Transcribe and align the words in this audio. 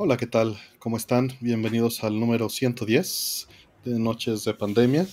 Hola, 0.00 0.16
¿qué 0.16 0.28
tal? 0.28 0.56
¿Cómo 0.78 0.96
están? 0.96 1.32
Bienvenidos 1.40 2.04
al 2.04 2.20
número 2.20 2.48
110 2.48 3.48
de 3.84 3.98
Noches 3.98 4.44
de 4.44 4.54
Pandemia. 4.54 5.08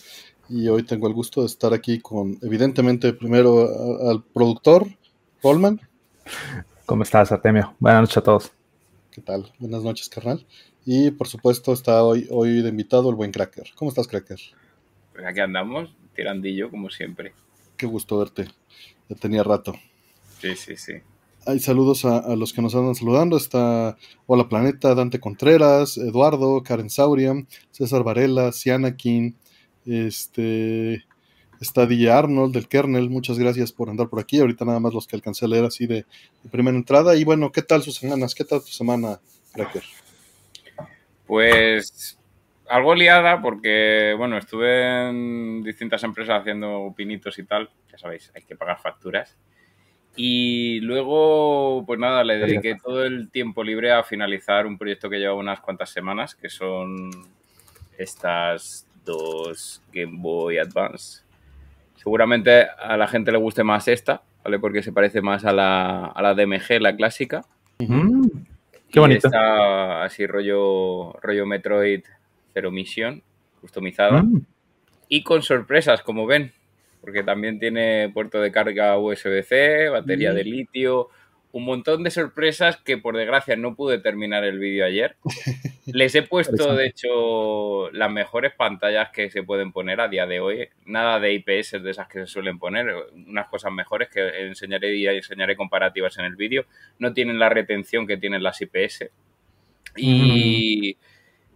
Y 0.47 0.67
hoy 0.67 0.83
tengo 0.83 1.07
el 1.07 1.13
gusto 1.15 1.41
de 1.41 1.47
estar 1.47 1.73
aquí 1.73 1.99
con, 1.99 2.37
evidentemente, 2.43 3.11
primero 3.11 3.67
al 4.07 4.23
productor, 4.23 4.85
Coleman. 5.41 5.81
¿Cómo 6.85 7.01
estás, 7.01 7.31
Artemio? 7.31 7.75
Buenas 7.79 8.01
noches 8.01 8.17
a 8.17 8.21
todos. 8.21 8.51
¿Qué 9.09 9.21
tal? 9.21 9.51
Buenas 9.57 9.81
noches, 9.81 10.07
carnal. 10.07 10.45
Y 10.85 11.09
por 11.09 11.27
supuesto 11.27 11.73
está 11.73 12.03
hoy, 12.03 12.27
hoy 12.29 12.61
de 12.61 12.69
invitado 12.69 13.09
el 13.09 13.15
buen 13.15 13.31
Cracker. 13.31 13.71
¿Cómo 13.73 13.89
estás, 13.89 14.07
Cracker? 14.07 14.39
Pues 15.13 15.25
aquí 15.25 15.39
andamos, 15.39 15.95
tirandillo 16.13 16.69
como 16.69 16.91
siempre. 16.91 17.33
Qué 17.75 17.87
gusto 17.87 18.19
verte. 18.19 18.49
Ya 19.09 19.15
tenía 19.15 19.41
rato. 19.41 19.73
Sí, 20.39 20.55
sí, 20.55 20.77
sí. 20.77 20.93
Hay 21.47 21.59
saludos 21.59 22.05
a, 22.05 22.35
los 22.35 22.53
que 22.53 22.61
nos 22.63 22.73
andan 22.73 22.95
saludando. 22.95 23.37
Está 23.37 23.95
Hola 24.25 24.49
Planeta, 24.49 24.95
Dante 24.95 25.19
Contreras, 25.19 25.95
Eduardo, 25.95 26.63
Karen 26.63 26.89
Sauria, 26.89 27.33
César 27.69 28.03
Varela, 28.03 28.51
Sianakin, 28.51 29.35
este, 29.85 31.05
está 31.61 31.85
DJ 31.85 32.09
Arnold 32.09 32.51
del 32.51 32.67
kernel. 32.67 33.11
Muchas 33.11 33.37
gracias 33.37 33.71
por 33.71 33.91
andar 33.91 34.09
por 34.09 34.19
aquí. 34.19 34.39
Ahorita 34.39 34.65
nada 34.65 34.79
más 34.79 34.95
los 34.95 35.05
que 35.05 35.15
alcancé 35.15 35.45
a 35.45 35.47
leer 35.47 35.65
así 35.65 35.85
de, 35.85 36.05
primera 36.51 36.75
entrada. 36.75 37.15
Y 37.15 37.23
bueno, 37.23 37.51
¿qué 37.51 37.61
tal 37.61 37.83
sus 37.83 37.95
semanas? 37.95 38.33
¿Qué 38.33 38.43
tal 38.43 38.61
tu 38.61 38.71
semana, 38.71 39.19
Cracker? 39.53 39.83
Pues 41.27 42.17
algo 42.67 42.95
liada 42.95 43.39
porque, 43.39 44.15
bueno, 44.17 44.39
estuve 44.39 45.09
en 45.09 45.63
distintas 45.63 46.03
empresas 46.03 46.41
haciendo 46.41 46.91
pinitos 46.97 47.37
y 47.37 47.43
tal. 47.43 47.69
Ya 47.91 47.99
sabéis, 47.99 48.31
hay 48.35 48.41
que 48.41 48.55
pagar 48.55 48.79
facturas. 48.81 49.37
Y 50.15 50.79
luego, 50.79 51.83
pues 51.85 51.99
nada, 51.99 52.23
le 52.23 52.37
dediqué 52.37 52.75
todo 52.81 53.03
el 53.03 53.29
tiempo 53.29 53.63
libre 53.63 53.91
a 53.91 54.03
finalizar 54.03 54.65
un 54.65 54.77
proyecto 54.77 55.09
que 55.09 55.19
lleva 55.19 55.33
unas 55.33 55.59
cuantas 55.59 55.89
semanas, 55.89 56.35
que 56.35 56.49
son 56.49 57.11
estas 57.97 58.87
dos 59.03 59.81
Game 59.91 60.17
Boy 60.17 60.57
Advance. 60.57 61.23
Seguramente 61.95 62.67
a 62.79 62.95
la 62.97 63.07
gente 63.07 63.31
le 63.31 63.37
guste 63.37 63.63
más 63.63 63.87
esta, 63.87 64.21
¿vale? 64.43 64.59
Porque 64.59 64.83
se 64.83 64.93
parece 64.93 65.21
más 65.21 65.43
a 65.43 65.51
la, 65.51 66.05
a 66.05 66.21
la 66.21 66.33
DMG, 66.33 66.79
la 66.79 66.95
clásica. 66.95 67.43
Mm, 67.79 68.27
qué 68.89 68.99
bonito. 68.99 69.29
Así 69.33 70.25
rollo, 70.27 71.13
rollo 71.21 71.45
Metroid 71.45 72.03
Zero 72.53 72.71
Mission, 72.71 73.21
customizada. 73.59 74.23
Mm. 74.23 74.45
Y 75.09 75.23
con 75.23 75.41
sorpresas, 75.41 76.01
como 76.01 76.25
ven 76.25 76.53
porque 77.05 77.21
también 77.21 77.59
tiene 77.59 78.09
puerto 78.11 78.41
de 78.41 78.51
carga 78.51 78.97
USB-C, 78.97 79.89
batería 79.89 80.33
de 80.33 80.43
litio, 80.43 81.09
un 81.51 81.63
montón 81.63 82.03
de 82.03 82.09
sorpresas 82.09 82.77
que 82.77 82.97
por 82.97 83.15
desgracia 83.15 83.55
no 83.55 83.75
pude 83.75 83.99
terminar 83.99 84.43
el 84.43 84.57
vídeo 84.57 84.83
ayer. 84.83 85.15
Les 85.85 86.15
he 86.15 86.23
puesto, 86.23 86.73
de 86.73 86.87
hecho, 86.87 87.91
las 87.91 88.11
mejores 88.11 88.53
pantallas 88.55 89.11
que 89.11 89.29
se 89.29 89.43
pueden 89.43 89.71
poner 89.71 90.01
a 90.01 90.07
día 90.07 90.25
de 90.25 90.39
hoy. 90.39 90.67
Nada 90.87 91.19
de 91.19 91.33
IPS 91.33 91.83
de 91.83 91.91
esas 91.91 92.07
que 92.07 92.21
se 92.21 92.25
suelen 92.25 92.57
poner, 92.57 92.87
unas 93.13 93.47
cosas 93.49 93.71
mejores 93.71 94.09
que 94.09 94.47
enseñaré 94.47 94.95
y 94.95 95.05
enseñaré 95.05 95.55
comparativas 95.55 96.17
en 96.17 96.25
el 96.25 96.35
vídeo. 96.35 96.65
No 96.97 97.13
tienen 97.13 97.37
la 97.37 97.49
retención 97.49 98.07
que 98.07 98.17
tienen 98.17 98.41
las 98.41 98.59
IPS. 98.61 99.11
Y... 99.95 100.97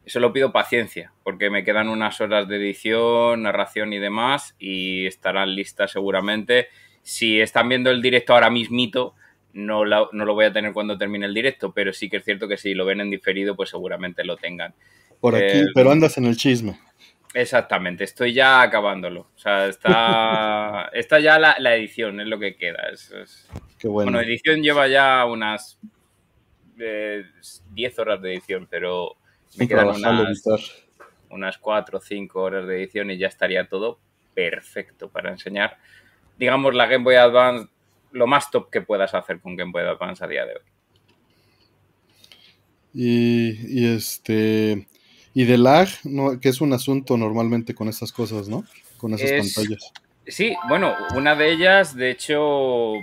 Solo 0.10 0.34
pido 0.34 0.52
paciencia, 0.52 1.14
porque 1.24 1.50
me 1.50 1.64
quedan 1.64 1.88
unas 1.88 2.20
horas 2.20 2.48
de 2.48 2.58
edición, 2.58 3.44
narración 3.44 3.94
y 3.94 4.00
demás, 4.00 4.56
y 4.60 5.06
estarán 5.06 5.56
listas 5.56 5.92
seguramente. 5.92 6.68
Si 7.02 7.40
están 7.40 7.70
viendo 7.70 7.92
el 7.92 8.02
directo 8.02 8.34
ahora 8.34 8.50
mismito, 8.50 9.16
no, 9.54 9.86
no 9.86 10.26
lo 10.26 10.34
voy 10.34 10.46
a 10.46 10.54
tener 10.54 10.74
cuando 10.74 10.98
termine 10.98 11.26
el 11.26 11.34
directo, 11.34 11.72
pero 11.72 11.94
sí 11.94 12.10
que 12.10 12.18
es 12.18 12.26
cierto 12.26 12.48
que 12.48 12.58
si 12.58 12.74
lo 12.74 12.86
ven 12.86 13.02
en 13.02 13.10
diferido, 13.10 13.56
pues 13.56 13.70
seguramente 13.70 14.24
lo 14.24 14.38
tengan. 14.38 14.74
Por 15.20 15.36
aquí, 15.36 15.64
pero 15.74 15.92
andas 15.92 16.18
en 16.18 16.26
el 16.26 16.38
chisme. 16.38 16.80
Exactamente, 17.34 18.04
estoy 18.04 18.34
ya 18.34 18.62
acabándolo. 18.62 19.28
O 19.36 19.38
sea, 19.38 19.68
está, 19.68 20.90
está 20.94 21.20
ya 21.20 21.38
la, 21.38 21.76
edición, 21.76 22.20
es 22.20 22.28
lo 22.28 22.40
que 22.40 22.56
queda. 22.56 22.90
Qué 23.78 23.88
bueno. 23.88 24.12
bueno, 24.12 24.28
edición 24.28 24.62
lleva 24.62 24.88
ya 24.88 25.26
unas 25.26 25.80
10 26.76 26.80
eh, 26.80 28.02
horas 28.02 28.22
de 28.22 28.34
edición, 28.34 28.68
pero 28.70 29.18
me 29.58 29.68
quedan 29.68 29.90
unas, 29.90 30.44
unas 31.30 31.58
4 31.58 31.98
o 31.98 32.02
5 32.02 32.42
horas 32.42 32.68
de 32.68 32.78
edición 32.78 33.12
y 33.12 33.18
ya 33.18 33.28
estaría 33.28 33.68
todo 33.68 34.00
perfecto 34.34 35.10
para 35.10 35.32
enseñar, 35.32 35.78
digamos, 36.38 36.74
la 36.74 36.88
Game 36.88 37.04
Boy 37.04 37.16
Advance, 37.16 37.70
lo 38.12 38.28
más 38.28 38.50
top 38.52 38.70
que 38.70 38.82
puedas 38.82 39.14
hacer 39.14 39.40
con 39.40 39.56
Game 39.56 39.72
Boy 39.72 39.84
Advance 39.84 40.24
a 40.24 40.28
día 40.28 40.46
de 40.46 40.54
hoy. 40.54 40.62
Y, 42.94 43.94
este 43.94 44.88
y 45.34 45.46
de 45.46 45.58
lag, 45.58 45.88
que 46.42 46.50
es 46.50 46.60
un 46.60 46.74
asunto 46.74 47.18
normalmente 47.18 47.76
con 47.76 47.88
esas 47.88 48.12
cosas, 48.12 48.50
¿no? 48.50 48.64
Con 48.98 49.14
esas 49.14 49.30
pantallas. 49.32 49.92
Sí, 50.26 50.56
bueno, 50.68 50.96
una 51.16 51.36
de 51.36 51.52
ellas, 51.52 51.96
de 51.96 52.12
hecho, 52.12 52.94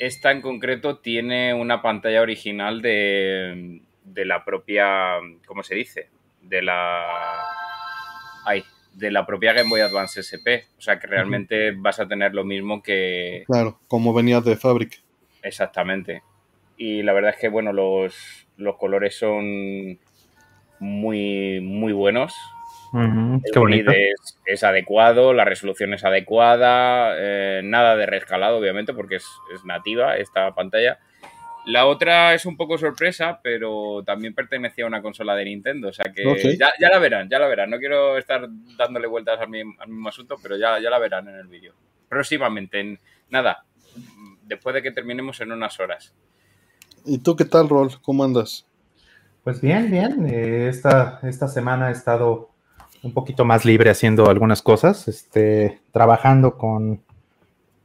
esta 0.00 0.32
en 0.32 0.40
concreto 0.40 0.98
tiene 0.98 1.54
una 1.54 1.82
pantalla 1.82 2.22
original 2.22 2.82
de, 2.82 3.80
de 4.04 4.24
la 4.24 4.44
propia, 4.44 5.18
¿cómo 5.46 5.62
se 5.62 5.74
dice? 5.74 6.08
De 6.42 6.62
la... 6.62 7.44
Ay, 8.44 8.62
de 8.92 9.10
la 9.10 9.26
propia 9.26 9.52
Game 9.52 9.70
Boy 9.70 9.80
Advance 9.80 10.20
SP. 10.22 10.68
O 10.78 10.80
sea 10.80 10.98
que 10.98 11.06
realmente 11.06 11.72
vas 11.72 11.98
a 11.98 12.06
tener 12.06 12.34
lo 12.34 12.44
mismo 12.44 12.82
que... 12.82 13.44
Claro, 13.46 13.80
como 13.88 14.14
venía 14.14 14.40
de 14.40 14.56
fábrica. 14.56 14.98
Exactamente. 15.42 16.22
Y 16.76 17.02
la 17.02 17.12
verdad 17.12 17.32
es 17.34 17.40
que, 17.40 17.48
bueno, 17.48 17.72
los, 17.72 18.46
los 18.56 18.76
colores 18.76 19.16
son 19.16 19.98
muy, 20.78 21.60
muy 21.60 21.92
buenos. 21.92 22.34
qué 23.52 23.58
bonito. 23.58 23.92
Es, 24.46 24.64
adecuado, 24.64 25.32
la 25.32 25.44
resolución 25.44 25.94
es 25.94 26.04
adecuada, 26.04 27.14
eh, 27.18 27.62
nada 27.64 27.96
de 27.96 28.06
rescalado, 28.06 28.58
obviamente, 28.58 28.92
porque 28.92 29.16
es, 29.16 29.26
es 29.54 29.64
nativa 29.64 30.16
esta 30.16 30.54
pantalla. 30.54 30.98
La 31.66 31.86
otra 31.86 32.34
es 32.34 32.44
un 32.44 32.56
poco 32.56 32.76
sorpresa, 32.76 33.40
pero 33.42 34.02
también 34.04 34.34
pertenecía 34.34 34.84
a 34.84 34.88
una 34.88 35.00
consola 35.00 35.34
de 35.34 35.46
Nintendo. 35.46 35.88
O 35.88 35.92
sea 35.92 36.12
que 36.12 36.22
ya, 36.58 36.70
la 36.78 36.98
verán, 36.98 37.28
ya 37.28 37.38
la 37.38 37.48
verán. 37.48 37.70
No 37.70 37.78
quiero 37.78 38.18
estar 38.18 38.46
dándole 38.76 39.06
vueltas 39.06 39.40
al 39.40 39.48
mismo, 39.48 40.08
asunto, 40.08 40.36
pero 40.42 40.58
ya, 40.58 40.78
ya 40.80 40.90
la 40.90 40.98
verán 40.98 41.28
en 41.28 41.36
el 41.36 41.46
vídeo. 41.46 41.72
Próximamente, 42.08 42.80
en, 42.80 43.00
nada, 43.30 43.64
después 44.42 44.74
de 44.74 44.82
que 44.82 44.90
terminemos 44.90 45.40
en 45.40 45.52
unas 45.52 45.80
horas. 45.80 46.14
¿Y 47.06 47.18
tú 47.18 47.34
qué 47.34 47.46
tal, 47.46 47.68
Rol? 47.68 47.90
¿Cómo 48.02 48.24
andas? 48.24 48.66
Pues 49.42 49.60
bien, 49.60 49.90
bien. 49.90 50.26
Eh, 50.28 50.68
esta, 50.68 51.20
esta 51.22 51.48
semana 51.48 51.88
he 51.88 51.92
estado 51.92 52.50
un 53.02 53.12
poquito 53.12 53.44
más 53.44 53.64
libre 53.64 53.90
haciendo 53.90 54.28
algunas 54.28 54.62
cosas, 54.62 55.08
este, 55.08 55.80
trabajando 55.92 56.56
con 56.56 57.02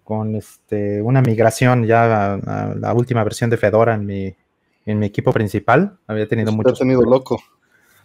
con 0.09 0.33
este, 0.33 1.03
una 1.03 1.21
migración 1.21 1.85
ya 1.85 2.33
a, 2.33 2.73
la 2.73 2.93
última 2.95 3.23
versión 3.23 3.51
de 3.51 3.57
Fedora 3.57 3.93
en 3.93 4.07
mi, 4.07 4.35
en 4.87 4.97
mi 4.97 5.05
equipo 5.05 5.31
principal. 5.31 5.99
Había 6.07 6.27
tenido 6.27 6.51
mucho. 6.51 6.73
tenido 6.73 7.03
loco. 7.03 7.39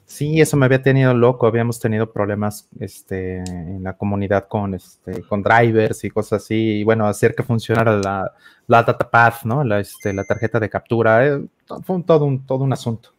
Sí, 0.04 0.38
eso 0.38 0.58
me 0.58 0.66
había 0.66 0.82
tenido 0.82 1.14
loco. 1.14 1.46
Habíamos 1.46 1.80
tenido 1.80 2.12
problemas 2.12 2.68
este, 2.78 3.38
en 3.38 3.82
la 3.82 3.94
comunidad 3.94 4.48
con, 4.48 4.74
este, 4.74 5.22
con 5.22 5.42
drivers 5.42 6.04
y 6.04 6.10
cosas 6.10 6.42
así. 6.42 6.80
Y 6.80 6.84
bueno, 6.84 7.06
hacer 7.06 7.34
que 7.34 7.42
funcionara 7.42 7.96
la, 7.96 8.34
la 8.66 8.82
data 8.82 9.10
path, 9.10 9.44
¿no? 9.44 9.64
La, 9.64 9.80
este, 9.80 10.12
la 10.12 10.24
tarjeta 10.24 10.60
de 10.60 10.68
captura. 10.68 11.26
Eh, 11.26 11.42
fue 11.84 12.02
todo, 12.02 12.26
un, 12.26 12.44
todo 12.44 12.64
un 12.64 12.74
asunto. 12.74 13.14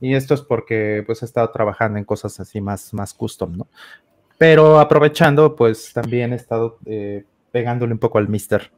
Y 0.00 0.12
esto 0.12 0.34
es 0.34 0.42
porque 0.42 1.04
pues 1.06 1.22
he 1.22 1.24
estado 1.24 1.48
trabajando 1.52 2.00
en 2.00 2.04
cosas 2.04 2.40
así 2.40 2.60
más, 2.60 2.92
más 2.94 3.14
custom, 3.14 3.58
¿no? 3.58 3.68
Pero 4.38 4.80
aprovechando, 4.80 5.54
pues 5.54 5.92
también 5.92 6.32
he 6.32 6.36
estado 6.36 6.78
eh, 6.84 7.24
pegándole 7.54 7.92
un 7.92 8.00
poco 8.00 8.18
al 8.18 8.28
mister. 8.28 8.72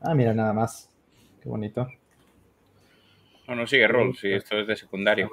Ah, 0.00 0.14
mira, 0.14 0.32
nada 0.32 0.52
más. 0.52 0.88
Qué 1.42 1.48
bonito. 1.48 1.88
No, 3.48 3.56
no 3.56 3.66
sigue 3.66 3.88
rol, 3.88 4.14
sí, 4.14 4.30
esto 4.30 4.56
es 4.56 4.68
de 4.68 4.76
secundario. 4.76 5.28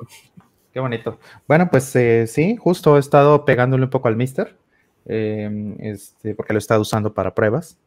Qué 0.73 0.79
bonito. 0.79 1.19
Bueno, 1.47 1.69
pues 1.69 1.95
eh, 1.95 2.25
sí, 2.25 2.55
justo 2.55 2.97
he 2.97 2.99
estado 2.99 3.45
pegándole 3.45 3.83
un 3.83 3.91
poco 3.91 4.07
al 4.07 4.15
mister, 4.15 4.57
em, 5.05 5.75
este, 5.79 6.33
porque 6.33 6.53
lo 6.53 6.57
he 6.57 6.65
estado 6.65 6.81
usando 6.81 7.13
para 7.13 7.35
pruebas. 7.35 7.79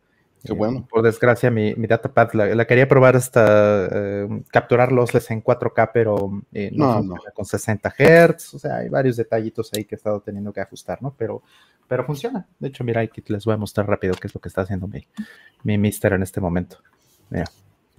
Qué 0.45 0.53
bueno. 0.53 0.87
por 0.91 1.03
desgracia, 1.03 1.51
mi, 1.51 1.75
mi 1.77 1.87
datapad 1.87 2.33
la, 2.33 2.65
quería 2.67 2.89
probar 2.89 3.15
hasta 3.15 3.89
eh, 3.93 4.43
capturar 4.51 4.91
lossless 4.91 5.31
en 5.31 5.43
4K, 5.43 5.91
pero 5.95 6.43
eh, 6.53 6.71
no, 6.75 7.01
no, 7.03 7.17
con 7.33 7.45
60 7.45 7.89
Hz. 7.97 8.55
O 8.55 8.59
sea, 8.59 8.79
hay 8.79 8.89
varios 8.89 9.17
detallitos 9.17 9.71
ahí 9.73 9.85
que 9.85 9.95
he 9.95 9.97
estado 9.97 10.21
teniendo 10.21 10.53
que 10.53 10.61
ajustar, 10.61 11.01
¿no? 11.01 11.15
Pero, 11.17 11.43
pero 11.87 12.05
funciona. 12.05 12.47
De 12.59 12.69
hecho, 12.69 12.83
mira, 12.83 13.03
aquí 13.03 13.23
les 13.29 13.45
voy 13.45 13.55
a 13.55 13.57
mostrar 13.57 13.87
rápido 13.87 14.15
qué 14.15 14.27
es 14.27 14.35
lo 14.35 14.41
que 14.41 14.49
está 14.49 14.63
haciendo 14.63 14.89
mi, 14.89 15.07
mi 15.63 15.79
Mister 15.79 16.13
en 16.13 16.23
este 16.23 16.41
momento. 16.41 16.79
Mira, 17.31 17.45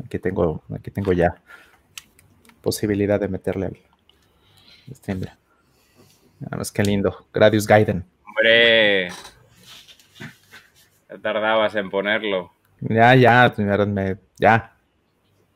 aquí 0.03 0.19
tengo, 0.19 0.63
aquí 0.73 0.91
tengo 0.91 1.13
ya 1.13 1.35
posibilidad 2.61 3.19
de 3.19 3.27
meterle 3.29 3.65
al 3.67 3.77
stream. 4.95 5.21
Nada 6.39 6.57
más 6.57 6.71
que 6.71 6.83
lindo. 6.83 7.25
Gradius 7.33 7.67
Gaiden. 7.67 8.03
Hombre, 8.25 9.09
tardabas 11.21 11.75
en 11.75 11.89
ponerlo. 11.89 12.51
Ya, 12.80 13.15
ya, 13.15 13.54
me, 13.57 14.18
ya. 14.39 14.75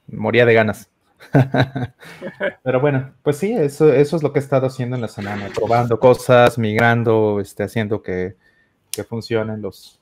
Moría 0.08 0.46
de 0.46 0.54
ganas. 0.54 0.90
Pero 2.64 2.80
bueno, 2.80 3.14
pues 3.24 3.38
sí, 3.38 3.52
eso, 3.52 3.92
eso 3.92 4.16
es 4.16 4.24
lo 4.24 4.32
que 4.32 4.40
he 4.40 4.42
estado 4.42 4.68
haciendo 4.68 4.96
en 4.96 5.02
la 5.02 5.08
semana, 5.08 5.50
probando 5.54 6.00
cosas, 6.00 6.58
migrando, 6.58 7.40
este, 7.40 7.64
haciendo 7.64 8.02
que, 8.02 8.36
funcionen 9.08 9.62
los, 9.62 10.00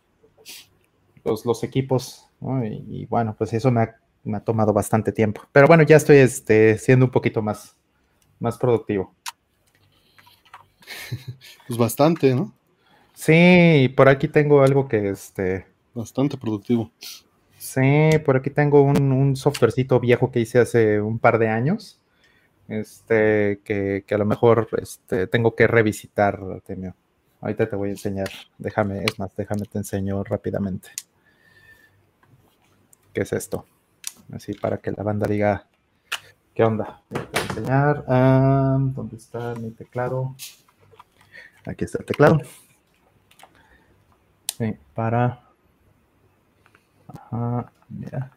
los, 1.23 1.63
equipos. 1.63 2.29
Y, 2.63 3.05
bueno, 3.07 3.35
pues 3.37 3.51
eso 3.53 3.71
me 3.71 3.81
ha, 3.81 4.39
tomado 4.41 4.71
bastante 4.71 5.11
tiempo. 5.11 5.41
Pero 5.51 5.67
bueno, 5.67 5.83
ya 5.83 5.97
estoy 5.97 6.17
este, 6.17 6.77
siendo 6.77 7.05
un 7.05 7.11
poquito 7.11 7.41
más, 7.41 7.75
más 8.39 8.57
productivo. 8.57 9.13
Pues 11.67 11.79
bastante, 11.79 12.35
¿no? 12.35 12.53
Sí, 13.15 13.91
por 13.95 14.09
aquí 14.09 14.27
tengo 14.27 14.61
algo 14.61 14.87
que 14.87 15.09
este. 15.09 15.65
Bastante 15.93 16.37
productivo. 16.37 16.91
Sí, 17.57 18.11
por 18.25 18.37
aquí 18.37 18.49
tengo 18.49 18.81
un, 18.81 19.11
un 19.11 19.35
softwarecito 19.35 19.99
viejo 19.99 20.29
que 20.31 20.41
hice 20.41 20.59
hace 20.59 21.01
un 21.01 21.19
par 21.19 21.39
de 21.39 21.47
años. 21.47 21.99
Este, 22.67 23.61
que, 23.63 24.03
a 24.09 24.17
lo 24.17 24.25
mejor 24.25 24.67
este, 24.81 25.27
tengo 25.27 25.55
que 25.55 25.67
revisitar, 25.67 26.39
Temio. 26.65 26.95
Ahorita 27.41 27.69
te 27.69 27.75
voy 27.75 27.89
a 27.89 27.91
enseñar. 27.91 28.29
Déjame, 28.57 29.03
es 29.03 29.19
más, 29.19 29.35
déjame 29.35 29.65
te 29.65 29.77
enseño 29.77 30.23
rápidamente. 30.23 30.89
¿Qué 33.13 33.21
es 33.21 33.33
esto? 33.33 33.65
Así 34.33 34.53
para 34.53 34.79
que 34.79 34.91
la 34.91 35.03
banda 35.03 35.27
diga 35.27 35.67
qué 36.53 36.63
onda. 36.63 37.03
Voy 37.09 37.21
a 37.33 37.41
enseñar. 37.41 38.05
¿Dónde 38.93 39.17
está 39.17 39.53
mi 39.55 39.71
teclado? 39.71 40.35
Aquí 41.65 41.85
está 41.85 41.99
el 41.99 42.05
teclado. 42.05 42.41
Sí, 44.57 44.73
para 44.93 45.45
mira. 47.89 48.31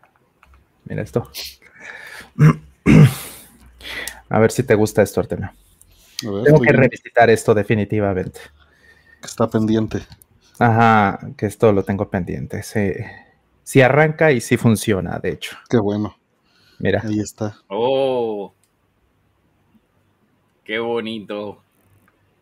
Mira 0.85 1.03
esto. 1.03 1.31
A 4.31 4.39
ver 4.41 4.51
si 4.51 4.63
te 4.63 4.75
gusta 4.75 5.03
esto, 5.03 5.21
Artemio. 5.21 5.53
Tengo 6.21 6.61
que 6.61 6.73
revisitar 6.73 7.31
esto 7.31 7.55
definitivamente. 7.55 8.41
Está 9.23 9.49
pendiente. 9.49 10.01
Ajá, 10.59 11.21
que 11.37 11.47
esto 11.47 11.73
lo 11.73 11.85
tengo 11.85 12.11
pendiente. 12.11 12.65
Sí, 12.65 12.95
sí 13.63 13.81
arranca 13.81 14.33
y 14.33 14.41
sí 14.41 14.57
funciona, 14.57 15.21
de 15.21 15.31
hecho. 15.31 15.57
Qué 15.71 15.79
bueno. 15.79 16.19
Mira. 16.81 17.03
Ahí 17.05 17.21
está. 17.21 17.59
Oh. 17.69 18.53
Qué 20.65 20.81
bonito 20.81 21.63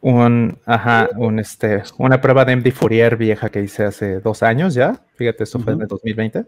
un, 0.01 0.59
ajá, 0.67 1.09
un, 1.17 1.39
este, 1.39 1.83
una 1.99 2.21
prueba 2.21 2.45
de 2.45 2.57
MD 2.57 2.73
Fourier 2.73 3.17
vieja 3.17 3.51
que 3.51 3.63
hice 3.63 3.85
hace 3.85 4.21
dos 4.21 4.43
años 4.43 4.75
ya. 4.75 5.03
Fíjate, 5.17 5.45
esto 5.45 5.59
fue 5.59 5.73
en 5.73 5.83
el 5.83 5.89
2020. 5.89 6.45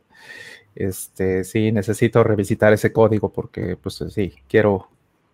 Este, 0.75 1.45
sí, 1.45 1.73
necesito 1.73 2.23
revisitar 2.23 2.73
ese 2.73 2.93
código 2.93 3.33
porque, 3.33 3.77
pues 3.77 4.05
sí, 4.11 4.35
quiero, 4.49 4.89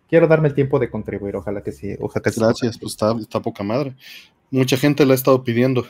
quiero 0.09 0.27
darme 0.27 0.47
el 0.47 0.55
tiempo 0.55 0.79
de 0.79 0.89
contribuir. 0.89 1.35
Ojalá 1.35 1.61
que 1.61 1.71
sí. 1.71 1.95
Ojalá 1.99 2.23
que 2.23 2.39
Gracias, 2.39 2.77
pues 2.79 2.93
está, 2.93 3.15
está 3.19 3.41
poca 3.41 3.63
madre. 3.63 3.95
Mucha 4.49 4.77
gente 4.77 5.05
la 5.05 5.13
ha 5.13 5.15
estado 5.15 5.43
pidiendo. 5.43 5.85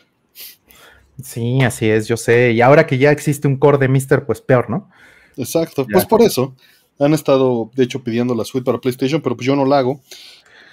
Sí, 1.23 1.61
así 1.61 1.89
es, 1.89 2.07
yo 2.07 2.17
sé. 2.17 2.51
Y 2.51 2.61
ahora 2.61 2.85
que 2.85 2.97
ya 2.97 3.11
existe 3.11 3.47
un 3.47 3.57
core 3.57 3.77
de 3.77 3.87
Mister, 3.87 4.25
pues 4.25 4.41
peor, 4.41 4.69
¿no? 4.69 4.89
Exacto, 5.37 5.85
pues 5.89 6.05
por 6.05 6.21
eso 6.21 6.55
han 6.99 7.13
estado, 7.13 7.69
de 7.75 7.83
hecho, 7.83 8.03
pidiendo 8.03 8.35
la 8.35 8.45
suite 8.45 8.65
para 8.65 8.79
PlayStation, 8.79 9.21
pero 9.21 9.35
pues 9.35 9.45
yo 9.45 9.55
no 9.55 9.65
la 9.65 9.79
hago 9.79 10.01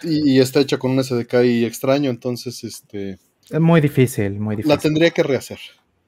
y, 0.05 0.41
está 0.41 0.61
hecha 0.61 0.79
con 0.79 0.93
un 0.93 1.03
SDK 1.03 1.35
y 1.45 1.65
extraño, 1.65 2.11
entonces 2.11 2.63
este... 2.65 3.19
Es 3.51 3.61
muy 3.61 3.81
difícil, 3.81 4.39
muy 4.39 4.57
difícil. 4.57 4.77
La 4.77 4.79
tendría 4.79 5.11
que 5.11 5.23
rehacer, 5.23 5.59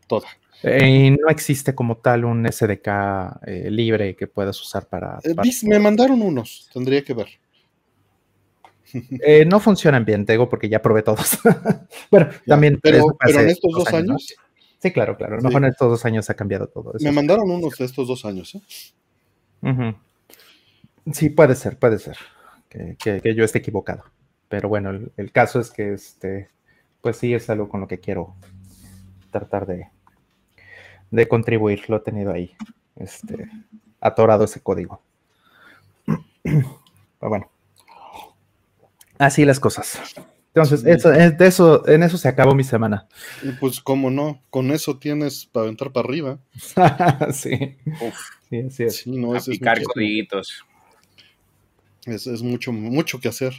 toda. 0.07 0.29
Eh, 0.63 0.89
y 0.89 1.11
no 1.11 1.29
existe 1.29 1.75
como 1.75 1.99
tal 1.99 2.25
un 2.25 2.51
SDK 2.51 2.89
eh, 3.47 3.69
libre 3.71 4.17
que 4.17 4.27
puedas 4.27 4.59
usar 4.61 4.89
para, 4.89 5.19
eh, 5.23 5.35
me 5.65 5.79
mandaron 5.79 6.23
unos, 6.23 6.71
tendría 6.73 7.03
que 7.03 7.13
ver. 7.13 7.29
no 9.47 9.61
funcionan 9.61 10.05
bien, 10.05 10.25
Tego, 10.25 10.49
porque 10.49 10.69
ya 10.69 10.81
probé 10.81 11.03
todos. 11.03 11.39
bueno, 12.11 12.31
también. 12.47 12.79
Pero, 12.83 13.05
en 13.27 13.49
estos 13.49 13.73
dos 13.73 13.93
años. 13.93 14.35
Sí, 14.79 14.93
claro, 14.93 15.17
claro. 15.17 15.41
No 15.41 15.51
en 15.57 15.65
estos 15.65 15.91
dos 15.91 16.05
años 16.05 16.31
ha 16.31 16.35
cambiado 16.35 16.69
todo. 16.69 16.93
Me 17.01 17.11
mandaron 17.13 17.51
unos 17.51 17.77
de 17.77 17.85
estos 17.87 18.07
dos 18.07 18.25
años. 18.25 18.55
¿eh? 18.55 19.95
Sí, 21.13 21.31
puede 21.31 21.55
ser, 21.57 21.79
puede 21.79 21.99
ser 21.99 22.17
que, 22.99 23.35
yo 23.35 23.45
esté 23.45 23.59
equivocado. 23.59 24.05
Pero 24.49 24.69
bueno, 24.69 24.91
el, 25.17 25.33
caso 25.33 25.61
es 25.61 25.71
que 25.71 25.95
este, 25.95 26.51
pues 27.01 27.17
sí 27.17 27.35
es 27.35 27.49
algo 27.51 27.69
con 27.69 27.81
lo 27.81 27.89
que 27.89 28.01
quiero 28.01 28.35
tratar 29.31 29.67
de, 29.67 29.89
de 31.11 31.29
contribuir. 31.29 31.89
Lo 31.89 31.97
he 31.97 32.01
tenido 32.01 32.33
ahí, 32.33 32.55
este, 32.97 33.49
atorado 34.01 34.45
ese 34.45 34.61
código. 34.61 35.03
Pero 36.43 36.65
bueno, 37.21 37.51
así 39.19 39.45
las 39.45 39.61
cosas. 39.61 39.99
Entonces, 40.55 40.85
eso, 40.85 41.11
de 41.11 41.47
eso, 41.47 41.89
en 41.89 42.05
eso 42.05 42.17
se 42.17 42.29
acabó 42.29 42.55
mi 42.55 42.63
semana. 42.63 43.09
pues, 43.59 43.81
¿cómo 43.81 44.09
no? 44.11 44.41
Con 44.51 44.71
eso 44.71 44.99
tienes 44.99 45.47
para 45.47 45.69
entrar 45.69 45.91
para 45.91 46.07
arriba. 46.07 46.39
sí. 47.33 47.77
sí, 48.49 48.61
así 48.61 48.83
es. 48.85 48.97
Sí, 48.99 49.11
no, 49.11 49.35
a 49.35 49.41
picar 49.41 49.83
codiguitos. 49.83 50.65
Es, 52.07 52.43
mucho, 52.43 52.73
mucho 52.73 53.21
que 53.21 53.29
hacer. 53.29 53.55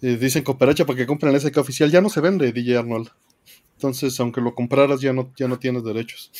dicen 0.00 0.42
cooperacha 0.42 0.86
para 0.86 0.96
que 0.96 1.06
compren 1.06 1.34
el 1.34 1.40
SK 1.40 1.58
oficial. 1.58 1.90
Ya 1.90 2.00
no 2.00 2.08
se 2.08 2.20
vende 2.20 2.52
DJ 2.52 2.78
Arnold. 2.78 3.08
Entonces, 3.74 4.18
aunque 4.20 4.40
lo 4.40 4.54
compraras, 4.54 5.00
ya 5.00 5.12
no, 5.12 5.32
ya 5.36 5.48
no 5.48 5.58
tienes 5.58 5.84
derechos. 5.84 6.30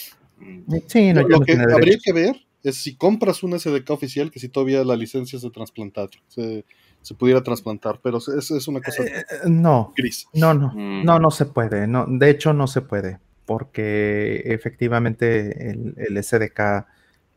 Sí, 0.86 1.12
no, 1.12 1.22
lo 1.26 1.40
que 1.40 1.52
habría 1.52 1.98
que 2.02 2.12
ver 2.12 2.36
es 2.62 2.76
si 2.76 2.96
compras 2.96 3.42
un 3.42 3.58
SDK 3.58 3.90
oficial, 3.90 4.30
que 4.30 4.38
si 4.38 4.48
todavía 4.48 4.84
la 4.84 4.96
licencia 4.96 5.38
se 5.38 5.50
trasplantar, 5.50 6.10
se, 6.28 6.64
se 7.02 7.14
pudiera 7.14 7.42
trasplantar, 7.42 8.00
pero 8.02 8.18
es, 8.18 8.50
es 8.50 8.68
una 8.68 8.80
cosa 8.80 9.04
eh, 9.04 9.24
no, 9.46 9.92
gris. 9.96 10.26
No, 10.34 10.52
no, 10.52 10.72
mm. 10.74 11.04
no, 11.04 11.18
no 11.18 11.30
se 11.30 11.46
puede. 11.46 11.86
No, 11.86 12.06
de 12.06 12.30
hecho, 12.30 12.52
no 12.52 12.66
se 12.66 12.82
puede, 12.82 13.18
porque 13.46 14.42
efectivamente 14.44 15.70
el, 15.70 15.94
el 15.96 16.22
SDK 16.22 16.86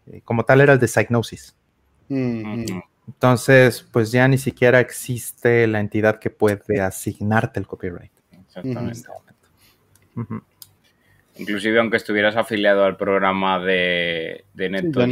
eh, 0.08 0.22
como 0.24 0.44
tal 0.44 0.62
era 0.62 0.74
el 0.74 0.80
de 0.80 0.88
Psygnosis. 0.88 1.56
Mm, 2.10 2.66
entonces, 3.08 3.86
pues 3.92 4.12
ya 4.12 4.28
ni 4.28 4.38
siquiera 4.38 4.80
existe 4.80 5.68
la 5.68 5.80
entidad 5.80 6.20
que 6.20 6.30
puede 6.30 6.82
asignarte 6.82 7.60
el 7.60 7.68
copyright. 7.68 8.12
Exactamente. 8.48 9.08
Inclusive 11.38 11.80
aunque 11.80 11.98
estuvieras 11.98 12.36
afiliado 12.36 12.86
al 12.86 12.96
programa 12.96 13.60
de, 13.60 14.46
de 14.54 14.70
Neto 14.70 15.06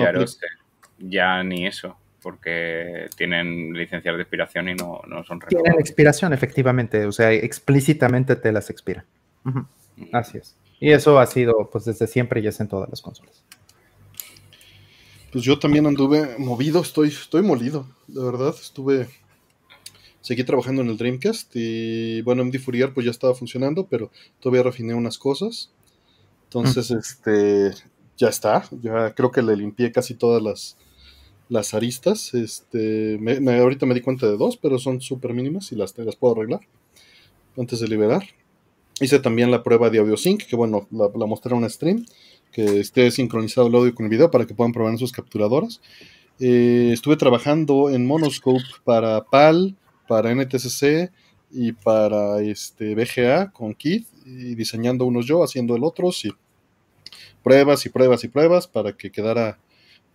ya 1.00 1.44
ni 1.44 1.66
eso, 1.66 1.98
porque 2.22 3.08
tienen 3.18 3.74
licencias 3.74 4.16
de 4.16 4.22
expiración 4.22 4.70
y 4.70 4.76
no, 4.76 5.02
no 5.08 5.24
son 5.24 5.40
Tienen 5.40 5.80
expiración, 5.80 6.32
efectivamente, 6.32 7.06
o 7.06 7.12
sea, 7.12 7.32
explícitamente 7.32 8.36
te 8.36 8.52
las 8.52 8.70
expiran. 8.70 9.06
Así 10.14 10.38
es. 10.38 10.56
Y 10.80 10.92
eso 10.92 11.20
ha 11.20 11.26
sido, 11.26 11.70
pues 11.72 11.86
desde 11.86 12.08
siempre 12.08 12.40
y 12.42 12.48
es 12.48 12.60
en 12.60 12.68
todas 12.68 12.90
las 12.90 13.02
consolas. 13.02 13.44
Pues 15.32 15.46
yo 15.46 15.58
también 15.58 15.86
anduve 15.86 16.38
movido, 16.38 16.82
estoy, 16.82 17.08
estoy 17.08 17.42
molido, 17.42 17.88
de 18.08 18.22
verdad. 18.22 18.54
Estuve. 18.60 19.08
Seguí 20.20 20.44
trabajando 20.44 20.82
en 20.82 20.90
el 20.90 20.98
Dreamcast 20.98 21.56
y 21.56 22.22
bueno, 22.22 22.44
MD 22.46 22.60
Fourier 22.60 22.94
pues 22.94 23.06
ya 23.06 23.12
estaba 23.12 23.34
funcionando, 23.34 23.88
pero 23.88 24.12
todavía 24.40 24.62
refiné 24.62 24.94
unas 24.94 25.18
cosas. 25.18 25.72
Entonces, 26.44 26.92
este. 26.92 27.72
Ya 28.18 28.28
está. 28.28 28.68
Ya 28.82 29.16
creo 29.16 29.32
que 29.32 29.42
le 29.42 29.56
limpié 29.56 29.94
casi 29.94 30.16
todas 30.16 30.44
las, 30.44 30.78
las 31.48 31.74
aristas. 31.74 32.34
Este, 32.34 33.18
me, 33.20 33.58
ahorita 33.58 33.86
me 33.86 33.94
di 33.94 34.02
cuenta 34.02 34.28
de 34.28 34.36
dos, 34.36 34.58
pero 34.58 34.80
son 34.80 35.00
súper 35.00 35.34
mínimas 35.34 35.72
y 35.72 35.76
las, 35.76 35.98
las 35.98 36.18
puedo 36.18 36.36
arreglar 36.36 36.60
antes 37.58 37.80
de 37.80 37.88
liberar. 37.88 38.24
Hice 39.00 39.20
también 39.20 39.50
la 39.50 39.64
prueba 39.64 39.90
de 39.90 40.00
Audio 40.00 40.18
Sync, 40.18 40.44
que 40.44 40.58
bueno, 40.58 40.88
la, 40.92 41.10
la 41.16 41.26
mostré 41.26 41.56
en 41.56 41.64
un 41.64 41.70
stream 41.70 42.06
que 42.52 42.80
esté 42.80 43.10
sincronizado 43.12 43.68
el 43.68 43.76
audio 43.76 43.96
con 43.96 44.06
el 44.06 44.10
video 44.10 44.30
para 44.32 44.46
que 44.46 44.54
puedan 44.54 44.74
probar 44.74 44.94
en 44.94 45.00
sus 45.00 45.12
capturadoras. 45.12 45.82
Eh, 46.40 46.90
estuve 46.92 47.18
trabajando 47.18 47.90
en 47.90 48.06
Monoscope 48.06 48.64
para 48.84 49.24
PAL, 49.24 49.76
para 50.08 50.34
NTCC 50.34 51.12
y 51.52 51.74
para 51.74 52.42
este 52.42 52.96
VGA 52.96 53.52
con 53.52 53.74
Keith 53.74 54.08
y 54.26 54.56
diseñando 54.56 55.06
unos 55.06 55.26
yo, 55.26 55.44
haciendo 55.44 55.76
el 55.76 55.84
otro, 55.84 56.10
y 56.24 56.32
pruebas 57.44 57.86
y 57.86 57.90
pruebas 57.90 58.24
y 58.24 58.28
pruebas 58.28 58.68
para 58.68 58.94
que 58.94 59.12
quedara 59.12 59.60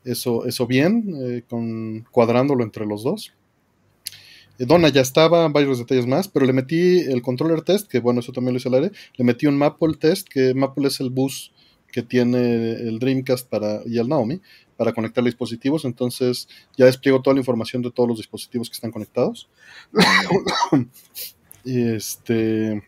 eso, 0.05 0.47
eso 0.47 0.67
bien, 0.67 1.15
eh, 1.21 1.43
con, 1.49 2.07
cuadrándolo 2.11 2.63
entre 2.65 2.87
los 2.87 3.03
dos. 3.03 3.33
Eh, 4.59 4.65
Donna 4.67 4.89
ya 4.89 5.01
estaba, 5.01 5.47
varios 5.49 5.79
detalles 5.79 6.07
más, 6.07 6.29
pero 6.29 6.47
le 6.47 6.53
metí 6.53 7.01
el 7.01 7.23
controller 7.23 7.63
test, 7.63 7.89
que 7.89 8.01
bueno, 8.01 8.21
eso 8.21 8.33
también 8.33 8.55
lo 8.55 8.59
hice 8.59 8.69
al 8.69 8.75
aire, 8.75 8.93
le 9.17 9.25
metí 9.25 9.47
un 9.47 9.59
Maple 9.59 9.95
test, 9.99 10.29
que 10.29 10.55
Maple 10.55 10.89
es 10.89 11.01
el 11.01 11.11
bus 11.11 11.53
que 11.91 12.03
tiene 12.03 12.73
el 12.73 12.99
Dreamcast 12.99 13.49
para, 13.49 13.81
y 13.87 13.99
el 13.99 14.09
Naomi 14.09 14.41
para 14.77 14.93
conectar 14.93 15.25
dispositivos. 15.25 15.85
Entonces 15.85 16.49
ya 16.77 16.87
despliego 16.87 17.23
toda 17.23 17.35
la 17.35 17.41
información 17.41 17.83
de 17.83 17.91
todos 17.91 18.09
los 18.09 18.19
dispositivos 18.19 18.69
que 18.69 18.75
están 18.75 18.93
conectados. 18.93 19.49
y 21.65 21.83
este. 21.89 22.83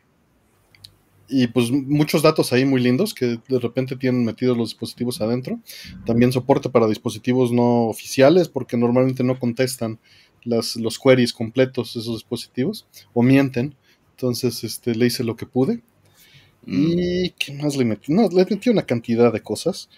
y 1.28 1.46
pues 1.48 1.70
muchos 1.70 2.22
datos 2.22 2.52
ahí 2.52 2.64
muy 2.64 2.80
lindos 2.80 3.14
que 3.14 3.40
de 3.48 3.58
repente 3.58 3.96
tienen 3.96 4.24
metidos 4.24 4.56
los 4.56 4.70
dispositivos 4.70 5.20
adentro. 5.20 5.60
También 6.06 6.32
soporte 6.32 6.68
para 6.68 6.86
dispositivos 6.86 7.52
no 7.52 7.86
oficiales 7.86 8.48
porque 8.48 8.76
normalmente 8.76 9.24
no 9.24 9.38
contestan 9.38 9.98
las, 10.44 10.76
los 10.76 10.98
queries 10.98 11.32
completos 11.32 11.94
de 11.94 12.00
esos 12.00 12.16
dispositivos 12.16 12.86
o 13.12 13.22
mienten. 13.22 13.74
Entonces 14.10 14.64
este, 14.64 14.94
le 14.94 15.06
hice 15.06 15.24
lo 15.24 15.36
que 15.36 15.46
pude. 15.46 15.82
¿Y 16.70 17.30
qué 17.30 17.54
más 17.54 17.76
le 17.76 17.84
metí? 17.86 18.12
No, 18.12 18.28
le 18.28 18.44
metí 18.44 18.68
una 18.68 18.82
cantidad 18.82 19.32
de 19.32 19.40
cosas. 19.40 19.88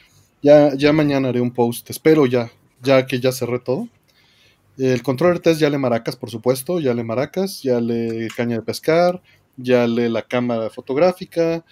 Ya, 0.40 0.72
ya 0.74 0.92
mañana 0.92 1.28
haré 1.28 1.40
un 1.40 1.50
post, 1.50 1.90
espero 1.90 2.26
ya, 2.26 2.50
ya 2.82 3.06
que 3.06 3.18
ya 3.18 3.32
cerré 3.32 3.58
todo. 3.58 3.88
El 4.78 5.02
controller 5.02 5.40
test 5.40 5.60
ya 5.60 5.68
le 5.68 5.78
maracas, 5.78 6.16
por 6.16 6.30
supuesto, 6.30 6.78
ya 6.78 6.94
le 6.94 7.02
maracas, 7.04 7.62
ya 7.62 7.80
le 7.80 8.28
caña 8.36 8.56
de 8.56 8.62
pescar, 8.62 9.20
ya 9.56 9.86
lee 9.86 10.08
la 10.08 10.22
cámara 10.22 10.70
fotográfica, 10.70 11.64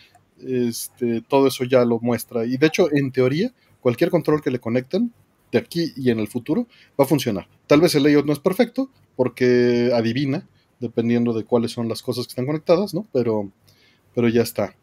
este, 0.45 1.23
todo 1.23 1.47
eso 1.47 1.65
ya 1.65 1.85
lo 1.85 2.01
muestra. 2.01 2.45
Y 2.45 2.57
de 2.57 2.67
hecho, 2.67 2.89
en 2.93 3.13
teoría, 3.13 3.55
cualquier 3.81 4.11
control 4.11 4.43
que 4.43 4.51
le 4.51 4.59
conecten, 4.59 5.13
de 5.53 5.59
aquí 5.59 5.93
y 5.97 6.11
en 6.11 6.19
el 6.19 6.29
futuro, 6.29 6.67
va 7.01 7.05
a 7.05 7.09
funcionar. 7.09 7.49
Tal 7.67 7.81
vez 7.81 7.95
el 7.95 8.03
layout 8.03 8.27
no 8.27 8.33
es 8.33 8.41
perfecto, 8.41 8.91
porque 9.17 9.91
adivina, 9.95 10.47
dependiendo 10.81 11.33
de 11.33 11.45
cuáles 11.45 11.73
son 11.73 11.89
las 11.89 12.03
cosas 12.03 12.27
que 12.27 12.33
están 12.33 12.47
conectadas, 12.47 12.93
¿no? 12.95 13.07
Pero, 13.13 13.51
pero 14.15 14.29
ya 14.29 14.43
está. 14.43 14.75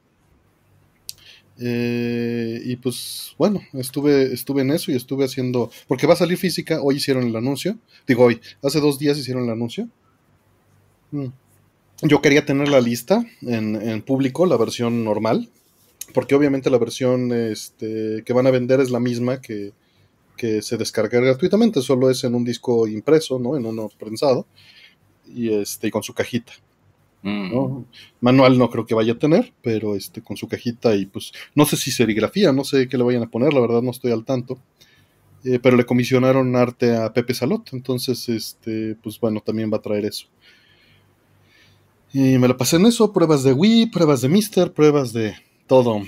Eh, 1.59 2.61
y 2.65 2.75
pues 2.75 3.33
bueno, 3.37 3.61
estuve, 3.73 4.33
estuve 4.33 4.61
en 4.61 4.71
eso 4.71 4.91
y 4.91 4.95
estuve 4.95 5.25
haciendo, 5.25 5.71
porque 5.87 6.07
va 6.07 6.13
a 6.13 6.17
salir 6.17 6.37
física, 6.37 6.81
hoy 6.81 6.95
hicieron 6.97 7.23
el 7.23 7.35
anuncio, 7.35 7.77
digo 8.05 8.25
hoy, 8.25 8.41
hace 8.61 8.79
dos 8.79 8.99
días 8.99 9.17
hicieron 9.17 9.43
el 9.45 9.51
anuncio. 9.51 9.87
Mm. 11.11 11.27
Yo 12.01 12.21
quería 12.21 12.45
tener 12.45 12.67
la 12.67 12.81
lista 12.81 13.25
en, 13.41 14.01
público, 14.01 14.45
la 14.45 14.57
versión 14.57 15.05
normal, 15.05 15.49
porque 16.13 16.35
obviamente 16.35 16.69
la 16.69 16.77
versión 16.77 17.31
este, 17.31 18.21
que 18.25 18.33
van 18.33 18.47
a 18.47 18.51
vender 18.51 18.81
es 18.81 18.91
la 18.91 18.99
misma 18.99 19.41
que, 19.41 19.71
se 20.61 20.77
descarga 20.77 21.19
gratuitamente, 21.21 21.81
solo 21.81 22.09
es 22.11 22.23
en 22.23 22.35
un 22.35 22.43
disco 22.43 22.85
impreso, 22.87 23.39
¿no? 23.39 23.57
En 23.57 23.65
uno 23.65 23.89
prensado 23.97 24.45
y 25.25 25.51
este 25.51 25.89
con 25.89 26.03
su 26.03 26.13
cajita. 26.13 26.53
Mm. 27.25 27.85
Manual 28.21 28.59
no 28.59 28.69
creo 28.69 28.85
que 28.85 28.93
vaya 28.93 29.13
a 29.13 29.17
tener, 29.17 29.51
pero 29.63 29.95
este 29.95 30.21
con 30.21 30.37
su 30.37 30.47
cajita 30.47 30.95
y 30.95 31.07
pues 31.07 31.31
no 31.55 31.65
sé 31.65 31.75
si 31.75 31.89
serigrafía, 31.89 32.53
no 32.53 32.63
sé 32.63 32.87
qué 32.87 32.99
le 32.99 33.03
vayan 33.03 33.23
a 33.23 33.31
poner, 33.31 33.51
la 33.51 33.61
verdad 33.61 33.81
no 33.81 33.89
estoy 33.89 34.11
al 34.11 34.23
tanto. 34.23 34.59
Eh, 35.43 35.59
pero 35.61 35.75
le 35.75 35.85
comisionaron 35.85 36.55
arte 36.55 36.95
a 36.95 37.11
Pepe 37.13 37.33
Salot, 37.33 37.73
entonces 37.73 38.29
este 38.29 38.95
pues 39.01 39.19
bueno, 39.19 39.41
también 39.41 39.71
va 39.73 39.77
a 39.77 39.81
traer 39.81 40.05
eso. 40.05 40.27
Y 42.13 42.37
me 42.37 42.47
la 42.47 42.55
pasé 42.55 42.75
en 42.75 42.85
eso, 42.85 43.11
pruebas 43.11 43.43
de 43.43 43.53
Wii, 43.53 43.87
pruebas 43.87 44.21
de 44.21 44.29
Mister, 44.29 44.71
pruebas 44.71 45.11
de 45.11 45.35
todo, 45.65 46.03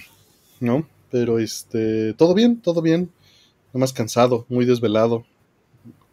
¿no? 0.60 0.88
Pero 1.10 1.40
este, 1.40 2.14
todo 2.14 2.36
bien, 2.36 2.62
todo 2.62 2.84
bien. 2.84 3.12
Nada 3.70 3.80
más 3.80 3.92
cansado, 3.92 4.46
muy 4.50 4.66
desvelado. 4.66 5.26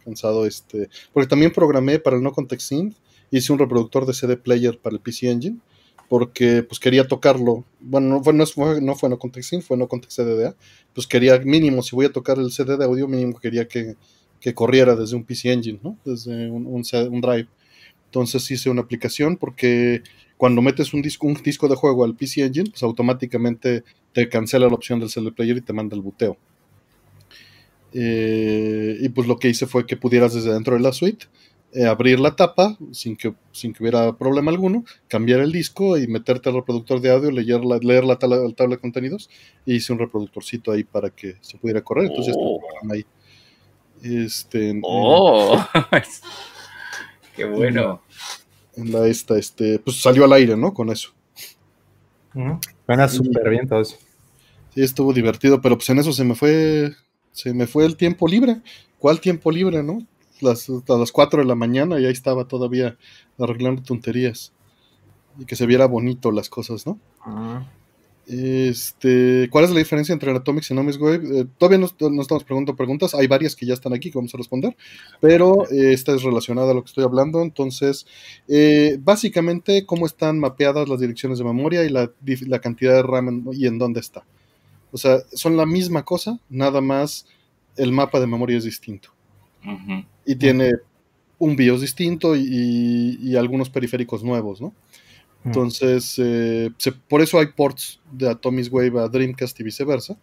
Cansado, 0.02 0.46
este. 0.46 0.88
Porque 1.12 1.28
también 1.28 1.52
programé 1.52 1.98
para 1.98 2.16
el 2.16 2.22
No 2.22 2.32
Context 2.32 2.68
Synth. 2.68 2.96
Hice 3.30 3.52
un 3.52 3.58
reproductor 3.58 4.06
de 4.06 4.14
CD 4.14 4.36
Player 4.36 4.78
para 4.78 4.94
el 4.94 5.00
PC 5.00 5.30
Engine. 5.30 5.58
Porque 6.08 6.62
pues 6.62 6.78
quería 6.78 7.08
tocarlo. 7.08 7.64
Bueno, 7.80 8.08
no 8.08 8.22
fue 8.22 8.34
No, 8.34 8.46
fue, 8.46 8.80
no, 8.80 8.94
fue 8.94 9.08
no 9.08 9.18
Context 9.18 9.54
fue 9.62 9.76
No 9.76 9.88
Context 9.88 10.18
CDDA. 10.18 10.54
Pues 10.94 11.06
quería 11.06 11.38
mínimo, 11.38 11.82
si 11.82 11.96
voy 11.96 12.06
a 12.06 12.12
tocar 12.12 12.38
el 12.38 12.52
CD 12.52 12.76
de 12.76 12.84
audio, 12.84 13.08
mínimo 13.08 13.38
quería 13.38 13.66
que, 13.66 13.96
que 14.40 14.54
corriera 14.54 14.94
desde 14.94 15.16
un 15.16 15.24
PC 15.24 15.52
Engine, 15.52 15.80
¿no? 15.82 15.98
Desde 16.04 16.50
un, 16.50 16.66
un, 16.66 16.82
un 16.84 17.20
drive. 17.20 17.48
Entonces 18.06 18.48
hice 18.50 18.70
una 18.70 18.82
aplicación 18.82 19.36
porque 19.36 20.02
cuando 20.36 20.62
metes 20.62 20.94
un 20.94 21.02
disco, 21.02 21.26
un 21.26 21.34
disco 21.34 21.68
de 21.68 21.74
juego 21.74 22.04
al 22.04 22.14
PC 22.14 22.44
Engine, 22.44 22.70
pues 22.70 22.82
automáticamente 22.82 23.82
te 24.12 24.28
cancela 24.28 24.68
la 24.68 24.74
opción 24.74 25.00
del 25.00 25.10
CD 25.10 25.32
player 25.32 25.56
y 25.56 25.62
te 25.62 25.72
manda 25.72 25.96
el 25.96 26.02
buteo. 26.02 26.36
Eh, 27.92 28.98
y 29.00 29.08
pues 29.08 29.28
lo 29.28 29.38
que 29.38 29.48
hice 29.48 29.66
fue 29.66 29.86
que 29.86 29.96
pudieras 29.96 30.34
desde 30.34 30.52
dentro 30.52 30.74
de 30.74 30.80
la 30.80 30.92
suite 30.92 31.26
eh, 31.74 31.86
abrir 31.86 32.20
la 32.20 32.36
tapa 32.36 32.78
sin 32.92 33.16
que, 33.16 33.34
sin 33.50 33.72
que 33.72 33.82
hubiera 33.82 34.16
problema 34.16 34.52
alguno, 34.52 34.84
cambiar 35.08 35.40
el 35.40 35.50
disco 35.50 35.98
y 35.98 36.06
meterte 36.06 36.48
al 36.48 36.54
reproductor 36.54 37.00
de 37.00 37.10
audio, 37.10 37.32
leer 37.32 37.64
la, 37.64 37.78
leer 37.78 38.04
la 38.04 38.16
tabla, 38.16 38.38
de 38.38 38.78
contenidos 38.78 39.28
y 39.66 39.74
hice 39.74 39.92
un 39.92 39.98
reproductorcito 39.98 40.70
ahí 40.70 40.84
para 40.84 41.10
que 41.10 41.34
se 41.40 41.58
pudiera 41.58 41.82
correr. 41.82 42.06
Entonces 42.06 42.36
oh. 42.38 42.60
ahí. 42.92 43.04
Este, 44.04 44.78
oh. 44.84 45.66
Qué 47.36 47.44
bueno. 47.44 48.02
En 48.76 48.92
la 48.92 49.08
esta, 49.08 49.36
este, 49.36 49.80
pues 49.80 50.00
salió 50.00 50.24
al 50.26 50.32
aire, 50.32 50.56
¿no? 50.56 50.72
Con 50.72 50.90
eso. 50.90 51.10
Suena 52.86 53.08
súper 53.08 53.50
bien 53.50 53.66
todo 53.66 53.80
eso. 53.80 53.96
Sí, 54.72 54.82
estuvo 54.82 55.12
divertido, 55.12 55.60
pero 55.60 55.76
pues 55.76 55.90
en 55.90 55.98
eso 55.98 56.12
se 56.12 56.22
me 56.22 56.36
fue, 56.36 56.92
se 57.32 57.52
me 57.52 57.66
fue 57.66 57.84
el 57.84 57.96
tiempo 57.96 58.28
libre. 58.28 58.58
¿Cuál 59.00 59.20
tiempo 59.20 59.50
libre, 59.50 59.82
no? 59.82 60.06
Las, 60.40 60.68
a 60.68 60.98
las 60.98 61.12
4 61.12 61.40
de 61.42 61.46
la 61.46 61.54
mañana 61.54 62.00
y 62.00 62.06
ahí 62.06 62.12
estaba 62.12 62.46
todavía 62.46 62.96
arreglando 63.38 63.82
tonterías. 63.82 64.52
Y 65.38 65.46
que 65.46 65.56
se 65.56 65.66
viera 65.66 65.86
bonito 65.86 66.30
las 66.30 66.48
cosas, 66.48 66.86
¿no? 66.86 66.98
Este, 68.26 69.48
¿Cuál 69.50 69.64
es 69.64 69.70
la 69.70 69.78
diferencia 69.78 70.12
entre 70.12 70.30
Anatomics 70.30 70.70
y 70.70 70.74
Atomics 70.74 70.98
Wave? 70.98 71.40
Eh, 71.40 71.46
todavía 71.58 71.78
no, 71.78 71.86
estamos 72.20 72.44
preguntando 72.44 72.74
preguntas, 72.74 73.14
hay 73.14 73.26
varias 73.26 73.54
que 73.54 73.66
ya 73.66 73.74
están 73.74 73.92
aquí 73.92 74.10
que 74.10 74.18
vamos 74.18 74.34
a 74.34 74.38
responder, 74.38 74.74
pero 75.20 75.70
eh, 75.70 75.92
esta 75.92 76.14
es 76.14 76.22
relacionada 76.22 76.70
a 76.70 76.74
lo 76.74 76.82
que 76.82 76.88
estoy 76.88 77.04
hablando. 77.04 77.42
Entonces, 77.42 78.06
eh, 78.48 78.96
básicamente, 79.00 79.84
cómo 79.84 80.06
están 80.06 80.38
mapeadas 80.38 80.88
las 80.88 81.00
direcciones 81.00 81.38
de 81.38 81.44
memoria 81.44 81.84
y 81.84 81.90
la, 81.90 82.08
cantidad 82.60 82.94
de 82.94 83.02
RAM 83.02 83.46
y 83.52 83.66
en 83.66 83.78
dónde 83.78 84.00
está. 84.00 84.24
O 84.90 84.96
sea, 84.96 85.18
son 85.32 85.56
la 85.56 85.66
misma 85.66 86.04
cosa, 86.04 86.38
nada 86.48 86.80
más 86.80 87.26
el 87.76 87.92
mapa 87.92 88.20
de 88.20 88.26
memoria 88.26 88.56
es 88.56 88.64
distinto. 88.64 89.10
Y 90.26 90.36
tiene 90.36 90.72
un 91.38 91.56
BIOS 91.56 91.80
distinto 91.80 92.34
y 92.36 93.36
algunos 93.36 93.70
periféricos 93.70 94.22
nuevos, 94.24 94.60
¿no? 94.60 94.72
Entonces, 95.44 96.18
eh, 96.18 96.70
por 97.08 97.20
eso 97.20 97.38
hay 97.38 97.48
ports 97.48 98.00
de 98.10 98.30
Atomic 98.30 98.72
Wave 98.72 99.00
a 99.00 99.08
Dreamcast 99.08 99.58
y 99.60 99.64
viceversa. 99.64 100.16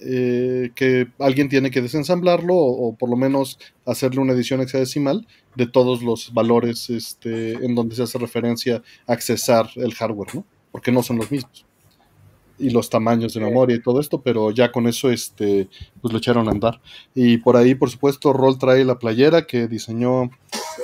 Eh, 0.00 0.72
que 0.74 1.06
alguien 1.20 1.48
tiene 1.48 1.70
que 1.70 1.80
desensamblarlo 1.80 2.54
o, 2.54 2.94
por 2.96 3.08
lo 3.08 3.16
menos 3.16 3.58
hacerle 3.86 4.20
una 4.20 4.32
edición 4.32 4.60
hexadecimal 4.60 5.26
de 5.54 5.66
todos 5.68 6.02
los 6.02 6.34
valores 6.34 6.90
este, 6.90 7.52
en 7.64 7.76
donde 7.76 7.94
se 7.94 8.02
hace 8.02 8.18
referencia 8.18 8.82
a 9.06 9.12
accesar 9.12 9.70
el 9.76 9.94
hardware, 9.94 10.34
¿no? 10.34 10.44
Porque 10.72 10.90
no 10.90 11.02
son 11.02 11.18
los 11.18 11.30
mismos. 11.30 11.64
Y 12.58 12.70
los 12.70 12.88
tamaños 12.88 13.34
de 13.34 13.40
memoria 13.40 13.76
y 13.76 13.82
todo 13.82 14.00
esto, 14.00 14.22
pero 14.22 14.52
ya 14.52 14.70
con 14.70 14.86
eso 14.86 15.10
este, 15.10 15.68
pues 16.00 16.12
lo 16.12 16.18
echaron 16.18 16.48
a 16.48 16.52
andar. 16.52 16.80
Y 17.14 17.38
por 17.38 17.56
ahí, 17.56 17.74
por 17.74 17.90
supuesto, 17.90 18.32
Roll 18.32 18.58
trae 18.58 18.84
la 18.84 18.98
playera 18.98 19.46
que 19.46 19.66
diseñó 19.66 20.30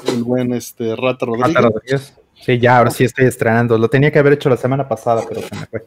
el 0.06 0.24
buen 0.24 0.52
este, 0.52 0.96
Rata 0.96 1.26
Rodríguez. 1.26 1.54
Rata 1.54 1.68
Rodríguez 1.68 2.14
Sí, 2.40 2.58
ya, 2.58 2.78
ahora 2.78 2.90
sí 2.90 3.04
estoy 3.04 3.26
estrenando. 3.26 3.76
Lo 3.76 3.88
tenía 3.88 4.10
que 4.10 4.18
haber 4.18 4.32
hecho 4.32 4.48
la 4.48 4.56
semana 4.56 4.88
pasada, 4.88 5.22
pero 5.28 5.42
se 5.42 5.54
me 5.54 5.66
fue. 5.66 5.86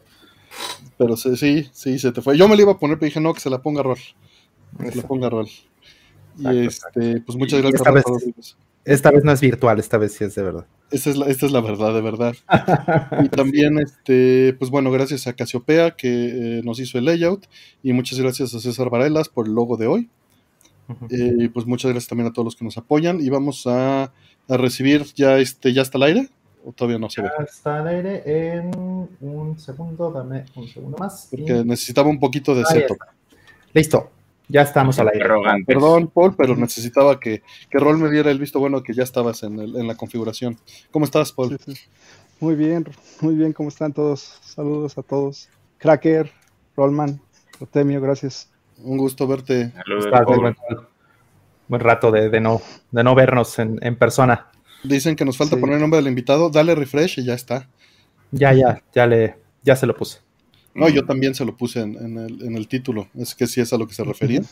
Pero 0.96 1.16
sí, 1.16 1.68
sí, 1.72 1.98
se 1.98 2.12
te 2.12 2.22
fue. 2.22 2.38
Yo 2.38 2.48
me 2.48 2.54
la 2.54 2.62
iba 2.62 2.72
a 2.72 2.78
poner, 2.78 2.96
pero 2.96 3.08
dije, 3.08 3.20
no, 3.20 3.34
que 3.34 3.40
se 3.40 3.50
la 3.50 3.60
ponga 3.60 3.82
Rol. 3.82 3.98
Que 4.78 4.92
se 4.92 4.98
la 4.98 5.02
ponga 5.02 5.28
Rol. 5.28 5.48
Y 6.38 6.66
este, 6.66 7.20
pues 7.20 7.36
muchas 7.36 7.60
gracias. 7.60 7.80
Esta 7.80 7.90
vez, 7.90 8.04
esta 8.84 9.10
vez 9.10 9.24
no 9.24 9.32
es 9.32 9.40
virtual, 9.40 9.78
esta 9.78 9.98
vez 9.98 10.12
sí 10.12 10.24
es 10.24 10.34
de 10.34 10.42
verdad. 10.42 10.66
Esta 10.90 11.10
es 11.10 11.16
la, 11.16 11.26
esta 11.26 11.46
es 11.46 11.52
la 11.52 11.60
verdad, 11.60 11.94
de 11.94 12.02
verdad. 12.02 12.34
y 13.24 13.28
también, 13.28 13.78
este, 13.78 14.54
pues 14.58 14.70
bueno, 14.70 14.90
gracias 14.90 15.26
a 15.26 15.32
Casiopea 15.32 15.92
que 15.92 16.58
eh, 16.58 16.62
nos 16.64 16.78
hizo 16.78 16.98
el 16.98 17.06
layout. 17.06 17.46
Y 17.82 17.92
muchas 17.92 18.18
gracias 18.20 18.54
a 18.54 18.60
César 18.60 18.90
Varelas 18.90 19.28
por 19.28 19.46
el 19.46 19.54
logo 19.54 19.76
de 19.76 19.86
hoy. 19.86 20.10
Eh, 21.10 21.32
y 21.38 21.48
pues 21.48 21.66
muchas 21.66 21.90
gracias 21.90 22.08
también 22.08 22.28
a 22.28 22.32
todos 22.32 22.44
los 22.44 22.56
que 22.56 22.64
nos 22.64 22.76
apoyan. 22.76 23.20
Y 23.20 23.30
vamos 23.30 23.66
a, 23.66 24.12
a 24.48 24.56
recibir 24.56 25.04
ya 25.14 25.38
este, 25.38 25.72
ya 25.72 25.82
está 25.82 25.98
al 25.98 26.04
aire. 26.04 26.28
¿O 26.66 26.72
todavía 26.72 26.98
no 26.98 27.10
se 27.10 27.22
ve? 27.22 27.30
Está 27.46 27.80
al 27.80 27.88
aire 27.88 28.22
en 28.24 28.70
un 29.20 29.58
segundo, 29.58 30.10
dame 30.10 30.44
un 30.54 30.68
segundo 30.68 30.96
más. 30.98 31.28
Porque 31.30 31.64
necesitaba 31.64 32.08
un 32.08 32.18
poquito 32.18 32.54
de 32.54 32.64
setup. 32.64 32.98
Listo, 33.74 34.10
ya 34.48 34.62
estamos 34.62 34.98
al 34.98 35.08
aire. 35.08 35.26
Perdón, 35.66 36.08
Paul, 36.08 36.34
pero 36.36 36.56
necesitaba 36.56 37.18
que, 37.18 37.42
que 37.70 37.78
Rol 37.78 37.98
me 37.98 38.10
diera 38.10 38.30
el 38.30 38.38
visto 38.38 38.60
bueno 38.60 38.82
que 38.82 38.92
ya 38.92 39.02
estabas 39.02 39.42
en, 39.42 39.58
el, 39.58 39.76
en 39.76 39.86
la 39.86 39.96
configuración. 39.96 40.58
¿Cómo 40.90 41.04
estás, 41.04 41.32
Paul? 41.32 41.58
Muy 42.40 42.54
bien, 42.54 42.84
muy 43.20 43.34
bien, 43.34 43.52
¿cómo 43.52 43.68
están 43.68 43.92
todos? 43.92 44.38
Saludos 44.42 44.98
a 44.98 45.02
todos. 45.02 45.48
Cracker, 45.78 46.30
Rollman, 46.76 47.20
Otemio, 47.60 48.00
gracias. 48.00 48.50
Un 48.82 48.98
gusto 48.98 49.26
verte. 49.26 49.72
buen, 50.26 50.56
buen, 51.68 51.80
rato 51.80 52.10
de, 52.10 52.28
de, 52.28 52.40
no, 52.40 52.60
de 52.90 53.04
no 53.04 53.14
vernos 53.14 53.58
en, 53.58 53.78
en 53.82 53.96
persona. 53.96 54.50
Dicen 54.82 55.16
que 55.16 55.24
nos 55.24 55.38
falta 55.38 55.56
poner 55.56 55.76
el 55.76 55.80
nombre 55.80 55.98
del 55.98 56.08
invitado. 56.08 56.50
Dale 56.50 56.74
refresh 56.74 57.20
y 57.20 57.24
ya 57.24 57.34
está. 57.34 57.68
Ya, 58.30 58.52
ya, 58.52 58.82
ya 58.92 59.06
le, 59.06 59.36
ya 59.62 59.76
se 59.76 59.86
lo 59.86 59.96
puse. 59.96 60.23
No, 60.74 60.88
yo 60.88 61.04
también 61.04 61.34
se 61.34 61.44
lo 61.44 61.56
puse 61.56 61.80
en, 61.80 62.18
el, 62.18 62.68
título. 62.68 63.08
Es 63.14 63.34
que 63.34 63.46
sí 63.46 63.60
es 63.60 63.72
a 63.72 63.78
lo 63.78 63.86
que 63.86 63.94
se 63.94 64.02
refería. 64.02 64.42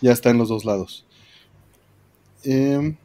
Ya 0.00 0.12
está 0.12 0.30
en 0.30 0.38
los 0.38 0.48
dos 0.48 0.64
lados. 0.64 1.06
Em, 2.44 2.96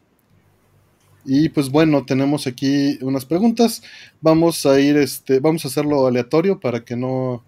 Y 1.25 1.49
pues 1.49 1.69
bueno, 1.69 2.03
tenemos 2.05 2.47
aquí 2.47 2.97
unas 3.01 3.25
preguntas. 3.25 3.83
Vamos 4.21 4.65
a 4.65 4.79
ir, 4.79 4.97
este, 4.97 5.39
vamos 5.39 5.63
a 5.63 5.67
hacerlo 5.67 6.07
aleatorio 6.07 6.59
para 6.59 6.83
que 6.83 6.95
no. 6.95 7.43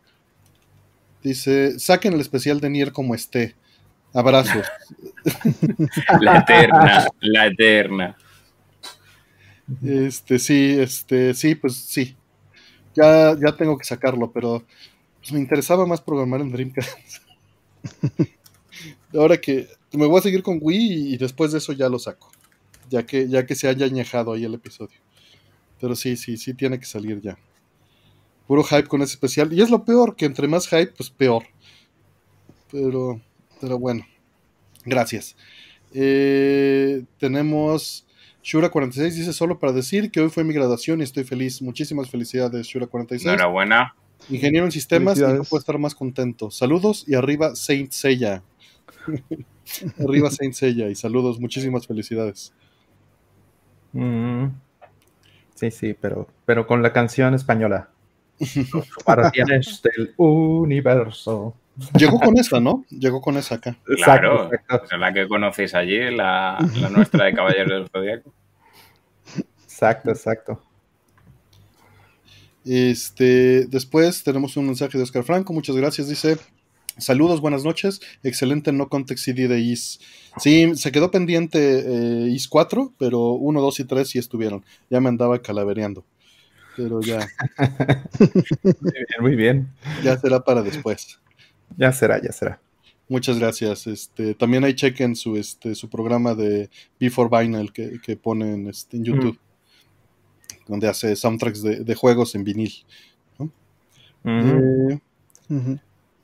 Dice, 1.24 1.80
saquen 1.80 2.14
el 2.14 2.22
especial 2.22 2.60
de 2.60 2.70
Nier 2.70 2.92
como 2.92 3.16
esté. 3.16 3.56
Abrazos. 4.14 4.66
La 6.22 6.38
eterna, 6.38 7.08
la 7.20 7.48
eterna. 7.48 8.16
Este, 9.84 10.40
sí, 10.40 10.78
este, 10.80 11.34
sí, 11.34 11.56
pues 11.56 11.76
sí. 11.76 12.16
Ya, 12.96 13.36
ya 13.38 13.58
tengo 13.58 13.78
que 13.78 13.84
sacarlo, 13.84 14.32
pero 14.32 14.64
pues, 15.26 15.34
me 15.34 15.40
interesaba 15.40 15.88
más 15.88 16.02
programar 16.02 16.40
en 16.42 16.52
Dreamcast. 16.52 17.00
Ahora 19.14 19.38
que 19.38 19.68
me 19.92 20.06
voy 20.06 20.20
a 20.20 20.22
seguir 20.22 20.44
con 20.44 20.60
Wii 20.62 21.16
y 21.16 21.18
después 21.18 21.52
de 21.52 21.58
eso 21.58 21.74
ya 21.74 21.90
lo 21.90 21.98
saco. 21.98 22.32
Ya 22.92 23.08
que, 23.08 23.28
ya 23.28 23.48
que 23.48 23.56
se 23.56 23.68
haya 23.68 23.88
añejado 23.88 24.34
ahí 24.34 24.46
el 24.46 24.54
episodio. 24.54 25.00
Pero 25.82 25.96
sí, 25.96 26.16
sí, 26.16 26.38
sí 26.38 26.54
tiene 26.54 26.80
que 26.80 26.86
salir 26.86 27.22
ya. 27.22 27.40
Puro 28.46 28.64
hype 28.64 28.88
con 28.88 29.02
ese 29.02 29.14
especial. 29.14 29.52
Y 29.52 29.64
es 29.64 29.72
lo 29.72 29.84
peor, 29.84 30.16
que 30.16 30.26
entre 30.26 30.48
más 30.48 30.68
hype, 30.68 30.94
pues 30.96 31.10
peor. 31.10 31.46
Pero, 32.72 33.20
pero 33.60 33.80
bueno. 33.80 34.06
Gracias. 34.86 35.36
Eh, 35.92 37.04
tenemos 37.18 38.06
Shura46 38.44 39.10
dice 39.10 39.34
solo 39.34 39.58
para 39.58 39.74
decir 39.74 40.12
que 40.12 40.22
hoy 40.22 40.30
fue 40.30 40.44
mi 40.44 40.54
graduación 40.54 41.00
y 41.00 41.04
estoy 41.04 41.24
feliz. 41.24 41.64
Muchísimas 41.64 42.12
felicidades, 42.12 42.68
Shura46. 42.68 43.24
Enhorabuena. 43.24 43.96
Ingeniero 44.30 44.66
en 44.66 44.72
sistemas 44.72 45.20
y 45.20 45.22
no 45.22 45.44
puedo 45.44 45.60
estar 45.60 45.78
más 45.78 45.96
contento. 45.96 46.52
Saludos 46.52 47.04
y 47.08 47.16
arriba 47.16 47.56
Saint 47.56 47.92
Seiya. 47.92 48.42
arriba 50.04 50.32
Saint 50.32 50.54
Seiya 50.54 50.90
y 50.90 50.96
saludos, 50.96 51.40
muchísimas 51.40 51.86
felicidades. 51.86 52.54
Mm. 53.94 54.48
Sí, 55.54 55.72
sí, 55.72 55.96
pero, 56.00 56.28
pero 56.46 56.68
con 56.68 56.82
la 56.82 56.92
canción 56.92 57.34
española. 57.34 57.90
Guardianes 59.06 59.82
del 59.82 60.14
universo. 60.18 61.56
Llegó 61.98 62.20
con 62.20 62.38
esa, 62.38 62.60
¿no? 62.60 62.86
Llegó 62.90 63.22
con 63.22 63.38
esa 63.38 63.56
acá. 63.56 63.78
Claro, 64.04 64.52
exacto. 64.54 64.98
la 64.98 65.14
que 65.14 65.28
conocéis 65.28 65.76
allí, 65.76 66.10
la, 66.16 66.58
la 66.80 66.90
nuestra 66.90 67.26
de 67.26 67.34
Caballeros 67.34 67.70
del 67.70 67.90
Zodíaco. 67.90 68.34
Exacto, 69.64 70.12
exacto. 70.12 70.62
Este, 72.66 73.68
después 73.68 74.24
tenemos 74.24 74.58
un 74.58 74.66
mensaje 74.66 74.98
de 74.98 75.04
Oscar 75.04 75.24
Franco, 75.24 75.54
muchas 75.54 75.76
gracias, 75.76 76.10
dice, 76.10 76.38
saludos, 76.98 77.40
buenas 77.40 77.64
noches, 77.64 78.02
excelente 78.24 78.72
no 78.72 78.90
context 78.90 79.26
CD 79.26 79.48
de 79.48 79.60
IS. 79.60 80.00
Sí, 80.38 80.76
se 80.76 80.92
quedó 80.92 81.12
pendiente 81.12 81.60
eh, 81.60 82.30
IS 82.30 82.48
4, 82.48 82.94
pero 82.98 83.34
1, 83.34 83.62
2 83.62 83.80
y 83.80 83.84
3 83.84 84.10
sí 84.10 84.18
estuvieron, 84.18 84.66
ya 84.90 85.00
me 85.00 85.10
andaba 85.10 85.40
calavereando, 85.44 86.04
pero 86.76 87.02
ya. 87.02 87.28
muy 88.82 88.92
bien, 88.92 89.22
muy 89.22 89.36
bien. 89.36 89.68
Ya 90.04 90.18
será 90.18 90.40
para 90.44 90.64
después. 90.64 91.20
Ya 91.78 91.92
será, 91.94 92.20
ya 92.22 92.32
será. 92.32 92.60
Muchas 93.08 93.38
gracias. 93.38 93.86
Este, 93.86 94.34
también 94.34 94.64
ahí 94.64 94.74
chequen 94.74 95.16
su, 95.16 95.38
este, 95.38 95.76
su 95.76 95.90
programa 95.90 96.34
de 96.34 96.72
Before 97.00 97.30
Vinyl 97.32 97.72
que, 97.72 98.00
que 98.02 98.18
ponen 98.18 98.68
este, 98.68 98.98
en 98.98 99.04
YouTube 99.04 99.40
donde 100.68 100.88
hace 100.88 101.16
soundtracks 101.16 101.62
de, 101.62 101.96
juegos 101.96 102.36
en 102.36 102.44
vinil. 102.44 102.74
Eh, 104.24 105.00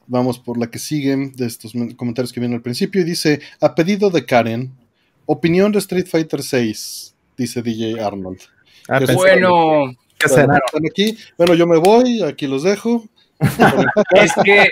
vamos 0.07 0.39
por 0.39 0.57
la 0.57 0.69
que 0.69 0.79
sigue 0.79 1.15
de 1.35 1.45
estos 1.45 1.73
comentarios 1.95 2.33
que 2.33 2.39
vienen 2.39 2.57
al 2.57 2.63
principio 2.63 3.01
y 3.01 3.03
dice, 3.03 3.39
a 3.59 3.75
pedido 3.75 4.09
de 4.09 4.25
Karen, 4.25 4.71
opinión 5.25 5.71
de 5.71 5.79
Street 5.79 6.07
Fighter 6.07 6.41
6, 6.41 7.15
dice 7.37 7.61
DJ 7.61 8.01
Arnold. 8.01 8.39
Ah, 8.89 8.99
bueno, 9.13 9.95
aquí. 10.89 11.17
Bueno, 11.37 11.53
yo 11.53 11.67
me 11.67 11.77
voy, 11.77 12.23
aquí 12.23 12.47
los 12.47 12.63
dejo 12.63 13.07
es 14.11 14.33
que, 14.43 14.69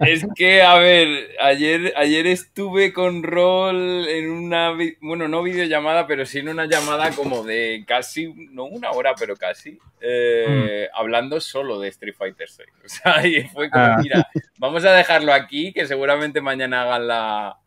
es 0.00 0.26
que, 0.34 0.62
a 0.62 0.78
ver, 0.78 1.28
ayer, 1.40 1.92
ayer 1.96 2.26
estuve 2.26 2.92
con 2.92 3.22
Rol 3.22 4.08
en 4.08 4.30
una, 4.30 4.74
bueno, 5.00 5.28
no 5.28 5.42
videollamada, 5.42 6.06
pero 6.06 6.24
sí 6.24 6.38
en 6.38 6.48
una 6.48 6.66
llamada 6.66 7.10
como 7.10 7.42
de 7.42 7.84
casi, 7.86 8.32
no 8.50 8.64
una 8.64 8.92
hora, 8.92 9.14
pero 9.18 9.36
casi, 9.36 9.78
eh, 10.00 10.88
mm. 10.90 10.98
hablando 10.98 11.40
solo 11.40 11.78
de 11.80 11.88
Street 11.88 12.14
Fighter 12.16 12.48
6. 12.48 12.68
O 12.84 12.88
sea, 12.88 13.26
y 13.26 13.42
fue 13.48 13.70
como, 13.70 13.84
ah. 13.84 13.98
mira, 14.02 14.28
vamos 14.58 14.84
a 14.84 14.92
dejarlo 14.92 15.32
aquí, 15.32 15.72
que 15.72 15.86
seguramente 15.86 16.40
mañana 16.40 16.82
hagan 16.82 17.06
la, 17.06 17.58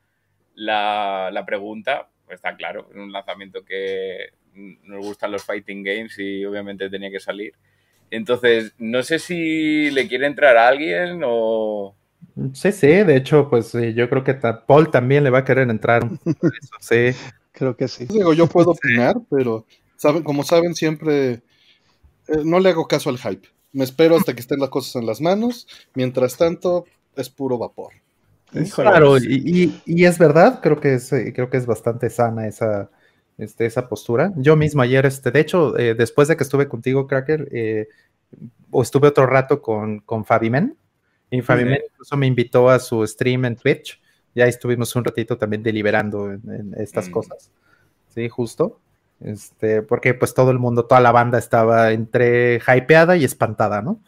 la, 0.55 1.29
la 1.31 1.45
pregunta. 1.45 2.09
Pues 2.25 2.37
está 2.37 2.55
claro, 2.55 2.87
es 2.89 2.97
un 2.97 3.11
lanzamiento 3.11 3.63
que 3.63 4.31
nos 4.53 5.05
gustan 5.05 5.31
los 5.31 5.45
fighting 5.45 5.83
games 5.83 6.17
y 6.19 6.43
obviamente 6.45 6.89
tenía 6.89 7.11
que 7.11 7.19
salir. 7.19 7.53
Entonces, 8.11 8.73
no 8.77 9.03
sé 9.03 9.19
si 9.19 9.89
le 9.91 10.07
quiere 10.07 10.27
entrar 10.27 10.57
a 10.57 10.67
alguien 10.67 11.21
o... 11.25 11.95
Sí, 12.53 12.71
sí, 12.71 12.87
de 12.87 13.15
hecho, 13.15 13.49
pues 13.49 13.73
yo 13.73 14.09
creo 14.09 14.23
que 14.23 14.35
Paul 14.67 14.91
también 14.91 15.23
le 15.23 15.29
va 15.29 15.39
a 15.39 15.45
querer 15.45 15.69
entrar. 15.69 16.07
sí, 16.79 17.11
creo 17.51 17.75
que 17.75 17.87
sí. 17.87 18.05
Digo, 18.05 18.33
yo 18.33 18.47
puedo 18.47 18.71
opinar, 18.71 19.17
pero 19.29 19.65
saben, 19.95 20.23
como 20.23 20.43
saben, 20.43 20.75
siempre 20.75 21.41
eh, 22.27 22.41
no 22.43 22.59
le 22.59 22.69
hago 22.69 22.87
caso 22.87 23.09
al 23.09 23.17
hype. 23.17 23.47
Me 23.73 23.83
espero 23.83 24.15
hasta 24.15 24.33
que 24.33 24.41
estén 24.41 24.59
las 24.59 24.69
cosas 24.69 24.95
en 24.95 25.07
las 25.07 25.19
manos. 25.19 25.67
Mientras 25.95 26.37
tanto, 26.37 26.85
es 27.15 27.29
puro 27.29 27.57
vapor. 27.57 27.93
Claro, 28.73 29.17
y, 29.17 29.81
y, 29.85 30.05
es 30.05 30.17
verdad, 30.17 30.61
creo 30.61 30.79
que 30.79 30.93
es, 30.93 31.09
creo 31.09 31.49
que 31.49 31.57
es 31.57 31.65
bastante 31.65 32.09
sana 32.09 32.47
esa, 32.47 32.89
este, 33.37 33.65
esa 33.65 33.87
postura. 33.87 34.33
Yo 34.35 34.55
mismo 34.55 34.81
ayer, 34.81 35.05
este, 35.05 35.31
de 35.31 35.39
hecho, 35.39 35.77
eh, 35.77 35.93
después 35.93 36.27
de 36.27 36.37
que 36.37 36.43
estuve 36.43 36.67
contigo, 36.67 37.07
Cracker, 37.07 37.47
eh, 37.51 37.87
o 38.71 38.81
estuve 38.81 39.07
otro 39.07 39.25
rato 39.25 39.61
con, 39.61 39.99
con 39.99 40.25
Men, 40.41 40.75
y 41.29 41.41
Fabi 41.41 41.65
Men 41.65 41.81
incluso 41.91 42.17
me 42.17 42.27
invitó 42.27 42.69
a 42.69 42.79
su 42.79 43.05
stream 43.05 43.45
en 43.45 43.55
Twitch, 43.55 44.01
ya 44.33 44.45
estuvimos 44.45 44.95
un 44.95 45.03
ratito 45.03 45.37
también 45.37 45.63
deliberando 45.63 46.31
en, 46.31 46.73
estas 46.77 47.09
mm. 47.09 47.11
cosas, 47.11 47.51
sí, 48.13 48.27
justo, 48.29 48.79
este, 49.19 49.81
porque 49.81 50.13
pues 50.13 50.33
todo 50.33 50.51
el 50.51 50.59
mundo, 50.59 50.85
toda 50.85 51.01
la 51.01 51.11
banda 51.11 51.37
estaba 51.37 51.91
entre 51.91 52.55
hypeada 52.67 53.17
y 53.17 53.23
espantada, 53.23 53.81
¿no? 53.81 53.99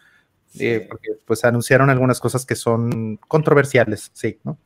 Eh, 0.59 0.87
porque 0.89 1.09
pues 1.25 1.45
anunciaron 1.45 1.89
algunas 1.89 2.19
cosas 2.19 2.45
que 2.45 2.55
son 2.55 3.17
controversiales, 3.27 4.09
sí, 4.13 4.39
¿no? 4.43 4.57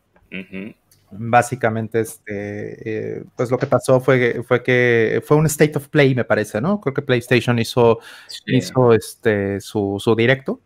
Básicamente, 1.17 2.01
este, 2.01 3.17
eh, 3.17 3.23
pues 3.35 3.51
lo 3.51 3.57
que 3.57 3.67
pasó 3.67 3.99
fue, 3.99 4.43
fue 4.43 4.63
que 4.63 5.21
fue 5.25 5.37
un 5.37 5.45
state 5.45 5.77
of 5.77 5.89
play, 5.89 6.15
me 6.15 6.25
parece, 6.25 6.61
¿no? 6.61 6.79
Creo 6.81 6.93
que 6.93 7.01
PlayStation 7.01 7.59
hizo, 7.59 7.99
hizo 8.45 8.93
este, 8.93 9.59
su, 9.61 9.97
su, 9.99 10.15
directo 10.15 10.61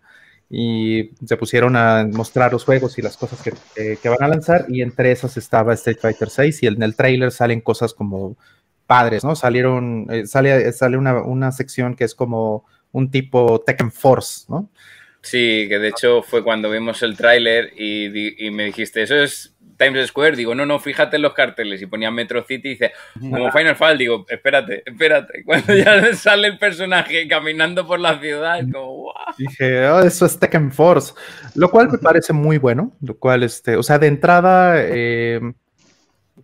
y 0.50 1.12
se 1.26 1.38
pusieron 1.38 1.76
a 1.76 2.08
mostrar 2.12 2.54
los 2.54 2.64
juegos 2.64 2.98
y 2.98 3.02
las 3.02 3.18
cosas 3.18 3.42
que, 3.42 3.98
que, 3.98 4.10
van 4.10 4.24
a 4.24 4.28
lanzar 4.28 4.66
y 4.70 4.82
entre 4.82 5.12
esas 5.12 5.36
estaba 5.38 5.74
Street 5.74 6.00
Fighter 6.02 6.30
6 6.30 6.64
y 6.64 6.68
en 6.68 6.82
el 6.84 6.96
trailer 6.96 7.32
salen 7.32 7.62
cosas 7.62 7.94
como 7.94 8.38
padres, 8.86 9.24
¿no? 9.24 9.36
Salieron, 9.36 10.08
eh, 10.10 10.26
sale, 10.26 10.72
sale 10.72 10.98
una, 10.98 11.22
una 11.22 11.52
sección 11.52 11.96
que 11.96 12.06
es 12.06 12.16
como 12.16 12.66
un 12.92 13.12
tipo 13.12 13.62
Tekken 13.62 13.92
Force, 13.92 14.46
¿no? 14.48 14.70
Sí, 15.22 15.66
que 15.68 15.78
de 15.80 15.90
hecho 15.90 16.24
fue 16.24 16.42
cuando 16.42 16.72
vimos 16.72 17.04
el 17.04 17.18
tráiler 17.18 17.74
y, 17.76 18.46
y, 18.46 18.50
me 18.50 18.64
dijiste, 18.66 19.04
eso 19.04 19.16
es 19.16 19.57
Times 19.78 20.08
Square, 20.08 20.36
digo, 20.36 20.56
no, 20.56 20.66
no, 20.66 20.80
fíjate 20.80 21.16
en 21.18 21.22
los 21.22 21.34
carteles. 21.34 21.82
Y 21.82 21.86
ponía 21.86 22.12
Metro 22.12 22.44
City 22.44 22.70
y 22.70 22.72
dice, 22.72 22.92
como 23.20 23.52
Final 23.52 23.76
Fall, 23.76 23.98
digo, 23.98 24.26
espérate, 24.28 24.84
espérate. 24.86 25.44
Cuando 25.46 25.76
ya 25.76 26.14
sale 26.16 26.48
el 26.48 26.58
personaje 26.58 27.28
caminando 27.28 27.86
por 27.86 28.00
la 28.00 28.20
ciudad, 28.20 28.60
como, 28.72 29.04
wow. 29.04 29.14
Dije, 29.38 29.88
oh, 29.88 30.02
eso 30.02 30.26
es 30.26 30.40
Tekken 30.40 30.72
Force. 30.72 31.14
Lo 31.56 31.70
cual 31.70 31.90
me 31.90 31.98
parece 32.00 32.34
muy 32.34 32.58
bueno. 32.58 32.92
Lo 33.02 33.18
cual, 33.18 33.44
este, 33.44 33.78
o 33.78 33.84
sea, 33.84 34.00
de 34.00 34.08
entrada, 34.08 34.76
eh, 34.78 35.40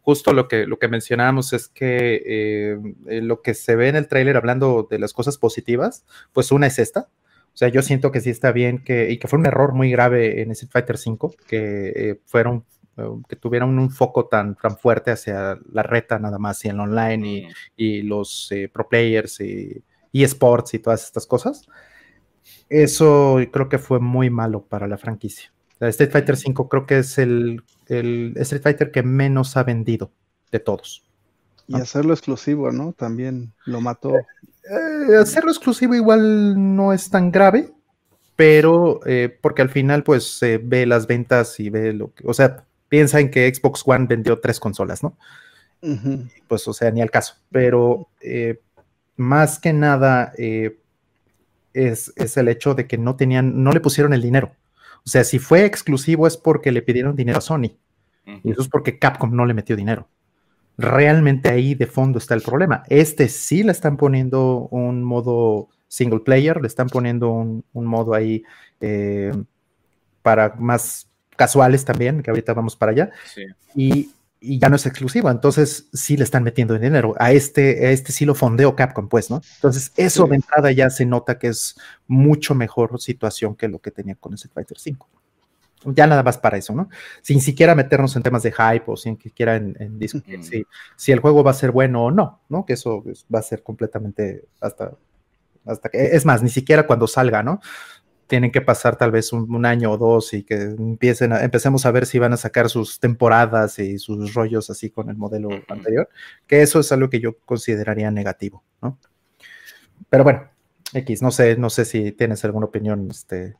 justo 0.01 0.33
lo 0.33 0.47
que, 0.47 0.67
lo 0.67 0.77
que 0.77 0.87
mencionábamos 0.87 1.53
es 1.53 1.67
que 1.67 2.21
eh, 2.25 3.21
lo 3.21 3.41
que 3.41 3.53
se 3.53 3.75
ve 3.75 3.89
en 3.89 3.95
el 3.95 4.07
tráiler 4.07 4.37
hablando 4.37 4.87
de 4.89 4.99
las 4.99 5.13
cosas 5.13 5.37
positivas, 5.37 6.05
pues 6.33 6.51
una 6.51 6.67
es 6.67 6.77
esta. 6.77 7.07
O 7.53 7.57
sea, 7.57 7.67
yo 7.67 7.81
siento 7.83 8.11
que 8.11 8.19
sí 8.19 8.31
está 8.31 8.51
bien 8.51 8.79
que, 8.79 9.11
y 9.11 9.17
que 9.17 9.27
fue 9.27 9.37
un 9.37 9.45
error 9.45 9.73
muy 9.73 9.91
grave 9.91 10.41
en 10.41 10.51
Street 10.51 10.71
Fighter 10.71 10.95
V, 10.95 11.35
que 11.47 11.93
eh, 11.95 12.19
fueron 12.25 12.65
que 13.27 13.35
tuvieran 13.35 13.77
un 13.77 13.89
foco 13.89 14.27
tan, 14.27 14.55
tan 14.55 14.77
fuerte 14.77 15.11
hacia 15.11 15.57
la 15.71 15.83
reta 15.83 16.19
nada 16.19 16.37
más 16.37 16.63
y 16.63 16.69
el 16.69 16.79
online 16.79 17.49
y, 17.75 18.01
los 18.03 18.51
eh, 18.51 18.69
pro 18.71 18.87
players 18.87 19.39
y, 19.41 19.83
esports 20.13 20.75
y 20.75 20.79
todas 20.79 21.03
estas 21.03 21.25
cosas. 21.25 21.67
Eso 22.69 23.39
creo 23.51 23.67
que 23.67 23.79
fue 23.79 23.99
muy 23.99 24.29
malo 24.29 24.63
para 24.63 24.87
la 24.87 24.97
franquicia. 24.97 25.51
Street 25.79 26.11
Fighter 26.11 26.35
V 26.35 26.69
creo 26.69 26.85
que 26.85 26.99
es 26.99 27.17
el, 27.17 27.63
el 27.87 28.33
Street 28.37 28.61
Fighter 28.61 28.91
que 28.91 29.03
menos 29.03 29.57
ha 29.57 29.63
vendido 29.63 30.11
de 30.51 30.59
todos. 30.59 31.03
Y 31.67 31.75
hacerlo 31.75 32.13
exclusivo, 32.13 32.71
¿no? 32.71 32.93
También 32.93 33.53
lo 33.65 33.81
mató. 33.81 34.15
Eh, 34.15 35.15
hacerlo 35.19 35.51
exclusivo 35.51 35.95
igual 35.95 36.75
no 36.75 36.93
es 36.93 37.09
tan 37.09 37.31
grave, 37.31 37.71
pero 38.35 38.99
porque 39.41 39.61
al 39.61 39.69
final 39.69 40.03
pues 40.03 40.37
se 40.37 40.59
ve 40.59 40.85
las 40.85 41.07
ventas 41.07 41.59
y 41.59 41.69
ve 41.69 41.91
lo 41.93 42.13
que, 42.13 42.23
o 42.27 42.33
sea, 42.33 42.65
piensa 42.93 43.19
en 43.19 43.31
que 43.31 43.51
Xbox 43.51 43.81
One 43.87 44.05
vendió 44.05 44.39
tres 44.39 44.59
consolas, 44.59 45.01
¿no? 45.01 45.17
Pues, 46.47 46.67
o 46.67 46.73
sea, 46.73 46.91
ni 46.91 47.01
al 47.01 47.09
caso. 47.09 47.37
Pero 47.49 48.07
eh, 48.21 48.59
más 49.17 49.57
que 49.57 49.73
nada 49.73 50.31
eh, 50.37 50.77
es, 51.73 52.13
es, 52.15 52.37
el 52.37 52.49
hecho 52.49 52.75
de 52.75 52.85
que 52.85 52.99
no 52.99 53.15
tenían, 53.15 53.63
no 53.63 53.71
le 53.71 53.79
pusieron 53.79 54.13
el 54.13 54.21
dinero. 54.21 54.51
O 54.97 55.09
sea, 55.09 55.23
si 55.23 55.39
fue 55.39 55.65
exclusivo 55.65 56.27
es 56.27 56.37
porque 56.37 56.71
le 56.71 56.83
pidieron 56.83 57.15
dinero 57.15 57.39
a 57.39 57.41
Sony. 57.41 57.79
Y 58.43 58.51
eso 58.51 58.61
es 58.61 58.67
porque 58.67 58.99
Capcom 58.99 59.35
no 59.35 59.47
le 59.47 59.55
metió 59.55 59.75
dinero. 59.75 60.07
Realmente 60.77 61.49
ahí 61.49 61.73
de 61.73 61.87
fondo 61.87 62.19
está 62.19 62.35
el 62.35 62.43
problema. 62.43 62.83
Este 62.89 63.27
sí 63.27 63.63
le 63.63 63.71
están 63.71 63.97
poniendo 63.97 64.67
un 64.69 65.03
modo 65.03 65.69
single 65.87 66.19
player, 66.19 66.61
le 66.61 66.67
están 66.67 66.89
poniendo 66.89 67.31
un, 67.31 67.63
modo 67.73 68.13
ahí 68.13 68.43
eh, 68.81 69.31
para 70.21 70.53
más 70.59 71.09
casuales 71.35 71.85
también, 71.85 72.21
que 72.21 72.29
ahorita 72.29 72.53
vamos 72.53 72.75
para 72.75 72.91
allá. 72.91 73.11
Y, 73.75 74.11
ya 74.45 74.67
no 74.67 74.75
es 74.75 74.85
exclusivo, 74.85 75.31
entonces 75.31 75.87
sí 75.93 76.17
le 76.17 76.25
están 76.25 76.43
metiendo 76.43 76.77
dinero. 76.77 77.15
A 77.17 77.31
este, 77.31 77.87
a 77.87 77.91
este 77.91 78.11
sí 78.11 78.25
lo 78.25 78.35
fondeó 78.35 78.75
Capcom, 78.75 79.07
pues, 79.07 79.29
¿no? 79.29 79.41
Entonces, 79.55 79.93
eso 79.95 80.27
de 80.27 80.35
entrada 80.35 80.69
ya 80.73 80.89
se 80.89 81.05
nota 81.05 81.39
que 81.39 81.47
es 81.47 81.77
mucho 82.07 82.53
mejor 82.53 82.99
situación 82.99 83.55
que 83.55 83.69
lo 83.69 83.79
que 83.79 83.91
tenía 83.91 84.15
con 84.15 84.33
ese 84.33 84.49
Fighter 84.49 84.77
5. 84.77 85.07
Ya 85.85 86.07
nada 86.07 86.23
más 86.23 86.37
para 86.37 86.57
eso, 86.57 86.73
¿no? 86.75 86.89
Sin 87.21 87.39
siquiera 87.39 87.73
meternos 87.73 88.17
en 88.17 88.23
temas 88.23 88.43
de 88.43 88.51
hype 88.51 88.83
o 88.87 88.97
sin 88.97 89.17
siquiera 89.17 89.55
en, 89.55 89.77
en 89.79 89.97
discutir 89.97 90.43
si, 90.43 90.65
si, 90.97 91.13
el 91.13 91.19
juego 91.19 91.41
va 91.41 91.51
a 91.51 91.53
ser 91.53 91.71
bueno 91.71 92.03
o 92.03 92.11
no, 92.11 92.41
¿no? 92.49 92.65
Que 92.65 92.73
eso 92.73 93.01
va 93.33 93.39
a 93.39 93.43
ser 93.43 93.63
completamente 93.63 94.43
hasta, 94.59 94.91
hasta 95.65 95.89
que, 95.89 96.15
es 96.15 96.25
más, 96.25 96.43
ni 96.43 96.49
siquiera 96.49 96.85
cuando 96.85 97.07
salga, 97.07 97.43
¿no? 97.43 97.61
Tienen 98.27 98.51
que 98.51 98.61
pasar 98.61 98.95
tal 98.95 99.11
vez 99.11 99.33
un, 99.33 99.65
año 99.65 99.91
o 99.91 99.97
dos 99.97 100.33
y 100.33 100.43
que 100.43 100.55
empiecen 100.55 101.33
a, 101.33 101.43
empecemos 101.43 101.85
a 101.85 101.91
ver 101.91 102.05
si 102.05 102.19
van 102.19 102.33
a 102.33 102.37
sacar 102.37 102.69
sus 102.69 102.99
temporadas 102.99 103.79
y 103.79 103.99
sus 103.99 104.33
rollos 104.33 104.69
así 104.69 104.89
con 104.89 105.09
el 105.09 105.17
modelo 105.17 105.49
anterior, 105.67 106.09
que 106.47 106.61
eso 106.61 106.79
es 106.79 106.91
algo 106.91 107.09
que 107.09 107.19
yo 107.19 107.37
consideraría 107.45 108.09
negativo, 108.11 108.63
¿no? 108.81 108.97
Pero 110.09 110.23
bueno, 110.23 110.49
X, 110.93 111.21
no 111.21 111.31
sé, 111.31 111.57
no 111.57 111.69
sé 111.69 111.85
si 111.85 112.11
tienes 112.11 112.43
alguna 112.45 112.67
opinión, 112.67 113.07
este, 113.09 113.55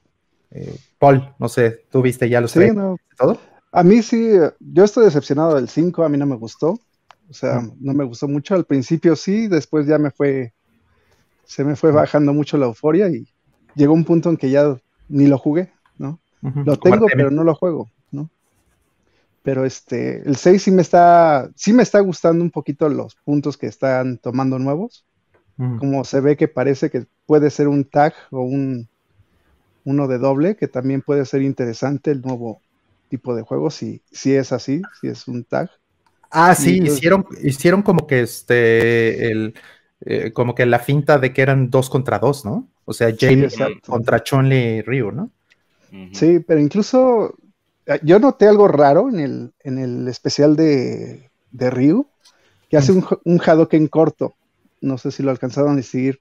eh, 0.52 0.76
Paul, 1.00 1.34
no 1.40 1.50
sé, 1.50 1.86
¿tú 1.90 2.02
viste 2.02 2.30
ya 2.30 2.42
los 2.42 2.52
sí, 2.52 2.60
todo? 3.18 3.40
A 3.72 3.84
mí 3.84 4.04
sí, 4.04 4.34
yo 4.60 4.84
estoy 4.84 5.06
decepcionado 5.06 5.56
del 5.56 5.68
5, 5.68 6.04
a 6.04 6.10
mí 6.10 6.18
no 6.18 6.26
me 6.26 6.36
gustó, 6.36 6.80
o 7.30 7.34
sea, 7.34 7.62
no 7.80 7.94
me 7.94 8.04
gustó 8.04 8.28
mucho, 8.28 8.54
al 8.54 8.66
principio 8.66 9.16
sí, 9.16 9.48
después 9.48 9.88
ya 9.88 9.98
me 9.98 10.12
fue, 10.12 10.54
se 11.44 11.64
me 11.64 11.76
fue 11.76 11.92
bajando 11.92 12.34
mucho 12.34 12.58
la 12.58 12.68
euforia 12.68 13.10
y 13.10 13.33
llegó 13.76 13.94
un 13.94 14.06
punto 14.06 14.30
en 14.30 14.38
que 14.38 14.50
ya 14.50 14.78
ni 15.10 15.28
lo 15.28 15.38
jugué, 15.38 15.72
¿no? 15.98 16.20
Lo 16.42 16.78
tengo, 16.78 17.08
pero 17.08 17.32
no 17.32 17.44
lo 17.44 17.56
juego, 17.56 17.90
¿no? 18.12 18.30
Pero 19.44 19.66
este, 19.66 20.28
el 20.28 20.36
6 20.36 20.64
sí 20.64 20.72
me 20.72 20.82
está, 20.82 21.50
sí 21.56 21.74
me 21.74 21.84
está 21.84 22.00
gustando 22.00 22.44
un 22.44 22.52
poquito 22.52 22.90
los 22.90 23.16
puntos 23.16 23.58
que 23.58 23.68
están 23.68 24.18
tomando 24.18 24.60
nuevos. 24.60 25.06
Como 25.56 26.04
se 26.04 26.20
ve 26.20 26.36
que 26.36 26.48
parece 26.48 26.90
que 26.90 27.06
puede 27.28 27.52
ser 27.52 27.68
un 27.68 27.86
tag 27.86 28.14
o 28.32 28.42
un 28.42 28.90
uno 29.86 30.08
de 30.08 30.18
doble, 30.18 30.56
que 30.56 30.68
también 30.68 31.02
puede 31.02 31.26
ser 31.26 31.42
interesante 31.42 32.12
el 32.12 32.22
nuevo 32.22 32.62
tipo 33.10 33.36
de 33.36 33.44
juego, 33.44 33.70
si, 33.70 34.02
si 34.12 34.34
es 34.34 34.52
así, 34.52 34.82
si 35.00 35.08
es 35.08 35.28
un 35.28 35.44
tag. 35.44 35.70
Ah, 36.32 36.56
sí, 36.56 36.82
hicieron, 36.82 37.28
hicieron 37.44 37.84
como 37.84 38.08
que 38.08 38.22
este, 38.22 39.32
el, 39.32 39.54
eh, 40.02 40.32
como 40.34 40.56
que 40.56 40.66
la 40.66 40.80
finta 40.80 41.20
de 41.20 41.32
que 41.32 41.42
eran 41.42 41.70
dos 41.70 41.90
contra 41.90 42.18
dos, 42.18 42.44
¿no? 42.44 42.68
O 42.86 42.94
sea, 42.94 43.14
James 43.18 43.56
contra 43.86 44.24
Chun-Li 44.24 44.56
y 44.56 44.82
Ryu, 44.82 45.12
¿no? 45.12 45.32
Sí, 46.12 46.40
pero 46.40 46.60
incluso 46.60 47.36
eh, 47.86 48.00
yo 48.04 48.18
noté 48.18 48.48
algo 48.48 48.68
raro 48.68 49.10
en 49.10 49.20
el, 49.20 49.54
en 49.60 49.78
el 49.78 50.08
especial 50.08 50.56
de, 50.56 51.30
de 51.52 51.70
Ryu, 51.70 52.08
que 52.70 52.78
hace 52.78 52.92
un, 52.92 53.06
un 53.26 53.40
Hadoken 53.40 53.88
corto. 53.88 54.34
No 54.82 54.98
sé 54.98 55.12
si 55.12 55.22
lo 55.22 55.30
alcanzaron 55.30 55.78
a 55.78 55.84
seguir, 55.84 56.20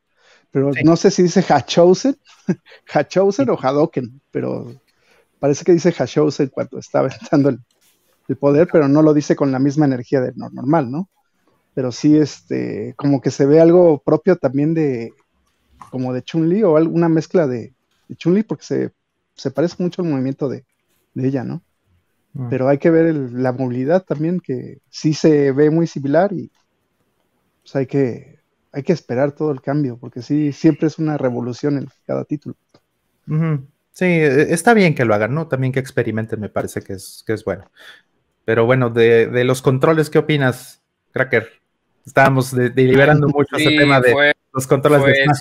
pero 0.51 0.71
no 0.85 0.97
sé 0.97 1.11
si 1.11 1.23
dice 1.23 1.43
Hachousen, 1.43 2.19
Hachousen 2.87 3.49
o 3.49 3.59
Hadoken, 3.61 4.21
pero 4.31 4.73
parece 5.39 5.65
que 5.65 5.73
dice 5.73 5.91
Hachousen 5.91 6.49
cuando 6.49 6.79
está 6.79 6.99
aventando 6.99 7.49
el, 7.49 7.59
el, 8.29 8.37
poder, 8.37 8.69
pero 8.71 8.89
no 8.89 9.01
lo 9.01 9.15
dice 9.15 9.35
con 9.35 9.51
la 9.51 9.59
misma 9.59 9.87
energía 9.87 10.21
de 10.21 10.33
normal, 10.37 10.91
¿no? 10.91 11.09
pero 11.75 11.93
sí, 11.93 12.17
este, 12.17 12.95
como 12.97 13.21
que 13.21 13.31
se 13.31 13.47
ve 13.47 13.61
algo 13.61 14.03
propio 14.05 14.37
también 14.37 14.75
de, 14.75 15.13
como 15.91 16.13
de 16.13 16.23
Chun-Li 16.23 16.63
o 16.63 16.77
alguna 16.77 17.09
mezcla 17.09 17.47
de, 17.47 17.75
Chun-Li 18.17 18.43
porque 18.43 18.93
se, 19.35 19.51
parece 19.51 19.83
mucho 19.83 20.03
al 20.03 20.09
movimiento 20.09 20.49
de, 20.49 20.65
ella, 21.15 21.45
¿no? 21.45 21.63
Ah. 22.39 22.47
Pero 22.51 22.69
hay 22.69 22.79
que 22.79 22.91
ver 22.91 23.15
la 23.15 23.53
movilidad 23.53 24.05
también, 24.05 24.41
que 24.41 24.79
sí 24.89 25.15
se 25.15 25.53
ve 25.53 25.71
muy 25.71 25.87
similar 25.87 26.33
y 26.33 26.51
pues 27.63 27.77
hay 27.77 27.87
que, 27.87 28.39
hay 28.73 28.83
que 28.83 28.93
esperar 28.93 29.33
todo 29.33 29.51
el 29.51 29.61
cambio, 29.61 29.99
porque 29.99 30.23
sí, 30.23 30.53
siempre 30.53 30.89
es 30.89 30.99
una 30.99 31.19
revolución 31.19 31.79
en 31.79 31.89
cada 32.07 32.25
título. 32.25 32.57
Sí, 33.93 34.05
e, 34.05 34.53
está 34.53 34.75
bien 34.75 34.95
que 34.95 35.05
lo 35.05 35.15
hagan, 35.15 35.35
¿no? 35.35 35.47
También 35.47 35.73
que 35.73 35.81
experimenten, 35.81 36.41
me 36.41 36.49
parece 36.49 36.83
que 36.83 36.95
es, 36.95 37.23
que 37.27 37.35
es 37.35 37.45
bueno. 37.45 37.71
Pero 38.45 38.67
bueno, 38.67 38.91
de, 38.91 39.27
de 39.29 39.45
los 39.45 39.63
controles, 39.63 40.11
¿qué 40.11 40.19
opinas, 40.19 40.83
Cracker? 41.13 41.63
Estábamos 42.05 42.53
deliberando 42.53 43.29
mucho 43.35 43.57
ese 43.57 43.77
tema 43.77 44.01
de 44.01 44.35
los 44.53 44.67
controles 44.67 45.05
de 45.05 45.25
Smash. 45.25 45.39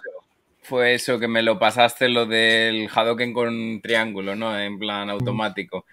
Fue 0.62 0.94
eso, 0.94 1.20
que 1.20 1.28
me 1.28 1.42
lo 1.42 1.60
pasaste 1.60 2.08
lo 2.10 2.26
del 2.26 2.88
Hadoken 2.94 3.34
con 3.34 3.82
triángulo, 3.82 4.36
¿no? 4.36 4.58
En 4.58 4.78
plan 4.78 5.10
automático. 5.10 5.86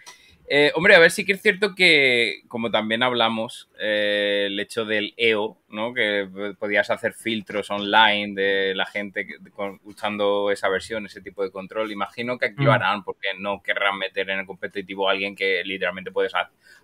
Eh, 0.51 0.73
hombre, 0.75 0.95
a 0.95 0.99
ver, 0.99 1.11
sí 1.11 1.27
que 1.27 1.35
es 1.35 1.43
cierto 1.43 1.75
que, 1.75 2.41
como 2.49 2.71
también 2.71 3.03
hablamos, 3.03 3.69
eh, 3.79 4.45
el 4.47 4.59
hecho 4.59 4.87
del 4.87 5.13
EO, 5.19 5.59
¿no? 5.69 5.93
Que 5.93 6.27
podías 6.59 6.89
hacer 6.89 7.13
filtros 7.13 7.71
online 7.71 8.35
de 8.35 8.75
la 8.75 8.87
gente 8.87 9.27
usando 9.85 10.51
esa 10.51 10.71
versión, 10.71 11.05
ese 11.05 11.21
tipo 11.21 11.43
de 11.43 11.51
control. 11.51 11.93
Imagino 11.93 12.39
que 12.39 12.47
aquí 12.47 12.65
lo 12.65 12.71
mm. 12.71 12.75
harán 12.75 13.05
porque 13.05 13.29
no 13.39 13.63
querrán 13.63 13.99
meter 13.99 14.31
en 14.31 14.39
el 14.41 14.47
competitivo 14.47 15.09
a 15.09 15.13
alguien 15.13 15.37
que 15.37 15.63
literalmente 15.65 16.13
puedes 16.13 16.33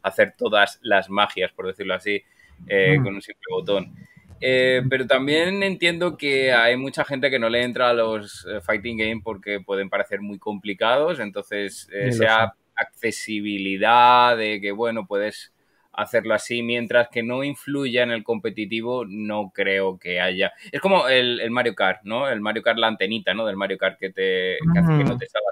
hacer 0.02 0.34
todas 0.36 0.78
las 0.82 1.08
magias, 1.08 1.50
por 1.52 1.66
decirlo 1.66 1.94
así, 1.94 2.22
eh, 2.66 2.98
con 3.02 3.14
un 3.14 3.22
simple 3.22 3.46
botón. 3.50 3.94
Eh, 4.40 4.82
pero 4.90 5.06
también 5.06 5.62
entiendo 5.62 6.16
que 6.16 6.52
hay 6.52 6.76
mucha 6.76 7.04
gente 7.04 7.30
que 7.30 7.38
no 7.38 7.48
le 7.48 7.62
entra 7.62 7.90
a 7.90 7.94
los 7.94 8.46
eh, 8.50 8.60
fighting 8.60 8.98
games 8.98 9.22
porque 9.24 9.60
pueden 9.60 9.88
parecer 9.88 10.20
muy 10.20 10.38
complicados, 10.38 11.20
entonces 11.20 11.88
sea 12.10 12.54
accesibilidad 12.76 14.36
de 14.36 14.60
que, 14.60 14.72
bueno, 14.72 15.06
puedes 15.06 15.52
hacerlo 15.96 16.34
así, 16.34 16.62
mientras 16.62 17.08
que 17.08 17.22
no 17.22 17.44
influya 17.44 18.02
en 18.02 18.10
el 18.10 18.24
competitivo, 18.24 19.04
no 19.06 19.52
creo 19.54 19.98
que 19.98 20.20
haya. 20.20 20.52
Es 20.72 20.80
como 20.80 21.08
el, 21.08 21.48
Mario 21.50 21.74
Kart, 21.74 22.00
¿no? 22.02 22.28
El 22.28 22.40
Mario 22.40 22.62
Kart, 22.62 22.78
la 22.78 22.88
antenita, 22.88 23.32
¿no? 23.32 23.46
Del 23.46 23.56
Mario 23.56 23.78
Kart 23.78 23.98
que 23.98 24.10
te 24.10 24.54
hace 24.54 24.98
que 24.98 25.04
no 25.04 25.16
te 25.16 25.26
salga 25.26 25.44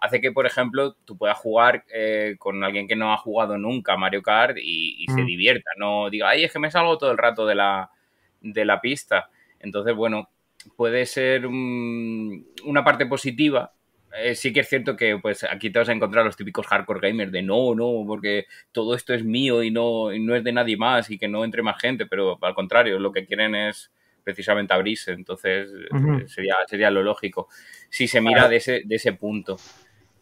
Hace 0.00 0.20
que, 0.20 0.32
por 0.32 0.46
ejemplo, 0.46 0.94
tú 1.04 1.16
puedas 1.16 1.38
jugar 1.38 1.84
eh, 1.94 2.36
con 2.38 2.62
alguien 2.64 2.88
que 2.88 2.96
no 2.96 3.12
ha 3.12 3.16
jugado 3.16 3.56
nunca 3.56 3.96
Mario 3.96 4.22
Kart 4.22 4.56
y, 4.60 5.06
se 5.14 5.22
divierta, 5.22 5.70
no 5.78 6.10
diga, 6.10 6.30
ay, 6.30 6.44
es 6.44 6.52
que 6.52 6.58
me 6.58 6.70
salgo 6.70 6.98
todo 6.98 7.10
el 7.10 7.18
rato 7.18 7.46
de 7.46 7.54
la, 7.54 7.90
de 8.44 8.64
la 8.64 8.80
pista. 8.80 9.30
Entonces, 9.58 9.94
bueno, 9.94 10.28
puede 10.76 11.06
ser 11.06 11.46
una 11.46 12.84
parte 12.84 13.06
positiva 13.06 13.72
eh, 14.16 14.36
sí 14.36 14.52
que 14.52 14.60
es 14.60 14.68
cierto 14.68 14.96
que 14.96 15.18
pues 15.20 15.42
aquí 15.44 15.70
te 15.70 15.78
vas 15.80 15.88
a 15.88 15.92
encontrar 15.92 16.24
los 16.24 16.36
típicos 16.36 16.66
hardcore 16.66 17.00
gamers 17.08 17.32
de 17.32 17.42
no, 17.42 17.74
no, 17.74 18.04
porque 18.06 18.46
todo 18.70 18.94
esto 18.94 19.12
es 19.12 19.24
mío 19.24 19.62
y 19.62 19.72
no, 19.72 20.12
no 20.12 20.36
es 20.36 20.44
de 20.44 20.52
nadie 20.52 20.76
más 20.76 21.10
y 21.10 21.18
que 21.18 21.26
no 21.26 21.44
entre 21.44 21.62
más 21.62 21.80
gente, 21.80 22.06
pero 22.06 22.38
al 22.40 22.54
contrario, 22.54 23.00
lo 23.00 23.10
que 23.10 23.26
quieren 23.26 23.56
es 23.56 23.90
precisamente 24.22 24.72
abrirse, 24.72 25.12
entonces 25.12 25.68
eh, 25.68 26.28
sería, 26.28 26.54
sería 26.68 26.90
lo 26.92 27.02
lógico. 27.02 27.48
Si 27.90 28.06
se 28.06 28.20
mira 28.20 28.48
de 28.48 28.56
ese, 28.56 28.82
de 28.84 28.94
ese 28.94 29.14
punto. 29.14 29.56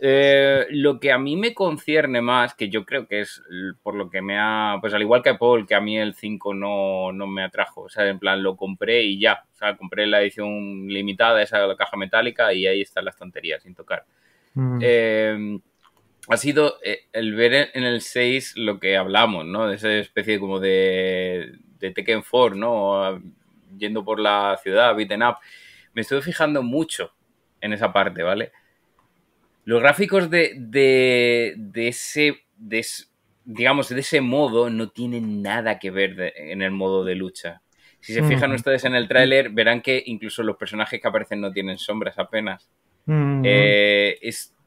Eh, 0.04 0.66
lo 0.70 0.98
que 0.98 1.12
a 1.12 1.18
mí 1.18 1.36
me 1.36 1.54
concierne 1.54 2.20
más, 2.20 2.54
que 2.54 2.68
yo 2.68 2.84
creo 2.84 3.06
que 3.06 3.20
es 3.20 3.40
por 3.84 3.94
lo 3.94 4.10
que 4.10 4.20
me 4.20 4.36
ha, 4.36 4.78
pues 4.80 4.92
al 4.94 5.02
igual 5.02 5.22
que 5.22 5.36
Paul, 5.36 5.64
que 5.64 5.76
a 5.76 5.80
mí 5.80 5.96
el 5.96 6.14
5 6.14 6.54
no, 6.54 7.12
no 7.12 7.28
me 7.28 7.44
atrajo, 7.44 7.82
o 7.82 7.88
sea, 7.88 8.08
en 8.08 8.18
plan 8.18 8.42
lo 8.42 8.56
compré 8.56 9.04
y 9.04 9.20
ya, 9.20 9.44
o 9.54 9.56
sea, 9.56 9.76
compré 9.76 10.08
la 10.08 10.20
edición 10.20 10.88
limitada, 10.88 11.40
esa 11.40 11.64
la 11.68 11.76
caja 11.76 11.96
metálica 11.96 12.52
y 12.52 12.66
ahí 12.66 12.80
están 12.80 13.04
las 13.04 13.16
tonterías 13.16 13.62
sin 13.62 13.76
tocar. 13.76 14.04
Mm. 14.54 14.78
Eh, 14.82 15.60
ha 16.26 16.36
sido 16.36 16.78
eh, 16.82 17.02
el 17.12 17.36
ver 17.36 17.70
en 17.72 17.84
el 17.84 18.00
6 18.00 18.54
lo 18.56 18.80
que 18.80 18.96
hablamos, 18.96 19.44
¿no? 19.46 19.68
De 19.68 19.76
esa 19.76 19.92
especie 19.92 20.40
como 20.40 20.58
de, 20.58 21.52
de 21.78 21.92
Tekken 21.92 22.24
4, 22.28 22.56
¿no? 22.56 23.22
Yendo 23.78 24.04
por 24.04 24.18
la 24.18 24.58
ciudad, 24.60 24.96
beaten 24.96 25.22
up. 25.22 25.36
Me 25.94 26.02
estoy 26.02 26.22
fijando 26.22 26.60
mucho 26.64 27.12
en 27.60 27.72
esa 27.72 27.92
parte, 27.92 28.24
¿vale? 28.24 28.50
Los 29.64 29.80
gráficos 29.80 30.30
de, 30.30 30.54
de, 30.56 31.54
de 31.56 31.88
ese, 31.88 32.42
de, 32.56 32.84
digamos, 33.44 33.88
de 33.88 34.00
ese 34.00 34.20
modo 34.20 34.70
no 34.70 34.90
tienen 34.90 35.42
nada 35.42 35.78
que 35.78 35.90
ver 35.90 36.32
en 36.36 36.62
el 36.62 36.70
modo 36.70 37.04
de 37.04 37.14
lucha. 37.14 37.62
Si 38.00 38.12
se 38.12 38.22
fijan 38.24 38.50
ustedes 38.50 38.84
en 38.84 38.96
el 38.96 39.06
tráiler, 39.06 39.50
verán 39.50 39.80
que 39.80 40.02
incluso 40.06 40.42
los 40.42 40.56
personajes 40.56 41.00
que 41.00 41.06
aparecen 41.06 41.40
no 41.40 41.52
tienen 41.52 41.78
sombras 41.78 42.18
apenas. 42.18 42.68
Eh, 43.06 44.18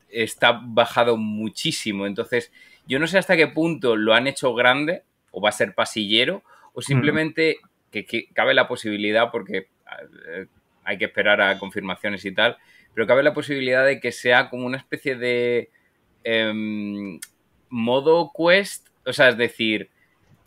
está 0.09 0.61
bajado 0.63 1.17
muchísimo. 1.17 2.07
Entonces, 2.07 2.53
yo 2.87 2.97
no 2.97 3.07
sé 3.07 3.17
hasta 3.17 3.35
qué 3.35 3.47
punto 3.47 3.97
lo 3.97 4.13
han 4.13 4.27
hecho 4.27 4.53
grande 4.53 5.03
o 5.31 5.41
va 5.41 5.49
a 5.49 5.51
ser 5.51 5.75
pasillero 5.75 6.43
o 6.73 6.81
simplemente 6.81 7.57
que, 7.91 8.27
cabe 8.33 8.53
la 8.53 8.69
posibilidad, 8.69 9.31
porque 9.31 9.67
eh, 10.27 10.45
hay 10.85 10.97
que 10.97 11.05
esperar 11.05 11.41
a 11.41 11.59
confirmaciones 11.59 12.23
y 12.23 12.33
tal, 12.33 12.57
pero 12.95 13.05
cabe 13.05 13.21
la 13.21 13.33
posibilidad 13.33 13.85
de 13.85 13.99
que 13.99 14.11
sea 14.11 14.49
como 14.49 14.65
una 14.65 14.77
especie 14.77 15.15
de 15.15 15.69
em, 16.23 17.19
modo 17.69 18.31
quest, 18.35 18.87
o 19.05 19.13
sea, 19.13 19.29
es 19.29 19.37
decir, 19.37 19.91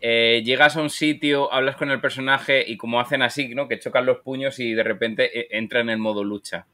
eh, 0.01 0.43
llegas 0.45 0.77
a 0.77 0.83
un 0.83 0.91
sitio, 0.91 1.53
hablas 1.53 1.77
con 1.77 1.91
el 1.91 2.01
personaje 2.01 2.65
y 2.67 2.79
como 2.79 3.01
hacen 3.01 3.21
así, 3.21 3.55
¿no? 3.55 3.69
Que 3.69 3.79
chocan 3.79 4.07
los 4.07 4.21
puños 4.21 4.59
y 4.61 4.73
de 4.73 4.83
repente 4.83 5.39
eh, 5.39 5.49
entra 5.51 5.81
en 5.81 5.91
el 5.91 5.99
modo 5.99 6.25
lucha. 6.25 6.67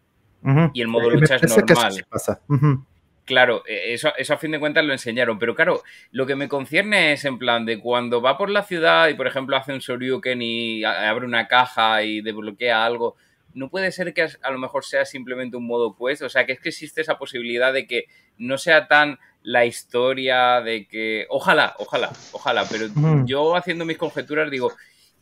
Y 0.75 0.83
el 0.83 0.89
modo 0.89 1.09
lucha 1.09 1.37
es 1.37 1.57
normal. 1.57 2.05
pasa. 2.09 2.41
Claro, 3.25 3.63
eso, 3.67 4.13
eso 4.19 4.35
a 4.35 4.37
fin 4.37 4.51
de 4.51 4.61
cuentas 4.61 4.85
lo 4.85 4.93
enseñaron, 4.93 5.39
pero 5.39 5.55
claro, 5.55 5.83
lo 6.11 6.27
que 6.27 6.37
me 6.37 6.49
concierne 6.49 7.13
es 7.13 7.25
en 7.25 7.39
plan 7.39 7.65
de 7.65 7.81
cuando 7.81 8.21
va 8.21 8.37
por 8.37 8.51
la 8.51 8.63
ciudad 8.63 9.09
y 9.09 9.15
por 9.15 9.27
ejemplo 9.27 9.57
hace 9.57 9.73
un 9.73 9.81
Soryuken 9.81 10.43
y 10.43 10.85
abre 10.85 11.25
una 11.25 11.49
caja 11.49 12.03
y 12.03 12.21
desbloquea 12.21 12.85
algo, 12.85 13.17
no 13.55 13.71
puede 13.71 13.93
ser 13.93 14.12
que 14.12 14.23
a 14.23 14.51
lo 14.51 14.59
mejor 14.59 14.85
sea 14.85 15.05
simplemente 15.05 15.57
un 15.57 15.67
modo 15.67 15.97
quest, 15.97 16.23
o 16.23 16.29
sea, 16.29 16.45
que 16.45 16.53
es 16.53 16.61
que 16.61 16.69
existe 16.69 17.01
esa 17.01 17.19
posibilidad 17.19 17.73
de 17.73 17.87
que 17.87 18.05
no 18.37 18.59
sea 18.59 18.88
tan 18.88 19.19
la 19.43 19.64
historia 19.64 20.61
de 20.61 20.87
que, 20.87 21.27
ojalá, 21.29 21.75
ojalá, 21.79 22.12
ojalá, 22.33 22.64
pero 22.71 22.87
yo 23.27 23.57
haciendo 23.57 23.85
mis 23.85 23.99
conjeturas 23.99 24.51
digo, 24.51 24.73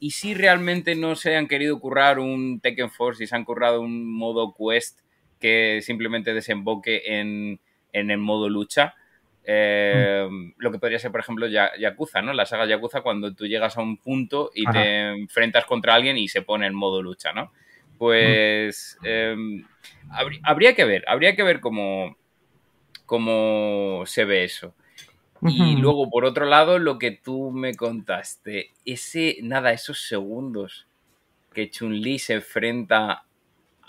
¿y 0.01 0.13
si 0.13 0.35
realmente 0.35 0.95
no 0.95 1.15
se 1.17 1.37
han 1.37 1.49
querido 1.49 1.79
currar 1.79 2.19
un 2.19 2.61
Tekken 2.61 2.91
Force 2.91 3.23
y 3.23 3.27
se 3.27 3.37
han 3.37 3.45
currado 3.45 3.81
un 3.81 4.13
modo 4.13 4.55
quest 4.55 5.01
que 5.39 5.81
simplemente 5.83 6.35
desemboque 6.35 7.03
en 7.05 7.61
en 7.93 8.11
el 8.11 8.19
modo 8.19 8.49
lucha. 8.49 8.95
Eh, 9.45 10.29
lo 10.57 10.71
que 10.71 10.79
podría 10.79 10.99
ser, 10.99 11.11
por 11.11 11.21
ejemplo, 11.21 11.47
Yakuza, 11.47 12.23
¿no? 12.23 12.33
La 12.33 12.47
saga 12.47 12.67
Yakuza, 12.67 13.01
cuando 13.01 13.35
tú 13.35 13.47
llegas 13.47 13.77
a 13.77 13.83
un 13.83 13.97
punto 13.97 14.51
y 14.55 14.65
te 14.67 15.09
enfrentas 15.11 15.65
contra 15.65 15.95
alguien 15.95 16.17
y 16.17 16.29
se 16.29 16.43
pone 16.43 16.67
en 16.67 16.75
modo 16.75 17.03
lucha, 17.03 17.33
¿no? 17.33 17.53
Pues 17.99 18.99
em, 19.05 19.65
habría 20.43 20.75
que 20.75 20.85
ver, 20.85 21.05
habría 21.07 21.37
que 21.37 21.43
ver 21.43 21.61
cómo, 21.61 22.17
cómo 23.07 24.05
se 24.07 24.25
ve 24.25 24.45
eso. 24.45 24.75
Y 25.45 25.75
luego, 25.77 26.09
por 26.09 26.25
otro 26.25 26.47
lado, 26.47 26.79
lo 26.79 27.01
que 27.01 27.11
tú 27.11 27.51
me 27.51 27.75
contaste, 27.75 28.71
ese, 28.85 29.39
nada, 29.43 29.73
esos 29.73 30.07
segundos 30.07 30.87
que 31.53 31.69
Chun-Li 31.69 32.21
se 32.21 32.35
enfrenta 32.35 33.25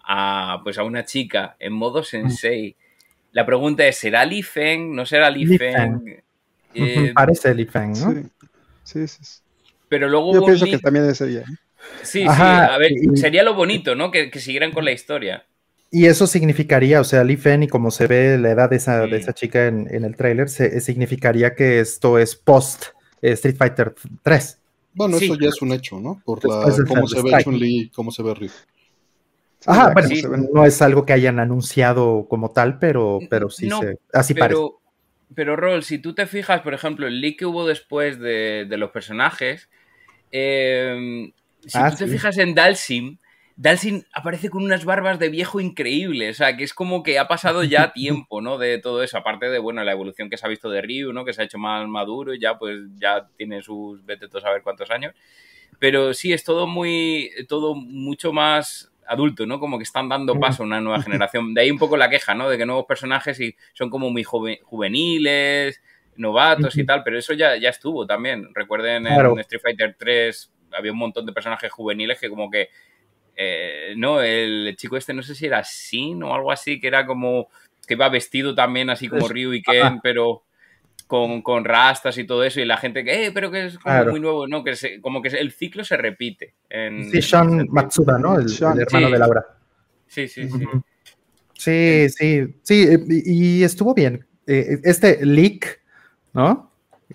a, 0.03 0.61
pues, 0.63 0.79
a 0.79 0.83
una 0.83 1.05
chica 1.05 1.55
en 1.59 1.73
modo 1.73 2.03
sensei 2.03 2.75
la 3.33 3.45
pregunta 3.47 3.85
es, 3.85 3.97
¿será 3.97 4.23
Li 4.23 4.43
Feng? 4.43 4.95
¿No 4.95 5.05
será 5.07 5.29
Li, 5.29 5.57
Feng? 5.57 6.23
Eh, 6.75 7.11
Parece 7.15 7.53
Li 7.53 7.65
Feng, 7.65 7.89
¿no? 7.89 8.13
Sí, 8.83 9.07
sí, 9.07 9.07
sí. 9.07 9.41
Pero 9.89 10.07
luego 10.07 10.33
Yo 10.33 10.45
pienso 10.45 10.65
que 10.65 10.77
también 10.77 11.13
sería. 11.15 11.43
¿Eh? 11.83 11.99
Sí, 12.03 12.19
sí, 12.21 12.27
a 12.27 12.77
ver, 12.77 12.91
sería 13.15 13.43
lo 13.43 13.53
bonito, 13.53 13.95
¿no? 13.95 14.11
Que, 14.11 14.31
siguieran 14.39 14.71
con 14.71 14.85
la 14.85 14.91
historia. 14.91 15.45
Y 15.91 16.05
eso 16.07 16.25
significaría, 16.25 16.99
o 16.99 17.03
sea, 17.03 17.23
Li 17.23 17.37
Feng 17.37 17.63
y 17.63 17.67
como 17.67 17.91
se 17.91 18.07
ve 18.07 18.37
la 18.39 18.51
edad 18.51 18.69
de 18.69 18.77
esa, 18.77 19.05
de 19.05 19.15
esa 19.15 19.33
chica 19.33 19.67
en, 19.67 19.87
el 19.87 20.15
tráiler, 20.15 20.49
significaría 20.49 21.53
que 21.53 21.79
esto 21.79 22.17
es 22.17 22.35
post 22.35 22.85
eh, 23.21 23.31
Street 23.33 23.55
Fighter 23.55 23.93
3. 24.23 24.59
Bueno, 24.95 25.17
eso 25.17 25.37
ya 25.39 25.49
es 25.49 25.61
un 25.61 25.71
hecho, 25.71 25.99
¿no? 25.99 26.21
Por 26.23 26.47
la, 26.47 26.71
cómo 26.87 27.07
se 27.07 27.21
ve 27.21 27.31
Chun-Li, 27.43 27.91
cómo 27.93 28.11
se 28.11 28.23
ve 28.23 28.33
Ryu. 28.33 28.49
Ajá, 29.65 29.93
bueno, 29.93 30.09
no 30.53 30.65
es 30.65 30.81
algo 30.81 31.05
que 31.05 31.13
hayan 31.13 31.39
anunciado 31.39 32.27
como 32.29 32.51
tal, 32.51 32.79
pero, 32.79 33.19
pero 33.29 33.49
sí 33.49 33.69
se, 33.69 33.97
así 34.11 34.33
pero, 34.33 34.41
parece. 34.41 34.83
Pero, 35.35 35.55
Rol, 35.55 35.83
si 35.83 35.99
tú 35.99 36.13
te 36.13 36.27
fijas, 36.27 36.61
por 36.61 36.73
ejemplo, 36.73 37.07
el 37.07 37.21
leak 37.21 37.39
que 37.39 37.45
hubo 37.45 37.65
después 37.65 38.19
de, 38.19 38.67
los 38.69 38.91
personajes, 38.91 39.69
em, 40.31 41.31
si 41.67 41.77
ah, 41.77 41.89
tú 41.91 41.97
te 41.97 42.07
fijas 42.07 42.37
en 42.37 42.55
Dalsim, 42.55 43.17
Dalsim 43.55 44.03
aparece 44.13 44.49
con 44.49 44.63
unas 44.63 44.83
barbas 44.83 45.19
de 45.19 45.29
viejo 45.29 45.59
increíble, 45.59 46.29
o 46.29 46.33
sea, 46.33 46.57
que 46.57 46.63
es 46.63 46.73
como 46.73 47.03
que 47.03 47.19
ha 47.19 47.27
pasado 47.27 47.63
ya 47.63 47.91
tiempo, 47.93 48.41
¿no? 48.41 48.57
De 48.57 48.79
todo 48.79 49.03
eso, 49.03 49.17
aparte 49.17 49.49
de, 49.49 49.59
bueno, 49.59 49.83
la 49.83 49.91
evolución 49.91 50.29
que 50.29 50.37
se 50.37 50.45
ha 50.45 50.49
visto 50.49 50.69
de 50.69 50.81
Ryu, 50.81 51.13
¿no? 51.13 51.25
Que 51.25 51.33
se 51.33 51.41
ha 51.41 51.45
hecho 51.45 51.59
más 51.59 51.87
maduro 51.87 52.33
y 52.33 52.39
ya, 52.39 52.57
pues, 52.57 52.81
ya 52.95 53.27
tiene 53.37 53.61
sus, 53.61 54.03
vete 54.05 54.25
a 54.25 54.41
saber 54.41 54.63
cuántos 54.63 54.89
años. 54.91 55.13
Pero 55.79 56.13
sí, 56.13 56.33
es 56.33 56.43
todo 56.43 56.65
muy, 56.67 57.31
todo 57.47 57.75
mucho 57.75 58.31
más 58.31 58.91
adulto, 59.07 59.45
¿no? 59.45 59.59
Como 59.59 59.77
que 59.77 59.83
están 59.83 60.09
dando 60.09 60.39
paso 60.39 60.63
a 60.63 60.65
una 60.65 60.81
nueva 60.81 61.01
generación. 61.01 61.53
De 61.53 61.61
ahí 61.61 61.71
un 61.71 61.77
poco 61.77 61.97
la 61.97 62.09
queja, 62.09 62.33
¿no? 62.33 62.49
De 62.49 62.57
que 62.57 62.65
nuevos 62.65 62.85
personajes 62.85 63.39
y 63.39 63.55
son 63.73 63.89
como 63.89 64.09
muy 64.09 64.23
juveniles, 64.23 65.81
novatos 66.15 66.77
y 66.77 66.85
tal, 66.85 67.03
pero 67.03 67.17
eso 67.17 67.33
ya, 67.33 67.57
ya 67.57 67.69
estuvo 67.69 68.05
también. 68.05 68.49
Recuerden 68.53 69.07
en 69.07 69.39
Street 69.39 69.61
Fighter 69.61 69.95
3 69.97 70.52
había 70.77 70.91
un 70.91 70.97
montón 70.97 71.25
de 71.25 71.33
personajes 71.33 71.71
juveniles 71.71 72.19
que 72.19 72.29
como 72.29 72.49
que, 72.49 72.69
eh, 73.35 73.93
no, 73.97 74.21
el 74.21 74.75
chico 74.77 74.97
este 74.97 75.13
no 75.13 75.23
sé 75.23 75.35
si 75.35 75.45
era 75.45 75.63
Sin 75.63 76.23
o 76.23 76.33
algo 76.33 76.51
así, 76.51 76.79
que 76.79 76.87
era 76.87 77.05
como, 77.05 77.49
que 77.87 77.95
iba 77.95 78.09
vestido 78.09 78.55
también 78.55 78.89
así 78.89 79.07
como 79.07 79.27
Ryu 79.27 79.53
y 79.53 79.61
Ken, 79.61 79.99
pero 80.01 80.43
con, 81.07 81.63
rastas 81.63 82.17
y 82.17 82.23
todo 82.23 82.43
eso, 82.43 82.59
y 82.59 82.65
la 82.65 82.77
gente 82.77 83.03
que, 83.03 83.27
eh, 83.27 83.31
pero 83.31 83.51
que 83.51 83.67
es 83.67 83.77
como 83.77 84.05
muy 84.05 84.19
nuevo, 84.19 84.47
¿no? 84.47 84.63
Que 84.63 84.99
como 85.01 85.21
que 85.21 85.29
el 85.29 85.51
ciclo 85.51 85.83
se 85.83 85.95
repite. 85.95 86.55
En, 86.69 87.09
sí, 87.11 87.21
Sean 87.21 87.67
Matsuda, 87.69 88.17
¿no? 88.17 88.39
El, 88.39 88.47
hermano 88.79 89.11
de 89.11 89.19
Laura. 89.19 89.45
Sí, 90.07 90.27
sí, 90.27 90.49
sí. 90.49 90.65
Sí, 91.55 92.09
sí, 92.09 92.55
sí, 92.63 92.87
y, 93.25 93.63
estuvo 93.63 93.93
bien. 93.93 94.25
Eh, 94.47 94.79
este 94.83 95.25
leak, 95.25 95.81
¿no? 96.33 96.72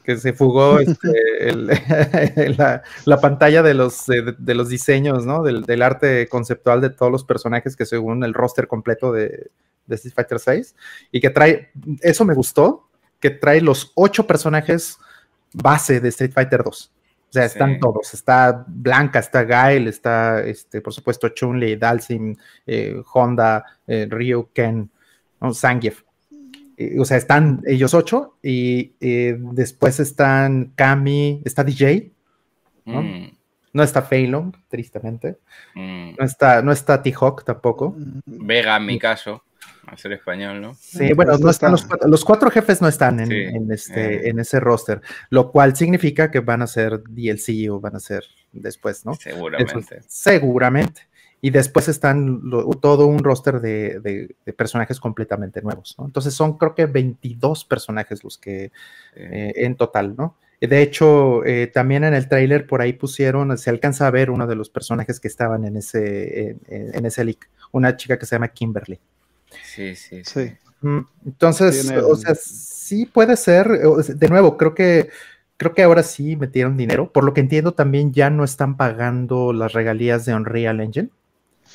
Que 0.09 0.17
se 0.17 0.33
fugó 0.33 0.79
este, 0.79 1.53
la, 3.05 3.21
pantalla 3.21 3.63
de 3.63 3.75
los, 3.75 4.07
de, 4.07 4.55
los 4.55 4.71
diseños, 4.71 5.27
¿no? 5.27 5.43
Del, 5.43 5.65
del, 5.65 5.83
arte 5.83 6.27
conceptual 6.29 6.81
de 6.81 6.89
todos 6.89 7.13
los 7.13 7.25
personajes 7.25 7.77
que 7.77 7.85
según 7.85 8.25
el 8.25 8.33
roster 8.33 8.69
completo 8.69 9.13
de, 9.13 9.51
de 9.85 9.95
Street 9.97 10.15
Fighter 10.15 10.39
6 10.39 10.75
y 11.13 11.21
que 11.21 11.29
trae, 11.29 11.73
eso 12.01 12.25
me 12.25 12.33
gustó, 12.33 12.89
que 13.21 13.29
trae 13.29 13.61
los 13.61 13.93
ocho 13.97 14.27
personajes 14.27 14.97
base 15.53 16.01
de 16.01 16.09
Street 16.09 16.33
Fighter 16.33 16.63
2. 16.63 16.93
O 17.29 17.33
sea, 17.33 17.45
están 17.45 17.79
todos. 17.79 18.15
Está 18.15 18.65
Blanca, 18.67 19.19
está 19.19 19.45
Gail, 19.45 19.89
está, 19.89 20.41
este, 20.41 20.81
por 20.81 20.95
supuesto, 20.95 21.29
Chun-Li, 21.29 21.77
Dalsim, 21.77 22.35
eh, 22.67 23.03
Honda, 23.13 23.63
eh, 23.87 24.07
Ryu, 24.09 24.49
Ken, 24.55 24.91
¿no? 25.39 25.53
Zangief. 25.53 26.05
O 26.99 27.05
sea, 27.05 27.17
están 27.17 27.63
ellos 27.67 27.95
ocho 27.95 28.37
y 28.43 28.95
después 29.01 30.01
están 30.01 30.73
Kami, 30.77 31.43
está 31.45 31.65
DJ, 31.65 32.13
¿no? 32.85 33.03
Mm. 33.03 33.39
No 33.73 33.83
está 33.83 34.03
Feilong, 34.03 34.53
tristemente. 34.69 35.39
Mm. 35.75 36.13
No 36.19 36.25
está, 36.25 36.63
no 36.63 36.73
está 36.73 37.03
T-Hawk 37.03 37.45
tampoco. 37.45 37.95
Vega, 38.25 38.77
en 38.77 38.87
mi 38.87 38.99
caso 38.99 39.43
a 39.93 39.97
ser 39.97 40.13
español, 40.13 40.61
¿no? 40.61 40.75
Sí, 40.75 41.13
bueno, 41.15 41.39
no 41.39 41.51
están 41.51 41.73
los, 41.73 42.25
cuatro, 42.25 42.51
jefes 42.51 42.83
no 42.83 42.89
están 42.89 43.21
en, 43.21 43.73
este, 43.73 44.17
eh. 44.17 44.29
en 44.29 44.39
ese 44.39 44.61
roster, 44.61 45.01
lo 45.31 45.51
cual 45.51 45.77
significa 45.77 46.31
que 46.31 46.41
van 46.41 46.63
a 46.63 46.67
ser 46.67 47.03
DLC 47.09 47.71
o 47.71 47.81
van 47.81 47.97
a 47.97 48.01
ser 48.01 48.25
después, 48.53 49.05
¿no? 49.07 49.15
Seguramente. 49.15 50.03
seguramente. 50.07 51.08
Y 51.41 51.51
después 51.51 51.89
están 51.89 52.43
todo 52.81 53.07
un 53.07 53.23
roster 53.23 53.61
de, 53.61 54.35
personajes 54.57 54.99
completamente 54.99 55.63
nuevos, 55.63 55.95
¿no? 55.99 56.07
Entonces 56.07 56.35
son 56.35 56.59
creo 56.59 56.75
que 56.75 56.87
22 56.87 57.65
personajes 57.65 58.25
los 58.25 58.39
que 58.39 58.73
eh, 59.15 59.53
en 59.55 59.77
total, 59.77 60.17
¿no? 60.17 60.37
De 60.61 60.83
hecho, 60.83 61.45
eh, 61.45 61.69
también 61.69 62.03
en 62.03 62.15
el 62.15 62.29
trailer 62.29 62.67
por 62.67 62.83
ahí 62.83 62.93
pusieron, 62.93 63.57
se 63.57 63.71
alcanza 63.71 64.09
a 64.09 64.11
ver 64.11 64.31
uno 64.31 64.49
de 64.49 64.57
los 64.57 64.69
personajes 64.69 65.21
que 65.21 65.29
estaban 65.29 65.65
en 65.65 65.77
ese, 65.77 66.57
en 66.67 67.07
ese 67.07 67.25
leak, 67.25 67.49
una 67.71 67.97
chica 67.97 68.19
que 68.19 68.27
se 68.27 68.35
llama 68.35 68.49
Kimberly. 68.49 68.99
Sí, 69.63 69.95
sí, 69.95 70.23
sí. 70.25 70.53
Mm, 70.81 71.01
entonces, 71.27 71.89
o 71.93 72.17
sea, 72.17 72.35
sí 72.35 73.07
puede 73.07 73.37
ser, 73.37 73.69
de 73.69 74.29
nuevo, 74.29 74.57
creo 74.57 74.75
que 74.75 75.11
creo 75.59 75.75
que 75.75 75.83
ahora 75.83 76.03
sí 76.03 76.37
metieron 76.37 76.79
dinero. 76.79 77.13
Por 77.13 77.25
lo 77.25 77.35
que 77.35 77.41
entiendo, 77.41 77.75
también 77.75 78.13
ya 78.13 78.31
no 78.31 78.45
están 78.45 78.79
pagando 78.79 79.53
las 79.53 79.75
regalías 79.75 80.25
de 80.25 80.35
Unreal 80.35 80.81
Engine. 80.81 81.11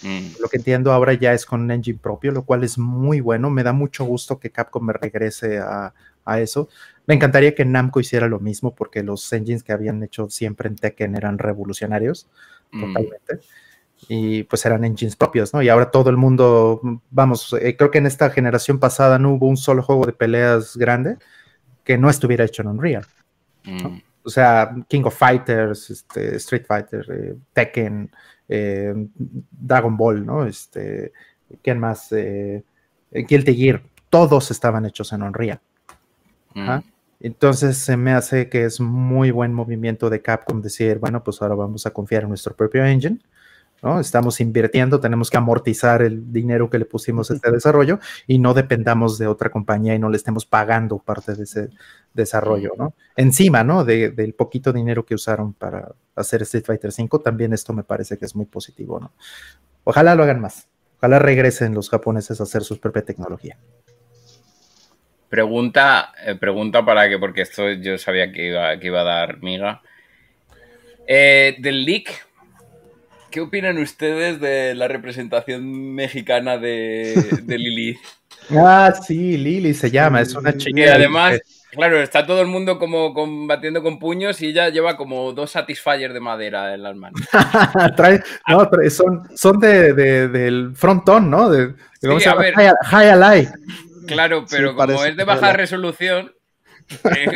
Mm. 0.01 0.41
Lo 0.41 0.49
que 0.49 0.57
entiendo 0.57 0.91
ahora 0.91 1.13
ya 1.13 1.33
es 1.33 1.45
con 1.45 1.61
un 1.61 1.71
engine 1.71 1.99
propio, 2.01 2.31
lo 2.31 2.43
cual 2.43 2.63
es 2.63 2.77
muy 2.77 3.21
bueno. 3.21 3.49
Me 3.49 3.63
da 3.63 3.73
mucho 3.73 4.05
gusto 4.05 4.39
que 4.39 4.49
Capcom 4.49 4.85
me 4.85 4.93
regrese 4.93 5.59
a, 5.59 5.93
eso. 6.37 6.69
Me 7.05 7.13
encantaría 7.13 7.53
que 7.53 7.65
Namco 7.65 7.99
hiciera 7.99 8.27
lo 8.27 8.39
mismo 8.39 8.73
porque 8.73 9.03
los 9.03 9.31
engines 9.33 9.61
que 9.61 9.73
habían 9.73 10.01
hecho 10.03 10.29
siempre 10.29 10.69
en 10.69 10.75
Tekken 10.75 11.15
eran 11.15 11.37
revolucionarios, 11.37 12.27
mm. 12.71 12.79
totalmente 12.81 13.39
y 14.07 14.43
pues 14.43 14.65
eran 14.65 14.83
engines 14.83 15.15
propios, 15.15 15.53
¿no? 15.53 15.61
Y 15.61 15.69
ahora 15.69 15.91
todo 15.91 16.09
el 16.09 16.17
mundo, 16.17 16.81
vamos, 17.09 17.55
eh, 17.59 17.75
creo 17.77 17.91
que 17.91 17.99
en 17.99 18.05
esta 18.05 18.29
generación 18.29 18.79
pasada 18.79 19.19
no 19.19 19.33
hubo 19.33 19.47
un 19.47 19.57
solo 19.57 19.83
juego 19.83 20.05
de 20.05 20.13
peleas 20.13 20.77
grande 20.77 21.17
que 21.83 21.97
no 21.97 22.09
estuviera 22.09 22.45
hecho 22.45 22.61
en 22.61 22.69
Unreal. 22.69 23.05
Mm. 23.63 23.99
O 24.23 24.29
sea, 24.29 24.73
King 24.87 25.03
of 25.03 25.17
Fighters, 25.17 25.89
este, 25.89 26.35
Street 26.37 26.65
Fighter, 26.65 27.05
eh, 27.11 27.35
Tekken, 27.53 28.09
eh, 28.49 28.93
Dragon 29.51 29.95
Ball, 29.97 30.25
¿no? 30.25 30.45
Este, 30.45 31.11
¿quién 31.61 31.79
más? 31.79 32.09
Guilty 33.11 33.55
Gear, 33.55 33.83
todos 34.09 34.51
estaban 34.51 34.85
hechos 34.85 35.13
en 35.13 35.23
Unreal. 35.23 35.59
Mm. 36.53 36.79
Entonces 37.19 37.77
se 37.77 37.95
me 37.95 38.11
hace 38.11 38.49
que 38.49 38.65
es 38.65 38.79
muy 38.79 39.31
buen 39.31 39.53
movimiento 39.53 40.09
de 40.09 40.21
Capcom 40.21 40.61
decir, 40.61 40.99
bueno, 40.99 41.23
pues 41.23 41.41
ahora 41.41 41.55
vamos 41.55 41.85
a 41.85 41.91
confiar 41.91 42.23
en 42.23 42.29
nuestro 42.29 42.55
propio 42.55 42.85
engine 42.85 43.19
¿no? 43.83 43.99
Estamos 43.99 44.39
invirtiendo, 44.39 44.99
tenemos 44.99 45.29
que 45.29 45.37
amortizar 45.37 46.01
el 46.01 46.31
dinero 46.31 46.69
que 46.69 46.79
le 46.79 46.85
pusimos 46.85 47.29
a 47.29 47.35
este 47.35 47.51
desarrollo 47.51 47.99
y 48.25 48.39
no 48.39 48.53
dependamos 48.53 49.17
de 49.17 49.27
otra 49.27 49.49
compañía 49.49 49.93
y 49.93 49.99
no 49.99 50.09
le 50.09 50.17
estemos 50.17 50.45
pagando 50.45 50.99
parte 50.99 51.35
de 51.35 51.43
ese 51.43 51.69
desarrollo, 52.13 52.71
¿no? 52.77 52.93
Encima, 53.17 53.63
¿no? 53.63 53.83
del 53.83 54.33
poquito 54.33 54.71
dinero 54.71 55.05
que 55.05 55.15
usaron 55.15 55.53
para 55.53 55.93
hacer 56.15 56.41
Street 56.43 56.65
Fighter 56.65 56.91
V, 56.97 57.19
también 57.23 57.53
esto 57.53 57.73
me 57.73 57.83
parece 57.83 58.17
que 58.17 58.25
es 58.25 58.35
muy 58.35 58.45
positivo, 58.45 58.99
¿no? 58.99 59.11
Ojalá 59.83 60.15
lo 60.15 60.23
hagan 60.23 60.39
más. 60.39 60.67
Ojalá 60.97 61.19
regresen 61.19 61.73
los 61.73 61.89
japoneses 61.89 62.39
a 62.39 62.43
hacer 62.43 62.63
su 62.63 62.79
propia 62.79 63.03
tecnología. 63.03 63.57
Pregunta, 65.27 66.13
eh, 66.25 66.35
pregunta 66.35 66.85
para 66.85 67.09
que, 67.09 67.17
porque 67.17 67.41
esto 67.41 67.69
yo 67.71 67.97
sabía 67.97 68.31
que 68.31 68.47
iba, 68.47 68.79
que 68.79 68.87
iba 68.87 69.01
a 69.01 69.03
dar 69.03 69.41
miga. 69.41 69.81
Eh, 71.05 71.57
del 71.59 71.83
leak 71.83 72.25
¿Qué 73.33 73.41
opinan 73.41 73.79
ustedes 73.79 74.39
de 74.39 74.75
la 74.75 74.87
representación 74.87 75.95
mexicana 75.95 76.59
de, 76.59 77.15
de 77.41 77.57
Lili? 77.57 77.97
ah, 78.51 78.93
sí, 78.93 79.37
Lili 79.37 79.73
se 79.73 79.89
llama, 79.89 80.21
es 80.21 80.35
una 80.35 80.55
chica. 80.55 80.79
Y 80.79 80.83
además, 80.83 81.41
claro, 81.71 81.99
está 81.99 82.27
todo 82.27 82.43
el 82.43 82.47
mundo 82.47 82.77
como 82.77 83.11
combatiendo 83.15 83.81
con 83.81 83.97
puños 83.97 84.39
y 84.43 84.49
ella 84.49 84.69
lleva 84.69 84.95
como 84.97 85.33
dos 85.33 85.49
Satisfyers 85.49 86.13
de 86.13 86.19
madera 86.19 86.75
en 86.75 86.83
las 86.83 86.95
manos. 86.95 87.21
no, 88.47 88.69
son, 88.91 89.27
son 89.35 89.59
de, 89.59 89.93
del 89.93 90.75
frontón, 90.75 91.31
¿no? 91.31 91.49
De, 91.49 91.73
sí, 92.01 92.29
a 92.29 92.35
ver, 92.35 92.53
high, 92.53 93.49
Claro, 94.05 94.45
pero 94.47 94.75
como 94.75 95.03
es 95.05 95.17
de 95.17 95.23
baja 95.23 95.53
resolución, 95.53 96.31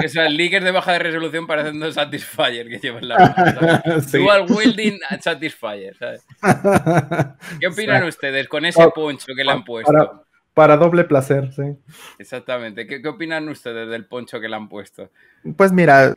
o 0.06 0.08
sea, 0.08 0.28
el 0.28 0.38
leaker 0.38 0.64
de 0.64 0.72
baja 0.72 0.94
de 0.94 1.00
resolución 1.00 1.48
parecen 1.48 1.92
Satisfyer 1.92 2.68
que 2.68 2.80
llevan 2.80 3.08
la 3.08 3.18
mano. 3.36 4.02
Dual 4.12 4.46
wielding 4.50 5.00
Satisfyer, 5.22 5.96
¿sabes? 5.96 6.26
¿Qué 7.60 7.68
opinan 7.68 8.04
ustedes 8.04 8.48
con 8.48 8.66
ese 8.66 8.88
poncho 8.94 9.28
que 9.36 9.44
le 9.44 9.52
han 9.52 9.64
puesto? 9.64 10.24
Para, 10.54 10.76
doble 10.76 11.04
placer, 11.04 11.54
sí. 11.54 11.78
Exactamente. 12.18 12.88
¿Qué, 12.88 13.08
opinan 13.08 13.48
ustedes 13.50 13.90
del 13.90 14.06
poncho 14.08 14.40
que 14.40 14.50
le 14.50 14.56
han 14.56 14.68
puesto? 14.68 15.12
Pues 15.56 15.72
mira, 15.72 16.08
eh, 16.08 16.14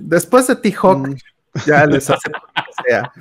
después 0.00 0.46
de 0.46 0.56
T-Hawk, 0.56 1.08
mm. 1.08 1.16
ya 1.66 1.86
les 1.86 2.08
hace 2.08 2.30
que 2.30 2.84
sea. 2.86 3.12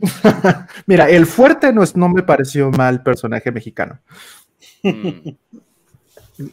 mira, 0.86 1.08
el 1.08 1.26
fuerte 1.26 1.72
no, 1.72 1.82
es, 1.82 1.96
no 1.96 2.08
me 2.08 2.22
pareció 2.22 2.70
mal 2.70 3.02
personaje 3.02 3.52
mexicano. 3.52 4.00
Mm. 4.82 5.30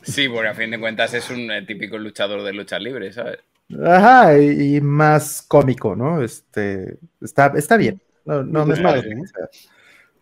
Sí, 0.04 0.28
porque 0.30 0.50
a 0.50 0.54
fin 0.54 0.72
de 0.72 0.80
cuentas 0.80 1.14
es 1.14 1.30
un 1.30 1.52
eh, 1.52 1.64
típico 1.64 1.98
luchador 1.98 2.44
de 2.44 2.54
lucha 2.54 2.80
libre, 2.80 3.12
¿sabes? 3.14 3.40
Ajá, 3.84 4.38
y, 4.40 4.80
más 4.82 5.42
cómico, 5.42 5.96
¿no? 5.96 6.22
Este, 6.22 6.98
está, 7.22 7.54
está 7.56 7.78
bien. 7.78 8.02
No, 8.26 8.44
no, 8.44 8.66
me 8.66 8.76
parece, 8.78 9.16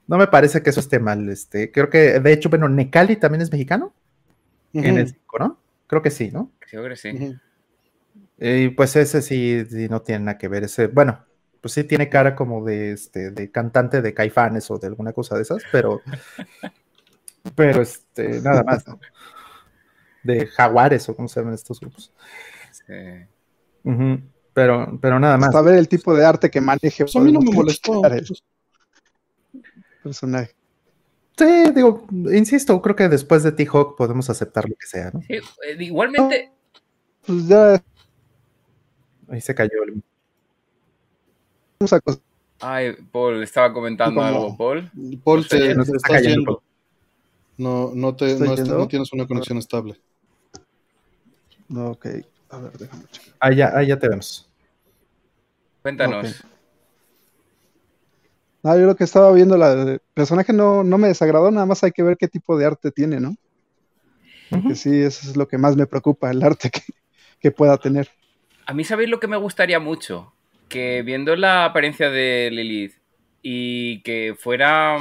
no 0.08 0.18
me 0.18 0.28
parece 0.28 0.62
que 0.62 0.70
eso 0.70 0.80
esté 0.80 1.00
mal. 1.00 1.30
Este, 1.30 1.72
creo 1.72 1.90
que, 1.90 2.20
de 2.20 2.34
hecho, 2.34 2.50
bueno, 2.50 2.70
Necali 2.70 3.16
también 3.16 3.42
es 3.42 3.52
mexicano. 3.52 3.94
En 4.74 4.98
el 4.98 5.08
5, 5.08 5.40
¿no? 5.40 5.60
Creo 5.88 6.02
que 6.02 6.12
sí, 6.12 6.32
¿no? 6.32 6.52
Creo 6.60 6.88
que 6.90 6.96
sí. 6.96 7.36
Y 8.38 8.70
pues 8.70 8.96
ese 8.96 9.22
sí, 9.22 9.64
no 9.90 10.02
tiene 10.02 10.26
nada 10.26 10.38
que 10.38 10.48
ver. 10.48 10.64
Ese, 10.66 10.88
bueno, 10.88 11.24
pues 11.62 11.74
sí 11.74 11.84
tiene 11.84 12.10
cara 12.10 12.36
como 12.36 12.66
de, 12.66 12.92
este, 12.92 13.32
de 13.32 13.52
cantante 13.52 14.02
de 14.02 14.14
caifanes 14.14 14.70
o 14.70 14.78
de 14.78 14.88
alguna 14.88 15.14
cosa 15.14 15.36
de 15.36 15.44
esas, 15.44 15.64
pero, 15.72 16.02
pero 17.56 17.82
este, 17.82 18.42
nada 18.42 18.64
más. 18.64 18.88
¿no? 18.88 19.00
De 20.26 20.48
jaguares 20.48 21.08
o 21.08 21.16
cómo 21.16 21.28
se 21.28 21.40
llaman 21.40 21.54
estos 21.54 21.80
grupos. 21.80 22.12
pero, 24.54 25.00
pero 25.02 25.20
nada 25.20 25.38
más. 25.38 25.50
Hasta 25.50 25.62
ver 25.62 25.76
el 25.76 25.88
tipo 25.88 26.14
de 26.16 26.26
arte 26.26 26.50
que 26.50 26.62
maneje. 26.62 27.04
Pues 27.04 27.16
a 27.16 27.20
mí 27.20 27.32
no 27.32 27.42
me 27.42 27.52
molestó. 27.52 28.02
Personaje. 30.04 30.54
Sí, 31.38 31.72
digo, 31.74 32.08
insisto, 32.32 32.82
creo 32.82 32.96
que 32.96 33.10
después 33.10 33.44
de 33.44 33.52
T-Hawk 33.52 33.98
podemos 33.98 34.30
aceptar 34.30 34.70
lo 34.70 34.76
que 34.76 34.88
sea, 34.88 35.12
¿no? 35.14 35.22
Eh, 35.28 35.42
igualmente. 35.80 36.52
pues 37.26 37.48
ya. 37.48 37.84
Ahí 39.28 39.42
se 39.42 39.54
cayó 39.54 39.84
el. 39.84 40.02
Ay, 42.62 42.94
Paul, 43.12 43.44
estaba 43.44 43.74
comentando 43.74 44.22
algo, 44.22 44.56
Paul. 44.56 44.90
Paul 45.24 45.44
se, 45.44 45.76
nos 45.76 45.90
está, 45.90 46.14
cayendo. 46.14 46.64
No, 47.58 47.92
no, 47.94 48.16
te, 48.16 48.38
no, 48.40 48.88
tienes 48.88 49.12
una 49.12 49.28
conexión 49.28 49.58
estable. 49.58 50.00
Ok, 51.74 52.06
a 52.50 52.58
ver, 52.60 52.72
déjame 52.74 53.06
checar. 53.12 53.34
Ahí 53.40 53.56
ya, 53.56 53.82
ya 53.82 53.98
te 53.98 54.08
vemos. 54.10 54.50
Cuéntanos. 55.82 56.44
Ah, 58.64 58.76
yo 58.78 58.88
lo 58.88 58.96
que 58.96 59.04
estaba 59.04 59.32
viendo, 59.32 59.58
la, 59.58 59.74
el 59.74 60.02
personaje 60.14 60.52
no, 60.52 60.84
no 60.84 60.98
me 60.98 61.08
desagradó, 61.08 61.52
nada 61.52 61.66
más 61.66 61.84
hay 61.84 61.92
que 61.92 62.02
ver 62.02 62.18
qué 62.18 62.28
tipo 62.28 62.58
de 62.58 62.66
arte 62.66 62.92
tiene, 62.92 63.20
¿no? 63.20 63.36
Porque 64.50 64.76
sí, 64.76 65.02
eso 65.02 65.30
es 65.30 65.38
lo 65.38 65.48
que 65.48 65.58
más 65.58 65.76
me 65.76 65.86
preocupa, 65.86 66.32
el 66.32 66.42
arte 66.42 66.70
que, 66.70 66.82
que 67.40 67.52
pueda 67.52 67.78
tener. 67.78 68.10
A 68.66 68.74
mí, 68.74 68.84
¿sabéis 68.84 69.10
lo 69.10 69.20
que 69.20 69.28
me 69.28 69.38
gustaría 69.38 69.80
mucho? 69.80 70.34
Que 70.70 71.04
viendo 71.04 71.36
la 71.36 71.66
apariencia 71.66 72.10
de 72.10 72.50
Lilith 72.52 72.94
y 73.44 74.02
que 74.02 74.36
fuera 74.40 74.98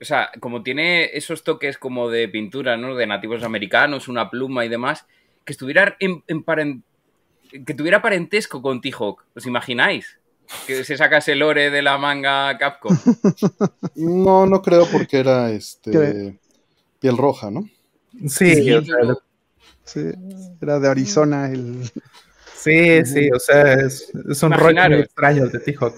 o 0.00 0.04
sea, 0.04 0.30
como 0.38 0.62
tiene 0.62 1.16
esos 1.16 1.44
toques 1.44 1.78
como 1.78 2.10
de 2.10 2.28
pintura, 2.28 2.76
¿no? 2.76 2.94
De 2.94 3.06
nativos 3.06 3.42
americanos, 3.42 4.06
una 4.06 4.28
pluma 4.28 4.64
y 4.64 4.68
demás, 4.68 5.06
que 5.44 5.52
estuviera 5.52 5.96
en, 6.00 6.22
que 7.64 7.74
tuviera 7.74 8.02
parentesco 8.02 8.60
con 8.62 8.80
T-Hawk. 8.80 9.24
¿Os 9.34 9.46
imagináis? 9.46 10.18
Que 10.66 10.84
se 10.84 10.96
sacase 10.96 11.32
el 11.32 11.38
lore 11.38 11.70
de 11.70 11.82
la 11.82 11.98
manga 11.98 12.56
Capcom. 12.58 12.96
No, 13.96 14.46
no 14.46 14.60
creo 14.60 14.86
porque 14.90 15.18
era 15.18 15.50
este 15.50 16.38
piel 16.98 17.16
roja, 17.16 17.50
¿no? 17.50 17.68
Sí, 18.26 18.70
sí, 19.84 20.00
era 20.60 20.78
de 20.80 20.88
Arizona 20.88 21.50
el. 21.50 21.90
Sí, 22.54 23.04
sí, 23.04 23.30
o 23.30 23.38
sea, 23.38 23.74
es, 23.74 24.10
un 24.42 24.52
rollo 24.52 24.88
muy 24.88 25.00
extraño 25.00 25.46
de 25.48 25.58
T-Hawk. 25.58 25.94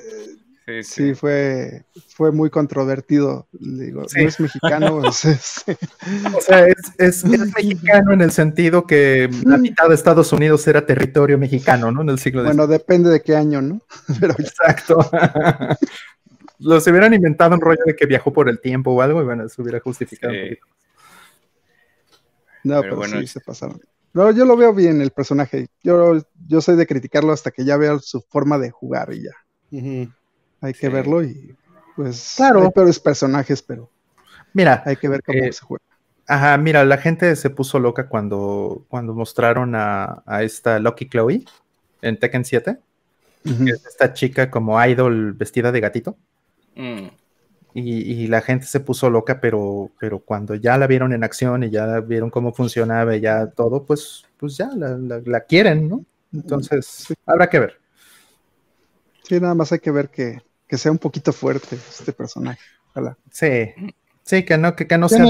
Sí, 0.83 1.15
fue, 1.15 1.85
fue 2.09 2.33
muy 2.33 2.51
controvertido. 2.51 3.47
Digo, 3.53 4.03
no 4.03 4.29
es 4.29 4.41
mexicano. 4.41 4.97
o 5.05 5.13
sea, 5.13 6.67
es, 6.99 7.25
mexicano 7.25 8.13
en 8.13 8.21
el 8.21 8.33
sentido 8.33 8.85
que 8.85 9.31
la 9.45 9.59
mitad 9.59 9.89
de 9.89 9.95
Estados 9.95 10.33
Unidos 10.33 10.67
era 10.67 10.85
territorio 10.85 11.39
mexicano, 11.39 11.93
¿no? 11.93 12.03
En 12.03 12.09
el 12.09 12.19
siglo 12.19 12.43
Bueno, 12.43 12.67
depende 12.67 13.11
de 13.11 13.23
qué 13.23 13.37
año, 13.37 13.63
¿no? 13.63 13.81
Pero... 14.21 14.35
Exacto. 14.39 14.99
Los 16.59 16.87
hubieran 16.87 17.15
inventado 17.15 17.55
un 17.55 17.61
rollo 17.61 17.83
de 17.85 17.95
que 17.95 18.07
viajó 18.07 18.33
por 18.33 18.49
el 18.49 18.61
tiempo 18.61 18.91
o 18.91 19.03
algo 19.03 19.21
y 19.21 19.25
bueno, 19.25 19.47
se 19.49 19.61
hubiera 19.61 19.79
justificado 19.79 20.33
un 20.33 20.41
poquito. 20.41 20.67
No, 22.65 22.81
pero, 22.81 22.97
bueno, 22.97 23.21
sí 23.21 23.27
se 23.27 23.41
pasaron. 23.41 23.79
No, 24.15 24.31
yo 24.31 24.47
lo 24.47 24.57
veo 24.57 24.73
bien 24.73 25.03
el 25.03 25.11
personaje. 25.11 25.69
Yo, 25.85 26.15
yo 26.49 26.61
soy 26.63 26.77
de 26.77 26.87
criticarlo 26.87 27.33
hasta 27.33 27.51
que 27.51 27.65
ya 27.65 27.77
vea 27.77 27.99
su 27.99 28.23
forma 28.23 28.59
de 28.59 28.71
jugar 28.71 29.13
y 29.13 29.25
ya. 29.25 30.17
Hay 30.67 30.75
que 30.75 30.89
verlo 30.89 31.23
y 31.23 31.55
pues 31.95 32.35
claro. 32.37 32.63
hay 32.63 32.71
peores 32.71 32.99
personajes, 32.99 33.63
pero 33.63 33.89
mira, 34.53 34.83
hay 34.85 34.97
que 34.97 35.09
ver 35.09 35.23
cómo 35.23 35.39
eh, 35.39 35.53
se 35.53 35.65
juega. 35.65 35.85
Ajá, 36.29 36.59
mira, 36.59 36.85
la 36.85 36.99
gente 36.99 37.37
se 37.37 37.51
puso 37.51 37.79
loca 37.79 38.09
cuando, 38.09 38.85
cuando 38.89 39.15
mostraron 39.15 39.75
a, 39.77 40.23
esta 40.41 40.79
Lucky 40.81 41.09
Chloe 41.09 41.45
en 42.03 42.19
Tekken 42.19 42.45
7. 42.45 42.79
es 43.45 43.87
esta 43.87 44.13
chica 44.13 44.51
como 44.51 44.85
idol 44.85 45.35
vestida 45.35 45.71
de 45.71 45.81
gatito. 45.81 46.17
Mm. 46.75 47.07
Y, 47.79 48.27
la 48.29 48.41
gente 48.41 48.65
se 48.65 48.81
puso 48.81 49.11
loca, 49.11 49.39
pero, 49.39 49.91
pero 50.01 50.19
cuando 50.19 50.55
ya 50.55 50.79
la 50.79 50.87
vieron 50.87 51.13
en 51.13 51.23
acción 51.23 51.63
y 51.63 51.71
ya 51.71 52.01
vieron 52.01 52.31
cómo 52.31 52.55
funcionaba 52.55 53.15
y 53.15 53.21
ya 53.21 53.49
todo, 53.49 53.85
pues, 53.85 54.25
pues 54.39 54.57
ya 54.57 54.71
la, 54.75 55.41
quieren, 55.43 55.87
¿no? 55.87 56.03
Entonces, 56.33 57.07
habrá 57.27 57.51
que 57.51 57.61
ver. 57.61 57.79
Sí, 59.25 59.39
nada 59.39 59.55
más 59.55 59.73
hay 59.73 59.81
que 59.81 59.91
ver 59.91 60.09
que, 60.09 60.41
sea 60.71 60.93
un 60.93 60.99
poquito 60.99 61.33
fuerte 61.33 61.77
este 61.77 62.13
personaje. 62.13 62.61
Sí, 63.31 63.73
sí, 64.23 64.45
que 64.45 64.57
no, 64.57 64.75
que, 64.75 64.99
no 64.99 65.09
sea. 65.09 65.25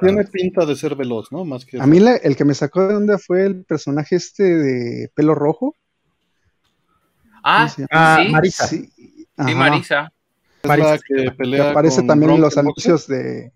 tiene 0.00 0.24
pinta 0.24 0.64
de 0.64 0.76
ser 0.76 0.96
veloz, 0.96 1.30
¿no? 1.30 1.44
Más 1.44 1.64
que 1.64 1.80
a 1.80 1.86
mí 1.86 1.98
el 1.98 2.36
que 2.36 2.44
me 2.44 2.54
sacó 2.54 2.88
de 2.88 2.96
onda 2.96 3.18
fue 3.18 3.44
el 3.44 3.64
personaje 3.64 4.16
este 4.16 4.42
de 4.42 5.10
pelo 5.14 5.34
rojo. 5.34 5.74
Ah, 7.44 7.68
ah 7.90 8.24
Marisa. 8.30 8.66
Sí, 8.66 8.90
Marisa. 9.36 10.12
Marisa. 10.64 10.98
que, 11.06 11.60
aparece 11.60 12.02
también 12.02 12.32
en 12.32 12.40
los 12.40 12.56
anuncios 12.56 13.06
de. 13.06 13.52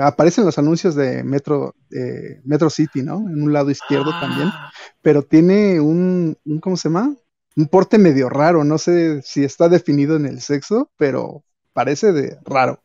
Aparecen 0.00 0.44
los 0.44 0.56
anuncios 0.56 0.94
de 0.94 1.24
Metro, 1.24 1.74
Metro 2.44 2.70
City, 2.70 3.02
¿no? 3.02 3.18
En 3.18 3.42
un 3.42 3.52
lado 3.52 3.70
izquierdo 3.70 4.12
también. 4.20 4.48
Ah. 4.52 4.70
Pero 5.02 5.22
tiene 5.22 5.80
un, 5.80 6.38
un, 6.44 6.60
¿cómo 6.60 6.76
se 6.76 6.88
llama? 6.88 7.16
Un 7.56 7.66
porte 7.68 7.98
medio 7.98 8.28
raro, 8.28 8.64
no 8.64 8.78
sé 8.78 9.22
si 9.22 9.44
está 9.44 9.68
definido 9.68 10.16
en 10.16 10.26
el 10.26 10.40
sexo, 10.40 10.90
pero 10.96 11.42
parece 11.72 12.12
de 12.12 12.38
raro. 12.44 12.82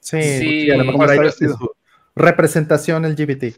Sí, 0.00 0.70
a 0.70 0.76
lo 0.76 0.84
mejor 0.84 1.10
hay 1.10 1.30
su 1.30 1.70
representación 2.14 3.04
LGBT. 3.04 3.54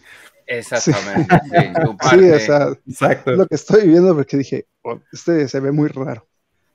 Exactamente. 0.47 1.35
Sí, 1.45 1.73
tu 1.83 1.91
Sí, 1.93 1.97
parte. 1.99 2.35
o 2.35 2.39
sea, 2.41 2.69
Exacto. 2.87 3.33
es 3.33 3.39
lo 3.39 3.47
que 3.47 3.55
estoy 3.55 3.89
viendo 3.89 4.15
porque 4.15 4.37
dije, 4.37 4.67
"Oh, 4.83 4.99
este 5.13 5.49
se 5.49 5.61
ve 5.61 5.73
muy 5.73 5.89
raro. 5.89 6.27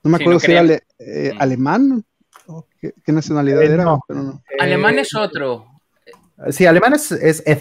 No 0.04 0.10
me 0.12 0.18
Sí, 0.18 0.24
acuerdo 0.24 0.36
no 0.36 0.40
si 0.40 0.52
era 0.52 0.60
ale- 0.62 0.84
eh, 0.98 1.32
Mm. 1.36 1.42
alemán 1.42 2.06
o 2.48 2.66
qué, 2.82 2.94
qué 3.04 3.12
nacionalidad 3.12 3.62
Eh, 3.62 3.74
era, 3.74 3.84
no. 3.84 4.04
pero 4.08 4.24
no. 4.24 4.44
Alemán 4.60 4.98
Eh, 4.98 5.02
es 5.02 5.14
otro. 5.16 5.66
Sí, 6.52 6.66
alemán 6.66 6.94
es, 6.94 7.12
es 7.12 7.44
Ed. 7.46 7.60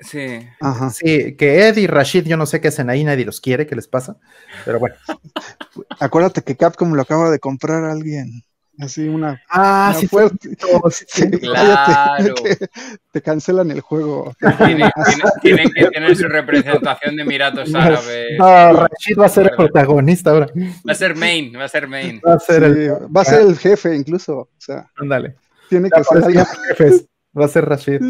Sí. 0.00 0.46
Ajá. 0.60 0.90
Sí, 0.90 1.36
que 1.36 1.68
Ed 1.68 1.76
y 1.76 1.86
Rashid, 1.86 2.24
yo 2.26 2.36
no 2.36 2.46
sé 2.46 2.60
qué 2.60 2.68
hacen 2.68 2.90
ahí, 2.90 3.04
nadie 3.04 3.24
los 3.24 3.40
quiere, 3.40 3.66
¿qué 3.66 3.74
les 3.76 3.88
pasa? 3.88 4.16
Pero 4.64 4.78
bueno. 4.78 4.96
Acuérdate 6.00 6.42
que 6.42 6.56
Capcom 6.56 6.92
lo 6.94 7.02
acaba 7.02 7.30
de 7.30 7.38
comprar 7.38 7.84
a 7.84 7.92
alguien. 7.92 8.42
Así 8.80 9.06
una, 9.06 9.40
Ah, 9.48 9.90
una 9.92 10.00
sí, 10.00 10.08
fuerte. 10.08 10.48
Sí, 11.06 11.30
Claro. 11.30 12.34
cállate, 12.34 12.56
que 12.58 12.66
te 13.12 13.22
cancelan 13.22 13.70
el 13.70 13.80
juego. 13.80 14.34
Tiene- 14.40 14.90
tiene- 14.90 15.30
tienen 15.42 15.70
que 15.72 15.86
tener 15.90 16.16
su 16.16 16.24
representación 16.26 17.14
de 17.14 17.22
Emiratos 17.22 17.72
Árabes. 17.72 18.36
No, 18.36 18.72
Rashid 18.72 19.16
va 19.16 19.26
a 19.26 19.28
ser 19.28 19.44
el 19.46 19.56
protagonista 19.56 20.30
ahora. 20.30 20.48
Va 20.56 20.90
a 20.92 20.94
ser 20.96 21.14
main, 21.14 21.52
va 21.56 21.64
a 21.64 21.68
ser 21.68 21.86
main. 21.86 22.20
Va 22.26 22.34
a 22.34 22.38
ser 22.40 22.62
Sí, 22.74 22.80
el. 22.80 22.90
va 23.16 23.20
a 23.20 23.24
ser 23.24 23.40
el 23.42 23.56
jefe 23.56 23.94
incluso. 23.94 24.38
O 24.38 24.48
sea, 24.58 24.90
Ándale. 24.96 25.36
tiene 25.68 25.88
que 25.88 26.02
ser 26.02 26.34
los 26.34 26.48
jefes. 26.68 27.06
Va 27.38 27.44
a 27.44 27.48
ser 27.48 27.64
Rashid. 27.66 28.00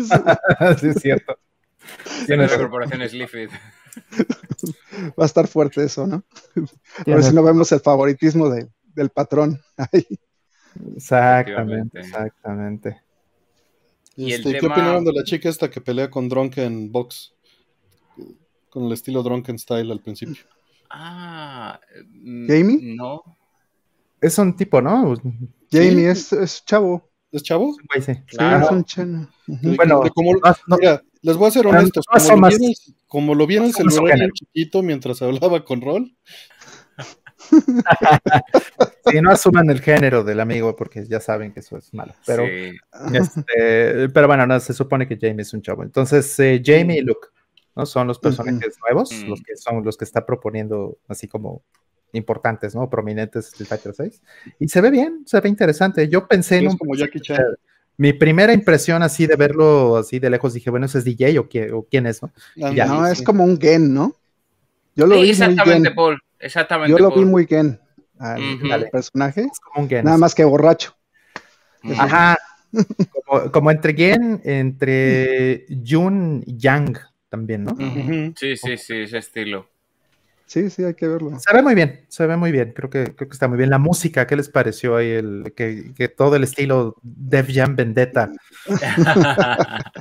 sí, 0.81 0.89
es 0.89 0.97
cierto. 1.03 1.39
De 2.21 2.27
Tienes 2.27 2.51
la 2.53 2.59
corporación 2.59 3.09
Sleafit. 3.09 3.51
Va 5.19 5.25
a 5.25 5.27
estar 5.27 5.47
fuerte 5.47 5.85
eso, 5.85 6.07
¿no? 6.07 6.25
A 6.99 7.05
ver 7.11 7.23
si 7.23 7.35
no 7.35 7.43
vemos 7.43 7.71
el 7.73 7.81
favoritismo 7.81 8.49
de- 8.49 8.69
del 8.95 9.11
patrón. 9.11 9.61
Ahí. 9.77 10.07
Exactamente, 10.97 12.01
exactamente. 12.01 13.01
Y 14.17 14.33
el 14.33 14.41
Este, 14.41 14.53
¿Qué 14.55 14.61
tema- 14.61 14.75
opinaron 14.75 15.05
de 15.05 15.13
la 15.13 15.25
chica 15.25 15.49
esta 15.49 15.71
que 15.71 15.81
pelea 15.81 16.11
con 16.11 16.29
Drunken 16.29 16.91
Box? 16.93 17.33
Con 18.71 18.85
el 18.87 18.93
estilo 18.93 19.23
Drunken 19.23 19.59
Style 19.59 19.91
al 19.93 20.01
principio. 20.01 20.43
Ah. 20.91 21.79
mm, 22.13 22.47
¿Jamie? 22.49 22.95
No. 22.97 23.23
Es 24.21 24.39
un 24.39 24.57
tipo, 24.57 24.81
¿no? 24.81 25.15
Jamie 25.71 26.09
es, 26.11 26.33
es 26.33 26.65
chavo. 26.65 27.09
¿Es 27.31 27.43
chavo? 27.43 27.77
Güey, 27.93 28.03
sí. 28.05 28.15
Sí, 28.15 28.37
Claro. 28.37 28.65
es 28.67 28.71
un 28.71 28.85
chano. 28.85 29.29
Bueno, 29.47 30.01
de 30.01 30.11
cómo- 30.11 30.33
no- 30.35 30.55
no- 30.69 30.77
mira, 30.79 31.03
les 31.25 31.37
voy 31.37 31.49
a 31.49 31.51
ser 31.51 31.67
honestos. 31.67 32.05
no 32.13 32.19
Como, 32.21 32.35
lo, 32.35 32.41
más- 32.41 32.59
vi 32.59 32.65
en 32.65 32.71
el, 32.71 32.77
como 33.09 33.35
lo 33.35 33.47
vi 33.47 33.57
en 33.57 33.65
el 33.65 33.75
celular 33.75 34.19
chiquito 34.33 34.83
mientras 34.83 35.21
hablaba 35.23 35.65
con 35.65 35.81
Rol, 35.81 36.15
Sí, 39.07 39.21
no 39.21 39.31
asuman 39.31 39.69
el 39.71 39.81
género 39.81 40.25
del 40.25 40.41
amigo 40.41 40.75
porque 40.77 41.05
ya 41.07 41.21
saben 41.21 41.53
que 41.53 41.61
eso 41.61 41.77
es 41.77 41.93
malo. 41.93 42.15
Pero, 42.27 42.45
Sí. 42.47 42.77
este, 43.15 44.09
pero 44.11 44.27
bueno, 44.27 44.47
no, 44.47 44.59
se 44.61 44.73
supone 44.73 45.07
que 45.07 45.19
Jamie 45.21 45.43
es 45.43 45.53
un 45.53 45.63
chavo. 45.63 45.83
Entonces, 45.83 46.39
eh, 46.41 46.63
Jamie 46.65 46.99
y 46.99 47.03
Luke, 47.03 47.29
¿no? 47.77 47.85
Son 47.87 48.07
los 48.07 48.19
personajes 48.19 48.77
nuevos, 48.81 49.11
Mm. 49.13 49.29
los 49.29 49.43
que 49.43 49.57
son 49.57 49.85
los 49.85 49.97
que 49.99 50.05
está 50.05 50.25
proponiendo 50.25 50.99
así 51.09 51.29
como 51.29 51.63
importantes, 52.13 52.75
¿no? 52.75 52.89
Prominentes 52.89 53.47
Street 53.49 53.69
Fighter 53.69 53.95
6. 53.95 54.23
Y 54.59 54.69
se 54.69 54.81
ve 54.81 54.91
bien, 54.91 55.23
se 55.27 55.41
ve 55.41 55.49
interesante. 55.49 56.09
Yo 56.09 56.27
pensé 56.27 56.59
en 56.59 56.69
un 56.69 56.79
como 56.79 56.95
Jackie 56.95 57.21
Chan. 57.21 57.39
Mi 57.97 58.13
primera 58.13 58.53
impresión 58.53 59.03
así 59.03 59.27
de 59.27 59.37
verlo 59.37 59.97
así 59.97 60.19
de 60.19 60.31
lejos, 60.31 60.55
dije, 60.55 60.71
bueno, 60.71 60.87
ese 60.87 60.99
es 60.99 61.05
DJ 61.05 61.39
o, 61.41 61.49
qué- 61.49 61.73
o 61.73 61.87
quién 61.89 62.07
es, 62.07 62.23
¿no? 62.23 62.33
Ya. 62.57 62.87
No, 62.87 63.07
sí. 63.07 63.13
es 63.13 63.23
como 63.23 63.45
un 63.45 63.61
gen, 63.61 63.95
¿no? 63.95 64.15
Yo 64.97 65.07
lo 65.07 65.15
Sí, 65.17 65.21
vi 65.23 65.27
muy 65.27 65.31
exactamente, 65.31 65.89
gen. 65.89 65.95
Paul. 65.97 66.21
Exactamente. 66.39 66.91
Yo 66.91 66.99
lo 66.99 67.15
vi 67.15 67.25
muy 67.25 67.47
gen 67.47 67.81
al, 68.19 68.89
personaje. 68.91 69.43
Es 69.43 69.61
como 69.61 69.85
un 69.85 69.89
Gen. 69.89 70.05
Nada 70.05 70.19
más 70.19 70.35
que 70.35 70.45
borracho. 70.45 70.95
Ajá. 71.99 72.37
Como, 73.25 73.53
como 73.53 73.71
entre 73.71 73.95
Gen, 73.95 74.41
entre 74.45 75.65
Jun 75.87 76.43
y 76.45 76.59
Yang 76.59 76.99
también, 77.29 77.63
¿no? 77.63 77.77
Sí, 78.37 78.57
sí, 78.57 78.77
sí, 78.77 78.95
ese 78.97 79.19
estilo. 79.19 79.69
Sí, 80.47 80.69
sí, 80.69 80.85
hay 80.85 80.95
que 80.95 81.09
verlo. 81.09 81.39
Se 81.39 81.53
ve 81.55 81.63
muy 81.63 81.75
bien, 81.75 82.05
se 82.09 82.27
ve 82.27 82.37
muy 82.37 82.53
bien, 82.53 82.73
creo 82.73 82.91
que, 82.91 83.05
creo 83.15 83.29
que 83.29 83.33
está 83.35 83.49
muy 83.49 83.57
bien. 83.57 83.71
La 83.71 83.79
música, 83.79 84.27
¿qué 84.27 84.37
les 84.37 84.49
pareció 84.49 84.97
ahí? 84.97 85.11
El, 85.11 85.53
que, 85.57 85.93
que 85.97 86.09
todo 86.09 86.37
el 86.37 86.45
estilo 86.45 86.97
Def 87.03 87.49
Jam 87.53 87.77
Vendetta. 87.77 88.31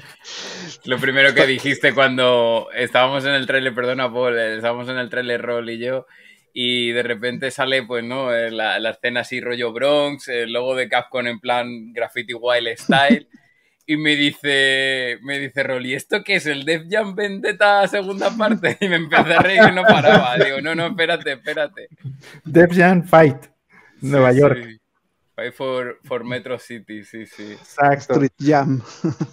Lo 0.86 1.00
primero 1.00 1.34
que 1.34 1.48
dijiste 1.48 1.94
cuando 1.94 2.68
estábamos 2.76 3.24
en 3.26 3.32
el 3.32 3.48
trailer, 3.48 3.74
perdona 3.74 4.12
Paul, 4.12 4.38
estábamos 4.38 4.89
en 4.89 4.98
el 4.98 5.10
trailer 5.10 5.41
Roll 5.41 5.70
y 5.70 5.80
yo, 5.80 6.08
y 6.52 6.91
de 6.91 7.04
repente 7.04 7.50
sale, 7.50 7.84
pues, 7.84 8.04
¿no? 8.04 8.34
Eh, 8.34 8.52
La, 8.52 8.80
la 8.80 8.89
escena 8.91 9.22
así 9.22 9.39
rollo 9.39 9.72
Bronx, 9.72 10.28
el 10.28 10.52
logo 10.52 10.76
de 10.76 10.89
Capcom 10.89 11.26
en 11.26 11.39
plan 11.39 11.94
Graffiti 11.94 12.34
Wild 12.34 12.78
Style, 12.78 13.28
y 13.86 13.97
me 13.97 14.15
dice, 14.15 15.17
me 15.23 15.39
dice 15.39 15.63
Roll, 15.63 15.86
¿y 15.86 15.93
esto 15.93 16.23
qué 16.23 16.36
es? 16.36 16.45
¿El 16.45 16.63
Def 16.65 16.84
Jam 16.89 17.15
Vendetta 17.15 17.88
segunda 17.88 18.29
parte? 18.38 18.77
Y 18.79 18.88
me 18.88 18.95
empecé 18.97 19.34
a 19.34 19.39
reír 19.39 19.61
y 19.69 19.75
no 19.75 19.84
paraba. 19.84 20.38
Digo, 20.38 20.61
no, 20.61 20.73
no, 20.75 20.88
espérate, 20.88 21.34
espérate. 21.34 21.88
Def 22.45 22.71
Jam 22.75 23.03
Fight, 23.03 23.38
Nueva 24.01 24.31
Sí, 24.34 24.39
York. 24.39 24.59
sí. 24.63 24.79
Fight 25.36 25.53
for, 25.53 25.99
for 26.03 26.23
Metro 26.23 26.59
City, 26.59 27.03
sí, 27.03 27.25
sí. 27.25 27.53
Exacto. 27.53 28.13
Street 28.13 28.31
Jam. 28.39 28.81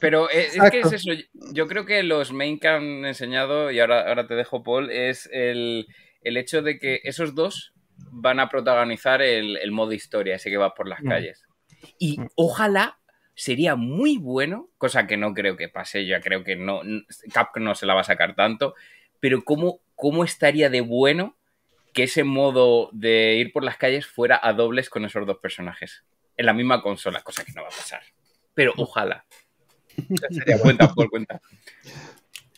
Pero 0.01 0.30
eh, 0.30 0.48
es, 0.55 0.70
que 0.70 0.80
es 0.80 0.92
eso. 0.92 1.11
Yo 1.53 1.66
creo 1.68 1.84
que 1.84 2.03
los 2.03 2.32
main 2.32 2.59
que 2.59 2.68
han 2.68 3.05
enseñado, 3.05 3.70
y 3.70 3.80
ahora, 3.80 4.09
ahora 4.09 4.26
te 4.26 4.34
dejo, 4.34 4.62
Paul, 4.62 4.90
es 4.90 5.28
el, 5.32 5.86
el 6.22 6.36
hecho 6.38 6.62
de 6.62 6.78
que 6.78 7.01
esos 7.05 7.34
dos 7.34 7.74
van 8.12 8.40
a 8.40 8.48
protagonizar 8.48 9.20
el, 9.20 9.59
el 9.59 9.72
modo 9.72 9.92
historia, 9.92 10.36
ese 10.36 10.48
que 10.51 10.57
va 10.57 10.74
por 10.74 10.88
las 10.88 11.03
Mm. 11.03 11.09
calles. 11.09 11.44
Y 11.98 12.18
Mm. 12.20 12.28
ojalá 12.34 12.98
sería 13.41 13.74
muy 13.74 14.18
bueno, 14.18 14.68
cosa 14.76 15.07
que 15.07 15.16
no 15.16 15.32
creo 15.32 15.57
que 15.57 15.70
pase, 15.70 16.05
yo 16.05 16.20
creo 16.20 16.45
que 16.45 16.57
no, 16.57 16.82
Capcom 17.32 17.64
no 17.64 17.74
se 17.74 17.86
la 17.86 17.95
va 17.95 18.03
a 18.03 18.05
sacar 18.05 18.36
tanto, 18.36 18.74
pero 19.18 19.43
cómo, 19.45 19.80
cómo 19.95 20.24
estaría 20.24 20.68
de 20.68 20.82
bueno 20.82 21.38
que 21.95 22.03
ese 22.03 22.22
modo 22.22 22.91
de 22.93 23.36
ir 23.36 23.51
por 23.51 23.64
las 23.64 23.78
calles 23.78 24.07
fuera 24.07 24.38
a 24.43 24.53
dobles 24.53 24.91
con 24.91 25.07
esos 25.07 25.26
dos 25.26 25.38
personajes 25.38 26.05
en 26.36 26.45
la 26.45 26.53
misma 26.53 26.82
consola, 26.82 27.22
cosa 27.22 27.43
que 27.43 27.53
no 27.53 27.62
va 27.62 27.68
a 27.68 27.70
pasar. 27.70 28.03
Pero 28.53 28.74
ojalá. 28.76 29.24
Sería. 30.30 30.59
Cuenta, 30.59 30.93
Paul, 30.93 31.09
cuenta. 31.09 31.41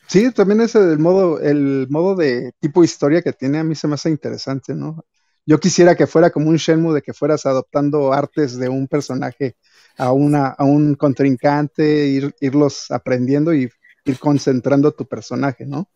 Sí, 0.09 0.33
también 0.33 0.63
ese 0.63 0.81
del 0.81 0.99
modo, 0.99 1.41
el 1.41 1.87
modo 1.91 2.17
de 2.17 2.51
tipo 2.59 2.83
historia 2.83 3.23
que 3.23 3.33
tiene 3.33 3.59
a 3.59 3.65
mí 3.65 3.77
se 3.77 3.87
me 3.87 3.95
hace 3.95 4.11
interesante, 4.11 4.75
¿no? 4.75 5.05
Yo 5.47 5.61
quisiera 5.61 5.95
que 5.95 6.09
fuera 6.09 6.31
como 6.31 6.49
un 6.49 6.57
Shenmue 6.57 6.93
de 6.93 7.03
que 7.03 7.13
fueras 7.13 7.47
adoptando 7.47 8.13
artes 8.13 8.59
de 8.59 8.69
un 8.69 8.89
personaje 8.89 9.57
a 9.99 10.13
una, 10.13 10.49
a 10.49 10.65
un 10.65 10.95
contrincante, 10.95 12.07
ir, 12.07 12.35
irlos 12.41 12.91
aprendiendo 12.91 13.53
y 13.55 13.71
ir 14.05 14.19
concentrando 14.19 14.93
tu 14.93 15.07
personaje, 15.07 15.67
¿no? 15.67 15.89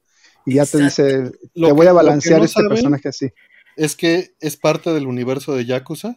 Y 0.44 0.54
ya 0.54 0.66
te 0.66 0.78
dice, 0.78 1.22
Lo 1.54 1.68
te 1.68 1.72
que- 1.72 1.72
voy 1.72 1.86
a 1.86 1.92
balancear 1.92 2.38
no 2.38 2.44
este 2.44 2.62
personaje 2.68 3.08
así. 3.08 3.30
Es 3.76 3.96
que 3.96 4.34
es 4.40 4.56
parte 4.56 4.92
del 4.92 5.06
universo 5.06 5.54
de 5.54 5.64
Yakuza 5.66 6.16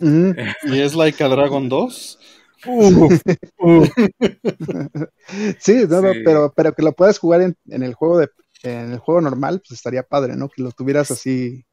y 0.00 0.80
es 0.80 0.94
like 0.94 1.22
a 1.22 1.28
Dragon 1.28 1.68
2. 1.68 2.18
Uf, 2.66 3.20
uf. 3.58 3.90
Sí, 5.58 5.84
no, 5.88 6.00
no, 6.00 6.12
pero, 6.24 6.52
pero 6.54 6.74
que 6.74 6.82
lo 6.82 6.92
puedas 6.92 7.18
jugar 7.18 7.42
en, 7.42 7.56
en 7.68 7.82
el 7.82 7.94
juego 7.94 8.18
de, 8.18 8.28
en 8.62 8.92
el 8.92 8.98
juego 8.98 9.20
normal, 9.20 9.60
pues 9.60 9.72
estaría 9.78 10.02
padre, 10.02 10.36
¿no? 10.36 10.48
Que 10.48 10.62
lo 10.62 10.70
tuvieras 10.72 11.10
así 11.10 11.64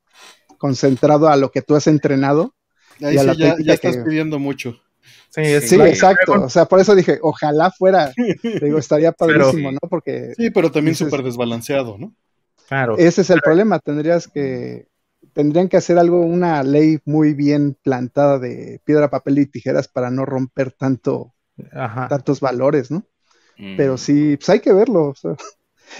concentrado 0.57 1.27
a 1.29 1.35
lo 1.37 1.51
que 1.51 1.61
tú 1.61 1.75
has 1.75 1.87
entrenado. 1.87 2.55
Ahí 3.01 3.15
Y 3.15 3.17
a 3.17 3.21
sí 3.21 3.27
la 3.27 3.33
ya, 3.33 3.55
ya 3.63 3.73
estás 3.73 3.97
que- 3.97 4.03
pidiendo 4.03 4.39
mucho. 4.39 4.79
Sí, 5.29 5.43
Sí, 5.61 5.75
exacto. 5.81 6.33
O 6.43 6.49
sea, 6.49 6.65
por 6.65 6.79
eso 6.79 6.95
dije, 6.95 7.19
ojalá 7.21 7.71
fuera. 7.71 8.11
Digo, 8.63 8.77
estaría 8.79 9.11
padrísimo, 9.11 9.69
Pero- 9.69 9.71
¿no? 9.73 9.89
Porque 9.89 10.33
Sí, 10.35 10.49
pero 10.49 10.71
también 10.71 10.95
súper 10.95 11.21
desbalanceado, 11.23 11.97
¿no? 11.97 12.13
Claro. 12.67 12.97
ese 12.97 13.21
es 13.21 13.29
el 13.31 13.41
problema. 13.41 13.79
Tendrías 13.79 14.27
que, 14.27 14.87
tendrían 15.33 15.69
que 15.69 15.77
hacer 15.77 15.97
algo, 15.97 16.21
una 16.21 16.61
ley 16.63 16.99
muy 17.05 17.33
bien 17.33 17.75
plantada 17.81 18.37
de 18.39 18.79
piedra, 18.85 19.09
papel 19.09 19.39
y 19.39 19.45
tijeras 19.47 19.87
para 19.87 20.11
no 20.11 20.25
romper 20.25 20.71
tanto, 20.71 21.33
Ajá. 21.73 22.07
tantos 22.07 22.39
valores, 22.39 22.91
¿no? 22.91 23.05
Mm. 23.57 23.75
Pero 23.77 23.97
sí, 23.97 24.37
pues 24.37 24.49
hay 24.49 24.59
que 24.59 24.71
verlo. 24.73 25.07
o 25.09 25.15
sea, 25.15 25.35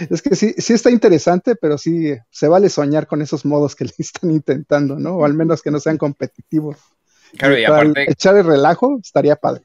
es 0.10 0.22
que 0.22 0.36
sí, 0.36 0.54
sí 0.58 0.74
está 0.74 0.92
interesante, 0.92 1.56
pero 1.56 1.78
sí 1.78 2.14
se 2.30 2.48
vale 2.48 2.70
soñar 2.70 3.08
con 3.08 3.22
esos 3.22 3.46
modos 3.46 3.76
que 3.76 3.86
le 3.86 3.94
están 3.98 4.32
intentando, 4.32 4.98
¿no? 4.98 5.18
O 5.18 5.26
al 5.26 5.34
menos 5.34 5.62
que 5.62 5.72
no 5.72 5.80
sean 5.80 5.98
competitivos. 5.98 6.78
Claro, 7.38 7.58
y 7.58 7.64
para 7.64 7.76
aparte 7.82 8.12
echar 8.12 8.36
el 8.38 8.46
relajo 8.46 9.00
estaría 9.04 9.36
padre. 9.36 9.62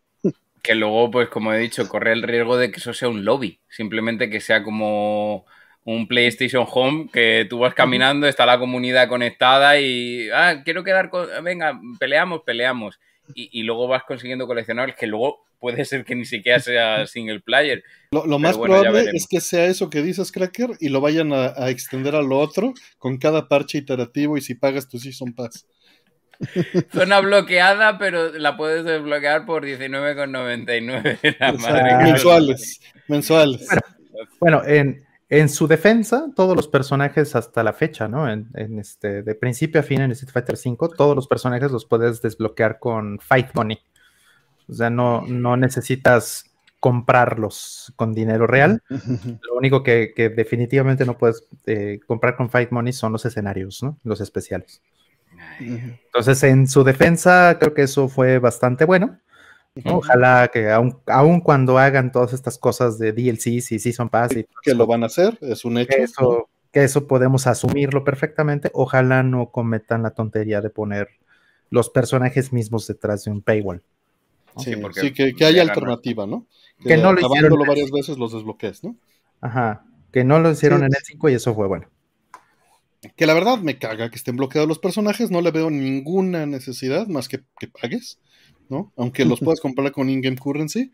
que 0.62 0.74
luego, 0.74 1.10
pues 1.10 1.28
como 1.28 1.52
he 1.52 1.58
dicho, 1.58 1.88
corre 1.88 2.12
el 2.12 2.22
riesgo 2.22 2.56
de 2.56 2.70
que 2.70 2.78
eso 2.78 2.92
sea 2.92 3.08
un 3.08 3.24
lobby. 3.24 3.60
Simplemente 3.68 4.28
que 4.28 4.40
sea 4.40 4.62
como 4.62 5.46
un 5.84 6.08
PlayStation 6.08 6.66
Home, 6.70 7.08
que 7.12 7.46
tú 7.48 7.58
vas 7.58 7.74
caminando, 7.74 8.26
está 8.26 8.46
la 8.46 8.58
comunidad 8.58 9.08
conectada 9.08 9.78
y, 9.78 10.28
ah, 10.30 10.62
quiero 10.64 10.82
quedar 10.82 11.10
con, 11.10 11.28
venga, 11.42 11.78
peleamos, 11.98 12.40
peleamos. 12.44 12.98
Y, 13.34 13.60
y 13.60 13.62
luego 13.62 13.88
vas 13.88 14.02
consiguiendo 14.04 14.46
coleccionables 14.46 14.96
que 14.96 15.06
luego 15.06 15.44
puede 15.58 15.84
ser 15.86 16.04
que 16.04 16.14
ni 16.14 16.24
siquiera 16.26 16.60
sea 16.60 17.06
single 17.06 17.40
player. 17.40 17.82
Lo, 18.10 18.26
lo 18.26 18.38
más 18.38 18.56
bueno, 18.56 18.74
probable 18.82 19.10
es 19.14 19.26
que 19.26 19.40
sea 19.40 19.64
eso 19.66 19.88
que 19.88 20.02
dices, 20.02 20.30
Cracker, 20.30 20.70
y 20.80 20.88
lo 20.90 21.00
vayan 21.00 21.32
a, 21.32 21.54
a 21.56 21.70
extender 21.70 22.14
a 22.14 22.22
lo 22.22 22.38
otro 22.38 22.74
con 22.98 23.16
cada 23.18 23.48
parche 23.48 23.78
iterativo 23.78 24.36
y 24.36 24.42
si 24.42 24.54
pagas 24.54 24.88
tu 24.88 24.98
Season 24.98 25.32
Pass. 25.32 25.66
Zona 26.92 27.20
bloqueada, 27.20 27.96
pero 27.96 28.32
la 28.32 28.56
puedes 28.56 28.84
desbloquear 28.84 29.46
por 29.46 29.64
19,99. 29.64 31.36
La 31.38 31.52
madre 31.52 31.80
Ah, 31.92 31.98
que- 31.98 32.04
mensuales, 32.12 32.80
mensuales. 33.08 33.66
bueno, 34.40 34.62
en, 34.66 35.04
en 35.40 35.48
su 35.48 35.66
defensa, 35.66 36.30
todos 36.36 36.54
los 36.54 36.68
personajes 36.68 37.34
hasta 37.34 37.62
la 37.64 37.72
fecha, 37.72 38.08
¿no? 38.08 38.30
En, 38.30 38.48
este, 38.78 39.22
de 39.22 39.34
principio 39.34 39.80
a 39.80 39.84
fin 39.84 40.00
en 40.00 40.12
Street 40.12 40.32
Fighter 40.32 40.56
V, 40.56 40.94
todos 40.96 41.16
los 41.16 41.26
personajes 41.26 41.70
los 41.72 41.86
puedes 41.86 42.22
desbloquear 42.22 42.78
con 42.78 43.18
Fight 43.18 43.48
Money. 43.54 43.78
O 44.68 44.72
sea, 44.72 44.90
no, 44.90 45.22
no 45.26 45.56
necesitas 45.56 46.50
comprarlos 46.78 47.92
con 47.96 48.12
dinero 48.12 48.46
real. 48.46 48.82
Lo 48.88 49.56
único 49.56 49.82
que, 49.82 50.12
definitivamente 50.36 51.04
no 51.04 51.18
puedes 51.18 51.46
eh, 51.66 51.98
comprar 52.06 52.36
con 52.36 52.50
Fight 52.50 52.70
Money 52.70 52.92
son 52.92 53.12
los 53.12 53.24
escenarios, 53.24 53.82
¿no? 53.82 53.98
Los 54.04 54.20
especiales. 54.20 54.82
Entonces, 55.58 56.42
en 56.44 56.68
su 56.68 56.84
defensa, 56.84 57.56
creo 57.58 57.74
que 57.74 57.82
eso 57.82 58.08
fue 58.08 58.38
bastante 58.38 58.84
bueno. 58.84 59.18
Ojalá 59.84 60.50
que 60.52 60.70
aun, 60.70 61.40
cuando 61.40 61.78
hagan 61.78 62.12
todas 62.12 62.32
estas 62.32 62.58
cosas 62.58 62.98
de 62.98 63.12
DLCs 63.12 63.72
y 63.72 63.78
Season 63.80 64.08
Pass 64.08 64.36
y 64.36 64.46
que 64.62 64.74
lo 64.74 64.86
van 64.86 65.02
a 65.02 65.06
hacer, 65.06 65.36
es 65.40 65.64
un 65.64 65.78
hecho. 65.78 66.48
Que 66.70 66.82
eso, 66.84 67.06
podemos 67.06 67.46
asumirlo 67.46 68.02
perfectamente. 68.02 68.70
Ojalá 68.74 69.22
no 69.22 69.50
cometan 69.50 70.02
la 70.02 70.10
tontería 70.10 70.60
de 70.60 70.70
poner 70.70 71.08
los 71.70 71.88
personajes 71.88 72.52
mismos 72.52 72.86
detrás 72.88 73.24
de 73.24 73.30
un 73.30 73.42
paywall. 73.42 73.82
Sí, 74.56 74.74
que, 75.12 75.44
haya 75.44 75.62
alternativa, 75.62 76.26
¿no? 76.26 76.46
Que, 76.84 76.96
no 76.96 77.12
lo 77.12 77.20
hicieron 77.20 77.58
varias 77.66 77.90
veces 77.92 78.18
los 78.18 78.32
desbloquees, 78.32 78.82
¿no? 78.82 78.96
Ajá, 79.40 79.84
que 80.12 80.24
no 80.24 80.40
lo 80.40 80.50
hicieron 80.50 80.80
en 80.82 80.94
el 80.94 81.02
5 81.02 81.28
y 81.28 81.34
eso 81.34 81.54
fue 81.54 81.68
bueno. 81.68 81.88
Que 83.16 83.26
la 83.26 83.34
verdad 83.34 83.58
me 83.58 83.78
caga 83.78 84.10
que 84.10 84.16
estén 84.16 84.36
bloqueados 84.36 84.68
los 84.68 84.78
personajes, 84.78 85.30
no 85.30 85.42
le 85.42 85.50
veo 85.50 85.70
ninguna 85.70 86.46
necesidad 86.46 87.06
más 87.06 87.28
que 87.28 87.42
que 87.58 87.68
pagues. 87.68 88.18
¿No? 88.68 88.92
Aunque 88.96 89.24
los 89.24 89.40
puedas 89.40 89.60
comprar 89.60 89.92
con 89.92 90.10
in-game 90.10 90.36
currency, 90.36 90.92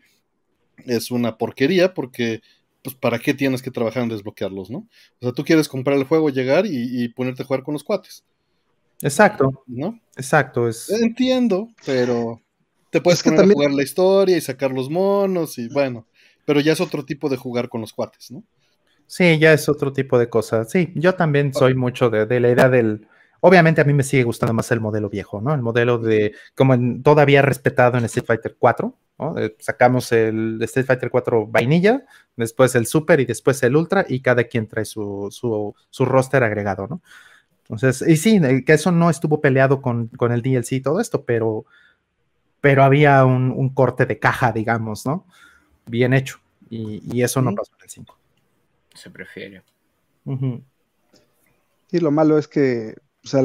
es 0.85 1.11
una 1.11 1.37
porquería 1.37 1.93
porque, 1.93 2.41
pues, 2.83 2.95
¿para 2.95 3.19
qué 3.19 3.33
tienes 3.33 3.61
que 3.61 3.71
trabajar 3.71 4.03
en 4.03 4.09
desbloquearlos, 4.09 4.69
no? 4.69 4.79
O 5.19 5.25
sea, 5.25 5.31
tú 5.31 5.43
quieres 5.43 5.67
comprar 5.67 5.97
el 5.97 6.05
juego, 6.05 6.29
llegar 6.29 6.65
y, 6.65 7.07
ponerte 7.09 7.43
a 7.43 7.45
jugar 7.45 7.63
con 7.63 7.73
los 7.73 7.83
cuates. 7.83 8.23
Exacto, 9.01 9.63
¿no? 9.67 9.99
Exacto. 10.15 10.67
Es... 10.67 10.89
Entiendo, 10.89 11.69
pero 11.85 12.41
te 12.91 13.01
puedes 13.01 13.23
poner 13.23 13.41
a 13.41 13.47
jugar 13.47 13.71
la 13.71 13.83
historia 13.83 14.37
y 14.37 14.41
sacar 14.41 14.71
los 14.71 14.89
monos 14.89 15.57
y 15.57 15.67
bueno, 15.69 16.05
pero 16.45 16.59
ya 16.59 16.73
es 16.73 16.81
otro 16.81 17.03
tipo 17.03 17.29
de 17.29 17.37
jugar 17.37 17.69
con 17.69 17.81
los 17.81 17.93
cuates, 17.93 18.31
¿no? 18.31 18.43
Sí, 19.07 19.39
ya 19.39 19.51
es 19.51 19.67
otro 19.67 19.91
tipo 19.91 20.17
de 20.17 20.29
cosas. 20.29 20.69
Sí, 20.71 20.93
yo 20.95 21.15
también 21.15 21.53
soy 21.53 21.75
mucho 21.75 22.09
de, 22.09 22.25
de 22.25 22.39
la 22.39 22.49
idea 22.49 22.69
del 22.69 23.07
Obviamente 23.43 23.81
a 23.81 23.83
mí 23.83 23.93
me 23.93 24.03
sigue 24.03 24.23
gustando 24.23 24.53
más 24.53 24.71
el 24.71 24.79
modelo 24.79 25.09
viejo, 25.09 25.41
¿no? 25.41 25.53
El 25.53 25.63
modelo 25.63 25.97
de, 25.97 26.35
como 26.55 26.75
todavía 27.01 27.41
respetado 27.41 27.97
en 27.97 28.05
Street 28.05 28.25
Fighter 28.25 28.55
4, 28.57 28.95
¿no? 29.17 29.37
Eh, 29.39 29.55
sacamos 29.57 30.11
el 30.11 30.61
Street 30.61 30.85
Fighter 30.85 31.09
4 31.09 31.47
vainilla, 31.47 32.05
después 32.35 32.75
el 32.75 32.85
Super 32.85 33.19
y 33.19 33.25
después 33.25 33.61
el 33.63 33.75
Ultra 33.75 34.05
y 34.07 34.21
cada 34.21 34.43
quien 34.43 34.67
trae 34.67 34.85
su, 34.85 35.29
su, 35.31 36.05
roster 36.05 36.43
agregado, 36.43 36.87
¿no? 36.87 37.01
Entonces, 37.63 38.07
y 38.07 38.15
sí, 38.17 38.39
eh, 38.43 38.63
que 38.63 38.73
eso 38.73 38.91
no 38.91 39.09
estuvo 39.09 39.41
peleado 39.41 39.81
con, 39.81 40.07
con 40.09 40.31
el 40.31 40.43
DLC 40.43 40.73
y 40.73 40.81
todo 40.81 40.99
esto, 40.99 41.25
pero, 41.25 41.65
pero 42.59 42.83
había 42.83 43.25
un, 43.25 43.69
corte 43.69 44.05
de 44.05 44.19
caja, 44.19 44.51
digamos, 44.51 45.03
¿no? 45.07 45.25
Bien 45.87 46.13
hecho. 46.13 46.39
Y, 46.69 47.21
eso 47.23 47.41
no 47.41 47.55
pasó 47.55 47.71
en 47.79 47.83
el 47.83 47.89
5. 47.89 48.17
Se 48.93 49.09
prefiere. 49.09 49.63
Y 51.91 51.99
lo 51.99 52.11
malo 52.11 52.37
es 52.37 52.47
que 52.47 52.95
o 53.23 53.27
sea, 53.27 53.41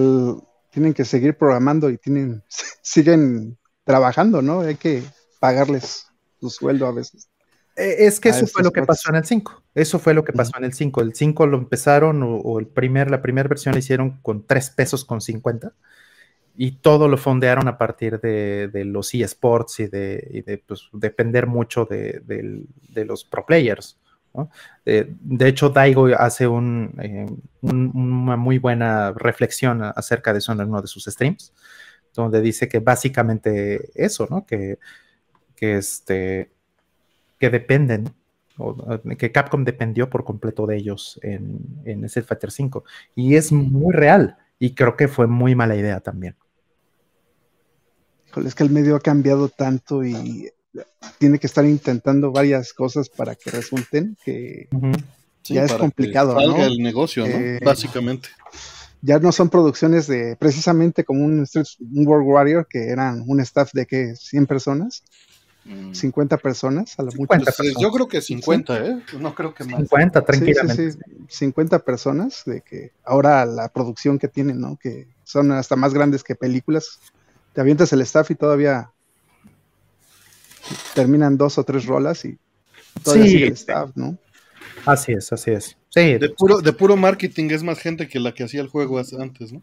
tienen 0.70 0.94
que 0.94 1.04
seguir 1.04 1.36
programando 1.36 1.90
y 1.90 1.98
tienen, 1.98 2.42
siguen 2.82 3.58
trabajando, 3.84 4.42
¿no? 4.42 4.60
Hay 4.60 4.76
que 4.76 5.02
pagarles 5.40 6.06
su 6.40 6.50
sueldo 6.50 6.86
a 6.86 6.92
veces. 6.92 7.28
Eh, 7.76 8.06
es 8.06 8.20
que 8.20 8.30
eso 8.30 8.46
fue 8.46 8.62
lo 8.62 8.72
que 8.72 8.82
pasó 8.82 9.10
en 9.10 9.16
el 9.16 9.24
5. 9.24 9.62
Eso 9.74 9.98
fue 9.98 10.14
lo 10.14 10.24
que 10.24 10.32
pasó 10.32 10.52
en 10.56 10.64
el 10.64 10.72
5. 10.72 11.02
El 11.02 11.14
5 11.14 11.46
lo 11.46 11.58
empezaron, 11.58 12.22
o, 12.22 12.58
el 12.58 12.66
primer, 12.66 13.10
la 13.10 13.20
primera 13.20 13.48
versión 13.48 13.74
la 13.74 13.80
hicieron 13.80 14.18
con 14.22 14.46
3 14.46 14.70
pesos 14.70 15.04
con 15.04 15.20
50. 15.20 15.72
Y 16.56 16.78
todo 16.78 17.06
lo 17.08 17.18
fondearon 17.18 17.68
a 17.68 17.76
partir 17.76 18.18
de, 18.18 18.70
los 18.86 19.12
eSports 19.12 19.80
y 19.80 19.88
de, 19.88 20.26
y 20.32 20.40
de 20.40 20.56
pues, 20.56 20.88
depender 20.92 21.46
mucho 21.46 21.84
de, 21.84 22.22
de, 22.24 23.04
los 23.04 23.24
pro 23.24 23.44
players. 23.44 23.98
Eh, 24.84 25.12
de 25.20 25.48
hecho, 25.48 25.70
Daigo 25.70 26.06
hace 26.16 26.44
eh, 26.44 27.26
una 27.62 28.36
muy 28.36 28.58
buena 28.58 29.12
reflexión 29.12 29.82
acerca 29.82 30.32
de 30.32 30.38
eso 30.38 30.52
en 30.52 30.60
uno 30.60 30.82
de 30.82 30.88
sus 30.88 31.04
streams, 31.04 31.52
donde 32.14 32.40
dice 32.40 32.68
que 32.68 32.80
básicamente 32.80 33.90
eso, 33.94 34.26
¿no? 34.30 34.46
Que, 34.46 34.78
este, 35.60 36.50
que 37.38 37.50
dependen, 37.50 38.14
que 39.18 39.32
Capcom 39.32 39.64
dependió 39.64 40.08
por 40.08 40.24
completo 40.24 40.66
de 40.66 40.76
ellos 40.76 41.18
en, 41.22 41.58
en 41.84 42.04
Street 42.04 42.26
Fighter 42.26 42.50
V. 42.50 42.82
Y 43.14 43.36
es 43.36 43.52
muy 43.52 43.92
real, 43.92 44.36
y 44.58 44.74
creo 44.74 44.96
que 44.96 45.08
fue 45.08 45.26
muy 45.26 45.54
mala 45.54 45.76
idea 45.76 46.00
también. 46.00 46.36
es 48.44 48.54
que 48.54 48.64
el 48.64 48.70
medio 48.70 48.96
ha 48.96 49.00
cambiado 49.00 49.48
tanto 49.48 50.04
y 50.04 50.50
tiene 51.18 51.38
que 51.38 51.46
estar 51.46 51.64
intentando 51.64 52.32
varias 52.32 52.72
cosas 52.72 53.08
para 53.08 53.34
que 53.34 53.50
resulten, 53.50 54.16
que 54.24 54.68
ya 55.44 55.64
es 55.64 55.72
complicado. 55.72 56.34
salga 56.34 56.66
el 56.66 56.78
negocio, 56.78 57.26
¿no? 57.26 57.36
Eh, 57.36 57.60
Básicamente. 57.64 58.28
Ya 59.02 59.18
no 59.18 59.30
son 59.30 59.50
producciones 59.50 60.06
de 60.06 60.36
precisamente 60.36 61.04
como 61.04 61.24
un, 61.24 61.46
World 61.80 62.26
Warrior 62.26 62.66
que 62.68 62.88
eran 62.88 63.22
un 63.26 63.40
staff 63.40 63.72
de 63.72 63.86
que 63.86 64.16
100 64.16 64.46
personas. 64.46 65.02
50 65.92 66.36
mm. 66.36 66.38
personas, 66.38 66.96
a 66.96 67.02
lo 67.02 67.10
mucho. 67.12 67.34
Yo 67.80 67.90
creo 67.90 68.06
que 68.06 68.20
50, 68.20 68.86
¿eh? 68.86 69.02
No 69.18 69.34
creo 69.34 69.52
que 69.52 69.64
más. 69.64 69.80
50, 69.80 70.24
tranquilamente. 70.24 70.94
50 71.28 71.80
personas, 71.80 72.42
de 72.46 72.60
que 72.60 72.92
ahora 73.04 73.44
la 73.46 73.68
producción 73.68 74.20
que 74.20 74.28
tienen, 74.28 74.60
¿no? 74.60 74.78
Que 74.80 75.08
son 75.24 75.50
hasta 75.50 75.74
más 75.74 75.92
grandes 75.92 76.22
que 76.22 76.36
películas. 76.36 77.00
Te 77.52 77.60
avientas 77.60 77.92
el 77.92 78.00
staff 78.02 78.30
y 78.30 78.36
todavía 78.36 78.92
terminan 80.94 81.36
dos 81.36 81.58
o 81.58 81.64
tres 81.64 81.86
rolas 81.86 82.24
y 82.24 82.38
todavía 83.02 83.26
sigue 83.26 83.46
el 83.46 83.52
staff, 83.52 83.90
¿no? 83.94 84.18
Así 84.84 85.12
es, 85.12 85.32
así 85.32 85.50
es. 85.50 85.76
Sí. 85.90 86.18
De 86.18 86.28
puro, 86.30 86.60
de 86.60 86.72
puro 86.72 86.96
marketing 86.96 87.50
es 87.50 87.62
más 87.62 87.78
gente 87.78 88.08
que 88.08 88.20
la 88.20 88.32
que 88.32 88.44
hacía 88.44 88.60
el 88.60 88.68
juego 88.68 88.98
antes, 88.98 89.52
¿no? 89.52 89.62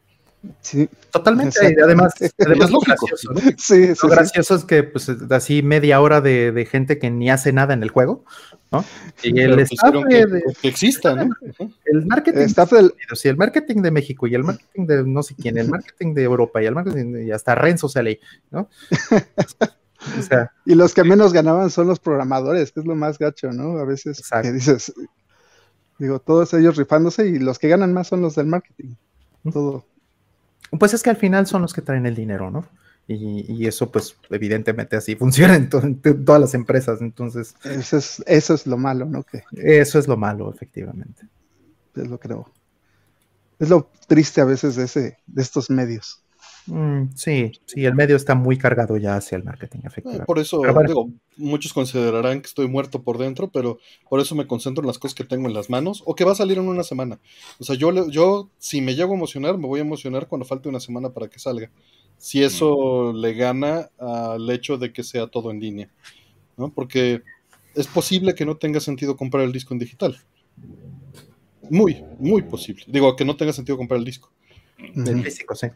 Sí. 0.62 0.90
Totalmente. 1.12 1.58
además, 1.82 2.14
además 2.46 2.72
lo 2.72 2.80
gracioso, 2.80 3.32
¿no? 3.34 3.40
sí, 3.58 3.94
lo 4.02 4.10
gracioso 4.10 4.56
es 4.56 4.66
que, 4.66 4.84
pues, 4.84 5.10
así 5.30 5.64
media 5.64 6.02
hora 6.02 6.20
de, 6.20 6.52
de, 6.52 6.66
gente 6.66 7.00
que 7.00 7.10
ni 7.10 7.30
hace 7.30 7.54
nada 7.54 7.74
en 7.74 7.82
el 7.82 7.90
juego, 7.90 8.26
¿no? 8.72 8.84
Y 9.22 9.40
el 9.40 9.58
staff 9.60 9.94
de, 9.94 10.44
que, 10.62 10.68
exista, 10.68 11.16
¿no? 11.16 11.30
El 11.86 12.06
marketing. 12.06 12.40
El 12.40 12.46
staff 12.46 12.72
del... 12.72 12.94
Sí, 13.14 13.30
el 13.30 13.38
marketing 13.38 13.82
de 13.82 13.92
México 13.92 14.28
y 14.28 14.36
el 14.36 14.44
marketing 14.44 14.86
de 14.86 15.04
no 15.06 15.24
sé 15.24 15.36
quién, 15.36 15.58
el 15.58 15.70
marketing 15.70 16.14
de 16.14 16.24
Europa 16.24 16.62
y 16.62 16.66
el 16.66 16.76
marketing 16.76 17.28
y 17.28 17.32
hasta 17.32 17.56
Renzo 17.56 17.88
sale 17.88 18.20
¿no? 18.52 18.70
y 20.66 20.76
los 20.76 20.94
que 20.94 21.04
menos 21.04 21.34
ganaban 21.34 21.70
son 21.70 21.88
los 21.88 22.00
programadores, 22.00 22.72
que 22.72 22.80
es 22.80 22.86
lo 22.86 22.96
más 22.96 23.18
gacho, 23.18 23.52
¿no? 23.52 23.78
A 23.80 23.86
veces 23.86 24.22
que 24.42 24.52
dices, 24.52 24.94
digo, 26.00 26.20
todos 26.20 26.54
ellos 26.54 26.78
rifándose 26.78 27.28
y 27.28 27.40
los 27.40 27.60
que 27.60 27.70
ganan 27.70 27.94
más 27.94 28.08
son 28.08 28.22
los 28.22 28.36
del 28.36 28.48
marketing. 28.48 28.96
Todo. 29.52 29.86
Pues 30.80 30.94
es 30.94 31.04
que 31.04 31.10
al 31.10 31.18
final 31.18 31.48
son 31.48 31.62
los 31.62 31.74
que 31.74 31.82
traen 31.82 32.06
el 32.06 32.16
dinero, 32.16 32.50
¿no? 32.50 32.68
Y, 33.06 33.68
eso, 33.68 33.92
pues, 33.92 34.16
evidentemente 34.30 34.96
así 34.96 35.16
funciona 35.18 35.56
en, 35.56 35.70
todas 35.70 36.42
las 36.42 36.54
empresas. 36.54 37.02
Entonces. 37.02 37.56
Eso 37.64 37.98
es, 37.98 38.24
eso 38.26 38.54
es 38.54 38.66
lo 38.66 38.78
malo, 38.78 39.06
¿no? 39.06 39.24
Que, 39.24 39.44
eso 39.52 40.00
es 40.00 40.08
lo 40.08 40.18
malo, 40.18 40.52
efectivamente. 40.54 41.28
Es 41.96 42.08
lo 42.08 42.20
creo. 42.20 42.52
Es 43.60 43.70
lo 43.70 43.90
triste 44.08 44.42
a 44.42 44.46
veces 44.46 44.76
de, 44.76 44.86
ese, 44.86 45.18
de 45.28 45.42
estos 45.42 45.70
medios. 45.70 46.23
Mm, 46.68 47.10
sí, 47.16 47.52
sí, 47.66 47.84
el 47.84 47.94
medio 47.94 48.16
está 48.16 48.36
muy 48.36 48.58
cargado 48.58 48.96
ya 48.98 49.18
hacia 49.18 49.36
el 49.36 49.44
marketing, 49.44 49.80
eh, 49.80 49.88
efectivamente. 49.88 50.26
por 50.26 50.40
eso, 50.40 50.62
muchos 51.36 51.74
considerarán 51.74 52.42
que 52.42 52.48
estoy 52.48 52.68
muerto 52.68 53.02
por 53.02 53.18
dentro, 53.18 53.50
pero 53.52 53.80
por 54.10 54.22
eso 54.22 54.34
me 54.36 54.48
concentro 54.48 54.82
en 54.82 54.88
las 54.88 54.98
cosas 54.98 55.16
que 55.16 55.26
tengo 55.26 55.48
en 55.48 55.54
las 55.54 55.70
manos 55.70 56.04
o 56.06 56.16
que 56.16 56.24
va 56.24 56.32
a 56.32 56.36
salir 56.36 56.58
en 56.58 56.68
una 56.68 56.84
semana. 56.84 57.20
O 57.60 57.64
sea, 57.66 57.76
yo, 57.76 58.10
yo 58.10 58.50
si 58.60 58.82
me 58.82 58.96
llego 58.96 59.12
a 59.12 59.18
emocionar, 59.18 59.58
me 59.58 59.68
voy 59.68 59.80
a 59.80 59.84
emocionar 59.84 60.28
cuando 60.28 60.46
falte 60.46 60.70
una 60.70 60.80
semana 60.80 61.10
para 61.10 61.28
que 61.28 61.40
salga. 61.40 61.70
Si 62.18 62.42
eso 62.42 63.12
le 63.12 63.34
gana 63.34 63.90
al 63.98 64.50
hecho 64.50 64.78
de 64.78 64.94
que 64.94 65.04
sea 65.04 65.28
todo 65.28 65.52
en 65.52 65.60
línea, 65.60 65.90
¿no? 66.56 66.70
Porque 66.70 67.22
es 67.76 67.88
posible 67.88 68.36
que 68.36 68.46
no 68.46 68.56
tenga 68.56 68.80
sentido 68.80 69.18
comprar 69.18 69.44
el 69.44 69.52
disco 69.52 69.74
en 69.74 69.80
digital. 69.80 70.18
Muy, 71.70 72.04
muy 72.20 72.42
posible. 72.44 72.86
Digo, 72.88 73.16
que 73.16 73.26
no 73.26 73.36
tenga 73.36 73.52
sentido 73.52 73.78
comprar 73.78 74.00
el 74.00 74.06
disco. 74.06 74.32
En 74.78 75.24
físico, 75.24 75.56
sí. 75.56 75.68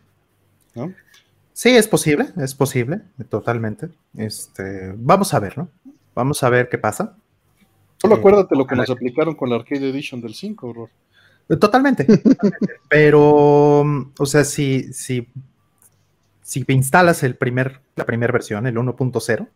Sí, 1.54 1.70
es 1.70 1.88
posible, 1.88 2.28
es 2.38 2.54
posible, 2.54 3.02
totalmente. 3.30 3.90
Este, 4.16 4.94
vamos 4.96 5.34
a 5.34 5.40
ver, 5.40 5.58
¿no? 5.58 5.70
Vamos 6.14 6.44
a 6.44 6.50
ver 6.50 6.70
qué 6.70 6.78
pasa. 6.78 7.18
Solo 7.98 8.16
eh, 8.16 8.20
acuérdate 8.20 8.56
lo 8.56 8.68
que 8.68 8.76
nos 8.76 8.90
aplicaron 8.90 9.36
con 9.36 9.50
la 9.50 9.56
Arcade 9.56 9.90
Edition 9.90 10.22
del 10.22 10.36
5, 10.36 10.68
horror. 10.68 10.90
Totalmente, 11.60 12.06
Pero, 12.90 13.80
o 13.82 14.26
sea, 14.26 14.44
si, 14.44 14.92
si, 14.94 15.28
si 16.42 16.66
instalas 16.68 17.24
el 17.24 17.36
primer, 17.36 17.82
la 17.96 18.06
primera 18.06 18.34
versión, 18.34 18.68
el 18.68 18.76
1.0, 18.76 19.48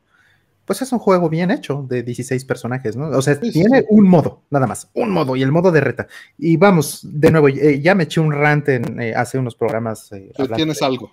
pues 0.66 0.82
es 0.82 0.92
un 0.92 1.00
juego 1.00 1.30
bien 1.30 1.52
hecho 1.52 1.86
de 1.88 2.04
16 2.04 2.46
personajes, 2.46 2.96
¿no? 2.96 3.10
O 3.10 3.22
sea, 3.22 3.40
tiene 3.40 3.86
un 3.90 4.08
modo, 4.08 4.44
nada 4.50 4.68
más, 4.68 4.90
un 4.94 5.12
modo 5.12 5.36
y 5.36 5.42
el 5.42 5.52
modo 5.52 5.72
de 5.72 5.82
reta. 5.82 6.08
Y 6.38 6.58
vamos, 6.58 7.02
de 7.04 7.32
nuevo, 7.32 7.48
eh, 7.48 7.82
ya 7.82 7.96
me 7.96 8.04
eché 8.04 8.22
un 8.22 8.32
rant 8.32 8.70
en, 8.70 9.02
eh, 9.02 9.14
hace 9.16 9.38
unos 9.38 9.56
programas. 9.56 10.12
Eh, 10.12 10.32
tienes 10.56 10.82
algo. 10.82 11.12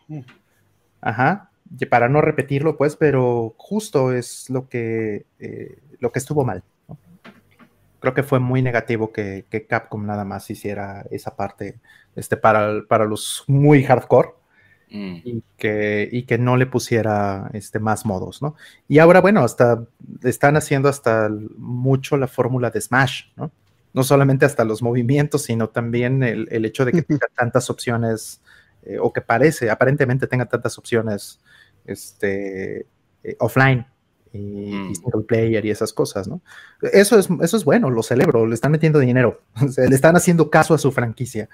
Ajá, 1.01 1.51
para 1.91 2.09
no 2.09 2.21
repetirlo, 2.21 2.77
pues, 2.77 2.97
pero 2.97 3.55
justo 3.57 4.13
es 4.13 4.51
lo 4.51 4.69
que, 4.69 5.27
lo 6.01 6.13
que 6.13 6.19
estuvo 6.19 6.45
mal. 6.45 6.63
Creo 8.01 8.15
que 8.15 8.23
fue 8.23 8.39
muy 8.39 8.63
negativo 8.63 9.13
que, 9.13 9.45
Capcom 9.69 10.07
nada 10.07 10.25
más 10.25 10.51
hiciera 10.51 11.05
esa 11.11 11.35
parte 11.37 11.81
este, 12.15 12.37
para, 12.37 12.83
para 12.87 13.07
los 13.07 13.45
muy 13.49 13.83
hardcore 13.83 14.38
Mm. 14.91 15.17
y, 15.23 15.43
que, 15.59 16.09
y 16.11 16.23
que 16.23 16.39
no 16.39 16.57
le 16.57 16.67
pusiera 16.67 17.51
este, 17.53 17.79
más 17.79 18.07
modos, 18.07 18.41
¿no? 18.41 18.57
Y 18.89 18.99
ahora, 18.99 19.21
bueno, 19.21 19.41
hasta 19.41 19.85
están 20.23 20.57
haciendo 20.57 20.89
hasta 20.89 21.29
mucho 21.57 22.17
la 22.17 22.27
fórmula 22.27 22.71
de 22.71 22.81
Smash, 22.81 23.25
¿no? 23.37 23.51
No 23.93 24.03
solamente 24.03 24.47
hasta 24.47 24.65
los 24.65 24.83
movimientos, 24.83 25.43
sino 25.43 25.69
también 25.69 26.23
el, 26.23 26.49
el 26.51 26.65
hecho 26.65 26.85
de 26.85 26.93
que 26.93 27.03
tenga 27.03 27.27
tantas 27.37 27.69
opciones, 27.69 28.41
eh, 28.83 28.99
o 28.99 29.13
que 29.13 29.21
parece, 29.21 29.71
aparentemente 29.71 30.27
tenga 30.27 30.47
tantas 30.47 30.79
opciones 30.79 31.41
este, 31.85 32.87
eh, 33.23 33.37
offline 33.41 33.87
y, 34.33 34.73
mm. 34.73 34.95
single 34.95 35.25
player 35.27 35.65
y 35.67 35.71
esas 35.71 35.93
cosas, 35.93 36.29
¿no? 36.29 36.41
Eso 36.81 37.19
es, 37.19 37.29
eso 37.43 37.57
es 37.57 37.65
bueno, 37.65 37.91
lo 37.91 38.03
celebro, 38.03 38.47
le 38.47 38.55
están 38.55 38.73
metiendo 38.73 38.99
dinero, 38.99 39.43
le 39.77 39.95
están 39.95 40.17
haciendo 40.17 40.49
caso 40.51 40.73
a 40.73 40.79
su 40.79 40.93
franquicia. 40.93 41.49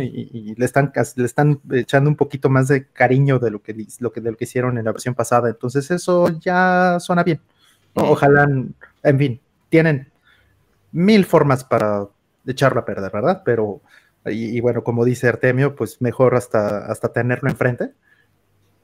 Y, 0.00 0.54
le, 0.56 0.64
están, 0.64 0.92
le 1.16 1.24
están 1.24 1.60
echando 1.72 2.08
un 2.08 2.16
poquito 2.16 2.48
más 2.48 2.68
de 2.68 2.86
cariño 2.86 3.38
de 3.38 3.50
lo 3.50 3.62
que, 3.62 3.74
lo 3.98 4.12
que, 4.12 4.20
de 4.20 4.30
lo 4.30 4.36
que 4.36 4.44
hicieron 4.44 4.78
en 4.78 4.84
la 4.84 4.92
versión 4.92 5.14
pasada. 5.14 5.48
Entonces 5.48 5.90
eso 5.90 6.28
ya 6.40 6.98
suena 7.00 7.22
bien. 7.22 7.40
Ojalá, 7.94 8.48
en 9.02 9.18
fin, 9.18 9.40
tienen 9.68 10.10
mil 10.92 11.24
formas 11.24 11.64
para 11.64 12.06
echarlo 12.46 12.80
a 12.80 12.84
perder, 12.84 13.10
¿verdad? 13.12 13.42
Pero, 13.44 13.80
y, 14.26 14.60
bueno, 14.60 14.82
como 14.82 15.04
dice 15.04 15.28
Artemio, 15.28 15.74
pues 15.76 16.00
mejor 16.00 16.34
hasta, 16.34 16.86
hasta 16.86 17.12
tenerlo 17.12 17.50
enfrente. 17.50 17.90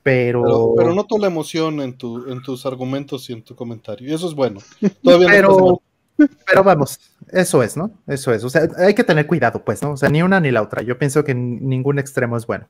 Pero... 0.02 0.74
pero... 0.76 0.94
noto 0.94 1.18
la 1.18 1.26
emoción 1.26 1.80
en, 1.80 1.96
tu, 1.96 2.30
en 2.30 2.42
tus 2.42 2.66
argumentos 2.66 3.28
y 3.30 3.34
en 3.34 3.42
tu 3.42 3.54
comentario. 3.54 4.08
Y 4.08 4.14
eso 4.14 4.28
es 4.28 4.34
bueno. 4.34 4.60
Todavía 5.02 5.28
pero, 5.30 5.82
pero 6.46 6.64
vamos, 6.64 6.98
eso 7.32 7.62
es, 7.62 7.76
¿no? 7.76 7.92
Eso 8.06 8.32
es. 8.32 8.44
O 8.44 8.50
sea, 8.50 8.68
hay 8.78 8.94
que 8.94 9.04
tener 9.04 9.26
cuidado, 9.26 9.64
pues, 9.64 9.82
¿no? 9.82 9.92
O 9.92 9.96
sea, 9.96 10.08
ni 10.08 10.22
una 10.22 10.40
ni 10.40 10.50
la 10.50 10.62
otra. 10.62 10.82
Yo 10.82 10.98
pienso 10.98 11.24
que 11.24 11.34
ningún 11.34 11.98
extremo 11.98 12.36
es 12.36 12.46
bueno. 12.46 12.68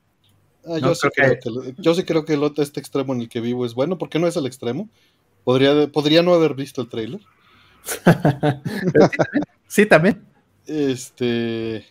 Ah, 0.66 0.78
yo, 0.78 0.94
sí 0.94 1.08
creo 1.14 1.38
que... 1.38 1.74
yo, 1.78 1.94
sí 1.94 2.04
creo 2.04 2.24
que, 2.24 2.34
el, 2.34 2.52
este 2.58 2.80
extremo 2.80 3.14
en 3.14 3.22
el 3.22 3.28
que 3.28 3.40
vivo 3.40 3.64
es 3.64 3.74
bueno. 3.74 3.98
¿Por 3.98 4.08
qué 4.08 4.18
no 4.18 4.26
es 4.26 4.36
el 4.36 4.46
extremo? 4.46 4.88
¿Podría, 5.44 5.90
podría 5.90 6.22
no 6.22 6.34
haber 6.34 6.54
visto 6.54 6.82
el 6.82 6.88
trailer. 6.88 7.20
sí, 9.66 9.86
también. 9.86 10.22
Este. 10.66 11.86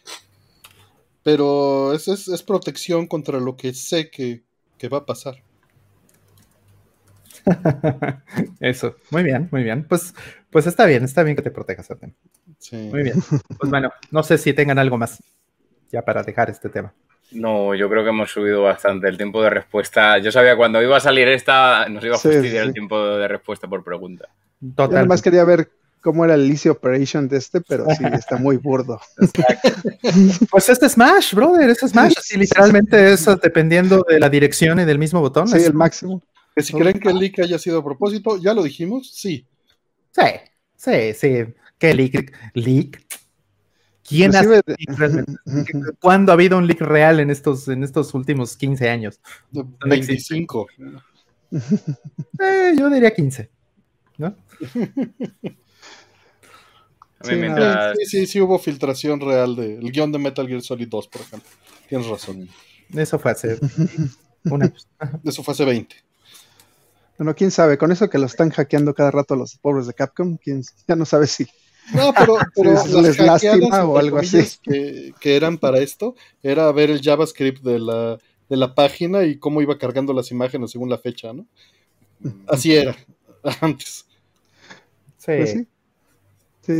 Pero 1.23 1.93
es, 1.93 2.07
es, 2.07 2.27
es, 2.27 2.43
protección 2.43 3.07
contra 3.07 3.39
lo 3.39 3.57
que 3.57 3.73
sé 3.73 4.09
que, 4.09 4.43
que 4.77 4.89
va 4.89 4.99
a 4.99 5.05
pasar. 5.05 5.43
Eso, 8.59 8.95
muy 9.11 9.23
bien, 9.23 9.49
muy 9.51 9.63
bien. 9.63 9.85
Pues, 9.87 10.13
pues 10.49 10.67
está 10.67 10.85
bien, 10.85 11.03
está 11.03 11.23
bien 11.23 11.35
que 11.35 11.41
te 11.41 11.51
protejas, 11.51 11.89
Artem. 11.91 12.13
Sí. 12.57 12.75
Muy 12.75 13.03
bien. 13.03 13.15
Pues 13.57 13.69
bueno, 13.69 13.91
no 14.11 14.23
sé 14.23 14.37
si 14.37 14.53
tengan 14.53 14.79
algo 14.79 14.97
más 14.97 15.21
ya 15.91 16.01
para 16.01 16.23
dejar 16.23 16.49
este 16.49 16.69
tema. 16.69 16.93
No, 17.31 17.75
yo 17.75 17.89
creo 17.89 18.03
que 18.03 18.09
hemos 18.09 18.31
subido 18.31 18.63
bastante 18.63 19.07
el 19.07 19.17
tiempo 19.17 19.43
de 19.43 19.51
respuesta. 19.51 20.17
Yo 20.17 20.31
sabía 20.31 20.55
cuando 20.57 20.81
iba 20.81 20.97
a 20.97 20.99
salir 20.99 21.27
esta, 21.27 21.87
nos 21.87 22.03
iba 22.03 22.15
a 22.15 22.19
fastidiar 22.19 22.65
el 22.65 22.73
tiempo 22.73 22.99
de 23.17 23.27
respuesta 23.27 23.67
por 23.67 23.83
pregunta. 23.83 24.29
Total. 24.75 24.97
además 24.97 25.21
quería 25.21 25.43
ver 25.43 25.69
cómo 26.01 26.25
era 26.25 26.33
el 26.33 26.49
Easy 26.49 26.69
Operation 26.69 27.27
de 27.27 27.37
este, 27.37 27.61
pero 27.61 27.85
sí, 27.91 28.03
está 28.13 28.37
muy 28.37 28.57
burdo. 28.57 28.99
pues 30.49 30.69
este 30.69 30.89
Smash, 30.89 31.33
brother, 31.33 31.69
este 31.69 31.87
Smash. 31.87 32.13
Sí, 32.21 32.37
literalmente 32.37 33.13
es 33.13 33.25
dependiendo 33.41 34.05
de 34.07 34.19
la 34.19 34.29
dirección 34.29 34.79
y 34.79 34.85
del 34.85 34.97
mismo 34.97 35.21
botón. 35.21 35.47
Sí, 35.47 35.63
el 35.63 35.73
máximo. 35.73 36.21
Que 36.55 36.63
si 36.63 36.73
creen 36.73 36.99
que 36.99 37.09
el 37.09 37.17
leak 37.17 37.39
haya 37.39 37.59
sido 37.59 37.79
a 37.79 37.83
propósito, 37.83 38.37
ya 38.37 38.53
lo 38.53 38.63
dijimos, 38.63 39.11
sí. 39.13 39.45
Sí, 40.11 40.21
sí, 40.75 41.13
sí. 41.13 41.45
¿Qué 41.77 41.93
leak? 41.93 42.33
¿Leak? 42.53 43.01
¿Quién 44.09 44.33
realmente? 44.33 44.75
¿Cuándo 45.99 46.31
ha 46.31 46.33
habido 46.33 46.57
un 46.57 46.65
leak 46.65 46.81
real 46.81 47.19
en 47.19 47.29
estos, 47.29 47.67
en 47.67 47.83
estos 47.83 48.13
últimos 48.13 48.57
15 48.57 48.89
años? 48.89 49.19
25. 49.51 50.67
Eh, 51.51 52.75
yo 52.77 52.91
diría 52.91 53.11
15. 53.11 53.49
¿No? 54.17 54.35
Sí, 57.21 57.35
sí, 58.05 58.27
sí, 58.27 58.39
hubo 58.39 58.57
filtración 58.59 59.19
real 59.19 59.53
del 59.53 59.91
guion 59.91 60.09
de 60.09 60.19
Metal 60.19 60.47
Gear 60.47 60.61
Solid 60.61 60.87
2, 60.87 61.07
por 61.09 61.21
ejemplo. 61.21 61.49
Tienes 61.89 62.07
razón. 62.07 62.47
Eso 62.93 63.19
fue 63.19 63.31
hace 63.31 63.59
una... 64.45 64.73
Eso 65.25 65.43
fue 65.43 65.51
hace 65.51 65.65
20. 65.65 65.95
Bueno, 67.19 67.35
quién 67.35 67.51
sabe, 67.51 67.77
con 67.77 67.91
eso 67.91 68.09
que 68.09 68.17
lo 68.17 68.27
están 68.27 68.49
hackeando 68.49 68.93
cada 68.93 69.11
rato 69.11 69.35
los 69.35 69.57
pobres 69.57 69.85
de 69.85 69.93
Capcom, 69.93 70.37
¿quién, 70.37 70.63
ya 70.87 70.95
no 70.95 71.03
sabe 71.03 71.27
si. 71.27 71.45
No, 71.93 72.13
pero, 72.55 72.71
les 73.01 73.19
lástima 73.19 73.83
o 73.83 73.97
algo 73.97 74.19
así. 74.19 74.41
Que, 74.63 75.13
que, 75.19 75.35
eran 75.35 75.57
para 75.57 75.79
esto, 75.79 76.15
era 76.41 76.71
ver 76.71 76.89
el 76.89 77.01
JavaScript 77.01 77.61
de 77.61 77.77
la, 77.77 78.17
de 78.47 78.55
la 78.55 78.73
página 78.73 79.25
y 79.25 79.37
cómo 79.37 79.61
iba 79.61 79.77
cargando 79.77 80.13
las 80.13 80.31
imágenes 80.31 80.71
según 80.71 80.89
la 80.89 80.97
fecha, 80.97 81.33
¿no? 81.33 81.45
Así 82.47 82.73
era, 82.73 82.95
antes. 83.59 84.05
Sí. 85.17 85.25
Pues 85.25 85.51
sí. 85.51 85.67
sí 86.61 86.73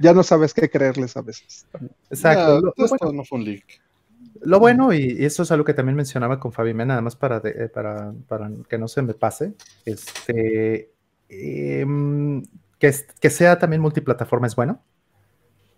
ya, 0.00 0.12
no 0.12 0.24
sabes 0.24 0.54
qué 0.54 0.68
creerles 0.68 1.16
a 1.16 1.22
veces. 1.22 1.68
Exacto. 2.10 2.74
esto 2.76 3.12
no 3.12 3.24
fue 3.24 3.38
un 3.38 3.44
leak. 3.44 3.80
Lo 4.42 4.58
bueno, 4.60 4.92
y, 4.92 5.24
eso 5.24 5.42
es 5.42 5.52
algo 5.52 5.64
que 5.64 5.74
también 5.74 5.96
mencionaba 5.96 6.38
con 6.40 6.52
Fabi 6.52 6.74
nada 6.74 7.00
más 7.00 7.16
para, 7.16 7.40
eh, 7.44 7.68
para, 7.68 8.12
para, 8.26 8.50
que 8.68 8.78
no 8.78 8.88
se 8.88 9.02
me 9.02 9.14
pase, 9.14 9.54
este, 9.84 10.92
em, 11.28 12.42
que, 12.78 12.94
que, 13.20 13.30
sea 13.30 13.58
también 13.58 13.82
multiplataforma 13.82 14.46
es 14.46 14.56
bueno, 14.56 14.82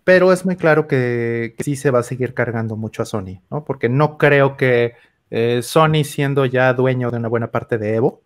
pero 0.03 0.33
es 0.33 0.45
muy 0.45 0.55
claro 0.55 0.87
que, 0.87 1.55
sí 1.59 1.75
se 1.75 1.91
va 1.91 1.99
a 1.99 2.03
seguir 2.03 2.33
cargando 2.33 2.75
mucho 2.75 3.03
a 3.03 3.05
Sony, 3.05 3.41
¿no? 3.49 3.63
Porque 3.65 3.89
no 3.89 4.17
creo 4.17 4.57
que 4.57 4.93
eh, 5.29 5.61
Sony, 5.63 6.03
siendo 6.03 6.45
ya 6.45 6.73
dueño 6.73 7.11
de 7.11 7.17
una 7.17 7.29
buena 7.29 7.51
parte 7.51 7.77
de 7.77 7.95
Evo, 7.95 8.23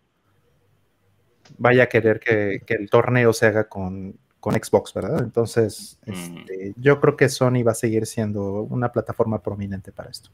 vaya 1.58 1.84
a 1.84 1.88
querer 1.88 2.20
que, 2.20 2.62
que 2.66 2.74
el 2.74 2.90
torneo 2.90 3.32
se 3.32 3.46
haga 3.46 3.68
con, 3.68 4.18
con 4.46 4.54
Xbox, 4.54 4.94
¿verdad? 4.94 5.24
Entonces, 5.24 5.98
mm. 6.06 6.12
este, 6.12 6.74
yo 6.76 7.00
creo 7.00 7.16
que 7.16 7.28
Sony 7.28 7.64
va 7.66 7.72
a 7.72 7.74
seguir 7.74 8.06
siendo 8.06 8.62
una 8.62 8.92
plataforma 8.92 9.42
prominente 9.42 9.90
para 9.90 10.08
esto. 10.08 10.30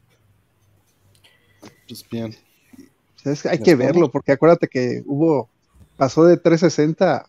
Pues 1.88 2.06
bien. 2.10 2.36
hay 3.48 3.58
que 3.60 3.74
verlo, 3.74 4.10
porque 4.10 4.32
acuérdate 4.32 4.68
que 4.68 5.02
hubo, 5.06 5.48
pasó 5.96 6.26
de 6.26 6.36
360 6.36 7.26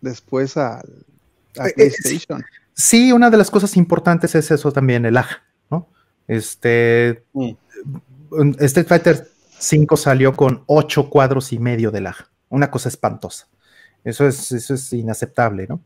después 0.00 0.56
a, 0.56 0.80
eh, 0.80 1.66
eh, 1.66 1.72
PlayStation. 1.74 2.42
Sí, 2.72 3.12
una 3.12 3.28
de 3.28 3.36
las 3.36 3.50
cosas 3.50 3.76
importantes 3.76 4.34
es 4.34 4.50
eso 4.50 4.72
también, 4.72 5.04
el 5.04 5.12
lag, 5.12 5.28
¿no? 5.70 5.86
Este, 6.26 7.24
mm. 7.34 7.50
Street 8.60 8.86
Fighter 8.86 9.28
5 9.58 9.98
salió 9.98 10.34
con 10.34 10.64
8 10.64 11.10
cuadros 11.10 11.52
y 11.52 11.58
medio 11.58 11.90
de 11.90 12.00
lag, 12.00 12.16
una 12.48 12.70
cosa 12.70 12.88
espantosa. 12.88 13.48
Eso 14.04 14.26
es, 14.28 14.52
eso 14.52 14.74
es 14.74 14.92
inaceptable, 14.92 15.66
¿no? 15.66 15.80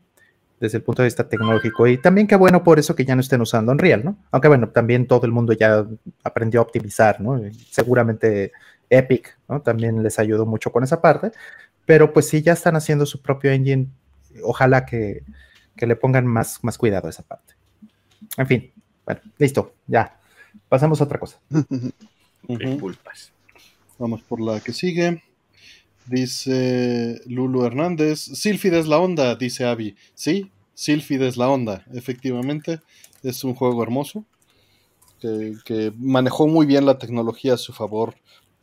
Desde 0.59 0.77
el 0.77 0.83
punto 0.83 1.01
de 1.01 1.07
vista 1.07 1.27
tecnológico. 1.27 1.87
Y 1.87 1.97
también 1.97 2.27
qué 2.27 2.35
bueno 2.35 2.63
por 2.63 2.79
eso 2.79 2.93
que 2.93 3.05
ya 3.05 3.15
no 3.15 3.21
estén 3.21 3.39
usando 3.39 3.71
Unreal, 3.71 4.03
¿no? 4.03 4.17
Aunque 4.31 4.49
bueno, 4.49 4.69
también 4.69 5.07
todo 5.07 5.25
el 5.25 5.31
mundo 5.31 5.53
ya 5.53 5.85
aprendió 6.23 6.59
a 6.59 6.63
optimizar, 6.63 7.21
¿no? 7.21 7.41
seguramente 7.71 8.51
Epic, 8.89 9.37
¿no? 9.47 9.61
También 9.61 10.03
les 10.03 10.19
ayudó 10.19 10.45
mucho 10.45 10.71
con 10.71 10.83
esa 10.83 11.01
parte. 11.01 11.31
Pero 11.85 12.11
pues 12.13 12.27
sí, 12.27 12.41
ya 12.41 12.53
están 12.53 12.75
haciendo 12.75 13.05
su 13.05 13.21
propio 13.21 13.51
engine. 13.51 13.87
Ojalá 14.43 14.85
que, 14.85 15.23
le 15.77 15.95
pongan 15.95 16.27
más, 16.27 16.61
más 16.61 16.77
cuidado 16.77 17.07
a 17.07 17.09
esa 17.09 17.23
parte. 17.23 17.53
En 18.37 18.45
fin, 18.45 18.71
bueno, 19.05 19.21
listo, 19.37 19.75
ya. 19.87 20.19
Pasamos 20.67 20.99
a 20.99 21.05
otra 21.05 21.19
cosa. 21.19 21.39
Disculpas. 22.47 23.31
Vamos 23.97 24.21
por 24.23 24.41
la 24.41 24.59
que 24.59 24.73
sigue. 24.73 25.23
Dice 26.09 27.21
Lulu 27.27 27.65
Hernández, 27.65 28.19
Silphid 28.19 28.73
es 28.73 28.87
la 28.87 28.97
onda, 28.97 29.35
dice 29.35 29.65
Abby. 29.65 29.95
Sí, 30.15 30.49
Silphid 30.73 31.21
es 31.21 31.37
la 31.37 31.49
onda, 31.49 31.85
efectivamente. 31.93 32.79
Es 33.21 33.43
un 33.43 33.53
juego 33.53 33.83
hermoso 33.83 34.25
que, 35.19 35.93
manejó 35.99 36.47
muy 36.47 36.65
bien 36.65 36.87
la 36.87 36.97
tecnología 36.97 37.53
a 37.53 37.57
su 37.57 37.73
favor, 37.73 38.15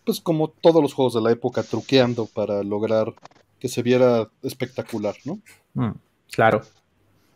pues 0.05 0.21
como 0.21 0.49
todos 0.49 0.83
los 0.83 0.93
juegos 0.93 1.15
de 1.15 1.21
la 1.21 1.31
época, 1.31 1.63
truqueando 1.63 2.27
para 2.27 2.65
lograr 2.65 3.15
que 3.61 3.69
se 3.69 3.83
viera 3.83 4.29
espectacular, 4.43 5.15
¿no? 5.25 5.41
Mm, 5.75 5.93
claro. 6.33 6.63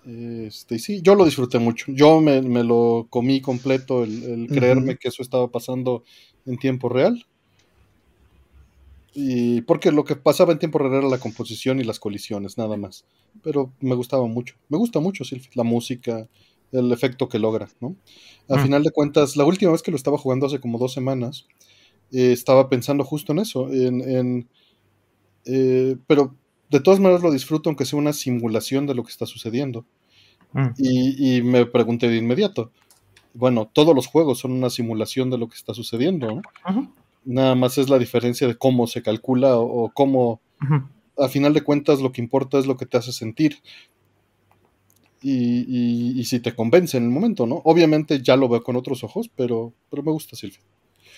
Este, 0.04 0.80
sí, 0.80 1.02
yo 1.02 1.14
lo 1.14 1.24
disfruté 1.24 1.60
mucho. 1.60 1.92
Yo 1.92 2.20
me, 2.20 2.40
lo 2.64 3.06
comí 3.10 3.40
completo, 3.40 4.02
el, 4.02 4.48
creerme 4.48 4.96
que 4.96 5.06
eso 5.06 5.22
estaba 5.22 5.48
pasando 5.52 6.02
en 6.46 6.58
tiempo 6.58 6.88
real. 6.88 7.24
Y 9.12 9.62
porque 9.62 9.90
lo 9.90 10.04
que 10.04 10.14
pasaba 10.16 10.52
en 10.52 10.58
tiempo 10.58 10.78
real 10.78 10.94
era 10.94 11.08
la 11.08 11.18
composición 11.18 11.80
y 11.80 11.84
las 11.84 11.98
colisiones, 11.98 12.56
nada 12.58 12.76
más. 12.76 13.04
Pero 13.42 13.72
me 13.80 13.94
gustaba 13.94 14.26
mucho. 14.26 14.54
Me 14.68 14.78
gusta 14.78 15.00
mucho, 15.00 15.24
Sylphid, 15.24 15.50
la 15.54 15.64
música, 15.64 16.28
el 16.72 16.92
efecto 16.92 17.28
que 17.28 17.38
logra, 17.40 17.68
¿no? 17.80 17.96
Al 18.48 18.58
Mm. 18.60 18.62
final 18.62 18.82
de 18.84 18.90
cuentas, 18.92 19.36
la 19.36 19.44
última 19.44 19.72
vez 19.72 19.82
que 19.82 19.90
lo 19.90 19.96
estaba 19.96 20.18
jugando 20.18 20.46
hace 20.46 20.60
como 20.60 20.78
dos 20.78 20.92
semanas, 20.92 21.46
eh, 22.12 22.32
estaba 22.32 22.68
pensando 22.68 23.02
justo 23.04 23.32
en 23.32 23.40
eso, 23.40 23.72
en, 23.72 24.00
en, 24.08 24.48
eh, 25.44 25.96
pero 26.06 26.34
de 26.70 26.80
todas 26.80 27.00
maneras 27.00 27.22
lo 27.22 27.32
disfruto 27.32 27.68
aunque 27.70 27.84
sea 27.84 27.98
una 27.98 28.12
simulación 28.12 28.86
de 28.86 28.94
lo 28.94 29.02
que 29.02 29.10
está 29.10 29.26
sucediendo. 29.26 29.84
Mm. 30.52 30.68
Y, 30.78 31.36
y 31.38 31.42
me 31.42 31.66
pregunté 31.66 32.08
de 32.08 32.16
inmediato, 32.16 32.70
bueno, 33.34 33.68
todos 33.72 33.94
los 33.94 34.06
juegos 34.06 34.38
son 34.38 34.52
una 34.52 34.70
simulación 34.70 35.30
de 35.30 35.38
lo 35.38 35.48
que 35.48 35.56
está 35.56 35.74
sucediendo, 35.74 36.26
¿no? 36.26 36.42
Ujú, 36.68 36.88
Nada 37.24 37.54
más 37.54 37.78
es 37.78 37.88
la 37.90 37.98
diferencia 37.98 38.46
de 38.48 38.56
cómo 38.56 38.86
se 38.86 39.02
calcula 39.02 39.56
o, 39.58 39.84
o 39.84 39.90
cómo, 39.92 40.40
a 41.18 41.28
final 41.28 41.52
de 41.54 41.62
cuentas, 41.62 42.00
lo 42.00 42.12
que 42.12 42.22
importa 42.22 42.58
es 42.58 42.66
lo 42.66 42.76
que 42.76 42.86
te 42.86 42.96
hace 42.96 43.12
sentir. 43.12 43.56
Y, 45.22 45.64
y- 45.68 46.18
y 46.20 46.24
si 46.24 46.40
te 46.40 46.54
convence 46.54 46.96
en 46.96 47.04
el 47.04 47.10
momento, 47.10 47.46
¿no? 47.46 47.60
Obviamente 47.64 48.22
ya 48.22 48.36
lo 48.36 48.48
veo 48.48 48.62
con 48.62 48.76
otros 48.76 49.04
ojos, 49.04 49.30
pero, 49.36 49.74
pero 49.90 50.02
me 50.02 50.12
gusta 50.12 50.34
Silvia. 50.34 50.60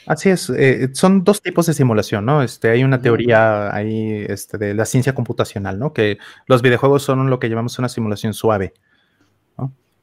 Así 0.07 0.29
es, 0.31 0.51
eh, 0.51 0.89
son 0.95 1.23
dos 1.23 1.41
tipos 1.41 1.67
de 1.67 1.75
simulación, 1.75 2.25
¿no? 2.27 2.43
Este, 2.43 2.71
hay 2.71 2.83
una 2.83 3.01
teoría 3.01 3.73
ahí 3.73 4.25
este, 4.29 4.59
de 4.59 4.75
la 4.75 4.85
ciencia 4.87 5.15
computacional, 5.15 5.79
¿no? 5.79 5.93
Que 5.93 6.19
los 6.49 6.63
videojuegos 6.63 7.05
son 7.05 7.31
lo 7.31 7.39
que 7.39 7.49
llamamos 7.49 7.79
una 7.79 7.89
simulación 7.89 8.35
suave. 8.35 8.75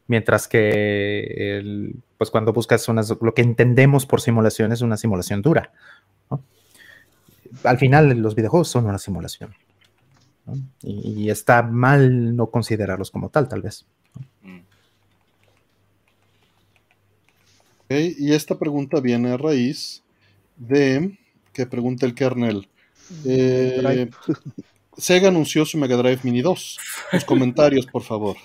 Mientras 0.09 0.47
que 0.47 1.59
el- 1.59 1.95
pues 2.17 2.29
cuando 2.31 2.51
buscas 2.51 2.89
unas, 2.89 3.09
lo 3.21 3.33
que 3.33 3.41
entendemos 3.43 4.05
por 4.05 4.19
simulación 4.19 4.71
es 4.73 4.81
una 4.81 4.97
simulación 4.97 5.41
dura, 5.41 5.71
¿no? 6.29 6.43
Al 7.63 7.77
final 7.77 8.09
los 8.19 8.35
videojuegos 8.35 8.67
son 8.67 8.85
una 8.87 8.97
simulación, 8.97 9.53
¿no? 10.45 10.55
Y, 10.83 11.23
y 11.25 11.29
está 11.29 11.61
mal 11.63 12.35
no 12.35 12.47
considerarlos 12.47 13.11
como 13.11 13.29
tal, 13.29 13.47
tal 13.47 13.61
vez. 13.61 13.85
Y 17.89 18.33
esta 18.33 18.57
pregunta 18.59 18.99
viene 18.99 19.31
a 19.31 19.37
raíz 19.37 20.03
de 20.57 21.17
que 21.53 21.65
pregunta 21.65 22.05
el 22.05 22.13
kernel. 22.13 22.67
Eh. 23.25 24.09
Sega 24.95 25.29
anunció 25.29 25.65
su 25.65 25.77
Mega 25.77 25.95
Drive 25.97 26.19
Mini 26.23 26.41
2. 26.41 26.79
Los 27.13 27.25
comentarios, 27.25 27.85
por 27.87 28.03
favor. 28.03 28.35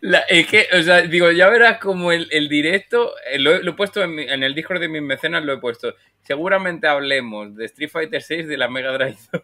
La- 0.00 0.20
es 0.28 0.46
que, 0.46 0.66
o 0.78 0.82
sea, 0.82 1.02
digo, 1.02 1.30
ya 1.30 1.48
verás 1.48 1.78
como 1.78 2.12
el, 2.12 2.28
el 2.32 2.48
directo, 2.48 3.12
eh, 3.32 3.38
lo, 3.38 3.54
he- 3.54 3.62
lo 3.62 3.72
he 3.72 3.74
puesto 3.74 4.02
en, 4.02 4.14
mi- 4.14 4.22
en 4.28 4.42
el 4.42 4.54
Discord 4.54 4.80
de 4.80 4.88
mis 4.88 5.02
mecenas, 5.02 5.44
lo 5.44 5.52
he 5.52 5.58
puesto. 5.58 5.94
Seguramente 6.22 6.86
hablemos 6.88 7.54
de 7.56 7.66
Street 7.66 7.90
Fighter 7.90 8.22
6 8.22 8.48
de 8.48 8.56
la 8.56 8.68
Mega 8.68 8.92
Drive 8.92 9.16
2. 9.32 9.42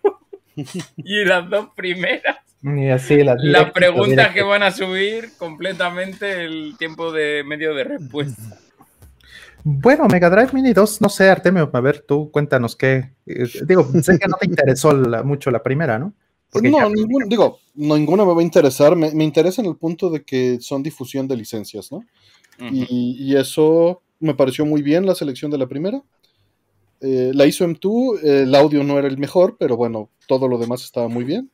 y 0.97 1.25
las 1.25 1.49
dos 1.51 1.69
primeras, 1.77 2.39
Y 2.63 2.89
así, 2.89 3.23
las 3.23 3.37
las 3.43 3.71
preguntas 3.73 4.33
que 4.33 4.43
van 4.43 4.63
a 4.63 4.71
subir 4.71 5.31
completamente 5.39 6.45
el 6.45 6.75
tiempo 6.79 7.13
de 7.13 7.45
medio 7.47 7.75
de 7.75 7.85
respuesta. 7.85 8.43
Bueno, 9.65 10.07
Mega 10.07 10.31
Drive 10.31 10.51
Mini 10.53 10.73
2, 10.73 11.01
no 11.01 11.09
sé, 11.09 11.29
Artemio, 11.29 11.69
a 11.73 11.81
ver, 11.81 12.01
tú 12.01 12.31
cuéntanos 12.31 12.77
qué. 12.77 13.11
eh, 13.27 13.45
digo, 13.67 13.85
sé 14.01 14.19
que 14.19 14.29
no 14.29 14.37
te 14.37 14.47
interesó 14.47 14.93
la- 14.93 15.23
mucho 15.25 15.51
la 15.51 15.63
primera, 15.63 15.99
¿no? 15.99 16.15
Porque 16.57 16.71
no, 16.71 16.89
ningún- 16.91 17.29
digo, 17.29 17.59
no, 17.75 17.97
ninguna 17.97 18.25
me 18.25 18.35
va 18.35 18.41
a 18.41 18.45
interesar. 18.45 18.97
Me, 18.97 19.11
me 19.13 19.25
interesa 19.25 19.63
en 19.63 19.69
el 19.69 19.77
punto 19.77 20.11
de 20.11 20.23
que 20.25 20.59
son 20.61 20.83
difusión 20.83 21.29
de 21.29 21.37
licencias, 21.37 21.91
¿no? 21.93 21.99
Ujú. 22.61 22.75
Y, 22.75 23.17
y 23.19 23.37
eso 23.37 24.03
me 24.21 24.35
pareció 24.35 24.65
muy 24.67 24.83
bien 24.83 25.07
la 25.07 25.15
selección 25.15 25.51
de 25.51 25.59
la 25.59 25.67
primera. 25.67 26.03
Eh, 27.01 27.33
la 27.35 27.47
hizo 27.47 27.65
M2, 27.67 28.19
eh, 28.23 28.43
el 28.43 28.55
audio 28.55 28.83
no 28.83 28.99
era 28.99 29.07
el 29.09 29.19
mejor, 29.19 29.57
pero 29.59 29.77
bueno, 29.77 30.09
todo 30.27 30.49
lo 30.49 30.59
demás 30.59 30.83
estaba 30.85 31.09
muy 31.09 31.25
bien. 31.25 31.51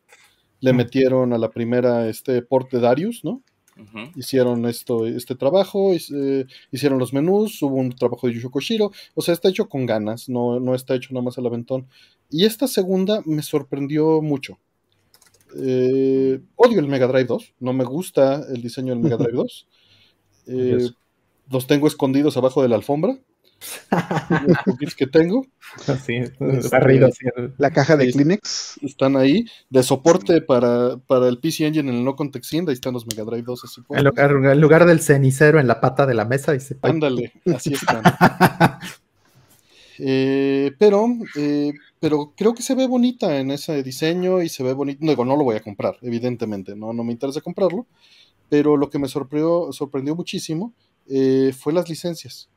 Le 0.61 0.73
Mm. 0.73 0.77
metieron 0.77 1.33
a 1.33 1.39
la 1.39 1.51
primera 1.51 2.09
este 2.09 2.43
port 2.43 2.71
de 2.71 2.79
Darius, 2.81 3.25
¿no? 3.25 3.43
Ujú. 3.77 3.99
Hicieron 4.15 4.67
esto, 4.67 5.07
este 5.07 5.35
trabajo, 5.35 5.93
eh, 5.95 6.45
hicieron 6.71 6.99
los 7.01 7.13
menús, 7.13 7.61
hubo 7.63 7.75
un 7.77 7.91
trabajo 7.91 8.29
de 8.29 8.35
Yusho 8.35 8.51
Koshiro, 8.51 8.93
o 9.15 9.23
sea, 9.23 9.35
está 9.35 9.49
hecho 9.49 9.69
con 9.69 9.87
ganas, 9.87 10.29
no, 10.29 10.61
no 10.61 10.75
está 10.75 10.95
hecho 10.95 11.09
nada 11.13 11.25
más 11.25 11.39
al 11.39 11.47
aventón. 11.47 11.87
Y 12.31 12.45
esta 12.45 12.69
segunda 12.69 13.23
me 13.25 13.43
sorprendió 13.43 14.23
mucho. 14.23 14.59
Eh, 15.59 16.41
odio 16.57 16.81
el 16.81 16.89
Mega 16.89 17.07
Drive 17.07 17.25
2, 17.27 17.55
no 17.61 17.73
me 17.73 17.85
gusta 17.85 18.43
el 18.53 18.63
diseño 18.63 18.95
del 18.95 19.03
Mega 19.03 19.17
Drive 19.17 19.33
2. 19.35 19.67
Eh, 20.49 20.89
los 21.51 21.69
tengo 21.69 21.87
escondidos 21.87 22.37
abajo 22.37 22.63
de 22.63 22.69
la 22.69 22.75
alfombra. 22.75 23.17
los 24.81 24.95
que 24.97 25.07
tengo 25.07 25.47
Sí, 26.05 26.15
Este, 26.17 26.69
barrido, 26.69 27.09
sí. 27.13 27.27
La 27.59 27.71
caja 27.71 27.97
de 27.97 28.07
Sí. 28.07 28.13
Kleenex. 28.15 28.79
están 28.83 29.17
ahí. 29.17 29.45
De 29.71 29.85
soporte 29.85 30.41
para, 30.43 30.97
para 31.07 31.29
el 31.29 31.39
PC 31.39 31.67
Engine 31.67 31.91
en 31.91 31.97
el 31.99 32.05
no 32.05 32.17
context 32.17 32.53
ahí 32.55 32.65
están 32.71 32.95
los 32.95 33.07
Mega 33.07 33.23
Drive 33.23 33.45
2 33.45 33.65
así 33.65 33.81
En 33.91 34.03
lugar, 34.05 34.31
en 34.33 34.61
lugar 34.61 34.85
del 34.85 35.01
cenicero 35.01 35.61
en 35.61 35.69
la 35.69 35.81
pata 35.81 36.07
de 36.07 36.15
la 36.15 36.25
mesa, 36.25 36.51
dice. 36.53 36.77
"Ay, 36.83 36.91
Ándale, 36.91 37.33
así 37.55 37.73
están. 37.75 38.03
Eh, 39.99 40.73
pero, 40.79 41.07
eh, 41.37 41.73
pero 42.01 42.33
creo 42.37 42.55
que 42.55 42.63
se 42.63 42.75
ve 42.75 42.87
bonita 42.87 43.39
en 43.39 43.51
ese 43.51 43.83
diseño 43.83 44.43
y 44.43 44.49
se 44.49 44.63
ve 44.63 44.73
bonito. 44.73 45.05
Digo, 45.05 45.25
no 45.25 45.37
lo 45.37 45.45
voy 45.45 45.57
a 45.57 45.63
comprar, 45.63 45.97
evidentemente, 46.03 46.75
no, 46.75 46.93
no 46.93 47.05
me 47.05 47.13
interesa 47.13 47.41
comprarlo. 47.41 47.87
Pero 48.49 48.77
lo 48.77 48.91
que 48.91 48.99
me 48.99 49.09
sorprendió, 49.09 49.73
sorprendió 49.73 50.15
muchísimo 50.15 50.75
eh, 51.09 51.53
fue 51.59 51.73
las 51.73 51.89
licencias. 51.89 52.49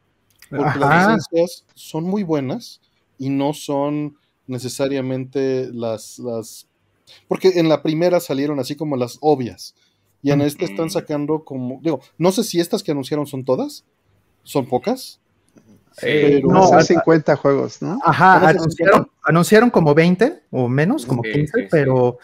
Porque 0.49 0.79
las 0.79 1.07
licencias 1.07 1.65
son 1.73 2.03
muy 2.03 2.23
buenas 2.23 2.81
y 3.17 3.29
no 3.29 3.53
son 3.53 4.17
necesariamente 4.47 5.69
las, 5.73 6.19
las. 6.19 6.67
Porque 7.27 7.53
en 7.55 7.69
la 7.69 7.81
primera 7.81 8.19
salieron 8.19 8.59
así 8.59 8.75
como 8.75 8.97
las 8.97 9.17
obvias. 9.21 9.75
Y 10.21 10.31
en 10.31 10.41
este 10.41 10.65
están 10.65 10.89
sacando 10.89 11.43
como. 11.43 11.79
Digo, 11.81 12.01
no 12.17 12.31
sé 12.31 12.43
si 12.43 12.59
estas 12.59 12.83
que 12.83 12.91
anunciaron 12.91 13.27
son 13.27 13.45
todas. 13.45 13.85
Son 14.43 14.67
pocas. 14.67 15.19
Sí. 15.97 16.07
Pero- 16.07 16.47
No, 16.49 16.63
Hace 16.63 16.75
a- 16.75 16.81
50 16.99 17.35
juegos, 17.37 17.81
¿no? 17.81 17.99
Ajá, 18.03 18.35
¿Cómo 18.39 18.45
se 18.51 18.57
anunciaron, 18.57 19.11
anunciaron 19.23 19.69
como 19.69 19.93
20 19.95 20.41
o 20.51 20.67
menos, 20.67 21.05
como 21.05 21.23
Sí, 21.23 21.31
15, 21.31 21.51
sí, 21.55 21.61
sí. 21.63 21.67
pero, 21.71 22.17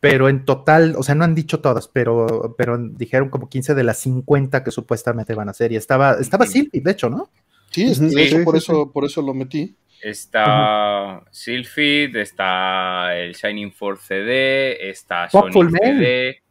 pero 0.00 0.28
en 0.28 0.44
total, 0.44 0.94
o 0.98 1.02
sea, 1.02 1.14
no 1.14 1.24
han 1.24 1.34
dicho 1.34 1.60
todas, 1.60 1.88
pero, 1.88 2.54
pero 2.58 2.76
dijeron 2.78 3.30
como 3.30 3.48
15 3.48 3.74
de 3.74 3.82
las 3.84 3.98
50 4.00 4.62
que 4.62 4.70
supuestamente 4.70 5.34
van 5.34 5.48
a 5.48 5.54
ser. 5.54 5.72
Y 5.72 5.76
estaba, 5.76 6.18
estaba. 6.20 6.44
Sylvie, 6.46 6.82
de 6.82 6.90
hecho, 6.90 7.08
¿no? 7.08 7.30
Sí, 7.70 7.84
es- 7.90 7.98
hecho, 8.00 8.38
Sí, 8.38 8.44
por, 8.44 8.54
sí, 8.54 8.58
eso, 8.58 8.92
por 8.92 9.04
eso 9.06 9.22
lo 9.22 9.32
metí. 9.32 9.74
Está 10.02 11.22
Sylphid, 11.30 12.14
está 12.16 13.16
el 13.16 13.32
Shining 13.32 13.72
Force 13.72 14.04
CD, 14.06 14.90
está 14.90 15.28
Popful 15.32 15.70
Sonic 15.70 15.82
Man. 15.82 15.96
CD, 15.98 16.42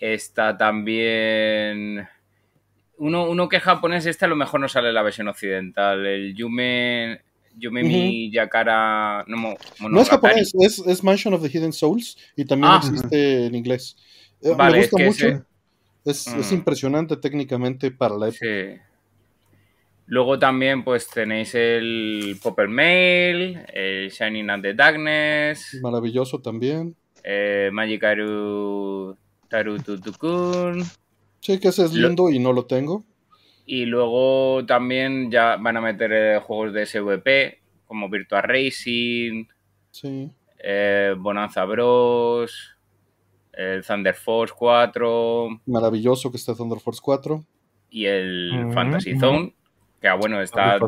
está 0.00 0.56
también... 0.56 2.08
Uno, 3.02 3.28
uno 3.30 3.48
que 3.48 3.56
es 3.56 3.62
japonés, 3.62 4.04
este 4.06 4.26
a 4.26 4.28
lo 4.28 4.36
mejor 4.36 4.60
no 4.60 4.68
sale 4.68 4.88
en 4.88 4.94
la 4.94 5.02
versión 5.02 5.28
occidental, 5.28 6.04
el 6.06 6.34
Yume... 6.34 7.20
Yume 7.56 7.82
mi 7.82 8.30
Yakara... 8.30 9.24
No, 9.26 9.54
es 10.00 10.08
japonés, 10.08 10.52
es, 10.60 10.78
es 10.86 11.02
Mansion 11.02 11.34
of 11.34 11.42
the 11.42 11.48
Hidden 11.48 11.72
Souls 11.72 12.16
y 12.36 12.44
también 12.44 12.72
Ah. 12.72 12.80
existe 12.82 13.46
en 13.46 13.54
inglés. 13.54 13.96
Eh, 14.42 14.52
Vale, 14.56 14.76
me 14.78 14.84
es 14.84 14.90
gusta 14.90 14.96
que 15.02 15.06
mucho. 15.08 15.26
ese- 15.28 15.44
Es, 16.04 16.26
es 16.28 16.52
Mm. 16.52 16.54
impresionante 16.54 17.16
técnicamente 17.16 17.90
para 17.90 18.16
la 18.16 18.28
época. 18.28 18.38
Sí. 18.46 18.80
Luego 20.06 20.38
también 20.38 20.82
pues 20.84 21.08
tenéis 21.08 21.54
el 21.54 22.38
Popper 22.42 22.68
Mail, 22.68 23.60
el 23.72 24.10
Shining 24.10 24.48
and 24.50 24.62
the 24.62 24.74
Darkness, 24.74 25.78
Maravilloso 25.82 26.40
también. 26.40 26.94
eh, 27.22 27.70
Magikaru 27.72 29.16
Tarututukun. 29.48 30.82
Sí, 31.40 31.58
que 31.58 31.68
ese 31.68 31.84
es 31.84 31.92
Lo- 31.94 32.08
lindo 32.08 32.30
y 32.30 32.38
no 32.38 32.52
lo 32.52 32.66
tengo. 32.66 33.04
Y 33.66 33.84
luego 33.86 34.64
también 34.66 35.30
ya 35.30 35.56
van 35.56 35.76
a 35.76 35.80
meter 35.80 36.12
eh, 36.12 36.40
juegos 36.40 36.72
de 36.72 36.86
SVP 36.86 37.58
como 37.86 38.08
Virtua 38.08 38.40
Racing, 38.42 39.44
Sí. 39.90 40.30
eh, 40.62 41.14
Bonanza 41.18 41.64
Bros, 41.64 42.76
el 43.52 43.84
Thunder 43.84 44.14
Force 44.14 44.54
4 44.56 45.60
Maravilloso 45.66 46.30
que 46.30 46.36
está 46.36 46.54
Thunder 46.54 46.78
Force 46.80 47.00
4. 47.02 47.44
y 47.90 48.04
el 48.06 48.70
Fantasy. 48.72 49.18
Zone, 49.18 49.52
que 50.00 50.08
ah, 50.08 50.14
bueno, 50.14 50.40
está, 50.40 50.78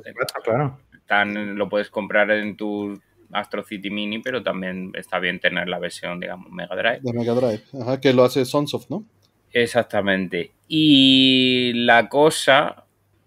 claro. 0.45 0.79
están- 0.95 1.57
lo 1.57 1.69
puedes 1.69 1.91
comprar 1.91 2.31
en 2.31 2.57
tu 2.57 3.01
Astro 3.33 3.65
City 3.65 3.91
Mini, 3.91 4.19
pero 4.21 4.43
también 4.43 4.93
está 4.95 5.19
bien 5.19 5.41
tener 5.41 5.69
la 5.69 5.79
versión, 5.81 6.21
digamos, 6.21 6.51
Mega 6.53 6.77
Drive. 6.77 7.01
de 7.03 7.13
Mega 7.13 7.35
Drive. 7.35 7.63
Ajá, 7.81 8.01
que 8.01 8.13
lo 8.13 8.23
hace 8.25 8.45
Sunsoft, 8.45 8.89
¿no? 8.91 9.05
Exactamente. 9.53 10.53
Y 10.69 11.73
la 11.75 12.09
cosa 12.09 12.85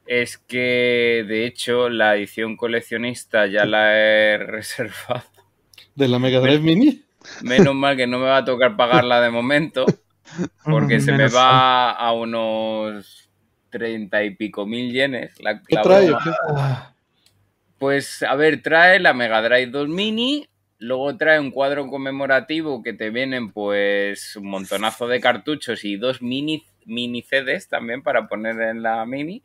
es 0.07 0.37
que, 0.37 1.25
de 1.27 1.45
hecho, 1.45 1.89
la 1.89 2.15
edición 2.15 2.57
coleccionista 2.57 3.47
ya 3.47 3.65
la 3.65 3.97
he 3.97 4.37
reservado. 4.39 5.23
De 5.95 6.07
la 6.07 6.19
Mega 6.19 6.39
Drive 6.39 6.59
Mini. 6.59 7.01
Menos 7.41 7.73
mal 7.73 7.97
que 7.97 8.05
no 8.05 8.19
me 8.19 8.25
va 8.25 8.37
a 8.37 8.45
tocar 8.45 8.75
pagarla 8.75 9.19
de 9.19 9.31
momento, 9.31 9.85
porque 10.63 10.99
se 10.99 11.11
me 11.11 11.27
va 11.27 11.91
a 11.91 12.11
unos 12.13 13.29
treinta 13.71 14.23
y 14.23 14.29
pico 14.31 14.65
mil 14.65 14.91
yenes. 14.91 15.39
La, 15.41 15.61
¿Qué 15.61 15.75
la 15.75 15.81
trae? 15.81 16.13
Pues, 17.77 18.23
a 18.23 18.35
ver, 18.35 18.61
trae 18.61 18.99
la 18.99 19.13
Mega 19.13 19.41
Drive 19.41 19.67
2 19.67 19.89
Mini, 19.89 20.47
Luego 20.77 21.15
trae 21.17 21.39
un 21.39 21.51
cuadro 21.51 21.87
conmemorativo 21.87 22.83
que 22.83 22.93
te 22.93 23.09
vienen 23.09 23.51
pues 23.51 24.35
un 24.35 24.49
montonazo 24.49 25.07
de 25.07 25.21
cartuchos 25.21 25.85
y 25.85 25.95
dos 25.95 26.21
mini, 26.21 26.65
mini 26.85 27.21
CDs 27.21 27.69
también 27.69 28.03
para 28.03 28.27
poner 28.27 28.59
en 28.59 28.83
la 28.83 29.05
mini. 29.05 29.41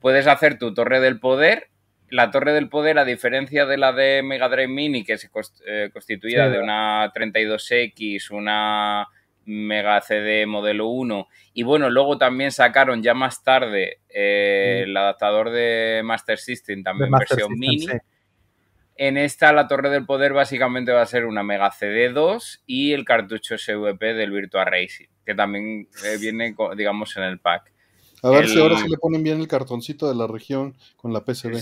Puedes 0.00 0.26
hacer 0.26 0.58
tu 0.58 0.74
torre 0.74 1.00
del 1.00 1.18
poder. 1.18 1.68
La 2.10 2.30
torre 2.30 2.52
del 2.52 2.68
poder, 2.68 2.98
a 2.98 3.04
diferencia 3.04 3.66
de 3.66 3.76
la 3.76 3.92
de 3.92 4.22
Mega 4.22 4.48
Drive 4.48 4.68
Mini, 4.68 5.04
que 5.04 5.16
se 5.16 5.30
eh, 5.64 5.90
constituía 5.92 6.48
de 6.48 6.58
una 6.58 7.12
32X, 7.12 8.30
una 8.30 9.06
Mega 9.44 10.00
CD 10.00 10.44
modelo 10.44 10.88
1. 10.88 11.28
Y 11.54 11.62
bueno, 11.62 11.88
luego 11.88 12.18
también 12.18 12.52
sacaron 12.52 13.02
ya 13.02 13.14
más 13.14 13.42
tarde 13.44 14.00
eh, 14.08 14.82
el 14.84 14.96
adaptador 14.96 15.50
de 15.50 16.02
Master 16.04 16.38
System, 16.38 16.82
también 16.82 17.10
versión 17.10 17.52
mini. 17.56 17.86
En 19.02 19.16
esta, 19.16 19.50
la 19.54 19.66
Torre 19.66 19.88
del 19.88 20.04
Poder 20.04 20.34
básicamente 20.34 20.92
va 20.92 21.00
a 21.00 21.06
ser 21.06 21.24
una 21.24 21.42
Mega 21.42 21.70
CD2 21.70 22.60
y 22.66 22.92
el 22.92 23.06
cartucho 23.06 23.56
SVP 23.56 24.12
del 24.12 24.30
Virtua 24.30 24.66
Racing, 24.66 25.06
que 25.24 25.34
también 25.34 25.88
eh, 26.04 26.18
viene, 26.20 26.54
digamos, 26.76 27.16
en 27.16 27.22
el 27.22 27.38
pack. 27.38 27.72
A 28.22 28.28
ver 28.28 28.46
si 28.46 28.60
ahora 28.60 28.76
se 28.76 28.90
le 28.90 28.98
ponen 28.98 29.22
bien 29.22 29.40
el 29.40 29.48
cartoncito 29.48 30.06
de 30.06 30.14
la 30.14 30.26
región 30.26 30.76
con 30.96 31.14
la 31.14 31.24
PCB. 31.24 31.56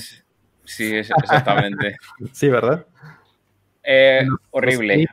Sí, 0.65 0.97
exactamente. 0.97 1.95
sí, 2.33 2.49
¿verdad? 2.49 2.85
Eh, 3.85 4.27
horrible. 4.51 5.07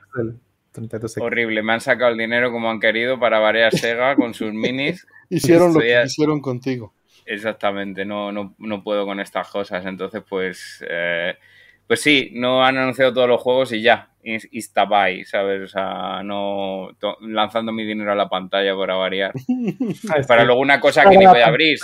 Horrible. 1.19 1.61
Me 1.61 1.73
han 1.73 1.81
sacado 1.81 2.11
el 2.11 2.17
dinero 2.17 2.51
como 2.51 2.71
han 2.71 2.79
querido 2.79 3.19
para 3.19 3.37
variar 3.37 3.71
Sega 3.71 4.15
con 4.15 4.33
sus 4.33 4.51
minis. 4.51 5.05
Hicieron 5.29 5.75
lo 5.75 5.79
que 5.79 6.03
hicieron 6.03 6.41
contigo. 6.41 6.91
Exactamente, 7.27 8.03
no, 8.03 8.31
no, 8.31 8.55
no, 8.57 8.83
puedo 8.83 9.05
con 9.05 9.19
estas 9.19 9.47
cosas. 9.47 9.85
Entonces, 9.85 10.23
pues 10.27 10.83
eh, 10.89 11.35
pues 11.87 12.01
sí, 12.01 12.31
no 12.33 12.63
han 12.63 12.77
anunciado 12.77 13.13
todos 13.13 13.29
los 13.29 13.41
juegos 13.41 13.71
y 13.71 13.81
ya, 13.81 14.09
y 14.23 14.57
está 14.57 14.85
by, 14.85 15.23
¿sabes? 15.25 15.61
O 15.61 15.67
sea, 15.67 16.23
no 16.23 16.89
lanzando 17.21 17.71
mi 17.71 17.85
dinero 17.85 18.11
a 18.11 18.15
la 18.15 18.27
pantalla 18.27 18.75
para 18.75 18.95
variar. 18.95 19.33
para 20.27 20.43
luego 20.43 20.61
una 20.61 20.79
cosa 20.79 21.03
que 21.03 21.17
ni 21.17 21.25
voy 21.25 21.39
a 21.39 21.47
abrir. 21.47 21.77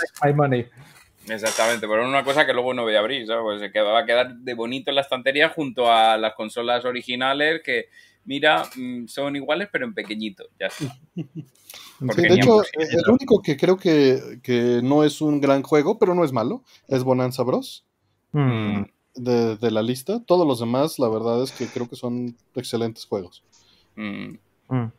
Exactamente, 1.28 1.86
pero 1.86 2.08
una 2.08 2.24
cosa 2.24 2.44
que 2.44 2.52
luego 2.52 2.74
no 2.74 2.82
voy 2.82 2.96
a 2.96 2.98
abrir, 2.98 3.26
¿sabes? 3.28 3.42
Pues 3.44 3.86
va 3.86 4.00
a 4.00 4.04
quedar 4.04 4.34
de 4.34 4.54
bonito 4.54 4.90
en 4.90 4.96
la 4.96 5.02
estantería 5.02 5.50
junto 5.50 5.90
a 5.90 6.18
las 6.18 6.34
consolas 6.34 6.84
originales 6.84 7.62
que, 7.62 7.86
mira, 8.24 8.64
mm, 8.74 9.06
son 9.06 9.36
iguales 9.36 9.68
pero 9.70 9.84
en 9.84 9.94
pequeñito, 9.94 10.46
ya 10.58 10.66
está. 10.66 10.96
de 11.14 12.34
hecho, 12.34 12.62
el 12.76 13.08
único 13.08 13.40
que 13.40 13.56
creo 13.56 13.76
que, 13.76 14.40
que, 14.42 14.80
no 14.82 15.04
es 15.04 15.20
un 15.20 15.40
gran 15.40 15.62
juego, 15.62 15.96
pero 15.96 16.12
no 16.12 16.24
es 16.24 16.32
malo, 16.32 16.64
es 16.88 17.04
Bonanza 17.04 17.44
Bros. 17.44 17.86
Mm 18.32 18.82
de, 19.14 19.70
la 19.70 19.82
lista. 19.82 20.22
Todos 20.24 20.46
los 20.46 20.60
demás, 20.60 20.98
la 20.98 21.08
verdad 21.08 21.42
es 21.42 21.52
que 21.52 21.66
creo 21.66 21.88
que 21.88 21.96
son 21.96 22.36
excelentes 22.54 23.04
juegos. 23.04 23.42
Mm. 23.96 24.38
Mm. 24.68 24.92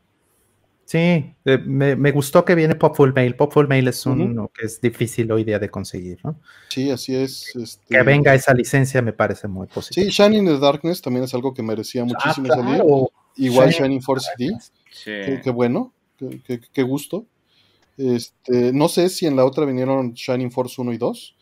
Sí, 0.85 1.33
eh, 1.45 1.57
me, 1.57 2.11
gustó 2.11 2.43
que 2.43 2.55
viene 2.55 2.75
Popful 2.75 3.13
Mail. 3.13 3.35
Popful 3.35 3.67
Mail 3.67 3.87
es 3.87 4.05
uno 4.05 4.51
que 4.53 4.65
es 4.65 4.81
difícil 4.81 5.31
hoy 5.31 5.43
día 5.43 5.57
de 5.57 5.69
conseguir, 5.69 6.19
¿no? 6.23 6.39
Sí, 6.69 6.91
así 6.91 7.15
es. 7.15 7.55
Este 7.55 7.95
que 7.95 8.03
venga 8.03 8.35
esa 8.35 8.53
licencia 8.53 9.01
me 9.01 9.13
parece 9.13 9.47
muy 9.47 9.65
positivo. 9.67 10.05
Sí, 10.05 10.11
Shining 10.11 10.45
the 10.45 10.59
Darkness 10.59 11.01
también 11.01 11.23
es 11.23 11.33
algo 11.33 11.53
que 11.53 11.63
merecía 11.63 12.03
ah, 12.03 12.05
muchísimo 12.05 12.47
salir. 12.47 12.83
Igual 13.37 13.71
Shining, 13.71 14.01
Force 14.01 14.29
CD. 14.37 14.55
Qué, 15.41 15.49
bueno, 15.49 15.93
qué, 16.73 16.83
gusto. 16.83 17.25
Este, 17.97 18.73
no 18.73 18.89
sé 18.89 19.09
si 19.09 19.25
en 19.25 19.35
la 19.35 19.45
otra 19.45 19.65
vinieron 19.65 20.13
Shining 20.13 20.51
Force 20.51 20.79
1 20.79 20.93
y 20.93 20.97
2. 20.97 21.35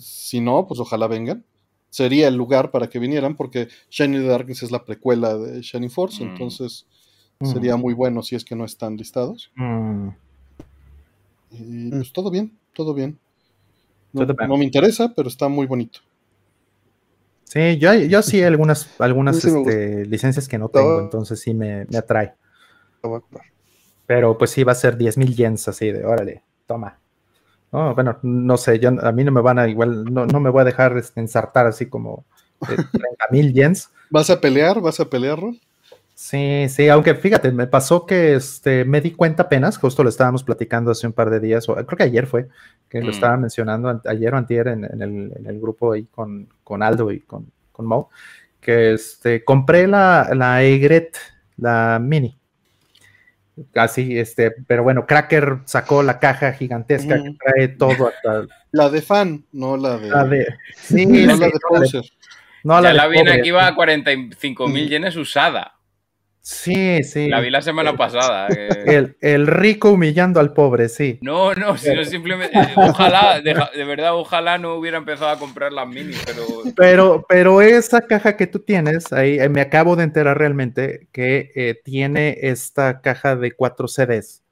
Si 0.00 0.40
no, 0.40 0.66
pues 0.66 0.80
ojalá 0.80 1.06
vengan. 1.06 1.44
Sería 1.90 2.28
el 2.28 2.36
lugar 2.36 2.70
para 2.70 2.88
que 2.88 2.98
vinieran, 2.98 3.36
porque 3.36 3.68
Shining 3.90 4.28
Darkness 4.28 4.62
es 4.62 4.70
la 4.70 4.84
precuela 4.84 5.36
de 5.36 5.60
Shining 5.60 5.90
Force, 5.90 6.24
mm. 6.24 6.28
entonces 6.28 6.86
mm. 7.40 7.46
sería 7.46 7.76
muy 7.76 7.94
bueno 7.94 8.22
si 8.22 8.36
es 8.36 8.44
que 8.44 8.54
no 8.54 8.64
están 8.64 8.96
listados. 8.96 9.50
Mm. 9.56 10.08
Y 11.50 11.90
pues 11.90 12.12
todo 12.12 12.30
bien, 12.30 12.56
todo 12.74 12.94
bien. 12.94 13.18
No, 14.12 14.56
me 14.56 14.64
interesa, 14.64 15.12
pero 15.14 15.28
está 15.28 15.48
muy 15.48 15.66
bonito. 15.66 16.00
Sí, 17.44 17.78
yo, 17.78 17.92
yo 17.94 18.22
sí 18.22 18.42
algunas, 18.42 18.88
algunas 19.00 19.44
este, 19.44 20.06
licencias 20.06 20.46
que 20.46 20.58
no 20.58 20.68
tengo, 20.68 21.00
entonces 21.00 21.40
sí 21.40 21.54
me, 21.54 21.84
me 21.86 21.98
atrae. 21.98 22.34
Pero 24.06 24.38
pues 24.38 24.50
sí 24.50 24.62
va 24.62 24.72
a 24.72 24.76
ser 24.76 24.96
10 24.96 25.18
mil 25.18 25.34
yens 25.34 25.66
así 25.66 25.90
de, 25.90 26.04
órale, 26.04 26.44
toma. 26.66 26.99
No, 27.72 27.94
bueno, 27.94 28.18
no 28.22 28.56
sé, 28.56 28.78
yo, 28.80 28.88
a 28.88 29.12
mí 29.12 29.22
no 29.22 29.30
me 29.30 29.40
van 29.40 29.58
a 29.58 29.68
igual, 29.68 30.04
no, 30.04 30.26
no 30.26 30.40
me 30.40 30.50
voy 30.50 30.62
a 30.62 30.64
dejar 30.64 30.96
este, 30.96 31.20
ensartar 31.20 31.66
así 31.66 31.86
como 31.86 32.24
30 32.60 32.86
mil 33.30 33.52
yens. 33.52 33.90
¿Vas 34.10 34.30
a 34.30 34.40
pelear? 34.40 34.80
¿Vas 34.80 35.00
a 35.00 35.08
pelear, 35.08 35.38
Sí, 36.14 36.68
sí, 36.68 36.86
aunque 36.90 37.14
fíjate, 37.14 37.50
me 37.50 37.66
pasó 37.66 38.04
que 38.04 38.34
este, 38.34 38.84
me 38.84 39.00
di 39.00 39.12
cuenta 39.12 39.44
apenas, 39.44 39.78
justo 39.78 40.02
lo 40.02 40.10
estábamos 40.10 40.44
platicando 40.44 40.90
hace 40.90 41.06
un 41.06 41.14
par 41.14 41.30
de 41.30 41.40
días, 41.40 41.66
o 41.66 41.74
creo 41.74 41.96
que 41.96 42.02
ayer 42.02 42.26
fue, 42.26 42.46
que 42.90 43.00
lo 43.00 43.06
mm. 43.06 43.10
estaba 43.10 43.36
mencionando 43.38 44.02
ayer 44.04 44.34
o 44.34 44.36
antier 44.36 44.68
en, 44.68 44.84
el, 44.84 45.32
en 45.34 45.46
el, 45.46 45.58
grupo 45.58 45.92
ahí 45.92 46.04
con, 46.04 46.46
con 46.62 46.82
Aldo 46.82 47.10
y 47.10 47.20
con, 47.20 47.50
con 47.72 47.86
Mo, 47.86 48.10
que 48.60 48.92
este, 48.92 49.42
compré 49.44 49.86
la, 49.86 50.28
la 50.34 50.62
Egret, 50.62 51.16
la 51.56 51.98
Mini, 51.98 52.36
Así, 53.74 54.18
este, 54.18 54.50
pero 54.66 54.82
bueno, 54.82 55.06
Cracker 55.06 55.58
sacó 55.64 56.02
la 56.02 56.18
caja 56.18 56.52
gigantesca 56.52 57.22
que 57.22 57.34
trae 57.44 57.68
todo 57.68 58.08
hasta. 58.08 58.46
La 58.72 58.88
de 58.88 59.02
fan, 59.02 59.44
no 59.52 59.76
la 59.76 59.98
de. 59.98 60.08
La 60.08 60.24
de 60.24 60.46
sí, 60.74 61.06
no 61.26 61.36
la 61.36 61.46
de 61.46 61.58
poser. 61.68 62.04
No, 62.62 62.80
la, 62.80 62.90
ya 62.90 62.94
la 62.94 63.06
viene 63.08 63.32
aquí 63.32 63.50
va 63.50 63.66
a 63.66 63.74
45 63.74 64.68
mil 64.68 64.88
yenes 64.88 65.16
usada. 65.16 65.79
Sí, 66.42 67.02
sí. 67.04 67.28
La 67.28 67.40
vi 67.40 67.50
la 67.50 67.60
semana 67.60 67.96
pasada. 67.96 68.48
Eh. 68.48 69.14
El, 69.20 69.46
rico 69.46 69.90
humillando 69.90 70.40
al 70.40 70.52
pobre, 70.52 70.88
sí. 70.88 71.18
No, 71.20 71.54
no, 71.54 71.76
sino 71.76 72.04
simplemente. 72.04 72.58
Eh, 72.58 72.72
ojalá, 72.76 73.40
de, 73.40 73.84
verdad, 73.84 74.14
ojalá 74.14 74.58
no 74.58 74.74
hubiera 74.74 74.98
empezado 74.98 75.30
a 75.30 75.38
comprar 75.38 75.72
las 75.72 75.86
minis, 75.86 76.22
pero. 76.24 76.44
Pero, 76.76 77.26
pero 77.28 77.60
esa 77.60 78.00
caja 78.00 78.36
que 78.36 78.46
tú 78.46 78.60
tienes, 78.60 79.12
ahí 79.12 79.38
eh, 79.38 79.48
me 79.48 79.60
acabo 79.60 79.96
de 79.96 80.04
enterar 80.04 80.38
realmente 80.38 81.08
que 81.12 81.80
tiene 81.84 82.38
esta 82.40 83.00
caja 83.00 83.36
de 83.36 83.52
cuatro 83.52 83.86
CDs 83.86 84.42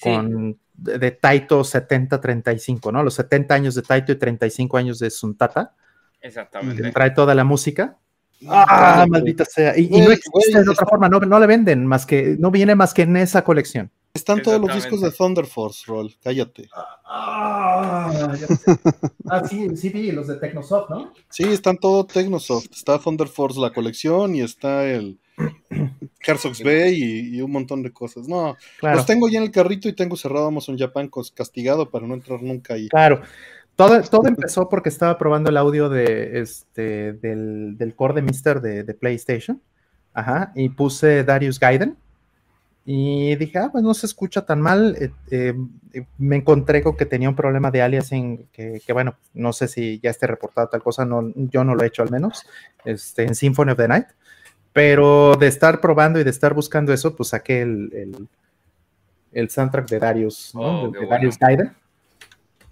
con 0.00 0.58
de, 0.80 1.10
Taito 1.10 1.62
7035, 1.62 2.92
¿no? 2.92 3.02
Los 3.02 3.14
70 3.14 3.54
años 3.54 3.74
de 3.74 3.82
Taito 3.82 4.12
y 4.12 4.16
35 4.16 4.76
años 4.76 4.98
de 4.98 5.10
Suntata. 5.10 5.74
Exactamente. 6.20 6.90
Trae 6.92 7.10
toda 7.10 7.34
la 7.34 7.44
música. 7.44 7.98
Ah, 8.48 9.06
maldita 9.08 9.44
sea. 9.44 9.76
Y, 9.78 9.88
no 9.88 10.10
existe 10.10 10.62
de 10.62 10.70
otra 10.70 10.86
forma, 10.86 11.08
no, 11.08 11.20
no, 11.20 11.40
le 11.40 11.46
venden 11.46 11.86
más 11.86 12.06
que, 12.06 12.36
no 12.38 12.50
viene 12.50 12.74
más 12.74 12.94
que 12.94 13.02
en 13.02 13.16
esa 13.16 13.44
colección. 13.44 13.90
Están 14.12 14.42
todos 14.42 14.60
los 14.60 14.74
discos 14.74 15.00
de 15.02 15.12
Thunder 15.12 15.46
Force, 15.46 15.84
Roll, 15.86 16.12
cállate. 16.22 16.68
Ah, 17.04 18.10
ah 19.30 19.42
sí, 19.48 19.76
sí 19.76 19.88
vi 19.90 20.10
los 20.10 20.26
de 20.26 20.36
Technosoft, 20.36 20.90
¿no? 20.90 21.12
Sí, 21.28 21.44
están 21.44 21.76
todos 21.76 22.08
Technosoft. 22.08 22.72
Está 22.72 22.98
Thunder 22.98 23.28
Force 23.28 23.60
la 23.60 23.72
colección 23.72 24.34
y 24.34 24.40
está 24.40 24.84
el 24.84 25.18
Herzog's 26.26 26.62
Bay 26.62 27.34
y, 27.34 27.40
un 27.40 27.52
montón 27.52 27.82
de 27.82 27.92
cosas. 27.92 28.26
No, 28.26 28.56
los 28.82 29.06
tengo 29.06 29.28
ya 29.28 29.38
en 29.38 29.44
el 29.44 29.50
carrito 29.50 29.88
y 29.88 29.92
tengo 29.92 30.16
cerrado 30.16 30.48
Amazon 30.48 30.78
Japan 30.78 31.10
castigado 31.34 31.88
para 31.90 32.06
no 32.06 32.14
entrar 32.14 32.42
nunca 32.42 32.74
ahí. 32.74 32.88
Claro. 32.88 33.22
Todo, 33.80 34.02
todo 34.02 34.28
empezó 34.28 34.68
porque 34.68 34.90
estaba 34.90 35.16
probando 35.16 35.48
el 35.48 35.56
audio 35.56 35.88
de, 35.88 36.40
este, 36.40 37.14
del, 37.14 37.78
del 37.78 37.94
core 37.94 38.12
de 38.12 38.22
Mister 38.22 38.60
de, 38.60 38.84
de, 38.84 38.92
PlayStation. 38.92 39.62
Ajá, 40.12 40.52
y 40.54 40.68
puse 40.68 41.24
Darius 41.24 41.58
Gaiden. 41.58 41.96
Y 42.84 43.36
dije, 43.36 43.58
ah, 43.58 43.70
pues 43.72 43.82
no 43.82 43.94
se 43.94 44.04
escucha 44.04 44.44
tan 44.44 44.60
mal. 44.60 44.96
Eh, 45.00 45.12
eh, 45.30 45.54
me 46.18 46.36
encontré 46.36 46.82
con 46.82 46.94
que 46.94 47.06
tenía 47.06 47.30
un 47.30 47.34
problema 47.34 47.70
de 47.70 47.80
aliasing 47.80 48.48
que, 48.52 48.82
que, 48.84 48.92
bueno, 48.92 49.16
no 49.32 49.54
sé 49.54 49.66
si 49.66 49.98
ya 50.00 50.10
esté 50.10 50.26
reportado 50.26 50.68
tal 50.68 50.82
cosa, 50.82 51.06
no, 51.06 51.32
yo 51.34 51.64
no 51.64 51.74
lo 51.74 51.82
he 51.82 51.86
hecho 51.86 52.02
al 52.02 52.10
menos, 52.10 52.44
este, 52.84 53.22
en 53.22 53.34
Symphony 53.34 53.70
of 53.70 53.78
the 53.78 53.88
Night. 53.88 54.08
Pero 54.74 55.36
de 55.36 55.46
estar 55.46 55.80
probando 55.80 56.20
y 56.20 56.24
de 56.24 56.30
estar 56.30 56.52
buscando 56.52 56.92
eso, 56.92 57.16
pues 57.16 57.30
saqué 57.30 57.62
el, 57.62 57.90
el, 57.94 58.28
el 59.32 59.48
soundtrack 59.48 59.88
de 59.88 59.98
Darius, 59.98 60.54
¿no? 60.54 60.82
Oh, 60.82 60.90
de, 60.90 61.06
Darius 61.06 61.38
Gaiden. 61.38 61.72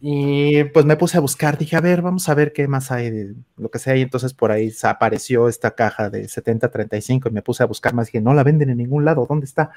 Y 0.01 0.63
pues 0.65 0.85
me 0.85 0.97
puse 0.97 1.19
a 1.19 1.21
buscar, 1.21 1.59
dije, 1.59 1.77
a 1.77 1.81
ver, 1.81 2.03
vamos 2.03 2.29
a 2.29 2.35
ver 2.35 2.53
qué 2.53 2.69
más 2.69 2.93
hay 2.93 3.11
de 3.11 3.35
lo 3.57 3.71
que 3.71 3.79
sea. 3.79 3.97
Y 3.97 4.03
entonces 4.03 4.33
por 4.33 4.53
ahí 4.53 4.73
apareció 4.83 5.49
esta 5.49 5.73
caja 5.75 6.09
de 6.09 6.29
7035 6.29 7.29
y 7.29 7.33
me 7.33 7.43
puse 7.43 7.63
a 7.63 7.67
buscar 7.67 7.95
más. 7.95 8.07
Dije, 8.07 8.21
no 8.21 8.35
la 8.35 8.45
venden 8.45 8.71
en 8.71 8.79
ningún 8.79 9.05
lado, 9.05 9.27
¿dónde 9.29 9.47
está? 9.47 9.71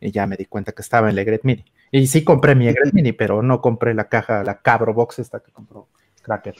Y 0.00 0.10
ya 0.10 0.26
me 0.26 0.36
di 0.36 0.46
cuenta 0.46 0.72
que 0.72 0.82
estaba 0.82 1.10
en 1.10 1.16
la 1.16 1.22
Egret 1.22 1.44
Mini. 1.44 1.64
Y 1.90 2.06
sí 2.06 2.24
compré 2.24 2.54
mi 2.54 2.66
Egret 2.66 2.94
Mini, 2.94 3.12
pero 3.12 3.42
no 3.42 3.60
compré 3.60 3.92
la 3.92 4.08
caja, 4.08 4.42
la 4.42 4.62
Cabro 4.62 4.94
Box 4.94 5.18
esta 5.18 5.40
que 5.40 5.52
compró 5.52 5.88
Cracker. 6.22 6.54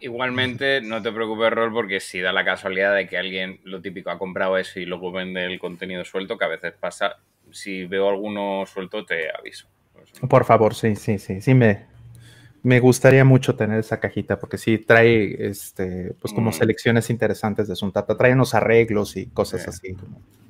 Igualmente, 0.00 0.80
no 0.80 1.00
te 1.00 1.12
preocupes, 1.12 1.52
Rol, 1.52 1.72
porque 1.72 2.00
si 2.00 2.20
da 2.20 2.32
la 2.32 2.44
casualidad 2.44 2.96
de 2.96 3.06
que 3.06 3.18
alguien, 3.18 3.60
lo 3.62 3.80
típico, 3.80 4.10
ha 4.10 4.18
comprado 4.18 4.58
eso 4.58 4.80
y 4.80 4.86
luego 4.86 5.12
vende 5.12 5.44
el 5.44 5.60
contenido 5.60 6.04
suelto, 6.04 6.36
que 6.36 6.44
a 6.44 6.48
veces 6.48 6.72
pasa, 6.72 7.18
si 7.52 7.84
veo 7.84 8.08
alguno 8.08 8.64
suelto, 8.66 9.04
te 9.04 9.30
aviso. 9.30 9.68
Por 10.28 10.44
favor, 10.44 10.74
sí, 10.74 10.96
sí, 10.96 11.20
sí, 11.20 11.40
sí 11.40 11.54
me, 11.54 11.86
Me 12.64 12.78
gustaría 12.80 13.24
mucho 13.24 13.56
tener 13.56 13.80
esa 13.80 13.98
cajita 13.98 14.38
porque 14.38 14.56
sí 14.58 14.78
trae 14.78 15.36
este, 15.48 16.12
pues 16.20 16.32
como 16.32 16.50
Mm. 16.50 16.54
selecciones 16.54 17.10
interesantes 17.10 17.66
de 17.68 17.74
Suntata, 17.76 18.16
trae 18.16 18.32
unos 18.32 18.54
arreglos 18.54 19.16
y 19.16 19.26
cosas 19.26 19.62
Sí. 19.62 19.68
así. 19.68 19.96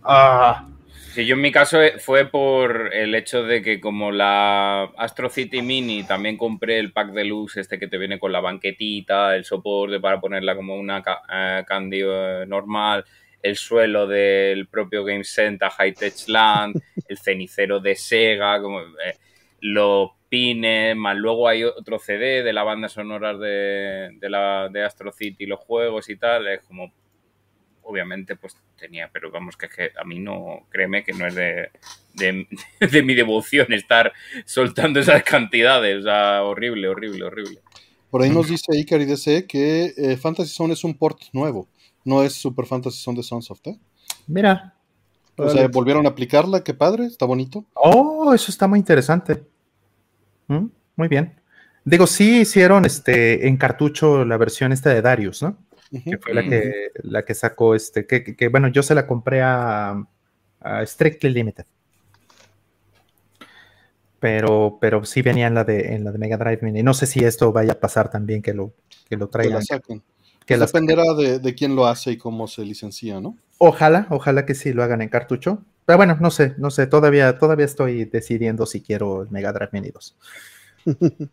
Ah, 0.03 0.69
Sí, 1.15 1.27
yo 1.27 1.35
en 1.35 1.43
mi 1.43 1.53
caso 1.53 1.79
eh, 1.83 1.99
fue 1.99 2.25
por 2.31 2.89
el 2.95 3.15
hecho 3.15 3.43
de 3.43 3.61
que 3.61 3.81
como 3.81 4.11
la 4.11 4.85
Astro 4.97 5.29
City 5.29 5.61
Mini 5.61 6.05
también 6.05 6.39
compré 6.39 6.79
el 6.79 6.91
pack 6.91 7.13
deluxe 7.13 7.59
este 7.59 7.79
que 7.79 7.87
te 7.87 7.99
viene 7.99 8.19
con 8.19 8.33
la 8.33 8.41
banquetita, 8.41 9.37
el 9.37 9.45
soporte 9.45 10.01
para 10.01 10.19
ponerla 10.23 10.57
como 10.57 10.75
una 10.75 11.03
ca- 11.03 11.21
eh, 11.31 11.65
candy 11.67 12.01
eh, 12.03 12.45
normal, 12.49 13.05
el 13.43 13.57
suelo 13.57 14.07
del 14.07 14.69
propio 14.69 15.05
Game 15.05 15.23
Center 15.25 15.69
High 15.69 15.93
Tech 15.93 16.15
Land, 16.29 16.77
el 17.09 17.19
cenicero 17.19 17.79
de 17.79 17.95
Sega, 17.95 18.59
como 18.63 18.81
eh, 18.81 19.17
los 19.61 20.13
pines, 20.33 20.97
más 20.97 21.14
luego 21.14 21.47
hay 21.47 21.62
otro 21.62 21.99
CD 21.99 22.43
de 22.43 22.55
la 22.55 22.62
banda 22.62 22.89
sonora 22.89 23.37
de, 23.37 24.16
de, 24.18 24.30
la, 24.30 24.70
de 24.70 24.83
Astro 24.83 25.12
City, 25.12 25.45
los 25.45 25.61
juegos 25.61 26.09
y 26.09 26.16
tal, 26.16 26.49
es 26.49 26.62
como 26.62 26.91
obviamente 27.83 28.35
pues 28.37 28.57
tenía, 28.78 29.11
pero 29.12 29.30
vamos 29.30 29.59
que, 29.59 29.66
es 29.66 29.72
que 29.72 29.91
a 29.95 30.05
mí 30.05 30.20
no, 30.20 30.66
créeme 30.70 31.05
que 31.05 31.12
no 31.12 31.26
es 31.26 31.35
de, 31.35 31.68
de, 32.14 32.47
de 32.91 33.03
mi 33.03 33.12
devoción 33.12 33.74
estar 33.74 34.11
soltando 34.47 35.01
esas 35.01 35.22
cantidades, 35.22 35.99
o 35.99 36.03
sea, 36.05 36.43
horrible, 36.45 36.89
horrible, 36.89 37.24
horrible. 37.24 37.59
Por 38.09 38.22
ahí 38.22 38.30
nos 38.30 38.49
dice 38.49 38.74
Ikari 38.74 39.05
DC 39.05 39.47
que 39.47 39.93
eh, 39.99 40.16
Fantasy 40.16 40.55
Zone 40.55 40.72
es 40.72 40.83
un 40.83 40.95
port 40.97 41.20
nuevo, 41.35 41.68
no 42.07 42.22
es 42.22 42.33
Super 42.33 42.64
Fantasy 42.64 43.03
Zone 43.03 43.18
de 43.18 43.22
Sunsoft, 43.22 43.66
¿eh? 43.66 43.78
mira. 44.26 44.76
O 45.37 45.49
sea, 45.49 45.68
volvieron 45.68 46.07
a 46.07 46.11
aplicarla, 46.11 46.62
qué 46.62 46.72
padre, 46.72 47.07
está 47.07 47.26
bonito. 47.26 47.64
Oh, 47.74 48.33
eso 48.35 48.51
está 48.51 48.66
muy 48.66 48.78
interesante. 48.78 49.51
Mm, 50.53 50.70
Muy 50.96 51.09
bien. 51.09 51.34
Digo, 51.84 52.07
sí 52.07 52.40
hicieron 52.42 52.84
este 52.84 53.48
en 53.48 53.57
cartucho 53.57 54.24
la 54.24 54.36
versión 54.36 54.72
esta 54.72 54.90
de 54.90 55.03
Darius, 55.03 55.42
¿no? 55.42 55.57
Que 55.90 56.16
fue 56.18 56.32
la 56.32 56.42
que, 56.42 56.72
la 57.03 57.24
que 57.24 57.34
sacó 57.34 57.74
este, 57.74 58.07
que, 58.07 58.22
que- 58.24 58.34
que, 58.36 58.48
bueno, 58.48 58.68
yo 58.68 58.82
se 58.82 58.94
la 58.94 59.07
compré 59.07 59.42
a, 59.42 60.03
a 60.61 60.86
Strictly 60.86 61.30
Limited. 61.30 61.66
Pero, 64.20 64.78
pero 64.80 65.05
sí 65.05 65.20
venía 65.22 65.48
en 65.48 65.55
la 65.55 65.64
de 65.64 65.94
en 65.94 66.05
la 66.05 66.12
de 66.12 66.18
Mega 66.18 66.36
Drive 66.36 66.61
Mini. 66.62 66.82
No 66.82 66.94
sé 66.94 67.07
si 67.07 67.24
esto 67.24 67.53
vaya 67.53 67.72
a 67.72 67.80
pasar 67.80 68.11
también 68.11 68.40
que 68.40 68.55
lo, 68.55 68.72
que 69.09 69.16
lo 69.16 69.26
Que 69.26 69.32
traigan. 69.32 69.55
la 69.55 69.62
saquen. 69.62 69.98
que 70.46 70.57
Pues 70.57 70.61
la 70.61 70.66
dependerá 70.66 71.03
de, 71.18 71.38
de 71.40 71.55
quién 71.55 71.74
lo 71.74 71.86
hace 71.86 72.12
y 72.12 72.16
cómo 72.16 72.46
se 72.46 72.64
licencia, 72.64 73.20
¿no? 73.20 73.36
Ojalá, 73.59 74.07
ojalá 74.11 74.46
que 74.46 74.55
sí 74.55 74.72
lo 74.72 74.82
hagan 74.84 75.03
en 75.03 75.09
cartucho. 75.09 75.62
Pero 75.85 75.97
bueno, 75.97 76.16
no 76.20 76.30
sé, 76.30 76.55
no 76.59 76.70
sé, 76.70 76.87
todavía, 76.87 77.39
todavía 77.39 77.66
estoy 77.66 78.05
decidiendo 78.05 78.66
si 78.66 78.80
quiero 78.80 79.22
el 79.22 79.30
Mega 79.30 79.53
Drive 79.53 79.70
Mini 79.72 79.91
2. 79.91 80.16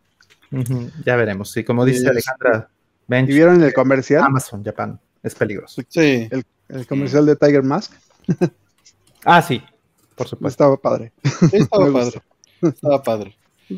Ujú, 0.52 0.92
ya 1.06 1.16
veremos. 1.16 1.52
Sí, 1.52 1.64
como 1.64 1.86
dice 1.86 2.00
Sí, 2.02 2.08
Alejandra, 2.08 2.70
Bench, 3.08 3.30
¿Y 3.30 3.34
vieron 3.34 3.62
el 3.64 3.74
comercial? 3.74 4.24
Amazon 4.24 4.64
Japan 4.64 5.00
es 5.22 5.36
peligroso. 5.36 5.82
Sí, 5.88 6.28
El 6.70 6.88
comercial 6.88 7.26
de 7.26 7.36
Tiger 7.36 7.64
Mask. 7.64 7.94
Ah, 9.26 9.42
sí, 9.42 9.62
por 10.16 10.28
supuesto. 10.30 10.48
Estaba 10.64 10.78
padre. 10.78 11.12
sí, 11.52 11.58
estaba 11.58 11.92
padre. 11.94 12.22
Estaba 12.62 13.04
padre. 13.04 13.38
Eh. 13.72 13.78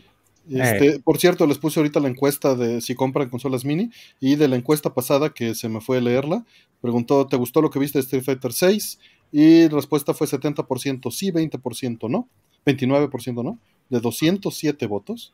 Este, 0.50 1.00
Por 1.02 1.18
cierto, 1.20 1.46
les 1.46 1.58
puse 1.58 1.80
ahorita 1.80 2.00
la 2.00 2.08
encuesta 2.10 2.56
de 2.56 2.82
si 2.82 2.96
compran 2.96 3.30
consolas 3.30 3.64
mini 3.64 3.92
y 4.20 4.36
de 4.36 4.48
la 4.48 4.56
encuesta 4.56 4.94
pasada 4.94 5.30
que 5.34 5.54
se 5.56 5.70
me 5.70 5.82
fue 5.82 5.98
a 5.98 6.02
leerla, 6.02 6.46
preguntó, 6.82 7.28
¿te 7.28 7.38
gustó 7.38 7.62
lo 7.62 7.70
que 7.70 7.80
viste 7.80 8.00
de 8.00 8.04
Street 8.04 8.24
Fighter 8.24 8.52
6? 8.52 9.00
Y 9.32 9.70
la 9.70 9.76
respuesta 9.76 10.14
fue 10.14 10.28
70% 10.28 11.12
sí, 11.12 11.32
20% 11.32 12.10
no, 12.10 12.28
29% 12.66 13.44
no, 13.44 13.58
de 13.90 14.00
207 14.00 14.86
votos. 14.88 15.34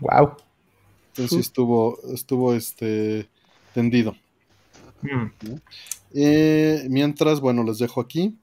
Wow. 0.00 0.36
Entonces 1.08 1.38
estuvo, 1.38 1.98
estuvo 2.12 2.54
este, 2.54 3.28
tendido. 3.72 4.16
Mm. 5.02 5.26
Eh, 6.14 6.86
mientras, 6.88 7.40
bueno, 7.40 7.62
les 7.62 7.78
dejo 7.78 8.00
aquí. 8.00 8.34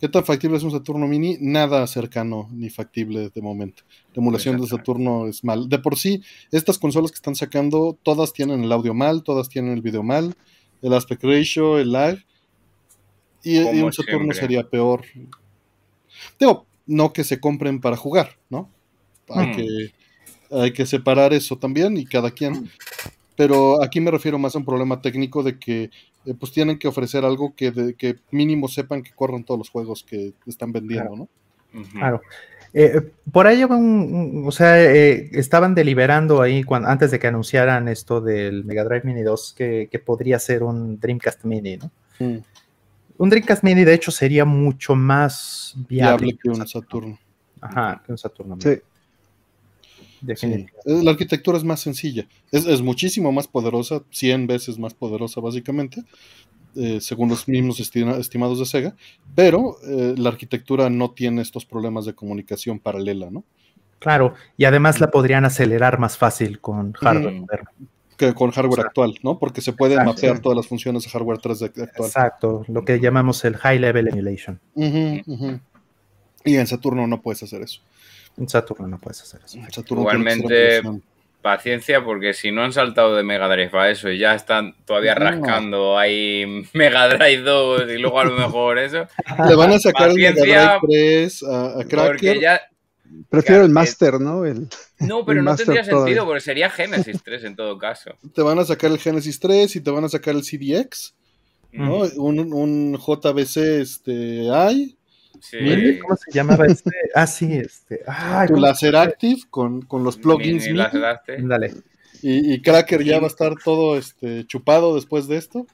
¿Qué 0.00 0.08
tan 0.08 0.24
factible 0.24 0.56
es 0.56 0.64
un 0.64 0.72
Saturno 0.72 1.06
Mini? 1.06 1.36
Nada 1.40 1.86
cercano 1.86 2.48
ni 2.50 2.70
factible 2.70 3.30
de 3.30 3.40
momento. 3.40 3.84
La 4.14 4.20
emulación 4.20 4.60
de. 4.60 4.66
Saturno 4.66 5.28
es 5.28 5.44
mal. 5.44 5.68
De 5.68 5.78
por 5.78 5.96
sí, 5.96 6.22
estas 6.50 6.78
consolas 6.78 7.12
que 7.12 7.16
están 7.16 7.36
sacando, 7.36 7.96
todas 8.02 8.32
tienen 8.32 8.64
el 8.64 8.72
audio 8.72 8.94
mal, 8.94 9.22
todas 9.22 9.48
tienen 9.48 9.74
el 9.74 9.80
video 9.80 10.02
mal, 10.02 10.34
el 10.82 10.92
aspect 10.92 11.22
ratio, 11.22 11.78
el 11.78 11.92
lag. 11.92 12.18
Y, 13.42 13.58
un 13.58 13.92
Saturno 13.92 14.18
siempre. 14.32 14.38
sería 14.38 14.62
peor. 14.62 15.02
Digo, 16.38 16.66
no 16.86 17.12
que 17.12 17.24
se 17.24 17.40
compren 17.40 17.80
para 17.80 17.96
jugar, 17.96 18.36
¿no? 18.50 18.68
Hay, 19.28 19.46
Mm. 19.48 19.56
que, 19.56 19.92
hay 20.50 20.72
que 20.72 20.86
separar 20.86 21.32
eso 21.32 21.56
también 21.56 21.96
y 21.96 22.04
cada 22.04 22.30
quien. 22.30 22.70
Pero 23.36 23.82
aquí 23.82 24.00
me 24.00 24.10
refiero 24.10 24.38
más 24.38 24.54
a 24.54 24.58
un 24.58 24.64
problema 24.64 25.00
técnico 25.00 25.42
de 25.42 25.58
que 25.58 25.90
eh, 26.24 26.34
pues 26.38 26.52
tienen 26.52 26.78
que 26.78 26.86
ofrecer 26.86 27.24
algo 27.24 27.54
que, 27.56 27.70
de- 27.72 27.94
que 27.94 28.16
mínimo 28.30 28.68
sepan 28.68 29.02
que 29.02 29.10
corran 29.12 29.42
todos 29.42 29.58
los 29.58 29.70
juegos 29.70 30.04
que 30.04 30.34
están 30.46 30.70
vendiendo, 30.70 31.16
¿no? 31.16 31.28
Claro. 31.92 32.20
Eh, 32.74 33.00
por 33.32 33.46
ahí 33.46 33.64
un, 33.64 33.72
un- 33.72 34.44
o 34.46 34.52
sea, 34.52 34.80
eh, 34.82 35.30
estaban 35.32 35.74
deliberando 35.74 36.40
ahí 36.40 36.62
cuan- 36.62 36.86
antes 36.86 37.10
de 37.10 37.18
que 37.18 37.26
anunciaran 37.26 37.88
esto 37.88 38.20
del 38.20 38.64
Mega 38.64 38.84
Drive 38.84 39.02
Mini 39.04 39.22
2 39.22 39.54
que, 39.56 39.88
que 39.90 39.98
podría 39.98 40.38
ser 40.38 40.62
un 40.62 41.00
Dreamcast 41.00 41.44
Mini, 41.44 41.78
¿no? 41.78 41.90
Mm, 42.20 42.38
Un 43.22 43.30
Dreamcast 43.30 43.62
Mini, 43.62 43.84
de 43.84 43.94
hecho, 43.94 44.10
sería 44.10 44.44
mucho 44.44 44.96
más 44.96 45.74
viable, 45.88 46.26
viable 46.26 46.38
que 46.42 46.48
un 46.50 46.66
Saturno. 46.66 47.18
Ajá, 47.60 48.02
que 48.04 48.10
un 48.10 48.18
Saturno. 48.18 48.58
Sí. 48.60 48.80
Sí. 50.34 50.66
La 50.84 51.12
arquitectura 51.12 51.56
es 51.56 51.62
más 51.62 51.78
sencilla. 51.80 52.26
Es, 52.50 52.66
es 52.66 52.82
muchísimo 52.82 53.30
más 53.30 53.46
poderosa, 53.46 54.02
100 54.10 54.48
veces 54.48 54.76
más 54.76 54.92
poderosa 54.92 55.40
básicamente, 55.40 56.02
eh, 56.74 57.00
según 57.00 57.28
los 57.28 57.46
mismos 57.46 57.78
estima- 57.78 58.18
estimados 58.18 58.58
de 58.58 58.66
Sega, 58.66 58.96
pero 59.36 59.76
eh, 59.86 60.14
la 60.18 60.30
arquitectura 60.30 60.90
no 60.90 61.12
tiene 61.12 61.42
estos 61.42 61.64
problemas 61.64 62.04
de 62.06 62.14
comunicación 62.14 62.80
paralela, 62.80 63.30
¿no? 63.30 63.44
Claro, 64.00 64.34
y 64.56 64.64
además 64.64 64.98
la 65.00 65.12
podrían 65.12 65.44
acelerar 65.44 66.00
más 66.00 66.18
fácil 66.18 66.60
con 66.60 66.92
hardware 66.94 67.34
Mm. 67.34 67.40
moderno. 67.40 67.70
Que 68.28 68.34
con 68.34 68.50
hardware 68.52 68.80
Exacto. 68.80 69.02
actual, 69.02 69.18
¿no? 69.22 69.38
Porque 69.38 69.60
se 69.60 69.72
pueden 69.72 69.98
Exacto. 69.98 70.12
mapear 70.14 70.40
todas 70.40 70.56
las 70.56 70.66
funciones 70.66 71.02
de 71.04 71.10
hardware 71.10 71.38
3 71.38 71.58
de- 71.58 71.66
actual. 71.66 72.06
Exacto, 72.08 72.64
lo 72.68 72.84
que 72.84 73.00
llamamos 73.00 73.44
el 73.44 73.56
High 73.56 73.78
Level 73.80 74.08
Emulation. 74.08 74.60
Ujú, 74.74 75.22
ujú. 75.26 75.60
Y 76.44 76.56
en 76.56 76.66
Saturno 76.66 77.06
no 77.06 77.20
puedes 77.20 77.42
hacer 77.42 77.62
eso. 77.62 77.80
En 78.38 78.48
Saturno 78.48 78.86
no 78.88 78.98
puedes 78.98 79.20
hacer 79.22 79.40
eso. 79.44 79.58
En 79.58 79.70
Saturno 79.72 80.02
Igualmente. 80.02 80.82
Paciencia, 81.42 82.04
porque 82.04 82.34
si 82.34 82.52
no 82.52 82.62
han 82.62 82.72
saltado 82.72 83.16
de 83.16 83.24
Mega 83.24 83.48
Drive 83.48 83.76
a 83.76 83.90
eso 83.90 84.08
y 84.08 84.16
ya 84.18 84.32
están 84.36 84.76
todavía 84.84 85.16
No. 85.16 85.24
rascando 85.24 85.98
ahí 85.98 86.64
Mega 86.72 87.08
Drive 87.08 87.42
2 87.42 87.82
y 87.90 87.98
luego 87.98 88.20
a 88.20 88.24
lo 88.24 88.36
mejor 88.38 88.78
eso, 88.78 89.08
Le 89.48 89.56
van 89.56 89.72
a 89.72 89.80
sacar 89.80 90.10
el 90.10 90.14
Mega 90.16 90.30
Paciencia, 90.34 90.78
Drive 90.80 90.80
3 90.88 91.42
a, 91.42 91.64
a 91.66 91.72
porque 91.74 91.88
Cracker. 91.88 92.40
ya... 92.40 92.60
Prefiero 93.28 93.42
Claro, 93.46 93.62
el 93.64 93.68
que- 93.70 93.74
Master, 93.74 94.20
¿no? 94.20 94.44
El, 94.44 94.68
No, 95.00 95.24
pero 95.24 95.40
El 95.40 95.44
no 95.44 95.56
tendría 95.56 95.82
sentido 95.84 95.98
todavía. 96.04 96.24
porque 96.24 96.40
sería 96.40 96.70
Genesis 96.70 97.20
3 97.24 97.44
en 97.44 97.56
todo 97.56 97.78
caso. 97.78 98.10
Te 98.34 98.42
van 98.42 98.58
a 98.58 98.64
sacar 98.64 98.90
el 98.90 98.98
Genesis 98.98 99.38
3 99.40 99.76
y 99.76 99.80
te 99.80 99.90
van 99.90 100.04
a 100.04 100.08
sacar 100.08 100.34
el 100.34 100.42
CDX, 100.42 101.14
¿no? 101.72 101.98
Un, 102.16 102.52
un 102.52 102.96
JBC 102.98 103.56
este, 103.80 104.48
Sí. 105.40 105.56
Mini, 105.60 105.98
¿Cómo 105.98 106.16
se 106.16 106.30
llamaba 106.30 106.66
este? 106.66 106.90
Ah, 107.14 107.26
sí, 107.26 107.52
este. 107.52 108.00
Ay, 108.06 108.46
tu 108.46 108.54
¿cómo- 108.54 108.66
Laser 108.66 108.94
Active 108.94 109.40
con, 109.50 109.82
con 109.82 110.04
los 110.04 110.16
plugins 110.16 110.70
las 110.70 110.92
daste. 110.92 111.38
Dale. 111.40 111.74
y, 112.22 112.52
y 112.54 112.62
Cracker 112.62 113.02
ya 113.02 113.18
va 113.18 113.24
a 113.24 113.28
estar 113.28 113.52
todo 113.64 113.98
este, 113.98 114.46
chupado 114.46 114.94
después 114.94 115.26
de 115.26 115.36
esto. 115.38 115.66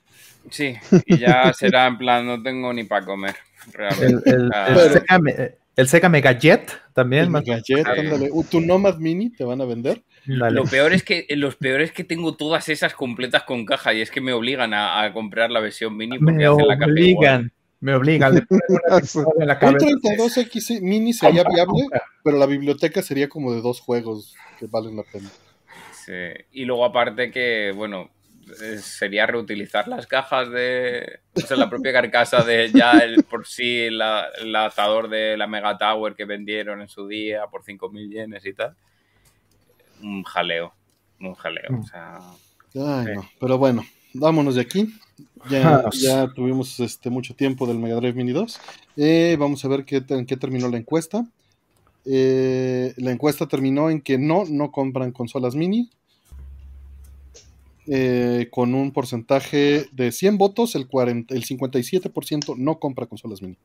Sí, 0.51 0.77
y 1.05 1.19
ya 1.19 1.53
será 1.53 1.87
en 1.87 1.99
plan, 1.99 2.25
no 2.27 2.43
tengo 2.43 2.73
ni 2.73 2.85
para 2.85 3.05
comer, 3.05 3.35
realmente. 3.73 4.31
el, 4.31 4.51
Ah, 4.55 4.69
el 4.69 4.75
Pero- 4.75 4.93
Sega, 4.95 5.19
Me- 5.19 5.55
el 5.79 5.89
Sega 5.89 6.09
Mega 6.09 6.33
Jet 6.39 6.71
también. 6.93 7.31
Megajet, 7.31 7.65
Sí. 7.65 7.75
ándale. 8.01 8.29
Uh, 8.33 8.45
Tu 8.45 8.61
Nomad 8.61 8.99
Mini 8.99 9.31
te 9.31 9.45
van 9.45 9.61
a 9.61 9.65
vender. 9.65 10.03
Dale. 10.27 10.51
Lo 10.55 10.65
peor 10.65 10.93
es 10.93 11.03
que 11.03 11.27
los 11.31 11.57
peor 11.57 11.81
es 11.81 11.93
que 11.93 12.05
tengo 12.05 12.37
todas 12.37 12.69
esas 12.69 12.93
completas 12.95 13.45
con 13.45 13.65
caja 13.65 13.95
y 13.95 14.01
es 14.03 14.11
que 14.11 14.21
me 14.21 14.33
obligan 14.33 14.75
a, 14.75 15.03
a 15.03 15.13
comprar 15.13 15.51
la 15.51 15.61
versión 15.61 15.97
mini 15.97 16.19
porque 16.19 16.33
Me 16.35 16.45
hacen 16.47 16.69
la 16.69 16.75
obligan. 16.87 17.53
Me 17.81 17.95
obligan. 17.95 18.35
Le 18.35 18.41
en 19.41 19.47
la 19.47 19.55
Un 19.55 19.59
cabeza. 19.61 19.87
32X 19.87 20.81
Mini 20.83 21.13
sería 21.13 21.45
viable, 21.45 21.87
pero 22.25 22.37
la 22.37 22.47
biblioteca 22.47 23.01
sería 23.03 23.29
como 23.29 23.55
de 23.55 23.61
dos 23.63 23.81
juegos 23.81 24.35
que 24.59 24.67
valen 24.67 24.97
la 24.97 25.05
pena. 25.05 25.29
Sí. 26.05 26.13
Y 26.53 26.65
luego 26.65 26.85
aparte 26.85 27.31
que, 27.31 27.73
bueno, 27.75 28.11
sería 28.81 29.27
reutilizar 29.27 29.87
las 29.89 30.07
cajas 30.07 30.51
de... 30.51 31.21
O 31.35 31.41
sea, 31.41 31.57
la 31.57 31.69
propia 31.71 31.93
carcasa 31.93 32.43
de 32.43 32.71
ya 32.73 32.93
el 32.99 33.25
por 33.25 33.47
sí 33.47 33.91
la- 33.91 34.27
el 34.41 34.53
lanzador 34.53 35.09
de 35.09 35.37
la 35.37 35.47
Mega 35.47 35.77
Tower 35.79 36.15
que 36.15 36.25
vendieron 36.25 36.81
en 36.81 36.89
su 36.89 37.07
día 37.07 37.47
por 37.47 37.63
5.000 37.65 38.11
yenes 38.11 38.45
y 38.47 38.53
tal. 38.53 38.77
Un 40.03 40.23
jaleo. 40.25 40.73
Un 41.21 41.35
jaleo. 41.35 41.81
O 41.81 41.85
sea... 41.87 42.19
Ay, 42.75 43.07
Sí. 43.07 43.13
no. 43.15 43.29
Pero 43.41 43.59
bueno, 43.59 43.85
vámonos 44.15 44.55
de 44.57 44.61
aquí. 44.61 44.93
Ya, 45.49 45.69
Vámonos. 45.71 46.01
ya 46.01 46.29
tuvimos 46.35 46.79
este, 46.81 47.11
mucho 47.11 47.35
tiempo 47.35 47.67
del 47.67 47.79
Mega 47.79 47.97
Drive 47.97 48.13
Mini 48.15 48.33
2. 48.33 48.61
Eh, 48.99 49.37
vamos 49.39 49.65
a 49.65 49.69
ver 49.69 49.85
qué, 49.85 50.03
en 50.09 50.27
qué 50.27 50.37
terminó 50.37 50.69
la 50.69 50.77
encuesta. 50.77 51.25
Eh, 52.05 52.95
la 52.97 53.11
encuesta 53.11 53.47
terminó 53.47 53.91
en 53.91 54.01
que 54.01 54.19
no, 54.19 54.45
no 54.49 54.71
compran 54.71 55.13
consolas 55.13 55.55
mini. 55.55 55.91
Eh, 57.91 58.49
con 58.51 58.75
un 58.75 58.93
porcentaje 58.93 59.89
de 59.93 60.13
100 60.13 60.37
votos, 60.39 60.75
el, 60.75 60.89
40, 60.89 61.35
el 61.35 61.45
57% 61.45 62.57
no 62.57 62.79
compra 62.79 63.07
consolas 63.07 63.41
mini. 63.41 63.57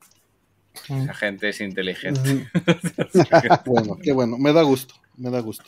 La 0.88 1.14
gente 1.14 1.50
es 1.50 1.60
inteligente. 1.60 2.48
bueno, 3.66 3.98
qué 4.02 4.12
bueno, 4.12 4.38
me 4.38 4.52
da 4.52 4.62
gusto, 4.62 4.94
me 5.16 5.30
da 5.30 5.40
gusto. 5.40 5.64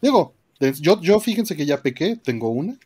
Digo, 0.00 0.34
yo, 0.80 1.00
yo 1.00 1.18
fíjense 1.20 1.56
que 1.56 1.66
ya 1.66 1.82
pequé, 1.82 2.16
tengo 2.16 2.50
una. 2.50 2.78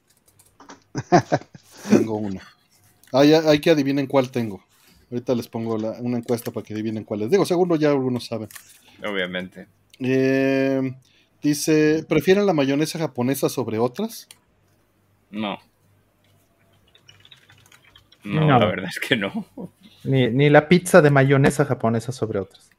tengo 1.90 2.16
una. 2.16 2.42
Hay, 3.12 3.32
hay 3.32 3.58
que 3.58 3.70
adivinen 3.70 4.06
cuál 4.06 4.30
tengo. 4.30 4.64
Ahorita 5.10 5.34
les 5.34 5.48
pongo 5.48 5.74
una 5.74 6.18
encuesta 6.18 6.50
para 6.50 6.64
que 6.64 6.74
adivinen 6.74 7.04
cuál 7.04 7.22
es. 7.22 7.30
Digo, 7.30 7.44
seguro 7.44 7.76
ya 7.76 7.90
algunos 7.90 8.26
saben. 8.26 8.48
Obviamente. 9.04 9.66
Eh, 10.00 10.94
dice, 11.42 12.04
¿prefieren 12.08 12.46
la 12.46 12.52
mayonesa 12.52 12.98
japonesa 12.98 13.48
sobre 13.48 13.78
otras? 13.78 14.28
No. 15.30 15.58
No, 18.24 18.58
la 18.58 18.66
verdad 18.66 18.90
es 18.90 19.00
que 19.00 19.16
no. 19.16 19.46
Ni, 20.04 20.50
la 20.50 20.68
pizza 20.68 21.00
de 21.00 21.10
mayonesa 21.10 21.64
japonesa 21.64 22.12
sobre 22.12 22.40
otras. 22.40 22.70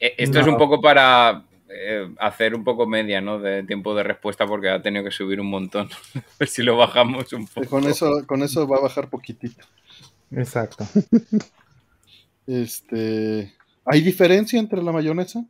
Eh, 0.00 0.14
esto 0.18 0.40
es 0.40 0.46
un 0.46 0.58
poco 0.58 0.82
para 0.82 1.44
eh, 1.68 2.12
hacer 2.18 2.54
un 2.54 2.62
poco 2.62 2.86
media, 2.86 3.20
¿no? 3.20 3.38
De 3.38 3.62
tiempo 3.62 3.94
de 3.94 4.02
respuesta 4.02 4.46
porque 4.46 4.68
ha 4.68 4.82
tenido 4.82 5.04
que 5.04 5.10
subir 5.10 5.40
un 5.40 5.48
montón. 5.48 5.88
a 6.14 6.20
ver 6.38 6.48
si 6.48 6.62
lo 6.62 6.76
bajamos 6.76 7.32
un 7.32 7.46
poco. 7.46 7.68
Con 7.68 7.84
eso, 7.84 8.26
con 8.26 8.42
eso 8.42 8.68
va 8.68 8.76
a 8.78 8.82
bajar 8.82 9.08
poquitito. 9.08 9.64
Exacto. 10.30 10.86
Este, 12.46 13.54
¿hay 13.86 14.02
diferencia 14.02 14.60
entre 14.60 14.82
la 14.82 14.92
mayonesa? 14.92 15.46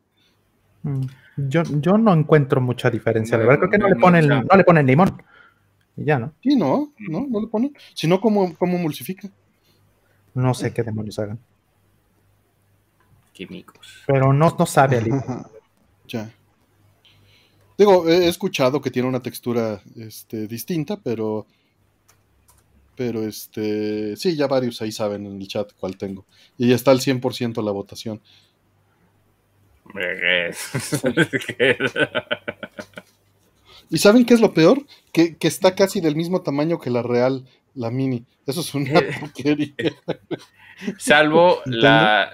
Mm, 0.85 1.07
yo, 1.49 1.63
yo 1.81 1.99
no 1.99 2.13
encuentro 2.13 2.61
mucha 2.61 2.91
diferencia. 2.91 3.37
la 3.37 3.45
verdad 3.45 3.59
creo 3.61 3.71
que 3.71 3.79
no, 3.79 3.89
le 3.89 3.97
ponen, 3.97 4.29
no 4.29 4.57
le 4.57 4.65
ponen 4.65 4.87
limón. 4.87 5.21
Y 5.97 6.05
ya, 6.05 6.19
¿no? 6.19 6.35
Sí, 6.43 6.55
no, 6.57 6.93
no, 6.99 7.27
no 7.29 7.41
le 7.41 7.47
ponen. 7.49 7.75
Si 7.95 8.07
no, 8.07 8.21
¿cómo, 8.21 8.55
cómo 8.57 8.77
emulsifica? 8.77 9.29
No 10.35 10.53
sé 10.55 10.73
qué 10.73 10.83
demonios 10.83 11.19
hagan. 11.19 11.39
Químicos. 13.33 14.05
Pero 14.07 14.33
no, 14.33 14.55
no 14.57 14.67
sabe 14.67 14.99
a 14.99 15.01
limón. 15.01 15.25
Ya. 16.07 16.31
Digo, 17.79 18.07
he 18.07 18.29
escuchado 18.29 18.83
que 18.83 18.91
tiene 18.91 19.09
una 19.09 19.21
textura 19.23 19.81
este, 19.97 20.47
distinta, 20.47 20.99
pero. 21.03 21.47
Pero 22.95 23.23
este. 23.23 24.15
Sí, 24.17 24.37
ya 24.37 24.47
varios 24.47 24.83
ahí 24.83 24.93
saben 24.93 25.25
en 25.25 25.41
el 25.41 25.49
chat 25.49 25.73
cuál 25.81 25.97
tengo. 25.97 26.27
Y 26.59 26.69
ya 26.69 26.75
está 26.75 26.91
al 26.91 27.01
100% 27.01 27.65
la 27.65 27.73
votación. 27.73 28.21
¿Y 33.91 33.99
saben 33.99 34.25
qué 34.25 34.35
es 34.35 34.41
lo 34.41 34.55
peor? 34.55 34.85
Que, 35.13 35.37
está 35.41 35.75
casi 35.75 36.01
del 36.01 36.15
mismo 36.17 36.43
tamaño 36.43 36.81
que 36.81 36.91
la 36.91 37.03
real, 37.03 37.45
la 37.75 37.91
mini. 37.91 38.25
Eso 38.47 38.61
es 38.61 38.75
una 38.75 39.01
porquería. 39.21 39.75
Salvo 40.99 41.61
la, 41.67 42.31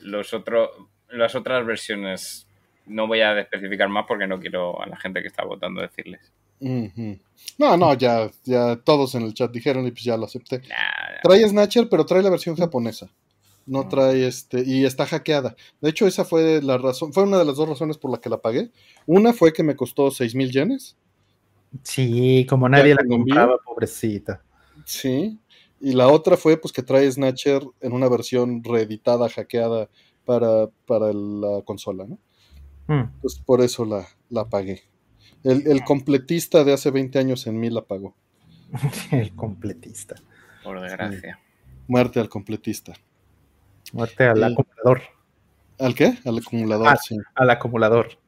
los 0.00 0.34
otros, 0.34 0.70
las 1.10 1.34
otras 1.34 1.66
versiones. 1.66 2.46
No 2.86 3.06
voy 3.06 3.20
a 3.20 3.38
especificar 3.38 3.88
más 3.88 4.06
porque 4.08 4.26
no 4.26 4.40
quiero 4.40 4.82
a 4.82 4.86
la 4.86 4.96
gente 4.96 5.22
que 5.22 5.28
está 5.28 5.44
votando 5.44 5.80
decirles. 5.80 6.20
No, 7.58 7.76
no, 7.76 7.94
ya, 7.94 8.30
ya 8.44 8.76
todos 8.76 9.14
en 9.14 9.22
el 9.22 9.34
chat 9.34 9.50
dijeron 9.50 9.86
y 9.86 9.90
pues 9.90 10.04
ya 10.04 10.16
lo 10.16 10.26
acepté. 10.26 10.62
Trae 11.22 11.48
Snatcher, 11.48 11.88
pero 11.88 12.06
trae 12.06 12.22
la 12.22 12.30
versión 12.30 12.56
japonesa. 12.56 13.08
No 13.66 13.88
trae 13.88 14.26
este, 14.26 14.62
y 14.66 14.84
está 14.84 15.06
hackeada. 15.06 15.56
De 15.80 15.90
hecho, 15.90 16.06
esa 16.06 16.24
fue 16.24 16.60
la 16.62 16.78
razón, 16.78 17.12
fue 17.12 17.22
una 17.22 17.38
de 17.38 17.44
las 17.44 17.56
dos 17.56 17.68
razones 17.68 17.96
por 17.96 18.10
la 18.10 18.18
que 18.18 18.28
la 18.28 18.38
pagué. 18.38 18.70
Una 19.06 19.32
fue 19.32 19.52
que 19.52 19.62
me 19.62 19.76
costó 19.76 20.10
6 20.10 20.34
mil 20.34 20.50
yenes. 20.50 20.96
Sí, 21.82 22.46
como 22.48 22.68
nadie 22.68 22.94
la 22.94 23.04
compraba, 23.04 23.56
pobrecita. 23.64 24.42
Sí. 24.84 25.38
Y 25.80 25.92
la 25.92 26.08
otra 26.08 26.36
fue 26.36 26.56
pues 26.56 26.72
que 26.72 26.82
trae 26.82 27.10
Snatcher 27.10 27.62
en 27.80 27.92
una 27.92 28.08
versión 28.08 28.62
reeditada, 28.62 29.28
hackeada 29.28 29.88
para, 30.24 30.68
para 30.86 31.12
la 31.12 31.62
consola, 31.64 32.06
¿no? 32.06 32.18
Pues 33.22 33.38
por 33.38 33.62
eso 33.62 33.86
la, 33.86 34.06
la 34.28 34.48
pagué. 34.48 34.82
El, 35.44 35.66
el, 35.66 35.82
completista 35.82 36.62
de 36.62 36.74
hace 36.74 36.90
20 36.90 37.18
años 37.18 37.46
en 37.46 37.58
mí 37.58 37.70
la 37.70 37.82
pagó. 37.82 38.14
el 39.10 39.34
completista. 39.34 40.16
Por 40.62 40.80
desgracia. 40.80 41.40
Muerte 41.88 42.20
al 42.20 42.28
completista. 42.28 42.92
Muerte 43.92 44.24
al 44.24 44.42
acumulador. 44.42 45.02
¿Al 45.78 45.94
qué? 45.94 46.18
Al 46.24 46.38
acumulador, 46.38 46.88
ah, 46.88 46.96
sí. 46.96 47.16
Al 47.34 47.50
acumulador. 47.50 48.18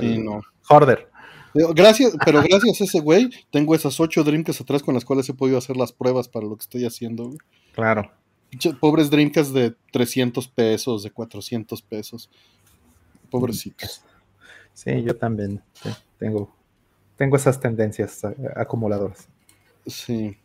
sí, 0.00 0.18
no. 0.18 0.40
Hoarder. 0.68 1.08
Gracias, 1.54 2.14
pero 2.24 2.42
gracias 2.42 2.80
a 2.80 2.84
ese 2.84 3.00
güey, 3.00 3.30
tengo 3.50 3.74
esas 3.74 3.98
ocho 3.98 4.22
Dreamcast 4.22 4.60
atrás 4.60 4.82
con 4.82 4.94
las 4.94 5.04
cuales 5.04 5.28
he 5.28 5.34
podido 5.34 5.58
hacer 5.58 5.76
las 5.76 5.92
pruebas 5.92 6.28
para 6.28 6.46
lo 6.46 6.56
que 6.56 6.62
estoy 6.62 6.84
haciendo. 6.84 7.32
Claro. 7.74 8.12
Pobres 8.80 9.10
Dreamcast 9.10 9.52
de 9.52 9.74
300 9.92 10.48
pesos, 10.48 11.02
de 11.02 11.10
400 11.10 11.82
pesos. 11.82 12.30
Pobrecitos. 13.30 14.02
Sí, 14.72 15.02
yo 15.02 15.16
también 15.16 15.62
tengo, 16.18 16.54
tengo 17.16 17.36
esas 17.36 17.58
tendencias 17.58 18.22
acumuladoras. 18.54 19.28
Sí. 19.86 20.38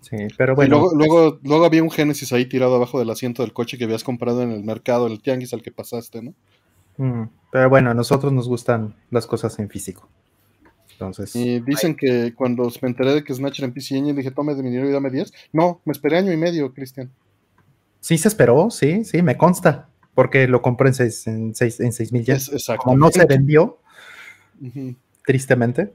Sí, 0.00 0.16
pero 0.36 0.54
bueno. 0.54 0.88
luego, 0.94 1.38
luego, 1.42 1.64
había 1.64 1.82
un 1.82 1.90
Genesis 1.90 2.32
ahí 2.32 2.46
tirado 2.46 2.74
abajo 2.74 2.98
del 2.98 3.10
asiento 3.10 3.42
del 3.42 3.52
coche 3.52 3.76
que 3.76 3.84
habías 3.84 4.02
comprado 4.02 4.42
en 4.42 4.50
el 4.50 4.64
mercado, 4.64 5.06
el 5.06 5.20
tianguis 5.20 5.52
al 5.52 5.62
que 5.62 5.70
pasaste, 5.70 6.22
¿no? 6.22 6.34
Mm, 6.96 7.28
pero 7.52 7.68
bueno, 7.68 7.90
a 7.90 7.94
nosotros 7.94 8.32
nos 8.32 8.48
gustan 8.48 8.94
las 9.10 9.26
cosas 9.26 9.58
en 9.58 9.68
físico. 9.68 10.08
Entonces. 10.92 11.34
Y 11.34 11.60
dicen 11.60 11.94
que 11.94 12.34
cuando 12.34 12.70
me 12.82 12.88
enteré 12.88 13.14
de 13.14 13.24
que 13.24 13.34
Snatcher 13.34 13.64
en 13.64 13.72
PC 13.72 13.96
Engine 13.96 14.16
dije, 14.16 14.30
tome 14.30 14.54
de 14.54 14.62
mi 14.62 14.70
dinero 14.70 14.88
y 14.88 14.92
dame 14.92 15.10
10. 15.10 15.32
No, 15.52 15.80
me 15.84 15.92
esperé 15.92 16.18
año 16.18 16.32
y 16.32 16.36
medio, 16.36 16.72
Cristian. 16.74 17.10
Sí, 18.00 18.18
se 18.18 18.28
esperó, 18.28 18.70
sí, 18.70 19.04
sí, 19.04 19.22
me 19.22 19.36
consta. 19.36 19.88
Porque 20.14 20.46
lo 20.48 20.60
compré 20.60 20.88
en 20.88 20.94
6 20.94 21.26
en 21.28 21.54
seis, 21.54 21.80
en 21.80 21.92
seis 21.92 22.12
mil 22.12 22.28
Exacto. 22.28 22.82
Como 22.82 22.96
no 22.96 23.10
se 23.10 23.24
vendió, 23.24 23.78
tristemente, 25.24 25.94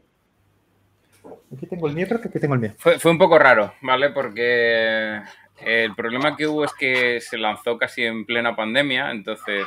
Aquí 1.53 1.67
tengo 1.67 1.87
el 1.87 1.93
mío, 1.93 2.05
creo 2.07 2.21
que 2.21 2.29
aquí 2.29 2.39
tengo 2.39 2.55
el 2.55 2.59
mío. 2.59 2.73
Fue, 2.77 2.99
fue 2.99 3.11
un 3.11 3.17
poco 3.17 3.37
raro, 3.37 3.73
¿vale? 3.81 4.09
Porque 4.09 5.21
el 5.61 5.95
problema 5.95 6.35
que 6.35 6.47
hubo 6.47 6.65
es 6.65 6.73
que 6.73 7.21
se 7.21 7.37
lanzó 7.37 7.77
casi 7.77 8.03
en 8.03 8.25
plena 8.25 8.55
pandemia, 8.55 9.11
entonces 9.11 9.65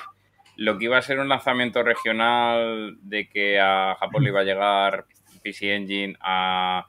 lo 0.57 0.77
que 0.77 0.87
iba 0.87 0.99
a 0.99 1.03
ser 1.03 1.21
un 1.21 1.29
lanzamiento 1.29 1.83
regional 1.83 2.99
de 3.03 3.29
que 3.29 3.61
a 3.61 3.97
Japón 3.99 4.25
le 4.25 4.31
iba 4.31 4.41
a 4.41 4.45
llegar 4.45 5.07
PC 5.43 5.75
Engine, 5.75 6.17
a 6.21 6.87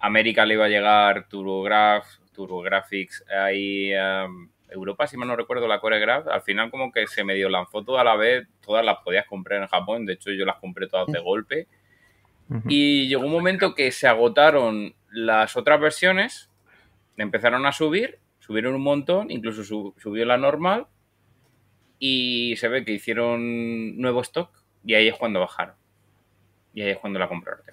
América 0.00 0.44
le 0.44 0.54
iba 0.54 0.66
a 0.66 0.68
llegar 0.68 1.28
TurboGraf, 1.28 2.04
TurboGrafx, 2.32 3.24
ahí 3.30 3.92
um, 3.94 4.50
Europa, 4.68 5.06
si 5.06 5.16
mal 5.16 5.28
no 5.28 5.36
recuerdo, 5.36 5.68
la 5.68 5.80
CoreGraph, 5.80 6.28
al 6.28 6.42
final 6.42 6.70
como 6.70 6.90
que 6.90 7.06
se 7.06 7.24
medio 7.24 7.48
lanzó 7.48 7.84
toda 7.84 8.02
la 8.02 8.16
vez, 8.16 8.46
todas 8.60 8.84
las 8.84 8.98
podías 8.98 9.26
comprar 9.26 9.62
en 9.62 9.68
Japón, 9.68 10.04
de 10.04 10.14
hecho 10.14 10.32
yo 10.32 10.44
las 10.44 10.56
compré 10.56 10.88
todas 10.88 11.06
de 11.06 11.20
golpe 11.20 11.68
y 12.68 13.08
llegó 13.08 13.24
un 13.26 13.32
momento 13.32 13.74
que 13.74 13.90
se 13.90 14.06
agotaron 14.06 14.94
las 15.10 15.56
otras 15.56 15.80
versiones, 15.80 16.50
empezaron 17.16 17.66
a 17.66 17.72
subir, 17.72 18.18
subieron 18.38 18.74
un 18.74 18.82
montón, 18.82 19.30
incluso 19.30 19.64
subió 19.64 20.24
la 20.24 20.36
normal 20.36 20.86
y 21.98 22.54
se 22.56 22.68
ve 22.68 22.84
que 22.84 22.92
hicieron 22.92 23.98
nuevo 23.98 24.20
stock 24.20 24.50
y 24.84 24.94
ahí 24.94 25.08
es 25.08 25.16
cuando 25.16 25.40
bajaron. 25.40 25.74
Y 26.72 26.82
ahí 26.82 26.90
es 26.90 26.98
cuando 26.98 27.18
la 27.18 27.28
compraron. 27.28 27.64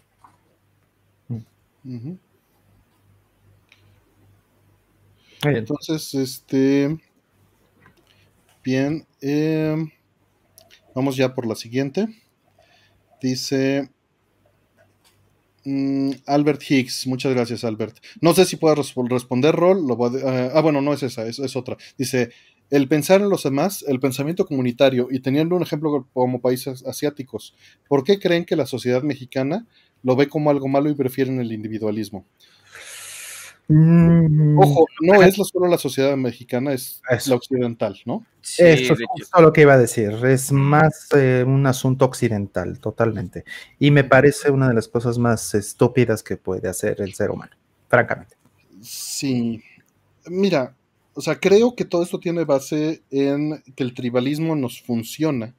Entonces, 5.44 6.14
este. 6.14 6.98
Bien. 8.64 9.06
Eh, 9.22 9.76
vamos 10.96 11.18
ya 11.18 11.36
por 11.36 11.46
la 11.46 11.56
siguiente. 11.56 12.08
Dice. 13.22 13.93
Mm, 15.66 16.12
Albert 16.26 16.62
Higgs, 16.70 17.08
muchas 17.08 17.34
gracias 17.34 17.64
Albert. 17.64 17.98
No 18.22 18.34
sé 18.34 18.46
si 18.46 18.58
puedo 18.58 18.76
responder 18.76 19.56
rol. 19.56 19.86
Eh, 20.16 20.52
ah, 20.54 20.62
bueno, 20.62 20.82
no 20.82 20.94
es 20.94 21.04
esa, 21.04 21.26
es, 21.26 21.56
otra. 21.56 21.78
Dice, 21.98 22.32
el 22.70 22.88
pensar 22.88 23.22
en 23.22 23.30
los 23.30 23.44
demás, 23.44 23.84
el 23.88 24.00
pensamiento 24.00 24.46
comunitario, 24.46 25.08
y 25.10 25.20
teniendo 25.20 25.56
un 25.56 25.64
ejemplo 25.64 26.08
como 26.14 26.42
países 26.42 26.86
asiáticos, 26.86 27.56
¿por 27.88 28.04
qué 28.04 28.20
creen 28.20 28.46
que 28.46 28.56
la 28.56 28.66
sociedad 28.66 29.04
mexicana 29.04 29.66
lo 30.02 30.16
ve 30.16 30.28
como 30.28 30.50
algo 30.50 30.68
malo 30.68 30.90
y 30.90 30.96
prefieren 30.96 31.40
el 31.40 31.52
individualismo? 31.52 32.26
Mm. 33.68 34.60
Ojo, 34.60 34.86
no 35.02 35.22
es 35.22 35.36
solo 35.36 35.68
la 35.68 35.78
sociedad 35.78 36.18
mexicana, 36.18 36.74
es 36.74 37.02
la 37.28 37.36
occidental, 37.36 38.00
¿no? 38.06 38.26
Eso 38.42 38.94
es 38.94 39.00
justo 39.08 39.42
lo 39.42 39.54
que 39.54 39.62
iba 39.62 39.74
a 39.74 39.78
decir, 39.78 40.12
es 40.26 40.52
más 40.52 41.08
eh, 41.16 41.46
un 41.48 41.66
asunto 41.66 42.06
occidental, 42.06 42.80
totalmente. 42.80 43.46
Y 43.80 43.92
me 43.92 44.04
parece 44.04 44.52
una 44.52 44.68
de 44.68 44.74
las 44.74 44.90
cosas 44.90 45.18
más 45.18 45.54
estúpidas 45.56 46.24
que 46.24 46.36
puede 46.36 46.68
hacer 46.68 47.00
el 47.02 47.14
ser 47.14 47.32
humano, 47.32 47.54
francamente. 47.88 48.36
Sí, 48.82 49.64
mira, 50.28 50.76
o 51.14 51.22
sea, 51.22 51.40
creo 51.40 51.74
que 51.74 51.86
todo 51.86 52.04
esto 52.04 52.20
tiene 52.20 52.44
base 52.44 53.02
en 53.12 53.64
que 53.76 53.84
el 53.84 53.94
tribalismo 53.94 54.56
nos 54.58 54.82
funciona. 54.82 55.56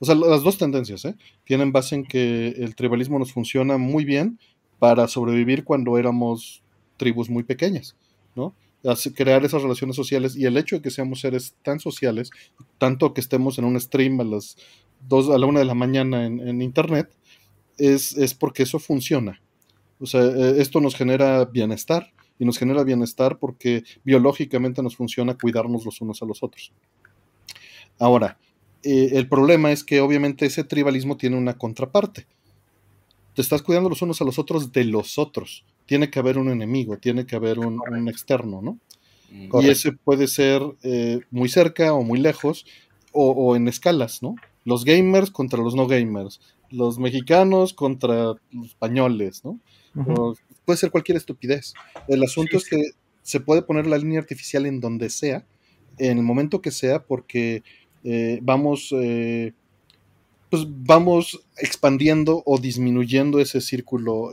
o 0.00 0.04
sea, 0.04 0.16
las 0.16 0.42
dos 0.42 0.58
tendencias, 0.58 1.04
¿eh? 1.04 1.14
Tienen 1.44 1.70
base 1.70 1.94
en 1.94 2.04
que 2.04 2.48
el 2.48 2.74
tribalismo 2.74 3.20
nos 3.20 3.32
funciona 3.32 3.78
muy 3.78 4.04
bien 4.04 4.40
para 4.80 5.06
sobrevivir 5.06 5.62
cuando 5.62 5.98
éramos 5.98 6.63
tribus 6.96 7.28
muy 7.30 7.42
pequeñas, 7.42 7.96
¿no? 8.34 8.54
crear 9.14 9.44
esas 9.44 9.62
relaciones 9.62 9.96
sociales 9.96 10.36
y 10.36 10.44
el 10.44 10.56
hecho 10.56 10.76
de 10.76 10.82
que 10.82 10.90
seamos 10.90 11.20
seres 11.20 11.54
tan 11.62 11.80
sociales, 11.80 12.30
tanto 12.78 13.14
que 13.14 13.20
estemos 13.20 13.58
en 13.58 13.64
un 13.64 13.80
stream 13.80 14.20
a 14.20 14.24
las 14.24 14.56
2, 15.08 15.30
a 15.30 15.38
la 15.38 15.46
1 15.46 15.58
de 15.58 15.64
la 15.64 15.74
mañana 15.74 16.26
en, 16.26 16.60
internet, 16.60 17.10
es, 17.78 18.16
es, 18.16 18.34
porque 18.34 18.62
eso 18.62 18.78
funciona. 18.78 19.40
O 20.00 20.06
sea, 20.06 20.22
eh, 20.22 20.56
esto 20.58 20.80
nos 20.80 20.94
genera 20.94 21.44
bienestar 21.46 22.12
y 22.38 22.44
nos 22.44 22.58
genera 22.58 22.84
bienestar 22.84 23.38
porque 23.38 23.84
biológicamente 24.04 24.82
nos 24.82 24.96
funciona 24.96 25.38
cuidarnos 25.38 25.84
los 25.84 26.00
unos 26.00 26.20
a 26.22 26.26
los 26.26 26.42
otros. 26.42 26.72
Ahora, 27.98 28.38
eh, 28.82 29.10
el 29.12 29.28
problema 29.28 29.72
es 29.72 29.82
que 29.82 30.00
obviamente 30.00 30.44
ese 30.44 30.62
tribalismo 30.62 31.16
tiene 31.16 31.38
una 31.38 31.56
contraparte. 31.56 32.26
Te 33.34 33.40
estás 33.40 33.62
cuidando 33.62 33.88
los 33.88 34.02
unos 34.02 34.20
a 34.20 34.24
los 34.24 34.38
otros 34.38 34.72
de 34.72 34.84
los 34.84 35.18
otros 35.18 35.64
tiene 35.86 36.10
que 36.10 36.18
haber 36.18 36.38
un 36.38 36.50
enemigo, 36.50 36.96
tiene 36.98 37.26
que 37.26 37.36
haber 37.36 37.58
un, 37.58 38.08
externo, 38.08 38.62
¿no? 38.62 38.78
Mm. 39.30 39.62
Y 39.62 39.68
ese 39.68 39.92
puede 39.92 40.26
ser 40.26 40.62
eh, 40.82 41.20
muy 41.30 41.48
cerca 41.48 41.92
o 41.92 42.02
muy 42.02 42.18
lejos 42.18 42.66
o, 43.12 43.54
en 43.54 43.68
escalas, 43.68 44.22
¿no? 44.22 44.34
Los 44.64 44.84
gamers 44.84 45.30
contra 45.30 45.62
los 45.62 45.74
no 45.74 45.86
gamers, 45.86 46.40
los 46.70 46.98
mexicanos 46.98 47.72
contra 47.72 48.34
los 48.50 48.66
españoles, 48.66 49.44
¿no? 49.44 49.60
puede 50.64 50.76
ser 50.76 50.90
cualquier 50.90 51.16
estupidez. 51.16 51.74
El 52.08 52.24
asunto 52.24 52.56
es 52.56 52.68
que 52.68 52.82
se 53.22 53.38
puede 53.38 53.62
poner 53.62 53.86
la 53.86 53.96
línea 53.96 54.18
artificial 54.18 54.66
en 54.66 54.80
donde 54.80 55.08
sea, 55.08 55.46
en 55.98 56.18
el 56.18 56.24
momento 56.24 56.60
que 56.60 56.72
sea, 56.72 57.04
porque 57.04 57.62
eh, 58.02 58.40
vamos, 58.42 58.92
eh, 58.98 59.52
pues 60.50 60.64
vamos 60.66 61.44
expandiendo 61.58 62.42
o 62.44 62.58
disminuyendo 62.58 63.38
ese 63.38 63.60
círculo 63.60 64.32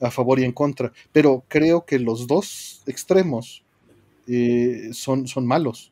a 0.00 0.10
favor 0.10 0.38
y 0.38 0.44
en 0.44 0.52
contra, 0.52 0.92
pero 1.12 1.44
creo 1.48 1.84
que 1.84 1.98
los 1.98 2.26
dos 2.26 2.82
extremos 2.86 3.64
eh, 4.26 4.90
son, 4.92 5.26
son 5.26 5.46
malos. 5.46 5.90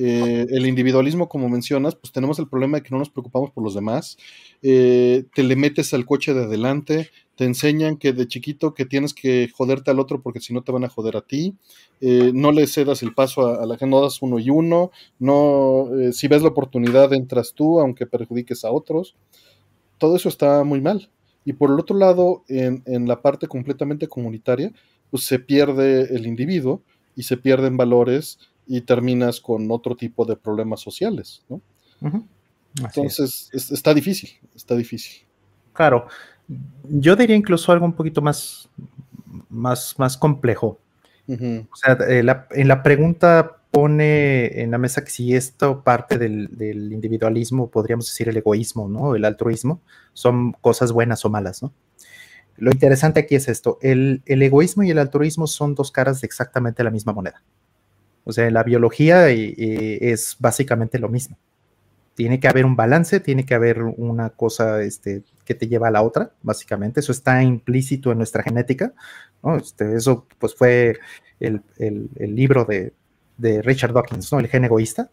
Eh, 0.00 0.46
el 0.50 0.66
individualismo, 0.66 1.28
como 1.28 1.48
mencionas, 1.48 1.96
pues 1.96 2.12
tenemos 2.12 2.38
el 2.38 2.46
problema 2.46 2.76
de 2.76 2.84
que 2.84 2.90
no 2.90 2.98
nos 2.98 3.10
preocupamos 3.10 3.50
por 3.50 3.64
los 3.64 3.74
demás, 3.74 4.16
eh, 4.62 5.24
te 5.34 5.42
le 5.42 5.56
metes 5.56 5.92
al 5.92 6.06
coche 6.06 6.34
de 6.34 6.44
adelante, 6.44 7.10
te 7.34 7.44
enseñan 7.44 7.96
que 7.96 8.12
de 8.12 8.28
chiquito 8.28 8.74
que 8.74 8.84
tienes 8.84 9.12
que 9.12 9.50
joderte 9.52 9.90
al 9.90 9.98
otro 9.98 10.22
porque 10.22 10.40
si 10.40 10.52
no 10.54 10.62
te 10.62 10.70
van 10.70 10.84
a 10.84 10.88
joder 10.88 11.16
a 11.16 11.22
ti, 11.22 11.56
no 12.00 12.52
le 12.52 12.66
cedas 12.68 13.02
el 13.02 13.14
paso 13.14 13.60
a, 13.60 13.66
la 13.66 13.76
gente, 13.76 13.90
no 13.90 14.02
das 14.02 14.22
uno 14.22 14.38
y 14.38 14.50
uno, 14.50 14.92
no, 15.18 15.88
si 16.12 16.28
ves 16.28 16.42
la 16.42 16.48
oportunidad 16.48 17.12
entras 17.12 17.54
tú 17.54 17.80
aunque 17.80 18.06
perjudiques 18.06 18.64
a 18.64 18.70
otros, 18.70 19.16
todo 19.98 20.14
eso 20.14 20.28
está 20.28 20.62
muy 20.62 20.80
mal. 20.80 21.10
Y 21.48 21.54
por 21.54 21.70
el 21.70 21.80
otro 21.80 21.96
lado, 21.96 22.44
en, 22.46 23.08
la 23.08 23.22
parte 23.22 23.48
completamente 23.48 24.06
comunitaria, 24.06 24.70
pues 25.10 25.24
se 25.24 25.38
pierde 25.38 26.14
el 26.14 26.26
individuo 26.26 26.82
y 27.16 27.22
se 27.22 27.38
pierden 27.38 27.78
valores 27.78 28.38
y 28.66 28.82
terminas 28.82 29.40
con 29.40 29.70
otro 29.70 29.96
tipo 29.96 30.26
de 30.26 30.36
problemas 30.36 30.80
sociales, 30.82 31.42
¿no? 31.48 31.62
Entonces, 32.84 33.48
está 33.54 33.94
difícil, 33.94 34.28
está 34.54 34.76
difícil. 34.76 35.22
Claro, 35.72 36.08
yo 36.82 37.16
diría 37.16 37.34
incluso 37.34 37.72
algo 37.72 37.86
un 37.86 37.94
poquito 37.94 38.20
más, 38.20 38.68
más, 39.48 39.94
más 39.96 40.18
complejo. 40.18 40.78
O 41.26 41.76
sea, 41.76 41.96
eh, 42.10 42.22
en 42.50 42.68
la 42.68 42.82
pregunta 42.82 43.57
pone 43.70 44.62
en 44.62 44.70
la 44.70 44.78
mesa 44.78 45.04
que 45.04 45.10
si 45.10 45.34
esto 45.34 45.82
parte 45.82 46.18
del, 46.18 46.48
individualismo, 46.92 47.70
podríamos 47.70 48.06
decir 48.06 48.28
el 48.28 48.36
egoísmo, 48.36 48.88
¿no? 48.88 49.14
El 49.14 49.24
altruismo, 49.24 49.80
son 50.14 50.52
cosas 50.52 50.92
buenas 50.92 51.24
o 51.24 51.30
malas, 51.30 51.62
¿no? 51.62 51.72
Lo 52.56 52.72
interesante 52.72 53.20
aquí 53.20 53.36
es 53.36 53.48
esto, 53.48 53.78
el, 53.82 54.22
egoísmo 54.26 54.82
y 54.82 54.90
el 54.90 54.98
altruismo 54.98 55.46
son 55.46 55.74
dos 55.74 55.92
caras 55.92 56.20
de 56.20 56.26
exactamente 56.26 56.82
la 56.82 56.90
misma 56.90 57.12
moneda. 57.12 57.42
O 58.24 58.32
sea, 58.32 58.50
la 58.50 58.64
biología 58.64 59.30
eh, 59.30 59.54
eh, 59.56 59.98
es 60.00 60.36
básicamente 60.38 60.98
lo 60.98 61.08
mismo. 61.08 61.38
Tiene 62.14 62.40
que 62.40 62.48
haber 62.48 62.66
un 62.66 62.74
balance, 62.74 63.20
tiene 63.20 63.46
que 63.46 63.54
haber 63.54 63.82
una 63.82 64.30
cosa 64.30 64.82
este, 64.82 65.22
que 65.44 65.54
te 65.54 65.68
lleva 65.68 65.86
a 65.86 65.92
la 65.92 66.02
otra, 66.02 66.32
básicamente. 66.42 66.98
Eso 66.98 67.12
está 67.12 67.42
implícito 67.44 68.10
en 68.10 68.18
nuestra 68.18 68.42
genética. 68.42 68.92
¿no? 69.42 69.56
Este, 69.56 69.94
eso 69.94 70.26
pues 70.38 70.56
fue 70.56 70.98
el 71.38 71.62
libro 72.18 72.64
de, 72.64 72.92
de 73.38 73.62
Richard 73.62 73.92
Dawkins, 73.92 74.30
¿no? 74.32 74.40
El 74.40 74.48
gen 74.48 74.64
egoísta, 74.64 75.08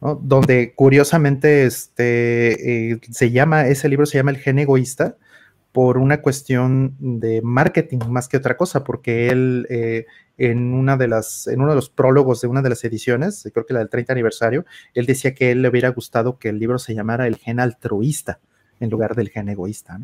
donde 0.00 0.74
curiosamente 0.74 1.64
este, 1.64 2.92
eh, 2.92 3.00
se 3.10 3.30
llama, 3.30 3.66
ese 3.66 3.88
libro 3.88 4.06
se 4.06 4.18
llama 4.18 4.30
El 4.30 4.38
gen 4.38 4.58
egoísta 4.58 5.16
por 5.72 5.98
una 5.98 6.22
cuestión 6.22 6.94
de 6.98 7.42
marketing 7.42 7.98
más 8.08 8.28
que 8.28 8.36
otra 8.36 8.56
cosa, 8.56 8.84
porque 8.84 9.28
él 9.28 9.66
eh, 9.68 10.06
en, 10.38 10.72
una 10.72 10.96
de 10.96 11.08
las, 11.08 11.46
en 11.48 11.60
uno 11.60 11.70
de 11.70 11.76
los 11.76 11.90
prólogos 11.90 12.40
de 12.40 12.48
una 12.48 12.62
de 12.62 12.70
las 12.70 12.84
ediciones, 12.84 13.48
creo 13.52 13.66
que 13.66 13.74
la 13.74 13.80
del 13.80 13.90
30 13.90 14.12
aniversario, 14.12 14.64
él 14.94 15.06
decía 15.06 15.34
que 15.34 15.50
él 15.50 15.62
le 15.62 15.68
hubiera 15.68 15.90
gustado 15.90 16.38
que 16.38 16.48
el 16.48 16.58
libro 16.58 16.78
se 16.78 16.94
llamara 16.94 17.26
El 17.26 17.36
gen 17.36 17.60
altruista 17.60 18.40
en 18.80 18.90
lugar 18.90 19.14
del 19.14 19.28
gen 19.28 19.48
egoísta, 19.48 20.00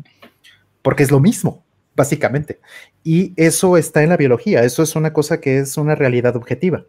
porque 0.81 1.03
es 1.03 1.11
lo 1.11 1.19
mismo, 1.19 1.63
básicamente. 1.95 2.59
Y 3.03 3.33
eso 3.35 3.77
está 3.77 4.03
en 4.03 4.09
la 4.09 4.17
biología, 4.17 4.63
eso 4.63 4.83
es 4.83 4.95
una 4.95 5.13
cosa 5.13 5.39
que 5.39 5.59
es 5.59 5.77
una 5.77 5.95
realidad 5.95 6.35
objetiva 6.35 6.85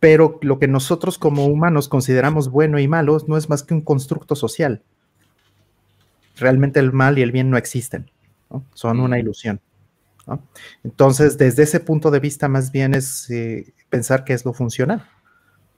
pero 0.00 0.38
lo 0.40 0.58
que 0.58 0.66
nosotros 0.66 1.18
como 1.18 1.46
humanos 1.46 1.88
consideramos 1.88 2.50
bueno 2.50 2.78
y 2.78 2.88
malo 2.88 3.18
no 3.28 3.36
es 3.36 3.48
más 3.50 3.62
que 3.62 3.74
un 3.74 3.82
constructo 3.82 4.34
social. 4.34 4.82
Realmente 6.36 6.80
el 6.80 6.92
mal 6.92 7.18
y 7.18 7.22
el 7.22 7.32
bien 7.32 7.50
no 7.50 7.58
existen, 7.58 8.10
son 8.72 9.00
una 9.00 9.18
ilusión. 9.18 9.60
Entonces, 10.84 11.36
desde 11.36 11.64
ese 11.64 11.80
punto 11.80 12.10
de 12.10 12.20
vista, 12.20 12.48
más 12.48 12.72
bien 12.72 12.94
es 12.94 13.28
eh, 13.30 13.74
pensar 13.88 14.24
qué 14.24 14.32
es 14.32 14.44
lo 14.44 14.52
funcional. 14.52 15.06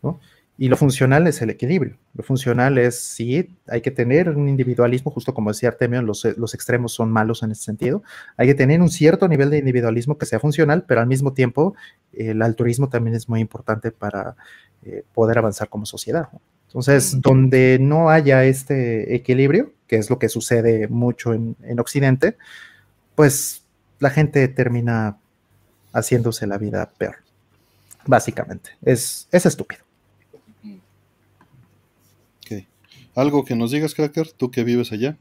¿no? 0.03 0.21
Y 0.63 0.69
lo 0.69 0.77
funcional 0.77 1.27
es 1.27 1.43
el 1.43 1.51
equilibrio. 1.51 1.97
Lo 2.15 2.23
funcional 2.23 2.79
es, 2.79 3.01
sí, 3.01 3.51
hay 3.67 3.81
que 3.81 3.91
tener 3.91 4.29
un 4.29 4.49
individualismo, 4.49 5.11
justo 5.11 5.35
como 5.35 5.51
decía 5.51 5.71
Artemio, 5.71 6.03
los, 6.03 6.25
los 6.37 6.55
extremos 6.55 6.93
son 6.93 7.11
malos 7.11 7.43
en 7.43 7.51
ese 7.51 7.65
sentido. 7.65 8.05
Hay 8.37 8.47
que 8.47 8.55
tener 8.55 8.81
un 8.81 8.89
cierto 8.89 9.27
nivel 9.27 9.51
de 9.51 9.59
individualismo 9.59 10.19
que 10.19 10.25
sea 10.25 10.39
funcional, 10.39 10.85
pero 10.87 11.01
al 11.01 11.09
mismo 11.09 11.33
tiempo 11.33 11.75
el 12.13 12.41
altruismo 12.43 12.89
también 12.89 13.17
es 13.17 13.29
muy 13.29 13.41
importante 13.41 13.91
para 13.91 14.37
eh, 14.85 15.03
poder 15.13 15.39
avanzar 15.39 15.69
como 15.69 15.85
sociedad. 15.85 16.29
Entonces, 16.69 17.21
donde 17.21 17.79
no 17.81 18.09
haya 18.09 18.45
este 18.45 19.17
equilibrio, 19.17 19.73
que 19.89 19.97
es 19.97 20.11
lo 20.11 20.21
que 20.21 20.29
sucede 20.29 20.87
mucho 20.87 21.35
en, 21.35 21.57
en 21.65 21.81
Occidente, 21.81 22.37
pues 23.17 23.65
la 23.99 24.11
gente 24.11 24.47
termina 24.47 25.19
haciéndose 25.93 26.47
la 26.47 26.57
vida 26.57 26.89
peor. 26.99 27.17
Básicamente, 28.07 28.71
es, 28.85 29.27
es 29.33 29.45
estúpido. 29.45 29.83
¿Algo 33.15 33.45
que 33.45 33.55
nos 33.55 33.71
digas, 33.71 33.95
Cracker? 33.95 34.33
Tú 34.33 34.51
que 34.51 34.65
vives 34.65 34.93
allá. 34.93 35.17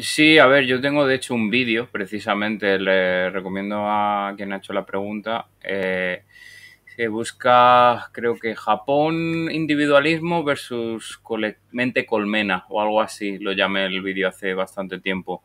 Sí, 0.00 0.38
a 0.38 0.46
ver, 0.46 0.66
yo 0.66 0.82
tengo 0.82 1.06
de 1.06 1.14
hecho 1.14 1.34
un 1.34 1.48
vídeo, 1.48 1.88
precisamente 1.90 2.78
le 2.78 3.30
recomiendo 3.30 3.84
a 3.86 4.34
quien 4.36 4.52
ha 4.52 4.58
hecho 4.58 4.74
la 4.74 4.84
pregunta. 4.84 5.46
Eh, 5.62 6.24
se 6.94 7.08
busca, 7.08 8.10
creo 8.12 8.36
que 8.36 8.54
Japón 8.54 9.48
individualismo 9.50 10.44
versus 10.44 11.18
mente 11.70 12.04
colmena 12.04 12.66
o 12.68 12.82
algo 12.82 13.00
así, 13.00 13.38
lo 13.38 13.52
llamé 13.52 13.86
el 13.86 14.02
vídeo 14.02 14.28
hace 14.28 14.52
bastante 14.52 15.00
tiempo. 15.00 15.42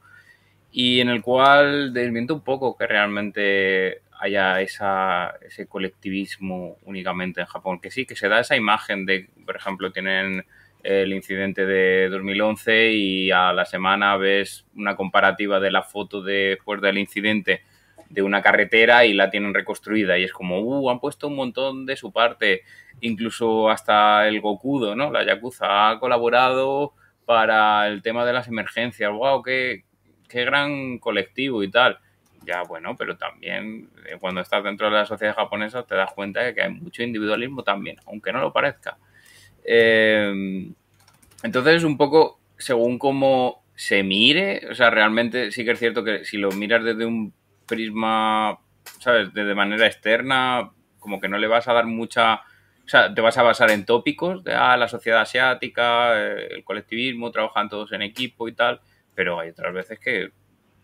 Y 0.74 1.00
en 1.00 1.08
el 1.08 1.22
cual 1.22 1.94
desmiento 1.94 2.34
un 2.34 2.42
poco 2.42 2.76
que 2.76 2.88
realmente 2.88 4.02
haya 4.20 4.60
esa, 4.60 5.36
ese 5.42 5.68
colectivismo 5.68 6.78
únicamente 6.84 7.40
en 7.40 7.48
Japón. 7.48 7.80
Que 7.80 7.92
sí, 7.92 8.06
que 8.06 8.16
se 8.16 8.28
da 8.28 8.42
esa 8.42 8.58
imagen 8.58 9.06
de, 9.06 9.30
por 9.46 9.56
ejemplo, 9.56 9.92
tienen 9.92 10.44
el 10.84 11.14
incidente 11.14 11.66
de 11.66 12.10
2011 12.10 12.92
y 12.92 13.32
a 13.32 13.54
la 13.54 13.66
semana 13.66 14.18
ves 14.18 14.66
una 14.76 14.96
comparativa 14.96 15.60
de 15.60 15.72
la 15.72 15.84
foto 15.84 16.22
después 16.22 16.82
del 16.82 16.98
incidente 16.98 17.64
de 18.10 18.22
una 18.22 18.42
carretera 18.42 19.06
y 19.06 19.14
la 19.14 19.30
tienen 19.30 19.54
reconstruida 19.54 20.18
y 20.18 20.24
es 20.24 20.34
como, 20.34 20.60
uh, 20.60 20.90
han 20.92 21.00
puesto 21.00 21.28
un 21.28 21.36
montón 21.36 21.86
de 21.86 21.96
su 21.96 22.12
parte, 22.12 22.62
incluso 23.02 23.70
hasta 23.70 24.28
el 24.28 24.40
Gokudo, 24.42 24.96
¿no? 24.96 25.10
La 25.10 25.26
Yakuza 25.26 25.90
ha 25.90 26.00
colaborado 26.00 26.94
para 27.26 27.88
el 27.88 28.02
tema 28.02 28.26
de 28.26 28.34
las 28.34 28.48
emergencias, 28.48 29.12
wow, 29.12 29.42
qué, 29.42 29.86
qué 30.28 30.46
gran 30.46 31.00
colectivo 31.00 31.64
y 31.64 31.72
tal. 31.72 32.00
Ya, 32.46 32.62
bueno, 32.64 32.96
pero 32.98 33.16
también 33.18 33.90
eh, 34.06 34.18
cuando 34.20 34.42
estás 34.42 34.64
dentro 34.64 34.88
de 34.88 34.94
la 34.94 35.06
sociedad 35.06 35.34
japonesa 35.34 35.84
te 35.84 35.96
das 35.96 36.12
cuenta 36.14 36.42
de 36.42 36.54
que 36.54 36.62
hay 36.62 36.70
mucho 36.70 37.02
individualismo 37.02 37.64
también, 37.64 37.98
aunque 38.06 38.34
no 38.34 38.42
lo 38.42 38.52
parezca. 38.52 38.98
Eh, 39.66 40.72
entonces, 41.44 41.84
un 41.84 41.98
poco 41.98 42.40
según 42.58 43.00
cómo 43.00 43.64
se 43.76 44.04
mire, 44.04 44.68
o 44.70 44.76
sea, 44.76 44.90
realmente 44.90 45.52
sí 45.52 45.66
que 45.66 45.72
es 45.72 45.80
cierto 45.80 46.04
que 46.04 46.26
si 46.26 46.38
lo 46.38 46.52
miras 46.52 46.84
desde 46.84 47.06
un 47.06 47.34
prisma, 47.68 48.60
¿sabes? 49.00 49.34
De 49.34 49.56
manera 49.56 49.88
externa, 49.88 50.72
como 51.00 51.20
que 51.20 51.28
no 51.28 51.38
le 51.38 51.48
vas 51.48 51.68
a 51.68 51.74
dar 51.74 51.86
mucha 51.86 52.42
o 52.86 52.90
sea, 52.90 53.14
te 53.14 53.22
vas 53.22 53.38
a 53.38 53.44
basar 53.44 53.72
en 53.72 53.86
tópicos 53.86 54.44
de 54.44 54.54
ah, 54.54 54.76
la 54.76 54.90
sociedad 54.90 55.22
asiática, 55.22 56.20
eh, 56.20 56.48
el 56.52 56.64
colectivismo, 56.64 57.32
trabajan 57.32 57.70
todos 57.70 57.94
en 57.94 58.02
equipo 58.02 58.48
y 58.48 58.54
tal, 58.54 58.82
pero 59.16 59.40
hay 59.40 59.50
otras 59.50 59.74
veces 59.74 60.00
que 60.00 60.32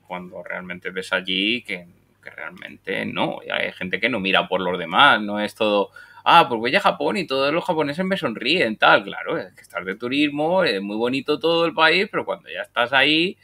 cuando 0.08 0.42
realmente 0.42 0.92
ves 0.92 1.12
allí 1.12 1.62
que, 1.62 1.88
realmente 2.22 3.06
no, 3.06 3.40
hay 3.52 3.72
gente 3.72 4.00
que 4.00 4.08
no 4.08 4.20
mira 4.20 4.48
por 4.48 4.62
los 4.62 4.78
demás, 4.78 5.20
no 5.20 5.40
es 5.40 5.56
todo, 5.56 5.90
ah, 6.24 6.46
pues 6.48 6.60
voy 6.60 6.76
a 6.76 6.80
Japón 6.80 7.18
y 7.18 7.28
todos 7.28 7.54
los 7.54 7.64
japoneses 7.64 8.06
me 8.06 8.18
sonríen, 8.18 8.78
tal, 8.78 9.04
claro, 9.04 9.38
es 9.38 9.54
que 9.54 9.62
estás 9.62 9.86
de 9.86 9.96
turismo, 9.96 10.64
es 10.64 10.82
muy 10.82 10.98
bonito 10.98 11.40
todo 11.40 11.66
el 11.66 11.74
país, 11.74 12.08
pero 12.12 12.26
cuando 12.26 12.50
ya 12.50 12.62
estás 12.62 12.94
ahí 12.94 13.38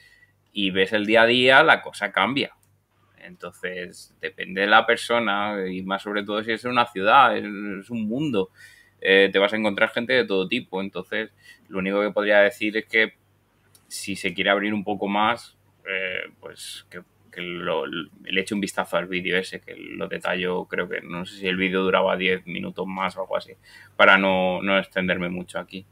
y 0.53 0.71
ves 0.71 0.93
el 0.93 1.05
día 1.05 1.23
a 1.23 1.25
día, 1.25 1.63
la 1.63 1.81
cosa 1.81 2.11
cambia. 2.11 2.55
Entonces, 3.25 4.15
depende 4.21 4.61
de 4.61 4.67
la 4.67 4.85
persona 4.85 5.67
y 5.67 5.81
más 5.81 6.03
sobre 6.03 6.23
todo 6.23 6.43
si 6.43 6.51
es 6.51 6.63
una 6.65 6.85
ciudad, 6.85 7.35
es, 7.35 7.43
un 7.89 8.07
mundo. 8.07 8.51
Eh, 9.01 9.29
te 9.31 9.39
vas 9.39 9.53
a 9.53 9.57
encontrar 9.57 9.89
gente 9.89 10.13
de 10.13 10.25
todo 10.25 10.47
tipo. 10.47 10.81
Entonces, 10.81 11.31
lo 11.67 11.79
único 11.79 12.01
que 12.01 12.11
podría 12.11 12.39
decir 12.39 12.77
es 12.77 12.85
que 12.85 13.13
si 13.87 14.15
se 14.15 14.33
quiere 14.33 14.49
abrir 14.49 14.73
un 14.73 14.83
poco 14.83 15.07
más, 15.07 15.57
eh, 15.87 16.29
pues 16.39 16.85
que, 16.89 17.01
le 17.41 18.41
eche 18.41 18.53
un 18.53 18.61
vistazo 18.61 18.97
al 18.97 19.07
vídeo 19.07 19.37
ese, 19.37 19.59
que 19.59 19.75
lo 19.75 20.07
detallo, 20.07 20.65
creo 20.65 20.87
que 20.87 21.01
no 21.01 21.25
sé 21.25 21.37
si 21.37 21.47
el 21.47 21.57
vídeo 21.57 21.83
duraba 21.83 22.17
10 22.17 22.47
minutos 22.47 22.85
más 22.87 23.15
o 23.17 23.21
algo 23.21 23.37
así, 23.37 23.53
para 23.95 24.17
no, 24.17 24.59
extenderme 24.77 25.29
mucho 25.29 25.59
aquí. 25.59 25.85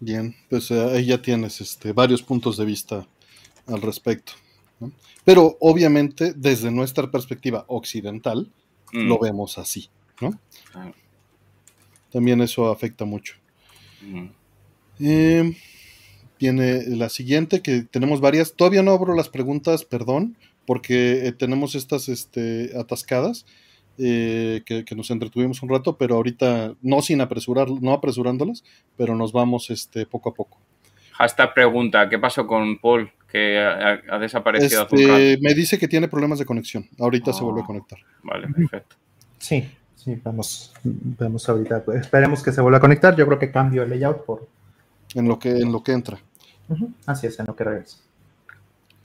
Bien, 0.00 0.34
pues 0.48 0.70
eh, 0.70 0.80
ahí 0.80 1.06
ya 1.06 1.22
tienes 1.22 1.60
este, 1.60 1.92
varios 1.92 2.22
puntos 2.22 2.56
de 2.56 2.64
vista 2.64 3.06
al 3.66 3.82
respecto. 3.82 4.32
Pero 5.24 5.56
obviamente 5.60 6.32
desde 6.34 6.70
nuestra 6.70 7.10
perspectiva 7.10 7.64
occidental 7.68 8.50
mm. 8.92 9.06
lo 9.06 9.18
vemos 9.18 9.58
así, 9.58 9.88
¿no? 10.20 10.38
También 12.10 12.40
eso 12.40 12.70
afecta 12.70 13.04
mucho. 13.04 13.36
Mm. 14.02 14.26
Eh, 15.00 15.56
tiene 16.42 16.82
la 16.88 17.08
siguiente, 17.08 17.62
que 17.62 17.82
tenemos 17.82 18.20
varias. 18.20 18.54
Todavía 18.54 18.82
no 18.82 18.90
abro 18.90 19.14
las 19.14 19.28
preguntas, 19.28 19.84
perdón, 19.84 20.36
porque 20.66 21.28
eh, 21.28 21.30
tenemos 21.30 21.76
estas 21.76 22.08
este, 22.08 22.72
atascadas. 22.76 23.46
Eh, 23.96 24.62
que, 24.66 24.84
nos 24.96 25.12
entretuvimos 25.12 25.62
un 25.62 25.68
rato, 25.68 25.96
pero 25.96 26.16
ahorita 26.16 26.74
no 26.82 27.00
sin 27.00 27.20
apresurar, 27.20 27.70
no 27.70 27.92
apresurándolas, 27.92 28.64
pero 28.96 29.14
nos 29.14 29.32
vamos 29.32 29.70
este, 29.70 30.04
poco 30.04 30.30
a 30.30 30.34
poco. 30.34 30.58
Hashtag 31.12 31.54
pregunta, 31.54 32.08
¿qué 32.08 32.18
pasó 32.18 32.44
con 32.44 32.76
Paul? 32.78 33.12
Que 33.30 33.60
ha, 33.60 34.18
desaparecido 34.18 34.82
este, 34.90 35.38
Me 35.40 35.54
dice 35.54 35.78
que 35.78 35.86
tiene 35.86 36.08
problemas 36.08 36.40
de 36.40 36.44
conexión. 36.44 36.88
Ahorita 36.98 37.32
se 37.32 37.44
vuelve 37.44 37.60
a 37.60 37.66
conectar. 37.66 38.00
Vale, 38.24 38.48
perfecto. 38.48 38.96
Sí, 39.38 39.64
sí, 39.94 40.20
vamos, 40.24 40.74
vamos 40.82 41.48
ahorita. 41.48 41.84
Esperemos 41.94 42.42
que 42.42 42.50
se 42.50 42.60
vuelva 42.60 42.78
a 42.78 42.80
conectar. 42.80 43.14
Yo 43.14 43.26
creo 43.26 43.38
que 43.38 43.52
cambio 43.52 43.84
el 43.84 43.90
layout 43.90 44.24
por. 44.24 44.48
En 45.14 45.28
lo 45.28 45.38
que, 45.38 45.50
en 45.50 45.70
lo 45.70 45.84
que 45.84 45.92
entra. 45.92 46.18
Así 47.06 47.26
es, 47.26 47.38
en 47.38 47.46
lo 47.46 47.56
que 47.56 47.64
regresa. 47.64 47.98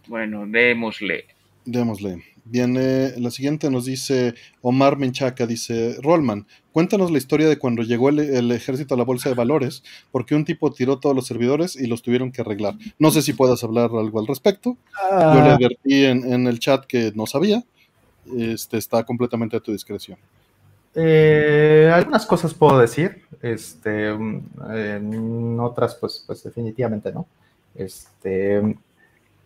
Bueno, 0.08 0.46
démosle. 0.48 1.26
Démosle. 1.66 2.24
Viene, 2.50 3.12
la 3.18 3.30
siguiente 3.30 3.70
nos 3.70 3.86
dice 3.86 4.34
Omar 4.62 4.98
Menchaca, 4.98 5.46
dice, 5.46 5.98
Rollman, 6.02 6.48
cuéntanos 6.72 7.12
la 7.12 7.18
historia 7.18 7.50
de 7.50 7.58
cuando 7.58 7.84
llegó 7.84 8.08
el, 8.08 8.52
ejército 8.52 8.94
a 8.94 8.98
la 8.98 9.04
bolsa 9.04 9.28
de 9.28 9.36
valores, 9.36 9.84
porque 10.12 10.34
un 10.34 10.46
tipo 10.46 10.72
tiró 10.72 11.00
todos 11.00 11.14
los 11.14 11.28
servidores 11.28 11.76
y 11.76 11.88
los 11.88 12.02
tuvieron 12.02 12.32
que 12.32 12.42
arreglar. 12.42 12.76
No 13.00 13.12
sé 13.12 13.22
si 13.22 13.34
puedas 13.34 13.64
hablar 13.66 13.90
algo 13.94 14.20
al 14.20 14.28
respecto. 14.28 14.78
Yo 15.12 15.18
le 15.18 15.50
ah. 15.50 15.56
advertí 15.56 16.06
en, 16.06 16.48
el 16.48 16.60
chat 16.60 16.86
que 16.86 17.12
no 17.16 17.26
sabía. 17.26 17.64
Este 18.38 18.78
está 18.78 19.04
completamente 19.04 19.58
a 19.58 19.60
tu 19.60 19.74
discreción. 19.74 20.18
Eh, 20.96 21.92
algunas 21.94 22.26
cosas 22.26 22.54
puedo 22.54 22.80
decir, 22.80 23.24
este, 23.42 24.08
en 24.10 25.60
otras 25.60 25.96
pues, 25.96 26.24
pues 26.26 26.44
definitivamente 26.44 27.12
no. 27.12 27.28
Este, 27.78 28.76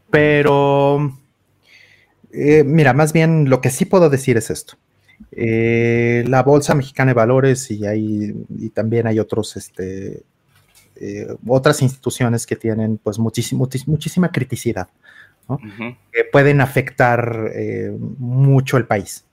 pero 0.09 1.11
eh, 2.31 2.63
mira, 2.63 2.93
más 2.93 3.13
bien 3.13 3.49
lo 3.49 3.61
que 3.61 3.69
sí 3.69 3.85
puedo 3.85 4.09
decir 4.09 4.37
es 4.37 4.49
esto. 4.49 4.75
Eh, 5.31 6.23
la 6.27 6.43
Bolsa 6.43 6.73
Mexicana 6.75 7.11
de 7.11 7.15
Valores 7.15 7.69
y, 7.71 7.85
hay, 7.85 8.33
y 8.57 8.69
también 8.69 9.07
hay 9.07 9.19
otros, 9.19 9.55
este, 9.57 10.23
eh, 10.95 11.27
otras 11.47 11.81
instituciones 11.81 12.47
que 12.47 12.55
tienen 12.55 12.97
pues 12.97 13.19
muchísimo, 13.19 13.67
muchísima 13.87 14.31
criticidad, 14.31 14.87
que 16.11 16.23
pueden 16.31 16.61
afectar 16.61 17.51
mucho 18.17 18.77
el 18.77 18.87
país. 18.87 19.25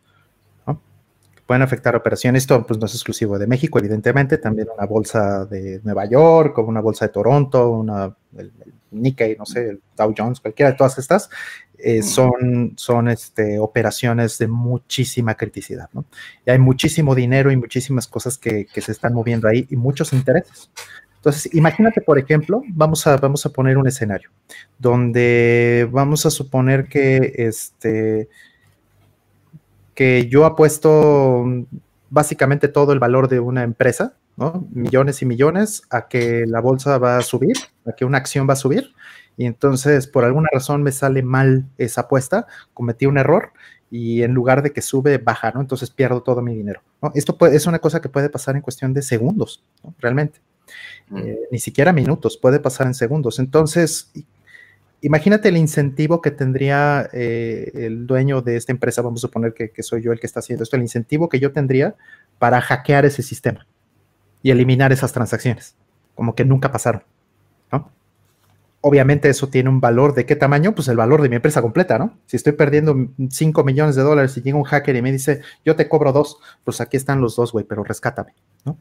Pueden 1.47 1.63
afectar 1.63 1.97
operaciones, 1.97 2.43
esto 2.43 2.67
pues, 2.67 2.79
no 2.79 2.85
es 2.85 2.93
exclusivo 2.93 3.39
de 3.39 3.47
México, 3.47 3.79
evidentemente, 3.79 4.37
también 4.37 4.69
una 4.77 4.87
bolsa 4.87 5.47
de 5.47 5.81
Nueva 5.83 6.05
York, 6.05 6.59
o 6.59 6.63
una 6.65 6.83
bolsa 6.83 7.07
de 7.07 7.13
Toronto, 7.13 7.71
una, 7.71 8.15
el, 8.37 8.53
Nikkei, 8.91 9.37
no 9.37 9.47
sé, 9.47 9.71
el 9.71 9.81
Dow 9.97 10.15
Jones, 10.17 10.41
cualquiera 10.41 10.73
de 10.73 10.77
todas 10.77 10.99
estas, 10.99 11.29
eh, 11.79 12.03
son, 12.03 12.73
son 12.77 13.09
este, 13.09 13.61
operaciones 13.61 14.37
de 14.39 14.49
muchísima 14.49 15.37
criticidad, 15.37 15.89
¿no? 15.93 16.05
Y 16.45 16.51
hay 16.51 16.59
muchísimo 16.59 17.15
dinero 17.15 17.53
y 17.53 17.57
muchísimas 17.57 18.09
cosas 18.09 18.37
que, 18.37 18.67
se 18.75 18.93
están 18.93 19.15
moviendo 19.15 19.47
ahí 19.47 19.67
y 19.71 19.77
muchos 19.77 20.13
intereses. 20.13 20.71
Entonces, 21.17 21.55
imagínate, 21.55 22.01
por 22.01 22.19
ejemplo, 22.19 22.63
vamos 22.69 23.07
a, 23.07 23.17
vamos 23.17 23.47
a 23.47 23.51
poner 23.51 23.79
un 23.79 23.87
escenario 23.87 24.31
donde 24.79 25.89
vamos 25.91 26.27
a 26.27 26.31
suponer 26.31 26.89
que, 26.89 27.35
este, 27.37 28.29
que 29.95 30.27
yo 30.29 30.47
apuesto 30.47 31.45
básicamente 32.11 32.69
todo 32.69 32.93
el 32.93 32.99
valor 32.99 33.29
de 33.29 33.41
una 33.41 33.63
empresa, 33.63 34.15
¿no? 34.39 34.67
millones 34.71 35.21
y 35.21 35.27
millones, 35.27 35.83
a 35.91 36.09
que 36.09 36.47
la 36.47 36.61
bolsa 36.61 36.97
va 36.99 37.19
a 37.19 37.23
subir, 37.23 37.57
a 37.85 37.93
que 37.93 38.05
una 38.05 38.19
acción 38.19 38.49
va 38.49 38.53
a 38.53 38.57
subir, 38.57 38.95
y 39.37 39.47
entonces 39.47 40.07
por 40.07 40.25
alguna 40.25 40.49
razón 40.53 40.83
me 40.83 40.93
sale 40.93 41.23
mal 41.23 41.67
esa 41.77 42.03
apuesta, 42.03 42.47
cometí 42.73 43.07
un 43.07 43.19
error 43.19 43.53
y 43.91 44.23
en 44.23 44.33
lugar 44.35 44.63
de 44.63 44.73
que 44.73 44.81
sube, 44.83 45.19
baja, 45.19 45.51
¿no? 45.53 45.61
Entonces 45.61 45.91
pierdo 45.91 46.23
todo 46.23 46.43
mi 46.43 46.55
dinero. 46.55 46.83
Esto 47.15 47.37
es 47.47 47.67
una 47.67 47.79
cosa 47.79 48.01
que 48.01 48.09
puede 48.09 48.29
pasar 48.29 48.55
en 48.55 48.63
cuestión 48.63 48.93
de 48.93 49.03
segundos, 49.03 49.65
realmente. 49.99 50.41
Mm. 51.09 51.19
Eh, 51.19 51.39
ni 51.51 51.59
siquiera 51.59 51.93
minutos, 51.93 52.37
puede 52.37 52.61
pasar 52.61 52.87
en 52.87 52.95
segundos. 52.95 53.39
Entonces, 53.39 54.13
imagínate 55.01 55.49
el 55.49 55.57
incentivo 55.57 56.21
que 56.21 56.31
tendría 56.31 57.09
eh, 57.13 57.71
el 57.75 58.07
dueño 58.07 58.43
de 58.43 58.57
esta 58.57 58.73
empresa, 58.73 59.03
vamos 59.03 59.21
a 59.21 59.27
suponer 59.29 59.55
que, 59.55 59.71
que, 59.71 59.83
soy 59.83 60.03
yo 60.03 60.13
el 60.13 60.21
que 60.21 60.27
está 60.27 60.41
haciendo 60.41 60.65
esto, 60.65 60.77
el 60.77 60.83
incentivo 60.83 61.29
que 61.29 61.41
yo 61.41 61.53
tendría 61.53 61.97
para 62.39 62.61
hackear 62.61 63.07
ese 63.07 63.23
sistema 63.23 63.67
y 64.49 64.51
eliminar 64.51 64.93
esas 64.93 65.13
transacciones, 65.13 65.77
como 66.15 66.35
que 66.35 66.43
nunca 66.43 66.73
pasaron. 66.73 67.03
¿no? 67.71 67.93
obviamente 68.81 69.29
eso 69.29 69.49
tiene 69.49 69.69
un 69.69 69.79
valor 69.79 70.15
de 70.15 70.25
qué 70.25 70.37
tamaño, 70.37 70.75
pues 70.75 70.89
el 70.89 70.97
valor 70.97 71.21
de 71.21 71.29
mi 71.29 71.37
empresa 71.37 71.61
completa, 71.61 71.99
¿no? 71.99 72.17
Si 72.25 72.37
estoy 72.37 72.55
perdiendo 72.55 72.97
5 73.29 73.63
millones 73.63 73.95
de 73.95 74.03
dólares 74.03 74.35
y 74.39 74.41
llega 74.41 74.57
un 74.57 74.65
hacker 74.65 74.97
y 74.97 75.03
me 75.03 75.13
dice, 75.13 75.43
yo 75.67 75.77
te 75.77 75.87
cobro 75.87 76.13
dos, 76.13 76.39
pues 76.65 76.81
aquí 76.81 76.97
están 76.97 77.21
los 77.21 77.37
dos, 77.37 77.53
güey, 77.53 77.67
pero 77.67 77.85
rescátame, 77.85 78.33
¿no? 78.65 78.79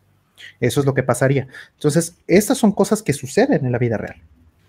Eso 0.61 0.79
es 0.79 0.85
lo 0.85 0.93
que 0.93 1.03
pasaría. 1.03 1.49
Entonces, 1.73 2.15
estas 2.27 2.57
son 2.57 2.71
cosas 2.71 3.03
que 3.03 3.11
suceden 3.11 3.65
en 3.65 3.73
la 3.73 3.77
vida 3.77 3.97
real, 3.97 4.21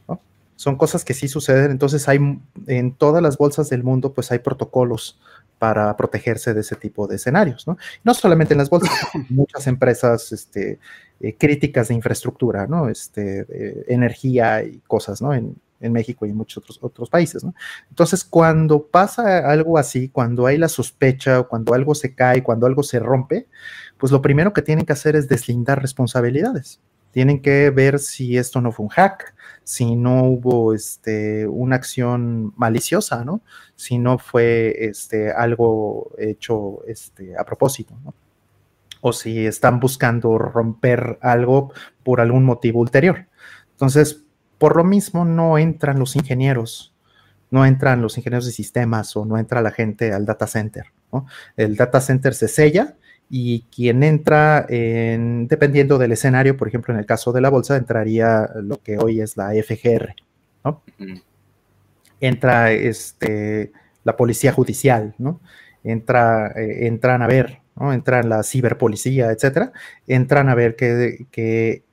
¿no? 0.08 0.20
Son 0.56 0.74
cosas 0.74 1.04
que 1.04 1.14
sí 1.14 1.28
suceden. 1.28 1.70
Entonces, 1.70 2.08
hay 2.08 2.18
en 2.66 2.92
todas 2.92 3.22
las 3.22 3.38
bolsas 3.38 3.68
del 3.68 3.84
mundo, 3.84 4.12
pues 4.12 4.32
hay 4.32 4.40
protocolos 4.40 5.20
para 5.59 5.97
protegerse 5.97 6.55
de 6.55 6.60
ese 6.60 6.76
tipo 6.76 7.06
de 7.06 7.16
escenarios, 7.16 7.66
¿no? 7.66 7.76
No 8.05 8.14
solamente 8.14 8.55
en 8.55 8.59
las 8.59 8.70
bolsas, 8.70 8.90
muchas 9.28 9.66
empresas 9.66 10.32
este, 10.32 10.78
eh, 11.20 11.36
críticas 11.36 11.89
de 11.89 11.94
infraestructura, 11.94 12.66
¿no? 12.66 12.89
Este, 12.89 13.93
energía 13.93 14.62
y 14.62 14.80
cosas, 14.86 15.20
¿no? 15.20 15.35
En, 15.35 15.56
México 15.80 16.26
y 16.26 16.30
en 16.30 16.36
muchos 16.36 16.59
otros, 16.59 16.78
otros 16.82 17.09
países, 17.09 17.44
¿no? 17.44 17.55
Entonces, 17.89 18.24
cuando 18.24 18.82
pasa 18.82 19.48
algo 19.48 19.78
así, 19.78 20.09
cuando 20.09 20.47
hay 20.47 20.59
la 20.59 20.68
sospecha, 20.68 21.44
cuando 21.44 21.72
algo 21.72 21.94
se 21.94 22.16
cae, 22.16 22.43
cuando 22.43 22.66
algo 22.66 22.82
se 22.82 22.98
rompe, 22.98 23.47
pues 23.97 24.10
lo 24.10 24.20
primero 24.20 24.52
que 24.52 24.62
tienen 24.62 24.85
que 24.85 24.93
hacer 24.93 25.14
es 25.14 25.28
deslindar 25.28 25.80
responsabilidades. 25.80 26.80
Tienen 27.19 27.43
que 27.43 27.70
ver 27.70 27.99
si 27.99 28.39
esto 28.39 28.61
no 28.61 28.70
fue 28.70 28.85
un 28.85 28.90
hack, 28.90 29.35
si 29.65 29.97
no 29.97 30.23
hubo 30.23 30.73
este, 30.73 31.49
una 31.49 31.74
acción 31.74 32.53
maliciosa, 32.57 33.24
¿no? 33.24 33.40
Si 33.74 33.99
no 33.99 34.19
fue 34.19 34.86
este, 34.86 35.32
algo 35.32 36.12
hecho 36.16 36.85
este, 36.86 37.36
a 37.36 37.43
propósito, 37.45 37.99
¿no? 38.05 38.15
O 39.01 39.12
si 39.12 39.47
están 39.47 39.81
buscando 39.81 40.39
romper 40.39 41.19
algo 41.20 41.73
por 42.05 42.20
algún 42.20 42.45
motivo 42.45 42.78
ulterior. 42.78 43.27
Entonces, 43.73 44.23
por 44.59 44.77
lo 44.77 44.85
mismo 44.85 45.24
no 45.24 45.59
entran 45.59 45.99
los 45.99 46.15
ingenieros, 46.15 46.95
no 47.51 47.66
entran 47.66 48.01
los 48.01 48.16
ingenieros 48.16 48.47
de 48.47 48.53
sistemas 48.53 49.16
o 49.16 49.24
no 49.24 49.39
entra 49.39 49.61
la 49.61 49.73
gente 49.73 50.12
al 50.12 50.24
data 50.24 50.47
center. 50.47 50.93
¿no? 51.12 51.27
El 51.57 51.74
data 51.74 52.01
center 52.01 52.32
se 52.32 52.47
sella 52.47 52.95
y 53.30 53.62
quien 53.74 54.02
entra, 54.02 54.64
en, 54.68 55.48
dependiendo 55.48 55.98
del 55.98 56.12
escenario, 56.12 56.56
por 56.56 56.68
ejemplo, 56.68 56.94
en 56.94 57.00
el 57.00 57.06
caso 57.06 57.32
de 57.32 57.40
la 57.40 57.50
bolsa, 57.50 57.76
entraría 57.76 58.48
lo 58.62 58.78
que 58.82 58.98
hoy 58.98 59.20
es 59.20 59.36
la 59.36 59.50
FGR, 59.52 60.14
¿no? 60.64 60.82
Entra 62.20 62.72
este, 62.72 63.72
la 64.05 64.16
policía 64.16 64.52
judicial, 64.52 65.14
¿no? 65.18 65.40
Entra, 65.84 66.48
eh, 66.56 66.86
entran 66.86 67.22
a 67.22 67.26
ver 67.26 67.60
¿no? 67.78 67.92
Entran 67.92 68.28
la 68.28 68.42
ciberpolicía, 68.42 69.30
etcétera, 69.30 69.72
entran 70.06 70.48
a 70.48 70.55
ver 70.55 70.76
qué, 70.76 71.26
qué, 71.30 71.84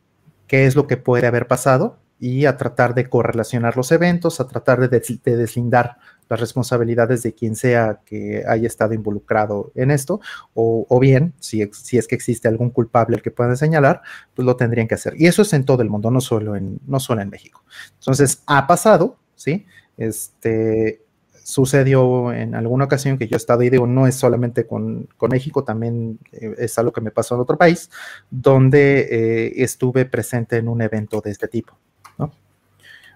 qué 0.47 0.65
es 0.65 0.75
lo 0.75 0.87
que 0.87 0.97
puede 0.97 1.27
haber 1.27 1.47
pasado 1.47 1.99
y 2.19 2.45
a 2.45 2.57
tratar 2.57 2.95
de 2.95 3.09
correlacionar 3.09 3.77
los 3.77 3.91
eventos, 3.91 4.39
a 4.39 4.47
tratar 4.47 4.89
de, 4.89 5.01
deslindar 5.35 5.97
las 6.29 6.39
responsabilidades 6.39 7.23
de 7.23 7.33
quien 7.33 7.55
sea 7.55 8.01
que 8.05 8.43
haya 8.47 8.67
estado 8.67 8.93
involucrado 8.93 9.71
en 9.75 9.91
esto, 9.91 10.19
o, 10.53 10.99
bien, 10.99 11.33
si, 11.39 11.69
si, 11.73 11.97
es 11.97 12.07
que 12.07 12.15
existe 12.15 12.47
algún 12.47 12.69
culpable 12.69 13.15
al 13.15 13.21
que 13.21 13.31
puedan 13.31 13.57
señalar, 13.57 14.01
pues 14.33 14.45
lo 14.45 14.55
tendrían 14.55 14.87
que 14.87 14.95
hacer. 14.95 15.13
Y 15.17 15.27
eso 15.27 15.41
es 15.41 15.53
en 15.53 15.65
todo 15.65 15.81
el 15.81 15.89
mundo, 15.89 16.11
no 16.11 16.21
solo 16.21 16.55
en, 16.55 16.79
no 16.87 16.99
solo 16.99 17.21
en 17.21 17.29
México. 17.29 17.63
Entonces, 17.99 18.43
ha 18.47 18.67
pasado, 18.67 19.17
¿sí? 19.35 19.65
Este, 19.97 21.05
sucedió 21.45 22.33
en 22.33 22.55
alguna 22.55 22.85
ocasión 22.85 23.19
que 23.19 23.27
yo 23.27 23.35
he 23.35 23.37
estado 23.37 23.61
y 23.61 23.69
digo, 23.69 23.85
no 23.85 24.07
es 24.07 24.15
solamente 24.15 24.65
con, 24.65 25.07
México, 25.29 25.63
también 25.63 26.17
eh, 26.31 26.55
es 26.57 26.75
algo 26.79 26.91
que 26.91 27.01
me 27.01 27.11
pasó 27.11 27.35
en 27.35 27.41
otro 27.41 27.55
país, 27.55 27.91
donde 28.31 29.01
eh, 29.11 29.53
estuve 29.57 30.05
presente 30.05 30.57
en 30.57 30.67
un 30.67 30.81
evento 30.81 31.21
de 31.21 31.29
este 31.29 31.47
tipo. 31.47 31.77
¿no? 32.17 32.31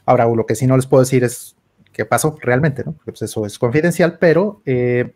Ahora, 0.06 0.28
lo 0.28 0.46
que 0.46 0.54
sí 0.54 0.68
no 0.68 0.76
les 0.76 0.86
puedo 0.86 1.02
decir 1.02 1.24
es 1.24 1.56
qué 2.00 2.06
pasó 2.06 2.38
realmente, 2.40 2.86
¿no? 2.86 2.96
Pues 3.04 3.22
eso 3.24 3.46
es 3.46 3.60
confidencial, 3.60 4.18
pero 4.20 4.62
eh, 4.66 5.14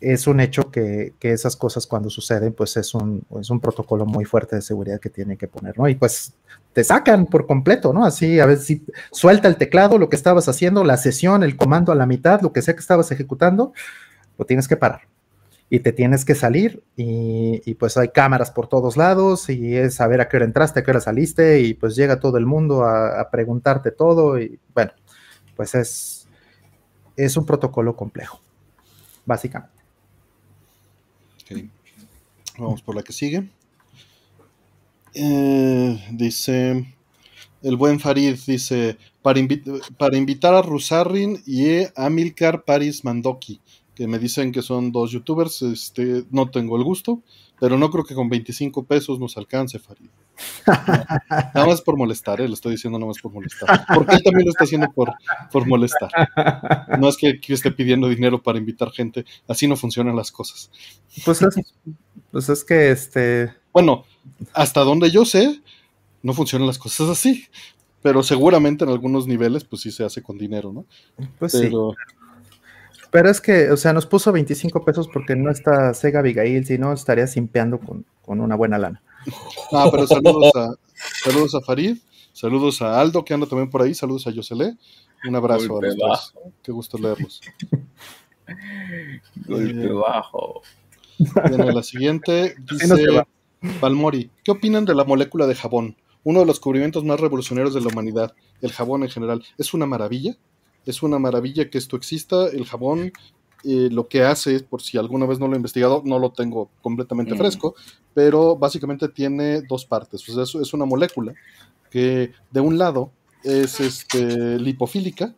es 0.00 0.28
un 0.28 0.38
hecho 0.38 0.70
que, 0.70 1.14
esas 1.20 1.56
cosas 1.56 1.84
cuando 1.84 2.08
suceden, 2.08 2.52
pues 2.52 2.76
es 2.76 2.94
un, 2.94 3.24
es 3.40 3.50
un 3.50 3.58
protocolo 3.58 4.06
muy 4.06 4.24
fuerte 4.24 4.54
de 4.54 4.62
seguridad 4.62 5.00
que 5.00 5.10
tienen 5.10 5.36
que 5.36 5.48
poner, 5.48 5.76
¿no? 5.76 5.88
Y 5.88 5.96
pues 5.96 6.34
te 6.72 6.84
sacan 6.84 7.26
por 7.26 7.44
completo, 7.44 7.92
¿no? 7.92 8.04
Así, 8.04 8.38
a 8.38 8.46
ver 8.46 8.58
si 8.58 8.84
suelta 9.10 9.48
el 9.48 9.56
teclado, 9.56 9.98
lo 9.98 10.08
que 10.08 10.14
estabas 10.14 10.48
haciendo, 10.48 10.84
la 10.84 10.96
sesión, 10.96 11.42
el 11.42 11.56
comando 11.56 11.90
a 11.90 11.96
la 11.96 12.06
mitad, 12.06 12.40
lo 12.40 12.52
que 12.52 12.62
sea 12.62 12.74
que 12.74 12.80
estabas 12.80 13.10
ejecutando, 13.10 13.72
lo 14.38 14.44
tienes 14.44 14.68
que 14.68 14.76
parar. 14.76 15.08
Y 15.72 15.80
te 15.80 15.92
tienes 15.92 16.24
que 16.24 16.36
salir 16.36 16.84
y, 16.96 17.74
pues 17.74 17.96
hay 17.96 18.10
cámaras 18.10 18.52
por 18.52 18.68
todos 18.68 18.96
lados 18.96 19.48
y 19.50 19.76
es 19.76 19.94
saber 19.94 20.20
a 20.20 20.28
qué 20.28 20.36
hora 20.36 20.46
entraste, 20.46 20.78
a 20.80 20.82
qué 20.84 20.90
hora 20.92 21.00
saliste 21.00 21.60
y 21.60 21.74
pues 21.74 21.96
llega 21.96 22.20
todo 22.20 22.38
el 22.38 22.46
mundo 22.46 22.84
a, 22.84 23.28
preguntarte 23.30 23.90
todo 23.90 24.38
y 24.38 24.60
bueno, 24.72 24.92
pues 25.60 25.74
es, 25.74 26.26
es 27.18 27.36
un 27.36 27.44
protocolo 27.44 27.94
complejo, 27.94 28.40
básicamente. 29.26 29.84
Vamos 32.56 32.80
por 32.80 32.96
la 32.96 33.02
que 33.02 33.12
sigue. 33.12 33.46
Eh, 35.12 36.08
dice, 36.12 36.96
el 37.60 37.76
buen 37.76 38.00
Farid 38.00 38.38
dice, 38.46 38.96
para, 39.20 39.38
invitar 39.38 40.54
a 40.54 40.62
Rusarin 40.62 41.42
y 41.44 41.82
a 41.94 42.08
Milcar 42.08 42.64
Paris 42.64 43.04
Mandoki, 43.04 43.60
que 43.94 44.06
me 44.06 44.18
dicen 44.18 44.52
que 44.52 44.62
son 44.62 44.92
dos 44.92 45.10
youtubers, 45.10 45.60
este, 45.60 46.24
no 46.30 46.50
tengo 46.50 46.78
el 46.78 46.84
gusto, 46.84 47.22
pero 47.60 47.76
no 47.76 47.90
creo 47.90 48.04
que 48.04 48.14
con 48.14 48.28
25 48.30 48.84
pesos 48.84 49.20
nos 49.20 49.36
alcance, 49.36 49.78
Farid. 49.78 50.08
nada 51.54 51.66
más 51.66 51.82
por 51.82 51.96
molestar, 51.96 52.40
¿eh? 52.40 52.48
lo 52.48 52.54
estoy 52.54 52.72
diciendo 52.72 52.98
nada 52.98 53.08
más 53.08 53.18
por 53.20 53.32
molestar. 53.32 53.84
Porque 53.94 54.16
él 54.16 54.22
también 54.22 54.46
lo 54.46 54.50
está 54.50 54.64
haciendo 54.64 54.90
por, 54.90 55.12
por 55.52 55.66
molestar. 55.66 56.10
No 56.98 57.08
es 57.08 57.18
que, 57.18 57.38
esté 57.48 57.70
pidiendo 57.70 58.08
dinero 58.08 58.42
para 58.42 58.58
invitar 58.58 58.90
gente, 58.90 59.26
así 59.46 59.68
no 59.68 59.76
funcionan 59.76 60.16
las 60.16 60.32
cosas. 60.32 60.70
Pues 61.24 61.42
es, 61.42 61.54
pues 62.32 62.48
es 62.48 62.64
que 62.64 62.90
este... 62.90 63.52
Bueno, 63.72 64.04
hasta 64.54 64.80
donde 64.80 65.10
yo 65.10 65.24
sé, 65.26 65.60
no 66.22 66.32
funcionan 66.32 66.66
las 66.66 66.78
cosas 66.78 67.10
así. 67.10 67.44
Pero 68.02 68.22
seguramente 68.22 68.84
en 68.84 68.90
algunos 68.90 69.26
niveles, 69.26 69.64
pues 69.64 69.82
sí 69.82 69.90
se 69.90 70.04
hace 70.04 70.22
con 70.22 70.38
dinero, 70.38 70.72
¿no? 70.72 70.86
Pues 71.38 71.52
pero... 71.52 71.92
sí. 71.92 72.14
Pero 73.10 73.28
es 73.28 73.40
que, 73.40 73.70
o 73.70 73.76
sea, 73.76 73.92
nos 73.92 74.06
puso 74.06 74.32
25 74.32 74.84
pesos 74.84 75.08
porque 75.08 75.34
no 75.34 75.50
está 75.50 75.92
Sega 75.94 76.20
Abigail, 76.20 76.64
si 76.64 76.78
no 76.78 76.92
estaría 76.92 77.26
simpeando 77.26 77.78
con, 77.80 78.04
una 78.24 78.54
buena 78.54 78.78
lana. 78.78 79.02
Ah, 79.72 79.88
pero 79.90 80.06
saludos 80.06 80.52
a, 80.54 80.74
saludos 81.24 81.54
a 81.56 81.60
Farid, 81.60 81.98
saludos 82.32 82.80
a 82.80 83.00
Aldo 83.00 83.24
que 83.24 83.34
anda 83.34 83.46
también 83.46 83.68
por 83.68 83.82
ahí, 83.82 83.94
saludos 83.94 84.26
a 84.26 84.30
Yosele. 84.30 84.76
Un 85.28 85.36
abrazo 85.36 85.78
a 85.78 85.82
los 85.82 85.96
dos. 85.96 86.34
Qué 86.62 86.72
gusto 86.72 86.96
leerlos. 86.96 87.40
Golpe 89.46 89.84
eh, 89.84 89.92
bajo. 89.92 90.62
Bueno, 91.18 91.70
la 91.70 91.82
siguiente 91.82 92.54
dice 92.70 93.24
Palmori, 93.80 94.30
¿qué 94.42 94.52
opinan 94.52 94.84
de 94.84 94.94
la 94.94 95.04
molécula 95.04 95.46
de 95.46 95.54
jabón? 95.54 95.96
Uno 96.22 96.40
de 96.40 96.46
los 96.46 96.60
cubrimientos 96.60 97.04
más 97.04 97.20
revolucionarios 97.20 97.74
de 97.74 97.80
la 97.80 97.88
humanidad, 97.88 98.34
el 98.60 98.72
jabón 98.72 99.02
en 99.02 99.10
general. 99.10 99.44
¿Es 99.58 99.74
una 99.74 99.86
maravilla? 99.86 100.36
Es 100.86 101.02
una 101.02 101.18
maravilla 101.18 101.70
que 101.70 101.78
esto 101.78 101.96
exista. 101.96 102.48
El 102.48 102.64
jabón 102.64 103.12
eh, 103.62 103.88
lo 103.90 104.08
que 104.08 104.22
hace, 104.22 104.60
por 104.60 104.80
si 104.80 104.96
alguna 104.96 105.26
vez 105.26 105.38
no 105.38 105.46
lo 105.46 105.52
he 105.52 105.56
investigado, 105.56 106.02
no 106.04 106.18
lo 106.18 106.32
tengo 106.32 106.70
completamente 106.80 107.34
mm. 107.34 107.38
fresco, 107.38 107.74
pero 108.14 108.56
básicamente 108.56 109.08
tiene 109.08 109.62
dos 109.62 109.84
partes. 109.84 110.22
Pues 110.24 110.54
es, 110.54 110.72
una 110.72 110.86
molécula 110.86 111.34
que 111.90 112.32
de 112.50 112.60
un 112.60 112.78
lado 112.78 113.10
es 113.44 113.80
este, 113.80 114.58
lipofílica 114.58 115.34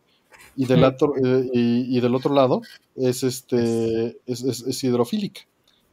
y 0.57 0.67
del, 0.67 0.81
mm. 0.81 0.85
otro, 0.85 1.15
eh, 1.17 1.51
y, 1.53 2.01
del 2.01 2.15
otro 2.15 2.33
lado 2.33 2.63
es, 2.95 3.25
este, 3.25 4.19
es, 4.27 4.85
hidrofílica, 4.85 5.41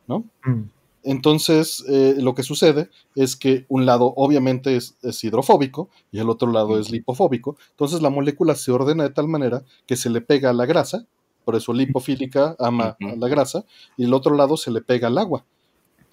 ¿no? 0.07 0.25
Mm. 0.43 0.63
Entonces, 1.03 1.83
eh, 1.87 2.15
lo 2.17 2.35
que 2.35 2.43
sucede 2.43 2.89
es 3.15 3.35
que 3.35 3.65
un 3.69 3.85
lado 3.85 4.13
obviamente 4.17 4.75
es, 4.75 4.97
hidrofóbico 5.23 5.89
y 6.11 6.19
el 6.19 6.29
otro 6.29 6.51
lado 6.51 6.79
es 6.79 6.91
lipofóbico. 6.91 7.57
Entonces, 7.71 8.01
la 8.01 8.09
molécula 8.09 8.55
se 8.55 8.71
ordena 8.71 9.03
de 9.03 9.11
tal 9.11 9.27
manera 9.27 9.63
que 9.85 9.95
se 9.95 10.09
le 10.09 10.21
pega 10.21 10.49
a 10.49 10.53
la 10.53 10.65
grasa, 10.65 11.05
por 11.45 11.55
eso 11.55 11.73
lipofílica 11.73 12.55
ama 12.59 12.97
a 12.99 13.15
la 13.15 13.27
grasa, 13.27 13.65
y 13.97 14.03
el 14.03 14.13
otro 14.13 14.35
lado 14.35 14.57
se 14.57 14.71
le 14.71 14.81
pega 14.81 15.07
al 15.07 15.17
agua. 15.17 15.45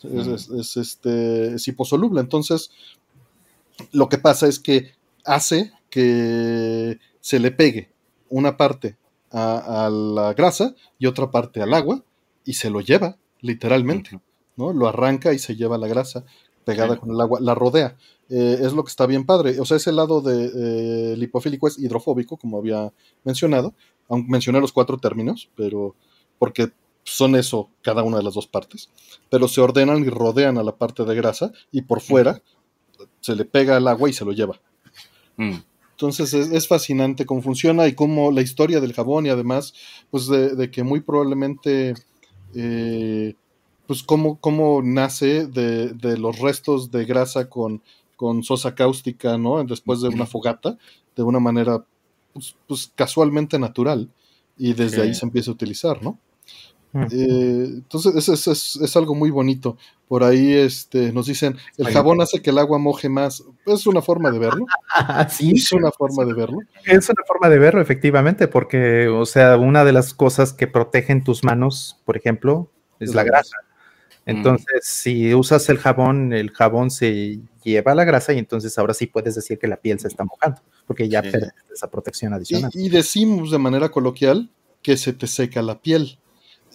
Es, 0.02 0.76
este, 0.76 1.56
hiposoluble. 1.66 2.20
Entonces, 2.20 2.70
lo 3.92 4.08
que 4.08 4.18
pasa 4.18 4.46
es 4.46 4.60
que 4.60 4.92
hace 5.24 5.72
que 5.90 6.98
se 7.20 7.40
le 7.40 7.50
pegue 7.50 7.90
una 8.28 8.56
parte 8.56 8.96
a 9.32 9.90
la 9.90 10.32
grasa 10.32 10.74
y 10.98 11.06
otra 11.06 11.30
parte 11.30 11.60
al 11.60 11.74
agua 11.74 12.02
y 12.44 12.54
se 12.54 12.70
lo 12.70 12.80
lleva, 12.80 13.18
literalmente. 13.40 14.20
¿No? 14.57 14.73
Lo 14.73 14.89
arranca 14.89 15.33
y 15.33 15.39
se 15.39 15.57
lleva 15.57 15.78
la 15.78 15.89
grasa 15.89 16.24
pegada 16.65 16.97
con 16.97 17.11
el 17.12 17.20
agua, 17.20 17.39
la 17.41 17.55
rodea. 17.55 17.97
Eh, 18.28 18.59
es 18.61 18.73
lo 18.73 18.83
que 18.83 18.91
está 18.91 19.07
bien 19.07 19.24
padre. 19.24 19.61
O 19.61 19.65
sea, 19.65 19.77
ese 19.77 19.93
lado 19.93 20.20
de 20.20 20.51
eh, 21.12 21.16
lipofílico 21.16 21.69
es 21.69 21.78
hidrofóbico, 21.78 22.37
como 22.37 22.59
había 22.59 22.93
mencionado, 23.23 23.74
aunque 24.09 24.31
mencioné 24.31 24.61
los 24.61 24.73
cuatro 24.73 24.99
términos, 24.99 25.49
pero 25.55 25.95
porque 26.39 26.73
son 27.05 27.37
eso 27.37 27.70
cada 27.83 28.03
una 28.03 28.16
de 28.16 28.24
las 28.24 28.35
dos 28.35 28.49
partes, 28.49 28.91
pero 29.31 29.47
se 29.47 29.61
ordenan 29.61 30.05
y 30.05 30.09
rodean 30.09 30.59
a 30.59 30.65
la 30.65 30.77
parte 30.77 31.05
de 31.05 31.15
grasa 31.15 31.53
y 31.70 31.83
por 31.83 32.01
fuera 32.01 32.43
se 33.20 33.37
le 33.37 33.45
pega 33.45 33.77
el 33.77 33.87
agua 33.87 34.11
y 34.11 34.12
se 34.12 34.24
lo 34.24 34.33
lleva. 34.33 34.61
Mm. 35.37 35.59
Entonces 35.93 36.35
es, 36.35 36.69
fascinante 36.69 37.24
cómo 37.24 37.41
funciona 37.41 37.87
y 37.87 37.95
cómo 37.95 38.31
la 38.31 38.43
historia 38.43 38.81
del 38.81 38.93
jabón 38.93 39.24
y 39.24 39.31
además, 39.31 39.73
pues 40.11 40.27
de, 40.27 40.70
que 40.70 40.83
muy 40.83 41.01
probablemente 41.01 41.95
eh, 42.55 43.35
pues 43.86 44.02
cómo, 44.02 44.38
cómo 44.40 44.82
nace 44.82 45.46
de, 45.46 46.16
los 46.18 46.38
restos 46.38 46.90
de 46.90 47.04
grasa 47.04 47.48
con, 47.48 47.82
con 48.16 48.42
sosa 48.42 48.74
cáustica, 48.74 49.38
¿no? 49.38 49.62
Después 49.64 50.00
de 50.00 50.08
una 50.08 50.26
fogata, 50.26 50.78
de 51.14 51.22
una 51.22 51.40
manera 51.40 51.84
pues, 52.32 52.56
pues 52.66 52.92
casualmente 52.94 53.58
natural, 53.58 54.10
y 54.58 54.74
desde 54.74 55.02
ahí 55.02 55.14
se 55.14 55.24
empieza 55.24 55.50
a 55.50 55.54
utilizar, 55.54 56.02
¿no? 56.02 56.18
Eh, 57.10 57.68
entonces 57.74 58.28
es, 58.28 58.76
es, 58.80 58.96
algo 58.96 59.14
muy 59.14 59.30
bonito. 59.30 59.76
Por 60.08 60.22
ahí 60.24 60.52
este, 60.54 61.12
nos 61.12 61.26
dicen, 61.26 61.56
el 61.76 61.88
jabón 61.88 62.22
hace 62.22 62.40
que 62.40 62.50
el 62.50 62.58
agua 62.58 62.78
moje 62.78 63.08
más. 63.08 63.44
Es 63.66 63.86
una 63.86 64.00
forma 64.00 64.30
de 64.30 64.38
verlo. 64.38 64.64
sí, 65.28 65.52
es 65.54 65.72
una 65.72 65.90
forma 65.90 66.24
de 66.24 66.32
verlo. 66.32 66.58
Es 66.84 67.08
una 67.08 67.22
forma 67.26 67.48
de 67.48 67.58
verlo, 67.58 67.80
efectivamente, 67.80 68.48
porque, 68.48 69.08
o 69.08 69.26
sea, 69.26 69.56
una 69.56 69.84
de 69.84 69.92
las 69.92 70.14
cosas 70.14 70.52
que 70.52 70.66
protegen 70.66 71.24
tus 71.24 71.44
manos, 71.44 72.00
por 72.04 72.16
ejemplo, 72.16 72.70
es 73.00 73.14
la 73.14 73.24
grasa. 73.24 73.56
Entonces, 74.27 74.81
si 74.82 75.32
usas 75.35 75.69
el 75.69 75.78
jabón, 75.78 76.32
el 76.32 76.51
jabón 76.51 76.90
se 76.90 77.39
lleva 77.62 77.94
la 77.94 78.05
grasa 78.05 78.32
y 78.32 78.39
entonces 78.39 78.77
ahora 78.77 78.93
sí 78.93 79.07
puedes 79.07 79.36
decir 79.36 79.57
que 79.57 79.69
la 79.69 79.77
piel 79.77 80.01
se 80.01 80.09
está 80.09 80.24
mojando, 80.24 80.61
porque 80.85 81.09
ya 81.09 81.23
pierde 81.23 81.53
esa 81.73 81.89
protección 81.89 82.35
adicional. 82.35 82.73
Y, 82.74 82.89
decimos 82.89 83.53
de 83.53 83.59
manera 83.59 83.89
coloquial 83.89 84.51
que 84.82 84.97
se 84.97 85.12
te 85.12 85.28
seca 85.28 85.62
la 85.62 85.81
piel. 85.81 86.19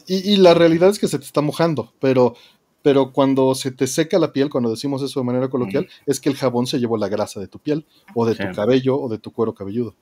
Y, 0.08 0.38
la 0.38 0.54
realidad 0.54 0.90
es 0.90 1.00
que 1.00 1.10
se 1.10 1.20
te 1.20 1.26
está 1.26 1.42
mojando, 1.42 1.94
pero, 2.00 2.36
pero 2.82 3.12
cuando 3.12 3.54
se 3.54 3.72
te 3.72 3.86
seca 3.86 4.18
la 4.18 4.32
piel, 4.32 4.50
cuando 4.50 4.70
decimos 4.70 5.04
eso 5.04 5.20
de 5.20 5.26
manera 5.26 5.50
coloquial, 5.50 5.90
es 6.06 6.22
que 6.22 6.30
el 6.30 6.38
jabón 6.38 6.68
se 6.68 6.80
llevó 6.80 6.98
la 6.98 7.10
grasa 7.10 7.42
de 7.42 7.48
tu 7.48 7.60
piel, 7.60 7.86
o 8.16 8.26
de 8.26 8.36
tu 8.36 8.50
cabello, 8.56 8.98
o 8.98 9.10
de 9.10 9.18
tu 9.18 9.32
cuero 9.32 9.54
cabelludo. 9.54 9.94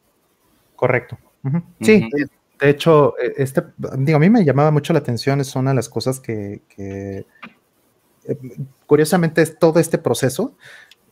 Correcto. 0.75 1.17
Sí, 1.81 2.07
de 2.59 2.69
hecho, 2.69 3.15
e, 3.19 3.33
este, 3.37 3.63
digo, 3.97 4.17
a 4.17 4.19
mí 4.19 4.29
me 4.29 4.43
llamaba 4.43 4.71
mucho 4.71 4.93
la 4.93 4.99
atención, 4.99 5.39
es 5.39 5.55
una 5.55 5.71
de 5.71 5.75
las 5.75 5.89
cosas 5.89 6.19
que, 6.19 6.61
eh, 6.77 7.25
curiosamente, 8.85 9.45
todo 9.45 9.79
este 9.79 9.97
proceso 9.97 10.55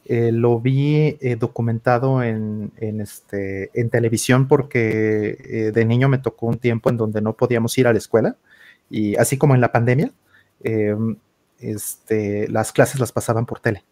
eh, 0.05 0.31
lo 0.31 0.59
vi 0.59 1.17
eh, 1.21 1.35
documentado 1.37 2.23
en, 2.23 2.71
este, 2.77 3.71
en 3.73 3.89
televisión 3.89 4.47
porque 4.47 5.71
de 5.73 5.85
niño 5.85 6.07
me 6.09 6.19
tocó 6.19 6.47
un 6.47 6.59
tiempo 6.59 6.89
en 6.89 6.97
donde 6.97 7.21
no 7.21 7.33
podíamos 7.33 7.77
ir 7.77 7.87
a 7.87 7.93
la 7.93 7.99
escuela, 7.99 8.37
y 8.89 9.15
así 9.17 9.37
como 9.37 9.55
en 9.55 9.61
la 9.61 9.71
pandemia, 9.71 10.11
em, 10.63 11.17
este, 11.59 12.47
las 12.49 12.71
clases 12.71 12.99
las 12.99 13.11
pasaban 13.11 13.45
por 13.45 13.59
tele. 13.59 13.83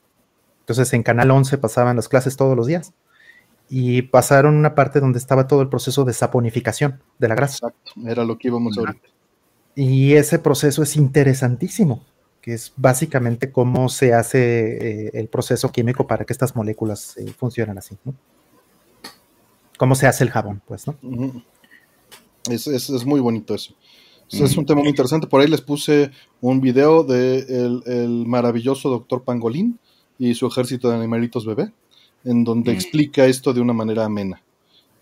Entonces 0.61 0.91
en 0.93 1.03
Canal 1.03 1.31
11 1.31 1.57
pasaban 1.57 1.95
las 1.95 2.07
clases 2.09 2.37
todos 2.37 2.55
los 2.55 2.67
días 2.67 2.93
y 3.69 4.03
pasaron 4.03 4.55
una 4.55 4.75
parte 4.75 4.99
donde 4.99 5.19
estaba 5.19 5.47
todo 5.47 5.61
el 5.61 5.69
proceso 5.69 6.03
de 6.05 6.13
saponificación 6.13 7.01
de 7.19 7.27
la 7.27 7.35
grasa. 7.35 7.67
Exacto, 7.67 7.91
era 8.07 8.23
lo 8.23 8.37
que 8.37 8.49
íbamos 8.49 8.77
a 8.77 8.81
ver. 8.81 8.95
Y 9.75 10.13
ese 10.13 10.39
proceso 10.39 10.83
es 10.83 10.95
interesantísimo, 10.95 12.03
que 12.41 12.53
es 12.53 12.73
básicamente 12.77 13.51
cómo 13.51 13.89
se 13.89 14.13
hace 14.13 15.07
eh, 15.07 15.11
el 15.13 15.27
proceso 15.27 15.71
químico 15.71 16.07
para 16.07 16.25
que 16.25 16.33
estas 16.33 16.55
moléculas 16.55 17.17
eh, 17.17 17.27
funcionen 17.37 17.77
así, 17.77 17.97
¿no? 18.05 18.13
Cómo 19.77 19.95
se 19.95 20.07
hace 20.07 20.23
el 20.23 20.29
jabón, 20.29 20.61
pues, 20.65 20.87
¿no? 20.87 20.95
es, 22.49 23.05
muy 23.05 23.19
bonito 23.19 23.55
eso. 23.55 23.73
Es 24.31 24.57
un 24.57 24.65
tema 24.65 24.81
muy 24.81 24.89
interesante. 24.89 25.27
Por 25.27 25.41
ahí 25.41 25.47
les 25.47 25.61
puse 25.61 26.11
un 26.41 26.61
video 26.61 27.03
de 27.03 27.39
el, 27.85 28.25
maravilloso 28.25 28.89
doctor 28.89 29.23
Pangolín 29.23 29.79
y 30.17 30.33
su 30.33 30.47
ejército 30.47 30.89
de 30.89 30.95
animalitos 30.95 31.45
bebé, 31.45 31.71
en 32.25 32.43
donde 32.43 32.73
explica 32.73 33.25
esto 33.25 33.53
de 33.53 33.61
una 33.61 33.73
manera 33.73 34.05
amena. 34.05 34.41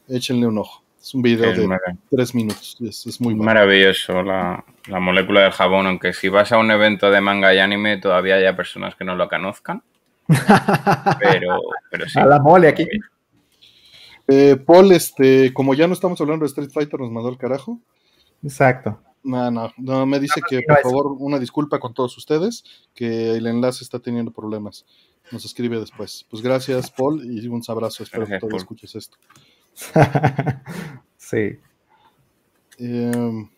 Échenle 0.07 0.45
un 0.45 0.59
ojo. 0.59 0.83
Es 1.01 1.13
un 1.13 1.21
video 1.21 1.53
de 1.53 1.77
tres 2.09 2.33
minutos. 2.33 2.77
Es, 2.79 3.19
muy 3.19 3.35
maravilloso 3.35 4.23
la, 4.23 4.63
molécula 5.01 5.41
del 5.41 5.51
jabón, 5.51 5.87
aunque 5.87 6.13
si 6.13 6.29
vas 6.29 6.51
a 6.53 6.57
un 6.57 6.71
evento 6.71 7.11
de 7.11 7.19
manga 7.19 7.53
y 7.53 7.59
anime 7.59 7.97
todavía 7.97 8.35
haya 8.35 8.55
personas 8.55 8.95
que 8.95 9.03
no 9.03 9.15
lo 9.15 9.27
conozcan. 9.27 9.83
pero, 11.19 11.59
pero 11.89 12.07
sí. 12.07 12.17
A 12.17 12.25
la 12.25 12.39
mole 12.39 12.69
aquí. 12.69 12.85
Eh, 14.29 14.55
Paul, 14.55 14.93
este, 14.93 15.53
como 15.53 15.73
ya 15.73 15.87
no 15.87 15.93
estamos 15.93 16.21
hablando 16.21 16.43
de 16.43 16.47
Street 16.47 16.69
Fighter, 16.71 16.99
nos 16.99 17.11
mandó 17.11 17.27
el 17.29 17.37
carajo. 17.37 17.79
Exacto. 18.41 19.01
No, 19.23 19.51
no, 19.51 19.73
no, 19.77 20.05
me 20.05 20.19
dice 20.19 20.41
que 20.47 20.61
por 20.61 20.79
favor 20.81 21.15
una 21.19 21.39
disculpa 21.39 21.79
con 21.79 21.93
todos 21.93 22.17
ustedes, 22.17 22.63
que 22.93 23.31
el 23.31 23.47
enlace 23.47 23.83
está 23.83 23.99
teniendo 23.99 24.31
problemas. 24.31 24.85
Nos 25.31 25.45
escribe 25.45 25.79
después. 25.79 26.25
Pues 26.29 26.43
gracias, 26.43 26.91
Paul, 26.91 27.23
y 27.25 27.47
un 27.47 27.61
abrazo. 27.67 28.03
Espero 28.03 28.25
que 28.25 28.39
todos 28.39 28.55
escuches 28.55 28.95
esto. 28.95 29.17
sí. 31.17 31.59
Em, 32.77 33.49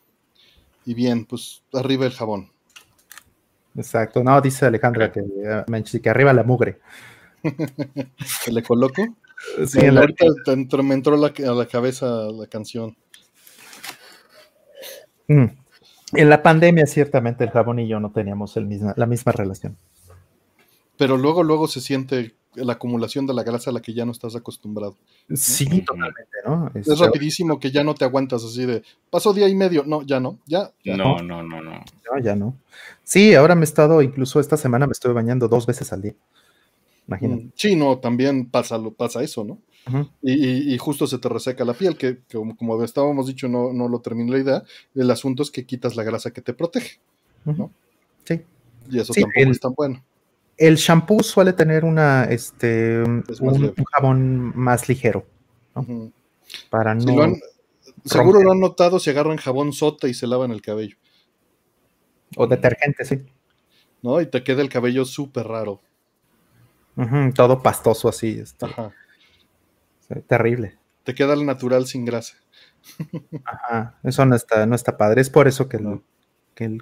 y 0.85 0.93
bien, 0.93 1.25
pues 1.25 1.63
arriba 1.73 2.05
el 2.05 2.11
jabón. 2.11 2.51
Exacto. 3.75 4.23
No, 4.23 4.39
dice 4.39 4.65
Alejandra 4.65 5.11
que, 5.11 5.19
eh, 5.19 6.01
que 6.01 6.09
arriba 6.09 6.33
la 6.33 6.43
mugre. 6.43 6.79
¿Le 8.51 8.63
coloco? 8.63 9.03
Sí, 9.67 9.85
ahorita 9.85 10.25
me 10.81 10.93
entró 10.93 11.15
a 11.15 11.55
la 11.55 11.65
cabeza 11.65 12.07
la 12.31 12.47
canción. 12.47 12.95
Mm. 15.27 15.45
En 16.13 16.29
la 16.29 16.41
pandemia, 16.41 16.85
ciertamente, 16.85 17.43
el 17.43 17.49
jabón 17.49 17.79
y 17.79 17.87
yo 17.87 17.99
no 17.99 18.11
teníamos 18.11 18.55
el 18.57 18.69
la 18.95 19.05
misma 19.05 19.31
relación. 19.31 19.77
Pero 20.97 21.17
luego, 21.17 21.43
luego 21.43 21.67
se 21.67 21.81
siente 21.81 22.35
la 22.55 22.73
acumulación 22.73 23.25
de 23.25 23.33
la 23.33 23.43
grasa 23.43 23.69
a 23.69 23.73
la 23.73 23.81
que 23.81 23.93
ya 23.93 24.05
no 24.05 24.11
estás 24.11 24.35
acostumbrado. 24.35 24.95
Sí, 25.33 25.81
totalmente, 25.81 26.37
¿no? 26.45 26.71
Es, 26.73 26.99
rapidísimo 26.99 27.59
que 27.59 27.71
ya 27.71 27.83
no 27.83 27.95
te 27.95 28.05
aguantas 28.05 28.43
así 28.43 28.65
de, 28.65 28.83
pasó 29.09 29.33
día 29.33 29.47
y 29.47 29.55
medio, 29.55 29.83
no, 29.85 30.03
ya 30.03 30.19
no, 30.19 30.39
ya. 30.45 30.71
no, 30.85 31.21
no, 31.21 31.43
no, 31.43 31.43
no, 31.43 31.61
no. 31.61 31.83
ya 32.23 32.35
no. 32.35 32.55
Sí, 33.03 33.33
ahora 33.35 33.55
me 33.55 33.61
he 33.61 33.65
estado, 33.65 34.01
incluso 34.01 34.39
esta 34.39 34.57
semana 34.57 34.87
me 34.87 34.93
estuve 34.93 35.13
bañando 35.13 35.47
dos 35.47 35.65
veces 35.65 35.91
al 35.91 36.01
día. 36.01 36.13
Imagínate. 37.07 37.43
Mm, 37.43 37.51
sí, 37.55 37.75
no, 37.75 37.99
también 37.99 38.49
pasa, 38.49 38.79
pasa 38.97 39.21
eso, 39.21 39.43
¿no? 39.43 39.59
y, 40.23 40.75
justo 40.79 41.05
se 41.05 41.19
te 41.19 41.29
reseca 41.29 41.63
la 41.63 41.73
piel, 41.73 41.95
que, 41.95 42.19
como, 42.57 42.83
estábamos 42.83 43.27
dicho, 43.27 43.47
no, 43.47 43.71
no 43.71 43.87
lo 43.87 43.99
terminé 43.99 44.31
la 44.31 44.39
idea. 44.39 44.63
El 44.95 45.11
asunto 45.11 45.43
es 45.43 45.51
que 45.51 45.65
quitas 45.65 45.95
la 45.95 46.03
grasa 46.03 46.31
que 46.31 46.41
te 46.41 46.53
protege, 46.53 46.97
¿no? 47.43 47.71
Sí. 48.23 48.41
Y 48.89 48.99
eso 48.99 49.13
tampoco 49.13 49.51
es 49.51 49.59
tan 49.59 49.73
bueno. 49.75 50.03
El 50.57 50.75
shampoo 50.75 51.21
suele 51.21 51.53
tener 51.53 51.83
una, 51.83 52.25
este, 52.25 53.01
un, 53.01 53.23
jabón 53.91 54.53
más 54.55 54.87
ligero, 54.87 55.25
Para 56.69 56.95
no. 56.95 57.35
seguro 58.05 58.41
lo 58.41 58.51
han 58.51 58.59
notado 58.59 58.99
si 58.99 59.09
agarran 59.09 59.37
jabón 59.37 59.73
sota 59.73 60.07
y 60.07 60.13
se 60.13 60.27
lavan 60.27 60.51
el 60.51 60.61
cabello. 60.61 60.97
O 62.37 62.47
detergente, 62.47 63.05
sí. 63.05 63.25
¿No? 64.01 64.21
Y 64.21 64.27
te 64.27 64.43
queda 64.43 64.61
el 64.61 64.69
cabello 64.69 65.05
súper 65.05 65.47
raro. 65.47 65.81
todo 67.33 67.61
pastoso 67.61 68.07
así. 68.07 68.39
Este. 68.39 68.67
Terrible. 70.27 70.77
Te 71.03 71.13
queda 71.13 71.33
el 71.33 71.45
natural 71.45 71.85
sin 71.85 72.05
grasa. 72.05 72.35
Ajá, 73.45 73.97
eso 74.03 74.25
no 74.25 74.35
está, 74.35 74.65
no 74.65 74.75
está 74.75 74.97
padre. 74.97 75.21
Es 75.21 75.29
por 75.29 75.47
eso 75.47 75.67
que, 75.67 75.77
el, 75.77 76.01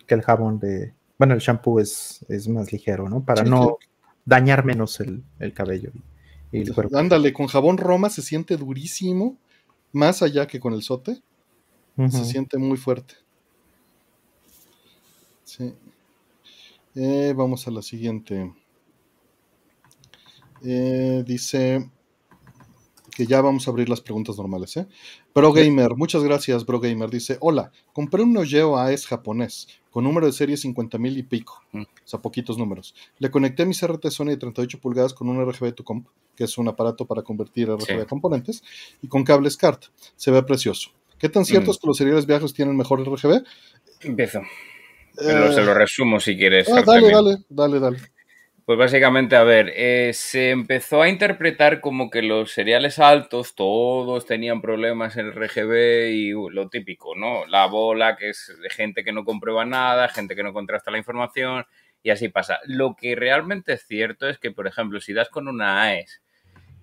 que, 0.05 0.13
el, 0.13 0.21
jabón 0.21 0.59
de. 0.59 0.93
Bueno, 1.17 1.33
el 1.33 1.39
shampoo 1.39 1.79
es, 1.79 2.25
es 2.29 2.47
más 2.47 2.71
ligero, 2.71 3.07
¿no? 3.07 3.23
Para 3.23 3.43
no 3.43 3.77
dañar 4.25 4.65
menos 4.65 4.99
el, 4.99 5.23
cabello 5.53 5.91
y 6.51 6.61
el 6.61 6.73
cuerpo. 6.73 6.97
Ándale, 6.97 7.33
con 7.33 7.47
jabón 7.47 7.77
Roma 7.77 8.09
se 8.09 8.21
siente 8.21 8.57
durísimo, 8.57 9.37
más 9.91 10.21
allá 10.21 10.47
que 10.47 10.59
con 10.59 10.73
el 10.73 10.81
sote. 10.81 11.21
Se 12.09 12.25
siente 12.25 12.57
muy 12.57 12.77
fuerte. 12.77 13.13
Sí. 15.43 15.75
Eh, 16.95 17.33
vamos 17.35 17.67
a 17.67 17.71
la 17.71 17.83
siguiente. 17.83 18.51
Eh, 20.63 21.23
dice 21.27 21.87
que 23.15 23.27
ya 23.27 23.41
vamos 23.41 23.67
a 23.67 23.71
abrir 23.71 23.89
las 23.89 24.01
preguntas 24.01 24.37
normales. 24.37 24.75
¿eh? 24.77 24.87
Bro 25.35 25.53
Gamer, 25.53 25.95
muchas 25.95 26.23
gracias, 26.23 26.65
Bro 26.65 26.79
Gamer. 26.79 27.09
Dice: 27.09 27.37
Hola, 27.39 27.71
compré 27.91 28.21
un 28.21 28.33
Neo 28.33 28.77
AES 28.77 29.07
japonés 29.07 29.67
con 29.89 30.03
número 30.03 30.25
de 30.25 30.33
serie 30.33 30.55
50.000 30.55 31.17
y 31.17 31.23
pico, 31.23 31.61
mm. 31.71 31.81
o 31.81 31.87
sea, 32.03 32.19
poquitos 32.19 32.57
números. 32.57 32.95
Le 33.19 33.29
conecté 33.29 33.65
mi 33.65 33.75
CRT 33.75 34.09
Sony 34.09 34.29
de 34.29 34.37
38 34.37 34.79
pulgadas 34.79 35.13
con 35.13 35.29
un 35.29 35.43
RGB 35.43 35.73
to 35.73 35.83
comp, 35.83 36.07
que 36.35 36.45
es 36.45 36.57
un 36.57 36.67
aparato 36.67 37.05
para 37.05 37.21
convertir 37.21 37.69
RGB 37.69 38.01
a 38.01 38.05
componentes, 38.05 38.63
y 39.01 39.07
con 39.07 39.23
cables 39.23 39.55
CART. 39.55 39.85
Se 40.15 40.31
ve 40.31 40.41
precioso. 40.43 40.89
¿Qué 41.19 41.29
tan 41.29 41.45
cierto 41.45 41.71
es 41.71 41.77
mm. 41.77 41.81
que 41.81 41.87
los 41.87 41.97
seriales 41.97 42.25
viejos 42.25 42.53
tienen 42.53 42.75
mejor 42.75 43.01
RGB? 43.07 43.43
Empiezo. 44.01 44.41
se 45.15 45.61
lo 45.61 45.73
resumo 45.73 46.19
si 46.19 46.35
quieres. 46.37 46.67
Ah, 46.69 46.81
dale, 46.85 47.11
dale, 47.11 47.37
dale, 47.49 47.79
dale. 47.79 47.97
Pues 48.65 48.79
básicamente, 48.79 49.35
a 49.35 49.43
ver, 49.43 49.73
eh, 49.75 50.11
se 50.13 50.49
empezó 50.51 51.01
a 51.01 51.09
interpretar 51.09 51.81
como 51.81 52.09
que 52.09 52.21
los 52.21 52.51
seriales 52.53 52.97
altos 52.97 53.55
todos 53.55 54.25
tenían 54.25 54.61
problemas 54.61 55.17
en 55.17 55.25
el 55.25 55.33
RGB 55.33 56.11
y 56.13 56.33
uh, 56.33 56.49
lo 56.49 56.69
típico, 56.69 57.13
¿no? 57.13 57.45
La 57.47 57.65
bola, 57.65 58.15
que 58.15 58.29
es 58.29 58.53
gente 58.71 59.03
que 59.03 59.11
no 59.11 59.25
comprueba 59.25 59.65
nada, 59.65 60.07
gente 60.07 60.33
que 60.33 60.43
no 60.43 60.53
contrasta 60.53 60.91
la 60.91 60.97
información 60.97 61.65
y 62.03 62.11
así 62.11 62.29
pasa. 62.29 62.59
Lo 62.65 62.95
que 62.95 63.15
realmente 63.17 63.73
es 63.73 63.85
cierto 63.85 64.29
es 64.29 64.37
que, 64.39 64.51
por 64.51 64.65
ejemplo, 64.65 65.01
si 65.01 65.11
das 65.11 65.27
con 65.27 65.49
una 65.49 65.81
AES 65.83 66.21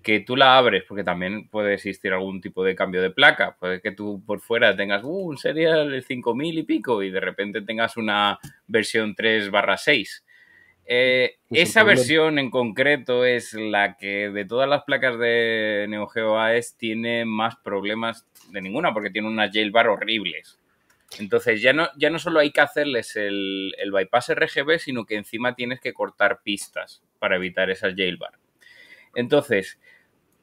que 0.03 0.19
tú 0.19 0.35
la 0.35 0.57
abres, 0.59 0.83
porque 0.87 1.03
también 1.03 1.47
puede 1.49 1.73
existir 1.73 2.13
algún 2.13 2.41
tipo 2.41 2.63
de 2.63 2.75
cambio 2.75 3.01
de 3.01 3.09
placa, 3.09 3.55
puede 3.59 3.81
que 3.81 3.91
tú 3.91 4.23
por 4.23 4.39
fuera 4.39 4.75
tengas 4.75 5.03
uh, 5.03 5.09
un 5.09 5.37
serial 5.39 5.89
de 5.89 6.03
5000 6.03 6.59
y 6.59 6.63
pico 6.63 7.01
y 7.01 7.09
de 7.09 7.19
repente 7.19 7.63
tengas 7.63 7.97
una 7.97 8.37
versión 8.67 9.15
3 9.15 9.49
barra 9.49 9.77
6 9.77 10.25
eh, 10.93 11.37
esa 11.49 11.85
versión 11.85 12.37
en 12.37 12.51
concreto 12.51 13.23
es 13.23 13.53
la 13.53 13.95
que 13.95 14.29
de 14.29 14.43
todas 14.43 14.67
las 14.67 14.83
placas 14.83 15.17
de 15.17 15.85
Neo 15.87 16.05
Geo 16.07 16.37
AES 16.37 16.75
tiene 16.75 17.23
más 17.23 17.55
problemas 17.55 18.27
de 18.49 18.61
ninguna 18.61 18.93
porque 18.93 19.09
tiene 19.09 19.29
unas 19.29 19.53
jailbar 19.53 19.87
horribles. 19.87 20.59
Entonces 21.17 21.61
ya 21.61 21.71
no, 21.71 21.87
ya 21.95 22.09
no 22.09 22.19
solo 22.19 22.41
hay 22.41 22.51
que 22.51 22.59
hacerles 22.59 23.15
el, 23.15 23.73
el 23.77 23.93
bypass 23.93 24.35
RGB, 24.35 24.79
sino 24.79 25.05
que 25.05 25.15
encima 25.15 25.55
tienes 25.55 25.79
que 25.79 25.93
cortar 25.93 26.41
pistas 26.43 27.01
para 27.19 27.37
evitar 27.37 27.69
esas 27.69 27.95
jailbar. 27.95 28.33
Entonces, 29.15 29.79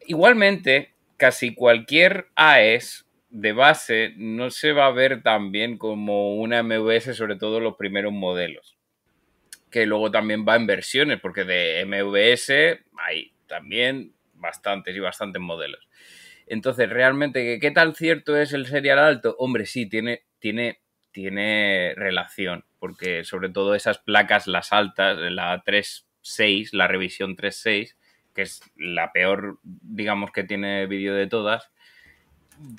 igualmente, 0.06 0.94
casi 1.18 1.54
cualquier 1.54 2.28
AES 2.36 3.06
de 3.28 3.52
base 3.52 4.14
no 4.16 4.48
se 4.48 4.72
va 4.72 4.86
a 4.86 4.92
ver 4.92 5.22
tan 5.22 5.52
bien 5.52 5.76
como 5.76 6.36
una 6.36 6.62
MVS, 6.62 7.14
sobre 7.14 7.36
todo 7.36 7.60
los 7.60 7.76
primeros 7.76 8.14
modelos 8.14 8.77
que 9.70 9.86
luego 9.86 10.10
también 10.10 10.44
va 10.46 10.56
en 10.56 10.66
versiones, 10.66 11.20
porque 11.20 11.44
de 11.44 11.84
MVS 11.84 12.50
hay 12.96 13.32
también 13.46 14.14
bastantes 14.34 14.96
y 14.96 15.00
bastantes 15.00 15.40
modelos. 15.40 15.88
Entonces, 16.46 16.88
realmente, 16.88 17.58
¿qué 17.60 17.70
tal 17.70 17.94
cierto 17.94 18.36
es 18.36 18.52
el 18.52 18.66
serial 18.66 18.98
alto? 18.98 19.36
Hombre, 19.38 19.66
sí, 19.66 19.86
tiene, 19.86 20.22
tiene, 20.38 20.80
tiene 21.10 21.94
relación, 21.96 22.64
porque 22.78 23.24
sobre 23.24 23.50
todo 23.50 23.74
esas 23.74 23.98
placas, 23.98 24.46
las 24.46 24.72
altas, 24.72 25.18
la 25.18 25.62
3.6, 25.62 26.70
la 26.72 26.86
revisión 26.86 27.36
3.6, 27.36 27.96
que 28.34 28.42
es 28.42 28.62
la 28.76 29.12
peor, 29.12 29.58
digamos, 29.62 30.30
que 30.30 30.44
tiene 30.44 30.86
vídeo 30.86 31.14
de 31.14 31.26
todas, 31.26 31.70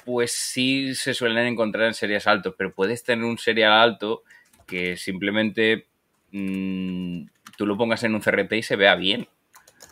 pues 0.06 0.32
sí 0.32 0.96
se 0.96 1.14
suelen 1.14 1.46
encontrar 1.46 1.86
en 1.86 1.94
series 1.94 2.28
altos, 2.28 2.56
pero 2.58 2.74
puedes 2.74 3.04
tener 3.04 3.24
un 3.24 3.38
serial 3.38 3.74
alto 3.74 4.24
que 4.66 4.98
simplemente 4.98 5.89
Mm, 6.32 7.26
tú 7.58 7.66
lo 7.66 7.78
pongas 7.78 8.04
en 8.04 8.16
un 8.16 8.22
CRT 8.22 8.54
y 8.54 8.64
se 8.64 8.76
vea 8.76 8.96
bien. 8.96 9.28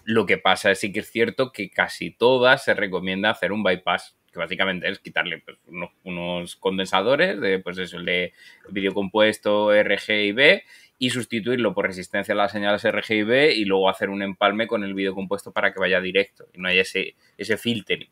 Lo 0.06 0.26
que 0.26 0.38
pasa 0.38 0.72
es 0.72 0.80
sí 0.80 0.92
que 0.92 1.02
es 1.02 1.12
cierto 1.12 1.52
que 1.52 1.70
casi 1.70 2.12
todas 2.12 2.64
se 2.64 2.74
recomienda 2.74 3.30
hacer 3.30 3.52
un 3.52 3.64
bypass, 3.64 4.16
que 4.32 4.40
básicamente 4.40 4.90
es 4.90 5.00
quitarle 5.00 5.40
pues, 5.40 5.58
unos, 6.04 6.56
condensadores 6.56 7.40
de, 7.42 7.60
pues 7.60 7.78
eso, 7.78 8.00
de 8.00 8.34
vídeo 8.70 8.94
compuesto 8.94 9.72
RGB 9.72 10.62
y 11.00 11.10
sustituirlo 11.10 11.74
por 11.74 11.88
resistencia 11.88 12.34
a 12.34 12.38
las 12.38 12.52
señales 12.52 12.84
RGB 12.84 13.52
y 13.56 13.66
luego 13.66 13.90
hacer 13.90 14.10
un 14.10 14.24
empalme 14.24 14.68
con 14.68 14.84
el 14.84 14.94
vídeo 14.94 15.14
compuesto 15.14 15.52
para 15.52 15.74
que 15.74 15.80
vaya 15.80 16.02
directo 16.02 16.48
y 16.54 16.60
no 16.60 16.70
haya 16.70 16.82
ese, 16.82 17.16
ese 17.38 17.58
filtering. 17.58 18.10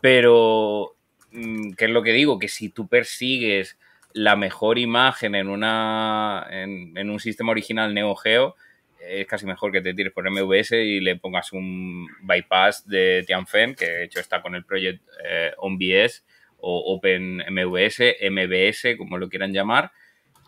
Pero, 0.00 0.96
mm, 1.32 1.72
¿qué 1.72 1.86
es 1.86 1.90
lo 1.90 2.02
que 2.02 2.12
digo? 2.12 2.38
Que 2.38 2.48
si 2.48 2.68
tú 2.68 2.86
persigues 2.88 3.78
la 4.12 4.36
mejor 4.36 4.78
imagen 4.78 5.34
en, 5.34 5.48
una, 5.48 6.46
en, 6.50 7.10
un 7.10 7.20
sistema 7.20 7.52
original 7.52 7.94
Neo 7.94 8.14
Geo, 8.16 8.56
es 9.00 9.26
casi 9.26 9.46
mejor 9.46 9.70
que 9.70 9.80
te 9.80 9.94
tires 9.94 10.12
por 10.12 10.28
MVS 10.28 10.72
y 10.72 11.00
le 11.00 11.16
pongas 11.16 11.52
un 11.52 12.08
bypass 12.22 12.86
de 12.86 13.24
Tianfen, 13.26 13.74
que 13.74 13.86
de 13.86 14.04
hecho 14.04 14.20
está 14.20 14.42
con 14.42 14.54
el 14.54 14.64
proyecto 14.64 15.04
eh, 15.24 15.52
OnBS 15.58 16.24
o 16.58 16.94
OpenMVS, 16.94 18.00
MBS, 18.30 18.96
como 18.96 19.18
lo 19.18 19.28
quieran 19.28 19.52
llamar, 19.52 19.92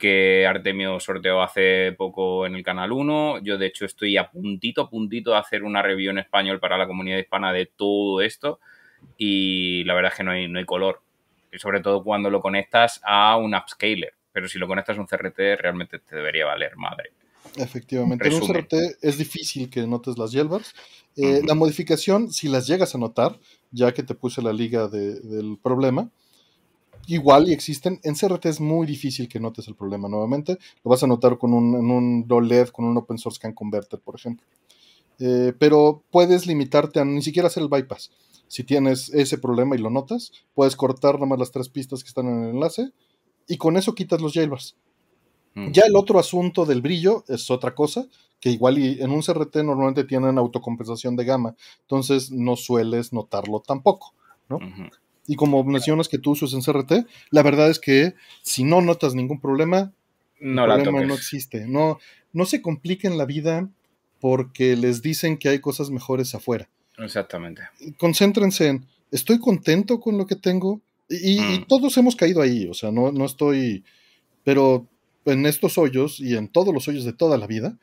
que 0.01 0.47
Artemio 0.47 0.99
sorteó 0.99 1.43
hace 1.43 1.93
poco 1.93 2.47
en 2.47 2.57
el 2.57 2.65
Canal 2.65 2.91
1. 2.91 3.43
Yo, 3.45 3.59
de 3.59 3.67
hecho, 3.67 3.85
estoy 3.85 4.17
a 4.17 4.31
puntito, 4.31 4.83
a 4.83 4.91
puntito 4.91 5.31
de 5.31 5.37
hacer 5.37 5.63
una 5.63 5.83
review 5.83 6.11
en 6.11 6.19
español 6.19 6.59
para 6.59 6.79
la 6.79 6.89
comunidad 6.89 7.19
hispana 7.19 7.53
de 7.53 7.67
todo 7.67 8.21
esto. 8.21 8.59
Y 9.17 9.85
la 9.85 9.95
verdad 9.95 10.11
es 10.13 10.17
que 10.17 10.25
no 10.25 10.33
hay, 10.33 10.49
no 10.49 10.59
hay 10.59 10.65
color. 10.65 11.03
Y 11.53 11.59
sobre 11.59 11.81
todo 11.81 12.03
cuando 12.03 12.31
lo 12.31 12.41
conectas 12.41 13.01
a 13.05 13.37
un 13.37 13.55
upscaler. 13.55 14.15
Pero 14.33 14.49
si 14.49 14.59
lo 14.59 14.69
conectas 14.69 14.97
a 14.97 15.01
un 15.01 15.07
CRT, 15.07 15.39
realmente 15.59 15.99
te 15.99 16.17
debería 16.17 16.47
valer 16.47 16.77
madre. 16.77 17.13
Efectivamente, 17.57 18.29
en 18.29 18.35
un 18.35 18.47
CRT 18.47 18.75
es 19.03 19.19
difícil 19.19 19.69
que 19.71 19.87
notes 19.87 20.17
las 20.19 20.31
yelvers. 20.33 20.75
Eh, 21.17 21.43
la 21.45 21.55
modificación, 21.55 22.33
si 22.33 22.49
las 22.49 22.67
llegas 22.67 22.95
a 22.95 22.99
notar, 22.99 23.39
ya 23.73 23.93
que 23.93 24.03
te 24.03 24.15
puse 24.15 24.41
la 24.43 24.53
liga 24.53 24.89
del 24.89 25.59
problema, 25.61 26.11
igual 27.07 27.49
y 27.49 27.53
existen. 27.53 28.01
En 28.05 28.15
CRT 28.15 28.47
es 28.47 28.61
muy 28.61 28.87
difícil 28.87 29.29
que 29.29 29.41
notes 29.41 29.67
el 29.69 29.75
problema 29.75 30.09
nuevamente. 30.09 30.59
Lo 30.85 30.91
vas 30.91 31.03
a 31.03 31.07
notar 31.07 31.39
con 31.39 31.53
un, 31.53 31.75
en 31.75 31.91
un 31.91 32.49
LED, 32.49 32.69
con 32.69 32.85
un 32.85 32.97
Open 32.97 33.19
Source 33.19 33.37
Scan 33.37 33.53
Converter, 33.53 33.99
por 33.99 34.15
ejemplo. 34.15 34.47
Eh, 35.19 35.53
pero 35.59 36.03
puedes 36.11 36.47
limitarte 36.47 37.01
a 37.01 37.05
ni 37.05 37.23
siquiera 37.23 37.49
hacer 37.49 37.63
el 37.63 37.69
bypass. 37.69 38.11
Si 38.51 38.65
tienes 38.65 39.11
ese 39.11 39.39
problema 39.39 39.77
y 39.77 39.79
lo 39.79 39.91
notas, 39.91 40.33
puedes 40.55 40.75
cortar 40.75 41.21
nomás 41.21 41.39
las 41.39 41.53
tres 41.53 41.69
pistas 41.69 42.03
que 42.03 42.09
están 42.09 42.27
en 42.27 42.43
el 42.43 42.51
enlace 42.51 42.91
y 43.47 43.59
con 43.59 43.77
eso 43.77 43.95
quitas 43.95 44.21
los 44.21 44.33
jailbars. 44.33 44.77
Mm. 45.55 45.71
Ya 45.71 45.85
el 45.87 45.95
otro 45.95 46.19
asunto 46.19 46.67
del 46.67 46.83
brillo 46.83 47.23
es 47.29 47.49
otra 47.53 47.77
cosa, 47.77 48.09
que 48.41 48.51
igual 48.51 48.79
y 48.79 49.01
en 49.01 49.13
un 49.13 49.23
CRT 49.23 49.59
normalmente 49.59 50.03
tienen 50.03 50.37
autocompensación 50.37 51.15
de 51.15 51.27
gama, 51.27 51.55
entonces 51.83 52.33
no 52.33 52.57
sueles 52.57 53.13
notarlo 53.13 53.61
tampoco, 53.61 54.15
¿no? 54.49 54.59
Y 55.29 55.37
como 55.37 55.63
mencionas 55.63 56.09
que 56.09 56.19
tú 56.19 56.33
usas 56.33 56.53
en 56.53 56.63
CRT, 56.63 57.07
la 57.31 57.45
verdad 57.45 57.71
es 57.71 57.79
que 57.79 58.15
si 58.43 58.65
no 58.65 58.81
notas 58.81 59.15
ningún 59.15 59.41
problema, 59.41 59.93
no, 60.41 60.65
el 60.65 60.83
problema 60.83 61.07
no 61.07 61.15
existe. 61.15 61.69
No, 61.69 62.01
no 62.33 62.47
se 62.47 62.63
compliquen 62.63 63.17
la 63.17 63.27
vida 63.27 63.71
porque 64.19 64.75
les 64.75 65.03
dicen 65.03 65.39
que 65.39 65.51
hay 65.51 65.61
cosas 65.61 65.91
mejores 65.91 66.35
afuera. 66.35 66.69
Exactamente. 67.01 67.63
Concéntrense 67.99 68.69
en, 68.69 68.87
estoy 69.11 69.39
contento 69.39 70.01
con 70.01 70.19
lo 70.19 70.27
que 70.27 70.37
tengo. 70.37 70.81
Y, 71.09 71.41
mm. 71.41 71.67
todos 71.67 71.97
hemos 71.97 72.15
caído 72.15 72.41
ahí, 72.41 72.69
o 72.69 72.75
sea, 72.75 72.93
no, 72.93 73.11
no 73.11 73.25
estoy, 73.25 73.85
pero 74.45 74.87
en 75.25 75.45
estos 75.45 75.77
hoyos 75.77 76.21
y 76.21 76.37
en 76.37 76.49
todos 76.49 76.73
los 76.73 76.87
hoyos 76.87 77.05
de 77.05 77.13
toda 77.13 77.37
la 77.37 77.49
vida, 77.49 77.77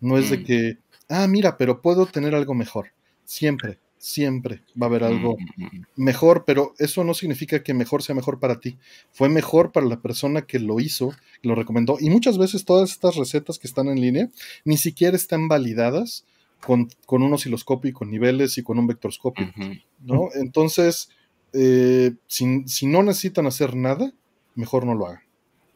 no 0.00 0.18
es 0.18 0.30
de 0.30 0.38
mm. 0.38 0.44
que, 0.44 0.78
ah, 1.08 1.28
mira, 1.28 1.56
pero 1.56 1.80
puedo 1.80 2.06
tener 2.06 2.34
algo 2.34 2.54
mejor. 2.54 2.88
Siempre, 3.24 3.78
siempre 3.98 4.62
va 4.80 4.86
a 4.86 4.88
haber 4.88 5.04
algo 5.04 5.36
mm, 5.38 5.82
mejor, 5.94 6.44
pero 6.44 6.74
eso 6.78 7.04
no 7.04 7.14
significa 7.14 7.62
que 7.62 7.72
mejor 7.72 8.02
sea 8.02 8.16
mejor 8.16 8.40
para 8.40 8.58
ti. 8.58 8.76
Fue 9.12 9.28
mejor 9.28 9.70
para 9.70 9.86
la 9.86 10.00
persona 10.00 10.42
que 10.42 10.58
lo 10.58 10.80
hizo, 10.80 11.14
lo 11.42 11.54
recomendó. 11.54 11.98
Y 12.00 12.10
muchas 12.10 12.36
veces 12.36 12.64
todas 12.64 12.90
estas 12.90 13.14
recetas 13.14 13.60
que 13.60 13.68
están 13.68 13.86
en 13.86 14.00
línea 14.00 14.28
ni 14.64 14.76
siquiera 14.76 15.16
están 15.16 15.46
validadas 15.46 16.24
con, 16.64 16.88
un 17.08 17.32
osciloscopio 17.32 17.90
y 17.90 17.92
con 17.92 18.10
niveles 18.10 18.56
y 18.58 18.62
con 18.62 18.78
un 18.78 18.86
vectorscopio, 18.86 19.52
¿no? 20.00 20.28
Entonces, 20.34 21.10
eh, 21.52 22.12
si, 22.26 22.86
no 22.86 23.02
necesitan 23.02 23.46
hacer 23.46 23.74
nada, 23.74 24.12
mejor 24.54 24.86
no 24.86 24.94
lo 24.94 25.06
hagan. 25.06 25.22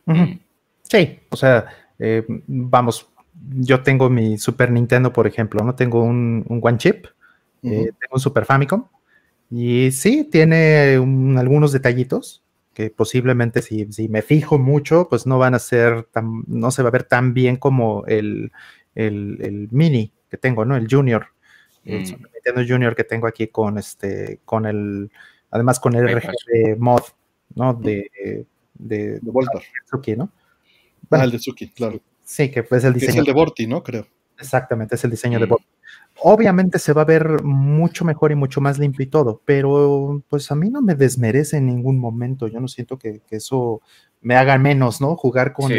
Mm. 0.07 0.39
Sí, 0.83 1.19
o 1.31 1.37
sea, 1.37 1.67
eh, 1.99 2.25
vamos, 2.47 3.09
yo 3.59 3.83
tengo 3.83 4.09
mi 4.09 4.39
Super 4.39 4.71
Nintendo, 4.71 5.13
por 5.13 5.27
ejemplo, 5.27 5.63
¿no? 5.65 5.75
Tengo 5.75 6.03
un, 6.03 6.45
One 6.49 6.79
Chip, 6.79 7.07
eh, 7.63 7.91
tengo 8.01 8.15
un 8.15 8.21
Super 8.21 8.45
Famicom, 8.45 8.87
y 9.51 9.91
sí, 9.91 10.25
tiene 10.25 10.95
algunos 11.37 11.73
detallitos 11.73 12.43
que 12.75 12.91
posiblemente 12.91 13.63
si, 13.63 13.89
me 14.09 14.23
fijo 14.23 14.59
mucho, 14.59 15.09
pues 15.09 15.27
no 15.27 15.39
van 15.39 15.55
a 15.55 15.59
ser 15.59 16.05
tan, 16.05 16.45
no 16.47 16.71
se 16.71 16.83
va 16.83 16.89
a 16.89 16.93
ver 16.93 17.05
tan 17.05 17.33
bien 17.33 17.57
como 17.57 18.05
el, 18.07 18.53
el 18.95 19.69
mini, 19.71 20.13
que 20.37 20.41
tengo, 20.41 20.65
¿no? 20.65 20.77
El 20.77 20.87
Junior. 20.89 21.27
El 21.85 22.01
mm. 22.01 22.27
Nintendo 22.35 22.63
Junior 22.67 22.95
que 22.95 23.05
tengo 23.05 23.27
aquí 23.27 23.47
con 23.49 23.79
este, 23.79 24.41
con 24.45 24.67
el, 24.67 25.11
además 25.51 25.81
con 25.81 25.95
el 25.95 26.09
RGB 26.09 26.77
mod, 26.79 27.03
¿no? 27.55 27.75
De, 27.75 28.11
de, 28.75 29.21
de 29.21 29.33
Suki, 29.91 30.17
¿no? 30.17 30.31
ah, 31.11 31.25
el 31.25 31.31
de 31.31 31.39
Suki, 31.39 31.69
claro. 31.71 32.01
Sí, 32.25 32.51
que 32.51 32.61
es 32.69 32.85
el 32.85 32.93
diseño. 32.95 33.13
Es 33.13 33.19
el 33.19 33.25
de 33.25 33.33
Borti, 33.33 33.67
¿no? 33.67 33.83
Creo. 33.83 34.07
Exactamente, 34.39 34.97
es 34.97 35.05
el 35.05 35.11
diseño 35.11 35.39
de 35.39 35.47
mm. 35.47 35.49
Borti. 35.49 35.67
Obviamente 36.19 36.79
se 36.79 36.93
va 36.93 37.03
a 37.03 37.07
ver 37.07 37.43
mucho 37.43 38.05
mejor 38.05 38.33
y 38.33 38.35
mucho 38.35 38.61
más 38.61 38.79
limpio 38.79 39.05
y 39.05 39.09
todo, 39.09 39.41
pero 39.45 40.23
pues 40.29 40.51
a 40.51 40.55
mí 40.55 40.71
no 40.71 40.83
me 40.83 40.95
desmerece 40.95 41.59
en 41.59 41.67
ningún 41.67 41.99
momento. 41.99 42.49
Yo 42.49 42.59
no 42.59 42.69
siento 42.69 42.99
que, 42.99 43.21
eso 43.31 43.81
me 44.23 44.35
haga 44.35 44.59
menos, 44.59 45.01
¿no? 45.01 45.15
Jugar 45.15 45.53
con, 45.53 45.71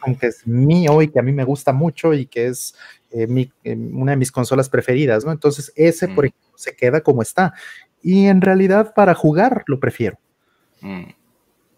aunque 0.00 0.26
es 0.26 0.46
mío 0.46 1.02
y 1.02 1.08
que 1.08 1.18
a 1.18 1.22
mí 1.22 1.32
me 1.32 1.44
gusta 1.44 1.72
mucho 1.72 2.12
y 2.14 2.26
que 2.26 2.48
es 2.48 2.74
eh, 3.10 3.50
eh, 3.64 3.76
una 3.76 4.12
de 4.12 4.16
mis 4.16 4.32
consolas 4.32 4.68
preferidas, 4.68 5.24
¿no? 5.24 5.32
Entonces 5.32 5.72
ese, 5.76 6.08
por 6.08 6.24
mm. 6.24 6.28
ejemplo, 6.28 6.58
se 6.58 6.76
queda 6.76 7.00
como 7.00 7.22
está. 7.22 7.54
Y 8.02 8.26
en 8.26 8.40
realidad 8.40 8.92
para 8.94 9.14
jugar 9.14 9.64
lo 9.66 9.80
prefiero. 9.80 10.18
Mm. 10.80 11.04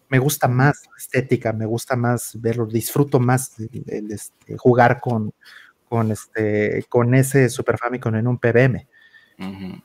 Me 0.09 0.19
gusta 0.19 0.47
más 0.47 0.83
la 0.89 0.97
estética, 0.97 1.53
me 1.53 1.65
gusta 1.65 1.95
más 1.95 2.37
verlo, 2.41 2.65
disfruto 2.65 3.19
más 3.19 3.55
este, 3.87 4.57
jugar 4.57 4.99
con, 4.99 5.31
con, 5.87 6.11
este, 6.11 6.83
con 6.89 7.15
ese 7.15 7.49
Super 7.49 7.77
Famicom 7.77 8.15
en 8.15 8.27
un 8.27 8.37
PBM. 8.37 8.87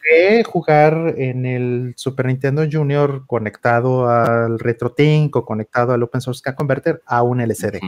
Que 0.03 0.45
jugar 0.45 1.15
en 1.17 1.47
el 1.47 1.95
Super 1.97 2.27
Nintendo 2.27 2.67
Junior 2.71 3.25
conectado 3.27 4.07
al 4.07 4.59
RetroTink 4.59 5.35
o 5.35 5.47
conectado 5.47 5.95
al 5.95 6.03
Open 6.03 6.21
Source 6.21 6.43
Converter 6.55 7.03
a 7.07 7.23
un 7.23 7.41
LCD 7.41 7.81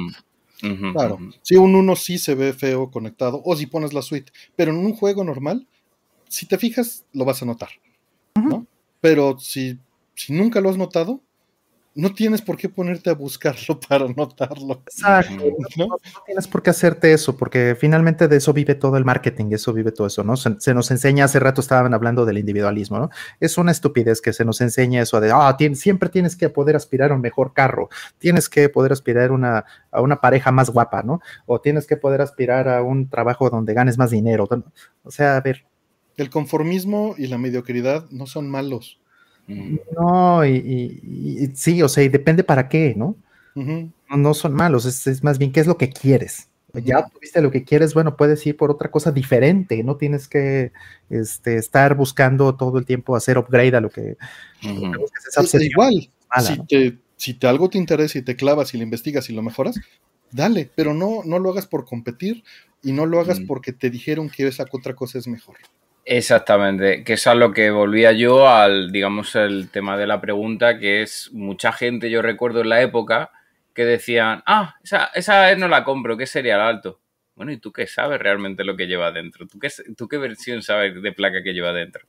claro, 0.92 1.18
si 1.42 1.56
un 1.56 1.74
uno 1.74 1.96
sí 1.96 2.18
se 2.18 2.34
ve 2.34 2.52
feo 2.52 2.90
conectado, 2.90 3.40
o 3.44 3.56
si 3.56 3.66
pones 3.66 3.92
la 3.92 4.02
suite, 4.02 4.32
pero 4.56 4.72
en 4.72 4.78
un 4.78 4.92
juego 4.92 5.24
normal, 5.24 5.66
si 6.28 6.46
te 6.46 6.58
fijas, 6.58 7.04
lo 7.12 7.24
vas 7.24 7.42
a 7.42 7.46
notar, 7.46 7.70
¿no? 8.34 8.66
Pero 9.00 9.38
si, 9.38 9.78
si 10.14 10.32
nunca 10.32 10.60
lo 10.60 10.70
has 10.70 10.76
notado, 10.76 11.22
no 11.98 12.14
tienes 12.14 12.42
por 12.42 12.56
qué 12.56 12.68
ponerte 12.68 13.10
a 13.10 13.14
buscarlo 13.14 13.80
para 13.88 14.06
notarlo. 14.06 14.82
Exacto. 14.86 15.44
¿no? 15.76 15.96
tienes 16.24 16.46
por 16.46 16.62
qué 16.62 16.70
hacerte 16.70 17.12
eso, 17.12 17.36
porque 17.36 17.76
finalmente 17.78 18.28
de 18.28 18.36
eso 18.36 18.52
vive 18.52 18.76
todo 18.76 18.96
el 18.96 19.04
marketing, 19.04 19.46
eso 19.50 19.72
vive 19.72 19.90
todo 19.90 20.06
eso, 20.06 20.22
¿no? 20.22 20.36
Se, 20.36 20.74
nos 20.74 20.92
enseña, 20.92 21.24
hace 21.24 21.40
rato 21.40 21.60
estaban 21.60 21.92
hablando 21.94 22.24
del 22.24 22.38
individualismo, 22.38 23.00
¿no? 23.00 23.10
Es 23.40 23.58
una 23.58 23.72
estupidez 23.72 24.20
que 24.20 24.32
se 24.32 24.44
nos 24.44 24.60
enseña 24.60 25.02
eso 25.02 25.20
de, 25.20 25.32
ah, 25.34 25.56
siempre 25.74 26.08
tienes 26.08 26.36
que 26.36 26.48
poder 26.48 26.76
aspirar 26.76 27.10
a 27.10 27.16
un 27.16 27.20
mejor 27.20 27.52
carro, 27.52 27.88
tienes 28.18 28.48
que 28.48 28.68
poder 28.68 28.92
aspirar 28.92 29.32
una, 29.32 29.64
a 29.90 30.00
una 30.00 30.20
pareja 30.20 30.52
más 30.52 30.70
guapa, 30.70 31.02
¿no? 31.02 31.20
O 31.46 31.60
tienes 31.60 31.88
que 31.88 31.96
poder 31.96 32.20
aspirar 32.20 32.68
a 32.68 32.80
un 32.80 33.10
trabajo 33.10 33.50
donde 33.50 33.74
ganes 33.74 33.98
más 33.98 34.12
dinero. 34.12 34.48
O 35.02 35.10
sea, 35.10 35.36
a 35.36 35.40
ver. 35.40 35.66
El 36.16 36.30
conformismo 36.30 37.16
y 37.18 37.26
la 37.26 37.38
mediocridad 37.38 38.08
no 38.10 38.26
son 38.26 38.48
malos 38.48 39.00
no, 39.48 40.44
y, 40.46 41.50
sí, 41.54 41.82
o 41.82 41.88
sea, 41.88 42.04
y 42.04 42.08
depende 42.08 42.44
para 42.44 42.68
qué, 42.68 42.94
¿no? 42.96 43.16
no, 43.54 44.34
son 44.34 44.54
malos, 44.54 44.84
es, 44.84 45.24
más 45.24 45.38
bien 45.38 45.52
qué 45.52 45.60
es 45.60 45.66
lo 45.66 45.76
que 45.76 45.90
quieres. 45.90 46.48
Ya 46.74 47.06
tuviste 47.08 47.40
lo 47.40 47.50
que 47.50 47.64
quieres, 47.64 47.94
bueno, 47.94 48.16
puedes 48.16 48.46
ir 48.46 48.56
por 48.56 48.70
otra 48.70 48.90
cosa 48.90 49.10
diferente, 49.10 49.82
no 49.82 49.96
tienes 49.96 50.28
que 50.28 50.70
este, 51.08 51.56
estar 51.56 51.94
buscando 51.94 52.54
todo 52.54 52.78
el 52.78 52.84
tiempo 52.84 53.16
hacer 53.16 53.38
upgrade 53.38 53.74
a 53.74 53.80
lo 53.80 53.88
que, 53.88 54.16
es, 54.60 55.54
igual, 55.54 56.10
si, 56.40 56.66
te, 56.66 56.98
si 57.16 57.34
te, 57.34 57.46
algo 57.46 57.70
te 57.70 57.78
interesa 57.78 58.18
y 58.18 58.22
te 58.22 58.36
clavas 58.36 58.74
y 58.74 58.76
lo 58.76 58.84
investigas 58.84 59.30
y 59.30 59.32
lo 59.32 59.42
mejoras, 59.42 59.80
dale, 60.30 60.70
pero 60.74 60.92
no, 60.92 61.22
no 61.24 61.38
lo 61.38 61.50
hagas 61.50 61.66
por 61.66 61.86
competir 61.86 62.44
y 62.82 62.92
no 62.92 63.06
lo 63.06 63.18
hagas 63.18 63.40
porque 63.40 63.72
te 63.72 63.90
dijeron 63.90 64.28
que 64.28 64.46
esa 64.46 64.66
otra 64.70 64.94
cosa 64.94 65.18
es 65.18 65.26
mejor. 65.26 65.56
Exactamente, 66.10 67.04
que 67.04 67.12
es 67.14 67.26
a 67.26 67.34
lo 67.34 67.52
que 67.52 67.70
volvía 67.70 68.12
yo 68.12 68.48
al, 68.48 68.90
digamos, 68.90 69.34
el 69.36 69.70
tema 69.70 69.98
de 69.98 70.06
la 70.06 70.22
pregunta, 70.22 70.78
que 70.78 71.02
es 71.02 71.30
mucha 71.32 71.70
gente, 71.70 72.08
yo 72.08 72.22
recuerdo 72.22 72.62
en 72.62 72.70
la 72.70 72.80
época, 72.80 73.30
que 73.74 73.84
decían, 73.84 74.42
ah, 74.46 74.76
esa, 74.82 75.10
esa 75.14 75.54
no 75.56 75.68
la 75.68 75.84
compro, 75.84 76.16
¿qué 76.16 76.26
sería 76.26 76.54
el 76.54 76.62
alto? 76.62 77.00
Bueno, 77.34 77.52
¿y 77.52 77.58
tú 77.58 77.72
qué 77.72 77.86
sabes 77.86 78.18
realmente 78.18 78.64
lo 78.64 78.74
que 78.74 78.86
lleva 78.86 79.12
dentro? 79.12 79.46
¿Tú 79.46 79.58
qué, 79.58 79.68
tú 79.96 80.08
qué 80.08 80.16
versión 80.16 80.62
sabes 80.62 81.00
de 81.02 81.12
placa 81.12 81.42
que 81.42 81.52
lleva 81.52 81.72
dentro? 81.72 82.06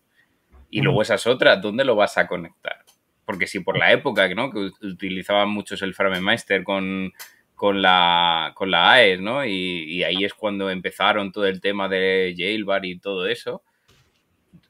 Y 0.70 0.82
luego 0.82 1.02
esas 1.02 1.28
otras, 1.28 1.62
¿dónde 1.62 1.84
lo 1.84 1.96
vas 1.96 2.18
a 2.18 2.26
conectar? 2.26 2.86
porque 3.30 3.46
si 3.46 3.60
por 3.60 3.78
la 3.78 3.92
época, 3.92 4.28
¿no? 4.34 4.50
Que 4.50 4.72
utilizaban 4.82 5.50
muchos 5.50 5.84
el 5.84 5.94
Framemeister 5.94 6.64
con, 6.64 7.14
con 7.54 7.80
la, 7.80 8.54
con 8.56 8.72
la 8.72 8.94
AES, 8.94 9.22
¿no? 9.22 9.46
Y, 9.46 10.04
ahí 10.04 10.26
es 10.26 10.34
cuando 10.34 10.68
empezaron 10.72 11.32
todo 11.32 11.46
el 11.46 11.62
tema 11.62 11.88
de 11.88 12.34
Jailbar 12.36 12.86
y 12.86 12.98
todo 12.98 13.28
eso. 13.28 13.62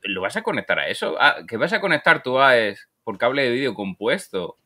¿Lo 0.03 0.21
vas 0.21 0.37
a 0.37 0.43
conectar 0.43 0.79
a 0.79 0.87
eso? 0.87 1.15
Ah, 1.19 1.37
¿Que 1.47 1.57
vas 1.57 1.73
a 1.73 1.81
conectar 1.81 2.23
tu 2.23 2.39
AES 2.39 2.89
por 3.03 3.17
cable 3.17 3.43
de 3.43 3.51
vídeo 3.51 3.73
compuesto? 3.73 4.57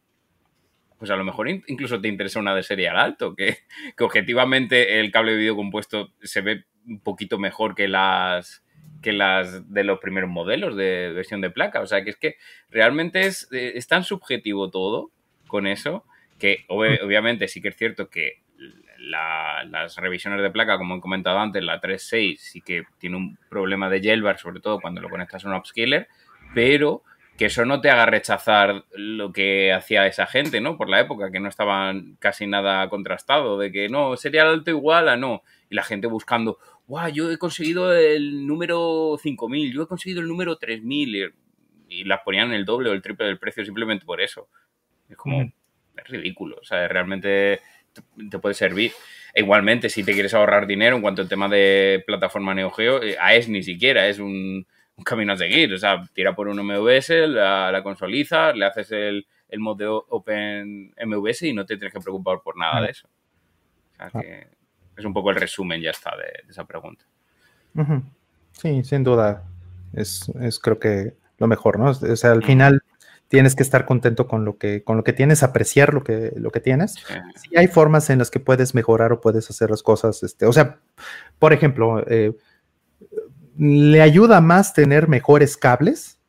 Pues 1.00 1.12
a 1.12 1.16
lo 1.16 1.24
mejor 1.24 1.50
incluso 1.50 2.00
te 2.00 2.08
interesa 2.08 2.40
una 2.40 2.56
de 2.56 2.64
serial 2.64 2.98
alto, 2.98 3.36
que, 3.36 3.58
que 3.98 4.04
objetivamente 4.04 5.00
el 5.00 5.12
cable 5.12 5.32
de 5.32 5.38
vídeo 5.38 5.56
compuesto 5.56 6.14
se 6.22 6.42
ve 6.42 6.66
un 6.88 7.00
poquito 7.00 7.38
mejor 7.38 7.76
que 7.76 7.88
las 7.88 8.64
que 9.02 9.12
las 9.12 9.72
de 9.72 9.84
los 9.84 10.00
primeros 10.00 10.30
modelos 10.30 10.76
de 10.78 11.12
versión 11.14 11.42
de 11.42 11.50
placa. 11.50 11.82
O 11.82 11.88
sea, 11.88 12.04
que 12.04 12.12
es 12.12 12.16
que 12.16 12.38
realmente 12.70 13.28
es, 13.28 13.50
eh, 13.52 13.74
es 13.76 13.88
tan 13.88 14.04
subjetivo 14.04 14.72
todo 14.72 15.12
con 15.48 15.68
eso 15.68 16.06
que 16.40 16.66
mm. 16.68 17.06
obviamente 17.06 17.48
sí 17.48 17.62
que 17.62 17.70
es 17.70 17.76
cierto 17.78 18.10
que 18.10 18.43
las 19.04 19.98
revisiones 19.98 20.42
de 20.42 20.50
placa, 20.50 20.78
como 20.78 20.96
he 20.96 21.02
comentado 21.02 21.40
antes, 21.40 21.64
la 21.64 21.82
3.6 21.82 22.38
sí 22.38 22.62
que 22.62 22.84
tiene 22.98 23.18
un 23.18 23.38
problema 23.50 23.90
de 23.90 24.02
jailbar, 24.02 24.40
sobre 24.40 24.62
todo 24.62 24.80
cuando 24.80 25.02
lo 25.02 25.10
conectas 25.10 25.44
a 25.44 25.50
un 25.50 25.56
upscaler, 25.56 26.08
pero 26.56 27.04
que 27.38 27.46
eso 27.46 27.66
no 27.66 27.82
te 27.82 27.90
haga 27.90 28.06
rechazar 28.06 28.86
lo 28.94 29.34
que 29.34 29.74
hacía 29.74 30.06
esa 30.08 30.28
gente, 30.28 30.62
¿no? 30.62 30.78
Por 30.78 30.90
la 30.90 31.02
época, 31.02 31.32
que 31.32 31.40
no 31.40 31.50
estaban 31.50 32.16
casi 32.20 32.46
nada 32.48 32.88
contrastado, 32.90 33.58
de 33.58 33.72
que 33.72 33.90
no, 33.90 34.16
sería 34.18 34.44
alto 34.44 34.70
igual 34.70 35.10
a 35.10 35.18
no. 35.18 35.42
Y 35.70 35.76
la 35.76 35.84
gente 35.84 36.08
buscando, 36.08 36.60
guau, 36.88 37.10
yo 37.12 37.32
he 37.32 37.38
conseguido 37.38 37.96
el 37.96 38.46
número 38.46 39.18
5000, 39.22 39.74
yo 39.74 39.84
he 39.84 39.88
conseguido 39.88 40.22
el 40.22 40.28
número 40.28 40.58
3000, 40.58 41.16
y, 41.16 41.24
y 41.90 42.04
las 42.04 42.22
ponían 42.22 42.54
el 42.54 42.66
doble 42.66 42.90
o 42.92 42.94
el 42.94 43.02
triple 43.02 43.26
del 43.26 43.40
precio 43.40 43.66
simplemente 43.66 44.06
por 44.06 44.22
eso. 44.22 44.48
Es 45.10 45.18
como, 45.18 45.42
es 45.42 46.08
ridículo. 46.08 46.58
O 46.62 46.64
sea, 46.64 46.88
realmente 46.88 47.62
te 48.30 48.40
puede 48.40 48.56
servir. 48.56 48.92
E 49.34 49.42
igualmente, 49.42 49.90
si 49.90 50.04
te 50.04 50.14
quieres 50.14 50.34
ahorrar 50.34 50.68
dinero 50.68 50.96
en 50.96 51.02
cuanto 51.02 51.22
al 51.22 51.30
tema 51.30 51.50
de 51.50 52.04
plataforma 52.06 52.54
Neo 52.54 52.70
Geo, 52.72 53.02
eh, 53.02 53.18
AES 53.20 53.50
ni 53.50 53.64
siquiera 53.64 54.08
es 54.08 54.20
un, 54.20 54.66
camino 55.04 55.34
a 55.34 55.38
seguir. 55.38 55.74
O 55.74 55.78
sea, 55.78 56.04
tira 56.14 56.36
por 56.36 56.48
un 56.48 56.60
MVS, 56.60 57.10
la, 57.28 57.72
la 57.72 57.84
consolizas, 57.84 58.56
le 58.56 58.66
haces 58.66 58.92
el, 58.92 59.26
el 59.50 59.60
mod 59.60 59.78
de 59.78 59.88
Open 59.88 60.94
MVS 61.06 61.44
y 61.44 61.54
no 61.54 61.66
te 61.66 61.78
tienes 61.78 61.94
que 61.94 62.00
preocupar 62.00 62.40
por 62.44 62.58
nada 62.58 62.82
de 62.82 62.90
eso. 62.90 63.08
O 63.08 63.96
sea, 63.96 64.22
que 64.22 64.48
es 64.98 65.06
un 65.06 65.14
poco 65.14 65.30
el 65.30 65.36
resumen, 65.36 65.82
ya 65.82 65.92
está, 65.92 66.16
de, 66.18 66.50
esa 66.50 66.66
pregunta. 66.66 67.06
Sí, 68.54 68.84
sin 68.84 69.04
duda. 69.04 69.44
Es, 69.94 70.30
es 70.42 70.60
creo 70.60 70.80
que 70.80 71.14
lo 71.38 71.48
mejor, 71.48 71.80
¿no? 71.80 71.92
O 71.92 72.16
sea, 72.16 72.32
al 72.32 72.44
final 72.44 72.82
tienes 73.34 73.56
que 73.56 73.64
estar 73.64 73.88
contento 73.88 74.28
con 74.28 74.46
lo 74.46 74.60
que, 74.60 74.84
con 74.84 74.96
lo 74.96 75.04
que 75.04 75.12
tienes, 75.12 75.42
apreciar 75.42 75.92
lo 75.92 76.04
que, 76.04 76.32
lo 76.36 76.52
que 76.52 76.60
tienes. 76.60 77.04
Sí 77.36 77.58
hay 77.58 77.66
formas 77.66 78.12
en 78.12 78.20
las 78.20 78.30
que 78.30 78.40
puedes 78.40 78.76
mejorar 78.76 79.12
o 79.12 79.22
puedes 79.22 79.50
hacer 79.50 79.72
las 79.72 79.82
cosas, 79.82 80.22
este, 80.22 80.46
o 80.46 80.54
sea, 80.54 80.78
por 81.40 81.52
ejemplo, 81.52 82.06
eh, 82.08 82.34
le 83.58 84.04
ayuda 84.04 84.40
más 84.40 84.76
tener 84.76 85.08
mejores 85.08 85.58
cables 85.58 86.20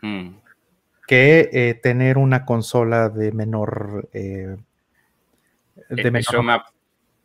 hmm. 0.00 0.28
que 1.06 1.50
eh, 1.52 1.74
tener 1.74 2.16
una 2.16 2.46
consola 2.46 3.10
de 3.10 3.32
menor... 3.32 4.08
Eh, 4.14 4.56
de 5.90 6.10
menor... 6.10 6.20
Eso, 6.20 6.42
me 6.42 6.52
ha, 6.54 6.64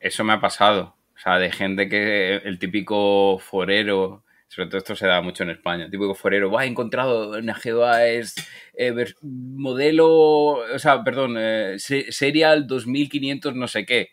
eso 0.02 0.24
me 0.26 0.34
ha 0.34 0.42
pasado. 0.42 0.98
O 1.16 1.20
sea, 1.20 1.38
de 1.38 1.54
gente 1.54 1.88
que 1.88 2.36
el 2.36 2.60
típico 2.60 3.40
forero 3.40 4.26
sobre 4.52 4.68
todo 4.68 4.80
esto 4.80 4.98
se 4.98 5.08
da 5.08 5.22
mucho 5.22 5.44
en 5.44 5.52
España. 5.52 5.90
Típico 5.90 6.14
forero, 6.14 6.52
va, 6.52 6.66
he 6.66 6.68
encontrado 6.68 7.40
una 7.40 7.58
GOA 7.64 8.06
es 8.08 8.36
eh, 8.74 8.94
modelo, 9.22 10.08
o 10.10 10.78
sea, 10.78 11.06
perdón, 11.06 11.38
eh, 11.40 11.78
serial 11.80 12.68
2500 12.68 13.56
no 13.56 13.70
sé 13.70 13.86
qué. 13.86 14.10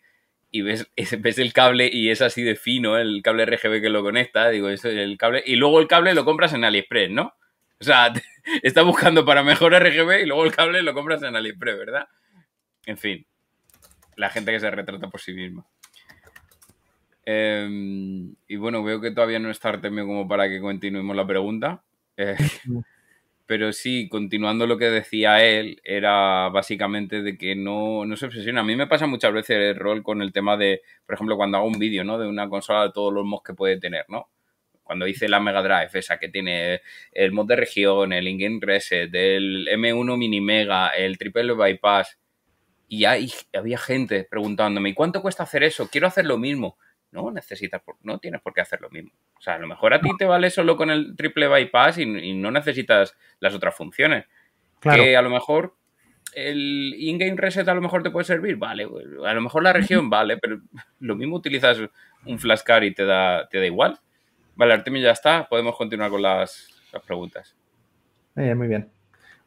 Y 0.52 0.62
ves, 0.62 0.88
ves 1.18 1.38
el 1.38 1.52
cable 1.52 1.90
y 1.92 2.10
es 2.10 2.22
así 2.22 2.44
de 2.44 2.54
fino, 2.54 2.96
el 2.98 3.20
cable 3.20 3.46
RGB 3.46 3.80
que 3.80 3.88
lo 3.88 4.04
conecta, 4.04 4.48
digo, 4.50 4.68
es 4.68 4.84
el 4.84 5.18
cable. 5.18 5.42
Y 5.44 5.56
luego 5.56 5.80
el 5.80 5.88
cable 5.88 6.14
lo 6.14 6.24
compras 6.24 6.52
en 6.52 6.62
AliExpress, 6.62 7.10
¿no? 7.10 7.34
O 7.80 7.84
sea, 7.84 8.12
está 8.62 8.82
buscando 8.82 9.24
para 9.24 9.42
mejor 9.42 9.72
RGB 9.74 10.22
y 10.22 10.26
luego 10.26 10.44
el 10.44 10.54
cable 10.54 10.82
lo 10.82 10.94
compras 10.94 11.20
en 11.24 11.34
AliExpress, 11.34 11.78
¿verdad? 11.78 12.06
En 12.86 12.96
fin, 12.96 13.26
la 14.14 14.30
gente 14.30 14.52
que 14.52 14.60
se 14.60 14.70
retrata 14.70 15.08
por 15.08 15.20
sí 15.20 15.32
misma. 15.32 15.66
Em, 17.30 18.34
y 18.48 18.56
bueno, 18.56 18.82
veo 18.82 19.02
que 19.02 19.10
todavía 19.10 19.38
no 19.38 19.50
está 19.50 19.68
Artemio 19.68 20.06
como 20.06 20.26
para 20.26 20.48
que 20.48 20.62
continuemos 20.62 21.14
la 21.14 21.26
pregunta. 21.26 21.84
Eh, 22.16 22.36
pero 23.46 23.70
sí, 23.74 24.08
continuando 24.08 24.66
lo 24.66 24.78
que 24.78 24.86
decía 24.86 25.44
él, 25.44 25.78
era 25.84 26.48
básicamente 26.48 27.20
de 27.20 27.36
que 27.36 27.54
no, 27.54 28.06
no 28.06 28.16
se 28.16 28.24
obsesiona. 28.24 28.62
A 28.62 28.64
mí 28.64 28.76
me 28.76 28.86
pasa 28.86 29.06
muchas 29.06 29.34
veces 29.34 29.58
el 29.58 29.76
rol 29.76 30.02
con 30.02 30.22
el 30.22 30.32
tema 30.32 30.56
de, 30.56 30.80
por 31.04 31.16
ejemplo, 31.16 31.36
cuando 31.36 31.58
hago 31.58 31.66
un 31.66 31.78
vídeo, 31.78 32.02
¿no? 32.02 32.18
De 32.18 32.26
una 32.26 32.48
consola 32.48 32.84
de 32.84 32.92
todos 32.92 33.12
los 33.12 33.26
mods 33.26 33.42
que 33.44 33.52
puede 33.52 33.78
tener, 33.78 34.06
¿no? 34.08 34.30
Cuando 34.82 35.06
hice 35.06 35.28
la 35.28 35.38
Mega 35.38 35.62
Drive, 35.62 35.98
esa 35.98 36.18
que 36.18 36.30
tiene 36.30 36.80
el 37.12 37.32
mod 37.32 37.46
de 37.46 37.56
región, 37.56 38.14
el 38.14 38.26
in-game 38.26 38.58
reset, 38.62 39.14
el 39.14 39.68
M1 39.68 40.16
mini 40.16 40.40
mega, 40.40 40.88
el 40.88 41.18
triple 41.18 41.52
bypass, 41.52 42.18
y 42.88 43.04
hay, 43.04 43.30
había 43.52 43.76
gente 43.76 44.24
preguntándome, 44.24 44.88
¿y 44.88 44.94
cuánto 44.94 45.20
cuesta 45.20 45.42
hacer 45.42 45.62
eso? 45.62 45.90
Quiero 45.90 46.06
hacer 46.06 46.24
lo 46.24 46.38
mismo 46.38 46.78
no 47.10 47.30
necesitas, 47.30 47.82
no 48.02 48.18
tienes 48.18 48.40
por 48.42 48.52
qué 48.52 48.60
hacer 48.60 48.80
lo 48.80 48.90
mismo. 48.90 49.12
O 49.36 49.40
sea, 49.40 49.54
a 49.54 49.58
lo 49.58 49.66
mejor 49.66 49.94
a 49.94 50.00
ti 50.00 50.10
te 50.18 50.24
vale 50.24 50.50
solo 50.50 50.76
con 50.76 50.90
el 50.90 51.16
triple 51.16 51.48
bypass 51.48 51.98
y, 51.98 52.06
no 52.06 52.50
necesitas 52.50 53.16
las 53.40 53.54
otras 53.54 53.74
funciones. 53.74 54.26
Claro. 54.80 55.02
Que 55.02 55.16
a 55.16 55.22
lo 55.22 55.30
mejor 55.30 55.74
el 56.34 56.94
in-game 56.98 57.36
reset 57.36 57.66
a 57.68 57.74
lo 57.74 57.80
mejor 57.80 58.02
te 58.02 58.10
puede 58.10 58.24
servir, 58.24 58.56
vale. 58.56 58.86
A 59.24 59.34
lo 59.34 59.40
mejor 59.40 59.62
la 59.62 59.72
región 59.72 60.10
vale, 60.10 60.36
pero 60.36 60.60
lo 61.00 61.16
mismo 61.16 61.36
utilizas 61.36 61.78
un 62.26 62.38
flashcard 62.38 62.84
y 62.84 62.94
te 62.94 63.04
da, 63.04 63.48
te 63.48 63.58
da 63.58 63.66
igual. 63.66 63.98
Vale, 64.54 64.74
Artemio 64.74 65.02
ya 65.02 65.12
está. 65.12 65.48
Podemos 65.48 65.76
continuar 65.76 66.10
con 66.10 66.22
las, 66.22 66.68
preguntas. 67.06 67.56
muy 68.34 68.68
bien. 68.68 68.90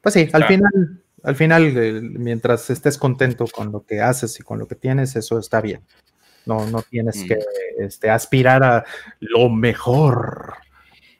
Pues 0.01 0.13
sí, 0.13 0.29
al 0.33 0.45
final, 0.45 1.03
al 1.23 1.35
final, 1.35 1.71
mientras 2.01 2.69
estés 2.69 2.97
contento 2.97 3.45
con 3.45 3.71
lo 3.71 3.85
que 3.85 4.01
haces 4.01 4.39
y 4.39 4.43
con 4.43 4.57
lo 4.57 4.67
que 4.67 4.75
tienes, 4.75 5.15
eso 5.15 5.38
está 5.38 5.61
bien. 5.61 5.81
No, 6.45 6.65
no 6.68 6.81
tienes 6.81 7.23
que 7.23 7.35
mm. 7.35 7.84
este, 7.84 8.09
aspirar 8.09 8.63
a 8.63 8.85
lo 9.19 9.49
mejor. 9.49 10.55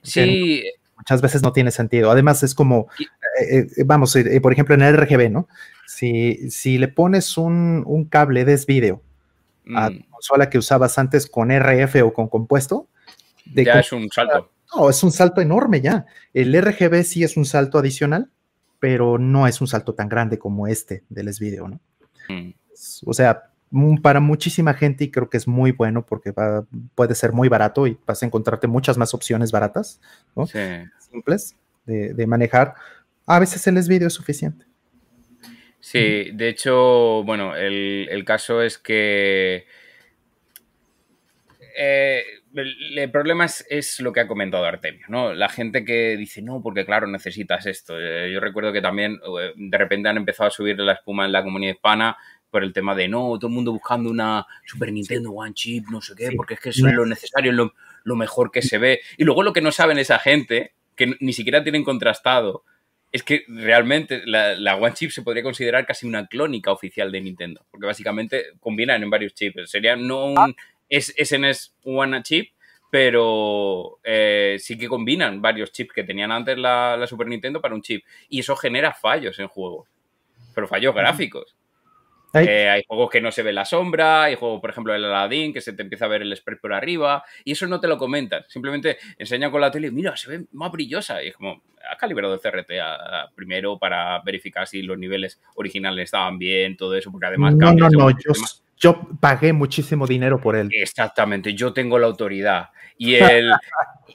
Sí. 0.02 0.64
Muchas 0.96 1.20
veces 1.20 1.42
no 1.42 1.52
tiene 1.52 1.70
sentido. 1.70 2.10
Además, 2.10 2.42
es 2.42 2.54
como, 2.54 2.88
eh, 3.00 3.66
eh, 3.76 3.84
vamos, 3.84 4.14
eh, 4.14 4.40
por 4.40 4.52
ejemplo, 4.52 4.74
en 4.74 4.82
el 4.82 4.96
RGB, 4.96 5.30
¿no? 5.30 5.48
Si, 5.86 6.50
si 6.50 6.78
le 6.78 6.88
pones 6.88 7.36
un, 7.36 7.82
un 7.86 8.04
cable 8.04 8.44
de 8.44 8.60
vídeo 8.66 9.02
a 9.74 9.88
tu 9.90 9.96
mm. 9.96 10.10
consola 10.10 10.50
que 10.50 10.58
usabas 10.58 10.98
antes 10.98 11.26
con 11.26 11.50
RF 11.50 12.02
o 12.04 12.12
con 12.12 12.28
compuesto, 12.28 12.88
ya 13.46 13.80
es 13.80 13.92
un 13.92 14.08
salto. 14.10 14.50
No, 14.74 14.88
es 14.88 15.02
un 15.02 15.12
salto 15.12 15.40
enorme 15.40 15.80
ya. 15.80 16.06
El 16.32 16.54
RGB 16.60 17.02
sí 17.02 17.24
es 17.24 17.36
un 17.36 17.44
salto 17.44 17.78
adicional, 17.78 18.30
pero 18.78 19.18
no 19.18 19.46
es 19.46 19.60
un 19.60 19.66
salto 19.66 19.94
tan 19.94 20.08
grande 20.08 20.38
como 20.38 20.66
este 20.66 21.04
del 21.08 21.28
S-Video, 21.28 21.68
¿no? 21.68 21.80
Mm. 22.28 22.54
O 23.06 23.12
sea, 23.12 23.51
para 24.02 24.20
muchísima 24.20 24.74
gente 24.74 25.04
y 25.04 25.10
creo 25.10 25.30
que 25.30 25.38
es 25.38 25.48
muy 25.48 25.72
bueno 25.72 26.04
porque 26.04 26.32
puede 26.94 27.14
ser 27.14 27.32
muy 27.32 27.48
barato 27.48 27.86
y 27.86 27.98
vas 28.06 28.22
a 28.22 28.26
encontrarte 28.26 28.66
muchas 28.66 28.98
más 28.98 29.14
opciones 29.14 29.50
baratas, 29.50 30.00
simples 30.98 31.56
de, 31.86 32.26
manejar. 32.26 32.74
A 33.26 33.38
veces 33.38 33.66
el 33.66 33.76
vídeo 33.88 34.08
es 34.08 34.14
suficiente. 34.14 34.66
Sí, 35.80 36.30
de 36.32 36.48
hecho, 36.48 37.24
bueno, 37.24 37.56
el, 37.56 38.22
caso 38.24 38.62
es 38.62 38.78
que 38.78 39.66
eh, 41.76 42.22
el, 42.54 43.10
problema 43.10 43.46
es, 43.46 44.00
lo 44.00 44.12
que 44.12 44.20
ha 44.20 44.28
comentado 44.28 44.64
Artemio, 44.64 45.06
¿no? 45.08 45.32
La 45.32 45.48
gente 45.48 45.84
que 45.84 46.16
dice, 46.16 46.42
no, 46.42 46.62
porque 46.62 46.84
claro, 46.84 47.06
necesitas 47.06 47.66
esto. 47.66 47.98
Eh, 47.98 48.30
yo 48.32 48.38
recuerdo 48.38 48.72
que 48.72 48.82
también 48.82 49.18
eh, 49.40 49.52
de 49.56 49.78
repente 49.78 50.08
han 50.08 50.18
empezado 50.18 50.48
a 50.48 50.50
subir 50.50 50.78
la 50.78 50.92
espuma 50.92 51.24
en 51.24 51.32
la 51.32 51.42
comunidad 51.42 51.74
hispana 51.74 52.16
por 52.52 52.62
el 52.62 52.72
tema 52.72 52.94
de 52.94 53.08
no, 53.08 53.38
todo 53.38 53.48
el 53.48 53.54
mundo 53.54 53.72
buscando 53.72 54.10
una 54.10 54.46
Super 54.66 54.92
Nintendo 54.92 55.32
One 55.32 55.54
Chip, 55.54 55.86
no 55.88 56.02
sé 56.02 56.14
qué, 56.14 56.32
porque 56.36 56.54
es 56.54 56.60
que 56.60 56.68
eso 56.68 56.86
es 56.86 56.94
lo 56.94 57.06
necesario, 57.06 57.50
lo, 57.50 57.72
lo 58.04 58.14
mejor 58.14 58.50
que 58.52 58.60
se 58.60 58.76
ve. 58.76 59.00
Y 59.16 59.24
luego 59.24 59.42
lo 59.42 59.54
que 59.54 59.62
no 59.62 59.72
saben 59.72 59.98
esa 59.98 60.18
gente, 60.18 60.74
que 60.94 61.16
ni 61.18 61.32
siquiera 61.32 61.62
tienen 61.62 61.82
contrastado, 61.82 62.64
es 63.10 63.22
que 63.22 63.44
realmente 63.48 64.22
la, 64.26 64.76
One 64.76 64.92
Chip 64.92 65.10
se 65.10 65.22
podría 65.22 65.42
considerar 65.42 65.86
casi 65.86 66.06
una 66.06 66.26
clónica 66.26 66.70
oficial 66.70 67.10
de 67.10 67.22
Nintendo, 67.22 67.64
porque 67.70 67.86
básicamente 67.86 68.52
combinan 68.60 69.02
en 69.02 69.08
varios 69.08 69.34
chips. 69.34 69.70
Sería 69.70 69.96
no 69.96 70.26
un 70.26 70.54
SNES 70.90 71.74
One 71.84 72.22
Chip, 72.22 72.50
pero 72.90 73.98
eh, 74.04 74.56
sí 74.58 74.76
que 74.76 74.88
combinan 74.88 75.40
varios 75.40 75.72
chips 75.72 75.94
que 75.94 76.04
tenían 76.04 76.30
antes 76.30 76.58
la, 76.58 76.98
la, 76.98 77.06
Super 77.06 77.26
Nintendo 77.26 77.62
para 77.62 77.74
un 77.74 77.80
chip. 77.80 78.04
Y 78.28 78.40
eso 78.40 78.56
genera 78.56 78.92
fallos 78.92 79.38
en 79.38 79.48
juegos, 79.48 79.88
pero 80.54 80.68
fallos 80.68 80.94
gráficos. 80.94 81.56
Eh, 82.34 82.68
hay 82.68 82.82
juegos 82.86 83.10
que 83.10 83.20
no 83.20 83.30
se 83.30 83.42
ve 83.42 83.52
la 83.52 83.64
sombra, 83.64 84.24
hay 84.24 84.36
juegos, 84.36 84.60
por 84.60 84.70
ejemplo, 84.70 84.94
el 84.94 85.04
Aladdin, 85.04 85.52
que 85.52 85.60
se 85.60 85.72
te 85.72 85.82
empieza 85.82 86.06
a 86.06 86.08
ver 86.08 86.22
el 86.22 86.34
spread 86.36 86.58
por 86.58 86.72
arriba, 86.72 87.24
y 87.44 87.52
eso 87.52 87.66
no 87.66 87.78
te 87.78 87.88
lo 87.88 87.98
comentan. 87.98 88.44
Simplemente 88.48 88.98
enseñan 89.18 89.50
con 89.50 89.60
la 89.60 89.70
tele, 89.70 89.90
mira, 89.90 90.16
se 90.16 90.30
ve 90.30 90.44
más 90.52 90.72
brillosa. 90.72 91.22
Y 91.22 91.28
es 91.28 91.36
como, 91.36 91.62
ha 91.90 91.96
calibrado 91.96 92.34
el 92.34 92.40
CRT 92.40 92.72
primero 93.34 93.78
para 93.78 94.20
verificar 94.22 94.66
si 94.66 94.82
los 94.82 94.98
niveles 94.98 95.40
originales 95.56 96.04
estaban 96.04 96.38
bien, 96.38 96.76
todo 96.76 96.94
eso, 96.96 97.10
porque 97.10 97.26
además... 97.26 97.54
No, 97.54 97.72
no, 97.72 97.90
no, 97.90 98.10
yo, 98.10 98.32
yo 98.82 99.00
pagué 99.20 99.52
muchísimo 99.52 100.08
dinero 100.08 100.40
por 100.40 100.56
él. 100.56 100.68
Exactamente, 100.72 101.54
yo 101.54 101.72
tengo 101.72 102.00
la 102.00 102.08
autoridad. 102.08 102.70
Y, 102.98 103.14
el, 103.14 103.52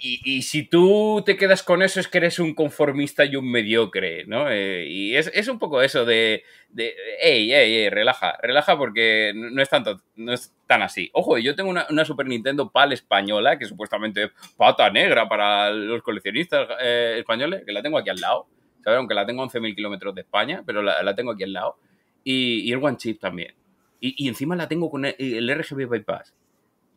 y, 0.01 0.41
si 0.41 0.63
tú 0.63 1.23
te 1.25 1.37
quedas 1.37 1.63
con 1.63 1.81
eso 1.81 2.01
es 2.01 2.09
que 2.09 2.17
eres 2.17 2.37
un 2.37 2.53
conformista 2.53 3.23
y 3.23 3.37
un 3.37 3.49
mediocre, 3.49 4.25
¿no? 4.25 4.51
Eh, 4.51 4.85
y 4.89 5.15
es, 5.15 5.47
un 5.47 5.57
poco 5.57 5.81
eso 5.81 6.03
de, 6.03 6.43
de 6.69 6.93
hey, 7.21 7.49
hey, 7.49 7.89
relaja, 7.89 8.37
relaja 8.43 8.77
porque 8.77 9.31
no 9.33 9.61
es, 9.61 9.69
tanto, 9.69 10.01
no 10.17 10.33
es 10.33 10.53
tan 10.67 10.81
así. 10.81 11.09
Ojo, 11.13 11.37
yo 11.37 11.55
tengo 11.55 11.69
una, 11.69 12.05
Super 12.05 12.27
Nintendo 12.27 12.69
PAL 12.69 12.91
española, 12.91 13.57
que 13.57 13.65
supuestamente 13.65 14.25
es 14.25 14.31
pata 14.57 14.89
negra 14.89 15.29
para 15.29 15.69
los 15.69 16.01
coleccionistas 16.01 16.67
eh, 16.81 17.15
españoles, 17.19 17.63
que 17.65 17.71
la 17.71 17.81
tengo 17.81 17.97
aquí 17.97 18.09
al 18.09 18.19
lado, 18.19 18.47
¿sabes? 18.83 18.97
Aunque 18.97 19.15
la 19.15 19.25
tengo 19.25 19.43
a 19.43 19.47
11.000 19.47 19.75
kilómetros 19.75 20.13
de 20.13 20.21
España, 20.21 20.61
pero 20.65 20.81
la, 20.81 21.15
tengo 21.15 21.31
aquí 21.31 21.43
al 21.43 21.53
lado. 21.53 21.77
Y, 22.25 22.69
y 22.69 22.73
el 22.73 22.83
One 22.83 22.97
Chip 22.97 23.21
también. 23.21 23.55
Y, 23.99 24.27
encima 24.27 24.55
la 24.55 24.67
tengo 24.67 24.89
con 24.89 25.05
el 25.05 25.49
RGB 25.49 25.87
Bypass. 25.87 26.33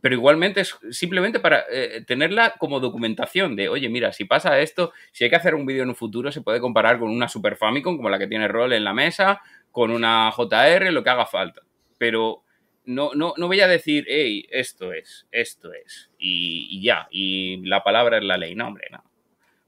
Pero 0.00 0.14
igualmente 0.14 0.62
es 0.62 0.78
simplemente 0.90 1.40
para 1.40 1.64
eh, 1.70 2.02
tenerla 2.06 2.54
como 2.58 2.80
documentación 2.80 3.54
de, 3.54 3.68
oye, 3.68 3.88
mira, 3.88 4.12
si 4.12 4.24
pasa 4.24 4.58
esto, 4.60 4.92
si 5.12 5.24
hay 5.24 5.30
que 5.30 5.36
hacer 5.36 5.54
un 5.54 5.66
vídeo 5.66 5.82
en 5.82 5.90
un 5.90 5.94
futuro, 5.94 6.32
se 6.32 6.40
puede 6.40 6.60
comparar 6.60 6.98
con 6.98 7.10
una 7.10 7.28
Super 7.28 7.56
Famicom, 7.56 7.96
como 7.96 8.08
la 8.08 8.18
que 8.18 8.26
tiene 8.26 8.48
Roll 8.48 8.72
en 8.72 8.84
la 8.84 8.94
mesa, 8.94 9.40
con 9.70 9.90
una 9.90 10.30
JR, 10.32 10.90
lo 10.90 11.04
que 11.04 11.10
haga 11.10 11.26
falta. 11.26 11.62
Pero 11.98 12.44
no, 12.86 13.10
no, 13.14 13.34
no 13.36 13.46
voy 13.46 13.60
a 13.60 13.68
decir, 13.68 14.06
hey, 14.08 14.46
esto 14.50 14.92
es, 14.92 15.26
esto 15.30 15.72
es, 15.72 16.10
y, 16.18 16.82
ya, 16.82 17.06
y 17.10 17.66
la 17.66 17.84
palabra 17.84 18.16
es 18.16 18.24
la 18.24 18.38
ley. 18.38 18.54
No, 18.54 18.68
hombre, 18.68 18.86
no. 18.90 19.04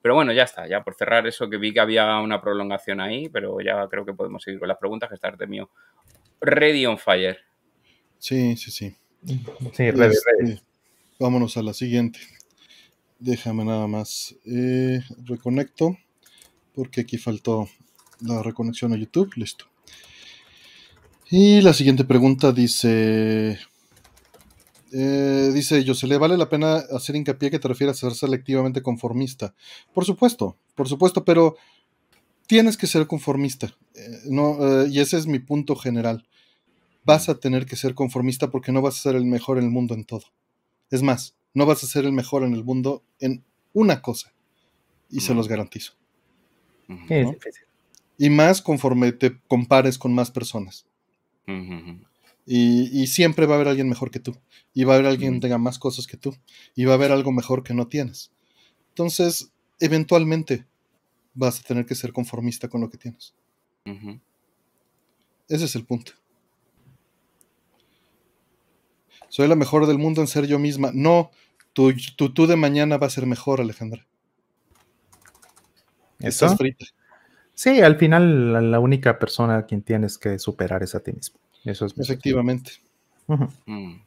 Pero 0.01 0.15
bueno, 0.15 0.33
ya 0.33 0.45
está, 0.45 0.67
ya 0.67 0.83
por 0.83 0.95
cerrar 0.95 1.27
eso 1.27 1.49
que 1.49 1.59
vi 1.59 1.73
que 1.73 1.79
había 1.79 2.19
una 2.19 2.41
prolongación 2.41 3.01
ahí, 3.01 3.29
pero 3.29 3.61
ya 3.61 3.87
creo 3.89 4.05
que 4.05 4.15
podemos 4.15 4.43
seguir 4.43 4.59
con 4.59 4.69
las 4.69 4.79
preguntas, 4.79 5.09
que 5.09 5.15
está 5.15 5.31
mío 5.47 5.71
ready 6.43 6.85
on 6.85 6.99
fire. 6.99 7.39
Sí, 8.19 8.57
sí, 8.57 8.71
sí. 8.71 8.97
Sí, 9.25 9.91
ready, 9.91 10.15
ready. 10.27 10.53
Este, 10.53 10.63
vámonos 11.19 11.57
a 11.57 11.63
la 11.63 11.73
siguiente. 11.73 12.19
Déjame 13.19 13.65
nada 13.65 13.87
más 13.87 14.35
eh, 14.45 15.01
reconecto, 15.25 15.97
porque 16.75 17.03
aquí 17.03 17.19
faltó 17.19 17.69
la 18.21 18.43
reconexión 18.43 18.93
a 18.93 18.97
YouTube. 18.97 19.33
Listo. 19.37 19.67
Y 21.31 21.61
la 21.63 21.73
siguiente 21.73 22.05
pregunta 22.05 22.53
dice. 22.53 23.59
Eh, 24.95 25.51
dice 25.55 25.83
le 26.07 26.19
¿vale 26.19 26.37
la 26.37 26.51
pena 26.51 26.77
hacer 26.95 27.17
hincapié 27.17 27.51
que 27.51 27.59
te 27.59 27.67
refieres 27.67 27.97
a 27.97 28.01
ser 28.01 28.15
selectivamente 28.15 28.83
conformista? 28.83 29.55
Por 29.95 30.05
supuesto, 30.05 30.59
por 30.75 30.87
supuesto, 30.87 31.25
pero 31.25 31.57
tienes 32.47 32.77
que 32.77 32.87
ser 32.87 33.07
conformista. 33.07 33.75
Eh, 33.95 34.19
no, 34.27 34.85
y 34.87 35.01
ese 35.01 35.17
es 35.17 35.27
mi 35.27 35.39
punto 35.39 35.77
general 35.77 36.27
vas 37.05 37.29
a 37.29 37.39
tener 37.39 37.67
que 37.67 37.77
ser 37.77 37.95
conformista 37.95 38.51
porque 38.51 38.73
no 38.73 38.83
vas 38.83 38.99
a 38.99 39.03
ser 39.03 39.17
el 39.17 39.25
mejor 39.25 39.59
en 39.59 39.65
el 39.65 39.71
mundo 39.71 39.95
en 39.95 40.05
todo. 40.05 40.25
Es 40.91 41.03
más, 41.03 41.35
no 41.55 41.67
vas 41.67 41.83
a 41.83 41.87
ser 41.87 42.05
el 42.05 42.13
mejor 42.13 42.45
en 42.45 42.55
el 42.55 42.65
mundo 42.65 43.03
en 43.19 43.45
una 43.73 44.03
cosa. 44.03 44.33
Y 45.11 45.21
se 45.21 45.35
los 45.35 45.47
garantizo. 45.47 45.93
Y 48.19 48.31
más 48.31 48.63
conforme 48.63 49.13
te 49.13 49.39
compares 49.49 49.99
con 49.99 50.15
más 50.15 50.31
personas. 50.31 50.87
y, 52.47 53.07
siempre 53.07 53.47
va 53.47 53.55
a 53.55 53.57
haber 53.57 53.69
alguien 53.69 53.89
mejor 53.89 54.11
que 54.11 54.21
tú. 54.21 54.37
Y 54.73 54.85
va 54.85 54.95
a 54.95 54.97
haber 54.97 55.09
alguien 55.09 55.35
que 55.35 55.41
tenga 55.41 55.59
más 55.59 55.79
cosas 55.79 56.07
que 56.07 56.17
tú. 56.17 56.35
Y 56.75 56.85
va 56.85 56.93
a 56.93 56.95
haber 56.95 57.13
algo 57.13 57.33
mejor 57.33 57.63
que 57.63 57.75
no 57.75 57.89
tienes. 57.89 58.31
Entonces, 58.89 59.53
eventualmente 59.81 60.67
vas 61.35 61.61
a 61.61 61.63
tener 61.63 61.85
que 61.85 61.95
ser 61.95 62.13
conformista 62.13 62.69
con 62.69 62.81
lo 62.81 62.89
que 62.89 62.99
tienes. 62.99 63.35
Ese 65.49 65.65
es 65.67 65.75
el 65.77 65.85
punto. 65.85 66.13
Soy 69.33 69.49
la 69.49 69.57
mejor 69.57 69.87
del 69.87 69.97
mundo 69.97 70.21
en 70.21 70.27
ser 70.27 70.47
yo 70.47 70.59
misma. 70.59 70.91
No, 70.93 71.31
tu 71.73 71.95
tú 72.35 72.47
de 72.47 72.55
mañana 72.55 72.99
va 72.99 73.07
a 73.07 73.11
ser 73.11 73.25
mejor, 73.25 73.63
Alejandra. 73.63 74.07
¿Eso? 76.19 76.45
Estás 76.45 76.59
frita. 76.59 76.85
Sí, 77.55 77.81
al 77.81 77.97
final 77.97 78.71
la, 78.71 78.79
única 78.79 79.19
persona 79.19 79.57
a 79.57 79.65
quien 79.65 79.81
tienes 79.81 80.19
que 80.19 80.39
superar 80.39 80.83
es 80.83 80.95
a 80.95 81.01
ti 81.01 81.15
mismo. 81.15 81.41
Eso 81.65 81.87
es 81.87 81.99
Efectivamente. 81.99 82.73
Mm. 83.27 84.03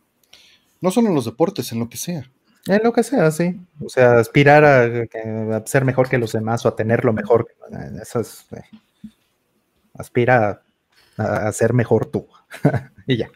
No 0.79 0.91
solo 0.91 1.09
en 1.09 1.15
los 1.15 1.25
deportes, 1.25 1.71
en 1.71 1.79
lo 1.79 1.89
que 1.89 1.97
sea. 1.97 2.29
En 2.67 2.81
lo 2.83 2.93
que 2.93 3.01
sea, 3.01 3.31
sí. 3.31 3.59
O 3.83 3.89
sea, 3.89 4.19
aspirar 4.19 4.63
a, 4.63 5.65
ser 5.65 5.85
mejor 5.85 6.07
que 6.07 6.19
los 6.19 6.33
demás 6.33 6.63
o 6.67 6.69
a 6.69 6.75
tener 6.75 7.03
lo 7.03 7.13
mejor. 7.13 7.47
Eso 7.99 8.19
es. 8.19 8.45
Eh, 8.51 8.61
aspira 9.95 10.61
a, 11.17 11.23
a, 11.47 11.51
ser 11.51 11.73
mejor 11.73 12.05
tú. 12.05 12.27
y 13.07 13.17
ya. 13.17 13.31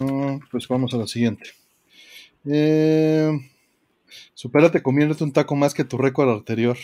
Ah, 0.00 0.38
pues 0.50 0.68
vamos 0.68 0.94
a 0.94 0.96
la 0.96 1.06
siguiente. 1.06 1.50
Eh, 2.46 3.30
supérate, 4.34 4.82
conviértete 4.82 5.24
un 5.24 5.32
taco 5.32 5.56
más 5.56 5.74
que 5.74 5.84
tu 5.84 5.98
récord 5.98 6.30
anterior. 6.30 6.76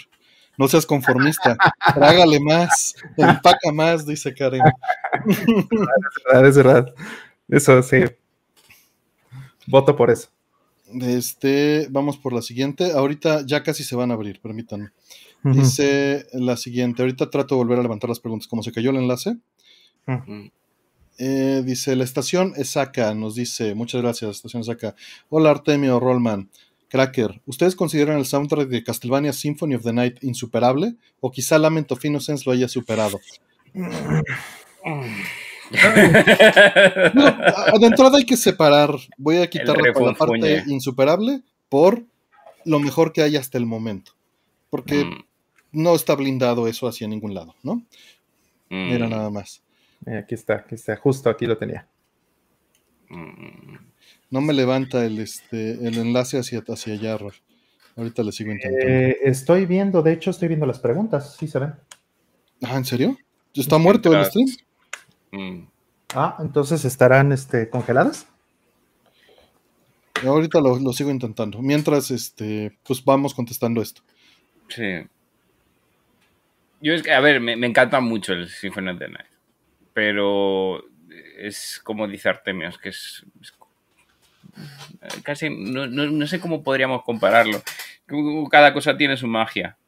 No 0.57 0.69
seas 0.69 0.86
conformista. 0.86 1.57
Trágale 1.95 2.41
más. 2.41 2.95
Empaca 3.16 3.73
más, 3.73 4.07
dice 4.07 4.35
Karen. 4.35 4.62
Es 5.27 5.47
verdad, 6.24 6.47
es 6.47 6.57
verdad. 6.57 6.95
Eso 7.49 7.82
sí. 7.82 7.99
Voto 9.66 9.97
por 9.97 10.11
eso. 10.11 10.28
Este, 11.01 11.89
vamos 11.91 12.19
por 12.19 12.32
la 12.32 12.43
siguiente. 12.43 12.93
Ahorita 12.93 13.45
ya 13.45 13.62
casi 13.62 13.82
se 13.82 13.97
van 13.97 14.11
a 14.11 14.15
abrir, 14.15 14.41
permítanme. 14.41 14.91
Dice 15.43 16.27
la 16.32 16.57
siguiente. 16.57 17.03
Ahorita 17.03 17.28
trato 17.28 17.55
de 17.55 17.59
volver 17.59 17.78
a 17.78 17.82
levantar 17.82 18.09
las 18.09 18.20
preguntas. 18.20 18.49
Como 18.49 18.62
se 18.62 18.73
cayó 18.73 18.91
el 18.91 18.97
enlace. 18.97 19.36
Eh, 21.19 21.62
dice, 21.65 21.95
la 21.95 22.05
estación 22.05 22.55
Esaka 22.57 23.15
nos 23.15 23.35
dice, 23.35 23.74
muchas 23.74 24.03
gracias, 24.03 24.36
estación 24.36 24.62
Esaka. 24.62 24.95
Hola 25.28 25.51
Artemio, 25.51 26.01
Rollman, 26.01 26.51
Cracker, 26.89 27.41
¿ustedes 27.47 27.74
consideran 27.77 28.19
el 28.19 28.24
soundtrack 28.24 28.69
de 28.69 28.85
Castlevania 28.85 29.32
Symphony 29.32 29.74
of 29.74 29.82
the 29.82 29.93
Night 29.93 30.23
insuperable? 30.23 30.95
¿O 31.20 31.31
quizá 31.31 31.59
Lament 31.59 31.91
of 31.93 32.05
Innocence 32.05 32.45
lo 32.47 32.53
haya 32.53 32.69
superado? 32.69 33.20
de 37.81 37.86
entrada 37.86 38.19
hay 38.19 38.24
que 38.24 38.36
separar, 38.36 38.95
voy 39.19 39.39
a 39.39 39.51
quitar 39.51 39.77
la 39.81 39.93
parte 40.15 40.62
insuperable 40.69 41.43
por 41.69 42.05
lo 42.65 42.78
mejor 42.78 43.12
que 43.12 43.23
hay 43.23 43.36
hasta 43.36 43.59
el 43.59 43.66
momento. 43.66 44.12
Porque 44.70 45.05
mm. 45.05 45.24
no 45.73 45.95
está 45.95 46.15
blindado 46.15 46.69
eso 46.69 46.86
hacia 46.86 47.09
ningún 47.09 47.35
lado, 47.35 47.57
¿no? 47.62 47.82
Mira 48.70 49.07
mm. 49.07 49.11
nada 49.11 49.31
más. 49.31 49.64
Eh, 50.06 50.18
aquí 50.18 50.35
está, 50.35 50.56
aquí 50.56 50.74
está, 50.74 50.97
justo 50.97 51.31
aquí 51.31 51.47
lo 51.47 51.56
tenía. 51.56 51.86
No 54.31 54.40
me 54.40 54.52
levanta 54.52 55.05
el, 55.05 55.18
este, 55.18 55.72
el 55.86 55.98
enlace 55.98 56.39
hacia, 56.39 56.62
hacia 56.66 56.94
allá, 56.94 57.18
Ahorita 57.97 58.24
le 58.24 58.32
sigo 58.32 58.51
intentando. 58.51 58.86
Eh, 58.86 59.18
estoy 59.22 59.66
viendo, 59.66 60.02
de 60.02 60.12
hecho, 60.12 60.31
estoy 60.31 60.48
viendo 60.48 60.66
las 60.66 60.81
preguntas, 60.81 61.36
sí 61.36 61.47
se 61.47 61.60
ven. 61.60 61.74
Ah, 62.62 62.76
¿en 62.76 62.85
serio? 62.85 63.16
¿Está 63.55 63.78
muerto 63.78 64.12
el 64.12 64.24
stream? 64.24 64.48
Mm. 65.31 65.68
Ah, 66.14 66.36
entonces 66.40 66.85
estarán 66.85 67.31
este, 67.31 67.70
congeladas. 67.70 68.26
Ahorita 70.26 70.60
lo, 70.60 70.93
sigo 70.93 71.10
intentando. 71.10 71.62
Mientras, 71.62 72.10
este, 72.10 72.76
pues 72.85 73.05
vamos 73.05 73.32
contestando 73.32 73.81
esto. 73.81 74.02
Sí. 74.68 75.06
Yo 76.81 76.94
es 76.94 77.02
que, 77.02 77.12
a 77.12 77.20
ver, 77.20 77.40
me, 77.40 77.56
me 77.56 77.68
encanta 77.68 78.01
mucho 78.01 78.32
el 78.32 78.48
Symphony 78.48 78.90
of 78.90 78.98
the 78.98 79.09
Night 79.09 79.34
pero 79.94 80.84
es 81.38 81.80
como 81.82 82.06
dice 82.06 82.28
Artemios, 82.28 82.76
que 82.76 82.90
es, 82.90 83.24
casi, 85.22 85.48
no, 85.50 86.26
sé 86.26 86.40
cómo 86.40 86.62
podríamos 86.62 87.02
compararlo. 87.04 87.62
Cada 88.50 88.74
cosa 88.74 88.96
tiene 88.96 89.16
su 89.16 89.26
magia. 89.26 89.78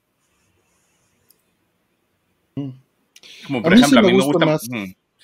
Como 2.54 3.62
por 3.62 3.74
ejemplo, 3.74 3.98
a 3.98 4.02
mí 4.02 4.12
me 4.12 4.24
gusta, 4.24 4.46
más, 4.46 4.68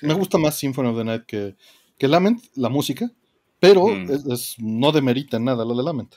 me 0.01 0.13
gusta 0.13 0.37
más 0.37 0.57
Symphony 0.57 0.87
of 0.89 0.97
the 0.97 1.03
Night 1.03 1.23
que, 1.25 1.55
que 1.97 2.07
Lament, 2.07 2.43
la 2.55 2.69
música, 2.69 3.09
pero 3.59 3.89
es, 3.89 4.55
no 4.59 4.91
demerita 4.91 5.39
nada 5.39 5.65
lo 5.65 5.75
de 5.75 5.83
Lament. 5.83 6.15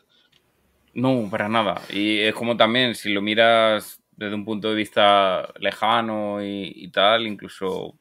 No, 0.93 1.29
para 1.31 1.49
nada. 1.49 1.81
Y 1.91 2.19
es 2.19 2.35
como 2.35 2.57
también, 2.57 2.95
si 2.95 3.13
lo 3.13 3.23
miras 3.23 4.01
desde 4.17 4.35
un 4.35 4.45
punto 4.45 4.71
de 4.71 4.75
vista 4.75 5.53
lejano 5.59 6.43
y 6.43 6.89
tal, 6.89 7.27
incluso 7.27 7.95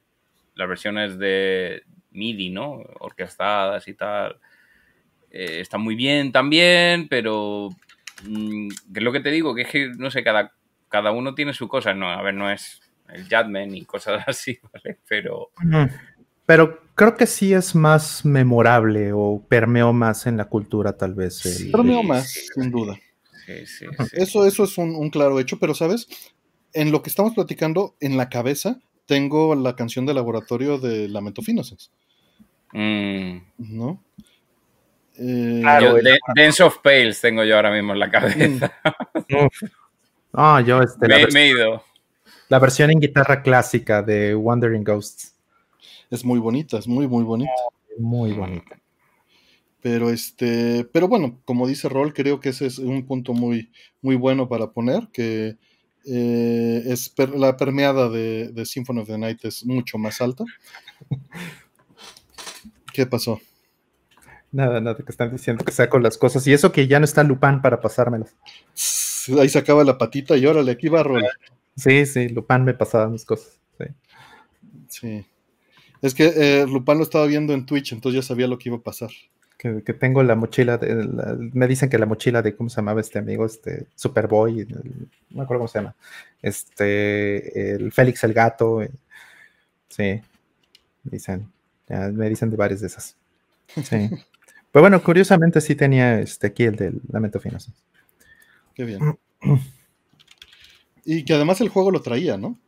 las 0.55 0.67
versiones 0.67 1.17
de 1.19 1.83
MIDI, 2.11 2.49
¿no? 2.49 2.81
Orquestadas 2.99 3.87
y 3.87 3.93
tal. 3.93 4.39
Eh, 5.29 5.59
están 5.59 5.81
muy 5.81 5.95
bien 5.95 6.31
también, 6.31 7.07
pero 7.09 7.69
mm, 8.23 8.69
es 8.95 9.03
lo 9.03 9.11
que 9.11 9.19
te 9.19 9.31
digo, 9.31 9.53
que 9.53 9.63
es 9.63 9.69
que, 9.69 9.89
no 9.97 10.09
sé, 10.09 10.23
cada, 10.23 10.53
cada 10.89 11.11
uno 11.11 11.35
tiene 11.35 11.53
su 11.53 11.67
cosa. 11.67 11.93
No, 11.93 12.09
a 12.09 12.21
ver, 12.21 12.33
no 12.33 12.49
es 12.49 12.81
el 13.09 13.27
Jadman 13.27 13.75
y 13.75 13.85
cosas 13.85 14.23
así, 14.27 14.57
¿vale? 14.73 14.99
Pero. 15.07 15.51
Pero 16.45 16.79
creo 16.93 17.15
que 17.15 17.25
sí 17.25 17.53
es 17.53 17.73
más 17.75 18.23
memorable 18.23 19.11
o 19.13 19.43
permeó 19.47 19.93
más 19.93 20.27
en 20.27 20.37
la 20.37 20.45
cultura, 20.45 20.95
tal 20.95 21.15
vez. 21.15 21.37
Sí, 21.37 21.71
permeó 21.71 22.03
más, 22.03 22.31
sin 22.53 22.69
duda. 22.69 22.97
Sí, 23.45 23.65
sí, 23.65 23.85
eso, 24.13 24.45
eso 24.45 24.63
es 24.63 24.77
un, 24.77 25.09
claro 25.09 25.39
hecho, 25.39 25.59
pero 25.59 25.75
sabes, 25.75 26.07
en 26.73 26.91
lo 26.91 27.03
que 27.03 27.09
estamos 27.09 27.33
platicando, 27.33 27.95
en 27.99 28.17
la 28.17 28.29
cabeza 28.29 28.79
tengo 29.05 29.55
la 29.55 29.75
canción 29.75 30.05
de 30.05 30.13
laboratorio 30.13 30.77
de 30.77 31.07
Lamento 31.07 31.41
Finosex. 31.41 31.91
Mm. 32.73 33.37
¿No? 33.57 34.03
Eh, 35.17 35.59
claro, 35.61 35.95
Dance 36.35 36.61
of 36.63 36.79
Pales 36.79 37.21
tengo 37.21 37.43
yo 37.43 37.55
ahora 37.55 37.71
mismo 37.71 37.93
en 37.93 37.99
la 37.99 38.11
cabeza. 38.11 38.73
Ah, 40.37 40.61
yo 40.65 40.81
este, 40.81 41.07
me, 41.07 41.15
he 41.15 41.47
ido. 41.47 41.81
La 42.49 42.59
versión 42.59 42.91
en 42.91 42.99
guitarra 42.99 43.41
clásica 43.41 44.01
de 44.01 44.35
Wandering 44.35 44.83
Ghosts. 44.83 45.33
Es 46.11 46.25
muy 46.25 46.39
bonita, 46.39 46.77
es 46.77 46.89
muy, 46.89 47.07
muy 47.07 47.23
bonita. 47.23 47.53
Muy 47.97 48.33
bonita. 48.33 48.77
Pero 49.81 50.09
este, 50.09 50.83
pero 50.91 51.07
bueno, 51.07 51.39
como 51.45 51.67
dice 51.67 51.87
Roll, 51.87 52.13
creo 52.13 52.41
que 52.41 52.49
ese 52.49 52.65
es 52.65 52.79
un 52.79 53.05
punto 53.05 53.33
muy, 53.33 53.71
muy 54.01 54.17
bueno 54.17 54.49
para 54.49 54.71
poner, 54.71 55.07
que 55.13 55.55
eh, 56.05 56.83
es 56.85 57.13
la 57.35 57.57
permeada 57.57 58.09
de, 58.09 58.49
de, 58.49 58.65
Symphony 58.65 58.99
of 58.99 59.07
the 59.07 59.17
Night 59.17 59.43
es 59.43 59.65
mucho 59.65 59.97
más 59.97 60.21
alta. 60.21 60.43
¿Qué 62.93 63.05
pasó? 63.05 63.39
Nada, 64.51 64.79
nada, 64.79 64.95
que 64.95 65.11
están 65.11 65.31
diciendo 65.31 65.65
que 65.65 65.71
saco 65.73 65.99
las 65.99 66.17
cosas. 66.17 66.47
Y 66.47 66.53
eso 66.53 66.71
que 66.71 66.87
ya 66.87 66.99
no 66.99 67.05
está 67.05 67.23
Lupin 67.23 67.61
para 67.61 67.81
pasármelas. 67.81 68.33
Ahí 69.37 69.49
sacaba 69.49 69.83
la 69.83 69.97
patita 69.97 70.37
y 70.37 70.45
órale, 70.45 70.71
aquí 70.71 70.87
va 70.87 71.03
Roll. 71.03 71.25
Sí, 71.75 72.05
sí, 72.05 72.29
Lupin 72.29 72.63
me 72.63 72.73
pasaba 72.73 73.09
mis 73.09 73.25
cosas. 73.25 73.59
Sí. 73.77 73.85
sí. 74.87 75.25
Es 76.01 76.13
que 76.13 76.31
eh, 76.35 76.65
Lupin 76.67 76.97
lo 76.97 77.03
estaba 77.03 77.25
viendo 77.25 77.53
en 77.53 77.65
Twitch, 77.65 77.91
entonces 77.91 78.21
ya 78.21 78.25
sabía 78.25 78.47
lo 78.47 78.57
que 78.57 78.69
iba 78.69 78.77
a 78.77 78.81
pasar. 78.81 79.09
Que, 79.57 79.81
tengo 79.93 80.21
la 80.21 80.35
mochila, 80.35 80.77
de, 80.77 80.95
me 81.53 81.67
dicen 81.67 81.89
que 81.89 81.97
la 81.97 82.05
mochila 82.05 82.41
de, 82.41 82.55
¿cómo 82.55 82.69
se 82.69 82.75
llamaba 82.75 83.01
este 83.01 83.19
amigo? 83.19 83.45
Este, 83.45 83.87
Superboy, 83.95 84.67
no 84.67 84.81
me 85.31 85.43
acuerdo 85.43 85.61
cómo 85.61 85.67
se 85.67 85.79
llama. 85.79 85.95
Este, 86.41 87.73
el 87.73 87.91
Félix 87.91 88.23
el 88.23 88.33
gato. 88.33 88.81
Eh, 88.81 88.91
sí, 89.89 90.21
dicen, 91.03 91.51
ya 91.87 92.09
me 92.09 92.29
dicen 92.29 92.49
de 92.51 92.57
varias 92.57 92.81
de 92.81 92.87
esas. 92.87 93.15
Sí. 93.67 94.09
pues 94.71 94.81
bueno, 94.81 95.01
curiosamente 95.01 95.61
sí 95.61 95.73
tenía 95.75 96.19
este, 96.19 96.47
aquí 96.47 96.63
el 96.63 96.75
del 96.75 97.01
Lamento 97.11 97.39
Fino. 97.39 97.57
Qué 98.75 98.83
bien. 98.83 99.17
y 101.05 101.23
que 101.23 101.33
además 101.33 101.61
el 101.61 101.69
juego 101.69 101.91
lo 101.91 102.01
traía, 102.01 102.37
¿no? 102.37 102.59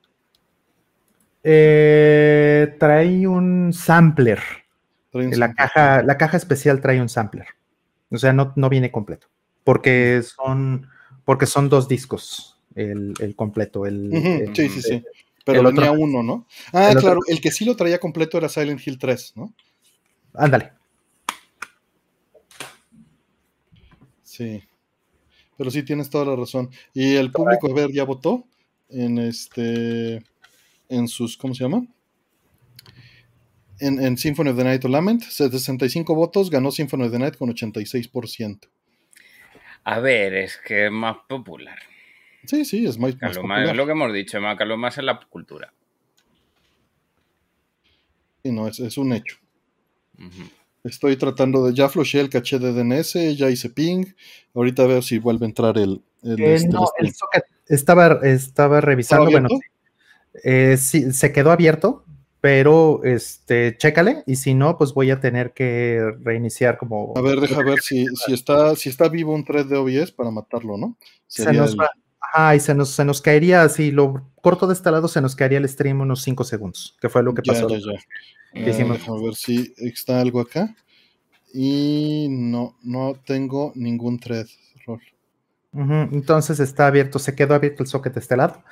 Eh, 1.43 2.75
trae 2.79 3.27
un 3.27 3.71
sampler. 3.73 4.39
La, 5.11 5.53
Caja, 5.53 6.03
la 6.03 6.17
caja 6.17 6.37
especial 6.37 6.81
trae 6.81 7.01
un 7.01 7.09
sampler. 7.09 7.47
O 8.09 8.17
sea, 8.17 8.33
no, 8.33 8.53
no 8.55 8.69
viene 8.69 8.91
completo. 8.91 9.27
Porque 9.63 10.21
son, 10.23 10.87
porque 11.25 11.45
son 11.45 11.69
dos 11.69 11.87
discos 11.87 12.57
el, 12.75 13.33
completo. 13.35 13.85
El, 13.85 14.51
sí, 14.53 14.69
sí, 14.69 14.81
sí. 14.81 15.03
Pero 15.45 15.73
tenía 15.73 15.91
uno, 15.91 16.23
¿no? 16.23 16.45
Ah, 16.73 16.93
claro, 16.99 17.21
el 17.27 17.39
que 17.39 17.51
sí 17.51 17.65
lo 17.65 17.75
traía 17.75 17.99
completo 17.99 18.37
era 18.37 18.49
Silent 18.49 18.85
Hill 18.85 18.97
3, 18.97 19.33
¿no? 19.37 19.53
Ándale. 20.33 20.73
Sí. 24.23 24.61
Pero 25.57 25.71
sí 25.71 25.83
tienes 25.83 26.09
toda 26.09 26.25
la 26.25 26.35
razón. 26.35 26.69
Y 26.93 27.15
el 27.15 27.31
público, 27.31 27.71
a 27.71 27.73
ver, 27.73 27.91
ya 27.91 28.03
votó 28.03 28.45
en 28.89 29.17
este 29.17 30.23
en 30.89 31.07
sus, 31.07 31.37
¿cómo 31.37 31.53
se 31.53 31.63
llama? 31.63 31.85
En, 33.79 34.03
en 34.03 34.17
Symphony 34.17 34.49
of 34.49 34.57
the 34.57 34.63
Night 34.63 34.85
o 34.85 34.87
Lament, 34.87 35.23
65 35.23 36.15
votos, 36.15 36.49
ganó 36.49 36.71
Symphony 36.71 37.03
of 37.03 37.11
the 37.11 37.19
Night 37.19 37.37
con 37.37 37.49
86%. 37.49 38.69
A 39.83 39.99
ver, 39.99 40.33
es 40.33 40.57
que 40.57 40.87
es 40.87 40.91
más 40.91 41.17
popular. 41.29 41.77
Sí, 42.45 42.65
sí, 42.65 42.85
es 42.85 42.97
más, 42.97 43.15
popular. 43.15 43.67
Es 43.67 43.75
lo 43.75 43.85
que 43.85 43.91
hemos 43.91 44.13
dicho, 44.13 44.39
más, 44.41 44.57
caló 44.57 44.77
más 44.77 44.97
en 44.97 45.05
la 45.05 45.19
cultura. 45.29 45.73
Sí, 48.43 48.51
no, 48.51 48.67
es, 48.67 48.97
un 48.97 49.13
hecho. 49.13 49.37
Estoy 50.83 51.17
tratando 51.17 51.65
de. 51.65 51.73
Ya 51.73 51.89
floché 51.89 52.19
el 52.19 52.29
caché 52.29 52.59
de 52.59 52.71
DNS, 52.71 53.37
ya 53.37 53.49
hice 53.49 53.69
ping. 53.69 54.05
Ahorita 54.53 54.85
veo 54.87 55.01
si 55.01 55.19
vuelve 55.19 55.45
a 55.45 55.49
entrar 55.49 55.77
el. 55.77 56.01
el, 56.23 56.41
eh, 56.41 56.55
este, 56.55 56.69
no, 56.69 56.85
el 56.97 57.13
socket 57.13 57.45
estaba, 57.67 58.19
estaba 58.23 58.81
revisando. 58.81 59.29
Bueno, 59.29 59.49
eh, 60.43 60.77
se 60.77 61.31
quedó 61.33 61.51
abierto, 61.51 62.05
pero 62.47 63.03
este, 63.03 63.75
chécale, 63.75 64.23
y 64.25 64.37
si 64.37 64.53
no, 64.53 64.77
pues 64.77 64.93
voy 64.93 65.11
a 65.11 65.19
tener 65.19 65.51
que 65.51 66.01
reiniciar 66.21 66.77
como. 66.77 67.11
A 67.17 67.21
ver, 67.21 67.41
deja 67.41 67.61
ver 67.61 67.81
si, 67.81 68.05
si, 68.15 68.33
está, 68.33 68.73
si 68.77 68.87
está 68.87 69.09
vivo 69.09 69.35
un 69.35 69.43
thread 69.43 69.65
de 69.65 69.75
OBS 69.75 70.13
para 70.13 70.31
matarlo, 70.31 70.77
¿no? 70.77 70.97
se 71.27 71.51
nos 71.51 71.77
va. 71.77 71.91
Ajá, 72.21 72.55
y 72.55 72.61
se 72.61 72.73
nos, 72.73 72.91
se 72.91 73.03
nos 73.03 73.21
caería, 73.21 73.67
si 73.67 73.91
lo 73.91 74.31
corto 74.41 74.65
de 74.65 74.75
este 74.75 74.89
lado, 74.89 75.09
se 75.09 75.19
nos 75.19 75.35
caería 75.35 75.57
el 75.57 75.67
stream 75.67 75.99
unos 75.99 76.21
5 76.21 76.45
segundos, 76.45 76.95
que 77.01 77.09
fue 77.09 77.21
lo 77.21 77.33
que 77.33 77.41
pasó. 77.41 77.67
Ya, 77.67 77.79
ya. 77.79 77.91
a 78.53 79.21
ver 79.21 79.35
si 79.35 79.73
está 79.75 80.21
algo 80.21 80.39
acá. 80.39 80.73
Y 81.53 82.27
no, 82.29 82.77
no 82.81 83.19
tengo 83.25 83.73
ningún 83.75 84.21
thread, 84.21 84.47
Entonces 85.73 86.61
está 86.61 86.87
abierto, 86.87 87.19
se 87.19 87.35
quedó 87.35 87.55
abierto 87.55 87.83
el 87.83 87.89
socket 87.89 88.13
de 88.13 88.21
este 88.21 88.37
lado. 88.37 88.63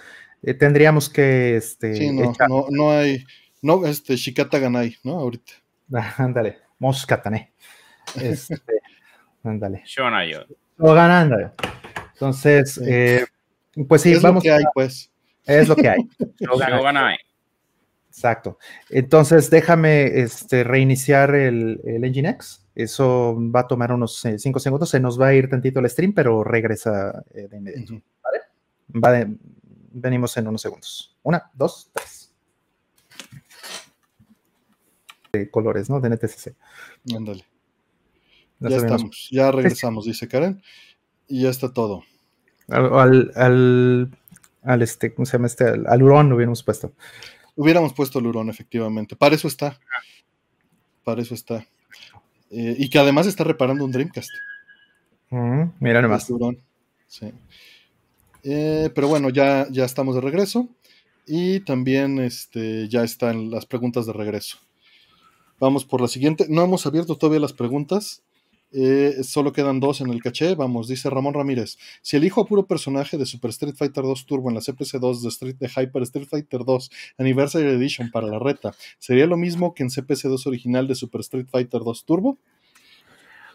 Eh, 0.43 0.53
tendríamos 0.53 1.10
que. 1.10 1.57
Este, 1.57 1.93
sí, 1.95 2.11
no, 2.14 2.34
no, 2.47 2.68
no, 2.69 2.91
hay. 2.91 3.26
No, 3.66 3.84
este, 3.84 4.16
Shikata 4.16 4.60
Ganai, 4.60 4.96
¿no? 5.04 5.14
Ahorita. 5.14 5.54
ándale, 6.20 6.60
Moskatane. 6.78 7.52
Este, 8.22 8.62
ándale. 9.44 9.82
Shonayo. 9.86 10.46
ándale. 10.78 11.50
Entonces, 12.14 12.80
eh, 12.86 13.26
pues 13.88 14.04
sí, 14.04 14.12
es 14.12 14.22
vamos. 14.22 14.44
Lo 14.44 14.50
que 14.50 14.52
hay, 14.52 14.64
pues. 14.72 15.12
Es 15.44 15.68
lo 15.68 15.76
que 15.76 15.90
hay. 15.90 15.98
Shoganai. 16.40 17.18
Exacto. 18.08 18.60
Entonces, 18.92 19.50
déjame 19.50 20.20
este, 20.20 20.64
reiniciar 20.64 21.34
el, 21.34 21.82
el 21.86 22.04
Nginx. 22.04 22.68
Eso 22.76 23.36
va 23.36 23.62
a 23.62 23.68
tomar 23.68 23.92
unos 23.92 24.22
5 24.22 24.60
segundos. 24.60 24.92
Se 24.92 25.00
nos 25.00 25.20
va 25.20 25.30
a 25.30 25.34
ir 25.34 25.50
tantito 25.50 25.80
el 25.80 25.90
stream, 25.90 26.14
pero 26.14 26.44
regresa 26.44 27.24
eh, 27.34 27.48
de 27.50 27.58
inmediato. 27.58 27.94
¿Vale? 28.22 28.42
Va 29.04 29.12
de, 29.12 29.36
venimos 29.92 30.38
en 30.38 30.50
unos 30.50 30.62
segundos. 30.62 31.18
Una, 31.24 31.50
dos, 31.56 31.90
tres. 31.92 32.15
De 35.38 35.49
colores, 35.49 35.90
¿no? 35.90 35.99
De 35.99 36.10
NTCC. 36.10 36.56
Ándale. 37.16 37.45
Ya, 38.60 38.78
estamos, 38.78 39.28
ya 39.32 39.52
regresamos, 39.52 40.06
dice 40.06 40.28
Karen. 40.28 40.62
Y 41.28 41.44
ya 41.44 41.49
está 41.49 41.74
todo. 41.74 42.03
Al, 42.68 43.32
al, 43.36 44.10
al, 44.64 44.82
este, 44.82 45.14
¿cómo 45.14 45.26
se 45.26 45.34
llama 45.34 45.48
este? 45.48 45.66
Al, 45.66 46.03
hurón 46.03 46.30
lo 46.30 46.36
hubiéramos 46.36 46.64
puesto. 46.64 46.94
Hubiéramos 47.56 47.94
puesto 47.94 48.20
el 48.20 48.28
hurón, 48.28 48.49
efectivamente. 48.49 49.16
Para 49.16 49.36
eso 49.36 49.48
está. 49.48 49.80
Para 51.03 51.22
eso 51.22 51.34
está. 51.34 51.68
Eh, 52.49 52.76
y 52.78 52.90
que 52.90 52.99
además 52.99 53.28
está 53.28 53.44
reparando 53.44 53.86
un 53.86 53.91
Dreamcast. 53.91 54.30
mira 55.80 56.02
nomás. 56.02 56.32
Sí. 57.07 57.32
Eh, 58.44 58.90
pero 58.94 59.07
bueno, 59.07 59.30
ya, 59.30 59.68
ya 59.70 59.86
estamos 59.86 60.16
de 60.16 60.22
regreso. 60.22 60.68
Y 61.28 61.62
también 61.62 62.20
este, 62.20 62.88
ya 62.88 63.03
están 63.03 63.49
las 63.49 63.66
preguntas 63.66 64.06
de 64.06 64.14
regreso. 64.14 64.60
Vamos 65.60 65.86
por 65.86 66.02
la 66.02 66.07
siguiente. 66.07 66.48
No 66.49 66.64
hemos 66.64 66.86
abierto 66.86 67.15
todavía 67.18 67.40
las 67.40 67.53
preguntas. 67.53 68.23
Eh, 68.77 69.23
solo 69.23 69.53
quedan 69.53 69.80
dos 69.80 70.02
en 70.02 70.10
el 70.10 70.22
caché. 70.22 70.56
Vamos, 70.56 70.88
dice 70.88 71.10
Ramón 71.10 71.34
Ramírez. 71.34 71.77
Si 72.02 72.18
elijo 72.18 72.41
a 72.41 72.45
puro 72.45 72.65
personaje 72.65 73.18
de 73.18 73.26
Super 73.26 73.52
Street 73.52 73.76
Fighter 73.77 74.03
2 74.03 74.26
Turbo 74.26 74.49
en 74.49 74.56
la 74.56 74.61
CPC2 74.61 75.22
de, 75.22 75.30
Street, 75.30 75.56
de 75.57 75.69
Hyper 75.69 76.02
Street 76.03 76.27
Fighter 76.27 76.65
2 76.65 76.91
Anniversary 77.18 77.69
Edition 77.69 78.11
para 78.11 78.27
la 78.27 78.38
reta, 78.38 78.73
¿sería 78.99 79.27
lo 79.27 79.38
mismo 79.38 79.73
que 79.73 79.84
en 79.84 79.90
CPC2 79.90 80.45
original 80.48 80.88
de 80.88 80.95
Super 80.95 81.22
Street 81.22 81.48
Fighter 81.49 81.82
2 81.84 82.06
Turbo? 82.06 82.38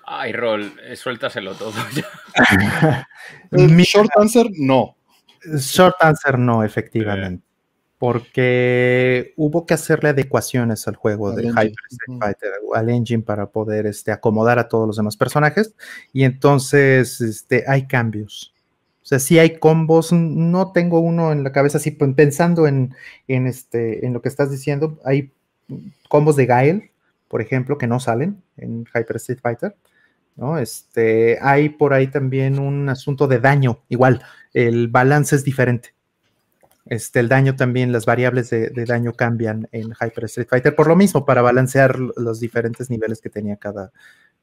Ay, 0.07 0.33
Rol, 0.33 0.73
eh, 0.83 0.97
suéltaselo 0.97 1.55
todo 1.55 1.73
Mi 3.51 3.83
short 3.83 4.11
answer, 4.17 4.47
no. 4.59 4.97
Short 5.59 5.97
answer, 6.01 6.39
no, 6.39 6.65
efectivamente. 6.65 7.50
Porque 8.01 9.35
hubo 9.37 9.67
que 9.67 9.75
hacerle 9.75 10.09
adecuaciones 10.09 10.89
al 10.89 10.97
juego 10.97 11.33
de 11.33 11.49
Hyper 11.49 11.75
Street 11.91 12.19
Fighter, 12.19 12.51
al 12.75 12.89
engine, 12.89 13.23
para 13.23 13.51
poder 13.51 13.87
este, 13.87 14.11
acomodar 14.11 14.59
a 14.59 14.69
todos 14.69 14.87
los 14.87 14.97
demás 14.97 15.19
personajes. 15.19 15.75
Y 16.13 16.25
entonces 16.25 17.21
este, 17.21 17.65
hay 17.69 17.87
cambios. 17.87 18.55
O 19.03 19.07
sea, 19.07 19.19
sí 19.19 19.39
hay 19.39 19.59
combos. 19.59 20.13
No 20.13 20.73
tengo 20.73 21.01
uno 21.01 21.31
en 21.31 21.45
la 21.45 21.53
cabeza, 21.53 21.77
así 21.77 21.91
pensando 21.91 22.67
en, 22.67 22.95
en, 23.29 23.47
este, 23.47 24.07
en 24.07 24.15
lo 24.15 24.23
que 24.23 24.31
estás 24.31 24.51
diciendo. 24.51 24.99
Hay 25.05 25.31
combos 26.09 26.37
de 26.37 26.47
Gael, 26.47 26.91
por 27.29 27.43
ejemplo, 27.43 27.77
que 27.77 27.87
no 27.87 28.01
salen 28.01 28.43
en 28.57 28.87
Hyper 28.95 29.17
Street 29.17 29.41
Fighter. 29.43 29.77
¿no? 30.37 30.59
Este, 30.59 31.39
hay 31.43 31.69
por 31.69 31.93
ahí 31.93 32.07
también 32.07 32.59
un 32.59 32.89
asunto 32.89 33.29
de 33.29 33.41
daño, 33.41 33.83
igual, 33.91 34.23
el 34.55 34.89
balance 34.89 35.37
es 35.37 35.45
diferente. 35.45 35.95
Este, 36.87 37.21
el 37.21 37.29
daño 37.29 37.57
también, 37.57 37.93
las 37.93 38.07
variables 38.07 38.51
de, 38.51 38.71
daño 38.87 39.13
cambian 39.13 39.69
en 39.73 39.91
Hyper 39.93 40.25
Street 40.25 40.49
Fighter 40.49 40.75
por 40.75 40.89
lo 40.89 40.97
mismo, 40.97 41.25
para 41.25 41.43
balancear 41.43 41.99
los 41.99 42.41
diferentes 42.41 42.91
niveles 42.91 43.21
que 43.21 43.31
tenía 43.31 43.57
cada, 43.57 43.93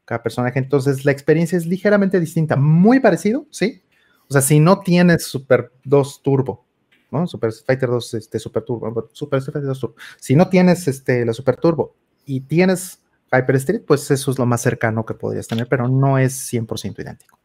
cada 0.06 0.24
personaje. 0.24 0.60
Entonces, 0.60 1.06
la 1.06 1.12
experiencia 1.12 1.58
es 1.58 1.66
ligeramente 1.66 2.20
distinta, 2.20 2.56
muy 2.56 3.00
parecido, 3.00 3.46
¿sí? 3.50 3.84
O 4.30 4.34
sea, 4.34 4.42
si 4.42 4.60
no 4.60 4.80
tienes 4.80 5.26
Super 5.26 5.72
2 5.84 6.22
Turbo, 6.22 6.66
¿no? 7.12 7.28
Super 7.28 7.50
Street 7.50 7.66
Fighter 7.66 7.90
2 7.90 8.14
este, 8.16 8.40
Super 8.40 8.64
Turbo, 8.64 9.10
Super 9.14 9.40
Street 9.40 9.54
Fighter 9.54 9.68
2 9.68 9.80
Turbo. 9.80 9.96
Si 10.18 10.36
no 10.36 10.50
tienes 10.50 10.88
este, 10.88 11.26
la 11.26 11.34
Super 11.34 11.58
Turbo 11.58 11.96
y 12.26 12.42
tienes 12.42 13.00
Hyper 13.32 13.56
Street, 13.56 13.82
pues 13.86 14.10
eso 14.12 14.32
es 14.32 14.40
lo 14.40 14.46
más 14.46 14.62
cercano 14.62 15.06
que 15.06 15.14
podrías 15.14 15.48
tener, 15.48 15.68
pero 15.68 15.88
no 15.88 16.18
es 16.18 16.52
100% 16.52 17.00
idéntico. 17.00 17.40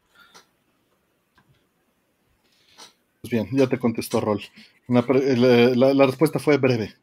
Pues 3.23 3.31
bien, 3.31 3.47
ya 3.53 3.67
te 3.67 3.79
contestó 3.79 4.19
Rol. 4.19 4.41
la, 4.89 6.05
respuesta 6.05 6.39
fue 6.39 6.57
breve. 6.57 6.93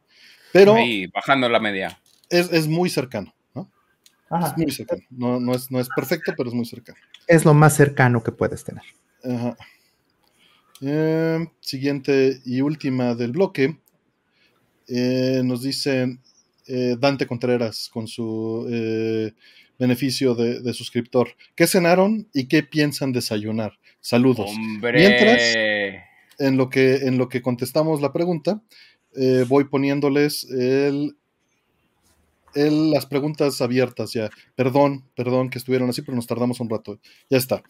Pero. 0.52 0.76
bajando 1.14 1.48
la 1.48 1.60
media. 1.60 1.98
Es, 2.28 2.68
muy 2.68 2.90
cercano, 2.90 3.34
¿no? 3.54 3.70
Es 4.30 4.54
muy 4.58 4.70
cercano. 4.70 5.02
No, 5.08 5.54
es, 5.54 5.70
no 5.70 5.80
es 5.80 5.88
perfecto, 5.88 6.34
pero 6.36 6.50
es 6.50 6.54
muy 6.54 6.66
cercano. 6.66 6.98
Es 7.26 7.46
lo 7.46 7.54
más 7.54 7.74
cercano 7.74 8.22
que 8.22 8.32
puedes 8.32 8.62
tener. 8.62 8.82
Eh, 10.82 11.48
siguiente 11.60 12.42
y 12.44 12.60
última 12.60 13.14
del 13.14 13.32
bloque. 13.32 13.78
Eh, 14.88 15.40
nos 15.42 15.62
dicen 15.62 16.20
eh, 16.66 16.96
Dante 16.98 17.26
Contreras 17.26 17.88
con 17.90 18.06
su 18.06 18.66
beneficio 19.78 20.34
de, 20.34 20.74
suscriptor. 20.74 21.30
¿Qué 21.54 21.66
cenaron 21.66 22.28
y 22.34 22.46
qué 22.46 22.62
piensan 22.62 23.12
desayunar? 23.12 23.78
Saludos. 24.02 24.50
Mientras, 24.82 25.40
en 26.40 26.56
lo 26.56 26.68
que, 26.68 26.96
en 26.96 27.18
lo 27.18 27.28
que 27.28 27.42
contestamos 27.42 28.00
la 28.00 28.12
pregunta, 28.12 28.60
eh, 29.14 29.44
voy 29.46 29.64
poniéndoles 29.64 30.50
el, 30.50 31.14
las 32.54 33.06
preguntas 33.06 33.60
abiertas 33.60 34.12
ya. 34.12 34.30
Perdón, 34.56 35.04
perdón 35.14 35.50
que 35.50 35.58
estuvieron 35.58 35.90
así, 35.90 36.02
pero 36.02 36.16
nos 36.16 36.26
tardamos 36.26 36.58
un 36.60 36.70
rato. 36.70 36.98
Ya 37.28 37.38
está. 37.38 37.62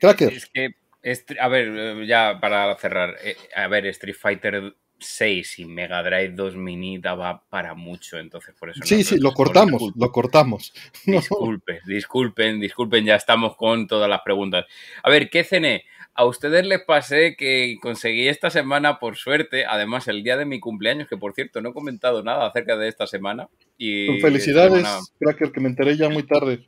Cracker. 0.00 0.32
Es 0.32 0.46
que, 0.46 1.38
a 1.40 1.48
ver, 1.48 1.68
eh, 1.68 2.06
ya 2.06 2.38
para 2.40 2.76
cerrar, 2.76 3.16
eh, 3.24 3.36
a 3.56 3.66
ver, 3.66 3.86
Street 3.86 4.16
Fighter 4.16 4.76
6 4.98 5.58
y 5.58 5.64
Mega 5.64 6.02
Drive 6.02 6.30
2 6.30 6.56
Mini 6.56 6.98
daba 6.98 7.42
para 7.48 7.74
mucho, 7.74 8.18
entonces 8.18 8.54
por 8.54 8.70
eso... 8.70 8.80
Sí, 8.84 9.02
sí, 9.02 9.18
lo 9.18 9.32
cortamos, 9.32 9.92
lo 9.96 10.12
cortamos. 10.12 10.72
Disculpen, 11.04 11.78
disculpen, 11.86 12.60
disculpen, 12.60 13.04
ya 13.04 13.16
estamos 13.16 13.56
con 13.56 13.86
todas 13.86 14.08
las 14.08 14.20
preguntas. 14.22 14.66
A 15.02 15.10
ver, 15.10 15.28
¿qué 15.28 15.42
cené? 15.44 15.84
A 16.14 16.26
ustedes 16.26 16.66
les 16.66 16.82
pasé 16.82 17.36
que 17.36 17.78
conseguí 17.80 18.28
esta 18.28 18.50
semana, 18.50 18.98
por 18.98 19.16
suerte, 19.16 19.64
además 19.64 20.08
el 20.08 20.22
día 20.22 20.36
de 20.36 20.44
mi 20.44 20.60
cumpleaños, 20.60 21.08
que 21.08 21.16
por 21.16 21.32
cierto 21.32 21.62
no 21.62 21.70
he 21.70 21.72
comentado 21.74 22.22
nada 22.22 22.46
acerca 22.46 22.76
de 22.76 22.88
esta 22.88 23.06
semana. 23.06 23.48
Y 23.78 24.20
felicidades, 24.20 24.86
Cracker, 25.18 25.52
que 25.52 25.60
me 25.60 25.70
enteré 25.70 25.96
ya 25.96 26.10
muy 26.10 26.24
tarde. 26.24 26.60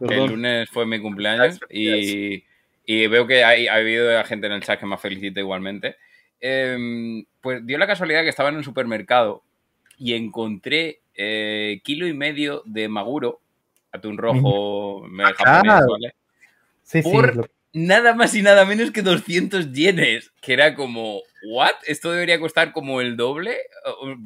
El 0.00 0.26
lunes 0.26 0.70
fue 0.70 0.86
mi 0.86 1.00
cumpleaños 1.00 1.58
y, 1.68 2.44
veo 2.86 3.26
que 3.26 3.42
hay, 3.42 3.66
ha 3.66 3.74
habido 3.74 4.22
gente 4.24 4.46
en 4.46 4.52
el 4.52 4.62
chat 4.62 4.78
que 4.78 4.86
me 4.86 4.96
felicita 4.96 5.40
igualmente. 5.40 5.96
Em, 6.40 7.24
pues 7.40 7.66
dio 7.66 7.78
la 7.78 7.86
casualidad 7.86 8.22
que 8.22 8.28
estaba 8.28 8.50
en 8.50 8.56
un 8.56 8.64
supermercado 8.64 9.42
y 9.98 10.14
encontré 10.14 11.00
eh, 11.16 11.80
kilo 11.82 12.06
y 12.06 12.12
medio 12.12 12.62
de 12.64 12.88
maguro, 12.88 13.40
atún 13.90 14.18
rojo, 14.18 15.04
japonés, 15.36 15.86
¿vale? 15.88 16.14
Sí, 16.82 17.02
sí, 17.02 17.10
nada 17.74 18.14
más 18.14 18.34
y 18.34 18.40
nada 18.40 18.64
menos 18.64 18.90
que 18.92 19.02
200 19.02 19.72
yenes, 19.72 20.32
que 20.40 20.54
era 20.54 20.74
como, 20.74 21.20
¿what? 21.46 21.72
Esto 21.86 22.12
debería 22.12 22.38
costar 22.40 22.72
como 22.72 23.00
el 23.00 23.16
doble. 23.16 23.58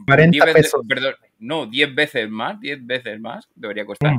40 0.07 0.53
pesos. 0.53 0.83
perdón, 0.87 1.15
no, 1.41 1.67
10 1.67 1.95
veces 1.95 2.31
más, 2.31 2.61
10 2.61 2.87
veces 2.87 3.19
más 3.19 3.49
debería 3.57 3.87
costar. 3.87 4.15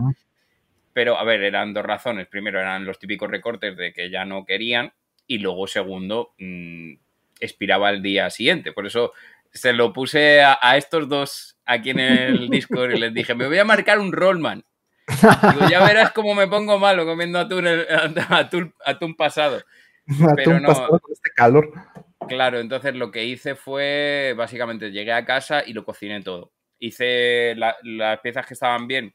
Pero, 0.91 1.17
a 1.17 1.23
ver, 1.23 1.43
eran 1.43 1.73
dos 1.73 1.85
razones. 1.85 2.27
Primero, 2.27 2.59
eran 2.59 2.83
los 2.83 2.99
típicos 2.99 3.29
recortes 3.29 3.77
de 3.77 3.93
que 3.93 4.09
ya 4.09 4.25
no 4.25 4.43
querían. 4.45 4.91
Y 5.27 5.37
luego, 5.37 5.67
segundo, 5.67 6.33
mmm, 6.39 6.93
expiraba 7.39 7.91
el 7.91 8.01
día 8.01 8.29
siguiente. 8.31 8.73
Por 8.73 8.87
eso 8.87 9.13
se 9.51 9.73
lo 9.73 9.93
puse 9.93 10.41
a, 10.41 10.57
a 10.59 10.75
estos 10.75 11.07
dos 11.07 11.57
aquí 11.65 11.91
en 11.91 11.99
el 11.99 12.49
Discord 12.49 12.95
y 12.95 12.99
les 12.99 13.13
dije, 13.13 13.35
me 13.35 13.47
voy 13.47 13.59
a 13.59 13.65
marcar 13.65 13.99
un 13.99 14.11
Rollman 14.11 14.65
ya 15.69 15.83
verás 15.83 16.11
cómo 16.11 16.35
me 16.35 16.47
pongo 16.47 16.79
malo 16.79 17.05
comiendo 17.05 17.39
atún, 17.39 17.65
atún, 18.29 18.73
atún 18.85 19.15
pasado. 19.15 19.61
Pero 20.35 20.59
no, 20.59 20.73
con 20.73 20.99
este 21.11 21.29
calor. 21.35 21.71
Claro, 22.27 22.59
entonces 22.59 22.95
lo 22.95 23.11
que 23.11 23.25
hice 23.25 23.55
fue, 23.55 24.33
básicamente, 24.37 24.91
llegué 24.91 25.13
a 25.13 25.25
casa 25.25 25.63
y 25.65 25.73
lo 25.73 25.83
cociné 25.83 26.21
todo. 26.21 26.51
Hice 26.79 27.55
las 27.55 28.19
piezas 28.21 28.45
que 28.45 28.53
estaban 28.53 28.87
bien, 28.87 29.13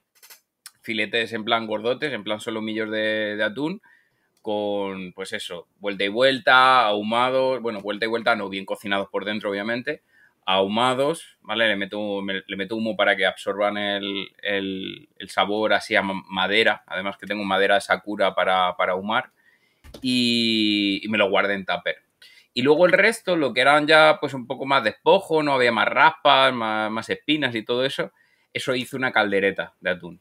filetes 0.83 1.33
en 1.33 1.45
plan 1.45 1.67
gordotes, 1.67 2.13
en 2.13 2.25
plan 2.25 2.41
solo 2.41 2.61
millos 2.61 2.91
de, 2.91 3.37
de 3.37 3.45
atún, 3.45 3.81
con, 4.43 5.13
pues 5.13 5.33
eso, 5.33 5.69
vuelta 5.79 6.05
y 6.05 6.09
vuelta, 6.09 6.87
ahumados, 6.87 7.63
bueno, 7.63 7.81
vuelta 7.81 8.05
y 8.05 8.09
vuelta, 8.09 8.37
no 8.37 8.49
bien 8.49 8.67
cocinados 8.67 9.09
por 9.09 9.25
dentro, 9.25 9.51
obviamente, 9.51 10.03
ahumados, 10.47 11.39
¿vale? 11.41 11.69
Le 11.69 11.77
meto, 11.77 12.23
le 12.23 12.57
meto 12.57 12.77
humo 12.77 12.97
para 12.97 13.17
que 13.17 13.27
absorban 13.27 13.77
el, 13.77 15.09
sabor 15.27 15.73
así 15.73 15.97
a 15.97 16.03
madera, 16.03 16.83
además 16.87 17.17
que 17.17 17.27
tengo 17.27 17.45
madera 17.45 17.77
de 17.77 17.81
Sakura 17.81 18.35
para, 18.35 18.77
para 18.77 18.93
ahumar, 18.93 19.31
y, 20.03 21.03
me 21.09 21.19
lo 21.19 21.31
guardé 21.31 21.55
en 21.55 21.65
tupper. 21.65 21.97
Y 22.53 22.63
luego 22.63 22.87
el 22.87 22.93
resto, 22.93 23.37
lo 23.37 23.53
que 23.53 23.63
eran 23.63 23.87
ya 23.87 24.19
pues 24.21 24.35
un 24.35 24.47
poco 24.47 24.65
más 24.65 24.85
despojo, 24.85 25.43
no 25.43 25.55
había 25.55 25.73
más 25.73 25.89
raspas, 25.89 26.53
más, 26.53 27.09
espinas 27.09 27.55
y 27.55 27.65
todo 27.65 27.85
eso, 27.85 28.13
eso 28.53 28.75
hice 28.75 28.97
una 28.97 29.13
caldereta 29.13 29.75
de 29.81 29.91
atún. 29.91 30.21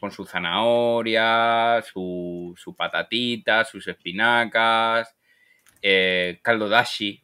Con 0.00 0.12
su 0.12 0.24
zanahoria, 0.24 1.82
su, 1.82 2.54
su 2.56 2.74
patatita, 2.74 3.64
sus 3.64 3.86
espinacas, 3.88 5.14
eh, 5.82 6.38
caldo 6.42 6.68
dashi, 6.68 7.22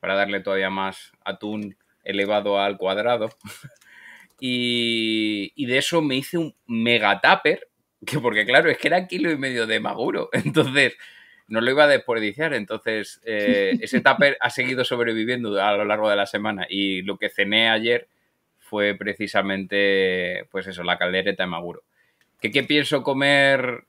para 0.00 0.14
darle 0.14 0.40
todavía 0.40 0.70
más 0.70 1.12
atún 1.24 1.76
elevado 2.06 2.60
al 2.60 2.76
cuadrado. 2.76 3.30
y, 4.40 5.66
de 5.66 5.78
eso 5.78 6.02
me 6.02 6.16
hice 6.16 6.38
un 6.38 6.54
mega 6.66 7.20
tupper, 7.20 7.68
que 8.06 8.18
porque 8.20 8.46
claro, 8.46 8.70
es 8.70 8.78
que 8.78 8.88
era 8.88 9.06
kilo 9.06 9.30
y 9.30 9.36
medio 9.36 9.66
de 9.66 9.80
maguro, 9.80 10.28
entonces 10.32 10.96
no 11.48 11.60
lo 11.60 11.70
iba 11.70 11.84
a 11.84 11.88
desperdiciar, 11.88 12.54
entonces 12.54 13.20
eh, 13.24 13.76
ese 13.80 14.00
tupper 14.00 14.36
ha 14.40 14.50
seguido 14.50 14.84
sobreviviendo 14.84 15.60
a 15.62 15.76
lo 15.76 15.84
largo 15.84 16.08
de 16.08 16.16
la 16.16 16.26
semana 16.26 16.66
y 16.68 17.02
lo 17.02 17.18
que 17.18 17.28
cené 17.28 17.68
ayer 17.68 18.08
fue 18.58 18.94
precisamente, 18.94 20.46
pues 20.50 20.66
eso, 20.66 20.82
la 20.82 20.98
caldereta 20.98 21.44
de 21.44 21.48
maguro. 21.48 21.82
¿Qué, 22.40 22.50
qué 22.50 22.64
pienso 22.64 23.02
comer 23.02 23.84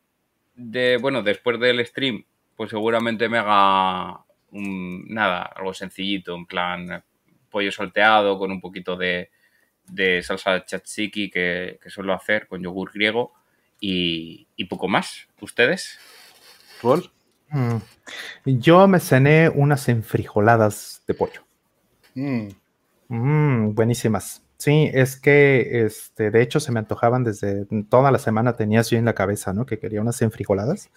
de, 0.55 0.97
bueno, 0.97 1.23
después 1.23 1.59
del 1.59 1.83
stream? 1.85 2.25
Pues 2.55 2.69
seguramente 2.69 3.27
me 3.27 3.39
haga 3.39 4.23
nada, 4.59 5.43
algo 5.43 5.73
sencillito, 5.73 6.35
en 6.35 6.45
plan 6.45 7.03
pollo 7.49 7.71
solteado 7.71 8.37
con 8.37 8.51
un 8.51 8.61
poquito 8.61 8.97
de, 8.97 9.29
salsa 10.21 10.63
tzatziki 10.63 11.29
que, 11.29 11.79
que, 11.81 11.89
suelo 11.89 12.13
hacer 12.13 12.47
con 12.47 12.61
yogur 12.61 12.91
griego 12.93 13.33
y, 13.79 14.65
poco 14.69 14.87
más. 14.87 15.27
¿Ustedes? 15.41 15.97
¿Rol? 16.81 17.09
Mm. 17.49 17.77
Yo 18.45 18.87
me 18.87 18.99
cené 18.99 19.49
unas 19.49 19.87
enfrijoladas 19.89 21.03
de 21.07 21.13
pollo. 21.13 21.41
Mm. 22.15 22.47
Mm, 23.07 23.75
buenísimas. 23.75 24.43
Sí, 24.57 24.89
es 24.91 25.15
que 25.17 25.85
este, 25.85 26.31
de 26.31 26.41
hecho 26.41 26.59
se 26.59 26.71
me 26.71 26.79
antojaban 26.79 27.23
desde 27.23 27.67
toda 27.89 28.11
la 28.11 28.17
semana, 28.17 28.55
tenías 28.55 28.89
yo 28.89 28.97
en 28.97 29.05
la 29.05 29.13
cabeza, 29.13 29.53
¿no? 29.53 29.67
Que 29.67 29.77
quería 29.77 30.01
unas 30.01 30.21
enfrijoladas. 30.23 30.89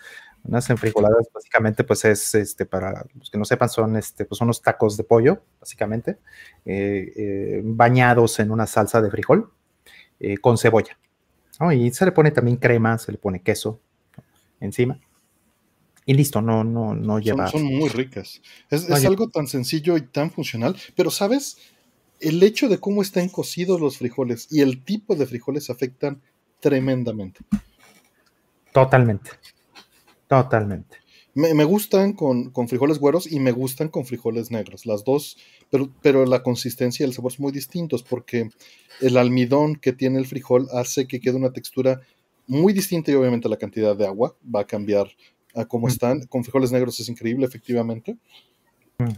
Unas 0.44 0.68
enfrijoladas 0.70 1.28
básicamente 1.32 1.84
pues 1.84 2.04
es, 2.04 2.34
este, 2.34 2.66
para 2.66 3.06
los 3.14 3.30
que 3.30 3.38
no 3.38 3.44
sepan, 3.44 3.68
son, 3.68 3.96
este, 3.96 4.24
pues, 4.24 4.40
unos 4.40 4.62
tacos 4.62 4.96
de 4.96 5.04
pollo, 5.04 5.42
básicamente, 5.60 6.18
eh, 6.64 7.12
eh, 7.16 7.60
bañados 7.64 8.38
en 8.40 8.50
una 8.50 8.66
salsa 8.66 9.02
de 9.02 9.10
frijol 9.10 9.52
eh, 10.18 10.38
con 10.38 10.58
cebolla. 10.58 10.98
Y 11.72 11.90
se 11.90 12.06
le 12.06 12.12
pone 12.12 12.30
también 12.30 12.56
crema, 12.56 12.96
se 12.96 13.12
le 13.12 13.18
pone 13.18 13.42
queso 13.42 13.80
encima. 14.60 14.98
Y 16.06 16.14
listo, 16.14 16.40
no, 16.40 16.64
no, 16.64 16.94
no 16.94 17.18
lleva. 17.18 17.48
Son, 17.48 17.62
muy 17.62 17.90
ricas. 17.90 18.40
Es, 18.70 18.88
es 18.88 19.04
algo 19.04 19.28
tan 19.28 19.46
sencillo 19.46 19.98
y 19.98 20.00
tan 20.00 20.30
funcional, 20.30 20.74
pero 20.96 21.10
sabes, 21.10 21.58
el 22.18 22.42
hecho 22.42 22.68
de 22.68 22.78
cómo 22.78 23.02
están 23.02 23.28
cocidos 23.28 23.78
los 23.78 23.98
frijoles 23.98 24.48
y 24.50 24.62
el 24.62 24.82
tipo 24.82 25.14
de 25.14 25.26
frijoles 25.26 25.68
afectan 25.68 26.22
tremendamente. 26.60 27.40
Totalmente. 28.72 29.30
Totalmente. 30.30 30.98
Me, 31.34 31.64
gustan 31.64 32.12
con, 32.12 32.52
frijoles 32.68 33.00
güeros 33.00 33.30
y 33.30 33.40
me 33.40 33.50
gustan 33.50 33.88
con 33.88 34.04
frijoles 34.04 34.52
negros, 34.52 34.86
las 34.86 35.04
dos, 35.04 35.36
pero, 35.70 35.90
pero 36.02 36.24
la 36.24 36.44
consistencia 36.44 37.04
y 37.04 37.08
el 37.08 37.14
sabor 37.14 37.32
son 37.32 37.44
muy 37.44 37.52
distintos 37.52 38.04
porque 38.04 38.48
el 39.00 39.16
almidón 39.16 39.74
que 39.74 39.92
tiene 39.92 40.18
el 40.18 40.26
frijol 40.26 40.68
hace 40.72 41.08
que 41.08 41.20
quede 41.20 41.34
una 41.36 41.52
textura 41.52 42.00
muy 42.46 42.72
distinta 42.72 43.10
y 43.10 43.14
obviamente 43.14 43.48
la 43.48 43.56
cantidad 43.56 43.96
de 43.96 44.06
agua 44.06 44.36
va 44.54 44.60
a 44.60 44.66
cambiar 44.66 45.08
a 45.54 45.64
cómo 45.64 45.86
mm. 45.86 45.90
están. 45.90 46.26
Con 46.26 46.44
frijoles 46.44 46.70
negros 46.70 47.00
es 47.00 47.08
increíble, 47.08 47.46
efectivamente. 47.46 48.16
Mm. 48.98 49.08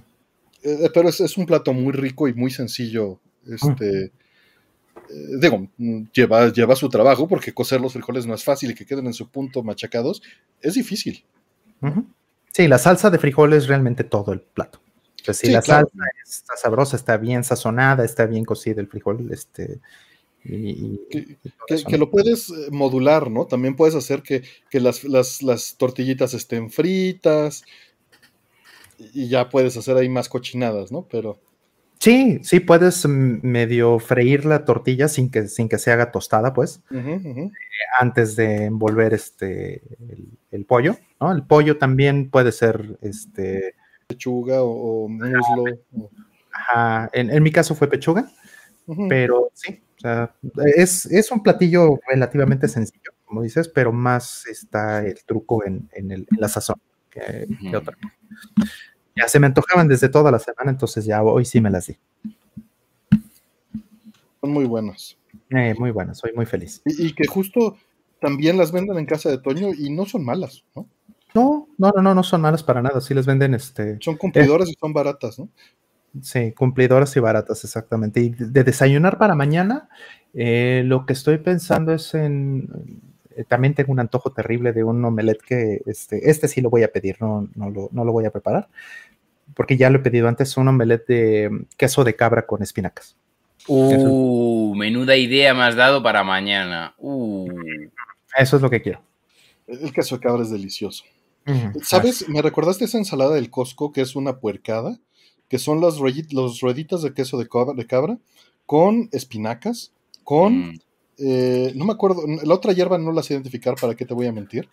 Eh, 0.63 0.91
pero 0.95 1.11
es, 1.11 1.37
un 1.37 1.45
plato 1.45 1.75
muy 1.75 1.93
rico 1.93 2.27
y 2.27 2.33
muy 2.33 2.51
sencillo. 2.51 3.21
Este, 3.47 4.13
eh, 4.97 5.39
digo, 5.41 5.69
lleva, 6.13 6.53
lleva 6.53 6.77
su 6.77 6.89
trabajo 6.89 7.29
porque 7.29 7.53
cocer 7.53 7.81
los 7.81 7.93
frijoles 7.93 8.27
no 8.27 8.35
es 8.35 8.45
fácil 8.45 8.71
y 8.71 8.75
que 8.75 8.87
queden 8.87 9.07
en 9.07 9.15
su 9.15 9.29
punto 9.29 9.63
machacados 9.63 10.23
es 10.61 10.75
difícil. 10.75 11.25
Sí, 12.53 12.69
la 12.69 12.79
salsa 12.79 13.11
de 13.11 13.19
frijoles 13.19 13.65
es 13.65 13.69
realmente 13.69 14.05
todo 14.05 14.33
el 14.33 14.41
plato. 14.41 14.81
si 15.17 15.51
la 15.51 15.63
salsa 15.63 15.93
está 16.25 16.57
sabrosa, 16.57 16.97
está 16.97 17.17
bien 17.17 17.45
sazonada, 17.45 18.05
está 18.05 18.27
bien 18.27 18.45
cocida 18.45 18.81
el 18.81 18.89
frijol, 18.89 19.31
este, 19.33 19.81
que, 20.45 21.99
lo 21.99 22.11
puedes 22.11 22.51
eh, 22.51 22.69
modular, 22.71 23.31
¿no? 23.31 23.47
También 23.47 23.77
puedes 23.77 23.95
hacer 23.95 24.23
que, 24.23 24.43
las, 24.73 25.77
tortillitas 25.77 26.35
estén 26.35 26.71
fritas 26.71 27.65
y 28.99 29.29
ya 29.29 29.49
puedes 29.49 29.77
hacer 29.77 29.97
ahí 29.97 30.09
más 30.09 30.29
cochinadas, 30.29 30.93
¿no? 30.93 31.07
Pero... 31.11 31.39
Sí, 32.03 32.41
sí, 32.43 32.59
puedes 32.59 33.07
medio 33.07 34.01
freír 34.01 34.45
la 34.45 34.65
tortilla 34.65 35.07
sin 35.07 35.31
que, 35.31 35.47
sin 35.47 35.69
que 35.69 35.79
se 35.79 35.93
haga 35.93 36.11
tostada, 36.11 36.53
pues, 36.53 36.83
eh, 36.91 37.51
antes 37.97 38.35
de 38.35 38.65
envolver 38.65 39.15
este, 39.15 39.83
el, 40.51 40.65
pollo, 40.65 40.97
¿no? 41.21 41.31
El 41.31 41.45
pollo 41.45 41.79
también 41.79 42.29
puede 42.29 42.51
ser, 42.51 42.99
este... 43.03 43.77
Pechuga 44.09 44.65
o, 44.65 45.07
muslo. 45.09 45.65
Ajá, 46.53 47.09
en, 47.13 47.41
mi 47.41 47.53
caso 47.53 47.77
fue 47.77 47.89
pechuga, 47.89 48.29
pero 49.09 49.53
sí, 49.55 49.81
sea, 50.03 50.35
es, 50.75 51.31
un 51.31 51.41
platillo 51.41 52.01
relativamente 52.09 52.67
sencillo, 52.67 53.13
como 53.25 53.43
dices, 53.43 53.69
pero 53.69 53.93
más 53.93 54.45
está 54.47 55.07
el 55.07 55.25
truco 55.25 55.65
en, 55.65 55.89
la 56.37 56.49
sazón 56.49 56.81
que, 57.09 57.47
otra 57.77 57.97
Ya 59.17 59.29
se 59.29 59.39
me 59.39 59.47
antojaban 59.47 59.89
desde 59.89 60.09
toda 60.09 60.31
la 60.31 60.39
semana, 60.39 60.71
entonces 60.71 61.05
ya 61.05 61.23
hoy 61.23 61.45
sí 61.45 61.61
me 61.61 61.71
las 61.71 61.87
di. 61.87 61.97
Son 64.41 64.51
muy 64.51 64.65
buenas. 64.65 65.17
Eh, 65.51 65.75
muy 65.79 65.91
buenas, 65.91 66.19
soy 66.19 66.33
muy 66.35 66.47
feliz. 66.47 66.83
Y, 66.85 67.15
que 67.15 67.27
justo 67.27 67.77
también 68.21 68.57
las 68.57 68.73
venden 68.73 68.99
en 68.99 69.07
casa 69.07 69.31
de 69.31 69.39
Toño 69.39 69.69
y 69.77 69.91
no 69.91 70.07
son 70.07 70.25
malas, 70.25 70.65
¿no? 70.75 70.87
No, 71.35 71.69
no, 71.79 71.93
no, 72.03 72.15
no, 72.15 72.23
son 72.23 72.41
malas 72.41 72.63
para 72.63 72.83
nada. 72.83 73.01
Sí 73.01 73.15
les 73.15 73.27
venden 73.27 73.55
este. 73.55 73.99
Son 74.01 74.17
cumplidoras 74.17 74.69
y 74.69 74.75
son 74.75 74.93
baratas, 74.93 75.39
¿no? 75.39 75.49
Sí, 76.21 76.53
cumplidoras 76.53 77.17
y 77.17 77.21
baratas, 77.21 77.65
exactamente. 77.65 78.21
Y 78.21 78.31
de 78.31 78.65
desayunar 78.65 79.17
para 79.17 79.35
mañana, 79.35 79.89
eh, 80.35 80.83
lo 80.85 81.07
que 81.07 81.15
estoy 81.15 81.39
pensando 81.39 81.93
es 81.93 82.15
en. 82.15 82.69
Eh, 83.37 83.45
también 83.45 83.75
tengo 83.75 83.93
un 83.93 84.01
antojo 84.01 84.33
terrible 84.33 84.73
de 84.73 84.85
un 84.85 85.05
omelette 85.05 85.43
que 85.43 85.83
este, 85.87 86.31
este 86.31 86.49
sí 86.49 86.61
lo 86.61 86.71
voy 86.71 86.83
a 86.83 86.93
pedir, 86.93 87.17
no, 87.21 87.49
no, 87.55 87.71
lo, 87.71 87.89
no 87.93 88.05
lo 88.05 88.13
voy 88.13 88.25
a 88.25 88.31
preparar, 88.31 88.69
porque 89.55 89.77
ya 89.77 89.91
lo 89.91 89.99
he 89.99 90.03
pedido 90.03 90.29
antes, 90.29 90.57
un 90.57 90.69
omelette 90.69 91.07
de 91.07 91.67
queso 91.77 92.05
de 92.05 92.17
cabra 92.17 92.47
con 92.47 92.63
espinacas. 92.63 93.17
Uh, 93.69 94.75
menuda 94.75 95.17
idea 95.17 95.55
me 95.55 95.63
has 95.63 95.77
dado 95.77 96.03
para 96.03 96.25
mañana. 96.25 96.95
Uh. 96.99 97.49
Eso 98.37 98.57
es 98.57 98.63
lo 98.63 98.71
que 98.71 98.83
quiero. 98.83 99.01
El 99.67 99.93
queso 99.93 100.17
de 100.17 100.23
cabra 100.23 100.43
es 100.43 100.51
delicioso. 100.51 101.05
¿Sabes? 101.83 102.29
Me 102.29 102.41
recordaste 102.41 102.85
esa 102.85 102.99
ensalada 102.99 103.35
del 103.35 103.51
Costco 103.51 103.93
que 103.93 104.01
es 104.01 104.15
una 104.15 104.39
puercada 104.39 104.99
que 105.53 105.59
son 105.59 105.83
las 105.83 105.99
los 106.31 106.61
rueditas 106.61 107.03
de 107.03 107.13
queso 107.13 107.37
de 107.37 107.47
cabra, 107.47 108.19
con 108.65 109.11
espinacas, 109.13 109.93
con... 110.25 110.71
Mm. 110.71 110.79
Eh, 111.19 111.73
no 111.75 111.85
me 111.85 111.93
acuerdo, 111.93 112.23
la 112.27 112.55
otra 112.55 112.73
hierba 112.73 112.99
no 112.99 113.13
las 113.13 113.31
identificar, 113.31 113.75
para 113.81 113.95
qué 113.95 114.05
te 114.05 114.15
voy 114.15 114.27
a 114.27 114.33
mentir, 114.33 114.69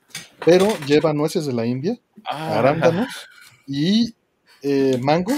pero 0.46 0.68
lleva 0.88 1.14
nueces 1.14 1.46
de 1.46 1.54
la 1.54 1.66
India, 1.66 2.00
ah. 2.30 2.60
arándanos 2.60 3.10
y 3.68 4.16
eh, 4.62 4.98
mango 5.02 5.34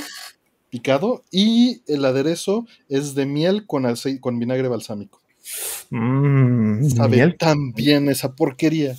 picado 0.69 1.23
y 1.31 1.81
el 1.87 2.05
aderezo 2.05 2.65
es 2.87 3.13
de 3.13 3.25
miel 3.25 3.65
con, 3.67 3.85
con 4.19 4.39
vinagre 4.39 4.67
balsámico. 4.67 5.21
Mm, 5.89 6.87
Sabe 6.89 7.33
tan 7.33 7.73
bien 7.73 8.09
esa 8.09 8.33
porquería. 8.35 8.95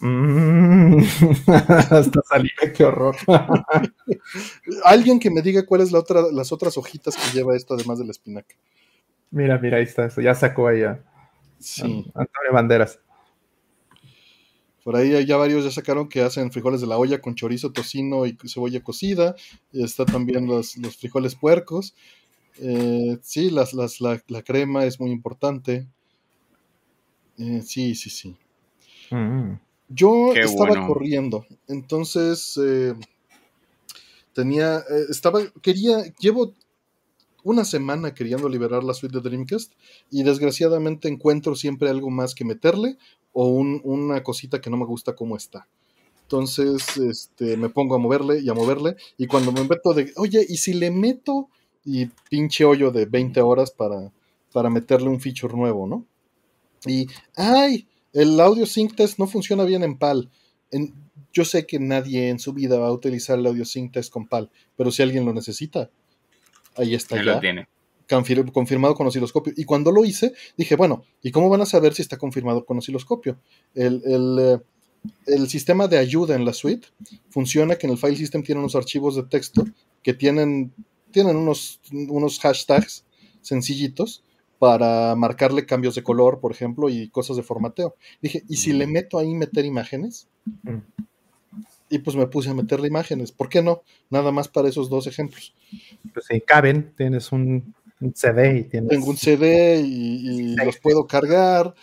Mm. 0.00 0.98
Hasta 1.46 2.22
saliva, 2.26 2.62
qué 2.74 2.84
horror. 2.84 3.16
Alguien 4.84 5.20
que 5.20 5.30
me 5.30 5.42
diga 5.42 5.66
cuáles 5.66 5.92
la 5.92 5.98
otra, 5.98 6.22
las 6.32 6.52
otras 6.52 6.78
hojitas 6.78 7.16
que 7.16 7.36
lleva 7.36 7.54
esto 7.54 7.74
además 7.74 7.98
de 7.98 8.06
la 8.06 8.12
espinaca. 8.12 8.54
Mira, 9.30 9.58
mira, 9.58 9.76
ahí 9.76 9.84
está, 9.84 10.08
ya 10.20 10.34
sacó 10.34 10.66
ahí 10.66 10.82
a, 10.82 11.04
sí. 11.60 11.82
Antonio 12.14 12.52
Banderas. 12.52 12.98
Por 14.82 14.96
ahí 14.96 15.24
ya 15.26 15.36
varios 15.36 15.64
ya 15.64 15.70
sacaron 15.70 16.08
que 16.08 16.22
hacen 16.22 16.50
frijoles 16.50 16.80
de 16.80 16.86
la 16.86 16.96
olla 16.96 17.20
con 17.20 17.34
chorizo, 17.34 17.70
tocino 17.70 18.26
y 18.26 18.36
cebolla 18.46 18.82
cocida. 18.82 19.36
Está 19.72 20.06
también 20.06 20.46
los, 20.46 20.74
frijoles 20.98 21.34
puercos. 21.34 21.94
Eh, 22.58 23.18
sí, 23.22 23.50
las, 23.50 23.74
las, 23.74 24.00
la, 24.00 24.42
crema 24.42 24.86
es 24.86 24.98
muy 24.98 25.10
importante. 25.10 25.86
Eh, 27.38 27.62
sí, 27.62 27.94
sí, 27.94 28.10
sí. 28.10 28.36
Mm. 29.10 29.58
Yo 29.88 30.32
estaba 30.34 30.86
corriendo, 30.86 31.44
entonces 31.66 32.56
eh, 32.62 32.94
tenía, 34.32 34.78
eh, 34.78 35.06
estaba, 35.10 35.40
quería, 35.60 36.04
llevo 36.20 36.54
una 37.44 37.64
semana 37.64 38.14
queriendo 38.14 38.48
liberar 38.48 38.84
la 38.84 38.94
suite 38.94 39.18
de 39.18 39.28
Dreamcast 39.28 39.72
y 40.10 40.22
desgraciadamente 40.22 41.08
encuentro 41.08 41.54
siempre 41.54 41.90
algo 41.90 42.10
más 42.10 42.34
que 42.34 42.44
meterle 42.44 42.96
o 43.32 43.46
una 43.48 44.22
cosita 44.22 44.60
que 44.60 44.70
no 44.70 44.76
me 44.76 44.86
gusta 44.86 45.14
cómo 45.14 45.36
está. 45.36 45.68
Entonces, 46.22 46.96
este, 46.96 47.56
me 47.56 47.68
pongo 47.68 47.96
a 47.96 47.98
moverle 47.98 48.40
y 48.40 48.48
a 48.48 48.54
moverle 48.54 48.96
y 49.18 49.26
cuando 49.26 49.52
me 49.52 49.64
meto 49.64 49.92
de, 49.94 50.12
oye, 50.16 50.44
¿y 50.48 50.58
si 50.58 50.74
le 50.74 50.90
meto 50.90 51.48
y 51.84 52.06
pinche 52.28 52.64
hoyo 52.64 52.90
de 52.90 53.06
20 53.06 53.40
horas 53.40 53.70
para, 53.70 54.12
para 54.52 54.70
meterle 54.70 55.08
un 55.08 55.20
feature 55.20 55.56
nuevo, 55.56 55.86
¿no? 55.86 56.06
Y, 56.86 57.08
ay, 57.36 57.86
el 58.12 58.38
audio 58.40 58.66
sync 58.66 58.96
test 58.96 59.18
no 59.18 59.26
funciona 59.26 59.64
bien 59.64 59.82
en 59.82 59.98
PAL. 59.98 60.30
yo 61.32 61.44
sé 61.44 61.66
que 61.66 61.78
nadie 61.78 62.28
en 62.28 62.38
su 62.38 62.52
vida 62.52 62.78
va 62.78 62.88
a 62.88 62.92
utilizar 62.92 63.38
el 63.38 63.46
audio 63.46 63.64
sync 63.64 63.92
test 63.92 64.12
con 64.12 64.26
PAL, 64.26 64.50
pero 64.76 64.90
si 64.90 65.02
alguien 65.02 65.24
lo 65.24 65.32
necesita, 65.32 65.90
ahí 66.80 66.94
está 66.94 67.16
ya. 67.16 67.34
Lo 67.34 67.40
tiene. 67.40 67.68
confirmado 68.52 68.94
con 68.94 69.06
osciloscopio. 69.06 69.52
Y 69.56 69.64
cuando 69.64 69.92
lo 69.92 70.04
hice, 70.04 70.32
dije, 70.56 70.76
bueno, 70.76 71.04
¿y 71.22 71.30
cómo 71.30 71.48
van 71.48 71.60
a 71.60 71.66
saber 71.66 71.94
si 71.94 72.02
está 72.02 72.16
confirmado 72.16 72.64
con 72.64 72.78
osciloscopio? 72.78 73.38
El, 73.74 74.02
eh, 74.06 74.58
el, 75.26 75.48
sistema 75.48 75.88
de 75.88 75.98
ayuda 75.98 76.34
en 76.34 76.44
la 76.44 76.52
suite 76.52 76.88
funciona 77.30 77.76
que 77.76 77.86
en 77.86 77.92
el 77.92 77.98
file 77.98 78.16
system 78.16 78.42
tiene 78.42 78.60
unos 78.60 78.74
archivos 78.74 79.16
de 79.16 79.22
texto 79.24 79.64
que 80.02 80.14
tienen, 80.14 80.72
tienen 81.10 81.36
unos, 81.36 81.80
unos 81.92 82.38
hashtags 82.40 83.04
sencillitos 83.40 84.22
para 84.58 85.14
marcarle 85.16 85.64
cambios 85.64 85.94
de 85.94 86.02
color, 86.02 86.38
por 86.40 86.52
ejemplo, 86.52 86.90
y 86.90 87.08
cosas 87.08 87.36
de 87.36 87.42
formateo. 87.42 87.94
Dije, 88.20 88.42
¿y 88.46 88.56
si 88.56 88.74
le 88.74 88.86
mm. 88.86 88.92
meto 88.92 89.18
ahí 89.18 89.34
meter 89.34 89.64
imágenes? 89.64 90.28
Y 91.90 91.98
pues 91.98 92.16
me 92.16 92.26
puse 92.26 92.50
a 92.50 92.54
meterle 92.54 92.88
imágenes. 92.88 93.32
¿Por 93.32 93.48
qué 93.48 93.62
no? 93.62 93.82
Nada 94.08 94.32
más 94.32 94.48
para 94.48 94.68
esos 94.68 94.88
dos 94.88 95.06
ejemplos. 95.06 95.54
Pues 96.14 96.26
sí, 96.26 96.40
caben, 96.40 96.94
tienes 96.96 97.32
un, 97.32 97.74
CD 98.14 98.58
y 98.58 98.64
tienes... 98.64 98.90
Tengo 98.90 99.10
un 99.10 99.16
CD 99.16 99.80
y, 99.80 100.56
los 100.56 100.78
puedo 100.78 101.06
cargar. 101.06 101.74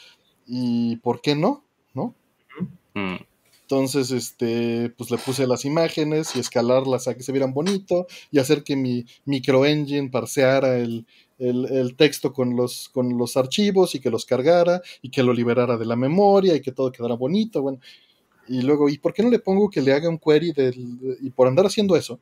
¿Y 0.45 0.95
por 0.97 1.21
qué 1.21 1.35
no? 1.35 1.63
¿No? 1.93 2.15
Mm. 2.93 3.17
Entonces, 3.61 4.11
este, 4.11 4.93
pues 4.97 5.11
le 5.11 5.17
puse 5.17 5.45
las 5.45 5.65
imágenes 5.65 6.37
y 6.37 6.39
escalarlas 6.39 7.09
a 7.09 7.15
que 7.15 7.23
se 7.23 7.33
vieran 7.33 7.53
bonito 7.53 8.07
y 8.31 8.39
hacer 8.39 8.63
que 8.63 8.77
mi 8.77 9.05
microengine 9.25 10.09
parseara 10.09 10.77
el, 10.77 11.05
el, 11.37 11.95
texto 11.97 12.31
con 12.31 12.55
los, 12.55 12.89
con 12.89 13.17
los 13.17 13.35
archivos 13.35 13.93
y 13.93 13.99
que 13.99 14.09
los 14.09 14.25
cargara 14.25 14.81
y 15.01 15.09
que 15.09 15.21
lo 15.21 15.33
liberara 15.33 15.75
de 15.75 15.85
la 15.85 15.97
memoria 15.97 16.55
y 16.55 16.61
que 16.61 16.71
todo 16.71 16.93
quedara 16.93 17.15
bonito. 17.15 17.61
Bueno, 17.61 17.79
y 18.47 18.61
luego, 18.61 18.89
¿y 18.89 18.97
por 18.97 19.13
qué 19.13 19.23
no 19.23 19.29
le 19.29 19.39
pongo 19.39 19.69
que 19.69 19.81
le 19.81 19.93
haga 19.93 20.09
un 20.09 20.17
query 20.17 20.53
del, 20.53 21.17
y 21.21 21.29
por 21.31 21.47
andar 21.47 21.65
haciendo 21.65 21.95
eso? 21.95 22.19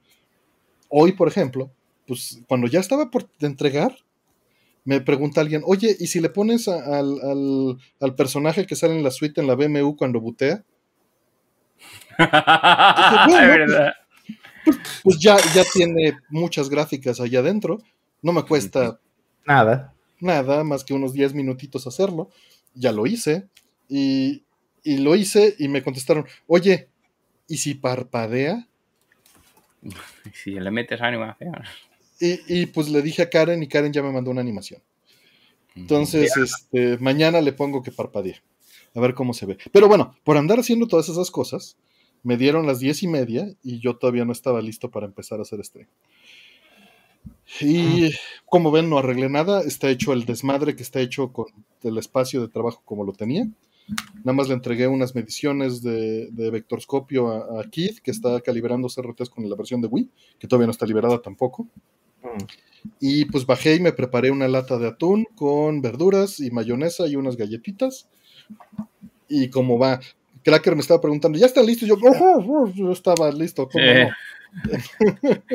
Hoy, 0.89 1.13
por 1.13 1.27
ejemplo, 1.27 1.71
pues 2.07 2.41
cuando 2.47 2.67
ya 2.67 2.79
estaba 2.79 3.09
por 3.09 3.27
entregar, 3.39 3.97
me 4.83 5.01
pregunta 5.01 5.41
alguien, 5.41 5.63
oye, 5.65 5.95
¿y 5.99 6.07
si 6.07 6.19
le 6.19 6.29
pones 6.29 6.67
al, 6.67 7.77
al, 7.99 8.15
personaje 8.15 8.67
que 8.67 8.75
sale 8.75 8.95
en 8.95 9.03
la 9.03 9.11
suite 9.11 9.41
en 9.41 9.47
la 9.47 9.55
BMU 9.55 9.95
cuando 9.95 10.21
butea? 10.21 10.63
Pues, 14.65 14.77
pues, 15.03 15.19
ya, 15.19 15.37
ya 15.53 15.63
tiene 15.71 16.17
muchas 16.29 16.69
gráficas 16.69 17.21
allá 17.21 17.37
adentro. 17.37 17.77
No 18.23 18.33
me 18.33 18.41
cuesta 18.41 18.99
Nada. 19.45 19.93
Nada, 20.19 20.63
más 20.63 20.83
que 20.83 20.93
unos 20.93 21.13
10 21.13 21.33
minutitos 21.33 21.87
hacerlo. 21.87 22.29
Ya 22.73 22.91
lo 22.91 23.05
hice. 23.05 23.47
Y, 23.87 24.44
lo 24.97 25.15
hice 25.15 25.55
y 25.59 25.67
me 25.67 25.83
contestaron, 25.83 26.25
oye, 26.47 26.89
¿y 27.47 27.57
si 27.57 27.75
parpadea? 27.75 28.67
Si 30.33 30.51
le 30.51 30.71
metes 30.71 30.99
animación. 31.01 31.53
Y, 32.19 32.39
y, 32.47 32.65
pues 32.65 32.89
le 32.89 33.03
dije 33.03 33.21
a 33.21 33.29
Karen 33.29 33.61
y 33.61 33.67
Karen 33.67 33.93
ya 33.93 34.01
me 34.01 34.11
mandó 34.11 34.31
una 34.31 34.41
animación. 34.41 34.81
Entonces, 35.75 36.35
este, 36.37 36.97
mañana 36.97 37.41
le 37.41 37.53
pongo 37.53 37.83
que 37.83 37.91
parpadee. 37.91 38.41
A 38.95 38.99
ver 38.99 39.13
cómo 39.13 39.33
se 39.33 39.45
ve. 39.45 39.57
Pero 39.71 39.87
bueno, 39.87 40.15
por 40.23 40.37
andar 40.37 40.59
haciendo 40.59 40.87
todas 40.87 41.09
esas 41.09 41.29
cosas, 41.29 41.77
me 42.23 42.37
dieron 42.37 42.65
las 42.65 42.79
diez 42.79 43.03
y 43.03 43.07
media 43.07 43.47
y 43.61 43.79
yo 43.79 43.97
todavía 43.97 44.25
no 44.25 44.31
estaba 44.31 44.61
listo 44.61 44.89
para 44.89 45.05
empezar 45.05 45.39
a 45.39 45.41
hacer 45.43 45.63
stream. 45.63 45.87
Y 47.59 48.11
como 48.45 48.71
ven, 48.71 48.89
no 48.89 48.97
arreglé 48.97 49.29
nada. 49.29 49.61
Está 49.61 49.89
hecho 49.89 50.13
el 50.13 50.25
desmadre 50.25 50.75
que 50.75 50.83
está 50.83 51.01
hecho 51.01 51.31
con 51.31 51.47
el 51.83 51.97
espacio 51.97 52.41
de 52.41 52.47
trabajo 52.47 52.81
como 52.85 53.03
lo 53.03 53.13
tenía. 53.13 53.47
Nada 54.23 54.33
más 54.33 54.47
le 54.47 54.55
entregué 54.55 54.87
unas 54.87 55.13
mediciones 55.13 55.81
de, 55.83 56.29
de 56.31 56.49
vectorscopio 56.49 57.27
a, 57.27 57.61
a 57.61 57.69
Keith, 57.69 57.99
que 57.99 58.11
está 58.11 58.41
calibrando 58.41 58.87
CRTs 58.87 59.29
con 59.29 59.47
la 59.49 59.55
versión 59.55 59.81
de 59.81 59.87
Wii, 59.87 60.09
que 60.39 60.47
todavía 60.47 60.67
no 60.67 60.71
está 60.71 60.85
liberada 60.85 61.21
tampoco. 61.21 61.67
Y 62.99 63.25
pues 63.25 63.45
bajé 63.45 63.75
y 63.75 63.79
me 63.79 63.93
preparé 63.93 64.31
una 64.31 64.47
lata 64.47 64.77
de 64.77 64.87
atún 64.87 65.25
con 65.35 65.81
verduras 65.81 66.39
y 66.39 66.51
mayonesa 66.51 67.07
y 67.07 67.15
unas 67.15 67.37
galletitas. 67.37 68.09
Y 69.29 69.49
como 69.49 69.77
va, 69.79 69.99
Cracker 70.43 70.75
me 70.75 70.81
estaba 70.81 71.01
preguntando, 71.01 71.37
¿ya 71.37 71.45
está 71.45 71.63
listo? 71.63 71.85
Y 71.85 71.89
yo, 71.89 71.95
"Ojo, 71.95 72.71
yo 72.73 72.91
estaba 72.91 73.31
listo. 73.31 73.67
¿cómo 73.69 73.83
Eh, 73.83 74.07
no?". 74.07 74.15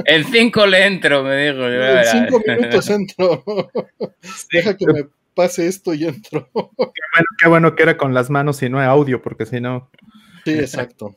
En 0.05 0.25
5 0.25 0.67
le 0.67 0.87
entro, 0.87 1.23
me 1.25 1.47
dijo. 1.47 1.67
En 1.67 2.05
cinco 2.05 2.43
minutos 2.47 2.91
entro. 2.91 3.45
Deja 4.53 4.77
que 4.77 4.87
me 4.87 5.05
pase 5.41 5.67
esto 5.67 5.95
y 5.95 6.05
entro. 6.05 6.51
Bueno, 7.13 7.27
qué 7.41 7.49
bueno 7.49 7.75
que 7.75 7.83
era 7.83 7.97
con 7.97 8.15
las 8.15 8.31
manos 8.31 8.63
y 8.63 8.69
no 8.69 8.81
audio, 8.81 9.21
porque 9.21 9.45
si 9.45 9.61
no. 9.61 9.91
Sí, 10.45 10.53
exacto. 10.53 11.17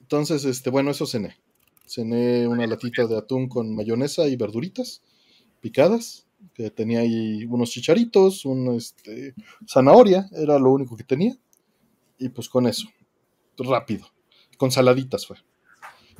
Entonces, 0.00 0.44
este, 0.44 0.70
bueno, 0.70 0.90
eso 0.90 1.04
cené. 1.06 1.36
Cené 1.86 2.48
una 2.48 2.66
latita 2.66 3.06
de 3.06 3.18
atún 3.18 3.48
con 3.48 3.74
mayonesa 3.74 4.26
y 4.28 4.36
verduritas 4.36 5.02
picadas, 5.60 6.26
que 6.54 6.70
tenía 6.70 7.00
ahí 7.00 7.44
unos 7.44 7.70
chicharitos, 7.70 8.46
un 8.46 8.74
este, 8.76 9.34
zanahoria, 9.68 10.26
era 10.32 10.58
lo 10.58 10.70
único 10.70 10.96
que 10.96 11.04
tenía. 11.04 11.36
Y 12.18 12.30
pues 12.30 12.48
con 12.48 12.66
eso, 12.66 12.88
rápido. 13.58 14.06
Con 14.56 14.70
saladitas 14.70 15.26
fue, 15.26 15.36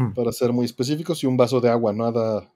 Hmm. 0.01 0.13
para 0.15 0.33
ser 0.33 0.53
muy 0.53 0.65
específicos, 0.67 1.23
y 1.23 1.27
un 1.27 1.37
vaso 1.37 1.61
de 1.61 1.69
agua, 1.71 1.93
nada, 1.93 2.53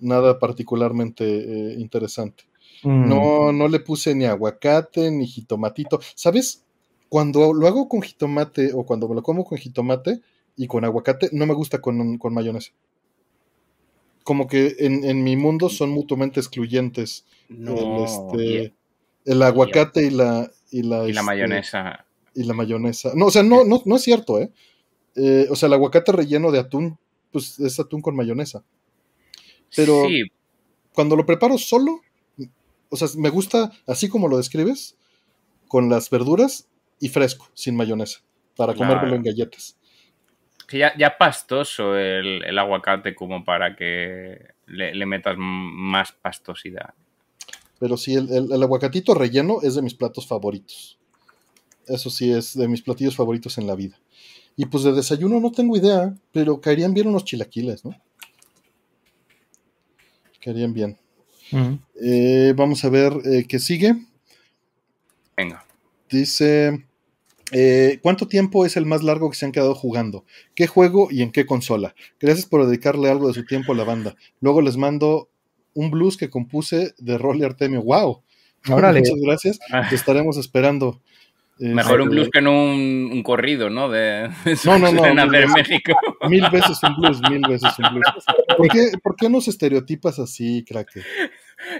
nada 0.00 0.38
particularmente 0.38 1.24
eh, 1.24 1.74
interesante. 1.78 2.44
Mm, 2.82 3.08
No, 3.08 3.52
no 3.52 3.68
le 3.68 3.80
puse 3.80 4.14
ni 4.14 4.24
aguacate 4.24 5.10
ni 5.10 5.26
jitomatito. 5.26 6.00
¿Sabes? 6.14 6.64
Cuando 7.08 7.52
lo 7.52 7.66
hago 7.66 7.88
con 7.88 8.02
jitomate 8.02 8.72
o 8.74 8.84
cuando 8.84 9.08
me 9.08 9.14
lo 9.14 9.22
como 9.22 9.44
con 9.44 9.58
jitomate 9.58 10.20
y 10.56 10.66
con 10.66 10.84
aguacate, 10.84 11.28
no 11.32 11.46
me 11.46 11.54
gusta 11.54 11.80
con, 11.80 12.18
con 12.18 12.32
mayonesa. 12.34 12.72
Como 14.24 14.46
que 14.46 14.76
en, 14.78 15.04
en 15.04 15.22
mi 15.24 15.36
mundo 15.36 15.68
son 15.68 15.90
mutuamente 15.90 16.38
excluyentes 16.40 17.24
No, 17.48 17.74
el, 17.76 18.04
este, 18.04 18.74
el 19.24 19.42
aguacate 19.42 20.04
y 20.06 20.10
la, 20.10 20.50
y 20.70 20.82
la, 20.82 21.08
y 21.08 21.12
la 21.12 21.20
este, 21.20 21.22
mayonesa. 21.22 22.06
y 22.34 22.44
la 22.44 22.54
mayonesa. 22.54 23.12
No, 23.14 23.26
o 23.26 23.30
sea, 23.30 23.42
no, 23.42 23.64
no, 23.64 23.82
no 23.84 23.96
es 23.96 24.02
cierto, 24.02 24.40
¿eh? 24.40 24.50
Eh, 25.16 25.46
O 25.50 25.56
sea, 25.56 25.66
el 25.66 25.72
aguacate 25.74 26.12
relleno 26.12 26.50
de 26.52 26.60
atún, 26.60 26.98
pues 27.32 27.58
es 27.60 27.78
atún 27.80 28.00
con 28.00 28.14
mayonesa. 28.16 28.64
Pero 29.74 30.04
Sí, 30.06 30.22
cuando 30.94 31.16
lo 31.16 31.26
preparo 31.26 31.58
solo, 31.58 32.00
o 32.92 32.96
sea, 32.96 33.08
me 33.16 33.30
gusta 33.30 33.72
así 33.86 34.08
como 34.08 34.28
lo 34.28 34.36
describes, 34.36 34.96
con 35.68 35.88
las 35.88 36.10
verduras 36.10 36.68
y 37.00 37.08
fresco, 37.08 37.48
sin 37.54 37.74
mayonesa, 37.74 38.20
para 38.56 38.74
Claro. 38.74 38.92
comérmelo 38.92 39.16
en 39.16 39.22
galletas. 39.24 39.76
que 40.68 40.78
ya, 40.78 40.96
ya 40.96 41.18
pastoso 41.18 41.96
el, 41.98 42.44
el 42.44 42.58
aguacate 42.58 43.14
como 43.14 43.44
para 43.44 43.74
que 43.76 44.38
le, 44.66 44.94
le 44.94 45.06
metas 45.06 45.34
más 45.38 46.12
pastosidad. 46.12 46.94
Pero 47.78 47.96
sí, 47.96 48.14
el, 48.14 48.30
el- 48.32 48.52
el 48.52 48.62
aguacatito 48.62 49.12
relleno 49.14 49.58
es 49.62 49.74
de 49.74 49.82
mis 49.82 49.94
platos 49.94 50.26
favoritos. 50.26 50.98
Eso 51.88 52.08
sí, 52.10 52.30
es 52.32 52.56
de 52.56 52.68
mis 52.68 52.80
platillos 52.80 53.16
favoritos 53.16 53.58
en 53.58 53.66
la 53.66 53.74
vida. 53.74 53.98
Y 54.56 54.66
pues 54.66 54.84
de 54.84 54.92
desayuno 54.92 55.40
no 55.40 55.50
tengo 55.50 55.76
idea, 55.76 56.14
pero 56.30 56.60
caerían 56.60 56.94
bien 56.94 57.08
unos 57.08 57.24
chilaquiles, 57.24 57.84
¿no? 57.84 57.94
Caerían 60.40 60.72
bien. 60.72 60.98
Eh, 62.02 62.54
vamos 62.56 62.84
a 62.84 62.88
ver 62.88 63.12
eh, 63.24 63.44
qué 63.48 63.58
sigue. 63.58 63.94
Venga. 65.36 65.64
Dice, 66.10 66.86
eh, 67.52 67.98
¿cuánto 68.02 68.28
tiempo 68.28 68.64
es 68.66 68.76
el 68.76 68.86
más 68.86 69.02
largo 69.02 69.30
que 69.30 69.36
se 69.36 69.46
han 69.46 69.52
quedado 69.52 69.74
jugando? 69.74 70.24
¿Qué 70.54 70.66
juego 70.66 71.08
y 71.10 71.22
en 71.22 71.32
qué 71.32 71.46
consola? 71.46 71.94
Gracias 72.20 72.46
por 72.46 72.66
dedicarle 72.66 73.10
algo 73.10 73.28
de 73.28 73.34
su 73.34 73.44
tiempo 73.44 73.72
a 73.72 73.76
la 73.76 73.84
banda. 73.84 74.14
Luego 74.40 74.60
les 74.62 74.76
mando 74.76 75.28
un 75.74 75.90
blues 75.90 76.16
que 76.16 76.30
compuse 76.30 76.94
de 76.98 77.18
Rol 77.18 77.38
y 77.38 77.44
Artemio. 77.44 77.82
¡Wow! 77.82 78.22
Órale. 78.70 78.98
Muchas 79.00 79.20
gracias. 79.20 79.58
Te 79.88 79.94
estaremos 79.94 80.36
esperando. 80.36 81.00
Mejor 81.58 82.00
un 82.00 82.08
Este, 82.08 82.14
blues 82.14 82.28
que 82.32 82.40
no 82.40 82.52
un, 82.52 83.10
un 83.12 83.22
corrido, 83.22 83.70
¿no? 83.70 83.88
De, 83.88 84.28
de 84.44 84.58
No, 84.64 84.78
no, 84.78 84.90
no, 84.90 85.02
mil 85.02 85.28
veces. 85.30 85.54
México. 85.54 85.92
Mil 86.28 86.44
veces 86.50 86.78
un 86.82 86.96
blues, 86.96 87.20
mil 87.30 87.42
veces 87.48 87.70
un 87.78 87.94
blues. 87.94 88.24
¿Por 88.56 88.68
qué, 88.68 88.92
por 89.02 89.16
qué 89.16 89.28
nos 89.28 89.46
estereotipas 89.48 90.18
así, 90.18 90.64
cracker? 90.66 91.04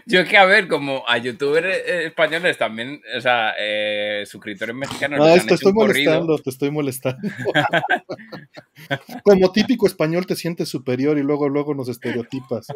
Yo 0.06 0.20
es 0.20 0.28
que, 0.28 0.36
a 0.36 0.44
ver, 0.44 0.68
como 0.68 1.02
a 1.08 1.18
youtubers 1.18 1.66
eh, 1.66 2.06
españoles 2.06 2.56
también, 2.58 3.00
o 3.16 3.20
sea, 3.20 3.54
eh, 3.58 4.24
suscriptores 4.26 4.74
mexicanos 4.74 5.20
Ah, 5.20 5.24
les 5.34 5.40
han 5.42 5.46
te 5.48 5.54
hecho 5.54 5.54
estoy 5.54 5.70
un 5.72 5.76
molestando, 5.78 6.38
te 6.38 6.50
estoy 6.50 6.70
molestando. 6.70 7.28
Como 9.24 9.52
típico 9.52 9.86
español 9.86 10.26
te 10.26 10.36
sientes 10.36 10.68
superior 10.68 11.18
y 11.18 11.22
luego, 11.22 11.48
luego 11.48 11.74
nos 11.74 11.88
estereotipas. 11.88 12.66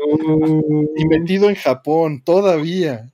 Y 0.97 1.07
metido 1.07 1.49
en 1.49 1.55
Japón, 1.57 2.23
todavía. 2.25 3.13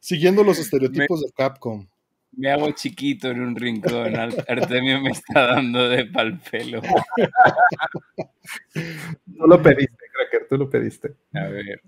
Siguiendo 0.00 0.42
los 0.44 0.58
estereotipos 0.58 1.20
de 1.20 1.30
Capcom. 1.32 1.86
Me 2.34 2.50
hago 2.50 2.70
chiquito 2.70 3.30
en 3.30 3.42
un 3.42 3.54
rincón. 3.56 4.16
Ar- 4.16 4.44
Artemio 4.48 5.00
me 5.02 5.10
está 5.10 5.48
dando 5.48 5.88
de 5.88 6.06
pal 6.06 6.40
pelo. 6.50 6.80
Tú 8.72 9.46
lo 9.46 9.60
pediste, 9.62 10.01
Cracker, 10.22 10.46
tú 10.48 10.56
lo 10.56 10.70
pediste. 10.70 11.14
A 11.34 11.48
ver, 11.48 11.80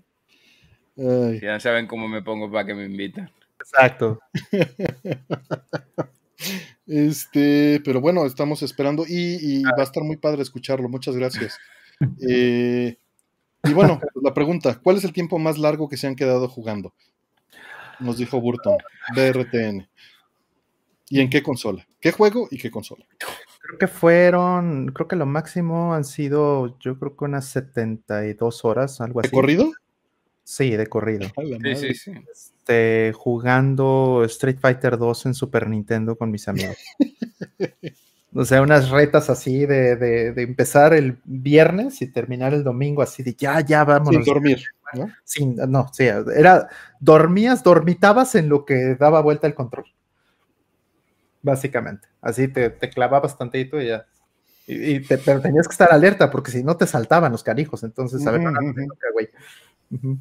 Ay, 0.97 1.39
ya 1.41 1.59
saben 1.59 1.87
cómo 1.87 2.07
me 2.07 2.21
pongo 2.21 2.49
para 2.51 2.65
que 2.65 2.73
me 2.73 2.85
invitan. 2.85 3.29
Exacto. 3.59 4.19
Este, 6.87 7.81
pero 7.83 7.99
bueno, 7.99 8.27
estamos 8.27 8.61
esperando 8.61 9.05
y, 9.07 9.39
y 9.41 9.63
va 9.63 9.79
a 9.79 9.83
estar 9.83 10.03
muy 10.03 10.17
padre 10.17 10.43
escucharlo. 10.43 10.87
Muchas 10.89 11.15
gracias. 11.15 11.57
Eh, 12.29 12.97
y 13.63 13.73
bueno, 13.73 14.01
la 14.21 14.33
pregunta: 14.33 14.77
¿cuál 14.83 14.97
es 14.97 15.05
el 15.05 15.13
tiempo 15.13 15.39
más 15.39 15.57
largo 15.57 15.87
que 15.87 15.95
se 15.95 16.07
han 16.07 16.17
quedado 16.17 16.49
jugando? 16.49 16.93
Nos 18.01 18.17
dijo 18.17 18.41
Burton, 18.41 18.75
BRTN. 19.15 19.87
¿Y 21.09 21.21
en 21.21 21.29
qué 21.29 21.41
consola? 21.41 21.87
¿Qué 22.01 22.11
juego 22.11 22.49
y 22.51 22.57
qué 22.57 22.69
consola? 22.69 23.05
Creo 23.67 23.79
que 23.79 23.87
fueron, 23.87 24.87
creo 24.93 25.07
que 25.07 25.15
lo 25.15 25.25
máximo 25.25 25.93
han 25.93 26.03
sido, 26.05 26.77
yo 26.79 26.99
creo 26.99 27.15
que 27.15 27.25
unas 27.25 27.45
72 27.45 28.63
horas, 28.65 29.01
algo 29.01 29.21
¿De 29.21 29.27
así. 29.27 29.35
corrido? 29.35 29.71
Sí, 30.43 30.75
de 30.75 30.85
corrido. 30.87 31.27
Sí, 31.63 31.75
sí, 31.75 31.93
sí. 31.95 32.11
Este, 32.31 33.11
jugando 33.15 34.23
Street 34.25 34.57
Fighter 34.59 34.97
2 34.97 35.25
en 35.25 35.33
Super 35.33 35.67
Nintendo 35.67 36.15
con 36.15 36.29
mis 36.31 36.47
amigos. 36.47 36.77
O 38.37 38.43
sea, 38.43 38.61
unas 38.61 38.89
retas 38.89 39.29
así 39.29 39.65
de, 39.65 39.95
de- 39.95 40.33
de 40.33 40.41
empezar 40.41 40.93
el 40.93 41.17
viernes 41.23 42.01
y 42.01 42.07
terminar 42.11 42.53
el 42.53 42.65
domingo 42.65 43.01
así 43.01 43.23
de 43.23 43.33
ya, 43.33 43.61
ya, 43.61 43.79
Sin 43.79 43.87
vámonos. 43.87 44.25
dormir, 44.25 44.61
¿no? 44.93 45.07
Sin- 45.23 45.55
no, 45.55 45.87
sí, 45.93 46.03
era, 46.03 46.67
dormías, 46.99 47.63
dormitabas 47.63 48.35
en 48.35 48.49
lo 48.49 48.65
que 48.65 48.95
daba 48.99 49.21
vuelta 49.21 49.47
el 49.47 49.55
control. 49.55 49.85
Básicamente. 51.45 52.07
Así 52.21 52.47
te, 52.47 52.71
te 52.71 52.89
clavabas 52.89 53.37
tantito 53.37 53.79
y 53.79 53.87
ya. 53.89 54.07
Y, 54.65 54.95
y 54.95 54.99
te- 54.99 55.19
pero 55.19 55.39
tenías 55.39 55.67
que 55.67 55.73
estar 55.73 55.93
alerta 55.93 56.31
porque 56.31 56.49
si 56.49 56.63
no 56.63 56.75
te 56.75 56.87
saltaban 56.87 57.31
los 57.31 57.43
carijos. 57.43 57.83
Entonces, 57.83 58.25
a 58.25 58.31
ver, 58.31 58.41
ujú. 58.41 58.49
no, 58.51 58.87
güey. 59.13 59.29
Ujú. 59.91 60.17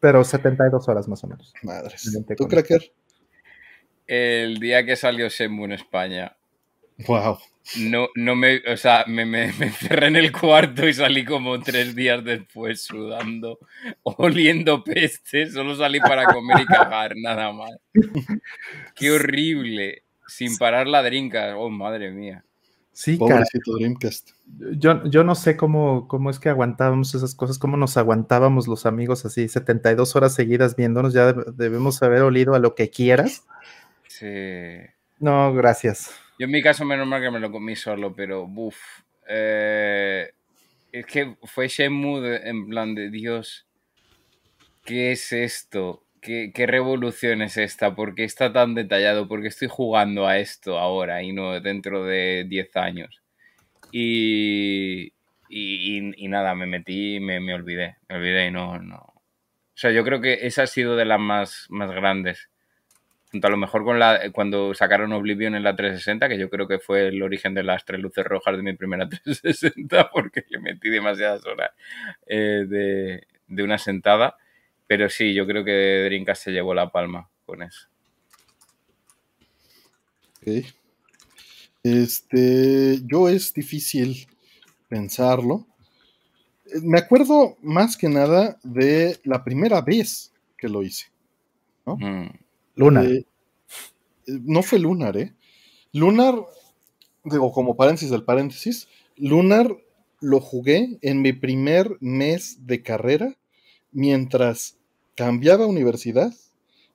Pero 0.00 0.24
72 0.24 0.88
horas 0.88 1.06
más 1.06 1.22
o 1.22 1.28
menos. 1.28 1.54
Madres. 1.62 2.10
¿Tú, 2.36 2.48
Cracker? 2.48 2.92
El 4.08 4.58
día 4.58 4.84
que 4.84 4.96
salió 4.96 5.30
Semu 5.30 5.66
en 5.66 5.72
España, 5.72 6.36
Wow. 7.06 7.38
no, 7.78 8.08
no 8.16 8.34
me, 8.34 8.60
o 8.72 8.76
sea, 8.76 9.04
me, 9.06 9.24
me, 9.24 9.52
me 9.58 9.66
encerré 9.66 10.06
en 10.08 10.16
el 10.16 10.32
cuarto 10.32 10.88
y 10.88 10.92
salí 10.94 11.24
como 11.24 11.60
tres 11.60 11.94
días 11.94 12.24
después 12.24 12.82
sudando, 12.82 13.58
oliendo 14.02 14.82
peste, 14.82 15.50
solo 15.50 15.76
salí 15.76 16.00
para 16.00 16.24
comer 16.26 16.60
y 16.60 16.66
cagar, 16.66 17.12
nada 17.16 17.52
más. 17.52 17.70
Qué 18.94 19.10
horrible, 19.10 20.02
sin 20.26 20.56
parar 20.58 20.86
la 20.86 21.02
drinka, 21.02 21.56
oh 21.56 21.70
madre 21.70 22.10
mía. 22.10 22.44
Sí. 22.92 23.16
Pobrecito 23.16 23.76
Dreamcast. 23.76 24.30
Yo, 24.76 25.04
yo 25.04 25.22
no 25.22 25.36
sé 25.36 25.56
cómo, 25.56 26.08
cómo 26.08 26.30
es 26.30 26.40
que 26.40 26.48
aguantábamos 26.48 27.14
esas 27.14 27.32
cosas, 27.36 27.56
cómo 27.58 27.76
nos 27.76 27.96
aguantábamos 27.96 28.66
los 28.66 28.86
amigos 28.86 29.24
así 29.24 29.46
72 29.48 30.16
horas 30.16 30.34
seguidas 30.34 30.74
viéndonos, 30.74 31.12
ya 31.14 31.32
deb- 31.32 31.52
debemos 31.54 32.02
haber 32.02 32.22
olido 32.22 32.56
a 32.56 32.58
lo 32.58 32.74
que 32.74 32.90
quieras. 32.90 33.44
Sí. 34.08 34.26
No, 35.20 35.54
gracias. 35.54 36.10
Yo 36.38 36.44
en 36.44 36.50
mi 36.50 36.62
caso, 36.62 36.84
menos 36.84 37.06
mal 37.06 37.22
que 37.22 37.30
me 37.30 37.40
lo 37.40 37.50
comí 37.50 37.76
solo, 37.76 38.14
pero 38.14 38.46
buf. 38.46 38.76
eh, 39.28 40.30
es 40.92 41.06
que 41.06 41.36
fue 41.44 41.68
Shenmue 41.68 42.48
en 42.48 42.68
plan 42.68 42.94
de 42.94 43.10
Dios. 43.10 43.66
¿Qué 44.84 45.12
es 45.12 45.32
esto? 45.32 46.06
¿Qué, 46.20 46.50
¿Qué 46.54 46.66
revolución 46.66 47.42
es 47.42 47.56
esta? 47.56 47.94
¿Por 47.94 48.14
qué 48.14 48.24
está 48.24 48.52
tan 48.52 48.74
detallado? 48.74 49.28
¿Por 49.28 49.42
qué 49.42 49.48
estoy 49.48 49.68
jugando 49.68 50.26
a 50.26 50.38
esto 50.38 50.78
ahora 50.78 51.22
y 51.22 51.32
no 51.32 51.60
dentro 51.60 52.04
de 52.04 52.44
10 52.48 52.74
años? 52.76 53.22
y, 53.90 55.12
y, 55.48 56.28
nada, 56.28 56.54
me 56.54 56.66
metí 56.66 57.16
y 57.16 57.20
me, 57.20 57.40
me, 57.40 57.54
olvidé, 57.54 57.96
me 58.08 58.16
olvidé 58.16 58.46
y 58.48 58.50
no, 58.50 58.78
no. 58.78 58.96
O 58.96 59.80
sea, 59.80 59.90
yo 59.92 60.04
creo 60.04 60.20
que 60.20 60.46
esa 60.46 60.64
ha 60.64 60.66
sido 60.66 60.96
de 60.96 61.04
las 61.04 61.20
más, 61.20 61.66
más 61.70 61.90
grandes. 61.90 62.50
Junto 63.30 63.46
a 63.46 63.50
lo 63.50 63.56
mejor 63.56 63.84
con 63.84 63.98
la, 63.98 64.30
cuando 64.32 64.72
sacaron 64.74 65.12
Oblivion 65.12 65.54
en 65.54 65.62
la 65.62 65.76
360, 65.76 66.28
que 66.28 66.38
yo 66.38 66.48
creo 66.48 66.66
que 66.66 66.78
fue 66.78 67.08
el 67.08 67.22
origen 67.22 67.52
de 67.52 67.62
las 67.62 67.84
tres 67.84 68.00
luces 68.00 68.24
rojas 68.24 68.56
de 68.56 68.62
mi 68.62 68.74
primera 68.74 69.08
360, 69.08 70.10
porque 70.10 70.44
yo 70.50 70.60
metí 70.60 70.88
demasiadas 70.88 71.44
horas 71.44 71.72
eh, 72.26 72.64
de, 72.66 73.26
de 73.46 73.62
una 73.62 73.78
sentada. 73.78 74.36
Pero 74.86 75.10
sí, 75.10 75.34
yo 75.34 75.46
creo 75.46 75.64
que 75.64 76.04
Dreamcast 76.06 76.44
se 76.44 76.50
llevó 76.50 76.72
la 76.72 76.90
palma 76.90 77.28
con 77.44 77.62
eso. 77.62 77.88
Ok. 80.40 80.64
Este, 81.82 83.00
yo 83.04 83.28
es 83.28 83.52
difícil 83.52 84.26
pensarlo. 84.88 85.66
Me 86.82 86.98
acuerdo 86.98 87.56
más 87.62 87.96
que 87.96 88.08
nada 88.08 88.58
de 88.62 89.18
la 89.24 89.44
primera 89.44 89.80
vez 89.80 90.32
que 90.56 90.68
lo 90.68 90.82
hice. 90.82 91.06
¿no? 91.86 91.96
Mm. 91.96 92.30
Lunar. 92.78 93.06
Eh, 93.06 93.26
no 94.26 94.62
fue 94.62 94.78
Lunar, 94.78 95.16
¿eh? 95.16 95.34
Lunar, 95.92 96.34
digo, 97.24 97.50
como 97.52 97.76
paréntesis 97.76 98.10
del 98.10 98.24
paréntesis, 98.24 98.88
Lunar 99.16 99.76
lo 100.20 100.40
jugué 100.40 100.98
en 101.02 101.20
mi 101.20 101.32
primer 101.32 101.96
mes 102.00 102.66
de 102.66 102.82
carrera 102.82 103.36
mientras 103.90 104.78
cambiaba 105.16 105.66
universidad, 105.66 106.32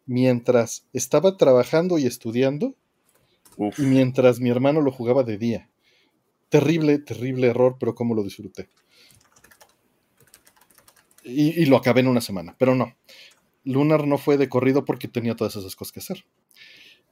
mientras 0.05 0.87
estaba 0.93 1.35
trabajando 1.35 1.97
y 1.97 2.05
estudiando, 2.05 2.75
y 3.77 3.81
mientras 3.83 4.39
mi 4.39 4.49
hermano 4.49 4.81
lo 4.81 4.91
jugaba 4.91 5.23
de 5.23 5.37
día. 5.37 5.69
Terrible, 6.47 6.99
terrible 6.99 7.47
error, 7.47 7.75
pero 7.77 7.93
cómo 7.93 8.15
lo 8.15 8.23
disfruté. 8.23 8.69
Y, 11.25 11.65
lo 11.65 11.77
acabé 11.77 12.01
en 12.01 12.07
una 12.07 12.21
semana, 12.21 12.55
pero 12.57 12.75
no. 12.75 12.95
Lunar 13.65 14.07
no 14.07 14.17
fue 14.17 14.37
de 14.37 14.49
corrido 14.49 14.85
porque 14.85 15.07
tenía 15.07 15.35
todas 15.35 15.55
esas 15.55 15.75
cosas 15.75 15.91
que 15.91 15.99
hacer. 15.99 16.25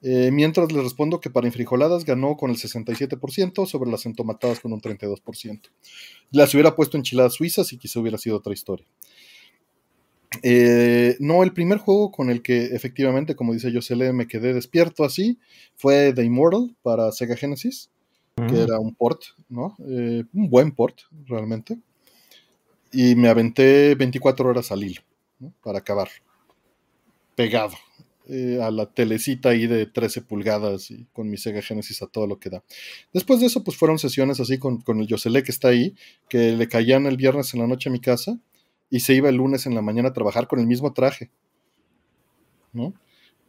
Eh, 0.04 0.32
mientras 0.32 0.72
le 0.72 0.82
respondo 0.82 1.20
que 1.20 1.30
para 1.30 1.46
infrijoladas 1.46 2.06
ganó 2.06 2.36
con 2.36 2.50
el 2.50 2.58
67% 2.58 3.68
sobre 3.68 3.92
las 3.92 4.06
entomatadas 4.06 4.60
con 4.60 4.74
un 4.74 4.82
32%. 4.82 5.70
Las 6.32 6.54
hubiera 6.54 6.76
puesto 6.76 6.98
enchiladas 6.98 7.34
suizas 7.34 7.72
y 7.72 7.78
quizá 7.78 8.00
hubiera 8.00 8.18
sido 8.18 8.38
otra 8.38 8.54
historia. 8.54 8.86
Eh, 10.44 11.18
no, 11.20 11.44
el 11.44 11.54
primer 11.54 11.78
juego 11.78 12.12
con 12.12 12.30
el 12.30 12.42
que 12.42 12.66
efectivamente, 12.68 13.36
como 13.36 13.54
dice 13.54 13.72
Yosele, 13.72 14.14
me 14.14 14.28
quedé 14.28 14.54
despierto 14.54 15.04
así 15.04 15.38
fue 15.76 16.14
The 16.14 16.24
Immortal 16.24 16.76
para 16.82 17.12
Sega 17.12 17.36
Genesis, 17.36 17.92
que 18.36 18.44
mm. 18.44 18.56
era 18.56 18.80
un 18.80 18.96
port, 18.96 19.22
¿no? 19.50 19.76
Eh, 19.88 20.24
un 20.34 20.50
buen 20.50 20.72
port, 20.72 21.02
realmente. 21.26 21.78
Y 22.94 23.16
me 23.16 23.30
aventé 23.30 23.94
24 23.96 24.50
horas 24.50 24.72
al 24.72 24.84
hilo, 24.84 25.02
Para 25.62 25.80
acabar. 25.80 26.10
Pegado 27.36 27.76
eh, 28.28 28.60
a 28.62 28.72
la 28.72 28.86
telecita 28.86 29.50
ahí 29.50 29.68
de 29.68 29.88
13 29.88 30.22
pulgadas 30.22 30.92
y 30.92 31.06
con 31.12 31.30
mi 31.30 31.38
Sega 31.38 31.62
Genesis 31.62 32.02
a 32.02 32.08
todo 32.08 32.28
lo 32.28 32.40
que 32.40 32.50
da. 32.50 32.64
Después 33.14 33.40
de 33.40 33.48
eso, 33.48 33.64
pues 33.64 33.76
fueron 33.76 34.00
sesiones 34.00 34.40
así 34.40 34.58
con, 34.58 34.80
con 34.82 35.00
el 35.00 35.08
Yosele 35.08 35.44
que 35.44 35.52
está 35.52 35.70
ahí, 35.70 35.96
que 36.30 36.54
le 36.54 36.68
caían 36.68 37.08
el 37.08 37.18
viernes 37.18 37.54
en 37.54 37.60
la 37.60 37.68
noche 37.68 37.90
a 37.90 37.92
mi 37.92 38.00
casa 38.00 38.40
y 38.90 39.02
se 39.02 39.16
iba 39.16 39.28
el 39.28 39.36
lunes 39.36 39.66
en 39.66 39.76
la 39.76 39.82
mañana 39.82 40.10
a 40.10 40.14
trabajar 40.14 40.48
con 40.48 40.60
el 40.60 40.68
mismo 40.68 40.94
traje. 40.94 41.32
¿No? 42.74 42.94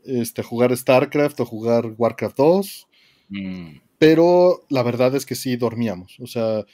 Este, 0.04 0.42
jugar 0.42 0.76
StarCraft 0.76 1.38
o 1.40 1.46
jugar 1.46 1.94
Warcraft 1.96 2.36
2. 2.36 2.88
Mm. 3.28 3.68
Pero 3.98 4.64
la 4.68 4.82
verdad 4.82 5.14
es 5.14 5.26
que 5.26 5.34
sí 5.34 5.54
dormíamos. 5.56 6.18
O 6.18 6.26
sea, 6.26 6.64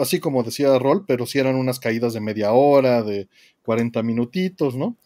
así 0.00 0.18
como 0.18 0.42
decía 0.42 0.78
Rol, 0.78 1.04
pero 1.06 1.26
sí 1.26 1.38
eran 1.38 1.56
unas 1.56 1.78
caídas 1.78 2.14
de 2.14 2.20
media 2.20 2.52
hora, 2.52 3.02
de 3.02 3.28
40 3.62 4.02
minutitos, 4.02 4.76
¿no? 4.76 4.96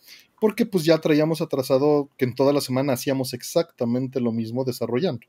Porque 0.43 0.66
pues 0.66 0.82
ya 0.82 0.98
traíamos 0.98 1.40
atrasado 1.40 2.10
que 2.19 2.24
en 2.24 2.35
toda 2.35 2.52
la 2.52 2.60
semana 2.60 2.94
hacíamos 2.94 3.32
exactamente 3.32 4.19
lo 4.19 4.32
mismo 4.32 4.64
desarrollando. 4.64 5.24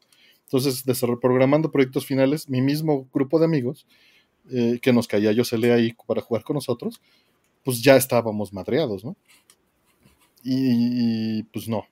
Entonces, 0.45 0.84
programando 1.22 1.72
proyectos 1.72 2.07
finales, 2.07 2.49
mi 2.49 2.64
mismo 2.64 3.07
grupo 3.14 3.38
de 3.38 3.45
amigos, 3.45 3.85
eh, 4.49 4.80
que 4.81 4.91
nos 4.91 5.07
caía 5.07 5.31
yo 5.31 5.44
lee 5.56 5.69
ahí 5.69 5.94
para 6.07 6.23
jugar 6.23 6.44
con 6.44 6.56
nosotros, 6.56 6.99
pues 7.64 7.84
ya 7.84 7.95
estábamos 7.95 8.53
madreados, 8.53 9.06
¿no? 9.06 9.15
Y, 10.44 11.44
pues 11.44 11.68
no. 11.68 11.85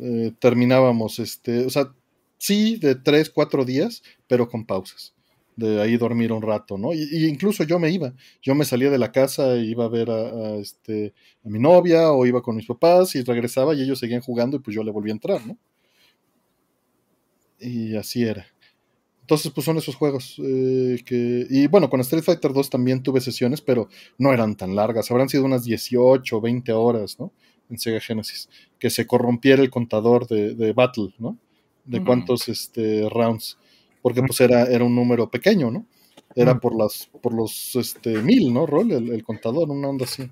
Eh, 0.00 0.32
terminábamos, 0.40 1.20
este, 1.20 1.64
o 1.64 1.70
sea, 1.70 1.94
sí, 2.38 2.76
de 2.78 2.96
tres, 2.96 3.30
cuatro 3.30 3.64
días, 3.64 4.02
pero 4.26 4.48
con 4.48 4.66
pausas. 4.66 5.14
De 5.58 5.82
ahí 5.82 5.96
dormir 5.96 6.30
un 6.30 6.40
rato, 6.40 6.78
¿no? 6.78 6.94
Y, 6.94 7.26
incluso 7.26 7.64
yo 7.64 7.80
me 7.80 7.90
iba. 7.90 8.14
Yo 8.40 8.54
me 8.54 8.64
salía 8.64 8.90
de 8.90 8.98
la 8.98 9.10
casa 9.10 9.54
e 9.56 9.64
iba 9.64 9.86
a 9.86 9.88
ver 9.88 10.08
a, 10.08 10.54
este, 10.54 11.14
a 11.44 11.48
mi 11.48 11.58
novia 11.58 12.12
o 12.12 12.24
iba 12.26 12.42
con 12.42 12.54
mis 12.54 12.66
papás 12.66 13.16
y 13.16 13.22
regresaba 13.22 13.74
y 13.74 13.82
ellos 13.82 13.98
seguían 13.98 14.20
jugando 14.20 14.56
y 14.56 14.60
pues 14.60 14.76
yo 14.76 14.84
le 14.84 14.92
volví 14.92 15.10
a 15.10 15.14
entrar, 15.14 15.44
¿no? 15.44 15.58
Y 17.58 17.96
así 17.96 18.22
era. 18.22 18.46
Entonces, 19.22 19.50
pues 19.52 19.64
son 19.64 19.76
esos 19.76 19.96
juegos. 19.96 20.36
Eh, 20.38 21.02
que, 21.04 21.46
y 21.50 21.66
bueno, 21.66 21.90
con 21.90 22.00
Street 22.00 22.22
Fighter 22.22 22.52
2 22.52 22.70
también 22.70 23.02
tuve 23.02 23.20
sesiones, 23.20 23.60
pero 23.60 23.88
no 24.16 24.32
eran 24.32 24.56
tan 24.56 24.76
largas. 24.76 25.10
Habrán 25.10 25.28
sido 25.28 25.44
unas 25.44 25.64
18 25.64 26.36
o 26.36 26.40
20 26.40 26.72
horas, 26.72 27.18
¿no? 27.18 27.32
En 27.68 27.78
Sega 27.78 28.00
Genesis. 28.00 28.48
Que 28.78 28.90
se 28.90 29.06
corrompiera 29.06 29.60
el 29.60 29.70
contador 29.70 30.28
de, 30.28 30.72
Battle, 30.72 31.14
¿no? 31.18 31.36
De 31.84 32.02
cuántos 32.02 32.48
este, 32.48 33.08
rounds. 33.10 33.58
Porque 34.08 34.22
pues 34.22 34.40
era, 34.40 34.64
era 34.64 34.84
un 34.84 34.94
número 34.94 35.30
pequeño, 35.30 35.70
¿no? 35.70 35.86
Era 36.34 36.58
por 36.58 36.74
las 36.74 37.10
por 37.20 37.34
los 37.34 37.74
este, 37.76 38.22
mil, 38.22 38.54
¿no? 38.54 38.64
Rol, 38.64 38.90
el, 38.92 39.22
contador, 39.22 39.68
una 39.70 39.88
onda 39.88 40.04
así. 40.04 40.30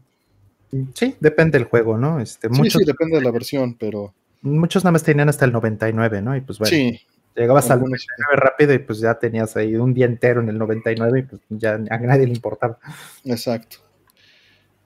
Sí, 0.94 1.14
depende 1.20 1.58
del 1.58 1.68
juego, 1.68 1.98
¿no? 1.98 2.20
Este, 2.20 2.48
sí, 2.48 2.70
sí, 2.70 2.84
depende 2.86 3.18
de 3.18 3.22
la 3.22 3.30
versión, 3.30 3.74
pero. 3.74 4.14
Muchos 4.42 4.84
nada 4.84 4.92
más 4.92 5.02
tenían 5.02 5.28
hasta 5.28 5.44
el 5.44 5.52
99, 5.52 6.22
¿no? 6.22 6.36
Y 6.36 6.40
pues 6.40 6.58
bueno. 6.58 6.70
Sí, 6.70 7.00
Llegabas 7.36 7.70
al 7.70 7.80
99 7.80 8.36
rápido 8.36 8.72
y 8.72 8.78
pues 8.78 8.98
ya 8.98 9.18
tenías 9.18 9.56
ahí 9.56 9.76
un 9.76 9.92
día 9.92 10.06
entero 10.06 10.40
en 10.40 10.48
el 10.48 10.56
99 10.56 11.18
y 11.18 11.22
pues 11.22 11.42
ya 11.50 11.74
a 11.74 11.98
nadie 11.98 12.26
le 12.26 12.32
importaba. 12.32 12.78
Exacto. 13.24 13.78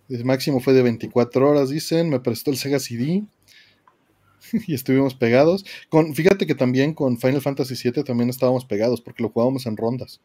El 0.09 0.25
máximo 0.25 0.59
fue 0.59 0.73
de 0.73 0.83
24 0.83 1.49
horas, 1.49 1.69
dicen. 1.69 2.09
Me 2.09 2.19
prestó 2.19 2.51
el 2.51 2.57
Sega 2.57 2.81
CD 2.81 3.23
y 4.67 4.75
estuvimos 4.75 5.15
pegados. 5.15 5.65
Con, 5.89 6.15
fíjate 6.15 6.47
que 6.47 6.55
también 6.55 6.95
con 6.95 7.19
Final 7.19 7.41
Fantasy 7.41 7.75
VII 7.91 8.05
también 8.05 8.31
estábamos 8.31 8.65
pegados 8.65 9.01
porque 9.01 9.23
lo 9.23 9.31
jugábamos 9.31 9.67
en 9.67 9.77
rondas. 9.77 10.21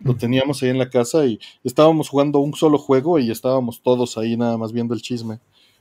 Lo 0.00 0.16
teníamos 0.16 0.62
ahí 0.62 0.68
en 0.68 0.78
la 0.78 0.90
casa 0.90 1.26
y 1.26 1.40
estábamos 1.64 2.08
jugando 2.08 2.38
un 2.38 2.54
solo 2.54 2.78
juego 2.78 3.18
y 3.18 3.32
estábamos 3.32 3.82
todos 3.82 4.16
ahí 4.16 4.36
nada 4.36 4.56
más 4.56 4.72
viendo 4.72 4.94
el 4.94 5.02
chisme. 5.02 5.40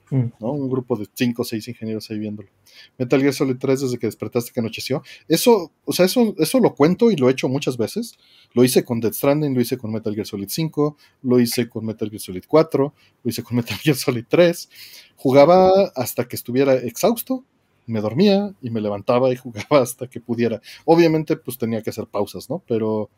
Mm. 0.10 0.32
¿no? 0.40 0.52
Un 0.54 0.70
grupo 0.70 0.96
de 0.96 1.08
5 1.14 1.42
o 1.42 1.46
6 1.46 1.68
ingenieros 1.68 2.10
ahí 2.10 2.20
viéndolo. 2.20 2.50
Metal 2.98 3.20
Gear 3.20 3.34
Solid 3.34 3.58
3 3.60 3.82
desde 3.82 3.98
que 3.98 4.08
despertaste 4.08 4.52
que 4.52 4.60
anocheció. 4.60 5.04
Eso, 5.28 5.72
o 5.86 5.94
sea, 5.94 6.06
eso, 6.06 6.34
eso 6.38 6.60
lo 6.60 6.76
cuento 6.76 7.12
y 7.12 7.16
lo 7.16 7.28
he 7.28 7.32
hecho 7.32 7.50
muchas 7.50 7.78
veces. 7.78 8.18
Lo 8.54 8.64
hice 8.64 8.84
con 8.84 9.00
Dead 9.00 9.14
Stranding, 9.14 9.54
lo 9.54 9.62
hice 9.62 9.78
con 9.78 9.92
Metal 9.92 10.14
Gear 10.14 10.26
Solid 10.26 10.50
5, 10.50 10.98
lo 11.24 11.40
hice 11.40 11.70
con 11.70 11.86
Metal 11.86 12.10
Gear 12.10 12.22
Solid 12.22 12.44
4, 12.48 12.94
lo 13.24 13.30
hice 13.30 13.44
con 13.44 13.58
Metal 13.58 13.78
Gear 13.78 13.96
Solid 13.96 14.26
3. 14.28 14.70
Jugaba 15.16 15.92
hasta 15.96 16.28
que 16.28 16.36
estuviera 16.36 16.76
exhausto, 16.76 17.44
me 17.88 18.02
dormía 18.02 18.54
y 18.62 18.70
me 18.70 18.82
levantaba 18.82 19.32
y 19.32 19.38
jugaba 19.38 19.66
hasta 19.82 20.08
que 20.08 20.20
pudiera. 20.20 20.62
Obviamente, 20.86 21.38
pues 21.38 21.58
tenía 21.58 21.82
que 21.82 21.90
hacer 21.90 22.06
pausas, 22.06 22.50
¿no? 22.50 22.62
Pero 22.68 23.10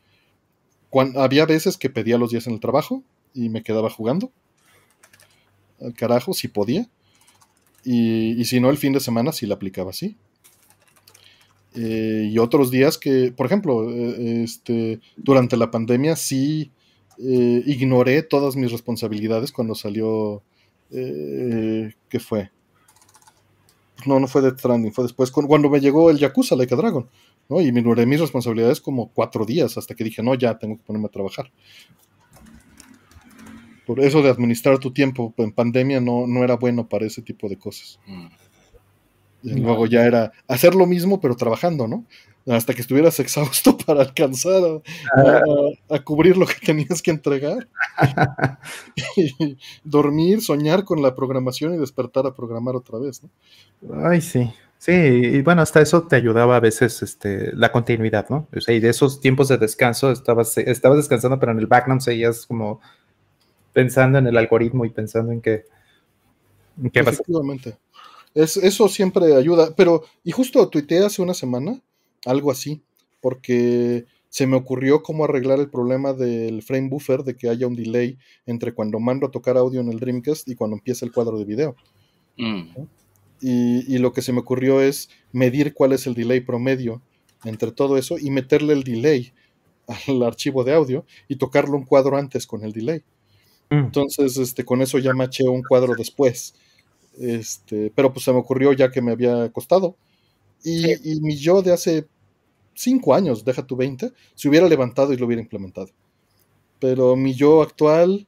había 1.15 1.45
veces 1.45 1.77
que 1.77 1.89
pedía 1.89 2.17
los 2.17 2.31
días 2.31 2.47
en 2.47 2.53
el 2.53 2.59
trabajo 2.59 3.03
y 3.33 3.49
me 3.49 3.63
quedaba 3.63 3.89
jugando 3.89 4.31
al 5.81 5.93
carajo, 5.93 6.33
si 6.33 6.47
podía. 6.47 6.89
Y, 7.83 8.43
si 8.45 8.59
no, 8.59 8.69
el 8.69 8.77
fin 8.77 8.93
de 8.93 8.99
semana 8.99 9.31
sí 9.31 9.45
la 9.45 9.55
aplicaba 9.55 9.91
así. 9.91 10.17
Eh, 11.75 12.29
y 12.31 12.37
otros 12.37 12.71
días 12.71 12.97
que, 12.97 13.31
por 13.31 13.45
ejemplo, 13.45 13.89
eh, 13.89 14.43
este, 14.43 14.99
durante 15.15 15.55
la 15.55 15.71
pandemia 15.71 16.15
sí 16.15 16.71
eh, 17.17 17.63
ignoré 17.65 18.23
todas 18.23 18.55
mis 18.55 18.71
responsabilidades 18.71 19.51
cuando 19.51 19.75
salió. 19.75 20.43
¿Qué 20.91 22.19
fue? 22.19 22.49
No, 24.05 24.19
no 24.19 24.27
fue 24.27 24.41
de 24.41 24.51
Stranding, 24.51 24.91
fue 24.91 25.03
después, 25.03 25.31
cuando 25.31 25.69
me 25.69 25.79
llegó 25.79 26.09
el 26.09 26.17
Yakuza 26.17 26.55
Like 26.55 26.73
a 26.73 26.77
Dragon. 26.77 27.09
¿no? 27.49 27.61
Y 27.61 27.67
ignoré 27.67 28.05
mis 28.05 28.19
responsabilidades 28.19 28.79
como 28.79 29.09
cuatro 29.09 29.45
días 29.45 29.77
hasta 29.77 29.95
que 29.95 30.03
dije, 30.03 30.21
no, 30.21 30.35
ya 30.35 30.57
tengo 30.57 30.77
que 30.77 30.83
ponerme 30.83 31.07
a 31.07 31.11
trabajar 31.11 31.51
por 33.89 34.01
eso 34.01 34.21
de 34.21 34.29
administrar 34.29 34.77
tu 34.77 34.93
tiempo 34.93 35.33
en 35.37 35.51
pandemia 35.51 35.99
no, 35.99 36.27
no 36.27 36.43
era 36.43 36.57
bueno 36.57 36.87
para 36.87 37.07
ese 37.07 37.23
tipo 37.23 37.49
de 37.49 37.57
cosas. 37.57 37.99
Mm. 38.05 38.27
Y 39.41 39.53
luego 39.61 39.87
ya 39.87 40.05
era 40.05 40.31
hacer 40.47 40.75
lo 40.75 40.85
mismo 40.85 41.19
pero 41.19 41.35
trabajando, 41.35 41.87
¿no? 41.87 42.05
Hasta 42.49 42.73
que 42.73 42.81
estuvieras 42.81 43.19
exhausto 43.19 43.77
para 43.85 44.01
alcanzar 44.01 44.81
a, 45.89 45.99
cubrir 45.99 46.35
lo 46.35 46.47
que 46.47 46.55
tenías 46.65 47.01
que 47.01 47.11
entregar. 47.11 47.67
dormir, 49.83 50.41
soñar 50.41 50.83
con 50.83 51.01
la 51.01 51.15
programación 51.15 51.75
y 51.75 51.77
despertar 51.77 52.25
a 52.25 52.33
programar 52.33 52.75
otra 52.75 52.97
vez, 52.97 53.21
¿no? 53.23 53.29
Ay, 54.03 54.21
sí. 54.21 54.51
Sí, 54.79 54.93
y 54.93 55.41
bueno, 55.41 55.61
hasta 55.61 55.81
eso 55.81 56.03
te 56.03 56.15
ayudaba 56.15 56.55
a 56.55 56.61
veces 56.61 57.03
este, 57.03 57.53
la 57.53 57.69
continuidad, 57.69 58.29
¿no? 58.29 58.47
O 58.55 58.61
sea, 58.61 58.73
y 58.73 58.79
de 58.79 58.89
esos 58.89 59.19
tiempos 59.19 59.49
de 59.49 59.57
descanso 59.57 60.09
estabas, 60.09 60.57
estabas 60.57 60.97
descansando, 60.97 61.37
pero 61.37 61.51
en 61.51 61.59
el 61.59 61.67
background 61.67 62.01
seguías 62.01 62.45
como 62.45 62.79
pensando 63.73 64.19
en 64.19 64.27
el 64.27 64.37
algoritmo 64.37 64.85
y 64.85 64.89
pensando 64.89 65.33
en 65.33 65.41
qué, 65.41 65.65
en 66.81 66.89
qué 66.89 67.01
Efectivamente. 67.01 67.77
Es, 68.33 68.55
eso 68.55 68.87
siempre 68.87 69.35
ayuda, 69.35 69.75
pero, 69.75 70.05
y 70.23 70.31
justo 70.31 70.69
tuiteé 70.69 71.03
hace 71.05 71.21
una 71.21 71.33
semana 71.33 71.81
algo 72.25 72.51
así, 72.51 72.81
porque 73.21 74.05
se 74.29 74.45
me 74.45 74.55
ocurrió 74.55 75.01
cómo 75.01 75.25
arreglar 75.25 75.59
el 75.59 75.69
problema 75.69 76.13
del 76.13 76.61
frame 76.61 76.89
buffer, 76.89 77.23
de 77.23 77.35
que 77.35 77.49
haya 77.49 77.67
un 77.67 77.75
delay 77.75 78.17
entre 78.45 78.73
cuando 78.73 78.99
mando 78.99 79.27
a 79.27 79.31
tocar 79.31 79.57
audio 79.57 79.81
en 79.81 79.89
el 79.89 79.99
Dreamcast 79.99 80.47
y 80.47 80.55
cuando 80.55 80.77
empieza 80.77 81.05
el 81.05 81.11
cuadro 81.11 81.37
de 81.37 81.45
video. 81.45 81.75
Mm. 82.37 82.69
Y, 83.41 83.97
lo 83.99 84.11
que 84.13 84.21
se 84.21 84.33
me 84.33 84.39
ocurrió 84.39 84.81
es 84.81 85.09
medir 85.31 85.73
cuál 85.73 85.93
es 85.93 86.05
el 86.07 86.13
delay 86.13 86.41
promedio 86.41 87.01
entre 87.45 87.71
todo 87.71 87.97
eso 87.97 88.17
y 88.19 88.31
meterle 88.31 88.73
el 88.73 88.83
delay 88.83 89.31
al 89.87 90.23
archivo 90.23 90.63
de 90.63 90.73
audio 90.73 91.05
y 91.27 91.37
tocarlo 91.37 91.77
un 91.77 91.85
cuadro 91.85 92.17
antes 92.17 92.45
con 92.45 92.63
el 92.63 92.73
delay. 92.73 93.01
Mm. 93.69 93.77
Entonces, 93.77 94.37
este, 94.37 94.63
con 94.63 94.81
eso 94.81 94.99
ya 94.99 95.13
maché 95.13 95.47
un 95.47 95.63
cuadro 95.63 95.95
después. 95.97 96.53
Este, 97.19 97.91
pero 97.95 98.13
pues 98.13 98.25
se 98.25 98.31
me 98.31 98.39
ocurrió 98.39 98.73
ya 98.73 98.91
que 98.91 99.01
me 99.01 99.11
había 99.11 99.49
costado. 99.51 99.95
Y, 100.63 101.13
y 101.13 101.21
mi 101.21 101.35
yo 101.37 101.61
de 101.61 101.73
hace 101.73 102.07
cinco 102.73 103.13
años, 103.13 103.43
deja 103.45 103.65
tu 103.65 103.75
20, 103.75 104.11
se 104.35 104.49
hubiera 104.49 104.67
levantado 104.67 105.13
y 105.13 105.17
lo 105.17 105.25
hubiera 105.25 105.41
implementado. 105.41 105.89
Pero 106.79 107.15
mi 107.15 107.33
yo 107.33 107.61
actual 107.61 108.27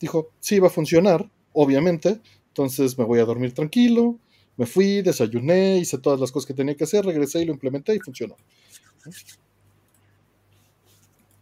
dijo, 0.00 0.30
sí, 0.40 0.58
va 0.58 0.68
a 0.68 0.70
funcionar, 0.70 1.30
obviamente, 1.52 2.20
entonces 2.48 2.98
me 2.98 3.04
voy 3.04 3.20
a 3.20 3.24
dormir 3.24 3.52
tranquilo, 3.54 4.18
me 4.56 4.66
fui, 4.66 5.02
desayuné, 5.02 5.78
hice 5.78 5.98
todas 5.98 6.20
las 6.20 6.32
cosas 6.32 6.46
que 6.46 6.54
tenía 6.54 6.76
que 6.76 6.84
hacer, 6.84 7.04
regresé 7.04 7.42
y 7.42 7.46
lo 7.46 7.52
implementé 7.52 7.94
y 7.94 8.00
funcionó. 8.00 8.36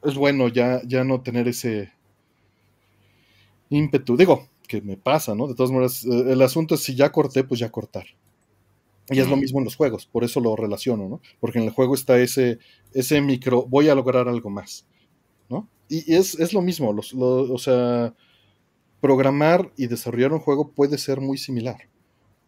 Es 0.02 0.14
bueno 0.14 0.48
ya, 0.48 0.80
ya 0.86 1.02
no 1.02 1.22
tener 1.22 1.48
ese 1.48 1.92
ímpetu. 3.70 4.16
Digo, 4.16 4.48
que 4.66 4.80
me 4.80 4.96
pasa, 4.96 5.34
¿no? 5.34 5.46
De 5.46 5.54
todas 5.54 5.70
maneras, 5.70 6.04
eh, 6.04 6.32
el 6.32 6.42
asunto 6.42 6.74
es 6.74 6.82
si 6.82 6.94
ya 6.94 7.10
corté, 7.10 7.44
pues 7.44 7.60
ya 7.60 7.70
cortar. 7.70 8.06
Y 9.10 9.20
es 9.20 9.28
lo 9.28 9.36
mismo 9.36 9.58
en 9.58 9.66
los 9.66 9.76
juegos, 9.76 10.06
por 10.06 10.24
eso 10.24 10.40
lo 10.40 10.56
relaciono, 10.56 11.08
¿no? 11.08 11.20
Porque 11.38 11.58
en 11.58 11.66
el 11.66 11.70
juego 11.70 11.94
está 11.94 12.18
ese, 12.18 12.58
ese 12.94 13.20
micro, 13.20 13.66
voy 13.66 13.88
a 13.88 13.94
lograr 13.94 14.28
algo 14.28 14.48
más, 14.48 14.86
¿no? 15.50 15.68
Y, 15.88 16.14
es, 16.14 16.52
lo 16.54 16.62
mismo, 16.62 16.94
o 17.18 17.58
sea, 17.58 18.14
programar 19.00 19.70
y 19.76 19.88
desarrollar 19.88 20.32
un 20.32 20.40
juego 20.40 20.70
puede 20.70 20.96
ser 20.96 21.20
muy 21.20 21.36
similar 21.36 21.88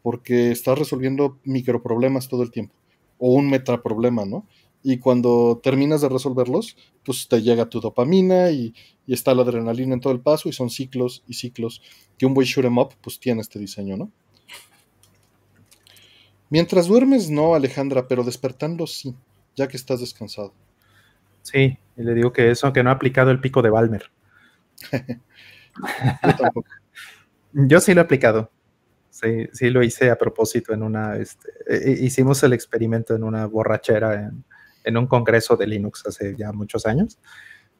porque 0.06 0.52
estás 0.52 0.78
resolviendo 0.78 1.40
microproblemas 1.42 2.28
todo 2.28 2.44
el 2.44 2.52
tiempo, 2.52 2.76
o 3.18 3.32
un 3.32 3.50
metaproblema, 3.50 4.24
¿no? 4.24 4.46
Y 4.84 4.98
cuando 4.98 5.58
terminas 5.60 6.00
de 6.00 6.08
resolverlos, 6.08 6.76
pues 7.04 7.26
te 7.26 7.42
llega 7.42 7.68
tu 7.68 7.80
dopamina 7.80 8.52
y, 8.52 8.72
está 9.08 9.34
la 9.34 9.42
adrenalina 9.42 9.94
en 9.94 10.00
todo 10.00 10.12
el 10.12 10.20
paso 10.20 10.48
y 10.48 10.52
son 10.52 10.70
ciclos 10.70 11.24
y 11.26 11.34
ciclos 11.34 11.82
que 12.16 12.24
un 12.24 12.34
buen 12.34 12.46
shoot 12.46 12.66
em 12.66 12.78
up 12.78 12.90
pues 13.00 13.18
tiene 13.18 13.40
este 13.40 13.58
diseño, 13.58 13.96
¿no? 13.96 14.12
Mientras 16.48 16.86
duermes 16.86 17.30
no, 17.30 17.54
Alejandra, 17.54 18.06
pero 18.06 18.22
despertando 18.22 18.86
sí, 18.86 19.14
ya 19.56 19.66
que 19.66 19.76
estás 19.76 20.00
descansado. 20.00 20.52
Sí, 21.42 21.78
y 21.96 22.02
le 22.02 22.14
digo 22.14 22.32
que 22.32 22.50
eso 22.50 22.72
que 22.72 22.82
no 22.82 22.90
ha 22.90 22.94
aplicado 22.94 23.30
el 23.30 23.40
pico 23.40 23.62
de 23.62 23.70
Balmer. 23.70 24.10
Yo 26.22 26.36
tampoco. 26.36 26.68
Yo 27.52 27.80
sí 27.80 27.94
lo 27.94 28.00
he 28.00 28.04
aplicado. 28.04 28.50
Sí, 29.10 29.48
sí 29.52 29.70
lo 29.70 29.82
hice 29.82 30.10
a 30.10 30.18
propósito 30.18 30.74
en 30.74 30.82
una, 30.82 31.16
este, 31.16 31.50
e, 31.66 31.92
e, 31.92 32.04
hicimos 32.04 32.42
el 32.42 32.52
experimento 32.52 33.14
en 33.14 33.24
una 33.24 33.46
borrachera 33.46 34.30
en, 34.84 34.96
un 34.96 35.06
congreso 35.06 35.56
de 35.56 35.66
Linux 35.66 36.04
hace 36.06 36.36
ya 36.36 36.52
muchos 36.52 36.84
años. 36.84 37.18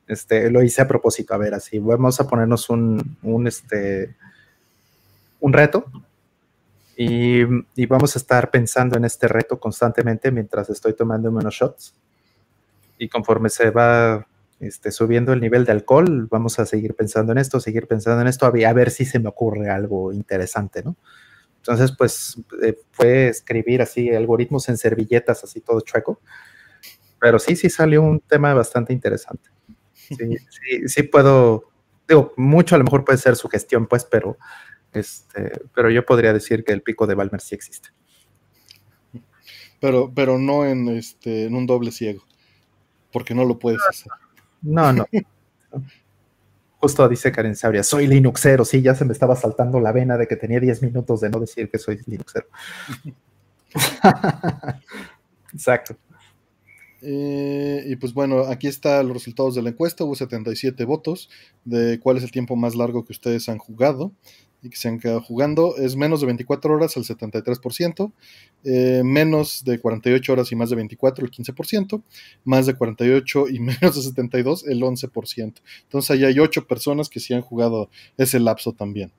Este, 0.07 0.51
lo 0.51 0.63
hice 0.63 0.81
a 0.83 0.89
propósito, 0.89 1.35
a 1.35 1.37
ver, 1.37 1.53
así, 1.53 1.79
vamos 1.79 2.19
a 2.21 2.27
ponernos 2.27 2.71
un, 2.71 3.19
un, 3.23 3.47
este, 3.47 4.17
un 5.41 5.53
reto 5.53 5.85
y, 6.97 7.43
y, 7.75 7.87
vamos 7.87 8.17
a 8.17 8.19
estar 8.19 8.51
pensando 8.51 8.97
en 8.97 9.05
este 9.05 9.29
reto 9.29 9.61
constantemente 9.61 10.31
mientras 10.31 10.71
estoy 10.71 10.95
tomando 10.95 11.31
unos 11.31 11.55
shots. 11.55 11.95
Y 12.99 13.09
conforme 13.09 13.51
se 13.51 13.71
va 13.71 14.27
este, 14.59 14.91
subiendo 14.91 15.33
el 15.35 15.41
nivel 15.41 15.67
de 15.67 15.73
alcohol, 15.73 16.29
vamos 16.31 16.59
a 16.59 16.65
seguir 16.65 16.95
pensando 16.95 17.33
en 17.33 17.39
esto, 17.39 17.61
seguir 17.61 17.87
pensando 17.87 18.23
en 18.23 18.29
esto, 18.29 18.47
a 18.47 18.51
ver 18.51 18.91
si 18.91 19.05
se 19.05 19.19
me 19.19 19.29
ocurre 19.29 19.69
algo 19.69 20.13
interesante, 20.13 20.83
¿no? 20.83 20.97
Entonces, 21.59 21.95
pues 21.97 22.37
eh, 22.63 22.79
fue 22.93 23.29
escribir 23.29 23.83
así 23.83 24.15
algoritmos 24.15 24.69
en 24.69 24.79
servilletas, 24.79 25.45
así 25.45 25.61
todo 25.61 25.81
chueco. 25.81 26.21
Pero 27.21 27.39
sí, 27.39 27.57
sí 27.57 27.69
salió 27.69 28.03
un 28.03 28.21
tema 28.21 28.55
bastante 28.55 28.93
interesante. 28.93 29.51
Sí, 29.93 30.17
sí, 30.17 30.89
sí 30.89 31.03
puedo, 31.03 31.65
digo, 32.09 32.33
mucho 32.37 32.77
a 32.77 32.79
lo 32.79 32.85
mejor 32.85 33.05
puede 33.05 33.19
ser 33.19 33.37
su 33.37 33.49
gestión, 33.49 33.87
pues, 33.87 34.05
pero, 34.05 34.39
este, 34.97 35.61
pero 35.75 35.91
yo 35.91 36.05
podría 36.05 36.33
decir 36.33 36.65
que 36.65 36.73
el 36.73 36.83
pico 36.83 37.07
de 37.07 37.15
Balmer 37.15 37.41
sí 37.41 37.55
existe. 37.55 37.91
Pero, 39.81 40.11
pero 40.15 40.39
no 40.39 40.65
en, 40.65 40.89
este, 40.89 41.45
en 41.45 41.55
un 41.55 41.67
doble 41.67 41.93
ciego, 41.93 42.25
porque 43.13 43.35
no 43.35 43.45
lo 43.45 43.59
puedes 43.59 43.81
hacer. 43.89 44.11
No, 44.63 44.93
no. 44.93 45.07
Justo 46.79 47.09
dice 47.09 47.33
Karen 47.33 47.57
Sabria, 47.57 47.83
soy 47.83 48.07
Linuxero. 48.07 48.65
Sí, 48.65 48.83
ya 48.83 48.95
se 48.95 49.05
me 49.05 49.13
estaba 49.13 49.35
saltando 49.35 49.81
la 49.81 49.93
vena 49.93 50.17
de 50.17 50.27
que 50.27 50.37
tenía 50.37 50.61
10 50.61 50.83
minutos 50.83 51.21
de 51.21 51.31
no 51.31 51.41
decir 51.41 51.71
que 51.71 51.79
soy 51.79 52.01
Linuxero. 52.07 52.47
Exacto. 55.53 55.97
Eh, 57.09 57.85
y 57.87 57.95
pues 57.95 58.13
bueno, 58.13 58.41
aquí 58.41 58.67
están 58.67 59.07
los 59.07 59.19
resultados 59.19 59.55
de 59.55 59.63
la 59.63 59.71
encuesta. 59.71 60.03
Hubo 60.03 60.17
77 60.17 60.85
votos 60.85 61.31
de 61.65 62.01
cuál 62.01 62.17
es 62.17 62.25
el 62.25 62.33
tiempo 62.33 62.57
más 62.57 62.75
largo 62.75 63.05
que 63.05 63.13
ustedes 63.13 63.49
han 63.49 63.59
jugado 63.59 64.11
y 64.61 64.71
que 64.71 64.77
se 64.77 64.89
han 64.89 64.99
quedado 64.99 65.21
jugando. 65.21 65.77
Es 65.77 65.95
menos 65.95 66.19
de 66.19 66.27
24 66.27 66.75
horas 66.75 66.97
el 66.97 67.05
73%, 67.05 68.13
eh, 68.65 69.03
menos 69.05 69.63
de 69.65 69.79
48 69.79 70.33
horas 70.33 70.51
y 70.51 70.57
más 70.57 70.69
de 70.71 70.77
24 70.77 71.25
el 71.25 71.31
15%, 71.31 72.03
más 72.43 72.67
de 72.67 72.75
48 72.75 73.51
y 73.51 73.61
menos 73.61 73.95
de 73.95 74.03
72 74.03 74.67
el 74.67 74.83
11%. 74.83 75.61
Entonces 75.85 76.11
ahí 76.11 76.25
hay 76.25 76.41
8 76.41 76.67
personas 76.67 77.09
que 77.09 77.21
sí 77.21 77.35
han 77.35 77.43
jugado 77.43 77.89
ese 78.17 78.41
lapso 78.41 78.73
también. 78.73 79.13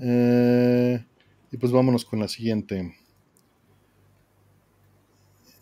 Eh, 0.00 1.02
y 1.50 1.56
pues 1.56 1.72
vámonos 1.72 2.04
con 2.04 2.20
la 2.20 2.28
siguiente. 2.28 2.97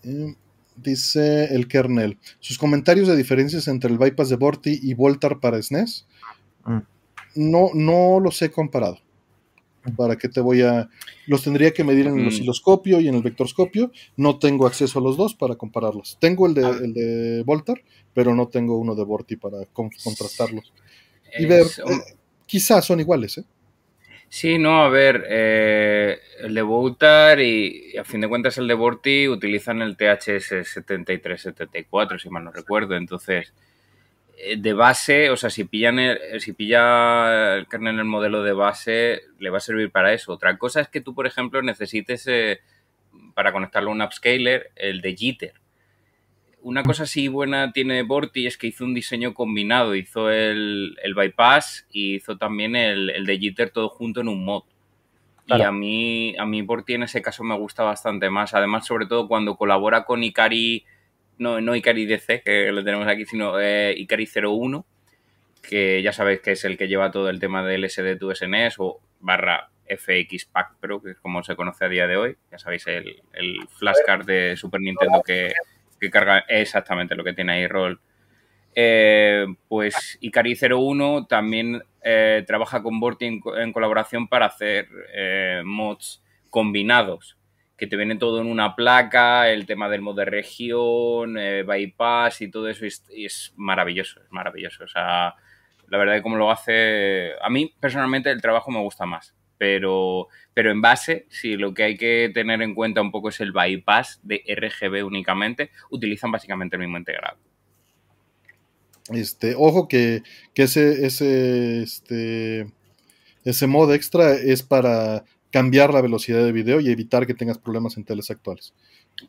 Eh, 0.06 0.34
dice 0.76 1.54
el 1.54 1.68
kernel. 1.68 2.18
Sus 2.40 2.58
comentarios 2.58 3.08
de 3.08 3.16
diferencias 3.16 3.68
entre 3.68 3.90
el 3.90 3.98
bypass 3.98 4.28
de 4.28 4.36
Borti 4.36 4.78
y 4.82 4.94
Voltar 4.94 5.40
para 5.40 5.60
SNES. 5.60 6.06
Mm. 6.64 6.78
No, 7.36 7.70
no 7.74 8.20
los 8.20 8.40
he 8.42 8.50
comparado. 8.50 8.98
¿Para 9.96 10.16
qué 10.16 10.28
te 10.28 10.40
voy 10.40 10.62
a.? 10.62 10.88
Los 11.26 11.42
tendría 11.42 11.72
que 11.72 11.84
medir 11.84 12.06
en 12.06 12.18
el 12.18 12.24
mm. 12.24 12.28
osciloscopio 12.28 13.00
y 13.00 13.08
en 13.08 13.14
el 13.14 13.22
vectorscopio. 13.22 13.92
No 14.16 14.38
tengo 14.38 14.66
acceso 14.66 14.98
a 14.98 15.02
los 15.02 15.16
dos 15.16 15.34
para 15.34 15.56
compararlos. 15.56 16.18
Tengo 16.20 16.46
el 16.46 16.54
de, 16.54 16.64
ah. 16.64 16.78
el 16.82 16.92
de 16.92 17.42
Voltar, 17.44 17.82
pero 18.14 18.34
no 18.34 18.48
tengo 18.48 18.78
uno 18.78 18.94
de 18.94 19.04
Borti 19.04 19.36
para 19.36 19.64
contrastarlos. 19.66 20.72
Y 21.38 21.46
ver. 21.46 21.66
Eh, 21.66 22.16
quizás 22.46 22.84
son 22.84 23.00
iguales, 23.00 23.38
¿eh? 23.38 23.44
Sí, 24.28 24.58
no, 24.58 24.82
a 24.82 24.88
ver, 24.88 25.24
eh, 25.28 26.18
el 26.40 26.54
de 26.54 26.62
Voltar 26.62 27.40
y, 27.40 27.96
a 27.96 28.04
fin 28.04 28.20
de 28.20 28.28
cuentas 28.28 28.58
el 28.58 28.68
de 28.68 28.74
Borti 28.74 29.28
utilizan 29.28 29.80
el 29.82 29.96
THS 29.96 30.66
7374, 30.68 32.18
si 32.18 32.28
mal 32.28 32.44
no 32.44 32.50
recuerdo. 32.50 32.96
Entonces, 32.96 33.54
eh, 34.36 34.56
de 34.58 34.72
base, 34.74 35.30
o 35.30 35.36
sea, 35.36 35.48
si 35.48 35.64
pillan 35.64 35.98
el, 35.98 36.40
si 36.40 36.52
pilla 36.52 37.54
el 37.56 37.68
kernel 37.68 37.94
en 37.94 38.00
el 38.00 38.04
modelo 38.04 38.42
de 38.42 38.52
base, 38.52 39.22
le 39.38 39.50
va 39.50 39.58
a 39.58 39.60
servir 39.60 39.90
para 39.90 40.12
eso. 40.12 40.32
Otra 40.32 40.58
cosa 40.58 40.80
es 40.80 40.88
que 40.88 41.00
tú, 41.00 41.14
por 41.14 41.26
ejemplo, 41.26 41.62
necesites 41.62 42.26
eh, 42.26 42.60
para 43.34 43.52
conectarlo 43.52 43.90
a 43.90 43.94
un 43.94 44.02
upscaler 44.02 44.72
el 44.76 45.00
de 45.00 45.16
Jitter. 45.16 45.54
Una 46.66 46.82
cosa 46.82 47.04
así 47.04 47.28
buena 47.28 47.70
tiene 47.70 48.02
Borti 48.02 48.48
es 48.48 48.58
que 48.58 48.66
hizo 48.66 48.82
un 48.82 48.92
diseño 48.92 49.34
combinado, 49.34 49.94
hizo 49.94 50.32
el, 50.32 50.96
bypass 51.14 51.86
y 51.92 52.16
hizo 52.16 52.38
también 52.38 52.74
el, 52.74 53.24
de 53.24 53.38
Jitter 53.38 53.70
todo 53.70 53.88
junto 53.88 54.20
en 54.20 54.26
un 54.26 54.44
mod. 54.44 54.64
Y 55.46 55.62
a 55.62 55.70
mí, 55.70 56.34
a 56.36 56.44
mí 56.44 56.62
Borti 56.62 56.94
en 56.94 57.04
ese 57.04 57.22
caso 57.22 57.44
me 57.44 57.56
gusta 57.56 57.84
bastante 57.84 58.30
más. 58.30 58.52
Además, 58.52 58.84
sobre 58.84 59.06
todo 59.06 59.28
cuando 59.28 59.56
colabora 59.56 60.02
con 60.04 60.24
Ikari 60.24 60.84
no, 61.38 61.60
no 61.60 61.76
Icari 61.76 62.04
DC, 62.04 62.42
que 62.42 62.72
lo 62.72 62.82
tenemos 62.82 63.06
aquí, 63.06 63.26
sino 63.26 63.60
eh, 63.60 63.94
Icari 63.96 64.26
01, 64.26 64.84
que 65.62 66.02
ya 66.02 66.12
sabéis 66.12 66.40
que 66.40 66.50
es 66.50 66.64
el 66.64 66.76
que 66.76 66.88
lleva 66.88 67.12
todo 67.12 67.30
el 67.30 67.38
tema 67.38 67.64
del 67.64 67.84
SD2SNES 67.84 68.74
o 68.78 68.98
barra 69.20 69.70
FX 69.88 70.46
Pack 70.46 70.78
Pro, 70.80 71.00
que 71.00 71.12
es 71.12 71.18
como 71.18 71.44
se 71.44 71.54
conoce 71.54 71.84
a 71.84 71.88
día 71.88 72.08
de 72.08 72.16
hoy. 72.16 72.36
Ya 72.50 72.58
sabéis, 72.58 72.88
el, 72.88 73.22
el 73.34 73.68
flashcard 73.68 74.26
de 74.26 74.56
Super 74.56 74.80
Nintendo 74.80 75.22
que, 75.24 75.52
carga 76.10 76.44
exactamente 76.48 77.14
lo 77.14 77.24
que 77.24 77.32
tiene 77.32 77.52
ahí 77.52 77.66
Roll. 77.66 78.00
Eh, 78.74 79.46
pues 79.68 80.18
Icari 80.20 80.54
01 80.54 81.26
también 81.26 81.82
eh, 82.02 82.44
trabaja 82.46 82.82
con 82.82 83.00
Borti 83.00 83.24
en, 83.24 83.72
colaboración 83.72 84.28
para 84.28 84.46
hacer 84.46 84.88
mods 85.64 86.22
combinados, 86.50 87.36
que 87.76 87.86
te 87.86 87.96
viene 87.96 88.16
todo 88.16 88.40
en 88.40 88.46
una 88.46 88.74
placa, 88.74 89.50
el 89.50 89.66
tema 89.66 89.88
del 89.88 90.00
modo 90.00 90.16
de 90.16 90.24
región, 90.24 91.36
eh, 91.38 91.62
bypass 91.62 92.40
y 92.40 92.50
todo 92.50 92.68
eso, 92.68 92.86
y 93.10 93.26
es, 93.26 93.52
maravilloso, 93.56 94.20
es 94.22 94.32
maravilloso. 94.32 94.84
O 94.84 94.88
sea, 94.88 95.34
la 95.88 95.98
verdad 95.98 96.14
que 96.14 96.22
como 96.22 96.36
lo 96.36 96.50
hace, 96.50 97.32
a 97.40 97.50
mí 97.50 97.72
personalmente 97.78 98.30
el 98.30 98.40
trabajo 98.40 98.70
me 98.70 98.80
gusta 98.80 99.04
más, 99.04 99.34
pero, 99.58 100.28
pero 100.54 100.70
en 100.70 100.80
base, 100.80 101.26
si 101.28 101.56
lo 101.56 101.74
que 101.74 101.82
hay 101.82 101.96
que 101.96 102.30
tener 102.32 102.62
en 102.62 102.74
cuenta 102.74 103.00
un 103.00 103.10
poco 103.10 103.28
es 103.28 103.40
el 103.40 103.52
bypass 103.52 104.20
de 104.22 104.42
RGB 104.46 105.04
únicamente, 105.04 105.70
utilizan 105.90 106.30
básicamente 106.30 106.76
el 106.76 106.80
mismo 106.82 106.98
integrado. 106.98 107.38
Este, 109.10 109.54
ojo 109.56 109.86
que, 109.86 110.22
que 110.52 110.64
ese, 110.64 111.06
ese, 111.06 111.82
este, 111.82 112.66
ese 113.44 113.66
modo 113.66 113.94
extra 113.94 114.34
es 114.34 114.62
para 114.62 115.24
cambiar 115.50 115.94
la 115.94 116.02
velocidad 116.02 116.44
de 116.44 116.52
video 116.52 116.80
y 116.80 116.90
evitar 116.90 117.26
que 117.26 117.34
tengas 117.34 117.58
problemas 117.58 117.96
en 117.96 118.04
teles 118.04 118.30
actuales. 118.30 118.74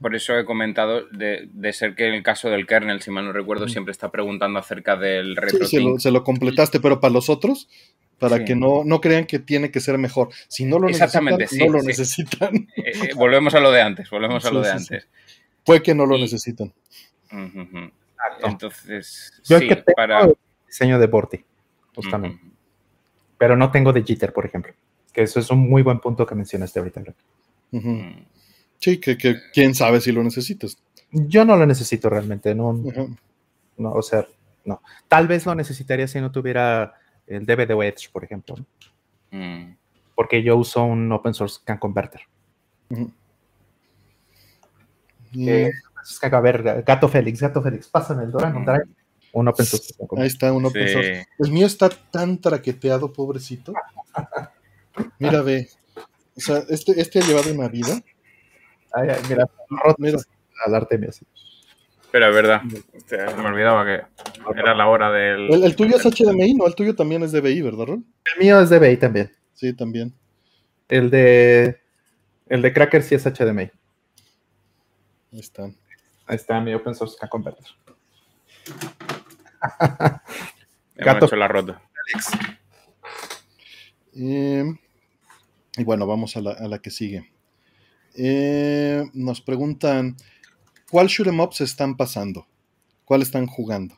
Por 0.02 0.16
eso 0.16 0.38
he 0.38 0.44
comentado 0.44 1.08
de, 1.08 1.48
ser 1.72 1.96
que 1.96 2.08
en 2.08 2.16
el 2.16 2.24
caso 2.24 2.50
del 2.50 2.68
kernel, 2.68 3.02
si 3.02 3.12
mal 3.12 3.26
no 3.26 3.32
recuerdo, 3.32 3.70
siempre 3.70 3.94
está 3.94 4.12
preguntando 4.12 4.60
acerca 4.60 4.98
del 4.98 5.36
retro. 5.36 5.66
Sí, 5.66 5.78
se 6.00 6.12
lo, 6.12 6.24
completaste, 6.24 6.80
pero 6.82 7.00
para 7.00 7.14
los 7.14 7.30
otros, 7.30 7.70
para 8.20 8.44
que 8.44 8.56
no, 8.56 8.84
no 8.84 9.00
crean 9.00 9.26
que 9.26 9.40
tiene 9.40 9.72
que 9.72 9.80
ser 9.80 9.98
mejor. 9.98 10.30
Si 10.48 10.66
no 10.66 10.80
lo 10.80 10.88
necesitan, 10.88 11.26
no 11.26 11.70
lo 11.70 11.84
necesitan. 11.84 12.68
Eh, 12.78 12.92
eh, 13.10 13.14
volvemos 13.16 13.54
a 13.54 13.60
lo 13.60 13.72
de 13.72 13.82
antes, 13.82 14.10
volvemos 14.10 14.46
a 14.46 14.52
lo 14.52 14.62
de 14.62 14.72
antes. 14.72 15.08
Puede 15.64 15.82
que 15.82 15.94
no 15.94 16.06
lo 16.06 16.18
necesitan. 16.18 16.74
Entonces, 18.44 19.34
Yo 19.44 19.60
sí, 19.60 19.70
para... 19.96 20.30
diseño 20.66 21.00
de 21.00 21.08
Borti, 21.08 21.44
justamente. 21.96 22.42
Pero 23.38 23.56
no 23.56 23.72
tengo 23.72 23.94
de 23.94 24.04
jitter, 24.04 24.34
por 24.34 24.46
ejemplo. 24.46 24.74
Que 25.12 25.24
eso 25.24 25.40
es 25.40 25.50
un 25.50 25.70
muy 25.70 25.82
buen 25.82 26.00
punto 26.00 26.26
que 26.26 26.36
mencionaste 26.36 26.80
ahorita. 26.80 27.02
Mm. 27.72 28.26
Sí, 28.80 28.98
que, 29.00 29.18
quién 29.54 29.76
sabe 29.76 30.00
si 30.02 30.12
lo 30.12 30.24
necesitas. 30.24 30.78
Yo 31.12 31.46
no 31.46 31.56
lo 31.56 31.66
necesito 31.66 32.10
realmente, 32.10 32.54
no, 32.54 32.74
no, 33.78 33.92
o 33.92 34.02
sea, 34.02 34.26
no. 34.66 34.82
Tal 35.08 35.28
vez 35.28 35.46
lo 35.46 35.56
necesitaría 35.56 36.08
si 36.08 36.20
no 36.20 36.32
tuviera 36.32 36.96
el 37.28 37.46
DVD 37.46 37.72
Edge, 37.84 38.10
por 38.12 38.24
ejemplo. 38.24 38.56
Mm. 39.32 39.74
Porque 40.16 40.42
yo 40.42 40.58
uso 40.58 40.84
un 40.84 41.12
open 41.12 41.34
source 41.34 41.60
can 41.64 41.78
converter. 41.78 42.22
a 46.32 46.40
ver, 46.40 46.84
Gato 46.84 47.08
Félix, 47.08 47.42
Gato 47.42 47.62
Félix, 47.62 47.88
pásame 47.88 48.24
el 48.24 48.32
Dora, 48.32 48.50
mm. 48.50 48.66
un 49.34 49.48
open 49.48 49.66
source. 49.66 49.94
Ahí 50.18 50.28
está, 50.28 50.52
un 50.54 50.66
open 50.66 50.88
source. 50.88 51.28
El 51.38 51.52
mío 51.52 51.68
está 51.68 51.90
tan 51.90 52.40
traqueteado, 52.40 53.14
pobrecito. 53.14 53.74
Mira, 55.20 55.42
ve. 55.42 55.70
O 56.36 56.40
sea, 56.40 56.64
este, 56.70 57.00
este 57.00 57.20
ha 57.20 57.24
llevado 57.24 57.54
una 57.54 57.68
vida. 57.68 58.02
Ay, 58.94 59.10
mira, 59.30 59.50
mira. 59.98 60.18
al 60.66 60.76
Artemia, 60.76 61.12
sí. 61.12 61.26
Pero 61.36 61.57
es 62.26 62.34
verdad, 62.34 62.62
me 62.64 63.48
olvidaba 63.48 63.86
que 63.86 64.02
era 64.60 64.74
la 64.76 64.88
hora 64.88 65.12
del. 65.12 65.64
El, 65.64 65.76
tuyo 65.76 65.98
es 65.98 66.04
HDMI, 66.04 66.56
¿no? 66.56 66.68
El 66.68 66.76
tuyo 66.76 66.96
también 66.96 67.24
es 67.24 67.32
DBI, 67.32 67.62
¿verdad, 67.62 67.86
Ron? 67.86 68.06
El 68.36 68.44
mío 68.44 68.60
es 68.60 68.70
DBI 68.70 68.98
también. 68.98 69.32
Sí, 69.54 69.74
también. 69.74 70.14
El 70.88 71.10
de. 71.10 71.80
El 72.48 72.62
de 72.62 72.74
Cracker 72.74 73.04
sí 73.04 73.16
es 73.16 73.26
HDMI. 73.26 73.70
Ahí 75.34 75.40
están. 75.40 75.76
Ahí 76.26 76.36
está 76.36 76.60
mi 76.60 76.74
open 76.74 76.96
source 76.96 77.16
converter. 77.30 77.66
Hemos 80.96 81.24
hecho 81.24 81.36
la 81.36 81.48
rota. 81.48 81.82
Eh, 84.16 84.64
y 85.78 85.84
bueno, 85.84 86.08
vamos 86.08 86.36
a 86.38 86.42
la, 86.42 86.80
que 86.80 86.90
sigue. 86.90 87.32
Eh, 88.16 89.04
nos 89.14 89.42
preguntan, 89.42 90.18
¿cuál 90.90 91.08
shoot'em 91.08 91.40
up 91.40 91.54
se 91.54 91.64
están 91.64 91.96
pasando? 91.96 92.48
¿Cuál 93.06 93.22
están 93.22 93.48
jugando? 93.48 93.98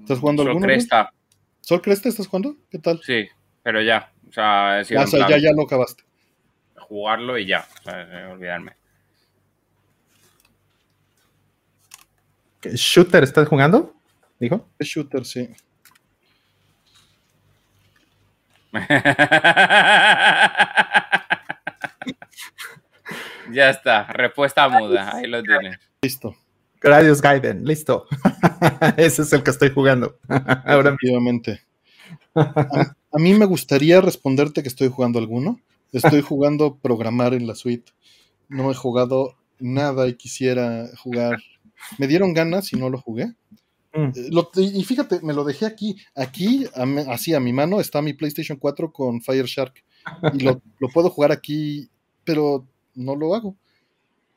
¿Estás 0.00 0.18
jugando 0.18 0.44
Sol 0.44 0.60
Cresta. 0.60 1.12
¿Sol 1.60 1.82
Cresta 1.82 2.08
estás 2.08 2.26
jugando? 2.26 2.56
¿Qué 2.70 2.78
tal? 2.78 3.00
Sí, 3.02 3.28
pero 3.62 3.82
ya. 3.82 4.12
O 4.28 4.32
sea, 4.32 4.82
ya, 4.82 5.04
ya, 5.04 5.38
ya, 5.38 5.52
lo 5.52 5.62
acabaste. 5.62 6.04
Jugarlo 6.76 7.38
y 7.38 7.46
ya. 7.46 7.66
O 7.80 7.82
sea, 7.82 8.28
olvidarme. 8.30 8.76
¿Shooter 12.62 13.24
estás 13.24 13.48
jugando? 13.48 13.94
¿Dijo? 14.38 14.68
Shooter, 14.78 15.24
sí. 15.24 15.48
ya 23.52 23.70
está, 23.70 24.04
respuesta 24.06 24.68
muda, 24.68 25.16
ahí 25.16 25.26
lo 25.26 25.42
tienes. 25.42 25.78
Listo. 26.02 26.36
Gradius 26.80 27.20
Gaiden, 27.20 27.64
listo. 27.64 28.06
Ese 28.96 29.22
es 29.22 29.32
el 29.32 29.42
que 29.42 29.50
estoy 29.50 29.70
jugando. 29.70 30.18
Ahora 30.64 30.90
Efectivamente. 30.90 31.60
A, 32.34 32.94
a, 33.12 33.18
mí 33.18 33.34
me 33.34 33.44
gustaría 33.44 34.00
responderte 34.00 34.62
que 34.62 34.68
estoy 34.68 34.88
jugando 34.88 35.18
alguno. 35.18 35.60
Estoy 35.92 36.22
jugando 36.22 36.76
programar 36.76 37.34
en 37.34 37.46
la 37.46 37.54
suite. 37.54 37.92
No 38.48 38.70
he 38.70 38.74
jugado 38.74 39.36
nada 39.58 40.08
y 40.08 40.14
quisiera 40.14 40.88
jugar. 40.96 41.38
Me 41.98 42.06
dieron 42.06 42.32
ganas 42.32 42.72
y 42.72 42.76
no 42.76 42.88
lo 42.88 42.98
jugué. 42.98 43.34
Mm. 43.92 44.10
Eh, 44.14 44.70
y 44.74 44.84
fíjate, 44.84 45.20
me 45.22 45.34
lo 45.34 45.44
dejé 45.44 45.66
aquí. 45.66 45.96
Aquí, 46.14 46.66
así 47.08 47.34
a 47.34 47.40
mi 47.40 47.52
mano, 47.52 47.80
está 47.80 48.02
mi 48.02 48.12
PlayStation 48.12 48.58
4 48.58 48.92
con 48.92 49.20
Fire 49.20 49.46
Shark. 49.46 49.82
Y 50.34 50.40
lo, 50.40 50.60
puedo 50.92 51.10
jugar 51.10 51.32
aquí, 51.32 51.88
pero 52.24 52.66
no 52.94 53.16
lo 53.16 53.34
hago. 53.34 53.56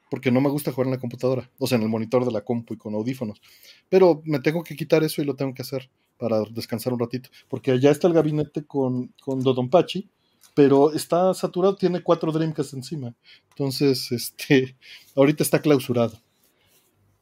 Porque 0.09 0.32
no 0.32 0.41
me 0.41 0.49
gusta 0.49 0.72
jugar 0.72 0.88
en 0.88 0.93
la 0.93 0.99
computadora. 0.99 1.49
O 1.57 1.65
sea, 1.65 1.77
en 1.77 1.83
el 1.83 1.90
monitor 1.90 2.23
de 2.23 2.32
la 2.32 2.41
compu 2.41 2.75
y 2.75 2.77
con 2.77 2.93
audífonos. 2.93 3.41
Pero 3.90 4.22
me 4.25 4.40
tengo 4.40 4.64
que 4.64 4.75
quitar 4.75 5.03
eso 5.03 5.22
y 5.22 5.25
lo 5.25 5.35
tengo 5.35 5.53
que 5.53 5.64
hacer 5.64 5.90
para 6.17 6.43
descansar 6.51 6.93
un 6.93 6.99
ratito. 6.99 7.30
Porque 7.49 7.72
allá 7.72 7.90
está 7.90 8.07
el 8.07 8.14
gabinete 8.14 8.65
con, 8.65 9.14
con 9.22 9.41
Dodonpachi, 9.41 10.07
pero 10.56 10.93
está 10.93 11.33
saturado, 11.33 11.75
tiene 11.75 12.01
cuatro 12.01 12.32
Dreamcast 12.32 12.73
encima. 12.73 13.15
Entonces, 13.49 14.11
este, 14.11 14.75
ahorita 15.15 15.43
está 15.43 15.61
clausurado. 15.61 16.19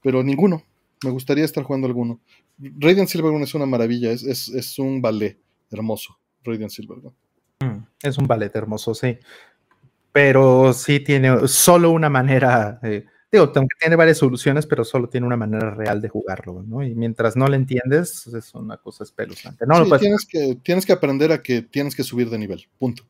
Pero 0.01 0.23
ninguno, 0.23 0.63
me 1.03 1.11
gustaría 1.11 1.45
estar 1.45 1.63
jugando 1.63 1.87
alguno. 1.87 2.19
Radiant 2.57 3.09
Silvergun 3.09 3.41
es 3.41 3.55
una 3.55 3.65
maravilla, 3.65 4.11
es, 4.11 4.79
un 4.79 5.01
ballet 5.01 5.39
hermoso, 5.71 6.17
Radiant 6.43 6.71
Silvergun. 6.71 7.13
Mm, 7.59 7.85
es 8.03 8.17
un 8.17 8.27
ballet 8.27 8.55
hermoso, 8.55 8.93
sí. 8.93 9.17
Pero 10.11 10.73
sí 10.73 10.99
tiene 10.99 11.47
solo 11.47 11.91
una 11.91 12.09
manera, 12.09 12.79
eh, 12.83 13.05
digo, 13.31 13.51
aunque 13.55 13.75
tiene 13.79 13.95
varias 13.95 14.17
soluciones, 14.17 14.65
pero 14.65 14.83
solo 14.83 15.07
tiene 15.07 15.25
una 15.25 15.37
manera 15.37 15.71
real 15.71 16.01
de 16.01 16.09
jugarlo, 16.09 16.63
¿no? 16.63 16.83
Y 16.83 16.95
mientras 16.95 17.35
no 17.35 17.47
lo 17.47 17.55
entiendes, 17.55 18.27
es 18.27 18.53
una 18.53 18.77
cosa 18.77 19.03
espeluznante. 19.03 19.65
No, 19.65 19.85
sí, 19.85 19.91
tienes, 19.99 20.25
que, 20.25 20.55
tienes 20.63 20.85
que 20.85 20.93
aprender 20.93 21.31
a 21.31 21.41
que 21.41 21.61
tienes 21.61 21.95
que 21.95 22.03
subir 22.03 22.29
de 22.29 22.37
nivel, 22.37 22.67
punto. 22.77 23.03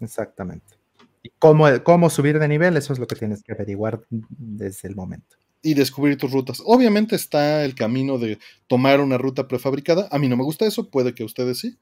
exactamente. 0.00 0.76
¿Y 1.22 1.30
cómo, 1.38 1.66
cómo 1.84 2.10
subir 2.10 2.40
de 2.40 2.48
nivel? 2.48 2.76
Eso 2.76 2.92
es 2.92 2.98
lo 2.98 3.06
que 3.06 3.14
tienes 3.14 3.42
que 3.44 3.52
averiguar 3.52 4.02
desde 4.10 4.88
el 4.88 4.96
momento 4.96 5.36
y 5.62 5.74
descubrir 5.74 6.18
tus 6.18 6.32
rutas. 6.32 6.60
Obviamente 6.64 7.14
está 7.14 7.64
el 7.64 7.74
camino 7.74 8.18
de 8.18 8.38
tomar 8.66 9.00
una 9.00 9.16
ruta 9.16 9.46
prefabricada. 9.46 10.08
A 10.10 10.18
mí 10.18 10.28
no 10.28 10.36
me 10.36 10.42
gusta 10.42 10.66
eso, 10.66 10.90
puede 10.90 11.14
que 11.14 11.22
a 11.22 11.26
ustedes 11.26 11.60
sí. 11.60 11.78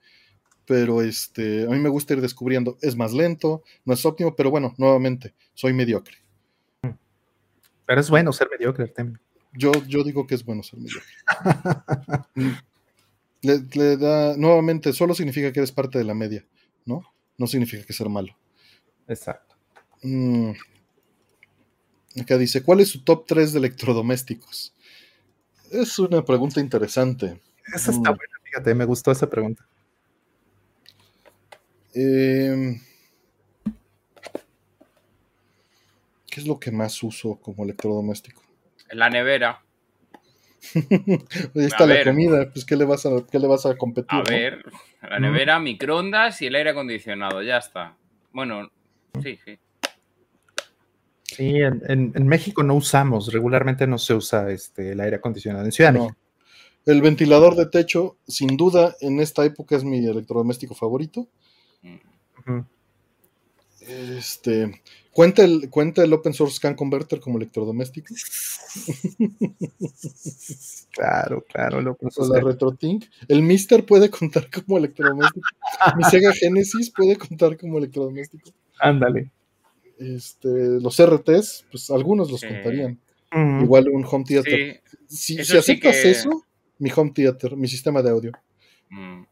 Pero 0.71 1.03
este, 1.03 1.65
a 1.65 1.71
mí 1.71 1.81
me 1.81 1.89
gusta 1.89 2.15
ir 2.15 2.21
descubriendo. 2.21 2.79
Es 2.81 2.95
más 2.95 3.13
lento, 3.13 3.65
no 3.85 3.93
es 3.93 4.07
óptimo, 4.07 4.37
pero 4.37 4.53
bueno, 4.53 4.73
nuevamente, 4.79 5.35
soy 5.53 5.73
mediocre. 5.73 6.19
Pero 7.87 8.01
es 8.01 8.09
bueno 8.09 8.33
ser 8.33 8.49
mediocre, 8.49 8.85
Artemio. 8.85 9.19
Yo, 9.53 9.73
yo 9.89 10.05
digo 10.05 10.29
que 10.29 10.37
es 10.37 10.45
bueno 10.45 10.63
ser 10.63 10.79
mediocre. 10.79 11.11
le, 13.43 13.97
da, 13.97 14.37
nuevamente, 14.37 14.93
solo 14.93 15.13
significa 15.13 15.53
que 15.53 15.59
eres 15.59 15.73
parte 15.73 15.99
de 15.99 16.05
la 16.05 16.15
media, 16.15 16.47
¿no? 16.85 17.03
No 17.37 17.49
significa 17.49 17.85
que 17.85 17.93
ser 17.93 18.09
malo. 18.09 18.37
Exacto. 19.09 19.57
Mm, 20.03 20.53
Acá 22.21 22.39
dice, 22.39 22.63
¿cuál 22.63 22.79
es 22.79 22.91
su 22.91 23.03
top 23.03 23.27
3 23.27 23.55
de 23.55 23.59
electrodomésticos? 23.59 24.73
Es 25.73 25.99
una 25.99 26.25
pregunta 26.25 26.61
interesante. 26.61 27.41
Esa 27.75 27.91
está 27.91 28.13
mm. 28.13 28.17
buena, 28.17 28.35
fíjate, 28.45 28.73
me 28.77 28.85
gustó 28.85 29.11
esa 29.11 29.29
pregunta. 29.29 29.67
Em, 31.95 32.81
¿Qué 36.31 36.41
es 36.41 36.47
lo 36.47 36.61
que 36.61 36.71
más 36.71 37.03
uso 37.03 37.41
como 37.41 37.65
electrodoméstico? 37.65 38.43
La 38.93 39.11
nevera. 39.11 39.63
Ahí 40.75 41.65
está 41.65 41.87
la 41.87 42.05
comida, 42.05 42.51
pues 42.53 42.65
¿qué 42.65 42.77
le 42.77 42.85
vas 42.85 43.07
a, 43.07 43.11
qué 43.31 43.39
le 43.39 43.47
vas 43.47 43.67
a 43.67 43.77
competir? 43.77 44.19
A 44.19 44.23
ver, 44.23 44.63
la 45.03 45.19
nevera, 45.19 45.59
microondas 45.59 46.41
y 46.43 46.47
el 46.47 46.55
aire 46.55 46.71
acondicionado, 46.71 47.43
ya 47.43 47.57
está. 47.57 47.97
Bueno, 48.33 48.71
sí, 49.23 49.39
sí. 49.45 49.59
Sí, 51.25 51.55
en, 51.57 52.27
México 52.27 52.63
no 52.63 52.75
usamos, 52.75 53.33
regularmente 53.33 53.87
no 53.87 53.99
se 53.99 54.15
usa 54.15 54.51
este, 54.51 54.93
el 54.93 55.01
aire 55.01 55.17
acondicionado. 55.17 55.65
En 55.65 55.73
Ciudad 55.73 55.93
México. 55.93 56.17
El 56.87 57.03
ventilador 57.03 57.57
de 57.57 57.67
techo, 57.67 58.19
sin 58.27 58.57
duda, 58.57 58.97
en 59.01 59.21
esta 59.21 59.45
época 59.45 59.77
es 59.77 59.85
mi 59.85 60.05
electrodoméstico 60.07 60.75
favorito. 60.75 61.29
Este, 63.81 64.83
¿cuenta 65.13 65.43
el, 65.43 65.71
¿Cuenta 65.71 66.05
el 66.05 66.13
Open 66.13 66.35
Source 66.35 66.57
Scan 66.57 66.75
Converter 66.75 67.19
como 67.21 67.39
electrodoméstico? 67.39 68.15
Claro, 70.93 71.45
claro, 71.49 71.79
el 71.79 71.89
Open 71.89 72.09
O 72.09 72.11
Source 72.11 72.33
la. 72.33 72.41
RetroTink. 72.41 73.05
El 73.29 73.43
Mister 73.43 73.85
puede 73.87 74.11
contar 74.11 74.49
como 74.51 74.77
electrodoméstico. 74.79 75.49
Mi 75.97 76.05
Sega 76.05 76.33
Genesis 76.33 76.91
puede 76.91 77.17
contar 77.17 77.57
como 77.57 77.79
electrodoméstico. 77.79 78.51
Ándale. 78.79 79.31
Este, 79.99 80.49
los 80.49 80.99
RTs, 81.01 81.67
pues 81.71 81.91
algunos 81.91 82.31
los 82.31 82.41
Sí. 82.41 82.49
contarían. 82.49 82.99
Mm. 83.33 83.63
Igual 83.63 83.89
un 83.89 84.05
home 84.05 84.25
theater. 84.27 84.83
Sí. 85.09 85.37
Si, 85.37 85.45
sí 85.45 85.57
aceptas 85.57 85.97
que- 85.97 86.11
eso, 86.11 86.45
mi 86.79 86.91
home 86.95 87.13
theater, 87.15 87.57
mi 87.57 87.69
sistema 87.69 88.03
de 88.03 88.11
audio. 88.11 88.33
Mm. 88.91 89.23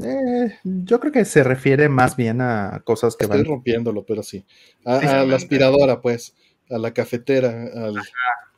Eh, 0.00 0.58
yo 0.64 1.00
creo 1.00 1.12
que 1.12 1.24
se 1.24 1.42
refiere 1.42 1.88
más 1.88 2.16
bien 2.16 2.40
a 2.40 2.80
cosas 2.84 3.16
que 3.16 3.24
Estoy 3.24 3.38
van. 3.40 3.46
rompiéndolo, 3.46 4.04
pero 4.04 4.22
sí. 4.22 4.44
A, 4.84 5.24
la 5.24 5.36
aspiradora, 5.36 6.00
pues. 6.00 6.34
A 6.70 6.78
la 6.78 6.92
cafetera. 6.92 7.50
al- 7.74 7.94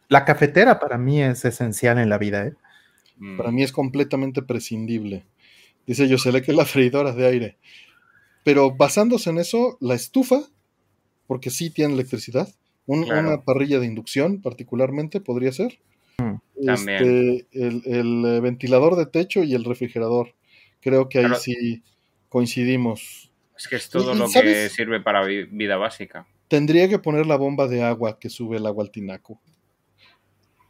La 0.09 0.25
cafetera 0.25 0.79
para 0.79 0.99
mí 0.99 1.23
es 1.23 1.45
esencial 1.45 1.99
en 1.99 2.09
la 2.09 2.19
vida, 2.19 2.47
¿eh? 2.47 2.53
Mm. 3.19 3.37
Para 3.37 3.51
mí 3.51 3.63
es 3.63 3.73
completamente 3.73 4.43
prescindible. 4.43 5.25
Dice 5.87 6.09
yo, 6.09 6.19
se 6.19 6.33
le 6.33 6.43
que 6.43 6.53
la 6.53 6.65
freidora 6.65 7.13
de 7.13 7.27
aire. 7.27 7.57
Pero 8.45 8.75
basándose 8.75 9.31
en 9.31 9.39
eso, 9.39 9.79
la 9.81 9.95
estufa, 9.95 10.41
porque 11.27 11.51
sí 11.51 11.71
tiene 11.71 11.95
electricidad, 11.95 12.49
un- 12.87 13.05
Claro. 13.05 13.29
una 13.29 13.43
parrilla 13.43 13.79
de 13.81 13.87
inducción 13.87 14.43
particularmente 14.43 15.21
podría 15.21 15.53
ser. 15.53 15.79
Mm, 16.19 16.35
Este, 16.69 17.47
el, 17.53 17.83
el, 17.87 18.41
ventilador 18.41 18.97
de 18.97 19.07
techo 19.07 19.43
y 19.43 19.55
el 19.55 19.65
refrigerador. 19.65 20.35
Creo 20.85 21.09
que 21.09 21.19
ahí 21.19 21.25
Claro. 21.25 21.41
sí 21.41 21.83
coincidimos. 22.29 23.33
Es 23.57 23.67
que 23.67 23.77
es 23.77 23.89
todo 23.89 24.13
¿Y- 24.13 24.17
y 24.17 24.19
lo 24.19 24.29
que 24.31 24.69
sirve 24.69 25.01
para 25.01 25.25
vi- 25.25 25.45
vida 25.45 25.77
básica. 25.77 26.27
Tendría 26.47 26.89
que 26.89 26.99
poner 26.99 27.25
la 27.27 27.37
bomba 27.37 27.67
de 27.67 27.83
agua 27.83 28.19
que 28.21 28.29
sube 28.29 28.59
el 28.59 28.67
agua 28.67 28.85
al 28.85 28.91
tinaco. 28.91 29.41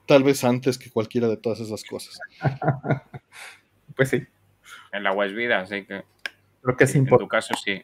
Tal 0.06 0.22
vez 0.22 0.44
antes 0.44 0.78
que 0.78 0.90
cualquiera 0.90 1.26
de 1.28 1.36
todas 1.36 1.60
esas 1.60 1.82
cosas. 1.84 2.18
Pues 3.96 4.08
sí, 4.10 4.22
El 4.92 5.06
agua 5.06 5.26
es 5.26 5.34
vida, 5.34 5.60
así 5.60 5.84
que 5.84 6.02
creo 6.62 6.76
que 6.76 6.84
es 6.84 6.90
en 6.96 7.02
tu 7.06 7.14
importante. 7.14 7.30
caso 7.30 7.54
sí. 7.62 7.82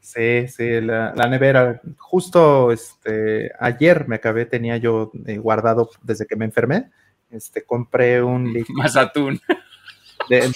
Sí, 0.00 0.48
sí, 0.48 0.80
la, 0.80 1.12
la 1.14 1.28
nevera. 1.28 1.80
Justo 1.98 2.72
este, 2.72 3.50
ayer 3.60 4.08
me 4.08 4.16
acabé, 4.16 4.46
tenía 4.46 4.76
yo 4.78 5.12
eh, 5.26 5.36
guardado 5.38 5.90
desde 6.02 6.26
que 6.26 6.34
me 6.36 6.44
enfermé. 6.46 6.90
Este, 7.30 7.62
compré 7.64 8.22
un 8.22 8.44
líquido 8.54 8.76
Más 8.78 8.96
atún. 8.96 9.38
De 10.28 10.50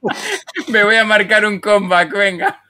Me 0.68 0.84
voy 0.84 0.96
a 0.96 1.04
marcar 1.04 1.44
un 1.46 1.60
comeback, 1.60 2.12
venga. 2.12 2.62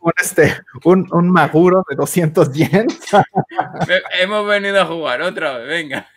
un, 0.00 0.12
este, 0.20 0.54
un, 0.84 1.06
un 1.12 1.30
Maguro 1.30 1.84
de 1.88 1.96
200 1.96 2.52
yen. 2.52 2.86
Me- 3.88 4.02
Hemos 4.20 4.46
venido 4.46 4.80
a 4.80 4.86
jugar 4.86 5.22
otra 5.22 5.58
vez, 5.58 5.68
venga. 5.68 6.08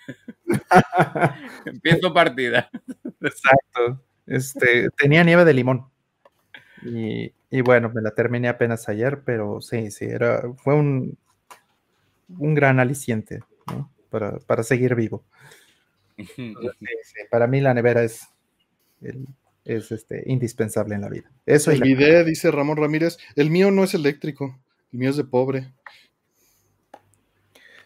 Empiezo 1.66 2.14
partida. 2.14 2.70
Exacto. 3.22 4.02
Este, 4.26 4.90
tenía 4.92 5.24
nieve 5.24 5.46
de 5.46 5.54
limón. 5.54 5.90
Y, 6.84 7.34
y 7.50 7.62
bueno, 7.62 7.90
me 7.94 8.02
la 8.02 8.12
terminé 8.12 8.48
apenas 8.48 8.88
ayer, 8.90 9.22
pero 9.26 9.60
sí, 9.62 9.92
sí, 9.92 10.06
era, 10.06 10.42
fue 10.64 10.76
un, 10.76 11.18
un 12.38 12.54
gran 12.56 12.80
aliciente 12.80 13.42
¿no? 13.68 13.92
para, 14.10 14.40
para 14.40 14.64
seguir 14.64 14.96
vivo. 14.96 15.24
Sí, 16.16 16.54
sí, 16.56 17.22
para 17.32 17.48
mí 17.48 17.60
la 17.62 17.74
nevera 17.74 18.04
es, 18.04 18.28
el- 19.02 19.26
es 19.76 19.92
este, 19.92 20.24
indispensable 20.26 20.96
en 20.96 21.02
la 21.02 21.10
vida. 21.10 21.32
Eso 21.46 21.72
El 21.72 21.80
la- 21.80 21.86
video, 21.86 22.24
dice 22.26 22.52
Ramón 22.52 22.78
Ramírez, 22.78 23.18
el 23.36 23.50
mío 23.52 23.72
no 23.72 23.84
es 23.84 23.94
eléctrico, 23.94 24.60
el 24.92 25.00
mío 25.00 25.10
es 25.12 25.18
de 25.18 25.24
pobre. 25.24 25.72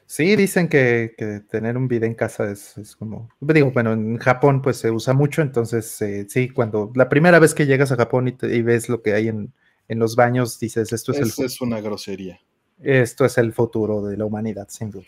Sí, 0.05 0.35
dicen 0.35 0.67
que, 0.67 1.15
que 1.17 1.39
tener 1.49 1.75
un 1.77 1.87
video 1.87 2.07
en 2.07 2.13
casa 2.13 2.51
es, 2.51 2.77
es 2.77 2.95
como, 2.95 3.29
digo, 3.39 3.71
bueno, 3.71 3.93
en 3.93 4.17
Japón 4.17 4.61
pues 4.61 4.77
se 4.77 4.91
usa 4.91 5.13
mucho, 5.13 5.41
entonces 5.41 5.99
eh, 6.01 6.25
sí, 6.29 6.49
cuando 6.49 6.91
la 6.93 7.09
primera 7.09 7.39
vez 7.39 7.53
que 7.55 7.65
llegas 7.65 7.91
a 7.91 7.95
Japón 7.95 8.27
y, 8.27 8.33
te- 8.33 8.55
y 8.55 8.61
ves 8.61 8.89
lo 8.89 9.01
que 9.01 9.13
hay 9.13 9.29
en, 9.29 9.53
en 9.87 9.99
los 9.99 10.15
baños, 10.15 10.59
dices, 10.59 10.91
esto 10.93 11.13
es, 11.13 11.19
el, 11.39 11.45
es 11.45 11.61
una 11.61 11.81
grosería. 11.81 12.39
esto 12.81 13.25
es 13.25 13.37
el 13.39 13.53
futuro 13.53 14.03
de 14.05 14.17
la 14.17 14.25
humanidad, 14.25 14.67
sin 14.69 14.91
duda. 14.91 15.05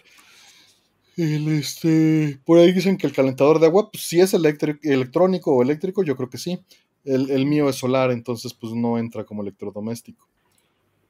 El, 1.18 1.48
este, 1.50 2.40
por 2.46 2.60
ahí 2.60 2.72
dicen 2.74 2.98
que 2.98 3.08
el 3.08 3.14
calentador 3.14 3.60
de 3.60 3.68
agua, 3.68 3.90
pues 3.92 4.04
si 4.04 4.20
es 4.20 4.34
electrónico 4.34 5.56
o 5.56 5.62
eléctrico, 5.64 6.04
yo 6.04 6.16
creo 6.16 6.30
que 6.30 6.38
sí. 6.38 6.60
El, 7.06 7.30
el 7.32 7.46
mío 7.46 7.70
es 7.70 7.76
solar, 7.78 8.12
entonces 8.12 8.54
pues 8.54 8.74
no 8.74 8.98
entra 8.98 9.24
como 9.24 9.42
electrodoméstico. 9.42 10.28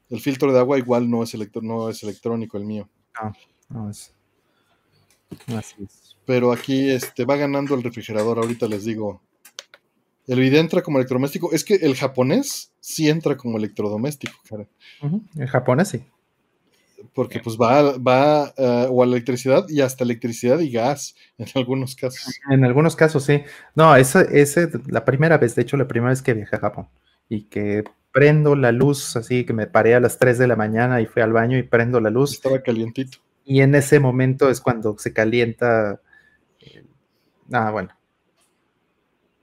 El 0.09 0.19
filtro 0.19 0.53
de 0.53 0.59
agua 0.59 0.77
igual 0.77 1.09
no 1.09 1.23
es, 1.23 1.33
electro- 1.33 1.61
no 1.63 1.89
es 1.89 2.03
electrónico 2.03 2.57
el 2.57 2.65
mío. 2.65 2.87
No, 3.69 3.89
es- 3.89 4.13
así 5.47 5.75
es. 5.83 6.15
Pero 6.25 6.51
aquí 6.51 6.89
este, 6.91 7.25
va 7.25 7.35
ganando 7.35 7.73
el 7.75 7.81
refrigerador, 7.83 8.37
ahorita 8.39 8.67
les 8.67 8.85
digo. 8.85 9.21
El 10.27 10.39
video 10.39 10.59
entra 10.59 10.81
como 10.81 10.97
electrodoméstico. 10.97 11.51
Es 11.51 11.63
que 11.63 11.75
el 11.75 11.95
japonés 11.95 12.71
sí 12.79 13.09
entra 13.09 13.37
como 13.37 13.57
electrodoméstico, 13.57 14.33
cara. 14.47 14.67
En 15.35 15.47
japonés 15.47 15.89
sí. 15.89 16.03
Porque 17.13 17.39
pues 17.39 17.57
va, 17.57 17.97
va 17.97 18.53
eh, 18.57 18.87
o 18.89 19.03
a 19.03 19.05
la 19.05 19.13
electricidad 19.13 19.65
y 19.69 19.81
hasta 19.81 20.03
electricidad 20.03 20.59
y 20.59 20.71
gas 20.71 21.15
en 21.37 21.47
algunos 21.55 21.95
casos. 21.95 22.39
En 22.49 22.63
algunos 22.65 22.95
casos 22.95 23.23
sí. 23.23 23.43
No, 23.75 23.95
esa 23.95 24.21
ese, 24.23 24.69
la 24.87 25.05
primera 25.05 25.37
vez, 25.37 25.55
de 25.55 25.61
hecho, 25.63 25.77
la 25.77 25.87
primera 25.87 26.09
vez 26.11 26.21
que 26.21 26.33
viajé 26.33 26.55
a 26.55 26.59
Japón 26.59 26.87
y 27.29 27.43
que 27.43 27.83
prendo 28.11 28.55
la 28.55 28.71
luz, 28.71 29.15
así 29.17 29.45
que 29.45 29.53
me 29.53 29.67
paré 29.67 29.95
a 29.95 29.99
las 29.99 30.17
3 30.17 30.37
de 30.37 30.47
la 30.47 30.55
mañana 30.55 31.01
y 31.01 31.05
fui 31.05 31.21
al 31.21 31.33
baño 31.33 31.57
y 31.57 31.63
prendo 31.63 31.99
la 31.99 32.09
luz. 32.09 32.33
Estaba 32.33 32.61
calientito. 32.61 33.17
Y 33.43 33.61
en 33.61 33.75
ese 33.75 33.99
momento 33.99 34.49
es 34.49 34.61
cuando 34.61 34.97
se 34.97 35.13
calienta. 35.13 36.01
eh, 36.61 36.83
Ah, 37.51 37.71
bueno. 37.71 37.91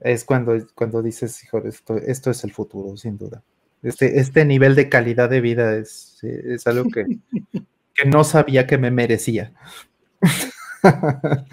Es 0.00 0.24
cuando, 0.26 0.52
cuando 0.74 1.00
dices, 1.00 1.42
hijo, 1.44 1.58
esto, 1.64 1.96
esto 1.96 2.30
es 2.30 2.44
el 2.44 2.52
futuro, 2.52 2.94
sin 2.98 3.16
duda. 3.16 3.42
Este, 3.82 4.20
este 4.20 4.44
nivel 4.44 4.74
de 4.74 4.88
calidad 4.88 5.28
de 5.28 5.40
vida 5.40 5.76
es, 5.76 6.18
es 6.22 6.66
algo 6.66 6.88
que, 6.90 7.04
que 7.94 8.04
no 8.06 8.24
sabía 8.24 8.66
que 8.66 8.78
me 8.78 8.90
merecía. 8.90 9.52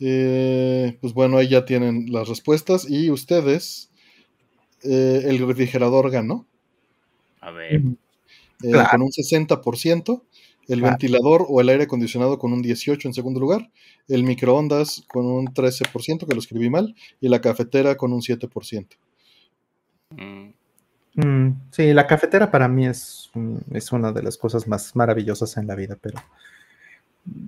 Eh, 0.00 0.98
pues 1.00 1.12
bueno, 1.14 1.38
ahí 1.38 1.48
ya 1.48 1.64
tienen 1.64 2.06
las 2.12 2.28
respuestas. 2.28 2.88
Y 2.88 3.10
ustedes, 3.10 3.90
eh, 4.84 5.22
el 5.26 5.46
refrigerador 5.46 6.10
ganó 6.10 6.46
A 7.40 7.50
ver. 7.52 7.82
eh, 8.62 8.70
Claro. 8.72 8.88
con 8.90 9.02
un 9.02 9.12
60%, 9.12 10.24
el 10.72 10.82
ventilador 10.82 11.46
o 11.48 11.60
el 11.60 11.68
aire 11.68 11.84
acondicionado 11.84 12.38
con 12.38 12.52
un 12.52 12.62
18% 12.62 13.08
en 13.08 13.14
segundo 13.14 13.40
lugar, 13.40 13.70
el 14.08 14.24
microondas 14.24 15.04
con 15.08 15.26
un 15.26 15.46
13%, 15.52 16.26
que 16.26 16.34
lo 16.34 16.40
escribí 16.40 16.70
mal, 16.70 16.94
y 17.20 17.28
la 17.28 17.40
cafetera 17.40 17.96
con 17.96 18.12
un 18.12 18.22
7%. 18.22 18.96
Mm. 20.10 20.52
Mm, 21.16 21.50
sí, 21.70 21.92
la 21.94 22.06
cafetera 22.06 22.50
para 22.50 22.68
mí 22.68 22.86
es, 22.86 23.30
mm, 23.34 23.56
es 23.72 23.92
una 23.92 24.12
de 24.12 24.22
las 24.22 24.38
cosas 24.38 24.68
más 24.68 24.96
maravillosas 24.96 25.56
en 25.58 25.66
la 25.66 25.74
vida, 25.76 25.98
pero 26.00 26.18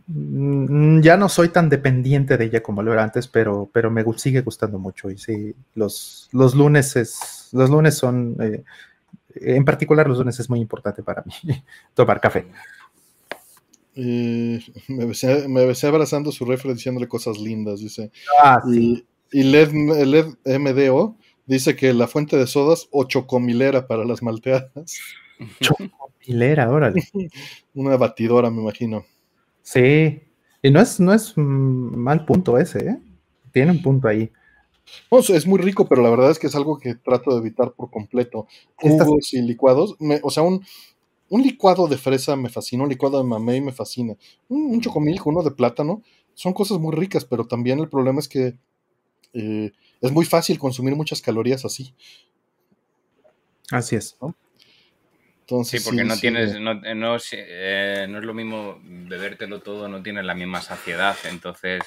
mm, 0.07 1.01
ya 1.01 1.17
no 1.17 1.29
soy 1.29 1.49
tan 1.49 1.69
dependiente 1.69 2.37
de 2.37 2.45
ella 2.47 2.63
como 2.63 2.83
lo 2.83 2.93
era 2.93 3.03
antes, 3.03 3.29
pero, 3.29 3.69
pero 3.73 3.91
me 3.91 4.05
gu- 4.05 4.17
sigue 4.19 4.43
gustando 4.43 4.79
mucho. 4.79 5.11
Y 5.11 5.19
sí, 5.19 5.55
los, 5.75 6.29
los 6.33 6.55
lunes 6.55 6.97
es, 6.97 7.49
los 7.53 7.71
lunes 7.71 7.97
son, 7.97 8.37
eh, 8.41 8.63
en 9.37 9.65
particular 9.65 10.09
los 10.09 10.19
lunes 10.19 10.39
es 10.41 10.51
muy 10.51 10.61
importante 10.61 11.03
para 11.03 11.25
mí, 11.25 11.33
tomar 11.95 12.21
café. 12.21 12.47
Eh, 13.97 14.61
me, 14.89 15.05
besé, 15.07 15.49
me 15.49 15.65
besé 15.67 15.87
abrazando 15.87 16.33
su 16.33 16.45
refri 16.45 16.73
diciéndole 16.75 17.09
cosas 17.09 17.39
lindas, 17.39 17.81
dice. 17.81 18.11
Ah, 18.43 18.61
sí. 18.69 19.05
Y, 19.33 19.41
y 19.41 19.43
LED, 19.45 19.73
LED 20.07 20.59
MDO 20.59 21.17
dice 21.47 21.77
que 21.77 21.93
la 21.93 22.07
fuente 22.09 22.37
de 22.37 22.47
sodas 22.47 22.89
o 22.91 23.05
chocomilera 23.05 23.87
para 23.87 24.05
las 24.05 24.23
malteadas. 24.23 24.99
Hilera, 26.27 26.71
órale. 26.71 27.03
Una 27.75 27.97
batidora, 27.97 28.51
me 28.51 28.63
imagino. 28.63 29.05
Sí. 29.63 30.21
Y 30.63 30.71
no 30.71 30.81
es, 30.81 30.99
no 31.01 31.13
es 31.13 31.35
mm, 31.37 31.97
mal 31.97 32.25
punto 32.25 32.59
ese, 32.59 32.79
¿eh? 32.89 32.99
Tiene 33.53 33.73
un 33.73 33.83
punto 33.83 34.09
ahí. 34.09 34.31
No, 35.11 35.19
es- 35.19 35.47
muy 35.47 35.59
rico, 35.61 35.87
pero 35.87 36.03
la 36.03 36.11
verdad 36.11 36.31
es 36.31 36.39
que 36.39 36.47
es 36.47 36.55
algo 36.55 36.79
que 36.79 36.95
trato 36.95 37.33
de 37.33 37.39
evitar 37.39 37.73
por 37.73 37.91
completo. 37.91 38.47
Estas- 38.81 39.07
Jugos 39.07 39.33
y 39.35 39.43
licuados. 39.43 39.97
me- 40.01 40.21
o 40.23 40.31
sea, 40.31 40.43
un, 40.43 40.65
un 41.29 41.43
licuado 41.43 41.87
de 41.89 41.97
fresa 41.97 42.37
me 42.37 42.49
fascina, 42.49 42.83
un 42.83 42.89
licuado 42.89 43.19
de 43.19 43.25
mamey 43.25 43.61
me 43.61 43.73
fascina. 43.73 44.15
Un, 44.49 44.67
un 44.67 44.81
chocomilk, 44.81 45.27
uno 45.27 45.43
de 45.43 45.51
plátano, 45.51 46.03
son 46.35 46.53
cosas 46.53 46.79
muy 46.79 46.95
ricas, 46.95 47.25
pero 47.25 47.47
también 47.47 47.79
el 47.79 47.89
problema 47.89 48.19
es 48.19 48.29
que 48.29 48.55
eh, 49.33 49.73
es 50.01 50.13
muy 50.13 50.25
fácil 50.25 50.59
consumir 50.59 50.95
muchas 50.95 51.21
calorías 51.23 51.65
así. 51.65 51.95
Así 53.71 53.97
es. 53.97 54.17
Entonces, 55.41 55.83
Sí, 55.83 55.89
porque 55.89 56.05
no 56.05 56.15
sí, 56.15 56.21
tienes, 56.23 56.59
no, 56.61 56.73
eh, 56.85 56.95
no, 56.95 57.17
es, 57.17 57.29
eh, 57.33 58.07
no 58.09 58.19
es 58.19 58.25
lo 58.25 58.35
mismo 58.35 58.79
bebértelo 58.83 59.61
todo, 59.61 59.89
no 59.89 60.03
tienes 60.03 60.25
la 60.25 60.35
misma 60.35 60.61
saciedad. 60.61 61.17
Entonces, 61.25 61.83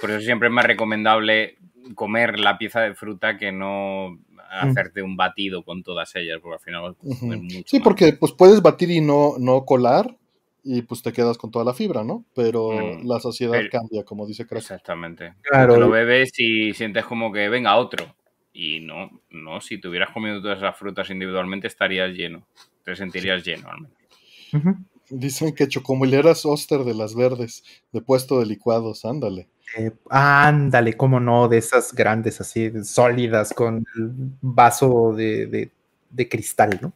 por 0.00 0.10
eso 0.10 0.20
siempre 0.20 0.48
es 0.48 0.54
más 0.54 0.64
recomendable 0.64 1.56
comer 1.94 2.38
la 2.38 2.58
pieza 2.58 2.80
de 2.80 2.94
fruta 2.94 3.36
que 3.36 3.52
no 3.52 4.18
hacerte 4.50 5.02
un 5.02 5.16
batido 5.16 5.62
con 5.62 5.82
todas 5.82 6.14
ellas, 6.16 6.38
porque 6.42 6.54
al 6.54 6.60
final 6.60 6.96
mucho 7.00 7.62
Sí, 7.66 7.80
porque 7.80 8.12
pues 8.12 8.32
puedes 8.32 8.60
batir 8.60 8.90
y 8.90 9.00
no, 9.00 9.34
no 9.38 9.64
colar, 9.64 10.16
y 10.62 10.82
pues 10.82 11.02
te 11.02 11.12
quedas 11.12 11.38
con 11.38 11.50
toda 11.50 11.64
la 11.64 11.74
fibra, 11.74 12.04
¿no? 12.04 12.24
Pero 12.34 12.70
mm, 12.70 13.06
la 13.06 13.20
sociedad 13.20 13.58
cambia, 13.70 14.04
como 14.04 14.26
dice 14.26 14.46
Crash. 14.46 14.62
Exactamente. 14.62 15.34
Claro. 15.42 15.76
lo 15.76 15.88
bebes 15.88 16.32
y 16.38 16.74
sientes 16.74 17.04
como 17.04 17.32
que 17.32 17.48
venga 17.48 17.76
otro. 17.76 18.14
Y 18.52 18.80
no, 18.80 19.22
no, 19.30 19.60
si 19.60 19.80
te 19.80 19.88
hubieras 19.88 20.10
comido 20.12 20.42
todas 20.42 20.58
esas 20.58 20.76
frutas 20.76 21.08
individualmente 21.10 21.66
estarías 21.66 22.10
lleno. 22.10 22.46
Te 22.84 22.96
sentirías 22.96 23.44
lleno 23.44 23.68
al 23.70 23.80
menos. 23.82 24.76
Dicen 25.08 25.54
que 25.54 25.68
chocomileras 25.68 26.44
Oster 26.46 26.80
de 26.80 26.94
las 26.94 27.14
verdes, 27.14 27.64
de 27.92 28.00
puesto 28.00 28.38
de 28.38 28.46
licuados, 28.46 29.04
ándale. 29.04 29.48
Eh, 29.76 29.92
ándale, 30.08 30.96
cómo 30.96 31.20
no, 31.20 31.48
de 31.48 31.58
esas 31.58 31.92
grandes 31.94 32.40
así, 32.40 32.72
sólidas, 32.84 33.52
con 33.52 33.84
el 33.96 34.10
vaso 34.40 35.12
de, 35.14 35.70
de 36.10 36.28
cristal, 36.28 36.78
¿no? 36.82 36.92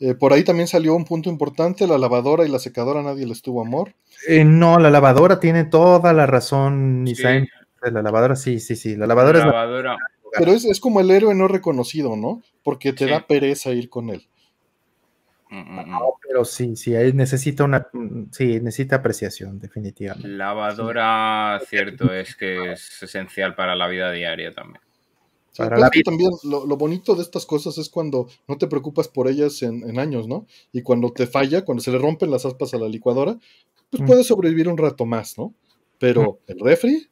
Eh, 0.00 0.14
por 0.14 0.32
ahí 0.32 0.42
también 0.44 0.66
salió 0.66 0.94
un 0.94 1.04
punto 1.04 1.28
importante, 1.28 1.86
la 1.86 1.98
lavadora 1.98 2.46
y 2.46 2.48
la 2.48 2.58
secadora 2.58 3.02
nadie 3.02 3.26
les 3.26 3.42
tuvo 3.42 3.60
amor. 3.60 3.92
Eh, 4.26 4.44
no, 4.46 4.78
la 4.78 4.90
lavadora 4.90 5.38
tiene 5.40 5.64
toda 5.64 6.14
la 6.14 6.26
razón, 6.26 7.04
La 7.82 8.02
lavadora 8.02 8.34
sí, 8.34 8.60
sí, 8.60 8.76
sí. 8.76 8.96
La 8.96 9.06
lavadora, 9.06 9.40
es 9.40 10.38
Pero 10.38 10.52
es, 10.52 10.80
como 10.80 11.00
el 11.00 11.10
héroe 11.10 11.34
no 11.34 11.48
reconocido, 11.48 12.16
¿no? 12.16 12.42
Porque 12.62 12.94
te 12.94 13.06
da 13.06 13.26
pereza 13.26 13.72
ir 13.72 13.90
con 13.90 14.08
él. 14.08 14.26
Mm, 15.50 15.58
mm, 15.58 15.80
mm. 15.80 15.90
No, 15.90 16.14
pero 16.26 16.44
sí, 16.44 16.76
sí, 16.76 16.92
necesita 17.12 17.64
una, 17.64 17.88
sí, 18.30 18.60
necesita 18.60 18.96
apreciación, 18.96 19.58
definitivamente. 19.58 20.28
Lavadora, 20.28 21.60
cierto, 21.68 22.12
es 22.12 22.36
que 22.36 22.72
es 22.72 23.02
esencial 23.02 23.54
para 23.54 23.74
la 23.74 23.88
vida 23.88 24.12
diaria 24.12 24.52
también 24.52 24.80
también 26.04 26.30
lo, 26.44 26.76
bonito 26.76 27.14
de 27.14 27.22
estas 27.22 27.46
cosas 27.46 27.76
es 27.78 27.88
cuando 27.88 28.28
no 28.46 28.56
te 28.56 28.66
preocupas 28.66 29.08
por 29.08 29.28
ellas 29.28 29.62
en, 29.62 29.98
años, 29.98 30.28
¿no? 30.28 30.46
Y 30.72 30.82
cuando 30.82 31.12
te 31.12 31.26
falla, 31.26 31.64
cuando 31.64 31.82
se 31.82 31.90
le 31.90 31.98
rompen 31.98 32.30
las 32.30 32.46
aspas 32.46 32.74
a 32.74 32.78
la 32.78 32.88
licuadora, 32.88 33.36
pues 33.90 34.02
mm. 34.02 34.06
puedes 34.06 34.26
sobrevivir 34.26 34.68
un 34.68 34.78
rato 34.78 35.04
más, 35.06 35.36
¿no? 35.38 35.54
Pero 35.98 36.40
mm. 36.46 36.52
el 36.52 36.60
refri, 36.60 37.08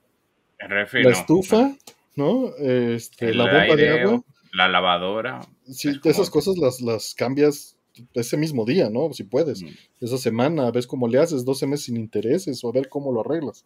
la 0.58 1.10
estufa, 1.10 1.74
¿no? 2.14 2.54
Este, 2.58 3.34
la 3.34 3.44
bomba 3.44 3.76
de 3.76 4.00
agua. 4.00 4.22
La 4.52 4.68
lavadora. 4.68 5.40
Sí, 5.66 6.00
esas 6.04 6.30
cosas 6.30 6.56
las, 6.56 6.80
las 6.80 7.14
cambias 7.14 7.77
ese 8.14 8.36
mismo 8.36 8.64
día, 8.64 8.90
¿no? 8.90 9.12
Si 9.12 9.24
puedes. 9.24 9.62
Mm. 9.62 9.68
Esa 10.00 10.18
semana, 10.18 10.70
ves 10.70 10.86
cómo 10.86 11.08
le 11.08 11.18
haces, 11.18 11.44
12 11.44 11.66
meses 11.66 11.86
sin 11.86 11.96
intereses 11.96 12.62
o 12.64 12.68
a 12.68 12.72
ver 12.72 12.88
cómo 12.88 13.12
lo 13.12 13.20
arreglas. 13.20 13.64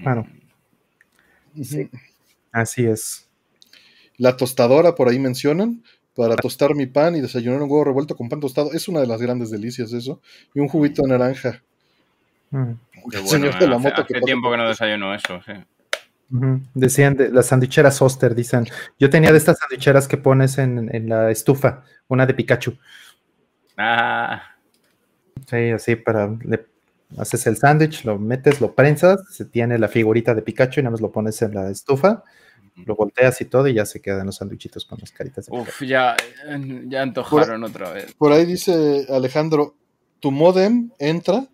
Claro. 0.00 0.26
Sí. 1.62 1.88
Así 2.50 2.84
es. 2.84 3.28
La 4.18 4.36
tostadora, 4.36 4.94
por 4.94 5.08
ahí 5.08 5.18
mencionan, 5.18 5.82
para 6.14 6.36
tostar 6.36 6.74
mi 6.74 6.86
pan 6.86 7.16
y 7.16 7.20
desayunar 7.20 7.62
un 7.62 7.70
huevo 7.70 7.84
revuelto 7.84 8.16
con 8.16 8.28
pan 8.28 8.40
tostado. 8.40 8.72
Es 8.72 8.88
una 8.88 9.00
de 9.00 9.06
las 9.06 9.20
grandes 9.20 9.50
delicias 9.50 9.92
eso. 9.92 10.20
Y 10.54 10.60
un 10.60 10.68
juguito 10.68 11.02
de 11.02 11.08
naranja. 11.08 11.62
Mm. 12.50 12.72
señor 13.24 13.58
de 13.58 13.66
la 13.66 13.78
moto 13.78 14.02
hace, 14.02 14.20
tiempo 14.20 14.50
que 14.50 14.56
no 14.58 14.68
desayuno 14.68 15.14
eso, 15.14 15.40
sí. 15.46 15.52
Decían 16.74 17.14
de, 17.16 17.30
las 17.30 17.46
sandwicheras 17.46 18.00
Oster, 18.00 18.34
dicen. 18.34 18.66
Yo 18.98 19.10
tenía 19.10 19.32
de 19.32 19.38
estas 19.38 19.58
sandwicheras 19.58 20.08
que 20.08 20.16
pones 20.16 20.56
en, 20.58 21.08
la 21.08 21.30
estufa, 21.30 21.84
una 22.08 22.24
de 22.26 22.34
Pikachu. 22.34 22.78
Ah. 23.76 24.42
Sí, 25.48 25.70
así 25.70 25.96
para. 25.96 26.30
haces 27.18 27.46
el 27.46 27.56
sándwich, 27.56 28.04
lo 28.04 28.18
metes, 28.18 28.60
lo 28.60 28.74
prensas, 28.74 29.20
se 29.30 29.44
tiene 29.44 29.78
la 29.78 29.88
figurita 29.88 30.34
de 30.34 30.42
Pikachu 30.42 30.80
y 30.80 30.82
nada 30.82 30.92
más 30.92 31.00
lo 31.00 31.12
pones 31.12 31.40
en 31.42 31.54
la 31.54 31.70
estufa 31.70 32.24
lo 32.76 32.96
volteas 32.96 33.40
y 33.40 33.44
todo 33.44 33.68
y 33.68 33.74
ya 33.74 33.86
se 33.86 34.00
quedan 34.00 34.26
los 34.26 34.36
sándwichitos 34.36 34.84
con 34.84 34.98
las 35.00 35.12
caritas. 35.12 35.46
Uf, 35.50 35.82
ya, 35.82 36.16
ya 36.86 37.02
antojaron 37.02 37.64
otra 37.64 37.90
vez. 37.90 38.14
Por 38.14 38.32
ahí 38.32 38.44
dice 38.46 39.06
Alejandro, 39.08 39.74
¿tu 40.20 40.30
modem 40.30 40.90
entra? 40.98 41.46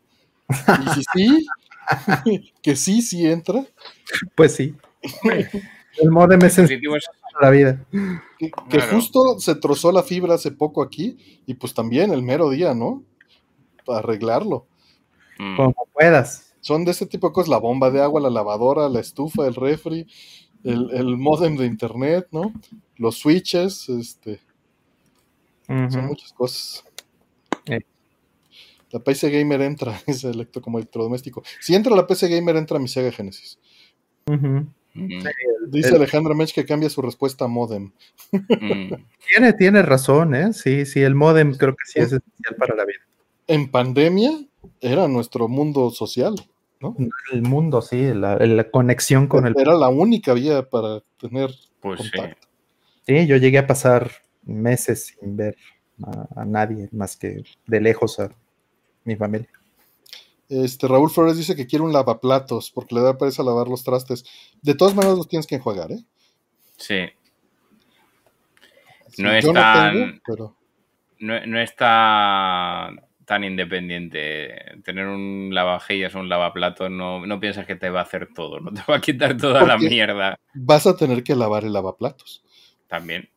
Y 0.48 0.88
si 0.94 1.02
sí, 1.12 1.46
que 2.62 2.76
sí, 2.76 3.02
sí 3.02 3.26
entra. 3.26 3.64
Pues 4.34 4.54
sí. 4.54 4.74
El 5.98 6.10
modem 6.10 6.40
es 6.44 6.58
la 7.40 7.50
vida. 7.50 7.86
Que, 8.38 8.80
justo 8.80 9.38
se 9.38 9.54
trozó 9.54 9.92
la 9.92 10.02
fibra 10.02 10.34
hace 10.34 10.50
poco 10.50 10.82
aquí 10.82 11.42
y 11.46 11.54
pues 11.54 11.74
también 11.74 12.12
el 12.12 12.22
mero 12.22 12.50
día, 12.50 12.74
¿no? 12.74 13.02
Para 13.84 14.00
arreglarlo. 14.00 14.66
Mm. 15.38 15.56
Como 15.56 15.88
puedas. 15.92 16.54
Son 16.60 16.84
de 16.84 16.90
este 16.90 17.06
tipo 17.06 17.28
de 17.28 17.32
cosas, 17.32 17.48
la 17.48 17.58
bomba 17.58 17.90
de 17.90 18.02
agua, 18.02 18.20
la 18.20 18.30
lavadora, 18.30 18.88
la 18.88 19.00
estufa, 19.00 19.46
el 19.46 19.54
refri, 19.54 20.06
el, 20.64 20.90
el 20.92 21.16
modem 21.16 21.56
de 21.56 21.66
internet, 21.66 22.28
¿no? 22.32 22.52
Los 22.96 23.18
switches, 23.18 23.88
este. 23.88 24.40
Son 25.66 26.06
muchas 26.06 26.32
cosas. 26.32 26.84
Eh. 27.66 27.80
La 28.90 29.00
PC 29.00 29.30
Gamer 29.30 29.60
entra, 29.60 30.00
es 30.06 30.24
electo 30.24 30.62
como 30.62 30.78
electrodoméstico. 30.78 31.42
Si 31.60 31.74
entra 31.74 31.94
la 31.94 32.06
PC 32.06 32.28
Gamer, 32.28 32.56
entra 32.56 32.78
mi 32.78 32.88
Sega 32.88 33.12
Genesis. 33.12 33.58
Dice 35.68 35.94
Alejandra 35.94 36.34
Mech 36.34 36.52
que 36.52 36.64
cambia 36.64 36.88
su 36.88 37.02
respuesta 37.02 37.44
a 37.44 37.48
modem. 37.48 37.92
Mm. 38.32 38.94
tiene, 39.28 39.52
tiene 39.52 39.82
razón, 39.82 40.34
¿eh? 40.34 40.52
Sí, 40.52 40.86
sí, 40.86 41.00
el 41.02 41.14
modem 41.14 41.54
creo 41.54 41.72
que 41.72 41.84
sí 41.86 41.98
es 42.00 42.06
esencial 42.06 42.56
para 42.58 42.74
la 42.74 42.84
vida. 42.84 43.00
En 43.46 43.70
pandemia 43.70 44.32
era 44.80 45.08
nuestro 45.08 45.48
mundo 45.48 45.90
social. 45.90 46.34
El 47.32 47.42
mundo, 47.42 47.82
sí, 47.82 48.12
la, 48.14 48.70
conexión 48.70 49.26
con 49.26 49.46
el... 49.46 49.54
Era 49.58 49.74
la 49.74 49.88
única 49.88 50.32
vía 50.34 50.62
para 50.62 51.00
tener 51.18 51.50
pues 51.80 52.00
contacto. 52.00 52.46
Sí. 53.06 53.26
yo 53.26 53.36
llegué 53.36 53.58
a 53.58 53.66
pasar 53.66 54.10
meses 54.44 55.16
sin 55.18 55.36
ver 55.36 55.56
a, 56.36 56.44
nadie 56.44 56.88
más 56.92 57.16
que 57.16 57.42
de 57.66 57.80
lejos 57.80 58.20
a 58.20 58.30
mi 59.04 59.16
familia. 59.16 59.48
Este, 60.48 60.88
Raúl 60.88 61.10
Flores 61.10 61.36
dice 61.36 61.54
que 61.54 61.66
quiere 61.66 61.84
un 61.84 61.92
lavaplatos 61.92 62.70
porque 62.70 62.94
le 62.94 63.02
da 63.02 63.18
pereza 63.18 63.42
lavar 63.42 63.68
los 63.68 63.84
trastes. 63.84 64.24
De 64.62 64.74
todas 64.74 64.94
maneras 64.94 65.18
los 65.18 65.28
tienes 65.28 65.46
que 65.46 65.56
enjuagar, 65.56 65.92
¿eh? 65.92 66.04
Sí. 66.76 67.06
no, 69.18 69.32
es 69.32 69.52
tan, 69.52 70.20
pero... 70.24 70.56
no, 71.18 71.44
no 71.46 71.60
está 71.60 72.90
tan 73.28 73.44
independiente. 73.44 74.80
Tener 74.84 75.06
un 75.06 75.50
lavavajillas 75.52 76.14
o 76.14 76.20
un 76.20 76.30
lavaplatos 76.30 76.90
no, 76.90 77.26
no 77.26 77.38
piensas 77.38 77.66
que 77.66 77.76
te 77.76 77.90
va 77.90 78.00
a 78.00 78.04
hacer 78.04 78.30
todo, 78.34 78.58
no 78.58 78.72
te 78.72 78.80
va 78.88 78.96
a 78.96 79.00
quitar 79.02 79.36
toda 79.36 79.64
la 79.64 79.76
mierda. 79.76 80.40
Vas 80.54 80.86
a 80.86 80.96
tener 80.96 81.22
que 81.22 81.36
lavar 81.36 81.64
el 81.64 81.74
lavaplatos. 81.74 82.42
También. 82.86 83.28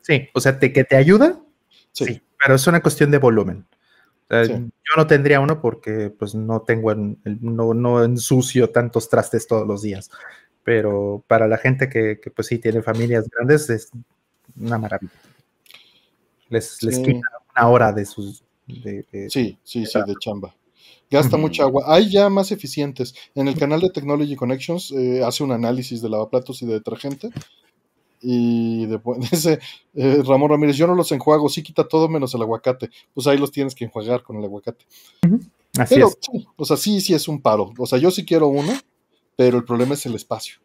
Sí, 0.00 0.28
o 0.32 0.40
sea, 0.40 0.60
te, 0.60 0.72
que 0.72 0.84
te 0.84 0.96
ayuda, 0.96 1.40
sí. 1.90 2.22
pero 2.38 2.54
es 2.54 2.66
una 2.68 2.80
cuestión 2.80 3.10
de 3.10 3.18
volumen. 3.18 3.66
Yo 4.30 4.96
no 4.96 5.06
tendría 5.06 5.40
uno 5.40 5.60
porque 5.60 6.10
pues 6.10 6.34
no 6.34 6.60
tengo, 6.62 6.94
no, 6.94 7.74
no 7.74 8.04
ensucio 8.04 8.70
tantos 8.70 9.08
trastes 9.08 9.46
todos 9.46 9.66
los 9.66 9.82
días, 9.82 10.10
pero 10.64 11.24
para 11.26 11.48
la 11.48 11.56
gente 11.56 11.88
que, 11.88 12.20
que 12.20 12.30
pues 12.30 12.48
sí 12.48 12.58
tiene 12.58 12.82
familias 12.82 13.28
grandes 13.30 13.70
es 13.70 13.90
una 14.60 14.78
maravilla. 14.78 15.12
Les, 16.50 16.82
les 16.82 16.98
quita 16.98 17.66
hora 17.66 17.92
de 17.92 18.04
sus... 18.04 18.42
sí, 19.28 19.58
sí, 19.62 19.86
sí, 19.86 19.98
de 20.06 20.14
chamba. 20.20 20.54
Gasta 21.10 21.38
mucha 21.38 21.62
agua. 21.62 21.84
Hay 21.86 22.10
ya 22.10 22.28
más 22.28 22.52
eficientes. 22.52 23.14
En 23.34 23.48
el 23.48 23.58
canal 23.58 23.80
de 23.80 23.90
Technology 23.90 24.36
Connections 24.36 24.92
eh, 24.92 25.22
hace 25.24 25.42
un 25.42 25.52
análisis 25.52 26.02
de 26.02 26.10
lavaplatos 26.10 26.60
y 26.62 26.66
de 26.66 26.74
detergente. 26.74 27.30
Y 28.20 28.86
después 28.86 29.18
dice 29.30 29.60
eh, 29.94 30.22
Ramón 30.24 30.50
Ramírez, 30.50 30.76
yo 30.76 30.86
no 30.86 30.94
los 30.94 31.12
enjuago, 31.12 31.48
sí 31.48 31.62
quita 31.62 31.86
todo 31.86 32.08
menos 32.08 32.34
el 32.34 32.42
aguacate. 32.42 32.90
Pues 33.14 33.26
ahí 33.26 33.38
los 33.38 33.50
tienes 33.50 33.74
que 33.74 33.84
enjuagar 33.84 34.22
con 34.22 34.36
el 34.36 34.44
aguacate. 34.44 34.84
Así 35.78 36.00
es. 36.00 36.18
o 36.56 36.64
sea, 36.64 36.76
sí, 36.76 37.00
sí 37.00 37.14
es 37.14 37.28
un 37.28 37.40
paro. 37.40 37.72
O 37.78 37.86
sea, 37.86 37.98
yo 37.98 38.10
sí 38.10 38.24
quiero 38.24 38.48
uno, 38.48 38.72
pero 39.36 39.56
el 39.56 39.64
problema 39.64 39.94
es 39.94 40.04
el 40.06 40.14
espacio. 40.14 40.58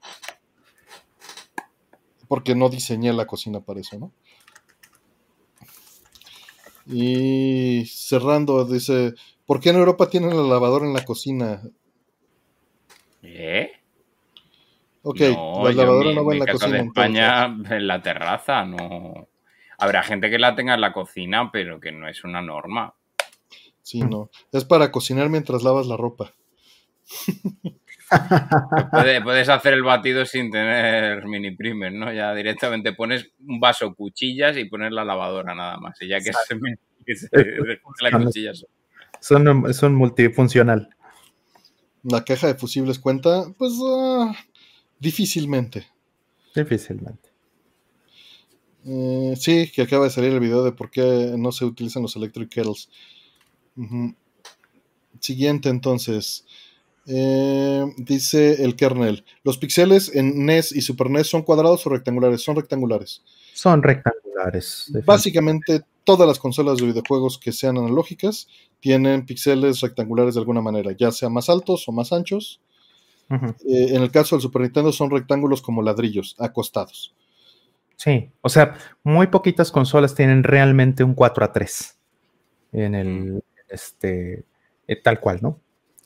Porque 2.27 2.56
no 2.56 2.69
diseñé 2.69 3.14
la 3.14 3.27
cocina 3.27 3.59
para 3.59 3.82
eso, 3.82 3.99
¿no? 3.99 4.11
Y 6.85 7.85
cerrando, 7.85 8.65
dice, 8.65 9.14
¿por 9.45 9.59
qué 9.59 9.69
en 9.69 9.77
Europa 9.77 10.09
tienen 10.09 10.35
la 10.35 10.43
lavadora 10.43 10.85
en 10.85 10.93
la 10.93 11.06
cocina? 11.06 11.61
¿Eh? 13.22 13.72
Ok, 15.03 15.19
la 15.19 15.72
lavadora 15.73 16.14
no 16.14 16.25
va 16.25 16.33
en 16.33 16.40
la 16.40 16.45
cocina. 16.48 16.80
En 16.80 16.88
España, 16.88 17.45
en 17.45 17.88
la 17.88 18.01
terraza, 18.01 18.64
no. 18.64 19.27
Habrá 19.77 20.01
gente 20.01 20.30
que 20.30 20.40
la 20.40 20.56
tenga 20.56 20.75
en 20.75 20.82
la 20.82 20.93
cocina, 20.93 21.51
pero 21.51 21.80
que 21.80 21.91
no 21.91 22.07
es 22.07 22.23
una 22.23 22.41
norma. 22.41 22.93
Sí, 23.82 23.99
no. 23.99 24.30
Es 24.53 24.64
para 24.64 24.91
cocinar 24.91 25.30
mientras 25.30 25.61
lavas 25.61 25.88
la 25.88 25.98
ropa. 25.98 26.33
puedes 29.23 29.49
hacer 29.49 29.73
el 29.73 29.83
batido 29.83 30.25
sin 30.25 30.49
tener 30.51 31.25
mini 31.25 31.51
primer, 31.51 31.91
¿no? 31.91 32.14
Ya 32.14 32.33
directamente 32.33 32.93
pones 32.93 33.30
un 33.45 33.59
vaso, 33.59 33.93
cuchillas 33.93 34.57
y 34.57 34.65
poner 34.65 34.93
la 34.93 35.03
lavadora 35.03 35.53
nada 35.53 35.77
más. 35.77 36.01
Y 36.01 36.07
ya 36.07 36.19
que 36.19 36.32
se, 36.32 37.30
la 38.01 38.11
cuchilla 38.11 38.53
son, 39.19 39.73
son 39.73 39.95
multifuncional. 39.95 40.90
La 42.03 42.23
caja 42.23 42.48
de 42.48 42.56
fusibles 42.56 42.99
cuenta, 42.99 43.45
pues 43.57 43.73
ah, 43.85 44.33
difícilmente. 45.03 45.85
Difícilmente. 46.56 47.30
Eh, 48.85 49.35
sí, 49.38 49.72
que 49.73 49.83
acaba 49.83 50.06
de 50.06 50.11
salir 50.11 50.32
el 50.32 50.40
video 50.40 50.64
de 50.64 50.72
por 50.72 50.90
qué 50.90 51.35
no 51.38 51.51
se 51.51 51.65
utilizan 51.65 52.01
los 52.01 52.15
electric 52.15 52.49
kettles. 52.49 52.90
Siguiente 55.19 55.69
entonces. 55.69 56.45
Eh, 57.06 57.85
dice 57.98 58.64
el 58.64 58.75
kernel. 58.75 59.25
¿Los 59.43 59.57
píxeles 59.57 60.15
en 60.15 60.45
NES 60.45 60.72
y 60.72 60.82
Super 60.82 61.09
NES 61.09 61.27
son 61.27 61.43
cuadrados 61.43 61.85
o 61.85 61.90
rectangulares? 61.90 62.41
Son 62.41 62.56
rectangulares. 62.56 63.22
Son 63.53 63.83
rectangulares. 63.83 64.91
Básicamente 65.06 65.83
todas 66.03 66.27
las 66.27 66.40
consolas 66.40 66.77
de 66.77 66.88
videojuegos 66.88 67.38
que 67.38 67.51
sean 67.51 67.77
analógicas 67.77 68.48
tienen 68.80 69.25
píxeles 69.25 69.82
rectangulares 69.82 70.35
de 70.35 70.41
alguna 70.41 70.61
manera, 70.61 70.91
ya 70.98 71.11
sea 71.11 71.30
más 71.30 71.49
altos 71.49 71.88
o 71.88 71.91
más 71.91 72.11
anchos. 72.11 72.61
Eh, 73.67 73.95
en 73.95 74.01
el 74.01 74.11
caso 74.11 74.35
del 74.35 74.41
Super 74.41 74.61
Nintendo 74.61 74.91
son 74.91 75.09
rectángulos 75.09 75.61
como 75.61 75.81
ladrillos, 75.81 76.35
acostados. 76.39 77.15
Sí, 77.95 78.29
o 78.41 78.49
sea, 78.49 78.75
muy 79.03 79.27
poquitas 79.27 79.71
consolas 79.71 80.15
tienen 80.15 80.43
realmente 80.43 81.03
un 81.03 81.13
4 81.13 81.45
a 81.45 81.51
3 81.51 81.97
en 82.73 82.95
el, 82.95 83.07
mm. 83.07 83.39
este, 83.69 84.43
eh, 84.87 84.95
tal 85.01 85.19
cual, 85.19 85.39
¿no? 85.41 85.59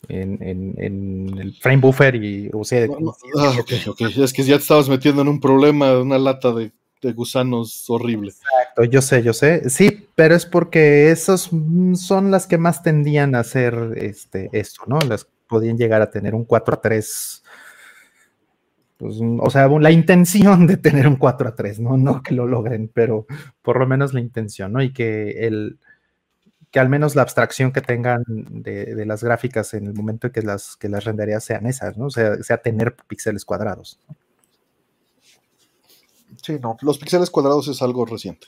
En, 0.10 0.76
el 0.78 1.54
frame 1.60 1.82
buffer 1.82 2.16
y, 2.16 2.50
o 2.54 2.64
sea, 2.64 2.86
ah, 2.86 3.56
ok, 3.60 3.72
ok, 3.88 4.02
es 4.02 4.32
que 4.32 4.44
ya 4.44 4.56
te 4.56 4.62
estabas 4.62 4.88
metiendo 4.88 5.22
en 5.22 5.28
un 5.28 5.40
problema, 5.40 5.98
una 6.00 6.18
lata 6.20 6.54
de, 6.54 6.72
gusanos 7.14 7.90
horrible. 7.90 8.32
Exacto, 8.32 8.84
yo 8.84 9.02
sé, 9.02 9.24
yo 9.24 9.34
sé, 9.34 9.70
sí, 9.70 10.08
pero 10.16 10.36
es 10.36 10.46
porque 10.46 11.10
esos 11.10 11.50
son 11.96 12.32
las 12.32 12.48
que 12.48 12.58
más 12.58 12.84
tendían 12.84 13.34
a 13.34 13.40
hacer 13.40 13.94
este, 13.96 14.50
esto, 14.52 14.84
¿no? 14.88 15.00
Las 15.00 15.28
podían 15.48 15.78
llegar 15.78 16.02
a 16.02 16.12
tener 16.12 16.36
un 16.36 16.46
4 16.46 16.76
a 16.76 16.82
3 16.82 17.44
pues, 18.98 19.18
o 19.22 19.50
sea, 19.52 19.68
la 19.68 19.92
intención 19.92 20.66
de 20.66 20.78
tener 20.78 21.08
un 21.08 21.18
4 21.18 21.50
a 21.50 21.56
3, 21.56 21.80
¿no? 21.80 21.98
No 21.98 22.24
que 22.24 22.34
lo 22.34 22.48
logren, 22.48 22.90
pero 22.92 23.28
por 23.62 23.80
lo 23.80 23.86
menos 23.86 24.14
la 24.14 24.20
intención, 24.20 24.74
¿no? 24.74 24.82
Y 24.82 24.92
que 24.92 25.46
el 25.46 25.78
que 26.72 26.80
al 26.80 26.90
menos 26.90 27.16
la 27.16 27.22
abstracción 27.22 27.72
que 27.72 27.82
tengan 27.82 28.24
de, 28.28 29.06
las 29.06 29.24
gráficas 29.24 29.74
en 29.74 29.86
el 29.88 29.94
momento 29.94 30.28
en 30.28 30.34
que 30.34 30.42
las, 30.42 30.76
que 30.76 30.90
las 30.90 31.06
renderías 31.06 31.44
sean 31.44 31.66
esas, 31.66 31.98
¿no? 31.98 32.08
O 32.08 32.10
sea, 32.10 32.44
sea 32.44 32.58
tener 32.58 32.96
píxeles 33.08 33.46
cuadrados. 33.46 34.00
Sí, 36.42 36.58
no, 36.62 36.76
los 36.82 36.98
píxeles 36.98 37.30
cuadrados 37.30 37.70
es 37.70 37.82
algo 37.82 38.06
reciente. 38.06 38.48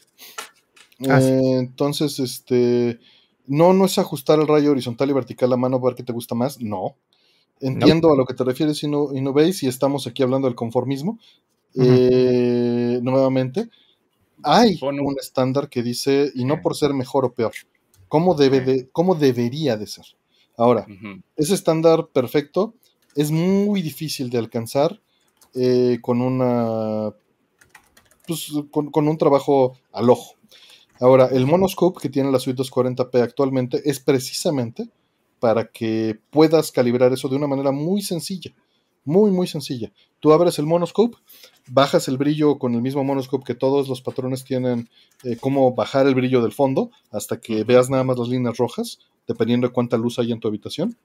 Ah, 1.07 1.19
eh, 1.21 1.57
entonces, 1.59 2.19
este, 2.19 2.99
no, 3.49 3.73
no 3.73 3.85
es 3.85 3.97
ajustar 3.97 4.39
el 4.39 4.47
rayo 4.47 4.71
horizontal 4.71 5.09
y 5.09 5.13
vertical 5.13 5.51
a 5.51 5.57
mano 5.57 5.81
para 5.81 5.91
ver 5.91 5.97
qué 5.97 6.03
te 6.03 6.13
gusta 6.13 6.35
más, 6.35 6.61
no. 6.61 6.95
Entiendo 7.59 8.13
a 8.13 8.15
lo 8.15 8.25
que 8.25 8.35
te 8.35 8.43
refieres 8.43 8.81
y 8.83 8.87
no, 8.87 9.13
y 9.13 9.21
no 9.21 9.33
veis, 9.33 9.63
y 9.63 9.67
estamos 9.67 10.07
aquí 10.07 10.23
hablando 10.23 10.47
del 10.47 10.55
conformismo. 10.55 11.19
Eh, 11.75 12.99
nuevamente, 13.01 13.69
hay 14.43 14.79
un 14.81 15.15
estándar 15.19 15.67
que 15.67 15.83
dice, 15.83 16.31
y 16.35 16.45
no 16.45 16.61
por 16.61 16.75
ser 16.75 16.93
mejor 16.93 17.25
o 17.25 17.33
peor, 17.33 17.53
cómo, 18.07 18.35
debe 18.35 18.61
de, 18.61 18.89
cómo 18.91 19.15
debería 19.15 19.75
de 19.77 19.87
ser. 19.87 20.05
Ahora, 20.55 20.85
ese 21.35 21.55
estándar 21.55 22.07
perfecto 22.13 22.75
es 23.15 23.31
muy 23.31 23.81
difícil 23.81 24.29
de 24.29 24.37
alcanzar 24.37 25.01
eh, 25.55 25.97
con 26.01 26.21
una 26.21 27.13
pues, 28.27 28.51
con, 28.69 28.91
con, 28.91 29.07
un 29.07 29.17
trabajo 29.17 29.77
al 29.91 30.09
ojo. 30.09 30.35
Ahora, 30.99 31.27
el 31.27 31.45
monoscope 31.45 32.01
que 32.01 32.09
tiene 32.09 32.29
la 32.29 32.39
suite 32.39 32.61
240p 32.61 33.21
actualmente 33.21 33.81
es 33.85 34.01
precisamente 34.01 34.89
para 35.39 35.71
que 35.71 36.19
puedas 36.29 36.73
calibrar 36.73 37.13
eso 37.13 37.29
de 37.29 37.37
una 37.37 37.47
manera 37.47 37.71
muy 37.71 38.01
sencilla, 38.01 38.53
muy, 39.05 39.31
muy 39.31 39.47
sencilla. 39.47 39.93
Tú 40.19 40.33
abres 40.33 40.59
el 40.59 40.65
monoscope, 40.65 41.17
bajas 41.69 42.09
el 42.09 42.17
brillo 42.17 42.59
con 42.59 42.75
el 42.75 42.81
mismo 42.81 43.05
monoscope 43.05 43.45
que 43.45 43.55
todos 43.55 43.87
los 43.87 44.01
patrones 44.01 44.43
tienen, 44.43 44.89
eh, 45.23 45.37
cómo 45.39 45.73
bajar 45.73 46.05
el 46.05 46.15
brillo 46.15 46.41
del 46.41 46.51
fondo 46.51 46.91
hasta 47.11 47.39
que 47.39 47.63
veas 47.63 47.89
nada 47.89 48.03
más 48.03 48.19
las 48.19 48.27
líneas 48.27 48.57
rojas, 48.57 48.99
dependiendo 49.25 49.67
de 49.67 49.73
cuánta 49.73 49.95
luz 49.95 50.19
hay 50.19 50.33
en 50.33 50.41
tu 50.41 50.49
habitación. 50.49 50.97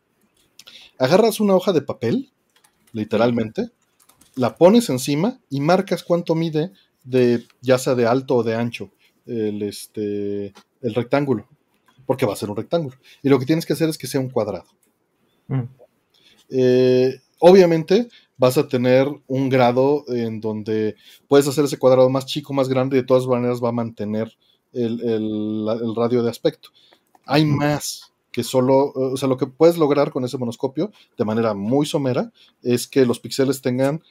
Agarras 0.99 1.39
una 1.39 1.55
hoja 1.55 1.73
de 1.73 1.83
papel, 1.83 2.33
literalmente, 2.93 3.71
la 4.35 4.57
pones 4.57 4.91
encima 4.91 5.39
y 5.51 5.61
marcas 5.61 6.03
cuánto 6.03 6.35
mide 6.35 6.73
de 7.05 7.47
ya 7.61 7.79
sea 7.79 7.95
de 7.95 8.07
alto 8.07 8.35
o 8.37 8.43
de 8.43 8.57
ancho 8.57 8.91
el, 9.27 9.63
este, 9.63 10.53
el 10.83 10.95
rectángulo 10.95 11.49
porque 12.07 12.27
va 12.27 12.33
a 12.33 12.37
ser 12.37 12.51
un 12.51 12.57
rectángulo. 12.57 12.97
Y 13.23 13.29
lo 13.29 13.39
que 13.39 13.47
tienes 13.47 13.67
que 13.67 13.73
hacer 13.73 13.89
es 13.89 13.99
que 13.99 14.07
sea 14.07 14.21
un 14.21 14.31
cuadrado. 14.31 14.67
Mm. 15.49 15.63
Eh, 16.51 17.21
obviamente 17.39 18.09
vas 18.37 18.59
a 18.59 18.69
tener 18.69 19.09
un 19.27 19.49
grado 19.49 20.05
en 20.09 20.41
donde 20.41 20.97
puedes 21.29 21.49
hacer 21.49 21.65
ese 21.65 21.79
cuadrado 21.79 22.09
más 22.11 22.27
chico, 22.27 22.53
más 22.53 22.69
grande, 22.69 22.97
y 22.97 23.01
de 23.01 23.07
todas 23.07 23.27
maneras 23.27 23.63
va 23.63 23.71
a 23.71 23.73
mantener 23.73 24.37
el, 24.73 25.67
radio 25.97 26.23
de 26.23 26.31
aspecto. 26.31 26.71
Hay 27.27 27.45
mm. 27.45 27.57
más 27.57 28.13
que 28.33 28.43
solo, 28.43 28.93
o 28.95 29.17
sea, 29.17 29.29
lo 29.29 29.37
que 29.37 29.47
puedes 29.47 29.79
lograr 29.79 30.11
con 30.11 30.25
ese 30.25 30.39
monoscopio 30.39 30.91
de 31.17 31.25
manera 31.25 31.55
muy 31.55 31.87
somera 31.87 32.33
es 32.63 32.89
que 32.89 33.07
los 33.07 33.21
píxeles 33.21 33.63
tengan 33.63 34.03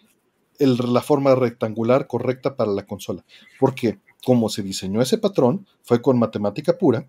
la 0.60 1.02
forma 1.02 1.36
rectangular 1.36 2.08
correcta 2.08 2.56
para 2.56 2.72
la 2.72 2.86
consola. 2.86 3.26
Porque 3.60 4.00
como 4.26 4.50
se 4.50 4.64
diseñó 4.64 5.02
ese 5.02 5.18
patrón, 5.18 5.68
fue 5.84 6.02
con 6.02 6.18
matemática 6.18 6.78
pura, 6.78 7.08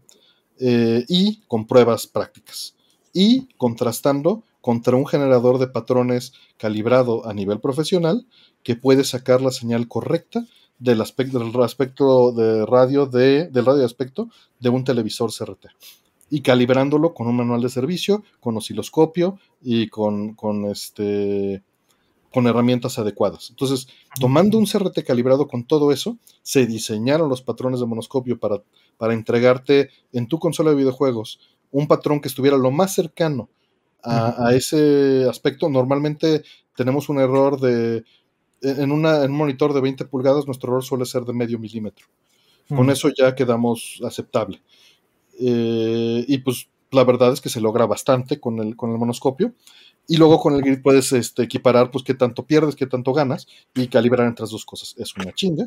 eh, 0.58 1.04
y 1.08 1.42
con 1.48 1.66
pruebas 1.66 2.06
prácticas. 2.06 2.76
Y 3.12 3.48
contrastando 3.56 4.44
contra 4.60 4.96
un 4.96 5.06
generador 5.06 5.58
de 5.58 5.66
patrones 5.66 6.32
calibrado 6.56 7.26
a 7.28 7.34
nivel 7.34 7.60
profesional 7.60 8.26
que 8.62 8.76
puede 8.76 9.04
sacar 9.04 9.42
la 9.42 9.50
señal 9.50 9.88
correcta 9.88 10.46
del 10.78 11.00
aspecto, 11.00 11.38
del 11.38 11.62
aspecto 11.62 12.32
de 12.32 12.66
radio 12.66 13.06
de, 13.06 13.48
del 13.48 13.66
radio 13.66 13.84
aspecto 13.84 14.28
de 14.60 14.68
un 14.68 14.84
televisor 14.84 15.30
CRT. 15.32 15.66
Y 16.30 16.40
calibrándolo 16.40 17.14
con 17.14 17.26
un 17.26 17.36
manual 17.36 17.60
de 17.60 17.68
servicio, 17.68 18.24
con 18.40 18.56
osciloscopio 18.56 19.38
y 19.60 19.88
con, 19.88 20.34
con 20.34 20.64
este 20.66 21.62
con 22.34 22.48
herramientas 22.48 22.98
adecuadas. 22.98 23.50
Entonces, 23.50 23.86
tomando 24.18 24.58
un 24.58 24.66
CRT 24.66 25.04
calibrado 25.06 25.46
con 25.46 25.64
todo 25.64 25.92
eso, 25.92 26.18
se 26.42 26.66
diseñaron 26.66 27.28
los 27.28 27.42
patrones 27.42 27.78
de 27.78 27.86
monoscopio 27.86 28.40
para, 28.40 28.60
para 28.98 29.14
entregarte 29.14 29.90
en 30.12 30.26
tu 30.26 30.40
consola 30.40 30.70
de 30.70 30.76
videojuegos 30.76 31.38
un 31.70 31.86
patrón 31.86 32.20
que 32.20 32.26
estuviera 32.26 32.56
lo 32.56 32.72
más 32.72 32.92
cercano 32.92 33.50
a, 34.02 34.52
ese 34.52 35.26
aspecto. 35.30 35.68
Normalmente 35.68 36.42
tenemos 36.76 37.08
un 37.08 37.20
error 37.20 37.60
de, 37.60 38.04
en, 38.62 38.90
una, 38.90 39.22
en, 39.22 39.30
un 39.30 39.36
monitor 39.36 39.72
de 39.72 39.80
20 39.80 40.04
pulgadas, 40.06 40.46
nuestro 40.46 40.72
error 40.72 40.82
suele 40.82 41.06
ser 41.06 41.22
de 41.22 41.34
medio 41.34 41.60
milímetro. 41.60 42.06
Con 42.68 42.90
eso 42.90 43.10
ya 43.16 43.36
quedamos 43.36 44.00
aceptable. 44.04 44.60
Eh, 45.38 46.24
y 46.26 46.38
pues 46.38 46.68
la 46.90 47.04
verdad 47.04 47.32
es 47.32 47.40
que 47.40 47.48
se 47.48 47.60
logra 47.60 47.86
bastante 47.86 48.40
con 48.40 48.58
el, 48.58 48.74
con 48.74 48.90
el 48.90 48.98
monoscopio. 48.98 49.52
Y 50.06 50.16
luego 50.16 50.38
con 50.38 50.54
el 50.54 50.62
grid 50.62 50.82
puedes 50.82 51.12
este, 51.12 51.44
equiparar 51.44 51.90
pues 51.90 52.04
qué 52.04 52.14
tanto 52.14 52.46
pierdes, 52.46 52.76
qué 52.76 52.86
tanto 52.86 53.12
ganas 53.12 53.46
y 53.74 53.88
calibrar 53.88 54.26
entre 54.26 54.42
las 54.42 54.50
dos 54.50 54.66
cosas. 54.66 54.94
Es 54.98 55.16
una 55.16 55.32
chinga, 55.32 55.66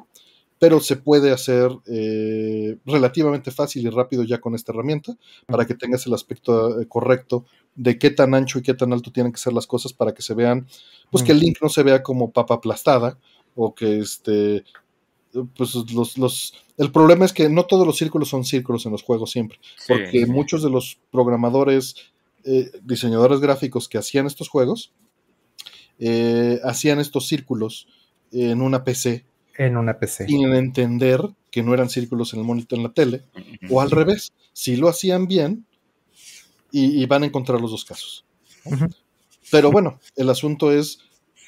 pero 0.59 0.80
se 0.80 0.95
puede 0.95 1.32
hacer 1.32 1.72
eh, 1.88 2.77
relativamente 2.85 3.51
fácil 3.51 3.85
y 3.85 3.90
rápido 3.90 4.24
ya 4.24 4.40
con 4.40 4.56
esta 4.56 4.72
herramienta 4.72 5.17
para 5.48 5.66
que 5.66 5.75
tengas 5.75 6.06
el 6.07 6.14
aspecto 6.14 6.80
eh, 6.80 6.88
correcto 6.88 7.45
de 7.75 7.98
qué 7.98 8.09
tan 8.11 8.33
ancho 8.33 8.59
y 8.59 8.64
qué 8.64 8.74
tan 8.74 8.93
alto 8.93 9.11
tienen 9.11 9.32
que 9.32 9.40
ser 9.40 9.53
las 9.53 9.67
cosas 9.67 9.93
para 9.93 10.14
que 10.14 10.22
se 10.22 10.33
vean, 10.33 10.67
pues 11.11 11.24
que 11.24 11.32
el 11.32 11.40
link 11.40 11.57
no 11.61 11.69
se 11.69 11.83
vea 11.83 12.03
como 12.03 12.32
papa 12.32 12.56
aplastada 12.56 13.17
o 13.56 13.74
que 13.74 13.99
este 13.99 14.64
pues 15.56 15.75
los, 15.93 16.17
los, 16.17 16.53
el 16.77 16.91
problema 16.91 17.25
es 17.25 17.33
que 17.33 17.49
no 17.49 17.66
todos 17.66 17.85
los 17.85 17.98
círculos 17.98 18.30
son 18.30 18.43
círculos 18.43 18.85
en 18.85 18.91
los 18.91 19.03
juegos 19.03 19.32
siempre, 19.32 19.59
porque 19.88 20.25
muchos 20.25 20.64
de 20.64 20.69
los 20.69 20.99
programadores 21.11 21.95
eh, 22.48 22.72
diseñadores 22.82 23.40
gráficos 23.40 23.88
que 23.88 23.98
hacían 23.98 24.26
estos 24.26 24.50
juegos 24.50 24.93
eh, 26.00 26.59
hacían 26.64 27.00
estos 27.00 27.27
círculos 27.27 27.88
en 28.32 28.61
una 28.61 28.84
PC. 28.84 29.26
En 29.58 29.77
una 29.77 29.98
PC. 29.98 30.27
Sin 30.27 30.53
entender 30.53 31.22
que 31.51 31.64
no 31.64 31.74
eran 31.74 31.90
círculos 31.90 32.34
en 32.34 32.40
el 32.40 32.45
monitor 32.45 32.77
en 32.77 32.84
la 32.84 32.93
tele. 32.93 33.24
O 33.69 33.82
al 33.82 33.90
revés, 33.90 34.34
si 34.53 34.76
lo 34.76 34.90
hacían 34.90 35.27
bien 35.27 35.66
y, 36.72 37.06
van 37.08 37.24
a 37.24 37.26
encontrar 37.26 37.59
los 37.59 37.72
dos 37.72 37.85
casos. 37.85 38.26
Pero 39.50 39.72
bueno, 39.72 40.00
el 40.16 40.30
asunto 40.30 40.72
es, 40.72 41.00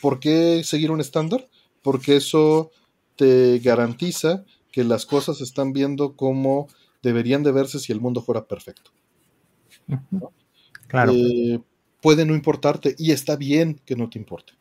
¿por 0.02 0.20
qué 0.20 0.64
seguir 0.64 0.90
un 0.90 1.02
estándar? 1.02 1.48
Porque 1.84 2.16
eso 2.16 2.72
te 3.16 3.60
garantiza 3.60 4.46
que 4.72 4.84
las 4.84 5.06
cosas 5.06 5.42
están 5.42 5.74
viendo 5.74 6.16
como 6.16 6.68
deberían 7.04 7.44
de 7.44 7.52
verse 7.52 7.80
si 7.80 7.92
el 7.92 8.02
mundo 8.02 8.22
fuera 8.22 8.46
perfecto. 8.46 8.92
Claro. 10.90 11.14
Eh, 11.16 11.62
puede 12.02 12.26
no 12.26 12.34
importarte 12.34 12.96
y 12.98 13.12
está 13.12 13.36
bien 13.36 13.80
que 13.86 13.96
no 13.96 14.10
te 14.10 14.20
importe. 14.20 14.54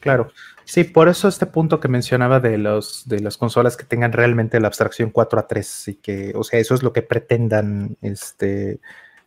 Claro, 0.00 0.30
sí, 0.64 0.84
por 0.84 1.08
eso 1.08 1.26
este 1.26 1.46
punto 1.46 1.80
que 1.80 1.88
mencionaba 1.88 2.38
de, 2.38 2.58
los, 2.58 3.08
de 3.08 3.20
las 3.20 3.36
consolas 3.36 3.76
que 3.76 3.84
tengan 3.84 4.12
realmente 4.12 4.60
la 4.60 4.68
abstracción 4.68 5.10
4 5.10 5.40
a 5.40 5.46
3 5.48 5.88
y 5.88 5.94
que, 5.96 6.32
o 6.36 6.44
sea, 6.44 6.60
eso 6.60 6.74
es 6.74 6.82
lo 6.84 6.92
que 6.92 7.02
pretendan 7.02 7.96
este, 8.02 8.78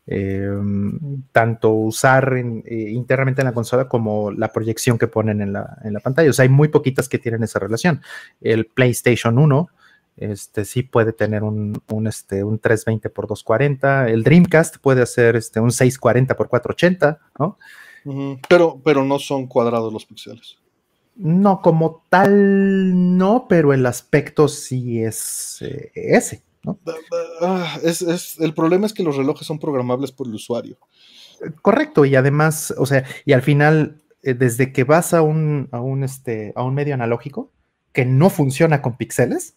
em, 0.07 1.21
tanto 1.33 1.71
usar 1.71 2.33
eh, 2.37 2.91
internamente 2.91 3.41
en 3.41 3.47
la 3.47 3.53
consola 3.53 3.89
como 3.89 4.31
la 4.31 4.53
proyección 4.53 4.97
que 4.97 5.07
ponen 5.07 5.41
en 5.41 5.51
la, 5.51 5.77
en 5.83 5.93
la, 5.93 5.99
pantalla. 5.99 6.29
O 6.29 6.33
sea, 6.33 6.43
hay 6.43 6.49
muy 6.49 6.69
poquitas 6.69 7.09
que 7.09 7.19
tienen 7.19 7.43
esa 7.43 7.59
relación. 7.59 8.01
El 8.39 8.65
PlayStation 8.65 9.37
1 9.37 9.69
este 10.19 10.65
sí 10.65 10.83
puede 10.83 11.13
tener 11.13 11.43
un, 11.43 11.81
un, 11.89 12.07
este, 12.07 12.43
un 12.43 12.59
320 12.59 13.07
x 13.07 13.15
240. 13.15 14.09
El 14.09 14.23
Dreamcast 14.23 14.77
puede 14.77 15.01
hacer 15.01 15.35
este, 15.35 15.59
un 15.59 15.71
640 15.71 16.33
x 16.33 16.47
480, 16.49 17.19
¿no? 17.39 17.57
pero, 18.47 18.81
pero 18.83 19.03
no 19.03 19.19
son 19.19 19.47
cuadrados 19.47 19.91
los 19.91 20.05
píxeles. 20.05 20.57
No, 21.15 21.61
como 21.61 22.05
tal, 22.09 23.17
no, 23.17 23.45
pero 23.49 23.73
el 23.73 23.85
aspecto 23.85 24.47
sí 24.47 25.03
es 25.03 25.61
eh, 25.61 25.91
ese. 25.93 26.43
¿no? 26.63 26.79
Ah, 27.41 27.77
es, 27.83 28.01
es, 28.01 28.39
el 28.39 28.53
problema 28.53 28.85
es 28.85 28.93
que 28.93 29.03
los 29.03 29.17
relojes 29.17 29.45
son 29.45 29.59
programables 29.59 30.11
por 30.11 30.27
el 30.27 30.35
usuario. 30.35 30.77
Correcto, 31.61 32.05
y 32.05 32.15
además, 32.15 32.73
o 32.77 32.85
sea, 32.85 33.05
y 33.25 33.33
al 33.33 33.41
final, 33.41 34.01
eh, 34.23 34.33
desde 34.33 34.71
que 34.73 34.83
vas 34.83 35.13
a 35.13 35.21
un, 35.21 35.69
a 35.71 35.79
un, 35.79 36.03
este, 36.03 36.53
a 36.55 36.63
un 36.63 36.73
medio 36.73 36.93
analógico 36.93 37.51
que 37.93 38.05
no 38.05 38.29
funciona 38.29 38.81
con 38.81 38.97
píxeles, 38.97 39.55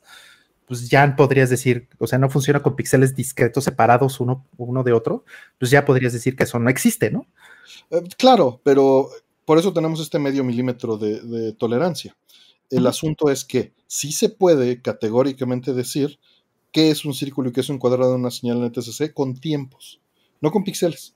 pues 0.66 0.88
ya 0.88 1.16
podrías 1.16 1.50
decir, 1.50 1.88
o 1.98 2.06
sea, 2.06 2.18
no 2.18 2.30
funciona 2.30 2.62
con 2.62 2.76
píxeles 2.76 3.14
discretos 3.14 3.64
separados 3.64 4.20
uno, 4.20 4.46
uno 4.56 4.82
de 4.82 4.92
otro, 4.92 5.24
pues 5.58 5.70
ya 5.70 5.84
podrías 5.84 6.12
decir 6.12 6.36
que 6.36 6.44
eso 6.44 6.58
no 6.58 6.70
existe, 6.70 7.10
¿no? 7.10 7.26
Eh, 7.90 8.02
claro, 8.16 8.60
pero 8.62 9.10
por 9.44 9.58
eso 9.58 9.72
tenemos 9.72 10.00
este 10.00 10.18
medio 10.18 10.44
milímetro 10.44 10.96
de, 10.96 11.52
tolerancia. 11.54 12.16
El 12.70 12.86
asunto 12.86 13.28
es 13.30 13.44
que 13.44 13.72
sí 13.86 14.12
se 14.12 14.30
puede 14.30 14.80
categóricamente 14.80 15.74
decir 15.74 16.18
qué 16.70 16.90
es 16.90 17.04
un 17.04 17.12
círculo 17.12 17.50
y 17.50 17.52
qué 17.52 17.60
es 17.60 17.68
un 17.68 17.78
cuadrado 17.78 18.12
de 18.12 18.16
una 18.16 18.30
señal 18.30 18.64
NTSC 18.64 19.12
con 19.12 19.34
tiempos, 19.34 20.00
no 20.40 20.50
con 20.50 20.64
píxeles, 20.64 21.14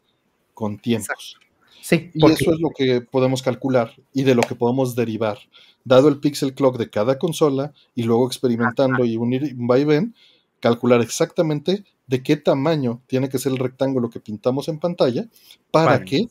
con 0.53 0.79
tiempos. 0.79 1.39
Sí, 1.87 2.11
y 2.15 2.27
eso 2.27 2.53
es 2.53 2.59
lo 2.59 2.71
que 2.71 3.01
podemos 3.01 3.45
calcular 3.45 3.95
y 4.13 4.25
de 4.25 4.35
lo 4.35 4.43
que 4.43 4.57
podemos 4.57 4.97
derivar, 4.97 5.39
dado 5.85 6.09
el 6.09 6.19
pixel 6.19 6.53
clock 6.53 6.79
de 6.79 6.91
cada 6.91 7.17
consola 7.17 7.73
y 7.95 8.03
luego 8.03 8.27
experimentando 8.27 9.05
y 9.05 9.17
unir 9.17 9.55
un 9.57 9.69
vaivén, 9.69 10.13
calcular 10.59 11.01
exactamente 11.01 11.85
de 12.09 12.25
qué 12.25 12.37
tamaño 12.37 13.03
tiene 13.07 13.29
que 13.29 13.39
ser 13.39 13.53
el 13.53 13.59
rectángulo 13.59 14.11
que 14.11 14.19
pintamos 14.19 14.67
en 14.67 14.81
pantalla 14.81 15.29
para 15.71 16.03
que 16.03 16.27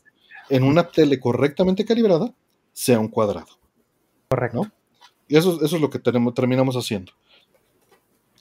en 0.50 0.62
una 0.62 0.88
tele 0.88 1.18
correctamente 1.18 1.86
calibrada 1.86 2.34
sea 2.74 3.00
un 3.00 3.08
cuadrado. 3.08 3.58
Correcto. 4.28 4.70
Y 5.26 5.38
eso, 5.38 5.64
eso 5.64 5.76
es 5.76 5.80
lo 5.80 5.88
que 5.88 6.00
tenemos, 6.00 6.34
terminamos 6.34 6.76
haciendo. 6.76 7.12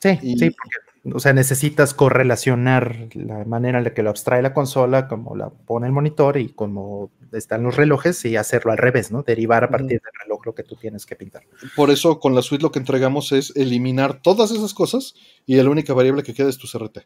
Sí, 0.02 0.18
sí, 0.22 0.50
porque, 0.50 0.85
o 1.14 1.20
sea, 1.20 1.34
necesitas 1.34 1.94
correlacionar 1.94 3.10
la 3.14 3.46
manera 3.46 3.78
en 3.78 3.84
la 3.84 3.94
que 3.94 4.02
lo 4.02 4.10
abstrae 4.10 4.42
la 4.42 4.54
consola, 4.54 5.08
como 5.08 5.36
la 5.36 5.50
pone 5.50 5.86
el 5.86 5.94
monitor 5.94 6.38
y 6.38 6.50
como 6.50 7.12
están 7.32 7.64
los 7.64 7.76
relojes 7.76 8.24
y 8.26 8.38
hacerlo 8.38 8.72
al 8.72 8.78
revés, 8.78 9.12
¿no? 9.12 9.22
Derivar 9.22 9.64
a 9.64 9.70
partir 9.70 10.02
del 10.02 10.12
reloj 10.24 10.46
lo 10.46 10.56
que 10.56 10.64
tú 10.64 10.76
tienes 10.76 11.06
que 11.06 11.16
pintar. 11.16 11.44
Por 11.76 11.92
eso 11.92 12.20
con 12.20 12.34
la 12.34 12.42
suite 12.42 12.64
lo 12.64 12.72
que 12.72 12.80
entregamos 12.80 13.32
es 13.34 13.56
eliminar 13.56 14.22
todas 14.22 14.52
esas 14.52 14.74
cosas 14.74 15.14
y 15.46 15.56
la 15.56 15.70
única 15.70 15.94
variable 15.94 16.24
que 16.24 16.34
queda 16.34 16.50
es 16.50 16.58
tu 16.58 16.68
CRT. 16.68 17.00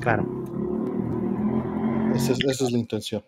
Claro. 0.00 0.26
esa 2.14 2.32
es 2.32 2.70
la 2.70 2.78
intención. 2.78 3.24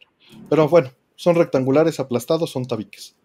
Pero 0.48 0.68
bueno, 0.68 0.90
son 1.16 1.34
rectangulares, 1.34 1.98
aplastados, 2.00 2.50
son 2.50 2.66
tabiques. 2.66 3.16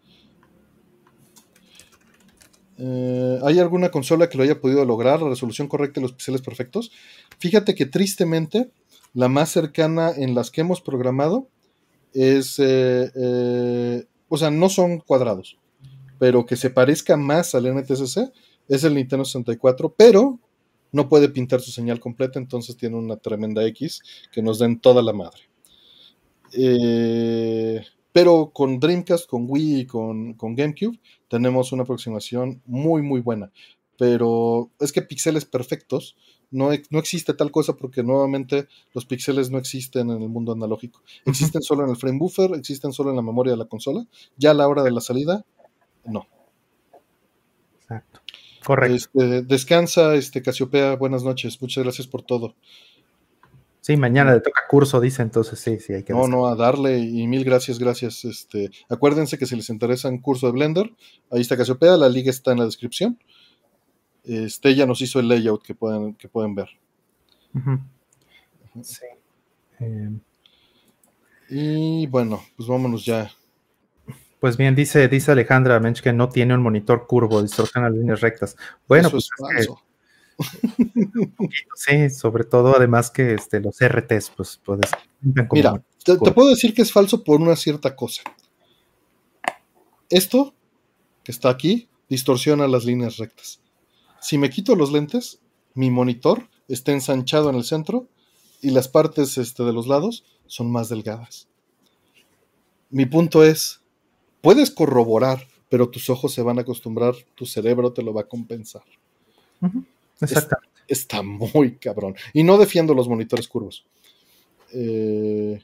Eh, 2.78 3.38
¿Hay 3.44 3.58
alguna 3.58 3.90
consola 3.90 4.28
que 4.28 4.38
lo 4.38 4.44
haya 4.44 4.60
podido 4.60 4.84
lograr? 4.84 5.20
La 5.20 5.30
resolución 5.30 5.68
correcta 5.68 6.00
y 6.00 6.02
los 6.02 6.12
píxeles 6.12 6.42
perfectos. 6.42 6.90
Fíjate 7.38 7.74
que 7.74 7.86
tristemente, 7.86 8.70
la 9.14 9.28
más 9.28 9.50
cercana 9.50 10.12
en 10.16 10.34
las 10.34 10.50
que 10.50 10.60
hemos 10.60 10.80
programado 10.80 11.48
es. 12.14 12.58
Eh, 12.58 13.10
eh, 13.14 14.04
o 14.28 14.36
sea, 14.36 14.50
no 14.50 14.68
son 14.68 14.98
cuadrados, 14.98 15.58
pero 16.18 16.44
que 16.46 16.56
se 16.56 16.70
parezca 16.70 17.16
más 17.16 17.54
al 17.54 17.66
NTSC 17.66 18.30
es 18.68 18.84
el 18.84 18.94
Nintendo 18.94 19.24
64, 19.24 19.94
pero 19.96 20.38
no 20.92 21.08
puede 21.08 21.28
pintar 21.28 21.60
su 21.60 21.70
señal 21.70 22.00
completa, 22.00 22.38
entonces 22.38 22.76
tiene 22.76 22.96
una 22.96 23.16
tremenda 23.16 23.64
X 23.66 24.02
que 24.32 24.42
nos 24.42 24.58
den 24.58 24.78
toda 24.78 25.02
la 25.02 25.12
madre. 25.12 25.40
Eh, 26.52 27.82
pero 28.12 28.50
con 28.52 28.80
Dreamcast, 28.80 29.28
con 29.28 29.46
Wii 29.48 29.80
y 29.80 29.86
con, 29.86 30.36
GameCube 30.38 30.98
tenemos 31.28 31.72
una 31.72 31.82
aproximación 31.82 32.62
muy, 32.66 33.02
muy 33.02 33.20
buena. 33.20 33.52
Pero 33.96 34.70
es 34.78 34.92
que 34.92 35.02
píxeles 35.02 35.44
perfectos 35.44 36.16
no, 36.50 36.70
no, 36.90 36.98
existe 36.98 37.34
tal 37.34 37.50
cosa 37.50 37.74
porque 37.74 38.02
nuevamente 38.02 38.68
los 38.94 39.04
píxeles 39.04 39.50
no 39.50 39.58
existen 39.58 40.10
en 40.10 40.22
el 40.22 40.28
mundo 40.28 40.52
analógico. 40.52 41.02
Existen 41.26 41.60
solo 41.60 41.84
en 41.84 41.90
el 41.90 41.96
frame 41.96 42.18
buffer, 42.18 42.52
existen 42.54 42.92
solo 42.92 43.10
en 43.10 43.16
la 43.16 43.22
memoria 43.22 43.52
de 43.52 43.58
la 43.58 43.66
consola. 43.66 44.06
Ya 44.36 44.52
a 44.52 44.54
la 44.54 44.66
hora 44.66 44.82
de 44.82 44.90
la 44.90 45.00
salida, 45.00 45.44
no. 46.04 46.26
Exacto. 47.80 48.20
Correcto. 48.64 48.94
Este, 48.94 49.42
descansa, 49.42 50.14
este 50.14 50.42
Casiopea. 50.42 50.96
Buenas 50.96 51.22
noches. 51.22 51.60
Muchas 51.60 51.84
gracias 51.84 52.06
por 52.06 52.22
todo. 52.22 52.54
Sí, 53.88 53.96
mañana 53.96 54.34
le 54.34 54.42
toca 54.42 54.60
curso, 54.68 55.00
dice, 55.00 55.22
entonces 55.22 55.58
sí, 55.58 55.80
sí, 55.80 55.94
hay 55.94 56.02
que... 56.02 56.12
No, 56.12 56.28
no, 56.28 56.46
a 56.46 56.54
darle 56.54 56.98
y 56.98 57.26
mil 57.26 57.42
gracias, 57.42 57.78
gracias. 57.78 58.22
Este, 58.26 58.70
acuérdense 58.90 59.38
que 59.38 59.46
si 59.46 59.56
les 59.56 59.70
interesa 59.70 60.10
un 60.10 60.20
curso 60.20 60.44
de 60.44 60.52
Blender, 60.52 60.92
ahí 61.30 61.40
está 61.40 61.56
Casiopea, 61.56 61.96
la 61.96 62.10
liga 62.10 62.28
está 62.28 62.52
en 62.52 62.58
la 62.58 62.66
descripción. 62.66 63.18
Este, 64.24 64.68
ella 64.68 64.84
nos 64.84 65.00
hizo 65.00 65.20
el 65.20 65.28
layout 65.28 65.62
que 65.62 65.74
pueden, 65.74 66.12
que 66.16 66.28
pueden 66.28 66.54
ver. 66.54 66.68
Sí. 68.82 69.06
Em. 69.78 70.20
Y 71.48 72.06
bueno, 72.08 72.42
pues 72.58 72.68
vámonos 72.68 73.06
ya. 73.06 73.30
Pues 74.38 74.58
bien, 74.58 74.74
dice, 74.74 75.08
dice 75.08 75.32
Alejandra 75.32 75.80
Mench 75.80 76.02
que 76.02 76.12
no 76.12 76.28
tiene 76.28 76.52
un 76.52 76.60
monitor 76.60 77.06
curvo, 77.06 77.40
distorsiona 77.40 77.88
líneas 77.88 78.20
rectas. 78.20 78.54
Bueno, 78.86 79.08
pues 79.10 79.30
sí, 81.74 82.10
sobre 82.10 82.44
todo 82.44 82.76
además 82.76 83.10
que 83.10 83.34
este, 83.34 83.60
los 83.60 83.76
RTs, 83.80 84.30
pues 84.36 84.60
puedes. 84.64 84.90
Mira, 85.52 85.82
te, 86.04 86.16
puedo 86.16 86.48
decir 86.48 86.74
que 86.74 86.82
es 86.82 86.92
falso 86.92 87.24
por 87.24 87.40
una 87.40 87.56
cierta 87.56 87.96
cosa. 87.96 88.22
Esto 90.08 90.54
que 91.24 91.32
está 91.32 91.50
aquí 91.50 91.88
distorsiona 92.08 92.68
las 92.68 92.84
líneas 92.84 93.18
rectas. 93.18 93.60
Si 94.20 94.38
me 94.38 94.50
quito 94.50 94.74
los 94.74 94.92
lentes, 94.92 95.40
mi 95.74 95.90
monitor 95.90 96.48
está 96.68 96.92
ensanchado 96.92 97.50
en 97.50 97.56
el 97.56 97.64
centro 97.64 98.08
y 98.60 98.70
las 98.70 98.88
partes 98.88 99.38
este, 99.38 99.62
de 99.64 99.72
los 99.72 99.86
lados 99.86 100.24
son 100.46 100.70
más 100.70 100.88
delgadas. 100.88 101.48
Mi 102.90 103.06
punto 103.06 103.44
es, 103.44 103.82
puedes 104.40 104.70
corroborar, 104.70 105.46
pero 105.68 105.90
tus 105.90 106.08
ojos 106.08 106.32
se 106.32 106.42
van 106.42 106.58
a 106.58 106.62
acostumbrar, 106.62 107.14
tu 107.34 107.44
cerebro 107.44 107.92
te 107.92 108.02
lo 108.02 108.14
va 108.14 108.22
a 108.22 108.28
compensar. 108.28 108.82
Exactamente. 110.20 110.68
Está, 110.86 111.22
muy 111.22 111.76
cabrón. 111.76 112.16
Y 112.32 112.42
no 112.42 112.56
defiendo 112.56 112.94
los 112.94 113.08
monitores 113.08 113.46
curvos. 113.46 113.86
Eh, 114.72 115.60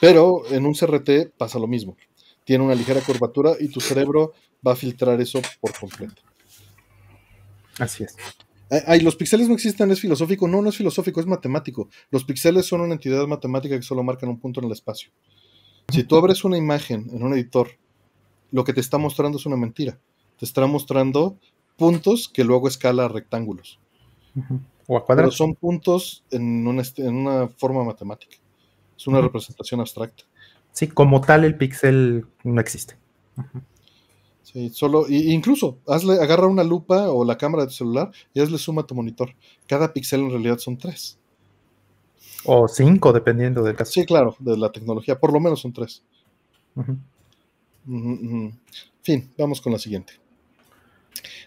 pero 0.00 0.42
en 0.50 0.66
un 0.66 0.74
CRT 0.74 1.36
pasa 1.36 1.58
lo 1.58 1.66
mismo. 1.66 1.96
Tiene 2.44 2.64
una 2.64 2.74
ligera 2.74 3.00
curvatura 3.00 3.52
y 3.58 3.68
tu 3.68 3.80
cerebro 3.80 4.32
va 4.66 4.72
a 4.72 4.76
filtrar 4.76 5.20
eso 5.20 5.40
por 5.60 5.76
completo. 5.78 6.22
Así 7.78 8.04
es. 8.04 8.16
Ay, 8.86 9.00
los 9.00 9.16
píxeles 9.16 9.48
no 9.48 9.54
existen, 9.54 9.90
es 9.90 10.00
filosófico. 10.00 10.46
No, 10.46 10.60
no 10.62 10.68
es 10.68 10.76
filosófico, 10.76 11.20
es 11.20 11.26
matemático. 11.26 11.88
Los 12.10 12.24
píxeles 12.24 12.66
son 12.66 12.82
una 12.82 12.94
entidad 12.94 13.26
matemática 13.26 13.76
que 13.76 13.82
solo 13.82 14.02
marcan 14.02 14.28
un 14.28 14.38
punto 14.38 14.60
en 14.60 14.66
el 14.66 14.72
espacio. 14.72 15.10
Si 15.90 16.04
tú 16.04 16.16
abres 16.16 16.44
una 16.44 16.58
imagen 16.58 17.08
en 17.10 17.22
un 17.22 17.32
editor, 17.32 17.70
lo 18.50 18.64
que 18.64 18.74
te 18.74 18.80
está 18.80 18.98
mostrando 18.98 19.38
es 19.38 19.46
una 19.46 19.56
mentira. 19.56 19.98
Te 20.38 20.44
está 20.44 20.66
mostrando 20.66 21.38
puntos 21.76 22.28
que 22.28 22.44
luego 22.44 22.68
escala 22.68 23.06
a 23.06 23.08
rectángulos. 23.08 23.80
O 24.86 24.96
a 24.96 25.04
cuadrados. 25.04 25.34
Pero 25.34 25.36
son 25.36 25.54
puntos 25.54 26.24
en 26.30 26.66
una, 26.66 26.82
en 26.96 27.14
una 27.14 27.48
forma 27.48 27.84
matemática. 27.84 28.36
Es 28.96 29.06
una 29.06 29.20
representación 29.20 29.80
abstracta. 29.80 30.24
Sí, 30.72 30.88
como 30.88 31.20
tal 31.20 31.44
el 31.44 31.56
píxel 31.56 32.26
no 32.44 32.60
existe. 32.60 32.96
Sí, 34.42 34.70
solo, 34.70 35.06
incluso 35.08 35.78
hazle, 35.86 36.14
agarra 36.14 36.46
una 36.46 36.64
lupa 36.64 37.10
o 37.10 37.24
la 37.24 37.36
cámara 37.36 37.64
de 37.64 37.68
tu 37.68 37.74
celular 37.74 38.10
y 38.32 38.40
hazle 38.40 38.58
suma 38.58 38.82
a 38.82 38.86
tu 38.86 38.94
monitor. 38.94 39.34
Cada 39.66 39.92
píxel 39.92 40.20
en 40.20 40.30
realidad 40.30 40.58
son 40.58 40.78
tres. 40.78 41.18
O 42.44 42.66
cinco, 42.66 43.12
dependiendo 43.12 43.62
del 43.62 43.76
caso. 43.76 43.92
Sí, 43.92 44.06
claro, 44.06 44.36
de 44.38 44.56
la 44.56 44.72
tecnología. 44.72 45.18
Por 45.18 45.32
lo 45.32 45.40
menos 45.40 45.60
son 45.60 45.72
tres. 45.72 46.02
Fin, 49.02 49.32
vamos 49.36 49.60
con 49.60 49.72
la 49.72 49.78
siguiente. 49.78 50.14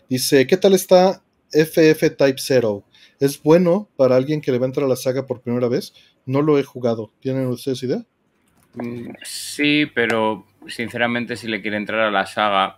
Dice, 0.10 0.46
¿qué 0.46 0.58
tal 0.58 0.74
está 0.74 1.24
FF 1.52 2.16
Type 2.18 2.38
0. 2.38 2.84
¿Es 3.20 3.42
bueno 3.42 3.90
para 3.98 4.16
alguien 4.16 4.42
que 4.42 4.52
le 4.52 4.58
va 4.58 4.66
a 4.66 4.70
entrar 4.70 4.86
a 4.86 4.90
la 4.90 4.96
saga 4.96 5.28
por 5.28 5.42
primera 5.42 5.68
vez? 5.68 5.94
No 6.26 6.42
lo 6.42 6.58
he 6.58 6.64
jugado. 6.64 7.12
¿Tienen 7.20 7.48
ustedes 7.48 7.84
idea? 7.84 8.04
Sí, 9.24 9.86
pero 9.94 10.46
sinceramente 10.68 11.36
si 11.36 11.48
le 11.48 11.62
quiere 11.62 11.78
entrar 11.78 12.02
a 12.02 12.12
la 12.12 12.26
saga, 12.26 12.78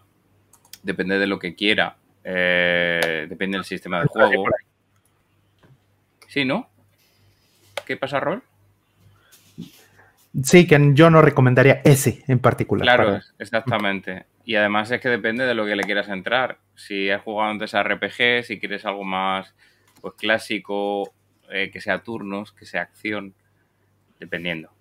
depende 0.82 1.20
de 1.20 1.28
lo 1.28 1.40
que 1.40 1.56
quiera. 1.56 1.98
Eh, 2.24 3.26
depende 3.30 3.58
del 3.58 3.66
sistema 3.66 4.02
de 4.02 4.08
juego. 4.08 4.46
Sí, 6.28 6.46
¿no? 6.46 6.70
¿Qué 7.86 7.98
pasa, 7.98 8.20
Rol? 8.20 8.42
Sí, 10.42 10.66
que 10.66 10.80
yo 10.94 11.10
no 11.10 11.22
recomendaría 11.22 11.82
ese 11.84 12.24
en 12.28 12.40
particular. 12.40 12.84
Claro, 12.84 13.20
exactamente. 13.38 14.26
Y 14.46 14.56
además 14.56 14.90
es 14.90 15.00
que 15.00 15.10
depende 15.10 15.46
de 15.46 15.54
lo 15.54 15.66
que 15.66 15.76
le 15.76 15.84
quieras 15.84 16.10
entrar. 16.10 16.58
Si 16.76 17.10
has 17.10 17.22
jugado 17.22 17.52
antes 17.52 17.74
a 17.76 17.84
RPG, 17.84 18.44
si 18.44 18.60
quieres 18.60 18.86
algo 18.86 19.04
más 19.04 19.54
pues 20.02 20.16
clásico, 20.16 21.14
eh, 21.50 21.70
que 21.72 21.80
sea 21.80 22.04
turnos, 22.04 22.52
que 22.52 22.66
sea 22.66 22.82
acción, 22.82 23.34
dependiendo. 24.20 24.72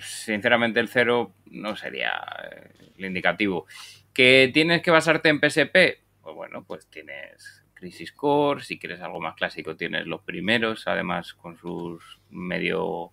Sinceramente 0.00 0.80
el 0.80 0.88
cero 0.88 1.34
no 1.46 1.76
sería 1.76 2.12
eh, 2.50 2.70
el 2.98 3.04
indicativo. 3.06 3.66
¿Que 4.12 4.50
tienes 4.52 4.82
que 4.82 4.90
basarte 4.90 5.28
en 5.28 5.40
PSP? 5.40 6.00
Pues 6.22 6.36
bueno, 6.36 6.64
pues 6.64 6.86
tienes 6.86 7.62
Crisis 7.74 8.12
Core, 8.12 8.62
si 8.62 8.78
quieres 8.78 9.00
algo 9.00 9.20
más 9.20 9.34
clásico 9.34 9.76
tienes 9.76 10.06
los 10.06 10.22
primeros, 10.22 10.86
además 10.86 11.34
con 11.34 11.58
sus 11.58 12.20
medio 12.30 13.10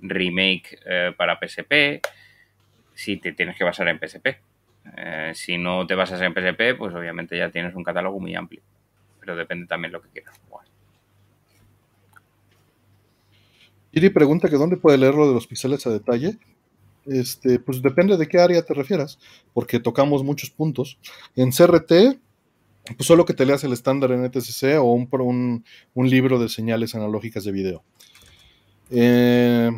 remake 0.00 0.78
eh, 0.86 1.12
para 1.16 1.38
PSP, 1.38 2.00
si 2.94 3.16
te 3.16 3.32
tienes 3.32 3.56
que 3.56 3.64
basar 3.64 3.88
en 3.88 3.98
PSP. 3.98 4.28
Eh, 4.96 5.32
si 5.34 5.58
no 5.58 5.86
te 5.86 5.94
basas 5.94 6.20
en 6.20 6.32
PSP, 6.32 6.76
pues 6.76 6.94
obviamente 6.94 7.36
ya 7.36 7.50
tienes 7.50 7.74
un 7.74 7.84
catálogo 7.84 8.18
muy 8.20 8.34
amplio, 8.34 8.62
pero 9.20 9.36
depende 9.36 9.66
también 9.66 9.92
lo 9.92 10.02
que 10.02 10.08
quieras 10.08 10.38
jugar. 10.48 10.66
Pregunta 14.14 14.48
que 14.48 14.56
dónde 14.56 14.76
puede 14.76 14.98
leer 14.98 15.14
lo 15.14 15.28
de 15.28 15.34
los 15.34 15.46
píxeles 15.46 15.86
a 15.86 15.90
detalle. 15.90 16.38
Este, 17.06 17.58
pues 17.58 17.82
depende 17.82 18.16
de 18.16 18.28
qué 18.28 18.38
área 18.38 18.62
te 18.62 18.74
refieras, 18.74 19.18
porque 19.52 19.80
tocamos 19.80 20.22
muchos 20.22 20.50
puntos. 20.50 20.98
En 21.34 21.50
CRT, 21.50 22.18
pues 22.96 23.06
solo 23.06 23.24
que 23.24 23.34
te 23.34 23.44
leas 23.44 23.64
el 23.64 23.72
estándar 23.72 24.12
en 24.12 24.24
NTSC 24.24 24.78
o 24.78 24.92
un, 24.92 25.64
libro 25.94 26.38
de 26.38 26.48
señales 26.48 26.94
analógicas 26.94 27.44
de 27.44 27.52
video. 27.52 27.82
Eh, 28.90 29.70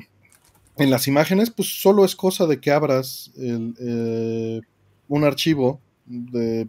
en 0.76 0.90
las 0.90 1.06
imágenes, 1.08 1.50
pues 1.50 1.80
solo 1.80 2.04
es 2.04 2.16
cosa 2.16 2.46
de 2.46 2.60
que 2.60 2.70
abras 2.70 3.32
eh, 3.38 4.60
un 5.08 5.24
archivo 5.24 5.80
de 6.06 6.68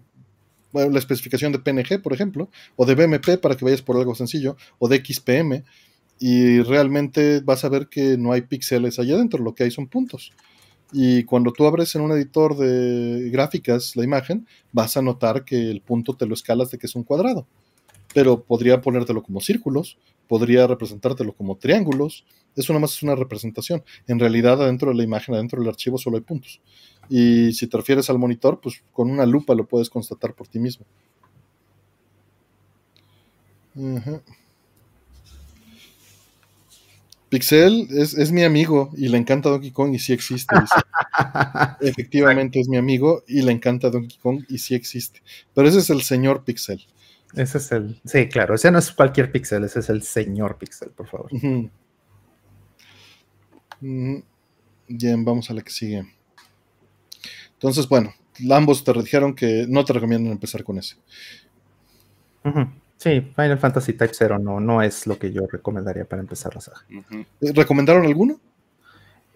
la 0.74 1.00
especificación 1.00 1.52
de 1.52 1.60
PNG, 1.60 2.02
por 2.02 2.14
ejemplo, 2.14 2.50
o 2.76 2.86
de 2.86 2.96
BMP 2.96 3.38
para 3.42 3.56
que 3.56 3.64
vayas 3.64 3.82
por 3.82 3.96
algo 3.96 4.14
sencillo, 4.16 4.58
o 4.78 4.88
de 4.88 5.04
XPM, 5.06 5.64
y 6.20 6.62
realmente 6.62 7.42
vas 7.42 7.64
a 7.66 7.70
ver 7.70 7.88
que 7.88 8.18
no 8.18 8.32
hay 8.32 8.42
píxeles 8.42 9.00
allá 9.00 9.16
adentro, 9.16 9.44
lo 9.44 9.56
que 9.56 9.64
hay 9.64 9.72
son 9.72 9.88
puntos. 9.88 10.32
Y 10.92 11.24
cuando 11.24 11.52
tú 11.52 11.66
abres 11.66 11.96
en 11.96 12.02
un 12.02 12.12
editor 12.12 12.58
de 12.58 13.30
gráficas 13.30 13.96
la 13.96 14.04
imagen, 14.04 14.48
vas 14.72 14.96
a 14.98 15.02
notar 15.02 15.44
que 15.44 15.70
el 15.72 15.82
punto 15.82 16.16
te 16.16 16.26
lo 16.26 16.34
escalas 16.34 16.72
de 16.72 16.78
que 16.78 16.88
es 16.88 16.96
un 16.96 17.04
cuadrado. 17.04 17.48
Pero 18.16 18.44
podría 18.44 18.80
ponértelo 18.80 19.22
como 19.22 19.42
círculos, 19.42 20.00
podría 20.30 20.66
representártelo 20.66 21.34
como 21.34 21.58
triángulos. 21.58 22.26
Eso 22.56 22.72
nada 22.72 22.80
más 22.80 22.94
es 22.94 23.04
una 23.04 23.14
representación. 23.14 23.84
En 24.08 24.20
realidad, 24.20 24.62
adentro 24.62 24.90
de 24.90 24.96
la 24.96 25.04
imagen, 25.04 25.36
adentro 25.36 25.60
del 25.60 25.68
archivo, 25.68 25.98
solo 25.98 26.16
hay 26.16 26.24
puntos. 26.24 26.62
Y 27.10 27.52
si 27.52 27.68
te 27.68 27.76
refieres 27.76 28.10
al 28.10 28.18
monitor, 28.18 28.62
pues 28.62 28.82
con 28.94 29.12
una 29.12 29.26
lupa 29.26 29.54
lo 29.54 29.68
puedes 29.68 29.90
constatar 29.90 30.34
por 30.34 30.48
ti 30.48 30.60
mismo. 30.60 30.86
Pixel 37.28 37.90
es, 37.92 38.32
mi 38.32 38.44
amigo 38.44 38.92
y 38.96 39.10
le 39.10 39.18
encanta 39.18 39.50
Donkey 39.50 39.72
Kong 39.72 39.94
y 39.94 40.00
sí 40.00 40.14
existe. 40.14 40.56
Efectivamente 41.82 42.62
es 42.62 42.70
mi 42.70 42.78
amigo 42.78 43.24
y 43.28 43.42
le 43.42 43.52
encanta 43.52 43.90
Donkey 43.90 44.18
Kong 44.20 44.46
y 44.48 44.60
sí 44.60 44.74
existe. 44.74 45.22
Pero 45.54 45.68
ese 45.68 45.80
es 45.80 45.90
el 45.90 46.02
señor 46.04 46.46
Pixel. 46.46 46.88
Ese 47.36 47.58
es 47.58 47.72
el. 47.72 48.00
Sí, 48.06 48.28
claro. 48.28 48.56
Ese 48.56 48.72
no 48.72 48.80
es 48.80 48.92
cualquier 48.92 49.32
Pixel, 49.32 49.64
ese 49.64 49.80
es 49.80 49.90
el 49.90 50.04
señor 50.04 50.58
Pixel, 50.58 50.90
por 50.90 51.08
favor. 51.08 51.30
Bien, 53.82 55.26
vamos 55.26 55.50
a 55.50 55.54
la 55.54 55.62
que 55.62 55.72
sigue. 55.72 56.06
Entonces, 57.54 57.88
bueno, 57.88 58.14
ambos 58.52 58.84
te 58.84 58.94
dijeron 58.94 59.36
que 59.36 59.66
no 59.68 59.84
te 59.84 59.94
recomiendan 59.94 60.32
empezar 60.32 60.64
con 60.64 60.78
ese. 60.78 60.98
Sí, 62.98 63.22
Final 63.36 63.58
Fantasy 63.58 63.94
Type 63.94 64.14
0 64.14 64.40
no, 64.40 64.60
no 64.60 64.82
es 64.82 65.08
lo 65.08 65.18
que 65.18 65.32
yo 65.32 65.48
recomendaría 65.52 66.06
para 66.06 66.22
empezar 66.22 66.54
la 66.56 66.62
saga. 66.62 66.86
¿Recomendaron 67.42 68.06
alguno? 68.06 68.40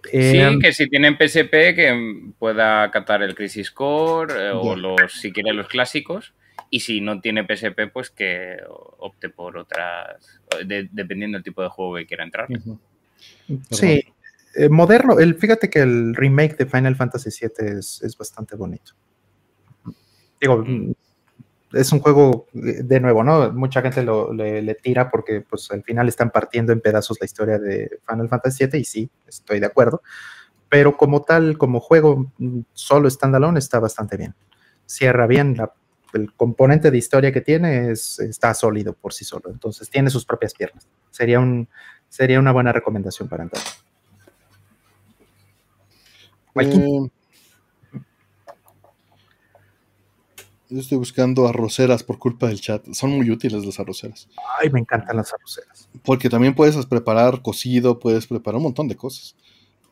sí, 0.03 0.37
em, 0.37 0.59
que 0.59 0.71
si 0.71 0.87
tienen 0.87 1.17
PSP 1.17 1.75
que 1.75 2.31
pueda 2.37 2.89
catar 2.89 3.21
el 3.21 3.35
Crisis 3.35 3.69
Core 3.69 4.33
eh, 4.33 4.51
o 4.51 4.75
los, 4.75 5.13
si 5.13 5.31
quiere 5.31 5.53
los 5.53 5.67
clásicos. 5.67 6.33
Y 6.69 6.81
si 6.81 7.01
no 7.01 7.19
tiene 7.19 7.45
PSP, 7.45 7.91
pues 7.91 8.09
que 8.11 8.57
opte 8.99 9.29
por 9.29 9.57
otras, 9.57 10.41
dependiendo 10.91 11.37
del 11.37 11.43
tipo 11.43 11.63
de 11.63 11.69
juego 11.69 11.95
que 11.95 12.05
quiera 12.05 12.23
entrar. 12.23 12.47
Sí, 13.71 14.03
eh, 14.55 14.69
moderno. 14.69 15.17
El, 15.19 15.35
fíjate 15.35 15.69
que 15.69 15.79
el 15.79 16.15
remake 16.15 16.57
de 16.57 16.65
Final 16.65 16.95
Fantasy 16.95 17.29
VII 17.29 17.79
es, 17.79 18.01
es 18.03 18.17
bastante 18.17 18.55
bonito. 18.55 18.93
Digo, 20.39 20.63
mm 20.65 20.93
es 21.73 21.91
un 21.91 21.99
juego, 21.99 22.47
eh, 22.53 22.81
de 22.83 22.99
nuevo, 22.99 23.23
¿no? 23.23 23.51
Mucha 23.51 23.81
gente 23.81 24.03
lo, 24.03 24.33
le, 24.33 24.75
tira 24.75 25.09
porque 25.09 25.41
pues 25.41 25.69
al 25.71 25.83
final 25.83 26.07
están 26.07 26.31
partiendo 26.31 26.73
en 26.73 26.81
pedazos 26.81 27.17
la 27.19 27.25
historia 27.25 27.59
de 27.59 27.99
Final 28.07 28.29
Fantasy 28.29 28.65
VII 28.65 28.79
y 28.79 28.85
sí, 28.85 29.09
estoy 29.27 29.59
de 29.59 29.67
acuerdo. 29.67 30.01
Pero 30.67 30.97
como 30.97 31.23
tal, 31.23 31.57
como 31.57 31.79
juego 31.79 32.31
mm, 32.37 32.61
solo 32.73 33.09
standalone 33.09 33.59
está 33.59 33.79
bastante 33.79 34.17
bien. 34.17 34.35
Cierra 34.85 35.27
bien, 35.27 35.55
el 36.13 36.33
componente 36.33 36.91
de 36.91 36.97
historia 36.97 37.31
que 37.31 37.41
tiene 37.41 37.91
es, 37.91 38.19
está 38.19 38.53
sólido 38.53 38.93
por 38.93 39.13
sí 39.13 39.25
solo, 39.25 39.49
entonces 39.49 39.89
tiene 39.89 40.09
sus 40.09 40.25
propias 40.25 40.53
piernas. 40.53 40.87
Sería, 41.11 41.39
un, 41.39 41.67
sería 42.07 42.39
una 42.39 42.51
buena 42.51 42.71
recomendación 42.71 43.27
para 43.27 43.43
entrar. 43.43 43.63
Yo 50.71 50.79
estoy 50.79 50.99
buscando 50.99 51.47
arroceras 51.47 52.03
por 52.03 52.19
culpa 52.19 52.47
del 52.47 52.61
chat. 52.61 52.85
Son 52.93 53.09
muy 53.09 53.31
útiles 53.31 53.65
las 53.65 53.79
arroceras. 53.79 54.29
Ay, 54.59 54.69
me 54.69 54.79
encantan 54.79 55.17
las 55.17 55.33
arroceras. 55.33 55.89
Porque 56.03 56.29
también 56.29 56.53
puedes 56.53 56.85
preparar 56.85 57.41
cocido, 57.41 57.97
puedes 57.97 58.27
preparar 58.27 58.57
un 58.57 58.63
montón 58.63 58.87
de 58.87 58.95
cosas. 58.95 59.35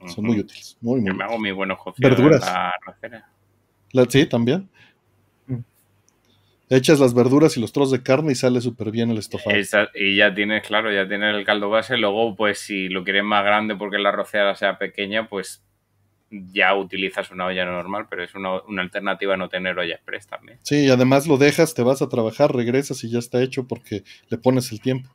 Son 0.06 0.24
muy 0.24 0.40
útiles. 0.40 0.78
Muy, 0.80 1.02
muy 1.02 1.10
Yo 1.10 1.16
me 1.16 1.24
hago 1.24 1.40
mi 1.40 1.52
buenos 1.52 1.80
Verduras. 1.98 2.42
La 2.42 2.70
arrocera. 2.70 3.32
sí, 4.10 4.30
también. 4.30 4.70
Echas 6.70 7.00
las 7.00 7.14
verduras 7.14 7.56
y 7.56 7.62
los 7.62 7.72
trozos 7.72 7.92
de 7.92 8.04
carne 8.04 8.34
y 8.34 8.36
sale 8.36 8.60
súper 8.60 8.92
bien 8.92 9.10
el 9.10 9.18
estofado. 9.18 9.56
y 9.96 10.16
ya 10.18 10.34
tienes, 10.34 10.68
claro, 10.68 10.92
ya 10.92 11.08
tienes 11.08 11.34
el 11.34 11.46
caldo 11.46 11.70
base. 11.70 11.98
Luego, 11.98 12.36
pues 12.36 12.60
si 12.60 12.90
lo 12.90 13.06
quieres 13.06 13.24
más 13.24 13.46
grande 13.46 13.76
porque 13.76 13.98
la 13.98 14.10
arrocera 14.10 14.54
sea 14.56 14.78
pequeña, 14.78 15.30
pues 15.30 15.64
ya 16.30 16.76
utilizas 16.76 17.32
una 17.32 17.46
olla 17.46 17.66
normal, 17.66 18.08
pero 18.10 18.24
es 18.24 18.36
una, 18.36 18.62
alternativa 18.82 19.36
a 19.36 19.38
no 19.38 19.48
tener 19.48 19.80
olla 19.80 19.96
express 19.96 20.28
también. 20.28 20.60
Sí, 20.62 20.86
y 20.86 20.90
además 20.90 21.26
lo 21.26 21.38
dejas, 21.38 21.74
te 21.74 21.84
vas 21.84 22.02
a 22.02 22.10
trabajar, 22.10 22.54
regresas 22.54 23.04
y 23.06 23.10
ya 23.10 23.20
está 23.20 23.42
hecho 23.42 23.66
porque 23.66 24.04
le 24.30 24.38
pones 24.38 24.72
el 24.74 24.82
tiempo. 24.82 25.10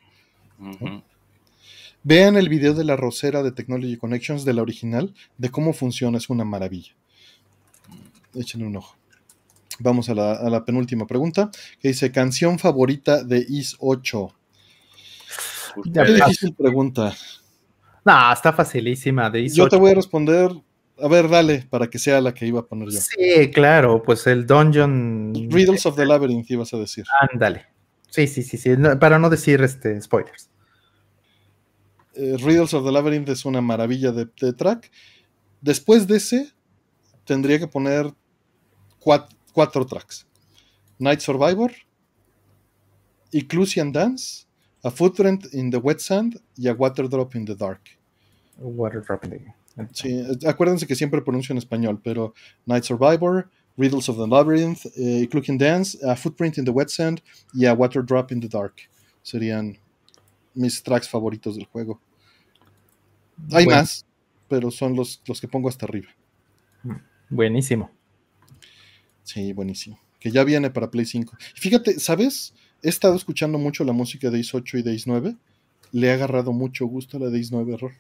Vean 2.03 2.37
el 2.37 2.49
video 2.49 2.73
de 2.73 2.85
la 2.85 2.97
rosera 2.97 3.43
de 3.43 3.53
Technology 3.53 3.97
Connections 3.97 4.45
de 4.45 4.55
la 4.55 4.63
original, 4.63 5.15
de 5.39 5.51
cómo 5.51 5.73
funciona, 5.73 6.19
es 6.19 6.31
una 6.31 6.45
maravilla. 6.45 6.93
Échenle 8.35 8.67
un 8.67 8.77
ojo. 8.77 8.97
Vamos 9.83 10.09
a 10.09 10.15
la, 10.15 10.65
penúltima 10.65 11.07
pregunta, 11.07 11.51
que 11.81 11.89
dice, 11.89 12.13
canción 12.13 12.59
favorita 12.59 13.25
de 13.25 13.45
IS 13.49 13.77
8. 13.81 14.29
Qué 15.93 16.05
difícil 16.05 16.55
pregunta. 16.55 17.15
No, 18.05 18.33
está 18.33 18.53
facilísima. 18.53 19.31
De 19.31 19.49
Yo 19.49 19.69
te 19.69 19.77
voy 19.77 19.93
a 19.93 19.95
responder 19.95 20.53
a 21.03 21.09
ver, 21.09 21.29
dale, 21.29 21.67
para 21.69 21.89
que 21.89 21.99
sea 21.99 22.21
la 22.21 22.33
que 22.33 22.47
iba 22.47 22.61
a 22.61 22.67
poner 22.67 22.89
yo. 22.91 23.01
Sí, 23.01 23.51
claro, 23.53 24.03
pues 24.03 24.27
el 24.29 24.47
Dungeon. 24.47 25.33
Riddles 25.51 25.85
of 25.87 25.97
the 25.97 26.07
Labyrinth 26.07 26.49
ibas 26.51 26.73
a 26.75 26.79
decir. 26.79 27.05
Ándale. 27.33 27.67
Sí, 28.09 28.27
sí, 28.29 28.43
sí, 28.43 28.57
sí. 28.57 28.71
para 29.01 29.19
no 29.19 29.29
decir 29.29 29.63
este, 29.63 30.01
spoilers. 30.01 30.51
Eh, 32.15 32.37
Riddles 32.39 32.75
of 32.75 32.85
the 32.85 32.93
Labyrinth 32.93 33.31
es 33.31 33.45
una 33.45 33.61
maravilla 33.61 34.13
de, 34.13 34.27
track. 34.53 34.93
Después 35.61 36.07
de 36.07 36.19
ese, 36.19 36.53
tendría 37.25 37.59
que 37.59 37.67
poner 37.67 38.13
cuatro, 39.01 39.37
tracks: 39.55 40.27
Night 40.99 41.21
Survivor, 41.21 41.73
Eclusian 43.33 43.93
Dance, 43.93 44.47
A 44.85 44.91
Footprint 44.91 45.47
in 45.53 45.71
the 45.71 45.79
Wet 45.79 46.01
Sand 46.01 46.41
y 46.57 46.69
A 46.69 46.75
Water 46.75 47.09
Drop 47.09 47.35
in 47.35 47.45
the 47.45 47.55
Dark. 47.55 47.99
Water 48.59 49.01
Drop 49.01 49.25
in 49.25 49.31
the 49.31 49.63
Sí, 49.95 50.23
acuérdense 50.47 50.87
que 50.87 50.95
siempre 50.95 51.23
pronuncio 51.23 51.53
en 51.53 51.59
español, 51.59 52.01
pero 52.03 52.35
Night 52.67 52.85
Survivor, 52.85 53.49
Riddles 53.77 54.09
of 54.09 54.19
the 54.19 54.27
Labyrinth, 54.27 54.85
eh, 54.97 55.27
Dance, 55.59 55.99
A 56.07 56.15
Footprint 56.15 56.59
in 56.59 56.65
the 56.65 56.71
Wet 56.71 56.89
Sand 56.89 57.23
y 57.55 57.65
A 57.65 57.73
Water 57.73 58.05
Drop 58.05 58.31
in 58.33 58.41
the 58.41 58.49
Dark 58.49 58.75
serían 59.23 59.79
mis 60.55 60.83
tracks 60.83 61.09
favoritos 61.09 61.57
del 61.57 61.67
juego. 61.67 62.01
Hay 63.51 63.67
más, 63.67 64.05
pero 64.49 64.71
son 64.71 64.95
los, 64.95 65.23
los 65.27 65.41
que 65.41 65.49
pongo 65.49 65.69
hasta 65.69 65.87
arriba. 65.87 66.09
Buenísimo. 67.31 67.91
Sí, 69.25 69.53
buenísimo. 69.53 69.99
Que 70.19 70.31
ya 70.31 70.45
viene 70.45 70.71
para 70.71 70.91
Play 70.91 71.07
5. 71.07 71.37
Fíjate, 71.55 71.99
¿sabes? 71.99 72.55
He 72.83 72.89
estado 72.89 73.15
escuchando 73.17 73.59
mucho 73.59 73.85
la 73.85 73.93
música 73.93 74.31
de 74.31 74.39
Is 74.39 74.55
8 74.55 74.79
y 74.79 74.83
de 74.83 74.95
Is 74.95 75.07
9. 75.07 75.37
Le 75.93 76.11
ha 76.11 76.15
agarrado 76.15 76.53
mucho 76.53 76.87
gusto 76.87 77.17
a 77.17 77.21
la 77.21 77.31
de 77.31 77.39
Is 77.39 77.53
9 77.53 77.75
Error. 77.75 77.93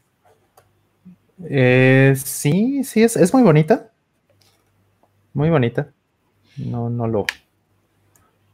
Eh, 1.45 2.15
sí, 2.17 2.85
sí, 2.85 3.03
es, 3.03 3.17
es 3.17 3.33
muy 3.33 3.43
bonita. 3.43 3.91
Muy 5.35 5.51
bonita. 5.51 5.93
No, 6.57 6.91
no 6.91 7.07
lo. 7.07 7.27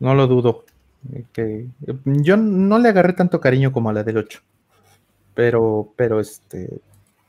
No 0.00 0.14
lo 0.14 0.26
dudo. 0.26 0.64
Que, 1.32 1.66
yo 2.04 2.36
no 2.36 2.78
le 2.78 2.88
agarré 2.88 3.12
tanto 3.12 3.40
cariño 3.40 3.72
como 3.72 3.90
a 3.90 3.92
la 3.92 4.04
del 4.04 4.18
8. 4.18 4.40
Pero, 5.34 5.92
pero 5.96 6.20
este. 6.20 6.80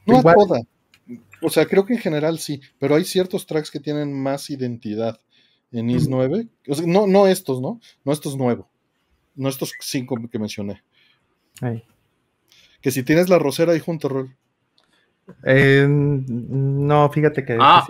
No 0.06 0.20
a 0.20 0.34
toda. 0.34 0.62
O 1.42 1.50
sea, 1.50 1.66
creo 1.66 1.86
que 1.86 1.94
en 1.94 2.00
general 2.00 2.40
sí, 2.40 2.62
pero 2.80 2.96
hay 2.96 3.06
ciertos 3.06 3.46
tracks 3.46 3.72
que 3.72 3.80
tienen 3.80 4.14
más 4.14 4.50
identidad 4.50 5.20
en 5.72 5.90
IS 5.90 6.08
9. 6.08 6.48
O 6.68 6.76
sea, 6.76 6.86
no, 6.88 7.08
no 7.08 7.28
estos, 7.28 7.62
¿no? 7.62 7.80
No 8.04 8.12
estos 8.12 8.38
nuevos. 8.38 8.66
No 9.36 9.50
estos 9.50 9.74
cinco 9.80 10.18
que 10.30 10.40
mencioné. 10.40 10.84
Que 12.82 12.92
si 12.92 13.04
tienes 13.04 13.30
la 13.30 13.40
rosera 13.40 13.74
ahí 13.74 13.80
junto, 13.80 14.10
Rol. 14.10 14.36
Eh, 15.44 15.86
no, 15.88 17.10
fíjate 17.10 17.46
que. 17.46 17.58
Ah, 17.60 17.86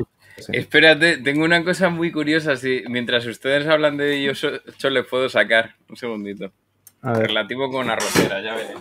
espérate, 0.52 1.18
tengo 1.18 1.46
una 1.46 1.64
cosa 1.64 1.90
muy 1.90 2.12
curiosa. 2.12 2.56
Si, 2.56 2.84
mientras 2.88 3.26
ustedes 3.26 3.68
hablan 3.68 3.98
de 3.98 4.18
ellos, 4.18 4.46
yo 4.78 4.90
le 4.90 5.04
puedo 5.04 5.30
sacar. 5.30 5.76
Un 5.90 5.96
segundito. 5.96 6.52
Relativo 7.02 7.72
con 7.72 7.88
la 7.88 7.96
rosera, 7.96 8.42
ya 8.42 8.56
veré. 8.56 8.74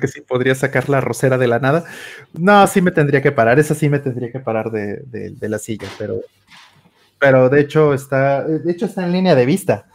que 0.00 0.08
sí 0.08 0.22
podría 0.22 0.56
sacar 0.56 0.88
la 0.88 1.00
rosera 1.00 1.38
de 1.38 1.46
la 1.46 1.60
nada. 1.60 1.84
No, 2.32 2.66
sí 2.66 2.82
me 2.82 2.90
tendría 2.90 3.22
que 3.22 3.30
parar. 3.30 3.60
Esa 3.60 3.76
sí 3.76 3.88
me 3.88 4.00
tendría 4.00 4.32
que 4.32 4.40
parar 4.40 4.72
de, 4.72 5.04
de, 5.04 5.48
la 5.48 5.58
silla, 5.58 5.86
pero. 5.96 6.20
Pero 7.18 7.48
de 7.48 7.60
hecho 7.60 7.94
está. 7.94 8.44
De 8.44 8.70
hecho 8.70 8.86
está 8.86 9.04
en 9.04 9.12
línea 9.12 9.34
de 9.34 9.46
vista. 9.46 9.86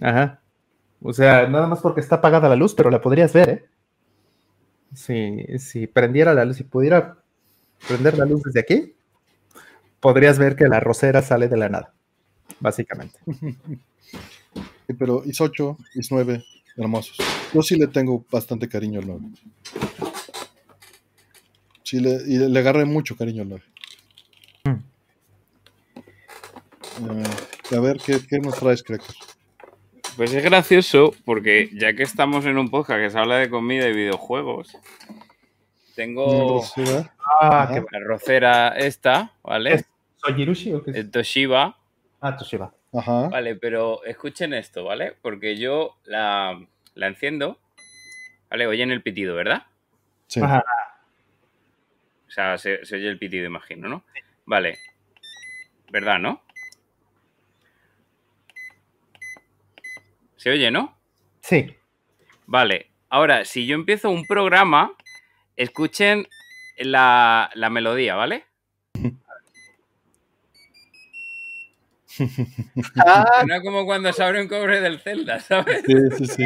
Ajá. 0.00 0.40
O 1.02 1.12
sea, 1.12 1.48
nada 1.48 1.66
más 1.66 1.80
porque 1.80 2.00
está 2.00 2.16
apagada 2.16 2.48
la 2.48 2.56
luz, 2.56 2.74
pero 2.74 2.90
la 2.90 3.00
podrías 3.00 3.32
ver, 3.32 3.48
¿eh? 3.48 3.64
Si, 4.94 5.58
si 5.58 5.86
prendiera 5.86 6.34
la 6.34 6.44
luz, 6.44 6.56
si 6.56 6.64
pudiera 6.64 7.18
prender 7.86 8.18
la 8.18 8.26
luz 8.26 8.42
desde 8.42 8.60
aquí, 8.60 8.94
podrías 10.00 10.38
ver 10.38 10.56
que 10.56 10.68
la 10.68 10.80
rosera 10.80 11.22
sale 11.22 11.48
de 11.48 11.56
la 11.56 11.68
nada, 11.68 11.94
básicamente. 12.58 13.18
pero 14.98 15.22
IS 15.24 15.40
8, 15.40 15.78
IS 15.94 16.10
9, 16.10 16.44
hermosos. 16.76 17.16
Yo 17.54 17.62
sí 17.62 17.76
le 17.76 17.86
tengo 17.86 18.24
bastante 18.30 18.68
cariño 18.68 19.00
al 19.00 19.06
9. 19.06 19.26
Sí, 21.82 22.00
le, 22.00 22.22
y 22.26 22.38
le 22.38 22.58
agarré 22.58 22.84
mucho 22.84 23.16
cariño 23.16 23.42
al 23.42 23.48
9. 23.48 23.64
Hmm. 24.64 24.82
Eh, 27.00 27.76
a 27.76 27.80
ver, 27.80 27.98
¿qué, 28.04 28.18
qué 28.28 28.38
nos 28.38 28.56
traes, 28.58 28.82
Cracker? 28.82 29.14
Pues 30.16 30.34
es 30.34 30.44
gracioso 30.44 31.14
porque 31.24 31.70
ya 31.72 31.94
que 31.94 32.02
estamos 32.02 32.44
en 32.44 32.58
un 32.58 32.68
podcast 32.70 33.00
que 33.00 33.10
se 33.10 33.18
habla 33.18 33.36
de 33.36 33.48
comida 33.48 33.88
y 33.88 33.94
videojuegos, 33.94 34.76
tengo 35.94 36.62
ah, 37.40 37.70
la 37.90 38.00
rocera 38.00 38.68
esta, 38.76 39.32
¿vale? 39.42 39.84
¿Sojirushi 40.16 40.74
o 40.74 40.82
qué 40.82 40.90
es? 40.92 41.10
Toshiba. 41.10 41.78
Ah, 42.20 42.36
Toshiba. 42.36 42.74
Ajá. 42.92 43.28
Vale, 43.28 43.56
pero 43.56 44.04
escuchen 44.04 44.52
esto, 44.52 44.84
¿vale? 44.84 45.14
Porque 45.22 45.56
yo 45.56 45.96
la, 46.04 46.60
la 46.94 47.06
enciendo, 47.06 47.58
¿vale? 48.50 48.66
Oyen 48.66 48.90
el 48.90 49.02
pitido, 49.02 49.34
¿verdad? 49.34 49.62
Sí. 50.26 50.40
Ajá. 50.42 50.64
O 52.28 52.30
sea, 52.30 52.58
se, 52.58 52.84
se, 52.84 52.96
oye 52.96 53.08
el 53.08 53.18
pitido, 53.18 53.46
imagino, 53.46 53.88
¿no? 53.88 54.04
Vale. 54.44 54.78
¿Verdad, 55.90 56.18
no? 56.18 56.42
¿Se 60.40 60.48
oye, 60.48 60.70
no? 60.70 60.96
Sí. 61.42 61.76
Vale. 62.46 62.88
Ahora, 63.10 63.44
si 63.44 63.66
yo 63.66 63.74
empiezo 63.74 64.08
un 64.08 64.24
programa, 64.24 64.90
escuchen 65.54 66.26
la, 66.78 67.50
melodía, 67.70 68.14
¿vale? 68.14 68.46
Ah. 72.96 73.44
No 73.46 73.62
como 73.62 73.86
cuando 73.86 74.12
se 74.12 74.22
abre 74.22 74.42
un 74.42 74.48
cobre 74.48 74.80
del 74.82 75.00
Zelda, 75.00 75.40
¿sabes? 75.40 75.82
Sí, 75.86 75.94
sí, 76.18 76.26
sí. 76.26 76.44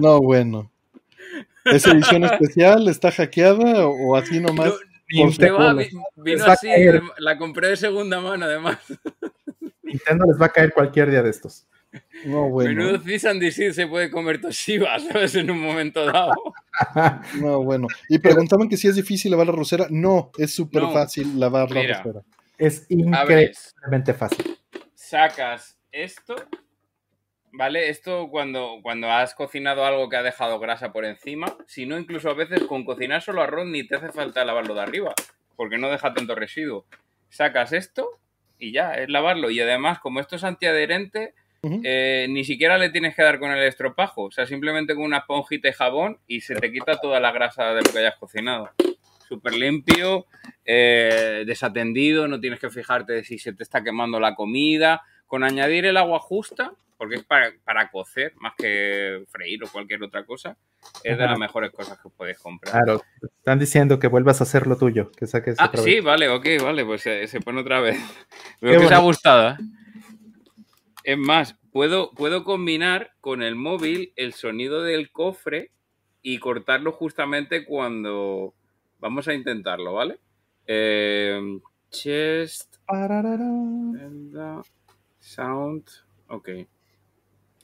No, 0.00 0.18
bueno. 0.20 0.72
¿Es 1.64 1.86
edición 1.86 2.24
especial? 2.24 2.88
¿Está 2.88 3.12
hackeada 3.12 3.86
o 3.86 4.16
así 4.16 4.40
nomás? 4.40 4.72
No, 5.10 5.76
vino 6.16 6.44
así, 6.46 6.68
la 7.18 7.38
compré 7.38 7.68
de 7.68 7.76
segunda 7.76 8.20
mano 8.20 8.46
además. 8.46 8.78
Nintendo 9.88 10.26
les 10.26 10.40
va 10.40 10.46
a 10.46 10.50
caer 10.50 10.72
cualquier 10.72 11.10
día 11.10 11.22
de 11.22 11.30
estos. 11.30 11.66
No, 12.26 12.50
bueno. 12.50 12.84
Menudo 12.84 13.00
Cis 13.50 13.74
se 13.74 13.86
puede 13.86 14.10
comer 14.10 14.40
Toshiba, 14.40 14.98
¿sabes? 15.12 15.34
En 15.34 15.50
un 15.50 15.60
momento 15.60 16.04
dado. 16.04 16.34
no, 17.40 17.62
bueno. 17.62 17.86
Y 18.08 18.18
preguntaban 18.18 18.68
que 18.68 18.76
si 18.76 18.88
es 18.88 18.96
difícil 18.96 19.30
lavar 19.30 19.46
la 19.46 19.52
rosera. 19.52 19.86
No, 19.90 20.30
es 20.36 20.54
súper 20.54 20.82
fácil 20.92 21.38
lavar 21.40 21.70
la 21.70 21.82
rosera. 21.82 22.22
Es 22.58 22.86
increíblemente 22.88 24.14
fácil. 24.14 24.58
Sacas 24.94 25.78
esto, 25.92 26.34
¿vale? 27.52 27.88
Esto 27.88 28.28
cuando, 28.30 28.80
cuando 28.82 29.10
has 29.10 29.34
cocinado 29.34 29.84
algo 29.84 30.08
que 30.08 30.16
ha 30.16 30.22
dejado 30.22 30.58
grasa 30.58 30.92
por 30.92 31.04
encima. 31.04 31.56
Si 31.66 31.86
no, 31.86 31.98
incluso 31.98 32.28
a 32.28 32.34
veces 32.34 32.64
con 32.64 32.84
cocinar 32.84 33.22
solo 33.22 33.42
arroz 33.42 33.66
ni 33.66 33.86
te 33.86 33.96
hace 33.96 34.10
falta 34.10 34.44
lavarlo 34.44 34.74
de 34.74 34.82
arriba, 34.82 35.14
porque 35.56 35.78
no 35.78 35.88
deja 35.88 36.12
tanto 36.12 36.34
residuo. 36.34 36.84
Sacas 37.30 37.72
esto, 37.72 38.10
y 38.58 38.72
ya, 38.72 38.94
es 38.94 39.08
lavarlo. 39.08 39.50
Y 39.50 39.60
además, 39.60 39.98
como 40.00 40.20
esto 40.20 40.36
es 40.36 40.44
antiadherente, 40.44 41.34
eh, 41.62 42.26
ni 42.30 42.44
siquiera 42.44 42.78
le 42.78 42.90
tienes 42.90 43.14
que 43.14 43.22
dar 43.22 43.38
con 43.38 43.50
el 43.50 43.62
estropajo. 43.62 44.24
O 44.24 44.30
sea, 44.30 44.46
simplemente 44.46 44.94
con 44.94 45.04
una 45.04 45.18
esponjita 45.18 45.68
y 45.68 45.72
jabón 45.72 46.18
y 46.26 46.40
se 46.40 46.54
te 46.54 46.70
quita 46.72 46.98
toda 47.00 47.20
la 47.20 47.32
grasa 47.32 47.74
de 47.74 47.82
lo 47.82 47.92
que 47.92 47.98
hayas 47.98 48.16
cocinado. 48.16 48.70
Súper 49.28 49.54
limpio, 49.54 50.26
eh, 50.64 51.44
desatendido, 51.46 52.28
no 52.28 52.40
tienes 52.40 52.60
que 52.60 52.70
fijarte 52.70 53.12
de 53.12 53.24
si 53.24 53.38
se 53.38 53.52
te 53.52 53.62
está 53.62 53.82
quemando 53.82 54.18
la 54.20 54.34
comida. 54.34 55.02
Con 55.28 55.44
añadir 55.44 55.86
el 55.86 55.96
agua 55.96 56.18
justa, 56.18 56.72
porque 56.96 57.14
es 57.14 57.24
para, 57.24 57.52
para 57.64 57.88
cocer 57.90 58.32
más 58.40 58.54
que 58.58 59.24
freír 59.30 59.62
o 59.62 59.68
cualquier 59.68 60.02
otra 60.02 60.26
cosa, 60.26 60.56
es 61.04 61.16
de 61.16 61.26
las 61.26 61.38
mejores 61.38 61.70
cosas 61.70 61.96
que 62.00 62.08
puedes 62.08 62.38
comprar. 62.40 62.72
Claro, 62.72 63.02
están 63.22 63.60
diciendo 63.60 64.00
que 64.00 64.08
vuelvas 64.08 64.40
a 64.40 64.44
hacer 64.44 64.66
lo 64.66 64.76
tuyo, 64.76 65.12
que 65.12 65.28
saques 65.28 65.54
Ah, 65.60 65.70
sí, 65.74 66.00
vale, 66.00 66.28
ok, 66.28 66.46
vale, 66.60 66.84
pues 66.84 67.02
se, 67.02 67.40
pone 67.44 67.60
otra 67.60 67.80
vez. 67.80 67.96
Veo 68.60 68.80
que 68.80 68.86
os 68.86 68.92
ha 68.92 68.98
gustado. 68.98 69.50
¿eh? 69.50 69.56
Es 71.04 71.16
más, 71.16 71.54
puedo, 71.72 72.10
puedo 72.10 72.42
combinar 72.42 73.12
con 73.20 73.42
el 73.42 73.54
móvil 73.54 74.12
el 74.16 74.32
sonido 74.32 74.82
del 74.82 75.12
cofre 75.12 75.70
y 76.20 76.38
cortarlo 76.38 76.90
justamente 76.90 77.64
cuando 77.64 78.54
vamos 78.98 79.28
a 79.28 79.34
intentarlo, 79.34 79.94
¿vale? 79.94 80.18
Eh, 80.66 81.60
chest. 81.90 82.76
Sound. 85.28 85.84
Ok. 86.28 86.48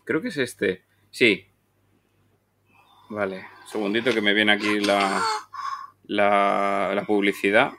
Creo 0.05 0.21
que 0.21 0.29
es 0.29 0.37
este. 0.37 0.85
Sí. 1.11 1.47
Vale. 3.09 3.47
Segundito 3.67 4.13
que 4.13 4.21
me 4.21 4.35
viene 4.35 4.53
aquí 4.53 4.81
la, 4.81 5.23
la, 6.05 7.05
publicidad. 7.07 7.73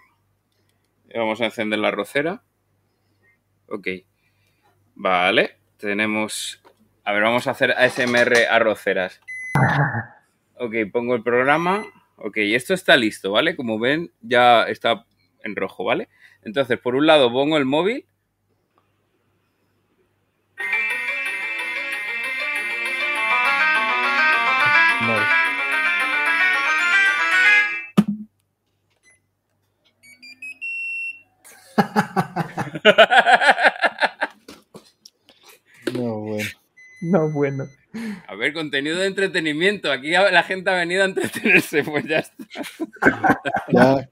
Vamos 1.13 1.39
a 1.41 1.45
encender 1.45 1.79
la 1.79 1.91
rocera. 1.91 2.43
Ok. 3.67 3.87
Vale. 4.95 5.59
Tenemos... 5.77 6.63
A 7.03 7.13
ver, 7.13 7.21
vamos 7.21 7.45
a 7.45 7.51
hacer 7.51 7.71
ASMR 7.71 8.47
a 8.49 8.57
roceras. 8.59 9.21
Ok, 10.57 10.73
pongo 10.91 11.15
el 11.15 11.21
programa. 11.21 11.85
Ok, 12.15 12.37
esto 12.37 12.73
está 12.73 12.97
listo, 12.97 13.31
¿vale? 13.33 13.55
Como 13.55 13.77
ven, 13.77 14.11
ya 14.21 14.63
está 14.63 15.05
en 15.43 15.55
rojo, 15.55 15.83
¿vale? 15.83 16.09
Entonces, 16.41 16.79
por 16.79 16.95
un 16.95 17.05
lado 17.05 17.31
pongo 17.31 17.57
el 17.57 17.65
móvil 17.65 18.07
No, 35.93 36.19
bueno. 36.19 36.49
No, 37.01 37.31
bueno. 37.31 37.67
A 38.27 38.35
ver, 38.35 38.53
contenido 38.53 38.97
de 38.97 39.07
entretenimiento. 39.07 39.91
Aquí 39.91 40.09
la 40.11 40.43
gente 40.43 40.69
ha 40.69 40.75
venido 40.75 41.03
a 41.03 41.05
entretenerse, 41.05 41.83
pues 41.83 42.05
ya 42.05 42.19
está. 42.19 43.39
Ya. 43.71 44.09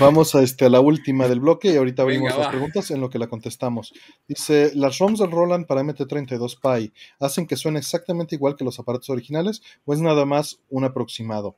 Vamos 0.00 0.34
a, 0.34 0.42
este, 0.42 0.64
a 0.64 0.70
la 0.70 0.80
última 0.80 1.28
del 1.28 1.38
bloque 1.38 1.72
y 1.72 1.76
ahorita 1.76 2.02
abrimos 2.02 2.36
las 2.36 2.48
preguntas 2.48 2.90
en 2.90 3.00
lo 3.00 3.08
que 3.10 3.18
la 3.18 3.28
contestamos. 3.28 3.94
Dice, 4.26 4.72
las 4.74 4.98
ROMs 4.98 5.20
del 5.20 5.30
Roland 5.30 5.66
para 5.66 5.82
MT32 5.82 6.58
Pi 6.60 6.92
hacen 7.20 7.46
que 7.46 7.56
suene 7.56 7.78
exactamente 7.78 8.34
igual 8.34 8.56
que 8.56 8.64
los 8.64 8.78
aparatos 8.80 9.10
originales 9.10 9.62
o 9.84 9.94
es 9.94 10.00
nada 10.00 10.24
más 10.24 10.60
un 10.68 10.84
aproximado. 10.84 11.56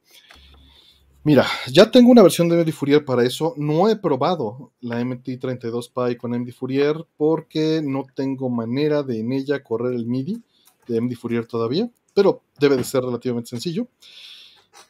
Mira, 1.23 1.47
ya 1.71 1.91
tengo 1.91 2.11
una 2.11 2.23
versión 2.23 2.49
de 2.49 2.57
MD 2.57 2.73
Fourier 2.73 3.05
para 3.05 3.25
eso. 3.25 3.53
No 3.59 3.91
he 3.91 3.97
probado 3.97 4.73
la 4.81 5.03
MT32 5.03 5.91
Pi 5.93 6.17
con 6.17 6.31
MD 6.31 6.51
Fourier 6.51 6.97
porque 7.19 7.83
no 7.85 8.07
tengo 8.15 8.49
manera 8.49 9.03
de 9.03 9.21
en 9.21 9.33
ella 9.33 9.63
correr 9.63 9.93
el 9.93 10.07
MIDI 10.07 10.43
de 10.89 11.01
MD 11.01 11.15
Fourier 11.17 11.47
todavía, 11.47 11.91
pero 12.15 12.43
debe 12.59 12.77
de 12.77 12.85
ser 12.85 13.03
relativamente 13.05 13.51
sencillo. 13.51 13.87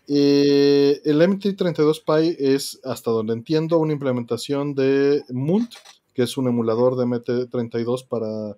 Eh, 0.06 1.00
el 1.04 1.20
MT32 1.20 2.04
Pi 2.04 2.36
es, 2.38 2.78
hasta 2.84 3.10
donde 3.10 3.32
entiendo, 3.32 3.78
una 3.78 3.92
implementación 3.92 4.76
de 4.76 5.24
Munt, 5.30 5.74
que 6.14 6.22
es 6.22 6.36
un 6.36 6.46
emulador 6.46 6.96
de 6.96 7.06
MT32 7.06 8.06
para 8.06 8.56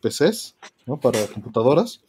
PCs, 0.00 0.56
¿no? 0.86 0.98
para 0.98 1.26
computadoras. 1.26 2.00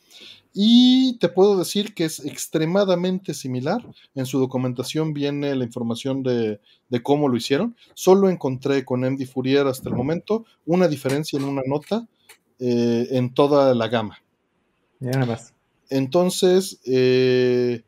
Y 0.54 1.18
te 1.18 1.30
puedo 1.30 1.58
decir 1.58 1.96
que 1.96 2.06
es 2.06 2.24
extremadamente 2.24 3.34
similar. 3.34 3.84
En 4.14 4.28
su 4.28 4.40
documentación 4.40 5.14
viene 5.14 5.56
la 5.56 5.64
información 5.64 6.22
de, 6.22 6.60
cómo 7.02 7.28
lo 7.28 7.36
hicieron. 7.36 7.76
Solo 7.96 8.30
encontré 8.30 8.86
con 8.86 9.02
MD 9.02 9.26
Fourier 9.26 9.66
hasta 9.66 9.90
el 9.90 9.96
momento 9.96 10.46
una 10.66 10.88
diferencia 10.88 11.40
en 11.40 11.46
una 11.46 11.64
nota 11.66 12.08
eh, 12.60 13.08
en 13.12 13.34
toda 13.34 13.74
la 13.74 13.88
gama. 13.88 14.20
nada 15.00 15.26
más. 15.26 15.54
Entonces, 15.90 16.80
eh, 16.86 17.84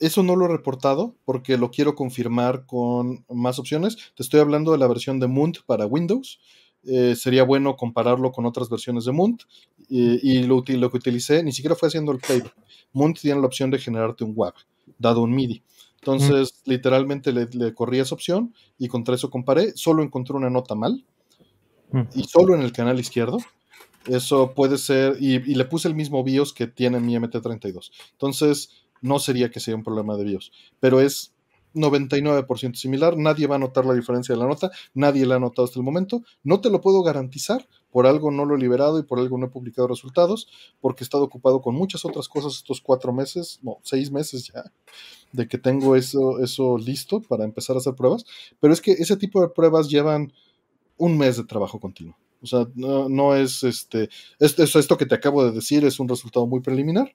eso 0.00 0.22
no 0.22 0.34
lo 0.34 0.46
he 0.46 0.48
reportado 0.48 1.14
porque 1.24 1.58
lo 1.58 1.70
quiero 1.70 1.94
confirmar 1.94 2.66
con 2.66 3.24
más 3.28 3.58
opciones. 3.58 3.96
Te 4.16 4.22
estoy 4.22 4.40
hablando 4.40 4.72
de 4.72 4.78
la 4.78 4.88
versión 4.88 5.20
de 5.20 5.28
Munt 5.28 5.58
para 5.66 5.86
Windows. 5.86 6.40
Eh, 6.84 7.14
sería 7.14 7.44
bueno 7.44 7.76
compararlo 7.76 8.32
con 8.32 8.46
otras 8.46 8.70
versiones 8.70 9.04
de 9.04 9.12
Munt. 9.12 9.42
Y 9.90 10.42
lo, 10.44 10.62
que 10.62 10.76
utilicé 10.76 11.42
ni 11.42 11.52
siquiera 11.52 11.74
fue 11.74 11.88
haciendo 11.88 12.12
el 12.12 12.18
playback. 12.18 12.54
Munt 12.92 13.18
tiene 13.18 13.40
la 13.40 13.46
opción 13.46 13.70
de 13.70 13.78
generarte 13.78 14.24
un 14.24 14.32
WAV, 14.34 14.54
dado 14.98 15.22
un 15.22 15.34
MIDI. 15.34 15.62
Entonces, 15.96 16.62
literalmente 16.64 17.32
le, 17.32 17.74
corrí 17.74 17.98
esa 17.98 18.14
opción 18.14 18.54
y 18.78 18.88
contra 18.88 19.14
eso 19.14 19.28
comparé. 19.28 19.72
Solo 19.76 20.02
encontré 20.02 20.36
una 20.36 20.48
nota 20.48 20.74
mal. 20.74 21.04
Y 22.14 22.22
solo 22.24 22.54
en 22.54 22.62
el 22.62 22.72
canal 22.72 22.98
izquierdo. 23.00 23.38
Eso 24.06 24.54
puede 24.54 24.78
ser. 24.78 25.16
Y, 25.20 25.34
y, 25.34 25.54
le 25.56 25.64
puse 25.66 25.88
el 25.88 25.94
mismo 25.94 26.24
BIOS 26.24 26.54
que 26.54 26.66
tiene 26.66 27.00
mi 27.00 27.16
MT32. 27.16 27.90
Entonces, 28.12 28.86
no 29.02 29.18
sería 29.18 29.50
que 29.50 29.60
sea 29.60 29.74
un 29.74 29.82
problema 29.82 30.16
de 30.16 30.24
BIOS, 30.24 30.52
pero 30.78 31.00
es 31.00 31.34
99% 31.74 32.74
similar, 32.74 33.16
nadie 33.16 33.46
va 33.46 33.56
a 33.56 33.58
notar 33.58 33.86
la 33.86 33.94
diferencia 33.94 34.34
de 34.34 34.40
la 34.40 34.46
nota, 34.46 34.70
nadie 34.94 35.26
la 35.26 35.36
ha 35.36 35.38
notado 35.38 35.64
hasta 35.64 35.78
el 35.78 35.84
momento, 35.84 36.22
no 36.42 36.60
te 36.60 36.70
lo 36.70 36.80
puedo 36.80 37.02
garantizar, 37.02 37.66
por 37.90 38.06
algo 38.06 38.30
no 38.30 38.44
lo 38.44 38.54
he 38.54 38.58
liberado 38.58 38.98
y 38.98 39.02
por 39.02 39.18
algo 39.18 39.38
no 39.38 39.46
he 39.46 39.50
publicado 39.50 39.88
resultados, 39.88 40.48
porque 40.80 41.02
he 41.02 41.06
estado 41.06 41.24
ocupado 41.24 41.60
con 41.60 41.74
muchas 41.74 42.04
otras 42.04 42.28
cosas 42.28 42.54
estos 42.54 42.80
cuatro 42.80 43.12
meses, 43.12 43.58
no, 43.62 43.78
seis 43.82 44.10
meses 44.10 44.50
ya, 44.54 44.64
de 45.32 45.48
que 45.48 45.58
tengo 45.58 45.96
eso, 45.96 46.42
eso 46.42 46.78
listo 46.78 47.20
para 47.20 47.44
empezar 47.44 47.76
a 47.76 47.80
hacer 47.80 47.94
pruebas, 47.94 48.24
pero 48.60 48.72
es 48.72 48.80
que 48.80 48.92
ese 48.92 49.16
tipo 49.16 49.40
de 49.40 49.48
pruebas 49.48 49.88
llevan 49.88 50.32
un 50.96 51.16
mes 51.16 51.36
de 51.36 51.44
trabajo 51.44 51.80
continuo. 51.80 52.16
O 52.42 52.46
sea, 52.46 52.66
no, 52.74 53.36
es 53.36 53.62
este, 53.64 54.08
esto, 54.38 54.78
esto 54.78 54.96
que 54.96 55.06
te 55.06 55.14
acabo 55.14 55.44
de 55.44 55.52
decir 55.52 55.84
es 55.84 56.00
un 56.00 56.08
resultado 56.08 56.46
muy 56.46 56.60
preliminar, 56.60 57.14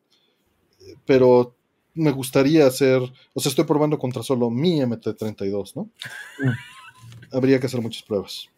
pero 1.06 1.56
me 1.96 2.12
gustaría 2.12 2.68
hacer, 2.68 3.02
o 3.34 3.40
sea, 3.40 3.50
estoy 3.50 3.66
probando 3.66 3.98
contra 3.98 4.22
solo 4.22 4.50
mi 4.52 4.80
MT32, 4.82 5.76
¿no? 5.76 5.84
Mm. 5.84 7.36
Habría 7.36 7.60
que 7.60 7.66
hacer 7.66 7.82
muchas 7.82 8.04
pruebas. 8.04 8.50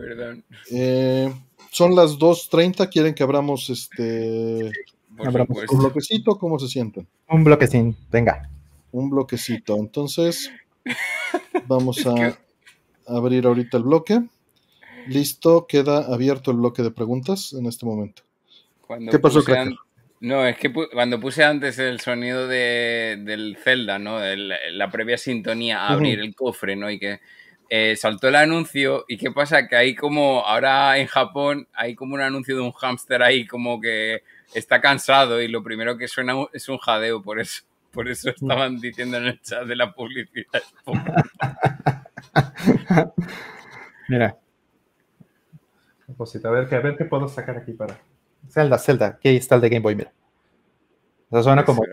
Perdón. 0.00 0.44
Eh, 0.70 1.32
son 1.70 1.94
las 1.94 2.18
2.30, 2.18 2.88
quieren 2.90 3.14
que 3.14 3.22
abramos 3.22 3.68
este... 3.68 4.72
un 5.18 5.78
bloquecito, 5.78 6.38
¿cómo 6.38 6.58
se 6.58 6.68
sienten? 6.68 7.06
Un 7.28 7.44
bloquecito, 7.44 7.96
venga. 8.10 8.48
Un 8.92 9.10
bloquecito, 9.10 9.76
entonces 9.76 10.50
vamos 11.66 12.04
a 12.06 12.38
abrir 13.06 13.46
ahorita 13.46 13.76
el 13.76 13.84
bloque. 13.84 14.22
Listo, 15.06 15.66
queda 15.66 16.12
abierto 16.12 16.50
el 16.50 16.56
bloque 16.58 16.82
de 16.82 16.90
preguntas 16.90 17.52
en 17.52 17.66
este 17.66 17.86
momento. 17.86 18.22
¿Qué 19.10 19.18
pasó, 19.18 19.42
Cracker? 19.44 19.74
No, 20.20 20.46
es 20.46 20.58
que 20.58 20.70
cuando 20.72 21.18
puse 21.18 21.44
antes 21.44 21.78
el 21.78 22.00
sonido 22.00 22.46
de, 22.46 23.18
del 23.24 23.56
Zelda, 23.56 23.98
¿no? 23.98 24.18
la 24.20 24.90
previa 24.90 25.16
sintonía 25.16 25.80
a 25.80 25.88
abrir 25.94 26.20
el 26.20 26.34
cofre, 26.34 26.76
¿no? 26.76 26.90
Y 26.90 26.98
que 26.98 27.20
eh, 27.72 27.94
saltó 27.94 28.26
el 28.26 28.34
anuncio 28.34 29.04
y 29.06 29.16
qué 29.16 29.30
pasa 29.30 29.68
que 29.68 29.76
hay 29.76 29.94
como, 29.94 30.44
ahora 30.44 30.98
en 30.98 31.06
Japón 31.06 31.68
hay 31.72 31.94
como 31.94 32.16
un 32.16 32.20
anuncio 32.20 32.56
de 32.56 32.62
un 32.62 32.72
hámster 32.72 33.22
ahí 33.22 33.46
como 33.46 33.80
que 33.80 34.24
está 34.52 34.80
cansado 34.80 35.40
y 35.40 35.46
lo 35.46 35.62
primero 35.62 35.96
que 35.96 36.08
suena 36.08 36.34
es 36.52 36.68
un 36.68 36.78
jadeo, 36.78 37.22
por 37.22 37.38
eso, 37.38 37.62
por 37.92 38.08
eso 38.08 38.30
estaban 38.30 38.80
diciendo 38.80 39.18
en 39.18 39.26
el 39.26 39.40
chat 39.40 39.66
de 39.66 39.76
la 39.76 39.94
publicidad. 39.94 40.62
Mira. 44.08 44.36
A 46.44 46.50
ver, 46.50 46.74
a 46.74 46.80
ver 46.80 46.96
qué 46.98 47.04
puedo 47.04 47.28
sacar 47.28 47.56
aquí 47.56 47.72
para... 47.72 48.00
Zelda, 48.48 48.78
Zelda, 48.78 49.06
aquí 49.06 49.28
está 49.28 49.54
el 49.54 49.60
de 49.60 49.68
Game 49.68 49.80
Boy, 49.80 49.94
mira. 49.94 50.12
Eso 51.30 51.44
suena 51.44 51.64
como. 51.64 51.84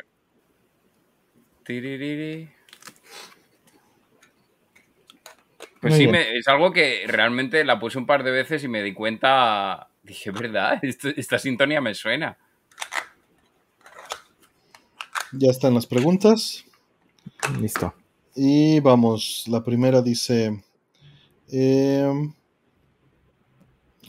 Pues 5.88 6.00
sí, 6.00 6.10
es 6.34 6.48
algo 6.48 6.72
que 6.72 7.04
realmente 7.08 7.64
la 7.64 7.80
puse 7.80 7.98
un 7.98 8.06
par 8.06 8.24
de 8.24 8.32
veces 8.32 8.64
y 8.64 8.68
me 8.68 8.84
di 8.84 8.94
cuenta. 8.94 9.90
Dije, 10.04 10.32
¿verdad? 10.32 10.80
esta 10.84 11.40
sintonía 11.40 11.82
me 11.82 11.94
suena. 11.94 12.38
Ya 15.34 15.52
están 15.52 15.74
las 15.74 15.86
preguntas. 15.86 16.66
Listo. 17.60 17.94
Y 18.36 18.80
vamos, 18.80 19.46
la 19.48 19.64
primera 19.64 20.02
dice. 20.02 20.64
Eh, 21.52 22.30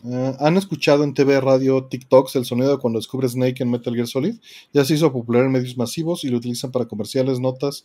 eh, 0.05 0.37
¿Han 0.39 0.57
escuchado 0.57 1.03
en 1.03 1.15
TV, 1.15 1.41
radio, 1.41 1.85
TikToks 1.85 2.37
el 2.37 2.45
sonido 2.45 2.71
de 2.71 2.79
cuando 2.79 2.99
descubre 2.99 3.29
Snake 3.29 3.63
en 3.63 3.71
Metal 3.71 3.95
Gear 3.95 4.07
Solid? 4.07 4.37
Ya 4.73 4.85
se 4.85 4.95
hizo 4.95 5.13
popular 5.13 5.45
en 5.45 5.53
medios 5.53 5.77
masivos 5.77 6.25
y 6.25 6.29
lo 6.29 6.37
utilizan 6.39 6.71
para 6.71 6.87
comerciales, 6.87 7.41
notas. 7.41 7.85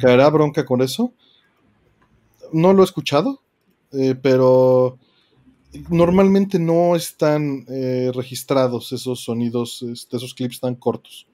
¿Caerá 0.00 0.28
bronca 0.30 0.64
con 0.64 0.80
eso? 0.82 1.12
No 2.52 2.72
lo 2.72 2.82
he 2.82 2.84
escuchado, 2.84 3.42
eh, 3.92 4.14
pero 4.20 4.98
normalmente 5.88 6.58
no 6.58 6.96
están 6.96 7.64
eh, 7.68 8.10
registrados 8.14 8.92
esos 8.92 9.20
sonidos, 9.20 9.82
este, 9.82 10.16
esos 10.16 10.34
clips 10.34 10.60
tan 10.60 10.74
cortos. 10.74 11.26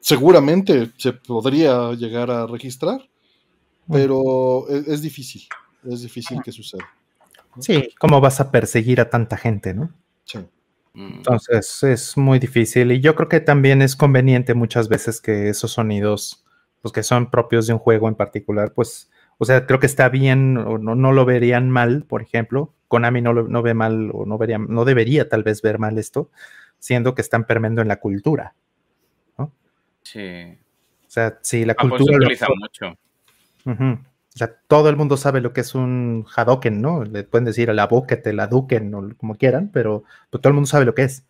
seguramente 0.00 0.92
se 0.98 1.12
podría 1.14 1.92
llegar 1.94 2.30
a 2.30 2.46
registrar, 2.46 3.08
pero 3.90 4.68
es 4.68 5.00
difícil, 5.00 5.48
es 5.84 6.02
difícil 6.02 6.42
que 6.42 6.52
suceda. 6.52 6.86
Sí, 7.60 7.88
¿cómo 7.98 8.20
vas 8.20 8.40
a 8.40 8.50
perseguir 8.50 9.00
a 9.00 9.10
tanta 9.10 9.36
gente, 9.36 9.74
no? 9.74 9.90
Sí. 10.24 10.38
Mm. 10.94 11.16
Entonces 11.16 11.82
es 11.82 12.16
muy 12.16 12.38
difícil 12.38 12.92
y 12.92 13.00
yo 13.00 13.14
creo 13.14 13.28
que 13.28 13.40
también 13.40 13.82
es 13.82 13.96
conveniente 13.96 14.54
muchas 14.54 14.88
veces 14.88 15.20
que 15.20 15.48
esos 15.50 15.72
sonidos, 15.72 16.45
pues 16.86 16.92
que 16.92 17.02
son 17.02 17.30
propios 17.30 17.66
de 17.66 17.72
un 17.72 17.80
juego 17.80 18.06
en 18.06 18.14
particular, 18.14 18.72
pues, 18.72 19.10
o 19.38 19.44
sea, 19.44 19.66
creo 19.66 19.80
que 19.80 19.86
está 19.86 20.08
bien 20.08 20.56
o 20.56 20.78
no, 20.78 20.94
no 20.94 21.10
lo 21.10 21.24
verían 21.24 21.68
mal, 21.68 22.04
por 22.04 22.22
ejemplo. 22.22 22.74
Konami 22.86 23.20
no, 23.22 23.32
no 23.32 23.60
ve 23.60 23.74
mal 23.74 24.12
o 24.14 24.24
no, 24.24 24.38
vería, 24.38 24.58
no 24.58 24.84
debería 24.84 25.28
tal 25.28 25.42
vez 25.42 25.62
ver 25.62 25.80
mal 25.80 25.98
esto, 25.98 26.30
siendo 26.78 27.16
que 27.16 27.22
están 27.22 27.44
permeando 27.44 27.82
en 27.82 27.88
la 27.88 27.96
cultura, 27.96 28.54
¿no? 29.36 29.50
Sí. 30.04 30.56
O 31.08 31.10
sea, 31.10 31.36
sí, 31.42 31.64
la 31.64 31.74
cultura... 31.74 32.04
Se 32.04 32.16
utiliza 32.18 32.46
mucho. 32.54 32.96
O 33.64 34.38
sea, 34.38 34.54
todo 34.68 34.88
el 34.88 34.94
mundo 34.94 35.16
sabe 35.16 35.40
lo 35.40 35.52
que 35.52 35.62
es 35.62 35.74
un 35.74 36.24
Hadoken, 36.36 36.80
¿no? 36.80 37.02
Le 37.02 37.24
pueden 37.24 37.46
decir 37.46 37.68
a 37.68 37.74
la 37.74 37.88
Bucket, 37.88 38.24
la 38.28 38.46
Duken 38.46 38.94
o 38.94 39.08
como 39.16 39.34
quieran, 39.34 39.70
pero, 39.72 40.04
pues, 40.30 40.40
todo 40.40 40.50
el 40.50 40.54
mundo 40.54 40.68
sabe 40.68 40.84
lo 40.84 40.94
que 40.94 41.02
es. 41.02 41.26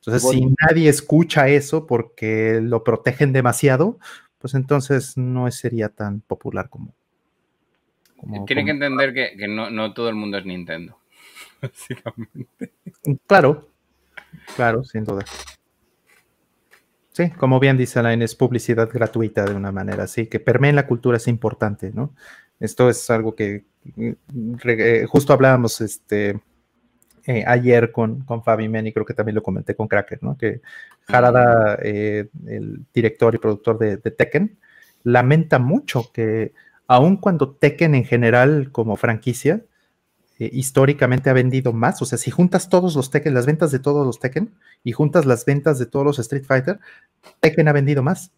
Entonces, 0.00 0.30
si 0.30 0.54
nadie 0.66 0.90
escucha 0.90 1.48
eso 1.48 1.86
porque 1.86 2.60
lo 2.62 2.84
protegen 2.84 3.32
demasiado, 3.32 3.98
pues 4.38 4.54
entonces 4.54 5.16
no 5.16 5.50
sería 5.50 5.88
tan 5.88 6.20
popular 6.20 6.68
como. 6.68 6.94
Tienen 8.46 8.66
que 8.66 8.72
entender 8.72 9.14
que, 9.14 9.48
no, 9.48 9.70
no, 9.70 9.94
todo 9.94 10.08
el 10.08 10.16
mundo 10.16 10.38
es 10.38 10.44
Nintendo. 10.44 10.98
Básicamente. 11.62 12.72
Claro, 13.26 13.68
claro, 14.56 14.82
sin 14.84 15.04
duda. 15.04 15.24
Sí, 17.12 17.30
como 17.30 17.58
bien 17.58 17.76
dice 17.76 17.98
Alain, 17.98 18.22
es 18.22 18.34
publicidad 18.34 18.88
gratuita 18.92 19.44
de 19.44 19.54
una 19.54 19.72
manera 19.72 20.04
así, 20.04 20.26
que 20.26 20.40
permea 20.40 20.70
en 20.70 20.76
la 20.76 20.86
cultura 20.86 21.16
es 21.16 21.26
importante, 21.26 21.90
¿no? 21.92 22.14
Esto 22.60 22.88
es 22.88 23.08
algo 23.10 23.34
que 23.34 23.64
eh, 23.96 25.06
justo 25.08 25.32
hablábamos 25.32 25.80
este, 25.80 26.40
eh, 27.28 27.44
ayer 27.46 27.92
con, 27.92 28.22
con 28.22 28.42
Fabi 28.42 28.68
Meni, 28.68 28.92
creo 28.92 29.06
que 29.06 29.14
también 29.14 29.36
lo 29.36 29.42
comenté 29.42 29.74
con 29.76 29.86
Cracker, 29.86 30.22
¿no? 30.22 30.36
Que 30.36 30.60
Harada, 31.06 31.78
eh, 31.82 32.28
el 32.46 32.84
director 32.92 33.34
y 33.34 33.38
productor 33.38 33.78
de, 33.78 33.98
Tekken, 33.98 34.58
lamenta 35.04 35.58
mucho 35.58 36.10
que 36.12 36.52
aun 36.86 37.16
cuando 37.18 37.50
Tekken 37.50 37.94
en 37.94 38.04
general 38.04 38.72
como 38.72 38.96
franquicia 38.96 39.62
históricamente 40.40 41.30
ha 41.30 41.32
vendido 41.32 41.72
más, 41.72 42.00
o 42.00 42.04
sea, 42.04 42.16
si 42.16 42.30
juntas 42.30 42.68
todos 42.68 42.94
los 42.94 43.10
Tekken, 43.10 43.34
las 43.34 43.46
ventas 43.46 43.72
de 43.72 43.80
todos 43.80 44.06
los 44.06 44.20
Tekken 44.20 44.54
y 44.84 44.92
juntas 44.92 45.26
las 45.26 45.44
ventas 45.44 45.80
de 45.80 45.86
todos 45.86 46.06
los 46.06 46.18
Street 46.20 46.44
Fighter, 46.44 46.78
Tekken 47.40 47.66
ha 47.68 47.72
vendido 47.72 48.02
más 48.04 48.30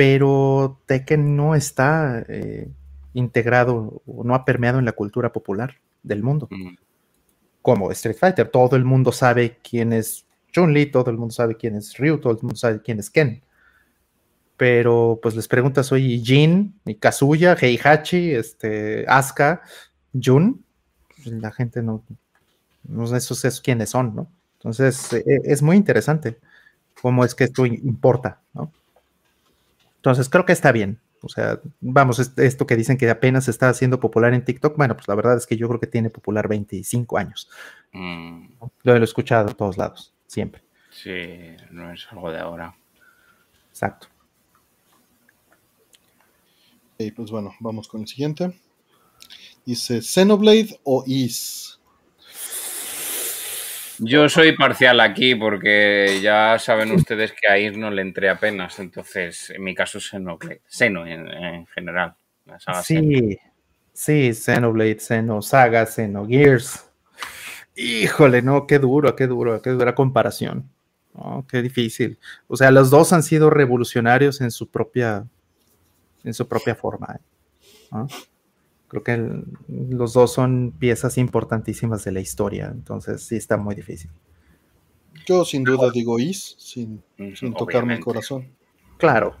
pero 0.00 0.80
Tekken 0.86 1.36
no 1.36 1.54
está 1.54 2.24
eh, 2.26 2.70
integrado 3.12 4.00
o 4.06 4.24
no 4.24 4.34
ha 4.34 4.46
permeado 4.46 4.78
en 4.78 4.86
la 4.86 4.92
cultura 4.92 5.30
popular 5.30 5.74
del 6.02 6.22
mundo. 6.22 6.48
Como 7.62 7.90
Street 7.92 8.16
Fighter, 8.16 8.48
todo 8.48 8.76
el 8.76 8.84
mundo 8.84 9.12
sabe 9.12 9.58
quién 9.62 9.92
es 9.92 10.26
Chun-Li, 10.52 10.86
todo 10.86 11.10
el 11.10 11.18
mundo 11.18 11.32
sabe 11.32 11.56
quién 11.56 11.76
es 11.76 11.96
Ryu, 11.98 12.18
todo 12.18 12.32
el 12.32 12.38
mundo 12.42 12.56
sabe 12.56 12.80
quién 12.82 12.98
es 12.98 13.10
Ken. 13.10 13.42
pero 14.56 15.18
pues 15.22 15.34
les 15.34 15.48
preguntas, 15.48 15.90
oye, 15.90 16.18
Jin, 16.18 16.78
y 16.84 16.94
Kazuya, 16.96 17.56
Heihachi, 17.58 18.32
este, 18.34 19.06
Asuka, 19.08 19.62
Jun, 20.12 20.62
pues, 21.16 21.28
la 21.28 21.50
gente 21.50 21.82
no, 21.82 22.04
no 22.84 23.16
esos 23.16 23.44
es 23.46 23.60
quiénes 23.62 23.90
son, 23.90 24.14
¿no? 24.14 24.30
Entonces, 24.58 25.14
e, 25.14 25.24
es 25.44 25.62
muy 25.62 25.76
interesante 25.76 26.38
cómo 27.00 27.24
es 27.24 27.34
que 27.34 27.44
esto 27.44 27.64
importa, 27.64 28.40
¿no? 28.52 28.70
Entonces, 29.96 30.28
creo 30.28 30.44
que 30.44 30.52
está 30.52 30.72
bien. 30.72 30.98
O 31.22 31.28
sea, 31.28 31.60
vamos, 31.80 32.18
esto 32.36 32.66
que 32.66 32.76
dicen 32.76 32.96
que 32.96 33.10
apenas 33.10 33.48
está 33.48 33.68
haciendo 33.68 34.00
popular 34.00 34.32
en 34.32 34.44
TikTok, 34.44 34.76
bueno, 34.76 34.94
pues 34.96 35.06
la 35.08 35.14
verdad 35.14 35.36
es 35.36 35.46
que 35.46 35.56
yo 35.56 35.68
creo 35.68 35.80
que 35.80 35.86
tiene 35.86 36.10
popular 36.10 36.48
25 36.48 37.18
años. 37.18 37.48
Mm. 37.92 38.46
Lo 38.82 38.96
he 38.96 39.02
escuchado 39.02 39.50
a 39.50 39.54
todos 39.54 39.76
lados, 39.76 40.14
siempre. 40.26 40.62
Sí, 40.90 41.56
no 41.70 41.92
es 41.92 42.06
algo 42.10 42.30
de 42.30 42.38
ahora. 42.38 42.74
Exacto. 43.70 44.08
Y 46.98 47.10
pues 47.12 47.30
bueno, 47.30 47.54
vamos 47.60 47.88
con 47.88 48.02
el 48.02 48.06
siguiente. 48.06 48.58
Dice 49.64 50.02
Xenoblade 50.02 50.78
o 50.84 51.04
Is. 51.06 51.79
Yo 54.02 54.28
soy 54.28 54.56
parcial 54.56 54.98
aquí 55.00 55.34
porque 55.34 56.20
ya 56.22 56.58
saben 56.58 56.92
ustedes 56.92 57.32
que 57.32 57.52
a 57.52 57.58
Ir 57.58 57.76
no 57.76 57.90
le 57.90 58.02
entré 58.02 58.30
apenas, 58.30 58.78
entonces 58.78 59.50
en 59.50 59.62
mi 59.62 59.74
caso 59.74 60.00
Xenoblade, 60.00 60.62
Xeno 60.66 61.06
en, 61.06 61.28
en 61.28 61.66
general. 61.66 62.14
sí, 62.82 63.38
sí, 63.92 64.32
Xenoblade, 64.32 65.00
Xeno 65.00 65.42
Saga, 65.42 65.84
Xenogears. 65.84 66.90
Híjole, 67.76 68.42
no, 68.42 68.66
qué 68.66 68.78
duro, 68.78 69.14
qué 69.14 69.26
duro, 69.26 69.60
qué 69.60 69.70
dura 69.70 69.94
comparación. 69.94 70.70
qué 71.48 71.62
difícil. 71.62 72.18
O 72.46 72.56
sea, 72.56 72.70
los 72.70 72.90
dos 72.90 73.12
han 73.12 73.22
sido 73.22 73.50
revolucionarios 73.50 74.40
en 74.40 74.50
su 74.50 74.68
propia, 74.68 75.26
en 76.24 76.34
su 76.34 76.48
propia 76.48 76.74
forma. 76.74 77.18
¿eh? 77.92 77.98
Creo 78.90 79.04
que 79.04 79.44
los 79.68 80.14
dos 80.14 80.32
son 80.32 80.74
piezas 80.76 81.16
importantísimas 81.16 82.02
de 82.02 82.10
la 82.10 82.18
historia, 82.18 82.72
entonces 82.74 83.22
sí 83.22 83.36
está 83.36 83.56
muy 83.56 83.76
difícil. 83.76 84.10
Yo 85.26 85.44
sin 85.44 85.62
duda 85.62 85.92
digo 85.92 86.18
Is, 86.18 86.56
sin, 86.58 87.00
sin 87.36 87.54
tocarme 87.54 87.94
el 87.94 88.00
corazón. 88.00 88.48
Claro. 88.98 89.36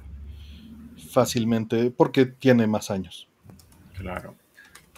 Fácilmente, 1.10 1.90
porque 1.90 2.26
tiene 2.26 2.68
más 2.68 2.92
años. 2.92 3.28
Claro. 3.98 4.36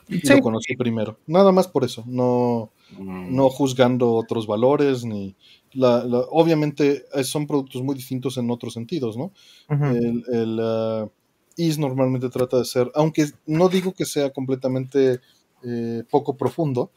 Y 0.07 0.29
lo 0.29 0.41
conocí 0.41 0.77
primero. 0.77 1.19
Nada 1.27 1.51
más 1.51 1.67
por 1.67 1.85
eso. 1.85 2.05
No, 2.07 2.73
mm. 2.99 3.35
no 3.35 3.49
juzgando 3.49 4.13
otros 4.13 4.47
valores, 4.47 5.03
ni. 5.07 5.35
La, 5.73 6.05
obviamente 6.31 7.07
eh, 7.15 7.25
son 7.25 7.47
productos 7.47 7.83
muy 7.83 7.95
distintos 7.95 8.37
en 8.37 8.51
otros 8.51 8.75
sentidos, 8.75 9.17
¿no? 9.17 9.33
El, 9.71 10.59
ah, 10.61 11.09
Is 11.57 11.79
normalmente 11.79 12.29
trata 12.29 12.59
de 12.59 12.65
ser, 12.65 12.91
aunque 12.95 13.27
no 13.47 13.69
digo 13.69 13.93
que 13.93 14.05
sea 14.05 14.31
completamente 14.31 15.21
eh, 15.63 16.03
poco 16.11 16.37
profundo, 16.37 16.91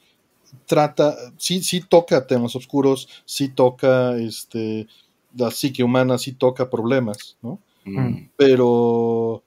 trata, 0.66 1.16
sí, 1.38 1.62
sí 1.64 1.82
toca 1.88 2.26
temas 2.28 2.56
oscuros, 2.56 3.08
sí 3.26 3.50
toca 3.50 4.18
este, 4.18 4.88
la 5.36 5.52
psique 5.52 5.84
humana, 5.84 6.18
sí 6.18 6.34
toca 6.34 6.70
problemas, 6.70 7.38
¿no? 7.42 7.60
Mm. 7.86 8.30
Pero, 8.36 9.44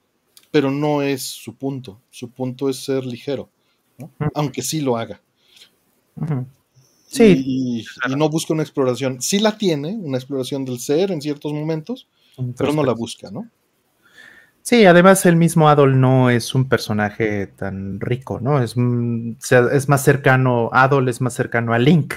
pero 0.51 0.71
no 0.71 1.01
es 1.01 1.23
su 1.23 1.55
punto. 1.55 1.99
Su 2.09 2.29
punto 2.31 2.69
es 2.69 2.77
ser 2.77 3.05
ligero, 3.05 3.49
¿no? 3.97 4.11
aunque 4.33 4.61
sí 4.61 4.81
lo 4.81 4.97
haga. 4.97 5.21
Sí. 7.07 7.43
Y, 7.45 7.79
y, 7.79 8.15
no 8.15 8.29
busca 8.29 8.53
una 8.53 8.63
exploración. 8.63 9.21
Sí 9.21 9.39
la 9.39 9.57
tiene, 9.57 9.93
una 9.95 10.17
exploración 10.17 10.63
del 10.65 10.79
ser 10.79 11.11
en 11.11 11.21
ciertos 11.21 11.53
momentos, 11.53 12.07
pero 12.57 12.71
no 12.73 12.83
la 12.83 12.93
busca, 12.93 13.31
¿no? 13.31 13.49
Sí, 14.69 14.85
además 14.85 15.25
el 15.25 15.35
mismo 15.35 15.67
Adol 15.67 15.99
no 15.99 16.29
es 16.29 16.53
un 16.53 16.69
personaje 16.69 17.47
tan 17.47 17.99
rico, 17.99 18.39
¿no? 18.39 18.61
Es, 18.61 18.75
es 18.77 19.89
más 19.89 20.03
cercano, 20.03 20.69
Adol 20.71 21.09
es 21.09 21.21
más 21.21 21.33
cercano 21.33 21.73
a 21.73 21.79
Link, 21.79 22.13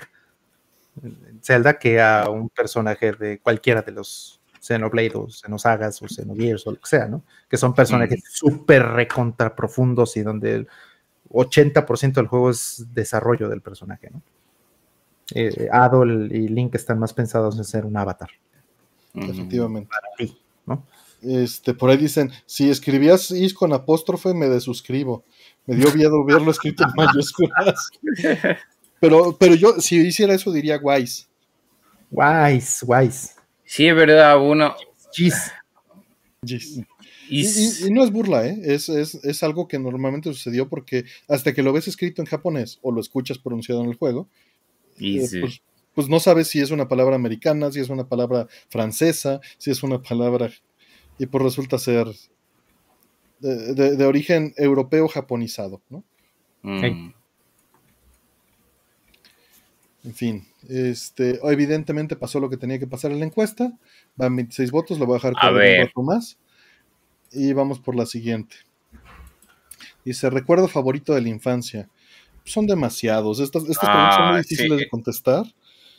Zelda, 1.41 1.79
que 1.79 1.99
a 1.99 2.29
un 2.29 2.51
personaje 2.51 3.13
de 3.13 3.41
cualquiera 3.41 3.81
de 3.81 3.93
los 3.93 4.39
Xenoblade 4.61 5.13
o 5.15 5.31
Xenosagas 5.31 6.03
o 6.03 6.09
Xenogears 6.09 6.67
o 6.67 6.73
lo 6.73 6.77
que 6.77 6.87
sea, 6.87 7.09
¿no? 7.09 7.25
Que 7.49 7.57
son 7.57 7.73
personajes 7.73 8.19
mm. 8.19 8.31
súper 8.31 8.83
recontra 8.87 9.57
profundos 9.57 10.15
y 10.19 10.21
donde 10.21 10.55
el 10.57 10.69
80% 11.31 12.13
del 12.13 12.27
juego 12.27 12.51
es 12.51 12.85
desarrollo 12.93 13.49
del 13.49 13.63
personaje, 13.63 14.11
¿no? 14.11 14.21
Eh, 15.35 15.71
Adol 15.73 16.31
y 16.31 16.49
Link 16.49 16.75
están 16.75 16.99
más 16.99 17.15
pensados 17.15 17.57
en 17.57 17.65
ser 17.65 17.87
un 17.87 17.97
avatar. 17.97 18.29
Efectivamente. 19.15 19.89
Para 19.89 20.09
ti, 20.19 20.39
¿no? 20.67 20.85
Este, 21.23 21.75
por 21.75 21.91
ahí 21.91 21.97
dicen, 21.97 22.33
si 22.47 22.69
escribías 22.71 23.31
is 23.31 23.55
con 23.55 23.73
apóstrofe, 23.73 24.35
me 24.35 24.49
desuscribo. 24.49 25.25
Me 25.67 25.77
dio 25.77 25.93
miedo 25.95 26.25
verlo 26.25 26.51
escrito 26.51 26.85
en 26.85 26.91
mayúsculas. 26.97 27.91
Pero, 29.01 29.37
pero 29.39 29.55
yo, 29.55 29.81
si 29.81 29.97
hiciera 29.97 30.35
eso, 30.35 30.53
diría 30.53 30.79
wise. 30.83 31.27
Wise, 32.11 32.85
wise. 32.87 33.31
Sí, 33.65 33.87
es 33.87 33.95
verdad, 33.95 34.41
uno. 34.41 34.75
Gis. 35.13 35.53
Y, 37.29 37.91
no 37.91 38.05
es 38.05 38.11
burla, 38.11 38.47
¿eh? 38.47 38.61
Es, 38.65 38.89
es, 38.89 39.43
algo 39.43 39.69
que 39.69 39.79
normalmente 39.79 40.33
sucedió 40.33 40.69
porque 40.69 41.05
hasta 41.29 41.55
que 41.55 41.63
lo 41.63 41.73
ves 41.73 41.89
escrito 41.89 42.21
en 42.21 42.27
japonés 42.27 42.79
o 42.83 42.91
lo 42.91 43.01
escuchas 43.01 43.39
pronunciado 43.39 43.83
en 43.83 43.89
el 43.89 43.95
juego, 43.95 44.29
eh, 44.99 45.27
pues, 45.41 45.63
pues, 45.95 46.09
no 46.09 46.21
sabes 46.21 46.49
si 46.49 46.61
es 46.61 46.71
una 46.71 46.89
palabra 46.89 47.15
americana, 47.15 47.71
si 47.71 47.81
es 47.81 47.89
una 47.89 48.09
palabra 48.09 48.49
francesa, 48.69 49.41
si 49.57 49.71
es 49.71 49.83
una 49.83 50.03
palabra 50.03 50.51
y 51.19 51.27
pues 51.27 51.43
resulta 51.43 51.79
ser 51.79 52.09
de, 53.41 54.05
origen 54.05 54.55
europeo 54.57 55.09
japonizado, 55.09 55.81
¿no? 55.89 56.05
Mm. 56.63 57.13
En 60.05 60.15
fin, 60.15 60.47
este, 60.69 61.39
evidentemente 61.45 62.17
pasó 62.17 62.41
lo 62.41 62.51
que 62.51 62.57
tenía 62.57 62.79
que 62.79 62.87
pasar 62.89 63.13
en 63.13 63.21
la 63.21 63.27
encuesta. 63.27 63.73
Van 64.17 64.35
26 64.35 64.71
votos, 64.73 64.99
lo 64.99 65.07
voy 65.07 65.15
a 65.15 65.19
dejar 65.19 65.35
con 65.35 65.55
un 65.55 65.87
voto 65.87 66.03
más. 66.03 66.39
Y 67.31 67.53
vamos 67.53 67.79
por 67.79 67.95
la 67.95 68.05
siguiente. 68.05 68.57
Dice, 70.05 70.29
recuerdo 70.29 70.67
favorito 70.67 71.15
de 71.15 71.21
la 71.21 71.29
infancia. 71.29 71.89
Son 72.45 72.67
demasiados. 72.67 73.39
Estas, 73.39 73.63
estas 73.63 73.89
preguntas 73.89 74.17
son 74.17 74.27
muy 74.27 74.35
ah, 74.35 74.39
difíciles 74.39 74.79
de 74.79 74.89
contestar. 74.89 75.45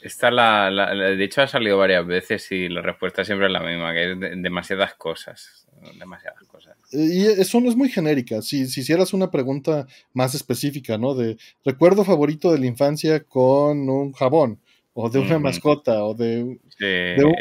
Esta 0.03 0.29
la, 0.31 0.69
de 0.93 1.23
hecho 1.23 1.41
ha 1.41 1.47
salido 1.47 1.77
varias 1.77 2.05
veces 2.05 2.51
y 2.51 2.67
la 2.67 2.81
respuesta 2.81 3.23
siempre 3.23 3.47
es 3.47 3.53
la 3.53 3.61
misma, 3.61 3.93
que 3.93 4.11
es 4.11 4.19
demasiadas 4.19 4.95
cosas. 4.95 5.65
Demasiadas 5.97 6.43
cosas. 6.43 6.75
Y 6.91 7.25
eso 7.25 7.61
no 7.61 7.69
es 7.69 7.77
muy 7.77 7.87
genérica. 7.87 8.41
Si, 8.41 8.67
si 8.67 8.81
hicieras 8.81 9.13
una 9.13 9.31
pregunta 9.31 9.87
más 10.13 10.35
específica, 10.35 10.97
¿no? 10.97 11.13
De 11.13 11.37
recuerdo 11.63 12.03
favorito 12.03 12.51
de 12.51 12.59
la 12.59 12.65
infancia 12.65 13.23
con 13.23 13.89
un 13.89 14.11
jabón, 14.11 14.59
o 14.93 15.09
de 15.09 15.19
una 15.19 15.39
mascota, 15.39 16.03
o 16.03 16.13
de, 16.13 16.43
un 16.43 16.59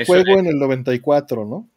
juego 0.07 0.39
en 0.39 0.47
el 0.47 0.59
94, 0.59 1.45
¿no? 1.45 1.69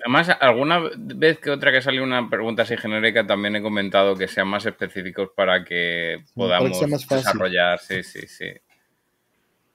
Además, 0.00 0.30
alguna 0.40 0.80
vez 0.96 1.38
que 1.38 1.50
otra 1.50 1.70
que 1.70 1.82
sale 1.82 2.00
una 2.00 2.30
pregunta 2.30 2.62
así 2.62 2.78
genérica, 2.78 3.26
también 3.26 3.56
he 3.56 3.62
comentado 3.62 4.16
que 4.16 4.26
sean 4.26 4.48
más 4.48 4.64
específicos 4.64 5.28
para 5.36 5.64
que 5.64 6.24
podamos 6.34 6.80
desarrollar. 6.80 7.78
Sí, 7.78 8.02
sí, 8.02 8.26
sí. 8.26 8.46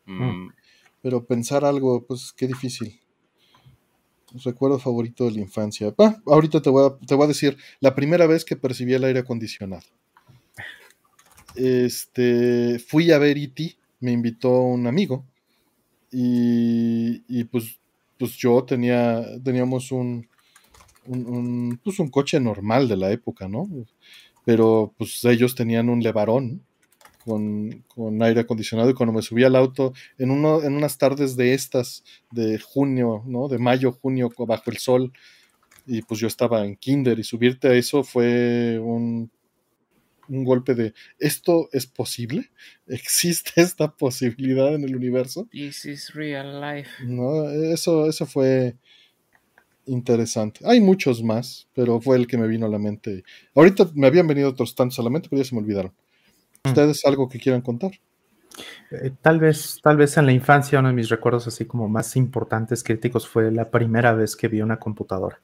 Mm. 0.07 0.23
Mm. 0.23 0.53
Pero 1.01 1.25
pensar 1.25 1.63
algo, 1.63 2.05
pues 2.05 2.33
qué 2.35 2.47
difícil. 2.47 2.99
Recuerdo 4.43 4.79
favorito 4.79 5.25
de 5.25 5.31
la 5.31 5.41
infancia. 5.41 5.93
ahorita 6.25 6.61
te 6.61 6.69
voy, 6.69 6.89
a, 6.89 7.05
te 7.05 7.15
voy 7.15 7.25
a 7.25 7.27
decir 7.27 7.57
la 7.79 7.95
primera 7.95 8.27
vez 8.27 8.43
que 8.43 8.55
percibí 8.55 8.93
el 8.93 9.03
aire 9.03 9.19
acondicionado. 9.19 9.83
Este, 11.55 12.79
fui 12.79 13.11
a 13.11 13.17
ver 13.19 13.37
E.T., 13.37 13.77
me 13.99 14.11
invitó 14.11 14.51
un 14.61 14.85
amigo 14.85 15.25
y, 16.11 17.23
y 17.27 17.45
pues, 17.45 17.79
pues 18.19 18.33
yo 18.37 18.63
tenía, 18.63 19.23
teníamos 19.43 19.91
un, 19.91 20.27
un, 21.07 21.79
pues 21.83 21.99
un 21.99 22.09
coche 22.09 22.39
normal 22.39 22.87
de 22.87 22.97
la 22.97 23.11
época, 23.11 23.47
¿no? 23.47 23.67
Pero 24.45 24.93
pues 24.97 25.23
ellos 25.25 25.55
tenían 25.55 25.89
un 25.89 26.01
levarón 26.01 26.63
con, 27.27 28.23
aire 28.23 28.41
acondicionado 28.41 28.89
y 28.89 28.93
cuando 28.93 29.13
me 29.13 29.21
subí 29.21 29.43
al 29.43 29.55
auto 29.55 29.93
en, 30.17 30.31
uno, 30.31 30.63
en 30.63 30.73
unas 30.73 30.97
tardes 30.97 31.35
de 31.35 31.53
estas, 31.53 32.03
de 32.31 32.57
junio, 32.57 33.23
¿no? 33.25 33.47
De 33.49 33.57
mayo, 33.57 33.91
junio, 33.91 34.29
bajo 34.37 34.71
el 34.71 34.77
sol, 34.77 35.11
y 35.85 36.01
pues 36.01 36.19
yo 36.19 36.27
estaba 36.27 36.65
en 36.65 36.75
kinder 36.75 37.19
y 37.19 37.23
subirte 37.23 37.67
a 37.67 37.73
eso 37.73 38.03
fue 38.03 38.79
un, 38.79 39.29
un 40.29 40.43
golpe 40.43 40.73
de, 40.73 40.93
¿esto 41.19 41.69
es 41.71 41.85
posible? 41.85 42.49
¿Existe 42.87 43.51
esta 43.61 43.91
posibilidad 43.95 44.73
en 44.73 44.83
el 44.83 44.95
universo? 44.95 45.47
This 45.51 45.85
is 45.85 46.13
real 46.13 46.61
life. 46.61 46.89
No, 47.05 47.49
eso, 47.49 48.07
eso 48.07 48.25
fue 48.25 48.77
interesante. 49.85 50.61
Hay 50.65 50.79
muchos 50.81 51.23
más, 51.23 51.67
pero 51.73 51.99
fue 51.99 52.17
el 52.17 52.27
que 52.27 52.37
me 52.37 52.47
vino 52.47 52.65
a 52.65 52.69
la 52.69 52.79
mente. 52.79 53.23
Ahorita 53.55 53.89
me 53.95 54.07
habían 54.07 54.27
venido 54.27 54.49
otros 54.49 54.75
tantos 54.75 54.99
a 54.99 55.03
la 55.03 55.09
mente, 55.09 55.29
pero 55.29 55.41
ya 55.41 55.47
se 55.47 55.55
me 55.55 55.61
olvidaron. 55.61 55.93
¿Ustedes 56.67 57.05
algo 57.05 57.27
que 57.29 57.39
quieran 57.39 57.61
contar? 57.61 57.91
Eh, 58.91 59.11
tal 59.21 59.39
vez, 59.39 59.79
tal 59.83 59.97
vez 59.97 60.17
en 60.17 60.25
la 60.25 60.31
infancia 60.31 60.79
uno 60.79 60.87
de 60.89 60.93
mis 60.93 61.09
recuerdos 61.09 61.47
así 61.47 61.65
como 61.65 61.87
más 61.89 62.15
importantes 62.15 62.83
críticos 62.83 63.27
fue 63.27 63.51
la 63.51 63.69
primera 63.69 64.13
vez 64.13 64.35
que 64.35 64.47
vi 64.47 64.61
una 64.61 64.77
computadora. 64.77 65.39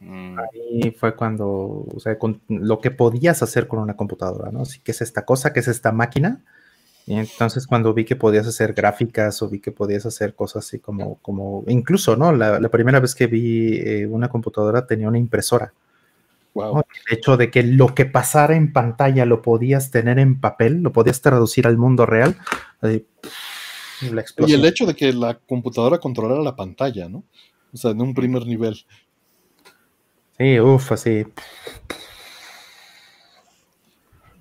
Mm, 0.00 0.36
Ahí 0.38 0.90
fue 0.98 1.14
cuando, 1.14 1.46
o 1.48 2.00
sea, 2.00 2.18
con 2.18 2.40
lo 2.48 2.80
que 2.80 2.90
podías 2.90 3.42
hacer 3.42 3.68
con 3.68 3.78
una 3.78 3.96
computadora, 3.96 4.50
¿no? 4.50 4.62
Así 4.62 4.80
que 4.80 4.90
es 4.90 5.00
esta 5.00 5.24
cosa, 5.24 5.52
que 5.52 5.60
es 5.60 5.68
esta 5.68 5.92
máquina. 5.92 6.42
Y 7.06 7.14
entonces 7.14 7.66
cuando 7.66 7.94
vi 7.94 8.04
que 8.04 8.16
podías 8.16 8.46
hacer 8.46 8.74
gráficas 8.74 9.42
o 9.42 9.48
vi 9.48 9.60
que 9.60 9.72
podías 9.72 10.06
hacer 10.06 10.34
cosas 10.34 10.66
así 10.66 10.78
como, 10.78 11.16
como 11.16 11.64
incluso, 11.68 12.16
¿no? 12.16 12.32
La, 12.32 12.60
la 12.60 12.68
primera 12.68 13.00
vez 13.00 13.14
que 13.14 13.26
vi 13.26 13.76
eh, 13.78 14.06
una 14.06 14.28
computadora 14.28 14.86
tenía 14.86 15.08
una 15.08 15.18
impresora. 15.18 15.72
Wow. 16.54 16.74
¿no? 16.76 16.84
El 17.10 17.16
hecho 17.18 17.36
de 17.36 17.50
que 17.50 17.62
lo 17.62 17.94
que 17.94 18.04
pasara 18.04 18.56
en 18.56 18.72
pantalla 18.72 19.24
lo 19.24 19.40
podías 19.42 19.90
tener 19.90 20.18
en 20.18 20.40
papel, 20.40 20.82
lo 20.82 20.92
podías 20.92 21.20
traducir 21.22 21.66
al 21.66 21.78
mundo 21.78 22.04
real. 22.06 22.36
eh, 22.82 23.04
la 24.10 24.24
Y 24.46 24.52
el 24.52 24.64
hecho 24.64 24.84
de 24.84 24.94
que 24.94 25.12
la 25.12 25.34
computadora 25.38 25.98
controlara 25.98 26.42
la 26.42 26.56
pantalla, 26.56 27.08
¿no? 27.08 27.24
O 27.72 27.76
sea, 27.76 27.92
en 27.92 28.00
un 28.02 28.12
primer 28.14 28.44
nivel. 28.46 28.76
Sí, 30.36 30.58
uff, 30.60 30.92
así. 30.92 31.24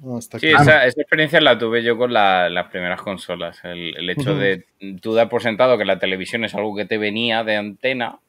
No, 0.01 0.17
está 0.17 0.39
Sí, 0.39 0.47
claro. 0.49 0.63
esa, 0.63 0.85
esa 0.87 1.01
experiencia 1.01 1.39
la 1.41 1.57
tuve 1.59 1.83
yo 1.83 1.95
con 1.97 2.11
la- 2.11 2.49
las 2.49 2.67
primeras 2.71 3.01
consolas. 3.01 3.59
El, 3.63 3.95
el 3.97 4.09
hecho 4.09 4.35
de 4.35 4.65
tú 4.99 5.13
dar 5.13 5.29
por 5.29 5.43
sentado 5.43 5.77
que 5.77 5.85
la 5.85 5.99
televisión 5.99 6.43
es 6.43 6.55
algo 6.55 6.75
que 6.75 6.85
te 6.85 6.97
venía 6.97 7.43
de 7.43 7.55
antena 7.57 8.19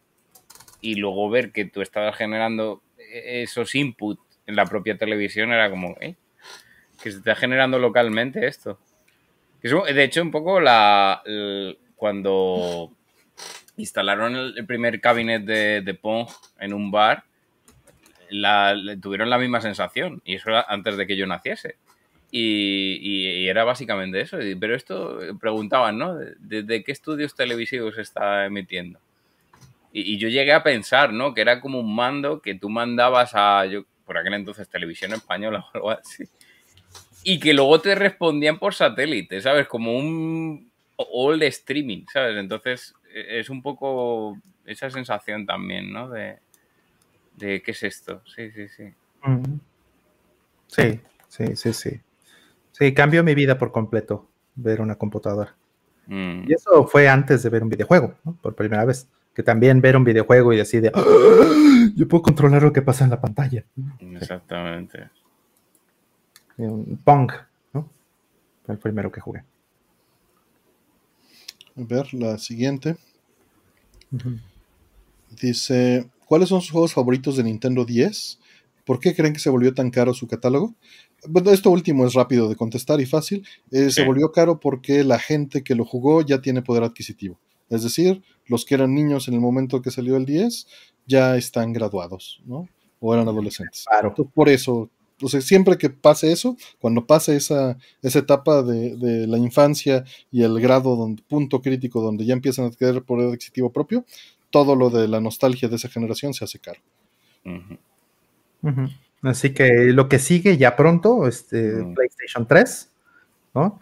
y 0.83 0.97
luego 0.97 1.31
ver 1.31 1.51
que 1.51 1.65
tú 1.65 1.81
estabas 1.81 2.15
generando 2.17 2.83
esos 3.43 3.75
inputs 3.75 4.21
en 4.47 4.57
la 4.57 4.67
propia 4.67 4.97
televisión 4.97 5.53
era 5.53 5.71
como, 5.71 5.97
¿eh? 6.01 6.17
Que 7.03 7.11
se 7.11 7.19
está 7.19 7.35
generando 7.35 7.79
localmente 7.79 8.47
esto. 8.47 8.79
De 9.63 10.03
hecho, 10.05 10.23
un 10.23 10.31
poco 10.33 10.61
la, 10.61 11.23
cuando 11.97 12.91
instalaron 13.77 14.35
el, 14.37 14.67
primer 14.67 15.01
cabinet 15.01 15.45
de, 15.45 15.81
de 15.83 15.95
Pong 15.95 16.29
en 16.59 16.75
un 16.75 16.91
bar, 16.91 17.25
la- 18.31 18.75
tuvieron 19.01 19.31
la 19.31 19.39
misma 19.39 19.61
sensación. 19.61 20.21
Y 20.25 20.35
eso 20.35 20.51
era 20.51 20.63
antes 20.69 20.97
de 20.97 21.07
que 21.07 21.17
yo 21.17 21.27
naciese. 21.27 21.77
Y, 22.31 22.99
y- 23.01 23.49
era 23.49 23.63
básicamente 23.65 24.21
eso. 24.21 24.39
Pero 24.59 24.75
esto 24.75 25.21
preguntaban, 25.41 25.99
¿no? 25.99 26.15
¿De, 26.17 26.35
de- 26.41 26.63
de 26.63 26.83
qué 26.85 26.93
estudios 26.93 27.35
televisivos 27.35 27.95
se 27.95 28.03
está 28.03 28.47
emitiendo? 28.47 28.99
Y, 29.93 30.15
y 30.15 30.19
yo 30.19 30.29
llegué 30.29 30.53
a 30.53 30.63
pensar, 30.63 31.13
¿no? 31.13 31.35
Que 31.35 31.43
era 31.43 31.61
como 31.61 31.81
un 31.81 31.95
mando 31.95 32.41
que 32.41 32.55
tú 32.55 32.69
mandabas 32.69 33.33
a, 33.35 33.67
yo, 33.67 33.85
por 34.05 34.19
aquel 34.19 34.35
entonces, 34.35 34.69
televisión 34.69 35.13
española 35.13 35.65
o 35.75 35.77
algo 35.77 35.91
así. 35.91 36.25
Y 37.25 37.39
que 37.39 37.55
luego 37.55 37.81
te 37.81 37.95
respondían 37.95 38.59
por 38.59 38.75
satélite, 38.75 39.41
¿sabes? 39.41 39.69
Como 39.69 39.97
un 39.97 40.71
all 40.97 41.43
streaming, 41.45 42.05
¿sabes? 42.13 42.37
Entonces 42.37 42.95
e- 43.15 43.41
es 43.41 43.51
un 43.51 43.63
poco 43.63 44.39
esa 44.65 44.91
sensación 44.91 45.47
también, 45.47 45.93
¿no? 45.93 46.09
De, 46.09 46.39
de 47.37 47.63
¿qué 47.63 47.71
es 47.73 47.83
esto? 47.83 48.23
Sí, 48.25 48.51
sí, 48.51 48.69
sí. 48.69 48.93
Sí, 50.67 51.01
sí, 51.29 51.57
sí, 51.57 51.73
sí. 51.73 52.01
Sí, 52.73 52.95
cambió 52.95 53.23
mi 53.23 53.35
vida 53.35 53.59
por 53.59 53.71
completo 53.73 54.29
ver 54.55 54.81
una 54.81 54.97
computadora. 54.97 55.55
Mm. 56.07 56.51
Y 56.51 56.55
eso 56.55 56.87
fue 56.87 57.09
antes 57.09 57.43
de 57.43 57.51
ver 57.51 57.63
un 57.63 57.69
videojuego, 57.69 58.15
¿no? 58.25 58.37
Por 58.41 58.55
primera 58.55 58.85
vez. 58.85 59.09
Que 59.35 59.43
también 59.43 59.81
ver 59.81 59.97
un 59.97 60.05
videojuego 60.05 60.53
y 60.53 60.61
así 60.61 60.81
de, 60.81 60.91
"Ah, 60.95 61.03
yo 61.95 62.07
puedo 62.09 62.23
controlar 62.23 62.63
lo 62.63 62.73
que 62.73 62.83
pasa 62.83 63.05
en 63.05 63.11
la 63.11 63.21
pantalla. 63.21 63.65
Exactamente. 64.01 65.09
Un 66.59 66.99
Pong, 67.03 67.31
¿no? 67.73 67.89
Fue 68.65 68.75
el 68.75 68.79
primero 68.81 69.11
que 69.11 69.21
jugué. 69.21 69.41
A 71.75 71.83
ver, 71.85 72.13
la 72.13 72.37
siguiente. 72.39 72.97
Dice, 75.41 76.11
¿cuáles 76.27 76.49
son 76.51 76.61
sus 76.61 76.71
juegos 76.71 76.93
favoritos 76.93 77.37
de 77.37 77.45
Nintendo 77.45 77.85
10? 77.85 78.39
¿Por 78.85 79.01
qué 79.01 79.15
creen 79.15 79.33
que 79.33 79.39
se 79.39 79.49
volvió 79.51 79.73
tan 79.73 79.91
caro 79.91 80.13
su 80.13 80.27
catálogo? 80.27 80.75
Bueno, 81.27 81.51
esto 81.53 81.71
último 81.71 82.05
es 82.07 82.15
rápido 82.15 82.49
de 82.49 82.57
contestar 82.57 83.01
y 83.01 83.07
fácil. 83.07 83.47
Eh, 83.71 83.91
Se 83.91 84.05
volvió 84.05 84.33
caro 84.33 84.59
porque 84.61 85.05
la 85.05 85.19
gente 85.19 85.63
que 85.63 85.75
lo 85.75 85.85
jugó 85.85 86.21
ya 86.21 86.41
tiene 86.43 86.63
poder 86.63 86.83
adquisitivo. 86.83 87.39
Es 87.73 87.83
decir, 87.83 88.23
los 88.47 88.65
que 88.65 88.75
eran 88.75 88.95
niños 88.95 89.29
en 89.29 89.35
el 89.35 89.41
momento 89.41 89.83
que 89.83 89.91
salió 89.91 90.17
el 90.17 90.27
10 90.27 90.67
ya 91.07 91.37
están 91.37 91.73
graduados, 91.73 92.43
¿no? 92.45 92.69
O 93.01 93.15
eran 93.15 93.27
adolescentes. 93.29 93.85
Claro. 93.89 94.11
Entonces, 94.11 94.33
por 94.35 94.49
eso, 94.49 94.91
o 95.21 95.29
sea, 95.29 95.41
siempre 95.41 95.79
que 95.79 95.91
pase 95.91 96.31
eso, 96.31 96.57
cuando 96.79 97.07
pase 97.07 97.35
esa, 97.37 97.79
esa 98.03 98.19
etapa 98.19 98.63
de, 98.63 98.97
de 98.97 99.27
la 99.27 99.39
infancia 99.39 100.05
y 100.31 100.43
el 100.43 100.61
grado, 100.61 100.97
donde, 100.97 101.23
punto 101.23 101.63
crítico 101.63 102.01
donde 102.01 102.25
ya 102.25 102.35
empiezan 102.35 102.67
a 102.67 102.69
adquirir 102.69 103.03
poder 103.03 103.31
adquisitivo 103.31 103.73
propio, 103.73 104.05
todo 104.51 104.77
lo 104.77 104.91
de 104.91 105.09
la 105.09 105.21
nostalgia 105.21 105.69
de 105.69 105.77
esa 105.77 105.89
generación 105.89 106.35
se 106.35 106.45
hace 106.45 106.59
caro. 106.61 106.81
Así 109.23 109.55
que 109.55 109.69
lo 109.93 110.09
que 110.09 110.19
sigue 110.19 110.57
ya 110.57 110.77
pronto, 110.77 111.27
este. 111.27 111.83
PlayStation 111.95 112.47
3, 112.47 112.91
¿no? 113.55 113.81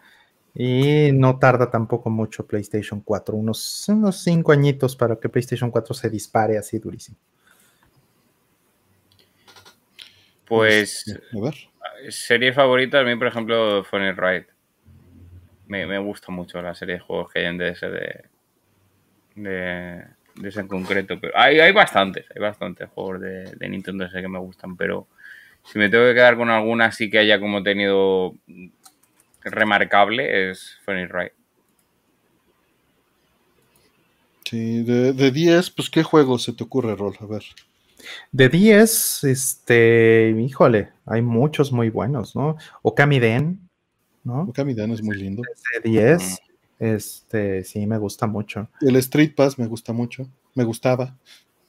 Y 0.54 1.10
no 1.12 1.38
tarda 1.38 1.70
tampoco 1.70 2.10
mucho 2.10 2.46
PlayStation 2.46 3.00
4, 3.00 3.36
unos, 3.36 3.88
unos 3.88 4.22
cinco 4.22 4.52
añitos 4.52 4.96
para 4.96 5.16
que 5.16 5.28
PlayStation 5.28 5.70
4 5.70 5.94
se 5.94 6.10
dispare 6.10 6.58
así 6.58 6.78
durísimo. 6.78 7.16
Pues 10.46 11.04
A 11.32 11.40
ver. 11.40 11.54
serie 12.08 12.52
favorita, 12.52 12.98
a 12.98 13.04
mí, 13.04 13.14
por 13.14 13.28
ejemplo, 13.28 13.84
Funny 13.84 14.10
Ride. 14.10 14.46
Me, 15.68 15.86
me 15.86 15.98
gusta 15.98 16.32
mucho 16.32 16.60
la 16.60 16.74
serie 16.74 16.96
de 16.96 17.00
juegos 17.00 17.32
que 17.32 17.38
hay 17.38 17.46
en 17.46 17.56
DS 17.58 17.80
de, 17.82 18.24
de, 19.36 20.04
de 20.34 20.48
ese 20.48 20.58
en 20.58 20.66
concreto. 20.66 21.20
Pero 21.20 21.32
hay, 21.36 21.60
hay 21.60 21.70
bastantes, 21.70 22.26
hay 22.34 22.42
bastantes 22.42 22.88
juegos 22.88 23.20
de, 23.20 23.44
de 23.54 23.68
Nintendo 23.68 24.04
DS 24.04 24.20
que 24.20 24.28
me 24.28 24.40
gustan, 24.40 24.76
pero 24.76 25.06
si 25.62 25.78
me 25.78 25.88
tengo 25.88 26.06
que 26.06 26.14
quedar 26.14 26.36
con 26.36 26.50
alguna 26.50 26.86
así 26.86 27.08
que 27.08 27.18
haya 27.18 27.38
como 27.38 27.62
tenido 27.62 28.34
remarcable, 29.42 30.50
es 30.50 30.78
Funny 30.84 31.06
Ride. 31.06 31.32
Sí, 34.44 34.82
de, 34.82 35.12
de 35.12 35.30
10, 35.30 35.70
pues 35.70 35.88
¿qué 35.90 36.02
juego 36.02 36.38
se 36.38 36.52
te 36.52 36.64
ocurre, 36.64 36.96
Rol? 36.96 37.16
A 37.20 37.26
ver. 37.26 37.44
De 38.32 38.48
10, 38.48 39.24
este, 39.24 40.34
híjole, 40.38 40.90
hay 41.06 41.22
muchos 41.22 41.70
muy 41.70 41.90
buenos, 41.90 42.34
¿no? 42.34 42.56
Okami 42.82 43.20
Den, 43.20 43.60
¿no? 44.24 44.42
Okami 44.42 44.74
Dan 44.74 44.90
es 44.90 45.02
muy 45.02 45.16
lindo. 45.16 45.42
De 45.82 45.88
10, 45.88 46.40
este, 46.78 47.62
sí, 47.62 47.86
me 47.86 47.98
gusta 47.98 48.26
mucho. 48.26 48.68
El 48.80 48.96
Street 48.96 49.34
Pass 49.36 49.58
me 49.58 49.66
gusta 49.66 49.92
mucho. 49.92 50.26
Me 50.54 50.64
gustaba. 50.64 51.16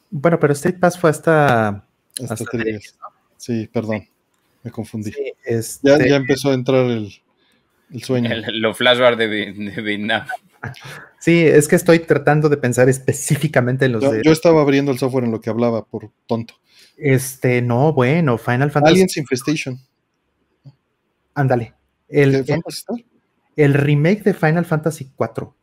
Bueno, 0.10 0.40
pero 0.40 0.54
State 0.54 0.80
Pass 0.80 0.98
fue 0.98 1.10
hasta... 1.10 1.86
Hasta 2.20 2.34
Hasta 2.34 2.46
3. 2.46 2.96
Sí, 3.38 3.70
perdón. 3.72 4.08
Me 4.64 4.72
confundí. 4.72 5.12
sí, 5.12 5.34
Ya, 5.46 5.58
este, 5.58 6.10
ya 6.10 6.16
empezó 6.16 6.50
a 6.50 6.54
entrar 6.54 6.86
el, 6.86 7.12
el 7.92 8.04
sueño. 8.04 8.30
Los 8.54 8.78
flashbacks 8.78 9.18
de, 9.18 9.28
de 9.28 9.82
Vietnam. 9.82 10.26
sí, 11.20 11.46
es 11.46 11.68
que 11.68 11.76
estoy 11.76 12.00
tratando 12.00 12.50
de 12.50 12.58
pensar 12.58 12.90
específicamente 12.90 13.86
en 13.86 13.94
los 13.94 14.04
Yo, 14.04 14.12
de... 14.12 14.22
yo 14.24 14.32
estaba 14.32 14.62
abriendo 14.62 14.92
el 14.92 15.00
software 15.00 15.26
en 15.26 15.32
lo 15.32 15.42
que 15.42 15.50
hablaba, 15.50 15.86
por 15.86 16.10
tonto. 16.28 16.56
Este, 16.98 17.62
no, 17.62 17.94
bueno, 17.94 18.38
Final 18.38 18.72
Fantasy... 18.72 18.94
Aliens 18.94 19.18
Infestation. 19.18 19.80
Ándale. 21.34 21.74
El, 22.08 22.32
¿Qué, 22.32 22.38
el, 22.38 22.46
Fantasy 22.46 22.78
Star? 22.78 22.98
el 23.56 23.74
remake 23.74 24.24
de 24.24 24.34
Final 24.34 24.66
Fantasy 24.66 25.12
4 25.16 25.56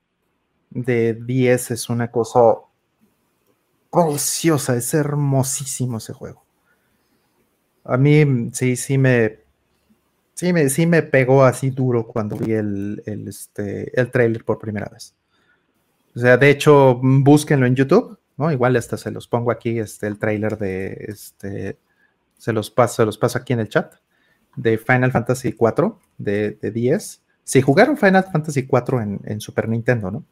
de 0.71 1.15
10 1.15 1.71
es 1.71 1.89
una 1.89 2.11
cosa 2.11 2.57
preciosa, 3.91 4.77
es 4.77 4.93
hermosísimo 4.95 5.99
ese 5.99 6.13
juego. 6.13 6.45
A 7.85 7.97
mí 7.97 8.51
sí, 8.53 8.77
sí 8.77 8.99
me, 8.99 9.41
sí 10.39 10.53
me, 10.53 10.69
sí 10.69 10.87
me 10.87 11.03
pegó 11.03 11.43
así 11.43 11.71
duro 11.71 12.07
cuando 12.07 12.37
vi 12.37 12.53
el, 12.53 13.03
el, 13.07 13.27
este, 13.27 14.01
el 14.01 14.09
trailer 14.13 14.45
por 14.45 14.61
primera 14.61 14.89
vez. 14.89 15.17
O 16.15 16.21
sea, 16.21 16.37
de 16.37 16.49
hecho, 16.49 17.01
mm, 17.03 17.25
búsquenlo 17.25 17.67
en 17.67 17.75
YouTube, 17.75 18.17
¿no? 18.37 18.53
Igual 18.53 18.77
hasta 18.77 18.97
se 18.97 19.11
los 19.11 19.27
pongo 19.27 19.51
aquí, 19.51 19.81
este, 19.81 20.07
el 20.07 20.17
trailer 20.17 20.57
de, 20.57 21.07
este, 21.09 21.77
se 22.37 22.53
los 22.53 22.71
paso, 22.71 23.03
se 23.03 23.05
los 23.05 23.19
paso 23.19 23.37
aquí 23.37 23.53
en 23.53 23.59
el 23.61 23.69
chat, 23.69 23.95
de 24.55 24.79
Final 24.79 25.11
Fantasy 25.11 25.55
4 25.55 25.99
de, 26.19 26.53
de 26.53 26.71
10. 26.71 27.21
Si 27.43 27.61
jugaron 27.61 27.97
Final 27.97 28.25
Fantasy 28.31 28.65
4 28.65 29.03
en, 29.03 29.21
en 29.25 29.41
Super 29.41 29.69
Nintendo, 29.69 30.13
¿no? 30.13 30.25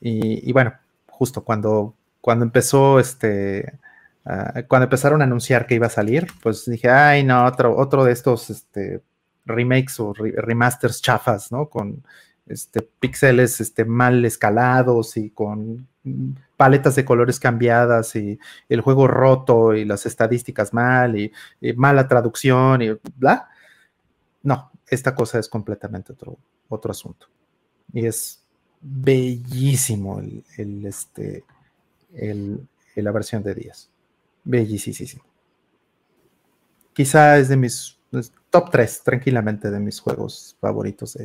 Y, 0.00 0.48
y 0.48 0.52
bueno, 0.52 0.74
justo 1.06 1.44
cuando, 1.44 1.94
cuando 2.20 2.44
empezó 2.44 2.98
este, 2.98 3.78
ah, 4.24 4.62
cuando 4.66 4.86
empezaron 4.86 5.20
a 5.20 5.24
anunciar 5.24 5.68
que 5.68 5.76
iba 5.76 5.86
a 5.86 5.90
salir, 5.90 6.26
pues 6.42 6.64
dije, 6.64 6.90
ay, 6.90 7.22
no, 7.22 7.44
otro, 7.46 7.76
otro 7.76 8.02
de 8.04 8.12
estos 8.12 8.50
este, 8.50 9.02
remakes 9.44 10.00
o 10.00 10.12
re- 10.12 10.34
remasters 10.36 11.00
chafas, 11.00 11.52
¿no? 11.52 11.68
Con 11.68 12.04
este, 12.46 12.82
píxeles 12.82 13.60
este, 13.60 13.84
mal 13.84 14.24
escalados 14.24 15.16
y 15.16 15.30
con 15.30 15.86
paletas 16.56 16.96
de 16.96 17.04
colores 17.04 17.38
cambiadas 17.38 18.16
y 18.16 18.38
el 18.68 18.80
juego 18.80 19.06
roto 19.06 19.74
y 19.74 19.84
las 19.84 20.06
estadísticas 20.06 20.72
mal 20.72 21.16
y, 21.16 21.32
mala 21.76 22.08
traducción 22.08 22.82
y 22.82 22.90
bla. 23.16 23.48
No, 24.42 24.72
esta 24.88 25.14
cosa 25.14 25.38
es 25.38 25.48
completamente 25.48 26.12
otro, 26.12 26.38
otro 26.68 26.90
asunto. 26.90 27.28
Y 27.92 28.06
es 28.06 28.42
bellísimo 28.80 30.20
el, 30.20 30.86
este, 30.86 31.44
el, 32.14 32.66
la 32.96 33.12
versión 33.12 33.42
de 33.42 33.54
10. 33.54 33.90
Bellísimo. 34.44 35.24
Quizá 36.92 37.38
es 37.38 37.48
de 37.48 37.56
mis 37.56 37.99
top 38.50 38.70
3, 38.70 39.02
tranquilamente, 39.04 39.70
de 39.70 39.80
mis 39.80 40.00
juegos 40.00 40.56
favoritos 40.60 41.16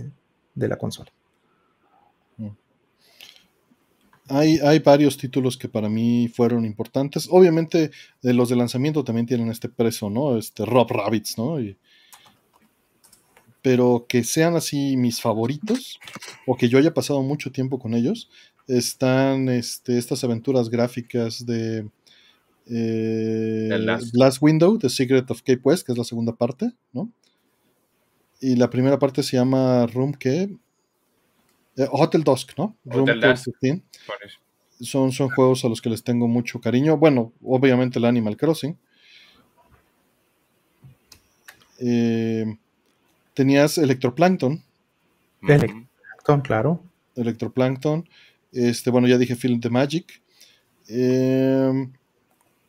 de, 0.54 0.68
la 0.68 0.78
consola. 0.78 1.12
Mm. 2.38 2.50
Hay, 4.30 4.60
hay, 4.60 4.80
varios 4.80 5.18
títulos 5.18 5.58
que 5.58 5.70
para 5.70 5.90
mí 5.90 6.28
fueron 6.28 6.66
importantes. 6.66 7.28
Obviamente, 7.30 7.92
de 8.22 8.34
los 8.34 8.50
de 8.50 8.56
lanzamiento 8.56 9.04
también 9.04 9.26
tienen 9.26 9.50
este 9.50 9.70
preso, 9.70 10.10
¿no? 10.10 10.38
Este 10.38 10.66
Rob 10.66 10.92
Rabbits, 10.92 11.38
¿no? 11.38 11.58
Pero 13.62 14.06
que 14.08 14.24
sean 14.24 14.56
así 14.56 14.96
mis 14.96 15.22
favoritos 15.22 16.00
o 16.46 16.56
que 16.56 16.70
yo 16.70 16.78
haya 16.78 16.94
pasado 16.94 17.24
mucho 17.24 17.52
tiempo 17.52 17.80
con 17.80 17.96
ellos, 17.96 18.30
están 18.68 19.50
este, 19.50 19.98
estas 19.98 20.24
aventuras 20.24 20.70
gráficas 20.70 21.46
de 21.46 21.88
eh, 22.68 23.70
Last. 24.14 24.42
Window, 24.42 24.78
The 24.78 24.90
Secret 24.90 25.30
of 25.30 25.42
Cape 25.42 25.62
West, 25.64 25.86
que 25.86 25.92
es 25.92 25.98
la 25.98 26.04
segunda 26.04 26.36
parte, 26.36 26.72
¿no? 26.94 27.12
Y 28.42 28.56
la 28.56 28.70
primera 28.70 29.00
parte 29.00 29.24
se 29.24 29.38
llama 29.38 29.86
Room 29.88 30.14
que 30.14 30.56
eh, 31.78 31.88
Hotel 31.92 32.24
Dusk, 32.24 32.58
¿no? 32.58 32.76
Room 32.86 33.06
Dusk. 33.20 33.50
Son, 34.82 35.12
son 35.12 35.30
juegos 35.30 35.64
a 35.64 35.70
los 35.70 35.82
que 35.82 35.90
les 35.90 36.04
tengo 36.04 36.28
mucho 36.28 36.60
cariño. 36.60 36.98
Bueno, 36.98 37.32
obviamente 37.42 37.98
el 37.98 38.06
Animal 38.06 38.36
Crossing. 38.36 38.78
Eh, 41.80 42.58
tenías 43.34 43.78
Electroplankton. 43.78 44.62
Electroplankton, 45.42 46.42
claro. 46.42 46.84
Electroplankton. 47.16 48.10
Este, 48.52 48.90
bueno, 48.90 49.08
ya 49.08 49.18
dije 49.18 49.36
Film 49.36 49.60
the 49.60 49.70
Magic. 49.70 50.22
Em, 50.88 51.92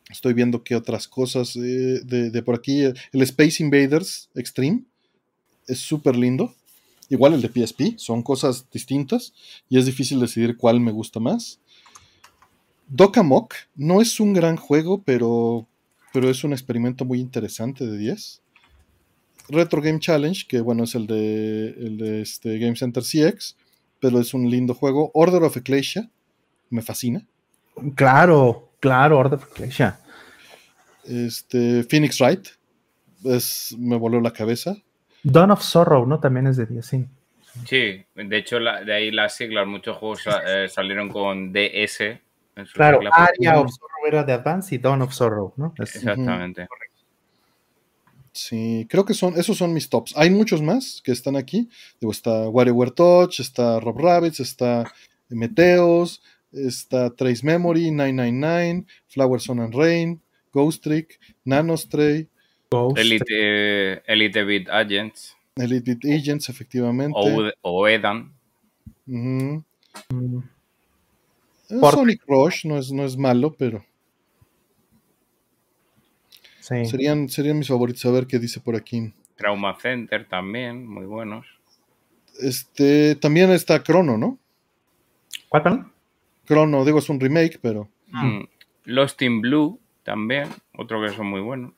estoy 0.09 0.33
viendo 0.33 0.63
qué 0.63 0.75
otras 0.75 1.07
cosas 1.07 1.55
eh, 1.55 2.01
de, 2.03 2.43
por 2.43 2.55
aquí. 2.55 2.81
El 2.83 3.21
Space 3.21 3.61
Invaders 3.61 4.29
Extreme 4.35 4.83
es 5.67 5.79
súper 5.79 6.15
lindo. 6.15 6.53
Igual 7.09 7.33
el 7.33 7.41
de 7.41 7.47
PSP, 7.47 7.97
son 7.97 8.21
cosas 8.21 8.69
distintas 8.69 9.33
y 9.69 9.77
es 9.77 9.85
difícil 9.85 10.19
decidir 10.19 10.57
cuál 10.57 10.81
me 10.81 10.91
gusta 10.91 11.19
más. 11.21 11.59
Dokamok 12.89 13.53
no 13.75 14.01
es 14.01 14.19
un 14.19 14.33
gran 14.33 14.57
juego, 14.57 15.01
pero, 15.03 15.67
pero 16.13 16.29
es 16.29 16.43
un 16.43 16.51
experimento 16.51 17.05
muy 17.05 17.19
interesante 17.19 17.85
de 17.85 17.97
10. 17.97 18.41
Retro 19.49 19.81
Game 19.81 19.99
Challenge, 19.99 20.45
que 20.47 20.59
bueno, 20.59 20.83
es 20.83 20.95
el 20.95 21.07
de, 21.07 21.69
el 21.69 21.97
de 21.97 22.21
este 22.21 22.59
Game 22.59 22.75
Center 22.75 23.03
CX, 23.03 23.55
pero 24.01 24.19
es 24.19 24.33
un 24.33 24.49
lindo 24.49 24.73
juego. 24.73 25.09
Order 25.13 25.43
of 25.43 25.55
Ecclesia, 25.55 26.09
me 26.69 26.81
fascina. 26.81 27.25
Claro, 27.95 28.66
claro, 28.79 29.19
Order 29.19 29.39
of 29.39 29.51
Ecclesia. 29.51 29.99
Este, 31.03 31.83
Phoenix 31.83 32.19
Wright, 32.19 32.47
es, 33.23 33.75
me 33.77 33.97
voló 33.97 34.19
la 34.21 34.31
cabeza. 34.31 34.75
Dawn 35.23 35.51
of 35.51 35.61
Sorrow, 35.61 36.05
¿no? 36.05 36.19
También 36.19 36.47
es 36.47 36.57
de 36.57 36.65
10, 36.65 36.85
sí. 36.85 37.05
Sí, 37.65 38.05
de 38.15 38.37
hecho, 38.37 38.59
de 38.59 38.93
ahí 38.93 39.11
las 39.11 39.35
siglas, 39.35 39.65
muchos 39.65 39.97
juegos 39.97 40.23
eh, 40.45 40.67
salieron 40.69 41.09
con 41.09 41.51
DS. 41.51 42.19
claro, 42.73 42.99
Aria 43.11 43.59
of 43.59 43.71
Sorrow 43.71 44.07
era 44.07 44.23
de 44.23 44.33
Advance 44.33 44.75
y 44.75 44.77
Dawn 44.77 45.01
of 45.01 45.13
Sorrow, 45.13 45.53
¿no? 45.57 45.73
Exactamente. 45.79 46.67
Sí, 48.31 48.85
creo 48.87 49.03
que 49.03 49.15
son, 49.15 49.33
esos 49.35 49.57
son 49.57 49.73
mis 49.73 49.89
tops. 49.89 50.15
Hay 50.15 50.29
muchos 50.29 50.61
más 50.61 51.01
que 51.03 51.11
están 51.11 51.35
aquí. 51.35 51.69
Digo, 51.99 52.11
está 52.11 52.47
WarioWare 52.49 52.91
Touch, 52.91 53.39
está 53.39 53.79
Rob 53.79 53.97
Rabbits, 53.97 54.39
está 54.39 54.91
Meteos, 55.29 56.21
está 56.51 57.09
Trace 57.15 57.45
Memory, 57.45 57.91
999, 57.91 58.85
Flower 59.07 59.39
Sun 59.39 59.59
and 59.59 59.73
Rain, 59.73 60.21
Ghost 60.53 60.83
Trick, 60.83 61.19
Nanostray. 61.45 62.27
Elite, 62.95 64.01
Elite 64.05 64.43
Beat 64.43 64.69
Agents. 64.69 65.35
Elite 65.55 65.95
Beat 65.95 66.05
Agents, 66.19 66.49
efectivamente. 66.49 67.17
O, 67.61 67.87
Edan. 67.87 68.33
Mm. 69.05 69.59
Sonic 71.69 72.23
Rush 72.27 72.65
no 72.65 72.77
es, 72.77 72.91
no 72.91 73.05
es 73.05 73.17
malo, 73.17 73.55
pero. 73.57 73.85
Serían, 76.59 77.29
serían 77.29 77.57
mis 77.59 77.69
favoritos. 77.69 78.05
A 78.05 78.11
ver 78.11 78.27
qué 78.27 78.39
dice 78.39 78.59
por 78.59 78.75
aquí. 78.75 79.13
Trauma 79.37 79.77
Center 79.79 80.27
también, 80.27 80.85
muy 80.85 81.05
buenos. 81.05 81.45
Este, 82.41 83.15
también 83.15 83.51
está 83.51 83.81
Chrono, 83.81 84.17
¿no? 84.17 84.37
¿Cuál, 85.47 85.91
Chrono, 86.47 86.85
digo, 86.85 86.99
es 86.99 87.09
un 87.09 87.19
remake, 87.19 87.59
pero. 87.61 87.89
Mm. 88.07 88.43
Lost 88.85 89.21
in 89.21 89.41
Blue 89.41 89.79
también, 90.03 90.47
otro 90.77 91.01
que 91.01 91.09
son 91.09 91.27
muy 91.27 91.41
buenos. 91.41 91.73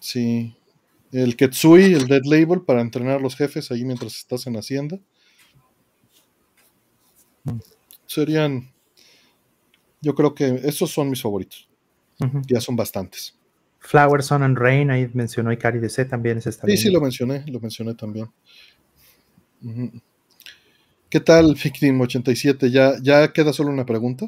Sí. 0.00 0.56
El 1.12 1.36
Ketsui, 1.36 1.92
el 1.92 2.08
Dead 2.08 2.22
Label, 2.24 2.62
para 2.62 2.80
entrenar 2.80 3.18
a 3.18 3.22
los 3.22 3.36
jefes 3.36 3.70
ahí 3.70 3.84
mientras 3.84 4.16
estás 4.16 4.46
en 4.46 4.56
Hacienda. 4.56 4.98
Mm. 7.44 7.58
Serían. 8.06 8.72
Yo 10.00 10.14
creo 10.14 10.34
que 10.34 10.60
esos 10.64 10.90
son 10.90 11.10
mis 11.10 11.22
favoritos. 11.22 11.68
Ya 12.46 12.60
son 12.60 12.76
bastantes. 12.76 13.36
Flower, 13.80 14.22
Sun 14.22 14.42
and 14.42 14.56
Rain, 14.56 14.90
ahí 14.90 15.10
mencionó 15.12 15.52
Ikari 15.52 15.78
DC 15.78 16.06
también. 16.06 16.38
Es 16.38 16.44
sí, 16.44 16.76
sí, 16.76 16.90
lo 16.90 17.00
mencioné, 17.00 17.44
lo 17.46 17.60
mencioné 17.60 17.94
también. 17.94 18.30
¿Qué 21.14 21.20
tal, 21.20 21.54
Victim87? 21.54 22.70
Ya, 22.70 22.94
ya 23.00 23.32
queda 23.32 23.52
solo 23.52 23.70
una 23.70 23.86
pregunta. 23.86 24.26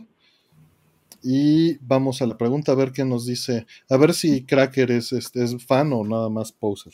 Y 1.21 1.79
vamos 1.79 2.23
a 2.23 2.27
la 2.27 2.39
pregunta 2.39 2.71
a 2.71 2.77
ver 2.77 2.93
qué 2.93 3.05
nos 3.05 3.27
dice. 3.27 3.67
A 3.91 3.97
ver 3.97 4.15
si 4.15 4.45
Cracker 4.45 4.93
es, 4.93 5.11
este, 5.11 5.43
es 5.43 5.67
fan 5.67 5.93
o 5.93 6.05
nada 6.05 6.29
más 6.29 6.53
poser. 6.53 6.93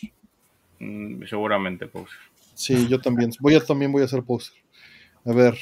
Mm, 0.79 1.25
seguramente 1.27 1.87
poser. 1.89 2.17
Sí, 2.55 2.89
yo 2.89 3.03
también. 3.03 3.33
Voy 3.39 3.55
a, 3.55 3.61
también 3.61 3.93
voy 3.93 4.03
a 4.03 4.09
ser 4.09 4.23
poser. 4.23 4.55
A 5.27 5.33
ver, 5.35 5.59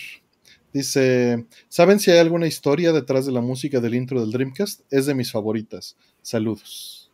Dice, 0.73 1.47
¿saben 1.68 1.99
si 1.99 2.12
hay 2.12 2.20
alguna 2.20 2.47
historia 2.47 2.92
detrás 2.92 3.26
de 3.26 3.33
la 3.33 3.41
música 3.41 3.81
del 3.81 3.97
intro 3.97 4.20
del 4.20 4.31
Dreamcast? 4.31 4.83
Es 4.92 5.07
de 5.07 5.15
mis 5.17 5.33
favoritas. 5.33 5.97
Saludos. 6.23 7.10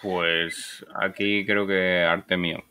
Pues 0.00 0.86
aquí 0.94 1.44
creo 1.44 1.66
que 1.66 2.04
arte 2.04 2.36
mío. 2.36 2.62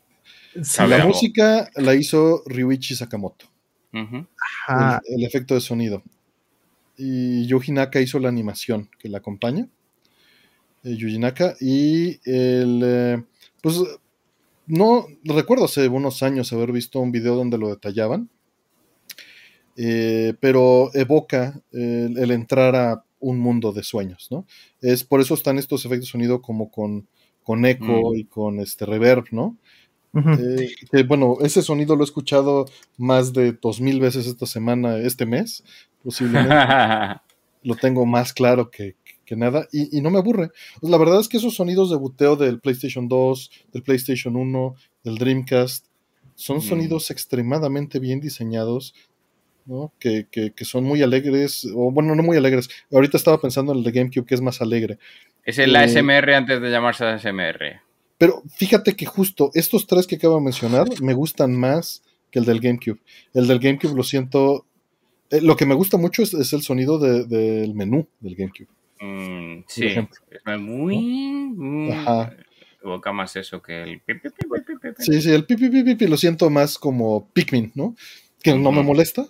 La 0.88 1.06
música 1.06 1.70
la 1.76 1.94
hizo 1.94 2.42
Ryuichi 2.46 2.94
Sakamoto. 2.94 3.46
el, 3.92 5.24
efecto 5.24 5.54
de 5.54 5.60
sonido. 5.60 6.02
Y 6.96 7.46
Yuji 7.46 7.72
Naka 7.72 8.00
hizo 8.00 8.18
la 8.18 8.28
animación 8.28 8.88
que 8.98 9.08
la 9.08 9.18
acompaña. 9.18 9.68
Eh, 10.84 10.96
Yuji 10.96 11.18
Naka. 11.18 11.54
Y 11.60 12.20
el. 12.24 12.82
Eh, 12.84 13.22
pues 13.62 13.80
no 14.66 15.06
recuerdo 15.24 15.64
hace 15.64 15.88
unos 15.88 16.22
años 16.22 16.52
haber 16.52 16.72
visto 16.72 17.00
un 17.00 17.12
video 17.12 17.36
donde 17.36 17.58
lo 17.58 17.68
detallaban 17.68 18.30
eh, 19.76 20.32
pero 20.40 20.90
evoca 20.94 21.60
el, 21.72 22.30
entrar 22.30 22.74
a 22.74 23.04
un 23.20 23.38
mundo 23.38 23.72
de 23.72 23.82
sueños, 23.82 24.28
¿no? 24.30 24.46
Es 24.80 25.04
por 25.04 25.20
eso 25.20 25.34
están 25.34 25.58
estos 25.58 25.84
efectos 25.84 26.08
de 26.08 26.12
sonido 26.12 26.40
como 26.40 26.70
con, 26.70 27.06
con 27.42 27.66
eco 27.66 28.12
mm. 28.12 28.16
y 28.16 28.24
con 28.24 28.60
este 28.60 28.86
reverb, 28.86 29.26
¿no? 29.32 29.58
Eh, 30.92 31.02
bueno, 31.02 31.36
ese 31.42 31.62
sonido 31.62 31.96
lo 31.96 32.02
he 32.02 32.04
escuchado 32.04 32.66
más 32.96 33.32
de 33.32 33.52
dos 33.52 33.80
mil 33.80 34.00
veces 34.00 34.26
esta 34.26 34.46
semana, 34.46 34.96
este 34.98 35.26
mes, 35.26 35.62
posiblemente. 36.02 36.54
lo 37.66 37.74
tengo 37.74 38.06
más 38.06 38.32
claro 38.32 38.70
que, 38.70 38.94
nada 39.30 39.66
y, 39.72 40.00
no 40.00 40.10
me 40.10 40.18
aburre. 40.18 40.50
Pues 40.80 40.88
la 40.88 40.98
verdad 40.98 41.20
es 41.20 41.28
que 41.28 41.36
esos 41.36 41.56
sonidos 41.56 41.90
de 41.90 41.96
buteo 41.96 42.36
del 42.36 42.60
PlayStation 42.60 43.08
2, 43.08 43.50
del 43.72 43.82
PlayStation 43.82 44.36
1, 44.36 44.74
del 45.02 45.18
Dreamcast, 45.18 45.86
son 46.36 46.58
mm. 46.58 46.62
sonidos 46.62 47.10
extremadamente 47.10 47.98
bien 47.98 48.20
diseñados, 48.20 48.94
que, 49.98 50.52
son 50.60 50.84
muy 50.84 51.02
alegres, 51.02 51.68
o 51.74 51.90
bueno, 51.90 52.14
no 52.14 52.22
muy 52.22 52.36
alegres. 52.36 52.68
Ahorita 52.92 53.16
estaba 53.16 53.40
pensando 53.40 53.72
en 53.72 53.78
el 53.78 53.84
de 53.84 53.90
GameCube, 53.90 54.26
que 54.26 54.36
es 54.36 54.40
más 54.40 54.62
alegre. 54.62 54.98
Es 55.42 55.58
el 55.58 55.74
ASMR 55.74 56.34
antes 56.34 56.60
de 56.60 56.70
llamarse 56.70 57.04
ASMR. 57.04 57.80
Pero 58.18 58.42
fíjate 58.48 58.94
que 58.94 59.06
justo 59.06 59.50
estos 59.54 59.86
tres 59.86 60.06
que 60.06 60.16
acabo 60.16 60.36
de 60.36 60.44
mencionar 60.44 60.86
me 61.02 61.14
gustan 61.14 61.54
más 61.54 62.02
que 62.30 62.38
el 62.38 62.44
del 62.44 62.60
GameCube. 62.60 63.00
El 63.34 63.46
del 63.46 63.58
GameCube 63.58 63.94
lo 63.94 64.02
siento. 64.02 64.66
Eh, 65.30 65.40
lo 65.40 65.56
que 65.56 65.66
me 65.66 65.74
gusta 65.74 65.96
mucho 65.96 66.22
es, 66.22 66.52
el 66.52 66.62
sonido 66.62 66.98
del 66.98 67.74
menú 67.74 68.08
del 68.20 68.36
GameCube. 68.36 68.68
Mm, 69.00 69.64
sí, 69.66 69.86
es 69.86 70.58
muy. 70.58 71.54
Evoca 72.82 73.12
más 73.12 73.36
eso 73.36 73.60
que 73.60 73.82
el. 73.82 74.02
Sí, 74.98 75.20
sí, 75.20 75.30
el 75.30 75.44
pipi, 75.44 75.68
pipi, 75.68 76.06
lo 76.06 76.16
siento 76.16 76.48
más 76.50 76.78
como 76.78 77.28
Pikmin, 77.32 77.72
¿no? 77.74 77.96
Que 78.42 78.54
no 78.54 78.70
me 78.70 78.82
molesta, 78.82 79.26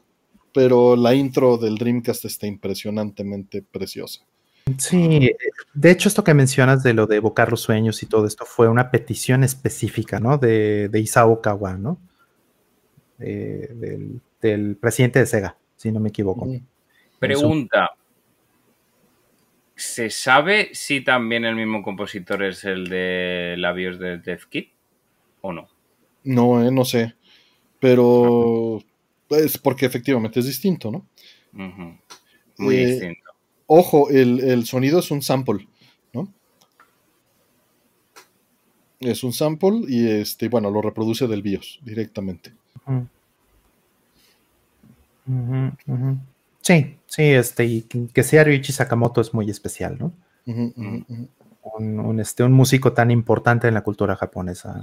pero 0.53 0.95
la 0.95 1.15
intro 1.15 1.57
del 1.57 1.77
Dreamcast 1.77 2.27
está 2.27 2.47
impresionantemente 2.47 3.63
preciosa. 3.63 4.27
Sí, 4.79 5.31
de 5.75 5.91
hecho 5.91 6.09
esto 6.09 6.25
que 6.25 6.35
mencionas 6.35 6.83
de 6.83 6.93
lo 6.93 7.07
de 7.07 7.17
evocar 7.17 7.51
los 7.51 7.61
sueños 7.61 8.03
y 8.03 8.07
todo 8.07 8.27
esto 8.27 8.45
fue 8.45 8.69
una 8.69 8.91
petición 8.91 9.45
específica, 9.45 10.19
¿no? 10.19 10.39
De, 10.39 10.89
de 10.89 11.01
Isao 11.01 11.41
Kawa, 11.41 11.75
¿no? 11.75 12.01
del, 13.19 14.21
del, 14.43 14.77
presidente 14.77 15.21
de 15.21 15.27
Sega, 15.27 15.57
si 15.77 15.91
no 15.91 16.01
me 16.01 16.11
equivoco. 16.11 16.47
Pregunta. 17.19 17.91
¿Se 19.75 20.09
sabe 20.09 20.71
si 20.73 21.03
también 21.03 21.45
el 21.45 21.55
mismo 21.55 21.83
compositor 21.83 22.43
es 22.43 22.65
el 22.65 22.89
de 22.89 23.57
labios 23.59 23.99
de 23.99 24.19
Death 24.19 24.45
Kit 24.49 24.71
o 25.43 25.53
no? 25.53 25.69
No, 26.25 26.67
eh, 26.67 26.71
no 26.71 26.85
sé. 26.85 27.15
Pero 27.79 28.83
es 29.29 29.59
porque 29.59 29.87
efectivamente 29.87 30.41
es 30.41 30.47
distinto, 30.47 30.91
¿no? 30.91 31.07
Muy 32.59 32.77
eh, 32.77 32.87
distinto. 32.87 33.16
Ojo, 33.67 34.11
el, 34.11 34.65
sonido 34.67 35.01
es 35.01 35.11
un 35.11 35.23
sample, 35.23 35.69
¿no? 36.13 36.29
Es 39.01 39.25
un 39.25 39.33
sample 39.33 39.83
y 39.89 40.09
este, 40.09 40.49
bueno, 40.49 40.71
lo 40.71 40.81
reproduce 40.81 41.27
del 41.27 41.43
BIOS 41.43 41.81
directamente. 41.83 42.53
Sí, 46.61 46.97
sí, 47.07 47.23
este, 47.23 47.65
y 47.65 47.83
que 47.83 48.23
sea 48.23 48.45
Ryuichi 48.45 48.73
Sakamoto 48.73 49.21
es 49.21 49.35
muy 49.35 49.51
especial, 49.51 49.99
¿no? 49.99 50.13
un, 51.75 52.21
este, 52.21 52.45
un 52.45 52.53
músico 52.53 52.93
tan 52.93 53.11
importante 53.11 53.69
en 53.69 53.75
la 53.75 53.83
cultura 53.83 54.17
japonesa. 54.17 54.81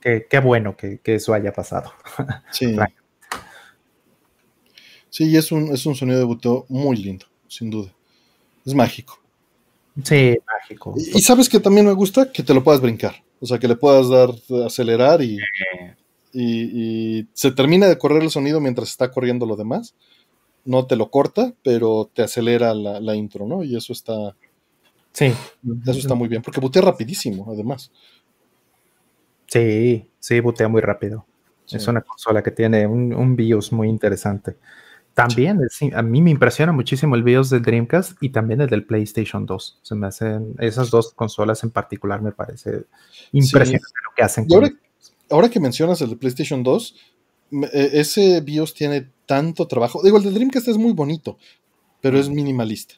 Qué, 0.00 0.40
bueno 0.42 0.76
que, 0.76 1.00
eso 1.04 1.34
haya 1.34 1.52
pasado. 1.52 1.92
Sí. 2.50 2.76
sí, 5.12 5.36
es 5.36 5.52
un, 5.52 5.70
es 5.72 5.84
un 5.84 5.94
sonido 5.94 6.18
de 6.18 6.24
buteo 6.24 6.64
muy 6.68 6.96
lindo, 6.96 7.26
sin 7.46 7.70
duda. 7.70 7.92
Es 8.64 8.74
mágico. 8.74 9.20
Sí, 10.02 10.38
mágico. 10.46 10.94
Y, 10.96 11.20
sabes 11.20 11.50
que 11.50 11.60
también 11.60 11.86
me 11.86 11.92
gusta 11.92 12.32
que 12.32 12.42
te 12.42 12.54
lo 12.54 12.64
puedas 12.64 12.80
brincar. 12.80 13.22
O 13.40 13.46
sea, 13.46 13.58
que 13.58 13.68
le 13.68 13.76
puedas 13.76 14.08
dar, 14.08 14.30
acelerar 14.64 15.20
y, 15.20 15.38
y, 16.32 17.26
se 17.34 17.50
termina 17.50 17.86
de 17.86 17.98
correr 17.98 18.22
el 18.22 18.30
sonido 18.30 18.60
mientras 18.60 18.88
está 18.88 19.10
corriendo 19.10 19.44
lo 19.44 19.56
demás. 19.56 19.94
No 20.64 20.86
te 20.86 20.96
lo 20.96 21.10
corta, 21.10 21.52
pero 21.62 22.08
te 22.12 22.22
acelera 22.22 22.72
la, 22.72 23.14
intro, 23.14 23.46
¿no? 23.46 23.64
Y 23.64 23.76
eso 23.76 23.92
está. 23.92 24.34
Sí. 25.12 25.34
Eso 25.86 25.98
está 25.98 26.14
muy 26.14 26.28
bien, 26.28 26.40
porque 26.40 26.60
butea 26.60 26.80
rapidísimo, 26.80 27.52
además. 27.52 27.92
Sí, 29.48 30.08
sí, 30.18 30.40
butea 30.40 30.68
muy 30.68 30.80
rápido. 30.80 31.26
Es 31.70 31.86
una 31.88 32.02
consola 32.02 32.42
que 32.42 32.50
tiene 32.50 32.86
un, 32.86 33.36
BIOS 33.36 33.72
muy 33.72 33.88
interesante. 33.88 34.56
También 35.14 35.60
a 35.94 36.02
mí 36.02 36.22
me 36.22 36.30
impresiona 36.30 36.72
muchísimo 36.72 37.16
el 37.16 37.22
BIOS 37.22 37.50
del 37.50 37.62
Dreamcast 37.62 38.22
y 38.22 38.30
también 38.30 38.62
el 38.62 38.68
del 38.68 38.84
PlayStation 38.84 39.44
2. 39.44 39.80
Se 39.82 39.94
me 39.94 40.06
hacen 40.06 40.54
esas 40.58 40.90
dos 40.90 41.12
consolas 41.12 41.62
en 41.64 41.70
particular 41.70 42.22
me 42.22 42.32
parece 42.32 42.84
impresionante 43.32 43.86
lo 44.04 44.14
que 44.16 44.22
hacen 44.22 44.46
ahora 45.32 45.48
que 45.48 45.60
mencionas 45.60 46.00
el 46.02 46.10
de 46.10 46.16
PlayStation 46.16 46.62
2, 46.62 46.94
e, 47.72 47.90
ese 47.94 48.40
BIOS 48.40 48.74
tiene 48.74 49.08
tanto 49.26 49.66
trabajo. 49.66 50.02
Digo, 50.02 50.18
el 50.18 50.24
de 50.24 50.30
Dreamcast 50.30 50.68
es 50.68 50.76
muy 50.76 50.92
bonito, 50.92 51.38
pero 52.00 52.18
es 52.18 52.28
minimalista. 52.28 52.94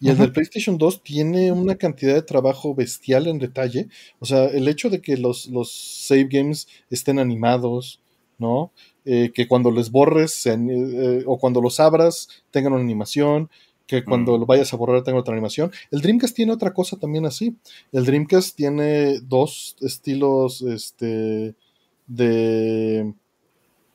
Y 0.00 0.10
el 0.10 0.18
del 0.18 0.32
PlayStation 0.32 0.76
2 0.76 1.02
tiene 1.02 1.50
una 1.50 1.76
cantidad 1.76 2.14
de 2.14 2.20
trabajo 2.20 2.74
bestial 2.74 3.26
en 3.26 3.38
detalle. 3.38 3.88
O 4.18 4.26
sea, 4.26 4.44
el 4.46 4.68
hecho 4.68 4.90
de 4.90 5.00
que 5.00 5.16
los, 5.16 5.46
los 5.46 5.72
save 6.06 6.28
games 6.30 6.68
estén 6.90 7.18
animados, 7.18 8.02
¿no? 8.36 8.70
Eh, 9.06 9.32
que 9.34 9.46
cuando 9.46 9.70
les 9.70 9.90
borres 9.90 10.46
eh, 10.46 11.22
o 11.26 11.38
cuando 11.38 11.60
los 11.60 11.78
abras 11.78 12.28
tengan 12.50 12.72
una 12.72 12.82
animación, 12.82 13.50
que 13.86 14.02
cuando 14.02 14.36
mm. 14.36 14.40
lo 14.40 14.46
vayas 14.46 14.72
a 14.72 14.76
borrar 14.76 15.02
tenga 15.02 15.18
otra 15.18 15.34
animación. 15.34 15.70
El 15.90 16.00
Dreamcast 16.00 16.34
tiene 16.34 16.52
otra 16.52 16.72
cosa 16.72 16.96
también 16.96 17.26
así. 17.26 17.56
El 17.92 18.06
Dreamcast 18.06 18.56
tiene 18.56 19.20
dos 19.20 19.76
estilos 19.80 20.62
este, 20.62 21.54
de, 22.06 23.12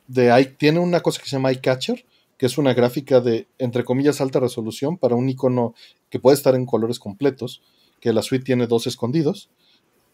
de 0.06 0.54
tiene 0.58 0.78
una 0.78 1.00
cosa 1.00 1.20
que 1.20 1.28
se 1.28 1.36
llama 1.36 1.52
iCatcher, 1.52 2.04
que 2.36 2.46
es 2.46 2.56
una 2.56 2.72
gráfica 2.72 3.20
de, 3.20 3.48
entre 3.58 3.84
comillas, 3.84 4.20
alta 4.20 4.40
resolución 4.40 4.96
para 4.96 5.16
un 5.16 5.28
icono 5.28 5.74
que 6.08 6.20
puede 6.20 6.36
estar 6.36 6.54
en 6.54 6.66
colores 6.66 6.98
completos, 6.98 7.62
que 8.00 8.12
la 8.12 8.22
suite 8.22 8.44
tiene 8.44 8.66
dos 8.66 8.86
escondidos. 8.86 9.50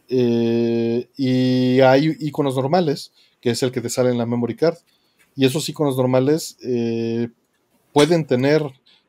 Eh, 0.09 1.09
y 1.17 1.81
hay 1.81 2.17
iconos 2.21 2.57
normales, 2.57 3.13
que 3.41 3.51
es 3.51 3.63
el 3.63 3.73
que 3.73 3.81
te 3.81 3.91
sale 3.91 4.11
en 4.11 4.19
la 4.19 4.27
memory 4.27 4.57
card. 4.57 4.77
Y 5.35 5.45
esos 5.45 5.69
iconos 5.69 5.97
normales 5.97 6.57
eh, 6.63 7.29
pueden 7.93 8.27
tener 8.27 8.63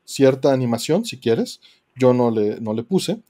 cierta 0.04 0.52
animación, 0.52 1.04
si 1.04 1.18
quieres. 1.18 1.60
Yo 1.96 2.12
no 2.12 2.30
le, 2.30 2.60
no 2.60 2.74
le 2.74 2.82
puse, 2.82 3.20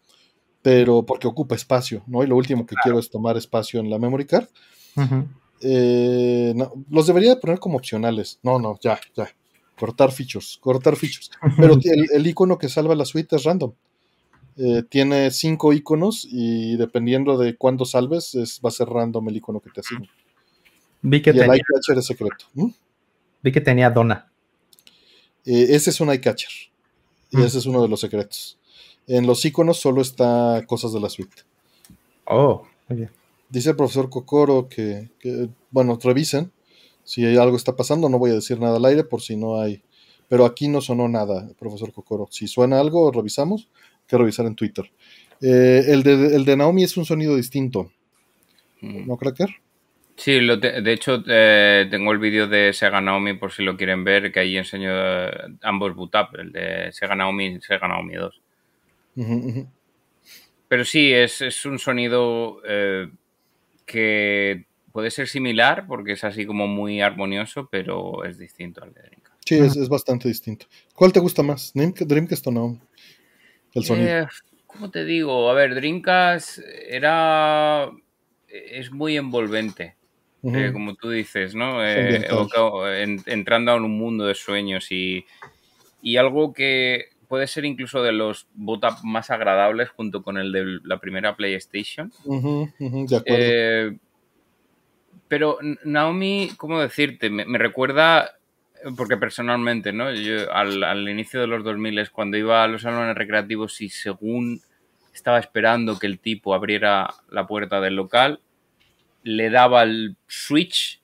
pero 0.62 1.04
porque 1.04 1.26
ocupa 1.26 1.54
espacio, 1.54 2.02
¿no? 2.06 2.22
Y 2.22 2.26
lo 2.26 2.36
último 2.36 2.66
que 2.66 2.76
quiero 2.82 2.98
es 2.98 3.10
tomar 3.10 3.36
espacio 3.36 3.80
en 3.80 3.88
la 3.88 3.98
memory 3.98 4.26
card. 4.26 4.48
Eh, 5.60 6.54
los 6.90 7.06
debería 7.06 7.38
poner 7.38 7.58
como 7.58 7.76
opcionales. 7.76 8.38
No, 8.42 8.58
no, 8.58 8.78
ya, 8.80 9.00
ya. 9.16 9.28
Cortar 9.78 10.12
features, 10.12 10.58
cortar 10.60 10.96
features. 10.96 11.30
Pero 11.56 11.78
el, 12.14 12.26
icono 12.26 12.58
que 12.58 12.68
salva 12.68 12.94
la 12.94 13.04
suite 13.04 13.36
es 13.36 13.44
random. 13.44 13.72
Eh, 14.60 14.82
tiene 14.88 15.30
cinco 15.30 15.72
iconos 15.72 16.26
y 16.28 16.76
dependiendo 16.76 17.38
de 17.38 17.56
cuándo 17.56 17.84
salves, 17.84 18.36
va 18.64 18.68
a 18.68 18.72
ser 18.72 18.88
random 18.88 19.28
el 19.28 19.36
icono 19.36 19.60
que 19.60 19.70
te 19.70 19.80
asigna. 19.80 20.08
Vi 21.00 21.22
que 21.22 21.30
y 21.30 21.34
tenía, 21.34 21.54
el 21.54 21.98
es 21.98 22.06
secreto. 22.06 22.46
Vi 23.40 23.52
que 23.52 23.60
tenía 23.60 23.88
Dona. 23.88 24.32
Eh, 25.44 25.66
ese 25.70 25.90
es 25.90 26.00
un 26.00 26.12
iCatcher. 26.12 26.50
Y 27.30 27.36
mm. 27.36 27.42
ese 27.44 27.58
es 27.58 27.66
uno 27.66 27.80
de 27.82 27.88
los 27.88 28.00
secretos. 28.00 28.58
En 29.06 29.28
los 29.28 29.44
iconos 29.44 29.78
solo 29.78 30.02
está 30.02 30.64
cosas 30.66 30.92
de 30.92 31.00
la 31.00 31.08
suite. 31.08 31.42
Oh, 32.24 32.66
muy 32.88 32.98
bien. 32.98 33.10
Dice 33.48 33.70
el 33.70 33.76
profesor 33.76 34.10
Kokoro 34.10 34.68
que, 34.68 35.08
bueno, 35.70 35.98
revisen 36.02 36.52
si 37.04 37.24
algo 37.36 37.56
está 37.56 37.76
pasando. 37.76 38.08
No 38.08 38.18
voy 38.18 38.32
a 38.32 38.34
decir 38.34 38.58
nada 38.58 38.76
al 38.76 38.84
aire 38.84 39.04
por 39.04 39.22
si 39.22 39.36
no 39.36 39.60
hay. 39.60 39.82
Pero 40.28 40.44
aquí 40.44 40.68
no 40.68 40.80
sonó 40.80 41.08
nada, 41.08 41.48
profesor 41.58 41.92
Kokoro. 41.92 42.28
Si 42.30 42.48
suena 42.48 42.80
algo, 42.80 43.10
revisamos. 43.12 43.68
Que 44.08 44.16
revisar 44.16 44.46
en 44.46 44.56
Twitter. 44.56 44.90
Eh, 45.40 45.84
el, 45.88 46.02
de, 46.02 46.34
el 46.34 46.44
de 46.44 46.56
Naomi 46.56 46.84
es 46.84 46.96
un 46.96 47.04
sonido 47.04 47.36
distinto. 47.36 47.92
Mm. 48.80 49.06
¿No, 49.06 49.16
Cracker? 49.16 49.50
Sí, 50.16 50.32
de 50.32 50.92
hecho 50.92 51.22
eh, 51.28 51.86
tengo 51.90 52.10
el 52.10 52.18
vídeo 52.18 52.48
de 52.48 52.72
Sega 52.72 53.00
Naomi 53.00 53.34
por 53.34 53.52
si 53.52 53.62
lo 53.62 53.76
quieren 53.76 54.02
ver, 54.02 54.32
que 54.32 54.40
ahí 54.40 54.56
enseño 54.56 54.90
eh, 54.90 55.30
ambos 55.62 55.94
boot 55.94 56.12
up, 56.16 56.36
el 56.40 56.50
de 56.50 56.90
Sega 56.90 57.14
Naomi 57.14 57.46
y 57.46 57.60
Sega 57.60 57.86
Naomi 57.86 58.14
2. 58.14 58.42
Pero 60.66 60.84
sí, 60.84 61.12
es, 61.12 61.40
es 61.40 61.64
un 61.64 61.78
sonido 61.78 62.60
que 63.86 64.66
puede 64.92 65.12
ser 65.12 65.28
similar 65.28 65.86
porque 65.86 66.12
es 66.12 66.24
así 66.24 66.46
como 66.46 66.66
muy 66.66 67.00
armonioso, 67.00 67.68
pero 67.70 68.24
es 68.24 68.38
distinto 68.38 68.82
al 68.82 68.92
de 68.92 69.02
Dreamcast. 69.02 69.42
Sí, 69.44 69.56
es, 69.56 69.88
bastante 69.88 70.28
distinto. 70.28 70.66
¿Cuál 70.94 71.12
te 71.12 71.20
gusta 71.20 71.42
más? 71.42 71.72
¿Dreamcast 71.74 72.46
o 72.48 72.50
no? 72.50 72.80
El 73.74 73.84
sonido. 73.84 74.08
Eh, 74.08 74.26
¿Cómo 74.66 74.90
te 74.90 75.04
digo? 75.04 75.50
A 75.50 75.54
ver, 75.54 75.74
Dreamcast 75.74 76.58
era. 76.88 77.90
es 78.48 78.90
muy 78.90 79.16
envolvente. 79.16 79.96
Eh, 80.42 80.70
como 80.72 80.94
tú 80.94 81.10
dices, 81.10 81.54
¿no? 81.54 81.84
Eh, 81.84 82.28
entrando 83.26 83.76
en 83.76 83.82
un 83.82 83.98
mundo 83.98 84.24
de 84.24 84.36
sueños 84.36 84.92
y, 84.92 85.26
y 86.00 86.16
algo 86.16 86.52
que 86.52 87.06
puede 87.28 87.46
ser 87.46 87.64
incluso 87.64 88.02
de 88.02 88.12
los 88.12 88.46
boot 88.54 88.84
más 89.04 89.30
agradables 89.30 89.90
junto 89.90 90.22
con 90.22 90.38
el 90.38 90.50
de 90.50 90.80
la 90.82 90.98
primera 90.98 91.36
PlayStation. 91.36 92.10
Eh, 93.26 93.96
pero 95.28 95.58
Naomi, 95.84 96.50
¿cómo 96.56 96.80
decirte? 96.80 97.28
Me, 97.28 97.58
recuerda, 97.58 98.37
porque 98.96 99.16
personalmente, 99.16 99.92
¿no? 99.92 100.12
Yo 100.12 100.52
al, 100.52 101.08
inicio 101.08 101.40
de 101.40 101.46
los 101.46 101.64
2000 101.64 101.98
es 101.98 102.10
cuando 102.10 102.36
iba 102.36 102.62
a 102.62 102.68
los 102.68 102.82
salones 102.82 103.16
recreativos 103.16 103.80
y 103.80 103.88
según 103.88 104.60
estaba 105.12 105.38
esperando 105.38 105.98
que 105.98 106.06
el 106.06 106.20
tipo 106.20 106.54
abriera 106.54 107.08
la 107.30 107.46
puerta 107.46 107.80
del 107.80 107.96
local, 107.96 108.40
le 109.22 109.50
daba 109.50 109.82
el 109.82 110.16
switch, 110.26 111.00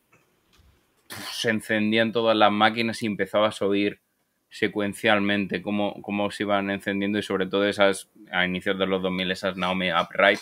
se 1.33 1.51
encendían 1.51 2.13
todas 2.13 2.37
las 2.37 2.53
máquinas 2.53 3.03
y 3.03 3.07
empezabas 3.07 3.61
a 3.61 3.67
oír 3.67 4.01
secuencialmente 4.49 5.63
cómo, 5.63 6.01
cómo 6.01 6.31
se 6.31 6.45
iban 6.45 6.71
encendiendo 6.71 7.19
y 7.19 7.23
sobre 7.23 7.47
todo 7.47 7.67
esas, 7.67 8.09
a 8.31 8.47
inicios 8.47 8.79
de 8.79 8.87
los 8.87 9.03
2000, 9.03 9.31
esas 9.33 9.57
Naomi 9.57 9.91
Upright. 9.93 10.39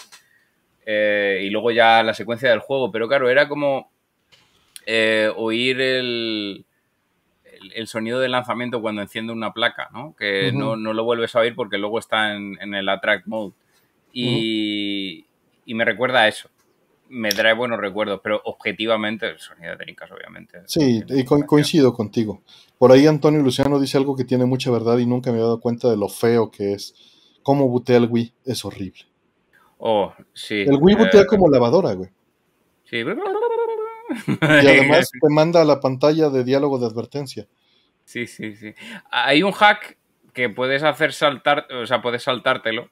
Eh, 0.85 1.43
y 1.45 1.51
luego 1.51 1.71
ya 1.71 2.03
la 2.03 2.13
secuencia 2.13 2.51
del 2.51 2.59
juego, 2.59 2.91
pero 2.93 3.09
claro, 3.09 3.31
era 3.31 3.49
como 3.49 3.91
eh, 4.85 5.31
oír 5.35 5.81
el, 5.81 6.67
el, 7.75 7.87
sonido 7.87 8.21
del 8.21 8.33
lanzamiento 8.33 8.81
cuando 8.81 9.03
enciende 9.03 9.33
una 9.33 9.53
placa, 9.53 9.89
¿no? 9.93 10.15
Que 10.17 10.53
no, 10.53 10.77
lo 10.77 11.05
vuelves 11.05 11.35
a 11.37 11.41
oír 11.41 11.55
porque 11.55 11.79
luego 11.79 11.99
está 11.99 12.35
en, 12.35 12.75
el 12.75 12.89
attract 12.89 13.27
mode. 13.27 13.53
Y, 14.13 15.27
y, 15.65 15.75
me 15.75 15.85
recuerda 15.85 16.21
a 16.21 16.29
eso. 16.29 16.51
me 17.09 17.31
trae 17.31 17.55
buenos 17.55 17.81
recuerdos, 17.81 18.21
pero 18.23 18.41
objetivamente 18.45 19.27
el 19.27 19.39
sonido 19.39 19.71
de 19.71 19.77
Dreamcast, 19.77 20.13
obviamente. 20.13 20.61
Sí, 20.67 21.03
y 21.09 21.25
coincido 21.25 21.95
contigo. 21.95 22.43
Por 22.79 22.93
ahí 22.93 23.07
Antonio 23.07 23.41
Luciano 23.43 23.79
dice 23.79 23.97
algo 23.97 24.17
que 24.17 24.25
tiene 24.25 24.45
mucha 24.45 24.71
verdad 24.71 24.99
y 24.99 25.07
nunca 25.07 25.31
me 25.31 25.39
he 25.39 25.41
dado 25.41 25.61
cuenta 25.61 25.89
de 25.89 25.97
lo 25.97 26.09
feo 26.09 26.51
que 26.51 26.73
es. 26.73 26.95
Cómo 27.43 27.69
butea 27.69 27.97
el 27.97 28.09
Wii 28.11 28.33
es 28.45 28.65
horrible. 28.65 29.01
Oh, 29.79 30.13
sí. 30.33 30.63
El 30.63 30.79
Wii 30.81 30.95
butea 30.95 31.23
eh, 31.23 31.27
como 31.27 31.49
lavadora, 31.49 31.93
güey. 31.95 32.11
Sí. 32.85 33.03
Y 34.27 34.37
además 34.41 35.11
te 35.11 35.29
manda 35.29 35.63
a 35.63 35.65
la 35.65 35.81
pantalla 35.81 36.29
de 36.31 36.45
diálogo 36.45 36.79
de 36.79 36.87
advertencia. 36.87 37.47
Sí, 38.05 38.27
sí, 38.27 38.57
sí. 38.57 38.75
Hay 39.11 39.43
un 39.43 39.53
hack 39.53 39.97
que 40.33 40.49
puedes 40.49 40.83
hacer 40.83 41.13
saltar, 41.13 41.67
o 41.73 41.87
sea, 41.87 42.03
puedes 42.03 42.23
saltártelo, 42.23 42.91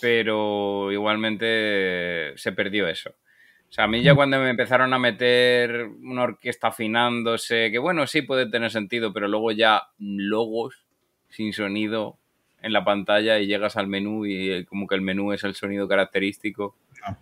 pero 0.00 0.90
igualmente 0.92 2.32
se 2.36 2.52
perdió 2.52 2.88
eso. 2.88 3.10
O 3.10 3.74
sea, 3.74 3.84
a 3.84 3.88
mí 3.88 4.02
ya 4.02 4.12
mm. 4.12 4.16
cuando 4.16 4.38
me 4.38 4.50
empezaron 4.50 4.92
a 4.92 4.98
meter 4.98 5.86
una 5.86 6.24
orquesta 6.24 6.68
afinándose, 6.68 7.70
que 7.70 7.78
bueno, 7.78 8.06
sí 8.06 8.22
puede 8.22 8.46
tener 8.46 8.70
sentido, 8.70 9.12
pero 9.12 9.28
luego 9.28 9.50
ya 9.50 9.84
logos 9.98 10.84
sin 11.30 11.52
sonido 11.52 12.18
en 12.60 12.72
la 12.72 12.84
pantalla 12.84 13.38
y 13.38 13.46
llegas 13.46 13.76
al 13.76 13.86
menú 13.86 14.26
y 14.26 14.64
como 14.66 14.86
que 14.86 14.94
el 14.94 15.00
menú 15.00 15.32
es 15.32 15.42
el 15.44 15.54
sonido 15.54 15.88
característico, 15.88 16.76
ah. 17.02 17.16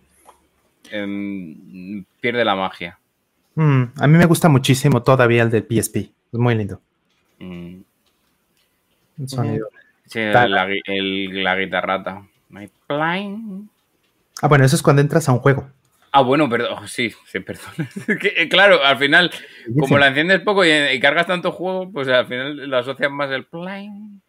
Pierde 2.19 2.45
la 2.45 2.55
magia. 2.55 2.99
Mm, 3.55 3.83
a 3.97 4.07
mí 4.07 4.17
me 4.17 4.25
gusta 4.25 4.49
muchísimo 4.49 5.03
todavía 5.03 5.43
el 5.43 5.51
del 5.51 5.63
PSP, 5.63 5.97
es 5.97 6.39
muy 6.39 6.55
lindo. 6.55 6.81
Mm. 7.39 7.81
El 9.19 9.29
sonido. 9.29 9.69
Sí, 10.05 10.19
la, 10.19 10.47
la 10.47 11.55
guitarrata. 11.55 12.23
Ah, 14.41 14.47
bueno, 14.47 14.65
eso 14.65 14.75
es 14.75 14.83
cuando 14.83 15.01
entras 15.01 15.27
a 15.29 15.33
un 15.33 15.39
juego. 15.39 15.69
Ah, 16.11 16.21
bueno, 16.21 16.49
perdón. 16.49 16.77
Oh, 16.77 16.87
sí, 16.87 17.13
sí, 17.25 17.39
perdón. 17.39 17.71
Eh, 18.07 18.49
claro, 18.49 18.83
al 18.83 18.97
final, 18.97 19.31
como 19.79 19.97
la 19.97 20.07
enciendes 20.07 20.41
poco 20.41 20.65
y, 20.65 20.99
cargas 20.99 21.27
tanto 21.27 21.51
juego, 21.51 21.89
pues 21.91 22.07
al 22.09 22.27
final 22.27 22.69
lo 22.69 22.77
asocias 22.77 23.11
más 23.11 23.31
el 23.31 23.45
plane. 23.45 24.19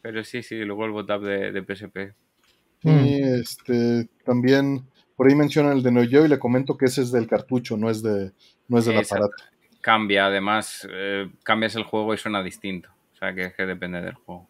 Pero 0.00 0.22
sí, 0.22 0.42
sí, 0.42 0.64
luego 0.64 0.84
el 0.84 0.92
botap 0.92 1.22
de, 1.22 1.50
de 1.50 1.62
PSP. 1.62 2.14
Y 2.84 3.20
este, 3.20 4.08
también 4.24 4.84
por 5.18 5.26
ahí 5.26 5.34
menciona 5.34 5.72
el 5.72 5.82
de 5.82 5.90
Neo 5.90 6.08
Geo 6.08 6.24
y 6.24 6.28
le 6.28 6.38
comento 6.38 6.76
que 6.76 6.84
ese 6.84 7.02
es 7.02 7.10
del 7.10 7.26
cartucho, 7.26 7.76
no 7.76 7.90
es, 7.90 8.04
de, 8.04 8.30
no 8.68 8.78
es 8.78 8.84
del 8.84 8.98
aparato. 8.98 9.34
Cambia, 9.80 10.26
además, 10.26 10.86
eh, 10.88 11.28
cambias 11.42 11.74
el 11.74 11.82
juego 11.82 12.14
y 12.14 12.18
suena 12.18 12.40
distinto. 12.40 12.88
O 13.14 13.16
sea, 13.16 13.34
que, 13.34 13.52
que 13.52 13.66
depende 13.66 14.00
del 14.00 14.14
juego. 14.14 14.46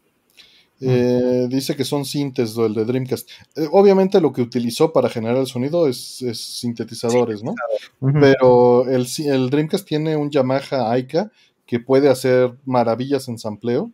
Eh, 0.82 1.46
dice 1.48 1.74
que 1.74 1.84
son 1.84 2.04
sintes 2.04 2.54
el 2.58 2.74
de 2.74 2.84
Dreamcast. 2.84 3.30
Eh, 3.56 3.66
obviamente 3.72 4.20
lo 4.20 4.30
que 4.30 4.42
utilizó 4.42 4.92
para 4.92 5.08
generar 5.08 5.38
el 5.38 5.46
sonido 5.46 5.88
es, 5.88 6.18
sintetizadores, 6.34 7.42
¿no? 7.42 7.54
Pero 8.20 8.86
el, 8.90 9.06
el, 9.24 9.48
Dreamcast 9.48 9.88
tiene 9.88 10.16
un 10.16 10.30
Yamaha 10.30 10.92
Aika 10.92 11.32
que 11.64 11.80
puede 11.80 12.10
hacer 12.10 12.52
maravillas 12.66 13.26
en 13.28 13.38
sampleo, 13.38 13.90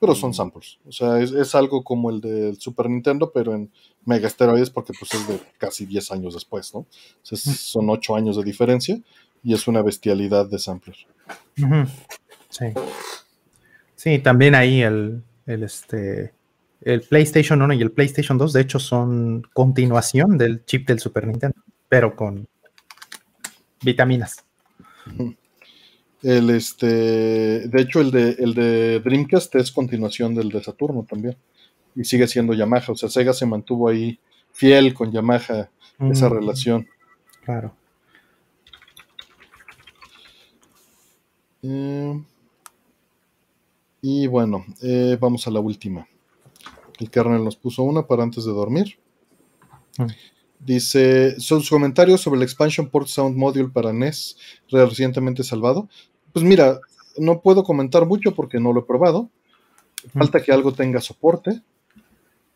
pero 0.00 0.14
son 0.14 0.32
samples. 0.34 0.78
O 0.86 0.92
sea, 0.92 1.18
es, 1.20 1.54
algo 1.54 1.82
como 1.82 2.10
el 2.10 2.20
del 2.20 2.60
Super 2.60 2.88
Nintendo, 2.88 3.32
pero 3.32 3.54
en 3.54 3.70
mega 4.04 4.26
esteroides 4.26 4.70
porque 4.70 4.92
pues 4.98 5.12
es 5.14 5.28
de 5.28 5.40
casi 5.58 5.86
10 5.86 6.12
años 6.12 6.34
después, 6.34 6.72
¿no? 6.74 6.86
son 7.22 7.90
8 7.90 8.16
años 8.16 8.36
de 8.36 8.44
diferencia 8.44 9.00
y 9.42 9.54
es 9.54 9.68
una 9.68 9.82
bestialidad 9.82 10.46
de 10.48 10.58
sampler. 10.58 10.96
Sí. 12.48 12.66
Sí, 13.94 14.18
también 14.20 14.54
ahí 14.54 14.82
el, 14.82 15.22
el, 15.46 15.62
este, 15.64 16.32
el 16.82 17.02
PlayStation 17.02 17.60
1 17.60 17.74
y 17.74 17.82
el 17.82 17.90
PlayStation 17.90 18.38
2, 18.38 18.52
de 18.52 18.60
hecho, 18.60 18.78
son 18.78 19.42
continuación 19.52 20.38
del 20.38 20.64
chip 20.64 20.86
del 20.86 21.00
Super 21.00 21.26
Nintendo, 21.26 21.56
pero 21.88 22.14
con 22.14 22.46
vitaminas. 23.82 24.44
El 26.22 26.50
este, 26.50 26.86
de 27.68 27.80
hecho, 27.80 28.00
el 28.00 28.10
de, 28.10 28.30
el 28.38 28.54
de 28.54 29.00
Dreamcast 29.00 29.54
es 29.54 29.70
continuación 29.70 30.34
del 30.34 30.48
de 30.48 30.62
Saturno 30.62 31.06
también. 31.08 31.36
Y 31.94 32.04
sigue 32.04 32.26
siendo 32.26 32.54
Yamaha. 32.54 32.92
O 32.92 32.96
sea, 32.96 33.08
Sega 33.08 33.32
se 33.32 33.46
mantuvo 33.46 33.88
ahí 33.88 34.18
fiel 34.52 34.94
con 34.94 35.12
Yamaha, 35.12 35.70
esa 36.10 36.28
relación. 36.28 36.86
Claro. 37.44 37.74
Eh, 41.62 42.22
y 44.02 44.26
bueno, 44.26 44.64
eh, 44.82 45.16
vamos 45.20 45.46
a 45.46 45.50
la 45.50 45.60
última. 45.60 46.06
El 46.98 47.10
kernel 47.10 47.44
nos 47.44 47.56
puso 47.56 47.82
una 47.82 48.06
para 48.06 48.22
antes 48.22 48.44
de 48.44 48.52
dormir. 48.52 48.98
Mm. 49.98 50.06
Dice, 50.60 51.38
son 51.40 51.60
sus 51.60 51.70
comentarios 51.70 52.20
sobre 52.20 52.38
el 52.38 52.42
Expansion 52.42 52.88
Port 52.88 53.06
Sound 53.06 53.36
Module 53.36 53.68
para 53.68 53.92
NES 53.92 54.36
recientemente 54.70 55.44
salvado. 55.44 55.88
Pues 56.32 56.44
mira, 56.44 56.80
no 57.16 57.40
puedo 57.40 57.62
comentar 57.62 58.06
mucho 58.06 58.34
porque 58.34 58.60
no 58.60 58.72
lo 58.72 58.80
he 58.80 58.84
probado. 58.84 59.30
Falta 60.12 60.42
que 60.42 60.52
algo 60.52 60.72
tenga 60.72 61.00
soporte. 61.00 61.62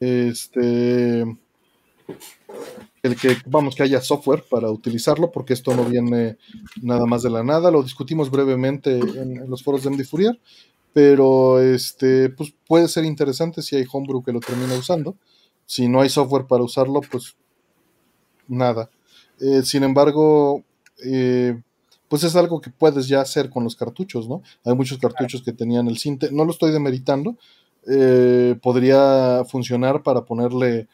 Este. 0.01 1.23
El 3.03 3.17
que, 3.17 3.37
vamos, 3.47 3.75
que 3.75 3.83
haya 3.83 4.01
software 4.01 4.45
para 4.49 4.71
utilizarlo, 4.71 5.33
porque 5.33 5.55
esto 5.55 5.75
no 5.75 5.85
viene 5.85 6.37
nada 6.83 7.05
más 7.07 7.23
de 7.23 7.31
la 7.31 7.43
nada. 7.43 7.71
Lo 7.71 7.83
discutimos 7.83 8.31
brevemente 8.31 8.99
en, 8.99 9.49
los 9.51 9.63
foros 9.63 9.83
de 9.83 9.91
MD 9.91 10.05
Fourier 10.05 10.39
pero 10.93 11.61
este, 11.61 12.29
pues 12.29 12.55
puede 12.67 12.89
ser 12.89 13.05
interesante 13.05 13.63
si 13.63 13.77
hay 13.77 13.87
homebrew 13.91 14.23
que 14.23 14.33
lo 14.33 14.41
termina 14.41 14.75
usando. 14.75 15.17
Si 15.65 15.89
no 15.89 16.01
hay 16.01 16.11
software 16.11 16.47
para 16.47 16.63
usarlo, 16.63 17.01
pues 17.01 17.35
nada. 18.49 18.91
Eh, 19.41 19.63
sin 19.63 19.83
embargo, 19.83 20.63
eh, 21.05 21.61
pues 22.09 22.25
es 22.25 22.37
algo 22.37 22.61
que 22.61 22.71
puedes 22.71 23.09
ya 23.09 23.21
hacer 23.21 23.51
con 23.51 23.65
los 23.65 23.75
cartuchos, 23.75 24.29
¿no? 24.29 24.43
Hay 24.65 24.75
muchos 24.75 24.99
cartuchos 24.99 25.43
que 25.43 25.53
tenían 25.53 25.89
el 25.89 25.99
Cinte, 25.99 26.31
no 26.31 26.45
lo 26.45 26.51
estoy 26.53 26.71
demeritando, 26.71 27.37
eh, 27.89 28.57
podría 28.63 29.45
funcionar 29.45 30.03
para 30.03 30.25
ponerle 30.25 30.89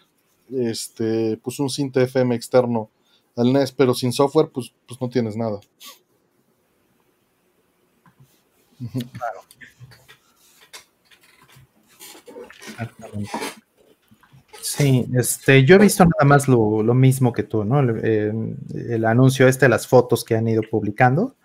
este, 0.50 1.36
pues 1.42 1.58
un 1.58 1.68
Cinte 1.68 2.02
FM 2.04 2.34
externo 2.34 2.88
al 3.36 3.52
NES, 3.52 3.72
pero 3.72 3.94
sin 3.94 4.12
software, 4.12 4.50
pues, 4.50 4.72
pues 4.86 5.00
no 5.00 5.08
tienes 5.08 5.36
nada. 5.36 5.60
Claro. 9.12 9.40
Sí, 14.60 15.06
este, 15.14 15.64
yo 15.64 15.76
he 15.76 15.78
visto 15.78 16.04
nada 16.04 16.24
más 16.24 16.48
lo, 16.48 16.82
mismo 16.94 17.32
que 17.32 17.42
tú, 17.42 17.64
¿no? 17.64 17.80
El, 17.80 19.04
anuncio 19.04 19.48
este, 19.48 19.68
las 19.68 19.86
fotos 19.86 20.24
que 20.24 20.36
han 20.36 20.48
ido 20.48 20.62
publicando. 20.68 21.36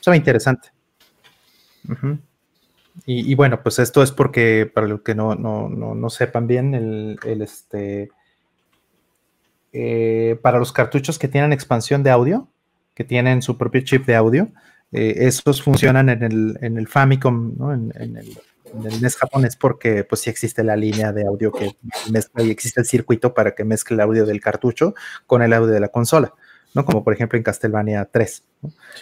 Eso 0.00 0.14
interesante. 0.14 0.70
y, 3.06 3.34
bueno, 3.34 3.62
pues 3.62 3.78
esto 3.78 4.02
es 4.02 4.12
porque, 4.12 4.70
para 4.72 4.86
los 4.86 5.02
que 5.02 5.14
no, 5.14 5.34
no, 5.34 6.10
sepan 6.10 6.46
bien, 6.46 6.74
el, 6.74 7.18
este, 7.42 8.10
eh, 9.72 10.38
para 10.42 10.58
los 10.58 10.72
cartuchos 10.72 11.18
que 11.18 11.28
tienen 11.28 11.52
expansión 11.52 12.02
de 12.02 12.10
audio, 12.10 12.48
que 12.94 13.04
tienen 13.04 13.42
su 13.42 13.56
propio 13.56 13.82
chip 13.82 14.06
de 14.06 14.16
audio, 14.16 14.48
eh, 14.90 15.14
esos 15.18 15.62
funcionan 15.62 16.08
en 16.08 16.22
el, 16.22 16.58
en 16.62 16.78
el 16.78 16.88
Famicom, 16.88 17.56
¿no? 17.58 17.72
el 17.72 17.92
el 17.94 18.38
NES 18.74 19.16
japonés 19.16 19.56
porque 19.56 20.04
pues 20.04 20.20
sí 20.22 20.30
existe 20.30 20.64
la 20.64 20.76
línea 20.76 21.12
de 21.12 21.26
audio 21.26 21.52
que 21.52 21.76
mezcla 22.10 22.42
y 22.42 22.50
existe 22.50 22.80
el 22.80 22.86
circuito 22.86 23.34
para 23.34 23.54
que 23.54 23.64
mezcle 23.64 23.94
el 23.94 24.00
audio 24.00 24.26
del 24.26 24.40
cartucho 24.40 24.94
con 25.26 25.42
el 25.42 25.52
audio 25.52 25.72
de 25.72 25.80
la 25.80 25.88
consola, 25.88 26.34
¿no? 26.74 26.84
Como 26.84 27.04
por 27.04 27.12
ejemplo 27.12 27.36
en 27.36 27.42
Castlevania 27.42 28.04
3. 28.10 28.44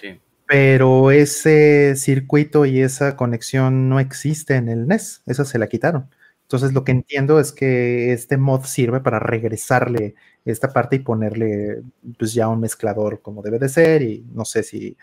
Sí. 0.00 0.20
Pero 0.46 1.10
ese 1.10 1.96
circuito 1.96 2.66
y 2.66 2.80
esa 2.80 3.16
conexión 3.16 3.88
no 3.88 3.98
existe 3.98 4.54
en 4.54 4.68
el 4.68 4.86
NES, 4.86 5.22
esa 5.26 5.44
se 5.44 5.58
la 5.58 5.68
quitaron. 5.68 6.08
Entonces 6.42 6.72
lo 6.72 6.84
que 6.84 6.92
entiendo 6.92 7.40
es 7.40 7.50
que 7.50 8.12
este 8.12 8.36
mod 8.36 8.64
sirve 8.64 9.00
para 9.00 9.18
regresarle 9.18 10.14
esta 10.44 10.72
parte 10.72 10.96
y 10.96 10.98
ponerle 11.00 11.82
pues 12.18 12.34
ya 12.34 12.46
un 12.46 12.60
mezclador 12.60 13.20
como 13.20 13.42
debe 13.42 13.58
de 13.58 13.68
ser 13.68 14.02
y 14.02 14.24
no 14.32 14.44
sé 14.44 14.62
si 14.62 14.96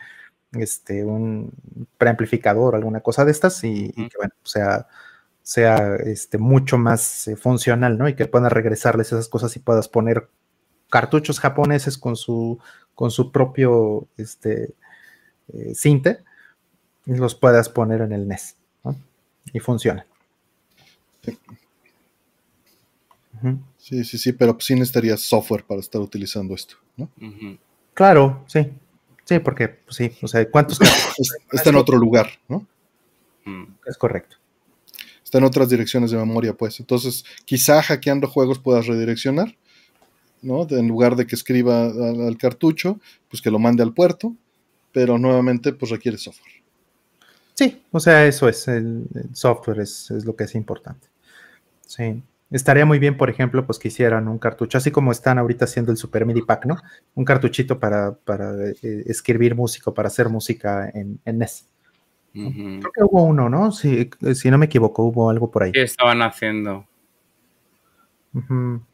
este, 0.54 1.04
un 1.04 1.52
preamplificador, 1.98 2.76
alguna 2.76 3.02
cosa 3.02 3.26
de 3.26 3.32
estas, 3.32 3.64
y, 3.64 3.92
que 3.92 4.18
bueno, 4.18 4.34
sea, 4.44 4.88
sea 5.42 5.96
este, 5.96 6.38
mucho 6.38 6.78
más 6.78 7.28
eh, 7.28 7.36
funcional, 7.36 7.98
¿no? 7.98 8.08
Y 8.08 8.16
que 8.16 8.28
puedas 8.28 8.52
regresarles 8.52 9.08
esas 9.08 9.28
cosas 9.30 9.56
y 9.56 9.60
puedas 9.60 9.88
poner 9.88 10.30
cartuchos 10.90 11.40
japoneses 11.40 11.98
con 11.98 12.16
su, 12.16 12.60
con 12.96 13.12
su 13.12 13.32
propio 13.32 14.08
este, 14.18 14.74
eh, 15.54 15.74
cinte 15.76 16.20
y 17.06 17.16
los 17.16 17.36
puedas 17.36 17.70
poner 17.70 18.02
en 18.02 18.14
el 18.14 18.28
NES, 18.28 18.56
¿no? 18.84 18.96
Y 19.52 19.60
funciona. 19.60 20.06
Sí. 21.24 21.38
Sí, 23.78 24.04
sí, 24.06 24.32
pero 24.32 24.56
sí 24.60 24.74
necesitarías 24.76 25.20
software 25.20 25.66
para 25.66 25.82
estar 25.82 26.00
utilizando 26.00 26.56
esto, 26.56 26.76
¿no? 26.96 27.10
Claro, 27.94 28.46
sí. 28.48 28.72
Sí, 29.26 29.40
porque, 29.40 29.70
pues 29.70 29.96
sí, 29.96 30.12
o 30.22 30.28
sea, 30.28 30.50
¿cuántos 30.50 30.80
Está 31.52 31.70
en 31.70 31.76
otro 31.76 31.98
lugar, 31.98 32.30
¿no? 32.48 32.68
Mm. 33.46 33.76
Es 33.86 33.98
correcto. 33.98 34.38
Está 35.24 35.38
en 35.38 35.46
otras 35.46 35.70
direcciones 35.70 36.12
de 36.12 36.18
memoria, 36.18 36.54
pues. 36.54 36.80
Entonces, 36.80 37.24
quizá 37.46 37.82
hackeando 37.82 38.28
juegos 38.28 38.60
puedas 38.60 38.88
redireccionar. 38.88 39.56
¿no? 40.44 40.68
en 40.70 40.88
lugar 40.88 41.16
de 41.16 41.26
que 41.26 41.36
escriba 41.36 41.86
al, 41.86 42.38
cartucho, 42.38 43.00
pues 43.30 43.42
que 43.42 43.50
lo 43.50 43.60
mande 43.60 43.82
al 43.82 43.94
puerto, 43.94 44.36
pero 44.92 45.18
nuevamente 45.18 45.74
pues 45.74 45.90
requiere 45.90 46.18
software. 46.18 46.54
Sí, 47.56 47.82
o 47.92 48.00
sea, 48.00 48.26
eso 48.26 48.50
es, 48.50 48.68
el, 48.68 49.06
software 49.34 49.80
es, 49.80 50.12
es, 50.12 50.26
lo 50.26 50.36
que 50.36 50.44
es 50.44 50.56
importante. 50.56 51.08
Sí. 51.88 52.22
Estaría 52.54 52.86
muy 52.86 53.00
bien, 53.00 53.18
por 53.18 53.32
ejemplo, 53.32 53.66
pues 53.66 53.80
que 53.80 53.88
hicieran 53.88 54.28
un 54.28 54.38
cartucho, 54.38 54.78
así 54.78 54.92
como 54.92 55.12
están 55.12 55.40
ahorita 55.40 55.66
haciendo 55.66 55.92
el 55.92 55.98
Super 55.98 56.24
MIDI 56.24 56.44
Pack, 56.44 56.68
¿no? 56.68 56.78
Un 57.16 57.26
cartuchito 57.26 57.80
para, 57.80 58.14
para 58.14 58.54
eh, 58.70 58.76
escribir 59.08 59.56
música, 59.56 59.92
para 59.92 60.08
hacer 60.08 60.30
música 60.30 60.88
en, 60.94 61.20
en 61.26 61.40
NES. 61.40 61.68
Creo 62.32 62.92
que 62.94 63.04
hubo 63.04 63.24
uno, 63.24 63.50
¿no? 63.50 63.72
Si, 63.72 64.08
si, 64.36 64.52
no 64.52 64.60
me 64.60 64.68
equivoco, 64.68 65.04
hubo 65.04 65.32
algo 65.32 65.50
por 65.50 65.64
ahí. 65.64 65.72
¿Qué 65.72 65.82
estaban 65.82 66.22
haciendo? 66.22 66.86
un, 68.34 68.86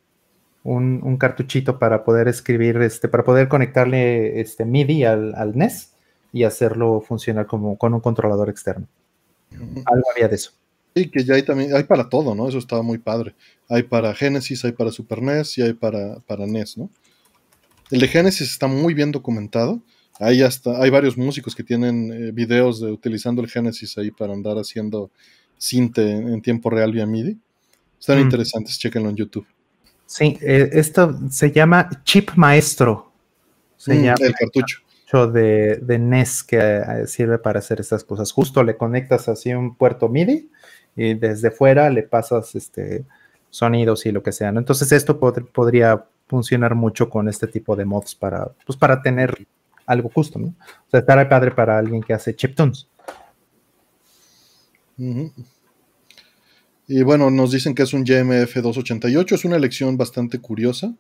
un, 0.64 1.18
cartuchito 1.18 1.80
para 1.80 2.06
poder 2.06 2.30
escribir, 2.30 2.78
este, 2.78 3.10
para 3.10 3.26
poder 3.26 3.50
conectarle 3.50 4.40
este 4.40 4.64
MIDI 4.64 5.04
al, 5.04 5.36
al 5.36 5.58
NES 5.58 5.96
y 6.32 6.46
hacerlo 6.46 7.02
funcionar 7.02 7.46
como 7.46 7.78
con 7.78 7.94
un 7.94 8.00
controlador 8.00 8.50
externo. 8.50 8.88
Algo 9.52 10.12
había 10.16 10.30
de 10.30 10.36
eso. 10.36 10.59
Sí, 10.96 11.10
que 11.10 11.24
ya 11.24 11.36
hay 11.36 11.44
también, 11.44 11.76
hay 11.76 11.84
para 11.84 12.10
todo, 12.10 12.36
¿no? 12.36 12.50
Eso 12.50 12.58
estaba 12.58 12.82
muy 12.82 12.98
padre. 12.98 13.36
Hay 13.68 13.84
para 13.84 14.14
Genesis, 14.16 14.66
hay 14.66 14.72
para 14.72 14.92
Super 14.92 15.22
NES 15.22 15.58
y 15.58 15.62
hay 15.62 15.74
para, 15.74 16.20
para 16.22 16.48
NES, 16.48 16.78
¿no? 16.78 16.90
El 17.92 18.00
de 18.00 18.08
Genesis 18.08 18.52
está 18.52 18.68
muy 18.68 18.94
bien 18.94 19.12
documentado. 19.12 19.82
Hay 20.20 20.42
hasta, 20.42 20.82
hay 20.82 20.90
varios 20.90 21.18
músicos 21.18 21.56
que 21.56 21.64
tienen 21.64 22.12
eh, 22.12 22.32
videos 22.32 22.82
de 22.82 22.92
utilizando 22.92 23.42
el 23.42 23.50
Genesis 23.50 23.98
ahí 23.98 24.12
para 24.12 24.34
andar 24.34 24.58
haciendo 24.58 25.12
cinte 25.58 26.12
en, 26.12 26.42
tiempo 26.42 26.70
real 26.70 26.92
vía 26.92 27.06
MIDI. 27.06 27.38
Están 28.00 28.18
mm. 28.18 28.22
interesantes, 28.22 28.78
chéquenlo 28.78 29.10
en 29.10 29.16
YouTube. 29.16 29.48
Sí, 30.06 30.38
eh, 30.42 30.70
esto 30.74 31.20
se 31.30 31.52
llama 31.52 31.90
Chip 32.04 32.32
Maestro. 32.36 33.12
Se 33.78 33.94
mm, 33.94 34.04
llama 34.04 34.26
el 34.26 34.34
cartucho. 34.34 34.82
De, 35.12 35.78
de 35.78 35.98
NES 35.98 36.44
que 36.44 36.58
eh, 36.60 37.08
sirve 37.08 37.40
para 37.40 37.58
hacer 37.58 37.80
estas 37.80 38.04
cosas. 38.04 38.32
Justo 38.32 38.64
le 38.64 38.78
conectas 38.78 39.28
así 39.28 39.52
un 39.52 39.76
puerto 39.76 40.08
MIDI 40.08 40.52
y 40.96 41.14
desde 41.14 41.52
fuera 41.52 41.90
le 41.90 42.04
pasas 42.04 42.56
este, 42.56 43.06
sonidos 43.50 44.06
y 44.06 44.12
lo 44.12 44.24
que 44.24 44.32
sea. 44.32 44.50
Entonces 44.50 44.92
esto 44.92 45.20
podría 45.20 46.06
funcionar 46.28 46.76
mucho 46.76 47.10
con 47.10 47.28
este 47.28 47.48
tipo 47.48 47.76
de 47.76 47.86
mods 47.86 48.16
para, 48.16 48.52
pues, 48.66 48.78
para 48.78 49.02
tener 49.02 49.48
algo 49.86 50.10
justo, 50.10 50.38
¿no? 50.38 50.48
O 50.48 50.90
sea, 50.92 51.00
estar 51.00 51.28
padre 51.28 51.52
para 51.52 51.78
alguien 51.78 52.04
que 52.04 52.14
hace 52.14 52.36
chiptunes. 52.36 52.88
Y 56.88 57.04
bueno, 57.04 57.32
nos 57.32 57.52
dicen 57.52 57.74
que 57.74 57.84
es 57.84 57.94
un 57.94 58.04
GMF 58.04 58.56
288, 58.56 59.36
es 59.36 59.46
una 59.46 59.56
elección 59.56 59.98
bastante 59.98 60.40
curiosa, 60.40 60.94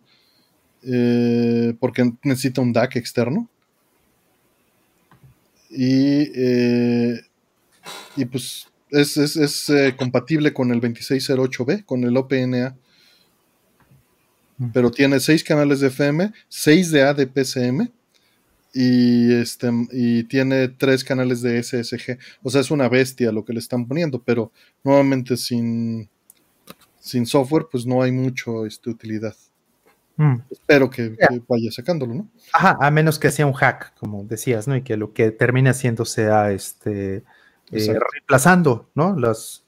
eh, 0.83 1.75
porque 1.79 2.13
necesita 2.23 2.61
un 2.61 2.73
DAC 2.73 2.95
externo. 2.95 3.49
Y, 5.69 6.31
eh, 6.33 7.21
y 8.15 8.25
pues 8.25 8.68
es, 8.91 9.69
eh, 9.69 9.95
compatible 9.97 10.53
con 10.53 10.71
el 10.71 10.81
2608B, 10.81 11.85
con 11.85 12.03
el 12.03 12.17
OPNA. 12.17 12.75
Pero 14.73 14.91
tiene 14.91 15.21
6 15.21 15.43
canales 15.45 15.79
de 15.79 15.87
FM, 15.87 16.33
6 16.49 16.91
de 16.91 17.03
ADPCM 17.03 17.89
y, 18.73 19.33
este, 19.33 19.69
y 19.93 20.25
tiene 20.25 20.67
3 20.67 21.03
canales 21.05 21.41
de 21.41 21.63
SSG. 21.63 22.17
O 22.43 22.49
sea, 22.49 22.59
es 22.59 22.69
una 22.69 22.89
bestia 22.89 23.31
lo 23.31 23.45
que 23.45 23.53
le 23.53 23.59
están 23.59 23.87
poniendo, 23.87 24.21
pero 24.21 24.51
nuevamente 24.83 25.37
sin, 25.37 26.09
sin 26.99 27.25
software, 27.25 27.67
pues 27.71 27.85
no 27.85 28.01
hay 28.01 28.11
mucho 28.11 28.65
este, 28.65 28.89
utilidad. 28.89 29.35
Mm. 30.17 30.41
Espero 30.51 30.89
que, 30.89 31.15
vaya 31.47 31.71
sacándolo, 31.71 32.13
¿no? 32.13 32.27
Ajá, 32.51 32.77
a 32.81 32.91
menos 32.91 33.17
que 33.17 33.31
sea 33.31 33.45
un 33.45 33.53
hack, 33.53 33.95
como 33.97 34.25
decías, 34.25 34.67
¿no? 34.67 34.75
Y 34.75 34.81
que 34.81 34.97
lo 34.97 35.13
que 35.13 35.31
termine 35.31 35.69
haciendo 35.69 36.03
sea 36.03 36.51
este 36.51 37.23
eh, 37.71 37.99
reemplazando, 38.13 38.89
¿no? 38.95 39.15
Las, 39.17 39.63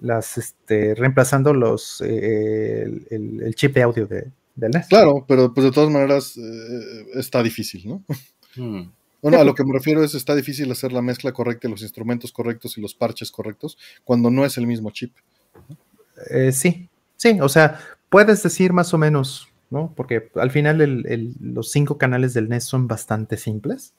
las, 0.00 0.38
este, 0.38 0.94
reemplazando 0.94 1.52
los, 1.52 2.00
eh, 2.00 2.82
el, 3.10 3.54
chip 3.54 3.74
de 3.74 3.82
audio 3.82 4.06
de, 4.06 4.30
de 4.54 4.68
NES. 4.68 4.86
Claro, 4.86 5.24
pero 5.26 5.52
pues 5.52 5.64
de 5.64 5.72
todas 5.72 5.90
maneras 5.90 6.36
eh, 6.36 7.06
está 7.14 7.42
difícil, 7.42 7.88
¿no? 7.88 8.04
Hmm. 8.56 8.90
Bueno, 9.20 9.38
a 9.38 9.44
lo 9.44 9.54
que 9.54 9.64
me 9.64 9.72
refiero 9.72 10.04
es 10.04 10.14
está 10.14 10.36
difícil 10.36 10.70
hacer 10.70 10.92
la 10.92 11.02
mezcla 11.02 11.32
correcta, 11.32 11.68
los 11.68 11.82
instrumentos 11.82 12.30
correctos 12.30 12.78
y 12.78 12.80
los 12.80 12.94
parches 12.94 13.32
correctos 13.32 13.76
cuando 14.04 14.30
no 14.30 14.44
es 14.44 14.58
el 14.58 14.66
mismo 14.68 14.90
chip. 14.90 15.12
sí, 16.52 16.88
sí, 17.16 17.40
o 17.40 17.48
sea, 17.48 17.80
puedes 18.10 18.44
decir 18.44 18.72
más 18.72 18.94
o 18.94 18.98
menos, 18.98 19.48
¿no? 19.70 19.92
Porque 19.96 20.30
al 20.36 20.52
final 20.52 21.02
los 21.40 21.72
cinco 21.72 21.98
canales 21.98 22.32
del 22.32 22.48
NES 22.48 22.62
son 22.62 22.86
bastante 22.86 23.36
simples. 23.36 23.92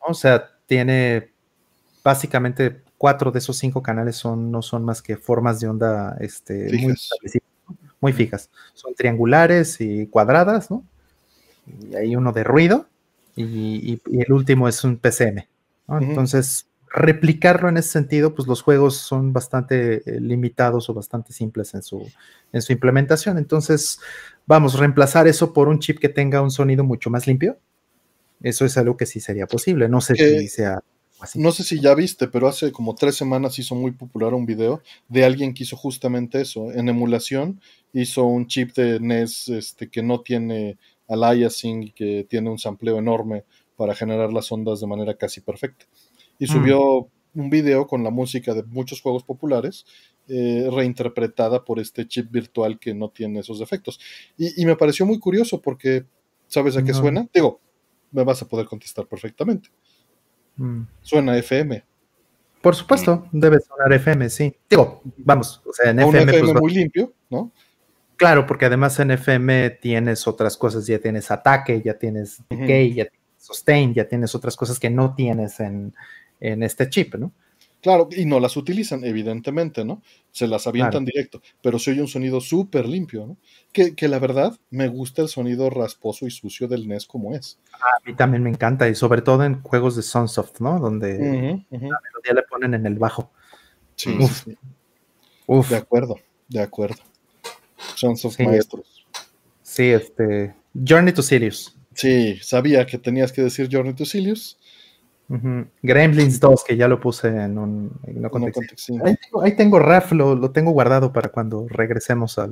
O 0.00 0.14
sea, 0.14 0.50
tiene 0.66 1.32
básicamente 2.02 2.82
cuatro 2.98 3.30
de 3.30 3.38
esos 3.38 3.56
cinco 3.56 3.82
canales 3.82 4.16
son, 4.16 4.50
no 4.50 4.62
son 4.62 4.84
más 4.84 5.02
que 5.02 5.16
formas 5.16 5.60
de 5.60 5.68
onda 5.68 6.16
este, 6.20 6.70
muy, 8.00 8.12
fijas. 8.12 8.50
Son 8.74 8.94
triangulares 8.94 9.80
y 9.80 10.06
cuadradas, 10.06 10.70
¿no? 10.70 10.84
Y 11.66 11.94
hay 11.94 12.16
uno 12.16 12.32
de 12.32 12.44
ruido 12.44 12.86
y, 13.36 14.00
el 14.12 14.32
último 14.32 14.68
es 14.68 14.82
un 14.84 14.98
PCM. 14.98 15.46
Entonces, 15.88 16.66
replicarlo 16.92 17.68
en 17.68 17.76
ese 17.76 17.88
sentido, 17.88 18.34
pues 18.34 18.46
los 18.46 18.62
juegos 18.62 18.96
son 18.96 19.32
bastante 19.32 20.02
eh, 20.06 20.20
limitados 20.20 20.88
o 20.90 20.94
bastante 20.94 21.32
simples 21.32 21.74
en 21.74 21.82
su, 21.82 22.06
en 22.52 22.62
su 22.62 22.72
implementación. 22.72 23.38
Entonces, 23.38 23.98
vamos, 24.46 24.78
reemplazar 24.78 25.26
eso 25.26 25.52
por 25.52 25.68
un 25.68 25.78
chip 25.78 25.98
que 25.98 26.08
tenga 26.08 26.42
un 26.42 26.50
sonido 26.50 26.84
mucho 26.84 27.10
más 27.10 27.26
limpio. 27.26 27.58
Eso 28.42 28.64
es 28.64 28.76
algo 28.76 28.96
que 28.96 29.06
sí 29.06 29.20
sería 29.20 29.46
posible. 29.46 29.88
No 29.88 30.00
sé 30.00 30.16
si 30.16 30.48
sea 30.48 30.82
no 31.34 31.52
sé 31.52 31.64
si 31.64 31.80
ya 31.80 31.94
viste, 31.94 32.28
pero 32.28 32.48
hace 32.48 32.72
como 32.72 32.94
tres 32.94 33.16
semanas 33.16 33.58
hizo 33.58 33.74
muy 33.74 33.92
popular 33.92 34.34
un 34.34 34.46
video 34.46 34.82
de 35.08 35.24
alguien 35.24 35.54
que 35.54 35.62
hizo 35.64 35.76
justamente 35.76 36.40
eso. 36.40 36.72
En 36.72 36.88
emulación 36.88 37.60
hizo 37.92 38.24
un 38.24 38.46
chip 38.46 38.74
de 38.74 39.00
NES 39.00 39.48
este, 39.48 39.88
que 39.88 40.02
no 40.02 40.20
tiene 40.20 40.78
aliasing 41.08 41.92
que 41.92 42.26
tiene 42.28 42.50
un 42.50 42.58
sampleo 42.58 42.98
enorme 42.98 43.44
para 43.76 43.94
generar 43.94 44.32
las 44.32 44.50
ondas 44.50 44.80
de 44.80 44.86
manera 44.86 45.14
casi 45.14 45.40
perfecta. 45.40 45.86
Y 46.38 46.44
mm. 46.44 46.48
subió 46.48 47.08
un 47.34 47.50
video 47.50 47.86
con 47.86 48.04
la 48.04 48.10
música 48.10 48.54
de 48.54 48.62
muchos 48.62 49.00
juegos 49.00 49.24
populares 49.24 49.86
eh, 50.28 50.68
reinterpretada 50.70 51.64
por 51.64 51.78
este 51.80 52.06
chip 52.06 52.30
virtual 52.30 52.78
que 52.78 52.94
no 52.94 53.08
tiene 53.08 53.40
esos 53.40 53.60
efectos. 53.60 53.98
Y, 54.36 54.64
me 54.64 54.76
pareció 54.76 55.06
muy 55.06 55.18
curioso 55.18 55.60
porque, 55.60 56.04
¿sabes 56.46 56.76
a 56.76 56.84
qué 56.84 56.94
suena? 56.94 57.28
Digo, 57.32 57.60
me 58.12 58.24
vas 58.24 58.42
a 58.42 58.48
poder 58.48 58.66
contestar 58.66 59.06
perfectamente. 59.06 59.70
Mm. 60.62 60.86
Suena 61.00 61.36
FM. 61.36 61.84
Por 62.60 62.76
supuesto, 62.76 63.26
debe 63.32 63.58
sonar 63.58 63.92
FM, 63.92 64.30
sí. 64.30 64.56
Digo, 64.70 65.02
vamos, 65.16 65.60
o 65.66 65.72
sea, 65.72 65.90
en 65.90 65.98
FM. 65.98 66.38
Pues, 66.38 66.54
muy 66.54 66.72
limpio, 66.72 67.12
¿no? 67.28 67.50
Claro, 68.16 68.46
porque 68.46 68.66
además 68.66 69.00
en 69.00 69.10
FM 69.10 69.70
tienes 69.70 70.28
otras 70.28 70.56
cosas, 70.56 70.86
ya 70.86 71.00
tienes 71.00 71.32
ataque, 71.32 71.82
ya 71.84 71.98
tienes 71.98 72.40
decay, 72.48 72.94
ya 72.94 73.06
tienes 73.06 73.20
sustain, 73.36 73.92
ya 73.92 74.06
tienes 74.06 74.36
otras 74.36 74.54
cosas 74.54 74.78
que 74.78 74.90
no 74.90 75.16
tienes 75.16 75.58
en, 75.58 75.92
en 76.38 76.62
este 76.62 76.88
chip, 76.88 77.16
¿no? 77.16 77.32
Claro, 77.82 78.08
y 78.16 78.24
no 78.26 78.38
las 78.38 78.56
utilizan, 78.56 79.04
evidentemente, 79.04 79.84
¿no? 79.84 80.02
Se 80.30 80.46
las 80.46 80.68
avientan 80.68 81.04
directo, 81.04 81.42
pero 81.60 81.80
se 81.80 81.90
oye 81.90 82.00
un 82.00 82.06
sonido 82.06 82.40
súper 82.40 82.86
limpio, 82.86 83.26
¿no? 83.26 83.36
Que, 83.72 84.08
la 84.08 84.20
verdad 84.20 84.56
me 84.70 84.86
gusta 84.86 85.20
el 85.20 85.28
sonido 85.28 85.68
rasposo 85.68 86.24
y 86.24 86.30
sucio 86.30 86.68
del 86.68 86.86
NES 86.86 87.06
como 87.06 87.34
es. 87.34 87.58
A 87.72 87.98
mí 88.06 88.14
también 88.14 88.44
me 88.44 88.50
encanta, 88.50 88.88
y 88.88 88.94
sobre 88.94 89.20
todo 89.20 89.42
en 89.44 89.62
juegos 89.62 89.96
de 89.96 90.02
Sunsoft, 90.02 90.60
¿no? 90.60 90.78
Donde 90.78 91.18
la 91.70 91.80
melodía 91.80 92.34
le 92.34 92.42
ponen 92.48 92.74
en 92.74 92.86
el 92.86 93.00
bajo. 93.00 93.32
Sí, 93.96 94.16
sí. 94.28 94.56
Uf. 95.46 95.68
De 95.68 95.76
acuerdo, 95.76 96.16
de 96.48 96.60
acuerdo. 96.60 97.02
Sunsoft 97.96 98.38
maestros. 98.40 99.06
Sí, 99.62 99.90
este. 99.90 100.54
Journey 100.72 101.12
to 101.12 101.22
Sirius. 101.22 101.76
Sí, 101.94 102.38
sabía 102.42 102.86
que 102.86 102.98
tenías 102.98 103.32
que 103.32 103.42
decir 103.42 103.68
Journey 103.70 103.94
to 103.94 104.04
Sirius. 104.04 104.56
Gremlins 105.82 106.40
2, 106.40 106.64
que 106.64 106.76
ya 106.76 106.88
lo 106.88 107.00
puse 107.00 107.28
en 107.28 107.56
un, 107.58 107.90
ahí, 109.42 109.56
tengo, 109.56 109.78
RAF, 109.78 110.12
lo, 110.12 110.50
tengo 110.50 110.72
guardado 110.72 111.12
para 111.12 111.30
cuando 111.30 111.66
regresemos 111.68 112.38
a 112.38 112.48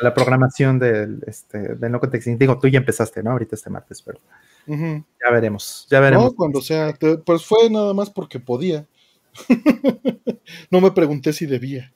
la 0.00 0.12
programación 0.12 0.78
del, 0.78 1.22
este, 1.26 1.76
No 1.88 2.00
Context. 2.00 2.28
Digo, 2.28 2.58
tú 2.58 2.68
ya 2.68 2.78
empezaste, 2.78 3.22
¿no? 3.22 3.30
Ahorita 3.30 3.54
este 3.54 3.70
martes, 3.70 4.02
pero 4.02 4.18
ya 4.66 5.30
veremos. 5.30 5.86
Ya 5.90 6.00
veremos. 6.00 6.32
No, 6.32 6.36
cuando 6.36 6.60
sea. 6.60 6.94
pues 7.24 7.44
fue 7.44 7.70
nada 7.70 7.94
más 7.94 8.10
porque 8.10 8.40
podía. 8.40 8.86
no 10.70 10.80
me 10.80 10.90
pregunté 10.90 11.32
si 11.32 11.46
debía. 11.46 11.92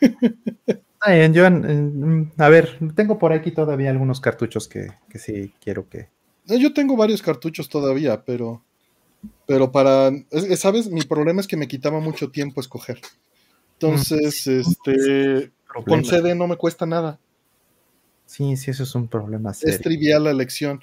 yo, 1.32 1.46
a 1.46 2.48
ver, 2.48 2.78
tengo 2.94 3.18
por 3.18 3.32
aquí 3.32 3.50
todavía 3.50 3.90
algunos 3.90 4.20
cartuchos 4.20 4.68
que, 4.68 4.88
que 5.08 5.18
sí 5.18 5.52
quiero 5.60 5.88
que. 5.88 6.08
Yo 6.46 6.72
tengo 6.72 6.96
varios 6.96 7.22
cartuchos 7.22 7.68
todavía, 7.68 8.24
pero 8.24 8.62
pero 9.46 9.72
para, 9.72 10.10
¿sabes? 10.56 10.88
Mi 10.88 11.02
problema 11.02 11.40
es 11.40 11.46
que 11.46 11.56
me 11.56 11.68
quitaba 11.68 12.00
mucho 12.00 12.30
tiempo 12.30 12.60
escoger. 12.60 13.00
Entonces, 13.74 14.46
este, 14.46 15.52
con 15.86 16.04
CD 16.04 16.34
no 16.34 16.46
me 16.46 16.56
cuesta 16.56 16.86
nada. 16.86 17.18
Sí, 18.26 18.56
sí, 18.56 18.70
eso 18.70 18.84
es 18.84 18.94
un 18.94 19.08
problema 19.08 19.52
serio. 19.52 19.74
Es 19.74 19.80
trivial 19.80 20.24
la 20.24 20.30
elección, 20.30 20.80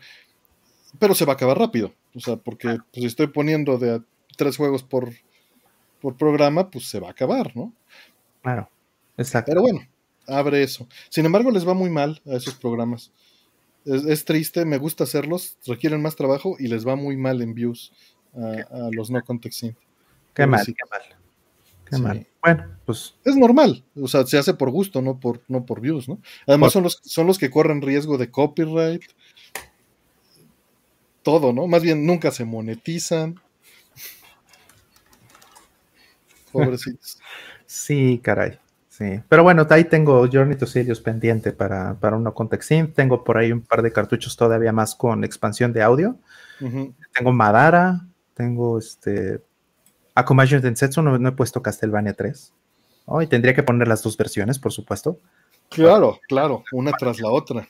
pero 1.00 1.16
se 1.16 1.26
va 1.26 1.34
a 1.34 1.36
acabar 1.36 1.58
rápido. 1.58 1.94
O 2.16 2.20
sea, 2.20 2.38
porque 2.38 2.68
pues, 2.68 2.82
si 2.94 3.06
estoy 3.06 3.28
poniendo 3.28 3.78
de 3.78 4.02
tres 4.38 4.58
juegos 4.58 4.84
por, 4.84 5.10
por 6.02 6.16
programa, 6.18 6.70
pues 6.70 6.88
se 6.88 7.00
va 7.00 7.08
a 7.08 7.12
acabar, 7.12 7.56
¿no? 7.56 7.74
Claro, 8.42 8.70
exacto. 9.18 9.52
Pero 9.52 9.62
bueno, 9.62 9.82
abre 10.28 10.64
eso. 10.64 10.88
Sin 11.10 11.26
embargo, 11.26 11.52
les 11.52 11.68
va 11.68 11.74
muy 11.74 11.90
mal 11.90 12.22
a 12.26 12.36
esos 12.36 12.56
programas. 12.56 13.12
Es, 13.86 14.26
triste, 14.26 14.66
me 14.66 14.78
gusta 14.78 15.06
hacerlos, 15.06 15.58
requieren 15.66 16.02
más 16.02 16.16
trabajo 16.16 16.56
y 16.60 16.68
les 16.68 16.86
va 16.86 16.96
muy 16.96 17.18
mal 17.18 17.42
en 17.42 17.54
views 17.54 17.94
a, 18.36 18.90
los 18.92 19.10
no 19.10 19.22
context 19.24 19.66
Qué 20.34 20.46
mal, 20.46 20.66
qué 20.66 20.74
mal. 20.90 21.20
Qué 21.90 21.98
mal. 21.98 22.28
Bueno, 22.42 22.66
pues. 22.86 23.16
Es 23.26 23.36
normal, 23.36 23.84
o 23.96 24.08
sea, 24.08 24.26
se 24.26 24.38
hace 24.38 24.54
por 24.54 24.70
gusto, 24.70 25.02
no 25.02 25.20
por, 25.20 25.42
no 25.48 25.66
por 25.66 25.82
views, 25.82 26.08
¿no? 26.08 26.20
Además, 26.48 26.72
son 26.72 26.84
los, 26.84 27.02
son 27.04 27.28
los 27.28 27.38
que 27.38 27.50
corren 27.50 27.82
riesgo 27.82 28.18
de 28.18 28.30
copyright. 28.30 29.04
Todo, 31.24 31.52
¿no? 31.52 31.68
Más 31.68 31.82
bien 31.82 32.06
nunca 32.06 32.32
se 32.32 32.46
monetizan. 32.46 33.40
Pobrecitos. 36.52 37.20
sí, 37.66 38.20
caray. 38.24 38.60
Sí. 38.88 39.22
Pero 39.30 39.44
bueno, 39.44 39.66
ahí 39.70 39.86
tengo 39.86 40.28
Journey 40.32 40.58
to 40.58 40.66
Sirius 40.66 41.00
pendiente 41.00 41.54
para, 41.54 41.96
para 41.96 42.18
uno 42.18 42.34
con 42.34 42.50
Texin. 42.50 42.94
Tengo 42.94 43.24
por 43.24 43.38
ahí 43.38 43.52
un 43.52 43.62
par 43.62 43.82
de 43.82 43.94
cartuchos 43.94 44.36
todavía 44.36 44.74
más 44.74 44.94
con 44.94 45.24
expansión 45.24 45.72
de 45.72 45.82
audio. 45.82 46.18
Tengo 47.14 47.32
Madara, 47.32 48.06
tengo 48.40 48.80
este 48.80 49.44
Akumajin 50.16 50.62
Densetsu, 50.62 51.02
no, 51.02 51.20
no 51.20 51.30
he 51.30 51.32
puesto 51.34 51.62
Castlevania 51.62 52.14
3. 52.14 52.54
Oh, 53.06 53.22
y 53.22 53.28
tendría 53.28 53.54
que 53.54 53.64
poner 53.64 53.86
las 53.90 54.02
dos 54.02 54.16
versiones, 54.16 54.58
por 54.58 54.72
supuesto. 54.72 55.20
Claro, 55.68 56.22
claro, 56.26 56.64
una 56.72 56.94
tras 56.94 57.20
la 57.20 57.30
otra. 57.30 57.68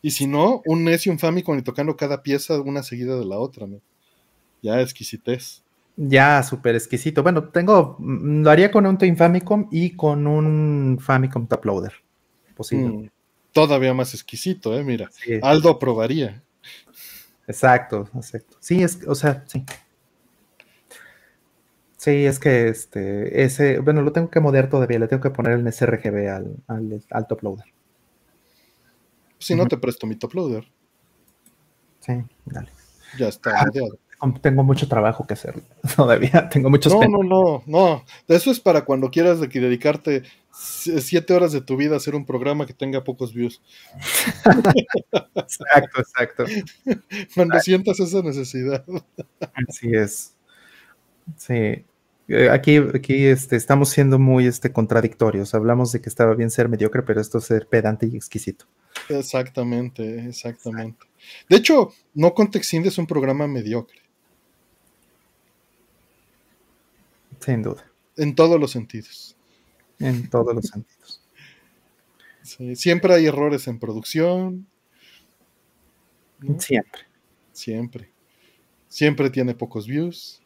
Y 0.00 0.12
si 0.12 0.28
no, 0.28 0.62
un 0.64 0.84
NES 0.84 1.06
y 1.08 1.10
un 1.10 1.18
Famicom 1.18 1.58
y 1.58 1.62
tocando 1.62 1.96
cada 1.96 2.22
pieza 2.22 2.60
una 2.60 2.84
seguida 2.84 3.18
de 3.18 3.24
la 3.24 3.38
otra. 3.38 3.66
¿no? 3.66 3.80
Ya 4.62 4.80
exquisitez. 4.80 5.64
Ya, 5.96 6.40
súper 6.44 6.76
exquisito. 6.76 7.24
Bueno, 7.24 7.48
tengo, 7.48 7.96
lo 7.98 8.48
haría 8.48 8.70
con 8.70 8.86
un 8.86 8.96
Twin 8.96 9.16
Famicom 9.16 9.66
y 9.72 9.96
con 9.96 10.26
un 10.28 10.98
Famicom 11.00 11.48
Top 11.48 11.64
Loader. 11.64 11.94
Posible. 12.56 12.88
Mm, 12.88 13.10
todavía 13.52 13.92
más 13.92 14.14
exquisito, 14.14 14.78
¿eh? 14.78 14.84
Mira, 14.84 15.10
Aldo 15.42 15.70
aprobaría. 15.70 16.42
Exacto, 17.48 18.08
exacto. 18.14 18.56
Sí, 18.60 18.82
es, 18.82 19.00
o 19.06 19.14
sea, 19.14 19.44
sí. 19.46 19.64
Sí, 22.02 22.26
es 22.26 22.40
que 22.40 22.66
este, 22.66 23.44
ese, 23.44 23.78
bueno, 23.78 24.02
lo 24.02 24.10
tengo 24.10 24.28
que 24.28 24.40
modear 24.40 24.68
todavía, 24.68 24.98
le 24.98 25.06
tengo 25.06 25.22
que 25.22 25.30
poner 25.30 25.52
el 25.52 25.72
sRGB 25.72 26.30
al, 26.30 26.56
al, 26.66 27.26
top 27.28 27.44
loader. 27.44 27.66
Si 29.38 29.54
no, 29.54 29.68
te 29.68 29.76
presto 29.76 30.08
mi 30.08 30.16
top 30.16 30.34
loader. 30.34 30.68
Sí, 32.00 32.14
dale. 32.44 32.70
Ya 33.16 33.28
está 33.28 33.64
tengo 34.40 34.64
mucho 34.64 34.88
trabajo 34.88 35.28
que 35.28 35.34
hacer 35.34 35.62
todavía. 35.96 36.48
Tengo 36.48 36.70
muchos. 36.70 36.92
No, 36.92 37.02
no, 37.02 37.22
no, 37.22 37.62
no. 37.66 38.04
Eso 38.26 38.50
es 38.50 38.58
para 38.58 38.84
cuando 38.84 39.08
quieras 39.12 39.38
de 39.38 39.48
que 39.48 39.60
dedicarte 39.60 40.24
siete 40.50 41.34
horas 41.34 41.52
de 41.52 41.60
tu 41.60 41.76
vida 41.76 41.94
a 41.94 41.98
hacer 41.98 42.16
un 42.16 42.26
programa 42.26 42.66
que 42.66 42.74
tenga 42.74 43.04
pocos 43.04 43.32
views. 43.32 43.62
exacto, 45.36 46.00
exacto. 46.00 46.44
Cuando 47.36 47.60
sientas 47.60 48.00
esa 48.00 48.22
necesidad. 48.22 48.84
Así 49.68 49.94
es. 49.94 50.34
Sí. 51.36 51.84
Eh, 52.34 52.48
aquí, 52.48 52.78
aquí 52.78 53.26
este, 53.26 53.56
estamos 53.56 53.90
siendo 53.90 54.18
muy 54.18 54.46
este, 54.46 54.72
contradictorios. 54.72 55.54
Hablamos 55.54 55.92
de 55.92 56.00
que 56.00 56.08
estaba 56.08 56.34
bien 56.34 56.50
ser 56.50 56.66
mediocre, 56.66 57.02
pero 57.02 57.20
esto 57.20 57.36
es 57.36 57.44
ser 57.44 57.68
pedante 57.68 58.06
y 58.06 58.16
exquisito. 58.16 58.64
Exactamente, 59.10 60.28
exactamente. 60.28 61.06
De 61.46 61.56
hecho, 61.56 61.92
No 62.14 62.32
Context 62.32 62.72
es 62.72 62.96
un 62.96 63.06
programa 63.06 63.46
mediocre. 63.46 64.00
Sin 67.38 67.62
duda. 67.62 67.84
En 68.16 68.34
todos 68.34 68.58
los 68.58 68.70
sentidos. 68.70 69.36
En 69.98 70.30
todos 70.30 70.54
los 70.54 70.64
sentidos. 70.64 71.20
siempre 72.80 73.12
hay 73.12 73.26
errores 73.26 73.68
en 73.68 73.78
producción. 73.78 74.66
Siempre. 76.58 77.02
Siempre. 77.52 78.10
Siempre 78.88 79.28
tiene 79.28 79.54
pocos 79.54 79.86
views. 79.86 80.40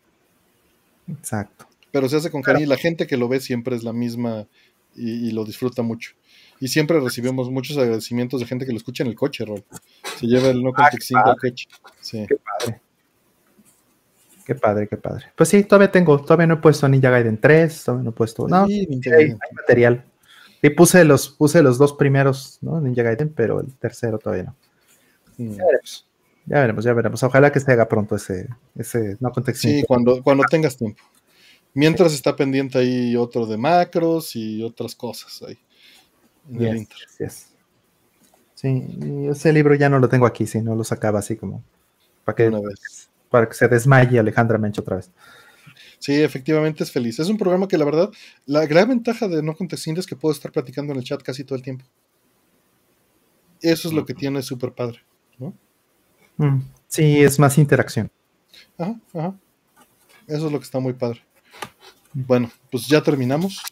Exacto. 1.06 1.65
Pero 1.96 2.10
se 2.10 2.16
hace 2.16 2.30
con 2.30 2.42
cariño 2.42 2.66
y 2.66 2.68
la 2.68 2.76
gente 2.76 3.06
que 3.06 3.16
lo 3.16 3.26
ve 3.26 3.40
siempre 3.40 3.74
es 3.74 3.82
la 3.82 3.94
misma 3.94 4.46
y, 4.94 5.30
lo 5.30 5.46
disfruta 5.46 5.80
mucho. 5.80 6.12
Y 6.60 6.68
siempre 6.68 7.00
recibimos 7.00 7.50
muchos 7.50 7.78
agradecimientos 7.78 8.38
de 8.38 8.44
gente 8.44 8.66
que 8.66 8.72
lo 8.72 8.76
escucha 8.76 9.02
en 9.02 9.08
el 9.08 9.14
coche, 9.16 9.46
Rol. 9.46 9.64
Se 10.18 10.26
lleva 10.26 10.48
el 10.48 10.62
no 10.62 10.72
ah, 10.76 10.90
context 10.90 11.14
al 11.14 11.38
coche. 11.38 11.66
Sí. 12.02 12.26
Qué 12.28 12.36
padre. 12.36 12.80
Qué 14.44 14.54
padre, 14.54 14.88
qué 14.88 14.98
padre. 14.98 15.24
Pues 15.34 15.48
sí, 15.48 15.64
todavía 15.64 15.90
tengo, 15.90 16.20
todavía 16.20 16.46
no 16.46 16.54
he 16.56 16.58
puesto 16.58 16.86
Ninja 16.86 17.08
Gaiden 17.08 17.40
3, 17.40 17.84
todavía 17.84 18.04
no 18.04 18.10
he 18.10 18.12
puesto. 18.12 18.46
No, 18.46 18.64
hay, 18.64 19.34
material. 19.54 20.04
Y 20.60 20.68
puse 20.68 21.02
los, 21.02 21.30
puse 21.30 21.62
los 21.62 21.78
dos 21.78 21.94
primeros, 21.94 22.58
¿no? 22.60 22.78
Ninja 22.78 23.04
Gaiden, 23.04 23.32
pero 23.34 23.62
el 23.62 23.72
tercero 23.72 24.18
todavía 24.18 24.42
no. 24.42 24.56
Mm. 25.38 25.56
Ya 25.56 25.64
veremos. 25.64 26.06
Ya 26.44 26.60
veremos, 26.60 26.84
ya 26.84 26.92
veremos. 26.92 27.22
Ojalá 27.22 27.50
que 27.50 27.60
se 27.60 27.72
haga 27.72 27.88
pronto 27.88 28.16
ese, 28.16 28.50
ese 28.74 29.16
no 29.18 29.32
contexto. 29.32 29.66
Sí, 29.66 29.82
cuando, 29.88 30.22
cuando 30.22 30.44
tengas 30.44 30.76
tiempo. 30.76 31.02
Mientras 31.76 32.14
está 32.14 32.34
pendiente 32.34 32.78
ahí 32.78 33.14
otro 33.16 33.44
de 33.44 33.58
macros 33.58 34.34
y 34.34 34.62
otras 34.62 34.94
cosas 34.94 35.42
ahí. 35.42 35.58
En 36.50 36.88
Sí, 38.54 39.28
ese 39.30 39.52
libro 39.52 39.74
ya 39.74 39.90
no 39.90 39.98
lo 39.98 40.08
tengo 40.08 40.24
aquí, 40.24 40.46
si 40.46 40.62
no 40.62 40.74
lo 40.74 40.84
sacaba 40.84 41.18
así 41.18 41.36
como 41.36 41.62
para 42.24 42.34
que 42.34 42.48
Una 42.48 42.60
vez 42.60 43.10
para 43.28 43.46
que 43.46 43.52
se 43.52 43.68
desmaye 43.68 44.18
Alejandra 44.18 44.56
Mencho 44.56 44.80
otra 44.80 44.96
vez. 44.96 45.10
Sí, 45.98 46.14
efectivamente 46.22 46.82
es 46.82 46.90
feliz. 46.90 47.18
Es 47.18 47.28
un 47.28 47.36
programa 47.36 47.68
que 47.68 47.76
la 47.76 47.84
verdad, 47.84 48.10
la 48.46 48.64
gran 48.64 48.88
ventaja 48.88 49.28
de 49.28 49.42
No 49.42 49.54
Contesting 49.54 49.98
es 49.98 50.06
que 50.06 50.16
puedo 50.16 50.32
estar 50.32 50.50
platicando 50.50 50.94
en 50.94 51.00
el 51.00 51.04
chat 51.04 51.22
casi 51.22 51.44
todo 51.44 51.56
el 51.56 51.62
tiempo. 51.62 51.84
Eso 53.60 53.88
es 53.88 53.92
lo 53.92 54.06
que 54.06 54.14
tiene 54.14 54.40
súper 54.40 54.72
padre, 54.72 55.00
¿no? 55.36 55.52
Mm, 56.38 56.62
sí, 56.88 57.22
es 57.22 57.38
más 57.38 57.58
interacción. 57.58 58.10
Ajá, 58.78 58.98
ajá. 59.12 59.38
Eso 60.26 60.46
es 60.46 60.52
lo 60.52 60.58
que 60.58 60.64
está 60.64 60.80
muy 60.80 60.94
padre. 60.94 61.20
Bueno, 62.18 62.50
pues 62.70 62.86
ya 62.86 63.02
terminamos. 63.02 63.62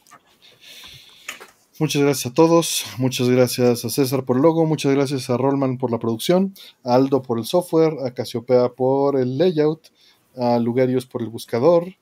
Muchas 1.80 2.02
gracias 2.02 2.30
a 2.30 2.34
todos, 2.34 2.84
muchas 2.98 3.30
gracias 3.30 3.86
a 3.86 3.88
César 3.88 4.24
por 4.24 4.36
el 4.36 4.42
logo, 4.42 4.66
muchas 4.66 4.94
gracias 4.94 5.30
a 5.30 5.38
Rollman 5.38 5.78
por 5.78 5.90
la 5.90 5.98
producción, 5.98 6.52
a 6.84 6.94
Aldo 6.94 7.22
por 7.22 7.38
el 7.38 7.46
software, 7.46 7.94
a 8.04 8.12
Casiopea 8.12 8.68
por 8.68 9.18
el 9.18 9.38
layout, 9.38 9.88
a 10.36 10.58
Lugarios 10.58 11.06
por 11.06 11.22
el 11.22 11.30
buscador, 11.30 11.94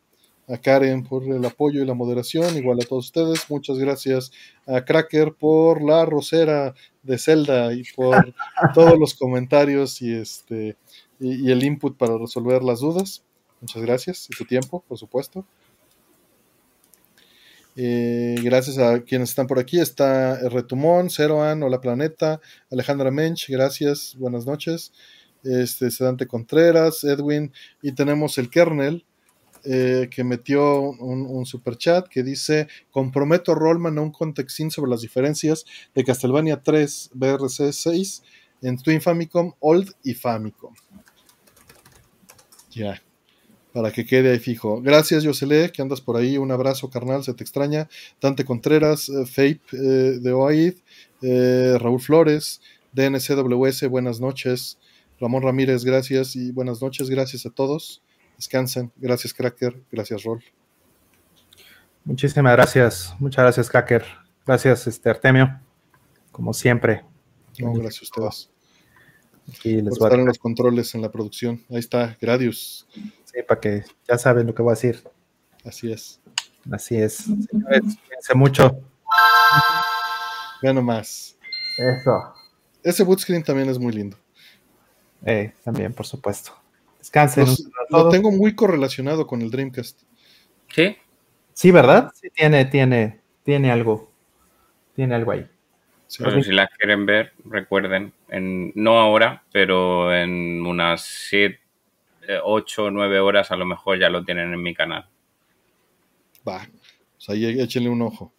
a 0.48 0.58
Karen 0.58 1.04
por 1.04 1.22
el 1.22 1.44
apoyo 1.44 1.80
y 1.80 1.86
la 1.86 1.94
moderación, 1.94 2.56
igual 2.56 2.80
a 2.82 2.86
todos 2.86 3.06
ustedes, 3.06 3.48
muchas 3.48 3.78
gracias 3.78 4.32
a 4.66 4.84
Cracker 4.84 5.34
por 5.34 5.80
la 5.80 6.04
rosera 6.06 6.74
de 7.04 7.18
Zelda 7.18 7.72
y 7.72 7.84
por 7.94 8.34
todos 8.74 8.98
los 8.98 9.14
comentarios 9.14 10.02
y 10.02 10.12
este 10.12 10.76
y, 11.20 11.48
y 11.48 11.52
el 11.52 11.62
input 11.62 11.96
para 11.96 12.18
resolver 12.18 12.64
las 12.64 12.80
dudas. 12.80 13.22
Muchas 13.60 13.80
gracias 13.82 14.28
y 14.28 14.34
su 14.34 14.44
tiempo, 14.44 14.82
por 14.88 14.98
supuesto. 14.98 15.46
Eh, 17.74 18.36
gracias 18.42 18.78
a 18.78 19.00
quienes 19.00 19.30
están 19.30 19.46
por 19.46 19.58
aquí. 19.58 19.80
Está 19.80 20.48
Retumón, 20.48 21.10
Ceroan, 21.10 21.62
Hola 21.62 21.80
Planeta, 21.80 22.40
Alejandra 22.70 23.10
Mench, 23.10 23.48
gracias, 23.48 24.14
buenas 24.18 24.46
noches. 24.46 24.92
Este, 25.42 25.90
Sedante 25.90 26.26
Contreras, 26.26 27.02
Edwin, 27.04 27.52
y 27.80 27.92
tenemos 27.92 28.38
el 28.38 28.48
kernel 28.48 29.04
eh, 29.64 30.08
que 30.10 30.22
metió 30.22 30.80
un, 30.80 31.46
super 31.46 31.76
chat 31.76 32.08
que 32.08 32.22
dice: 32.22 32.68
Comprometo 32.90 33.54
Rollman 33.54 33.98
a 33.98 34.02
un 34.02 34.12
contextín 34.12 34.70
sobre 34.70 34.90
las 34.90 35.00
diferencias 35.00 35.64
de 35.94 36.04
Castlevania 36.04 36.62
3 36.62 37.10
BRC 37.14 37.72
6 37.72 38.22
en 38.62 38.76
Twin 38.76 39.00
Famicom, 39.00 39.54
Old 39.60 39.92
y 40.04 40.14
Famicom. 40.14 40.74
Ya 42.70 43.02
para 43.72 43.90
que 43.90 44.04
quede 44.04 44.32
ahí 44.32 44.38
fijo. 44.38 44.80
Gracias, 44.82 45.22
Yosele, 45.22 45.70
que 45.72 45.82
andas 45.82 46.00
por 46.00 46.16
ahí. 46.16 46.36
Un 46.36 46.50
abrazo, 46.52 46.90
carnal, 46.90 47.24
se 47.24 47.34
te 47.34 47.42
extraña. 47.42 47.88
Dante 48.20 48.44
Contreras, 48.44 49.08
eh, 49.08 49.26
Fape 49.26 49.60
eh, 49.72 50.18
de 50.20 50.32
OAID, 50.32 50.74
eh, 51.22 51.76
Raúl 51.80 52.00
Flores, 52.00 52.60
DNCWS, 52.92 53.88
buenas 53.88 54.20
noches. 54.20 54.78
Ramón 55.20 55.42
Ramírez, 55.42 55.84
gracias 55.84 56.36
y 56.36 56.50
buenas 56.52 56.82
noches. 56.82 57.08
Gracias 57.08 57.46
a 57.46 57.50
todos. 57.50 58.02
Descansen. 58.36 58.92
Gracias, 58.96 59.32
Cracker. 59.32 59.80
Gracias, 59.90 60.24
Rol. 60.24 60.42
Muchísimas 62.04 62.52
gracias. 62.54 63.14
Muchas 63.20 63.44
gracias, 63.44 63.70
Cracker. 63.70 64.04
Gracias, 64.44 64.86
este, 64.86 65.08
Artemio. 65.08 65.60
Como 66.32 66.52
siempre. 66.52 67.04
gracias 67.56 68.02
a 68.02 68.20
ustedes. 68.20 68.50
Aquí 69.48 69.80
les 69.80 69.98
por 69.98 70.08
estar 70.08 70.20
en 70.20 70.26
los 70.26 70.38
controles 70.38 70.94
en 70.94 71.02
la 71.02 71.10
producción. 71.10 71.62
Ahí 71.70 71.78
está, 71.78 72.16
Gradius. 72.20 72.86
Sí, 73.32 73.42
para 73.42 73.60
que 73.60 73.84
ya 74.06 74.18
saben 74.18 74.46
lo 74.46 74.54
que 74.54 74.62
voy 74.62 74.72
a 74.72 74.74
decir. 74.74 75.02
Así 75.64 75.92
es. 75.92 76.20
Así 76.70 76.96
es. 76.96 77.14
Señores, 77.14 77.82
cuídense 78.06 78.34
mucho. 78.34 78.80
Ya 80.62 80.72
nomás. 80.72 81.36
Eso. 81.78 82.34
ese 82.82 83.02
boot 83.02 83.20
screen 83.20 83.42
también 83.42 83.68
es 83.68 83.78
muy 83.78 83.92
lindo. 83.92 84.16
Eh, 85.24 85.54
también, 85.64 85.92
por 85.92 86.06
supuesto. 86.06 86.52
Descansen. 86.98 87.46
lo 87.90 88.08
tengo 88.08 88.30
muy 88.30 88.54
correlacionado 88.54 89.26
con 89.26 89.42
el 89.42 89.50
Dreamcast. 89.50 90.02
¿Sí? 90.68 90.96
Sí, 91.52 91.70
¿verdad? 91.70 92.12
Sí, 92.14 92.28
tiene, 92.30 92.64
tiene, 92.64 93.20
tiene 93.42 93.70
algo. 93.70 94.10
Tiene 94.94 95.14
algo 95.14 95.32
ahí. 95.32 95.46
si 96.06 96.52
la 96.52 96.68
quieren 96.68 97.06
ver, 97.06 97.32
recuerden, 97.44 98.12
en, 98.28 98.72
no 98.74 98.98
ahora, 98.98 99.42
pero 99.52 100.14
en 100.14 100.64
unas 100.66 101.02
7, 101.02 101.58
8 102.42 102.84
o 102.84 102.90
9 102.90 103.20
horas 103.20 103.50
a 103.50 103.56
lo 103.56 103.66
mejor 103.66 103.98
ya 103.98 104.08
lo 104.08 104.24
tienen 104.24 104.52
en 104.52 104.62
mi 104.62 104.74
canal. 104.74 105.06
Va, 106.46 106.68
pues 107.16 107.28
ahí 107.30 107.60
échenle 107.60 107.88
un 107.88 108.02
ojo. 108.02 108.32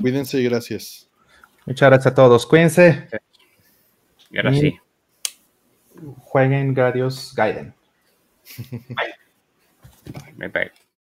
Cuídense 0.00 0.38
y 0.38 0.44
gracias. 0.44 1.08
Muchas 1.66 1.90
gracias 1.90 2.12
a 2.12 2.14
todos. 2.14 2.46
Cuídense. 2.46 3.08
Y 4.30 4.38
ahora 4.38 4.52
sí. 4.52 4.78
Jueguen 6.20 6.74
Gradius 6.74 7.34
Gaiden. 7.34 7.74
Bye. 8.88 9.14
Bye. 10.36 10.48
bye. 10.48 10.72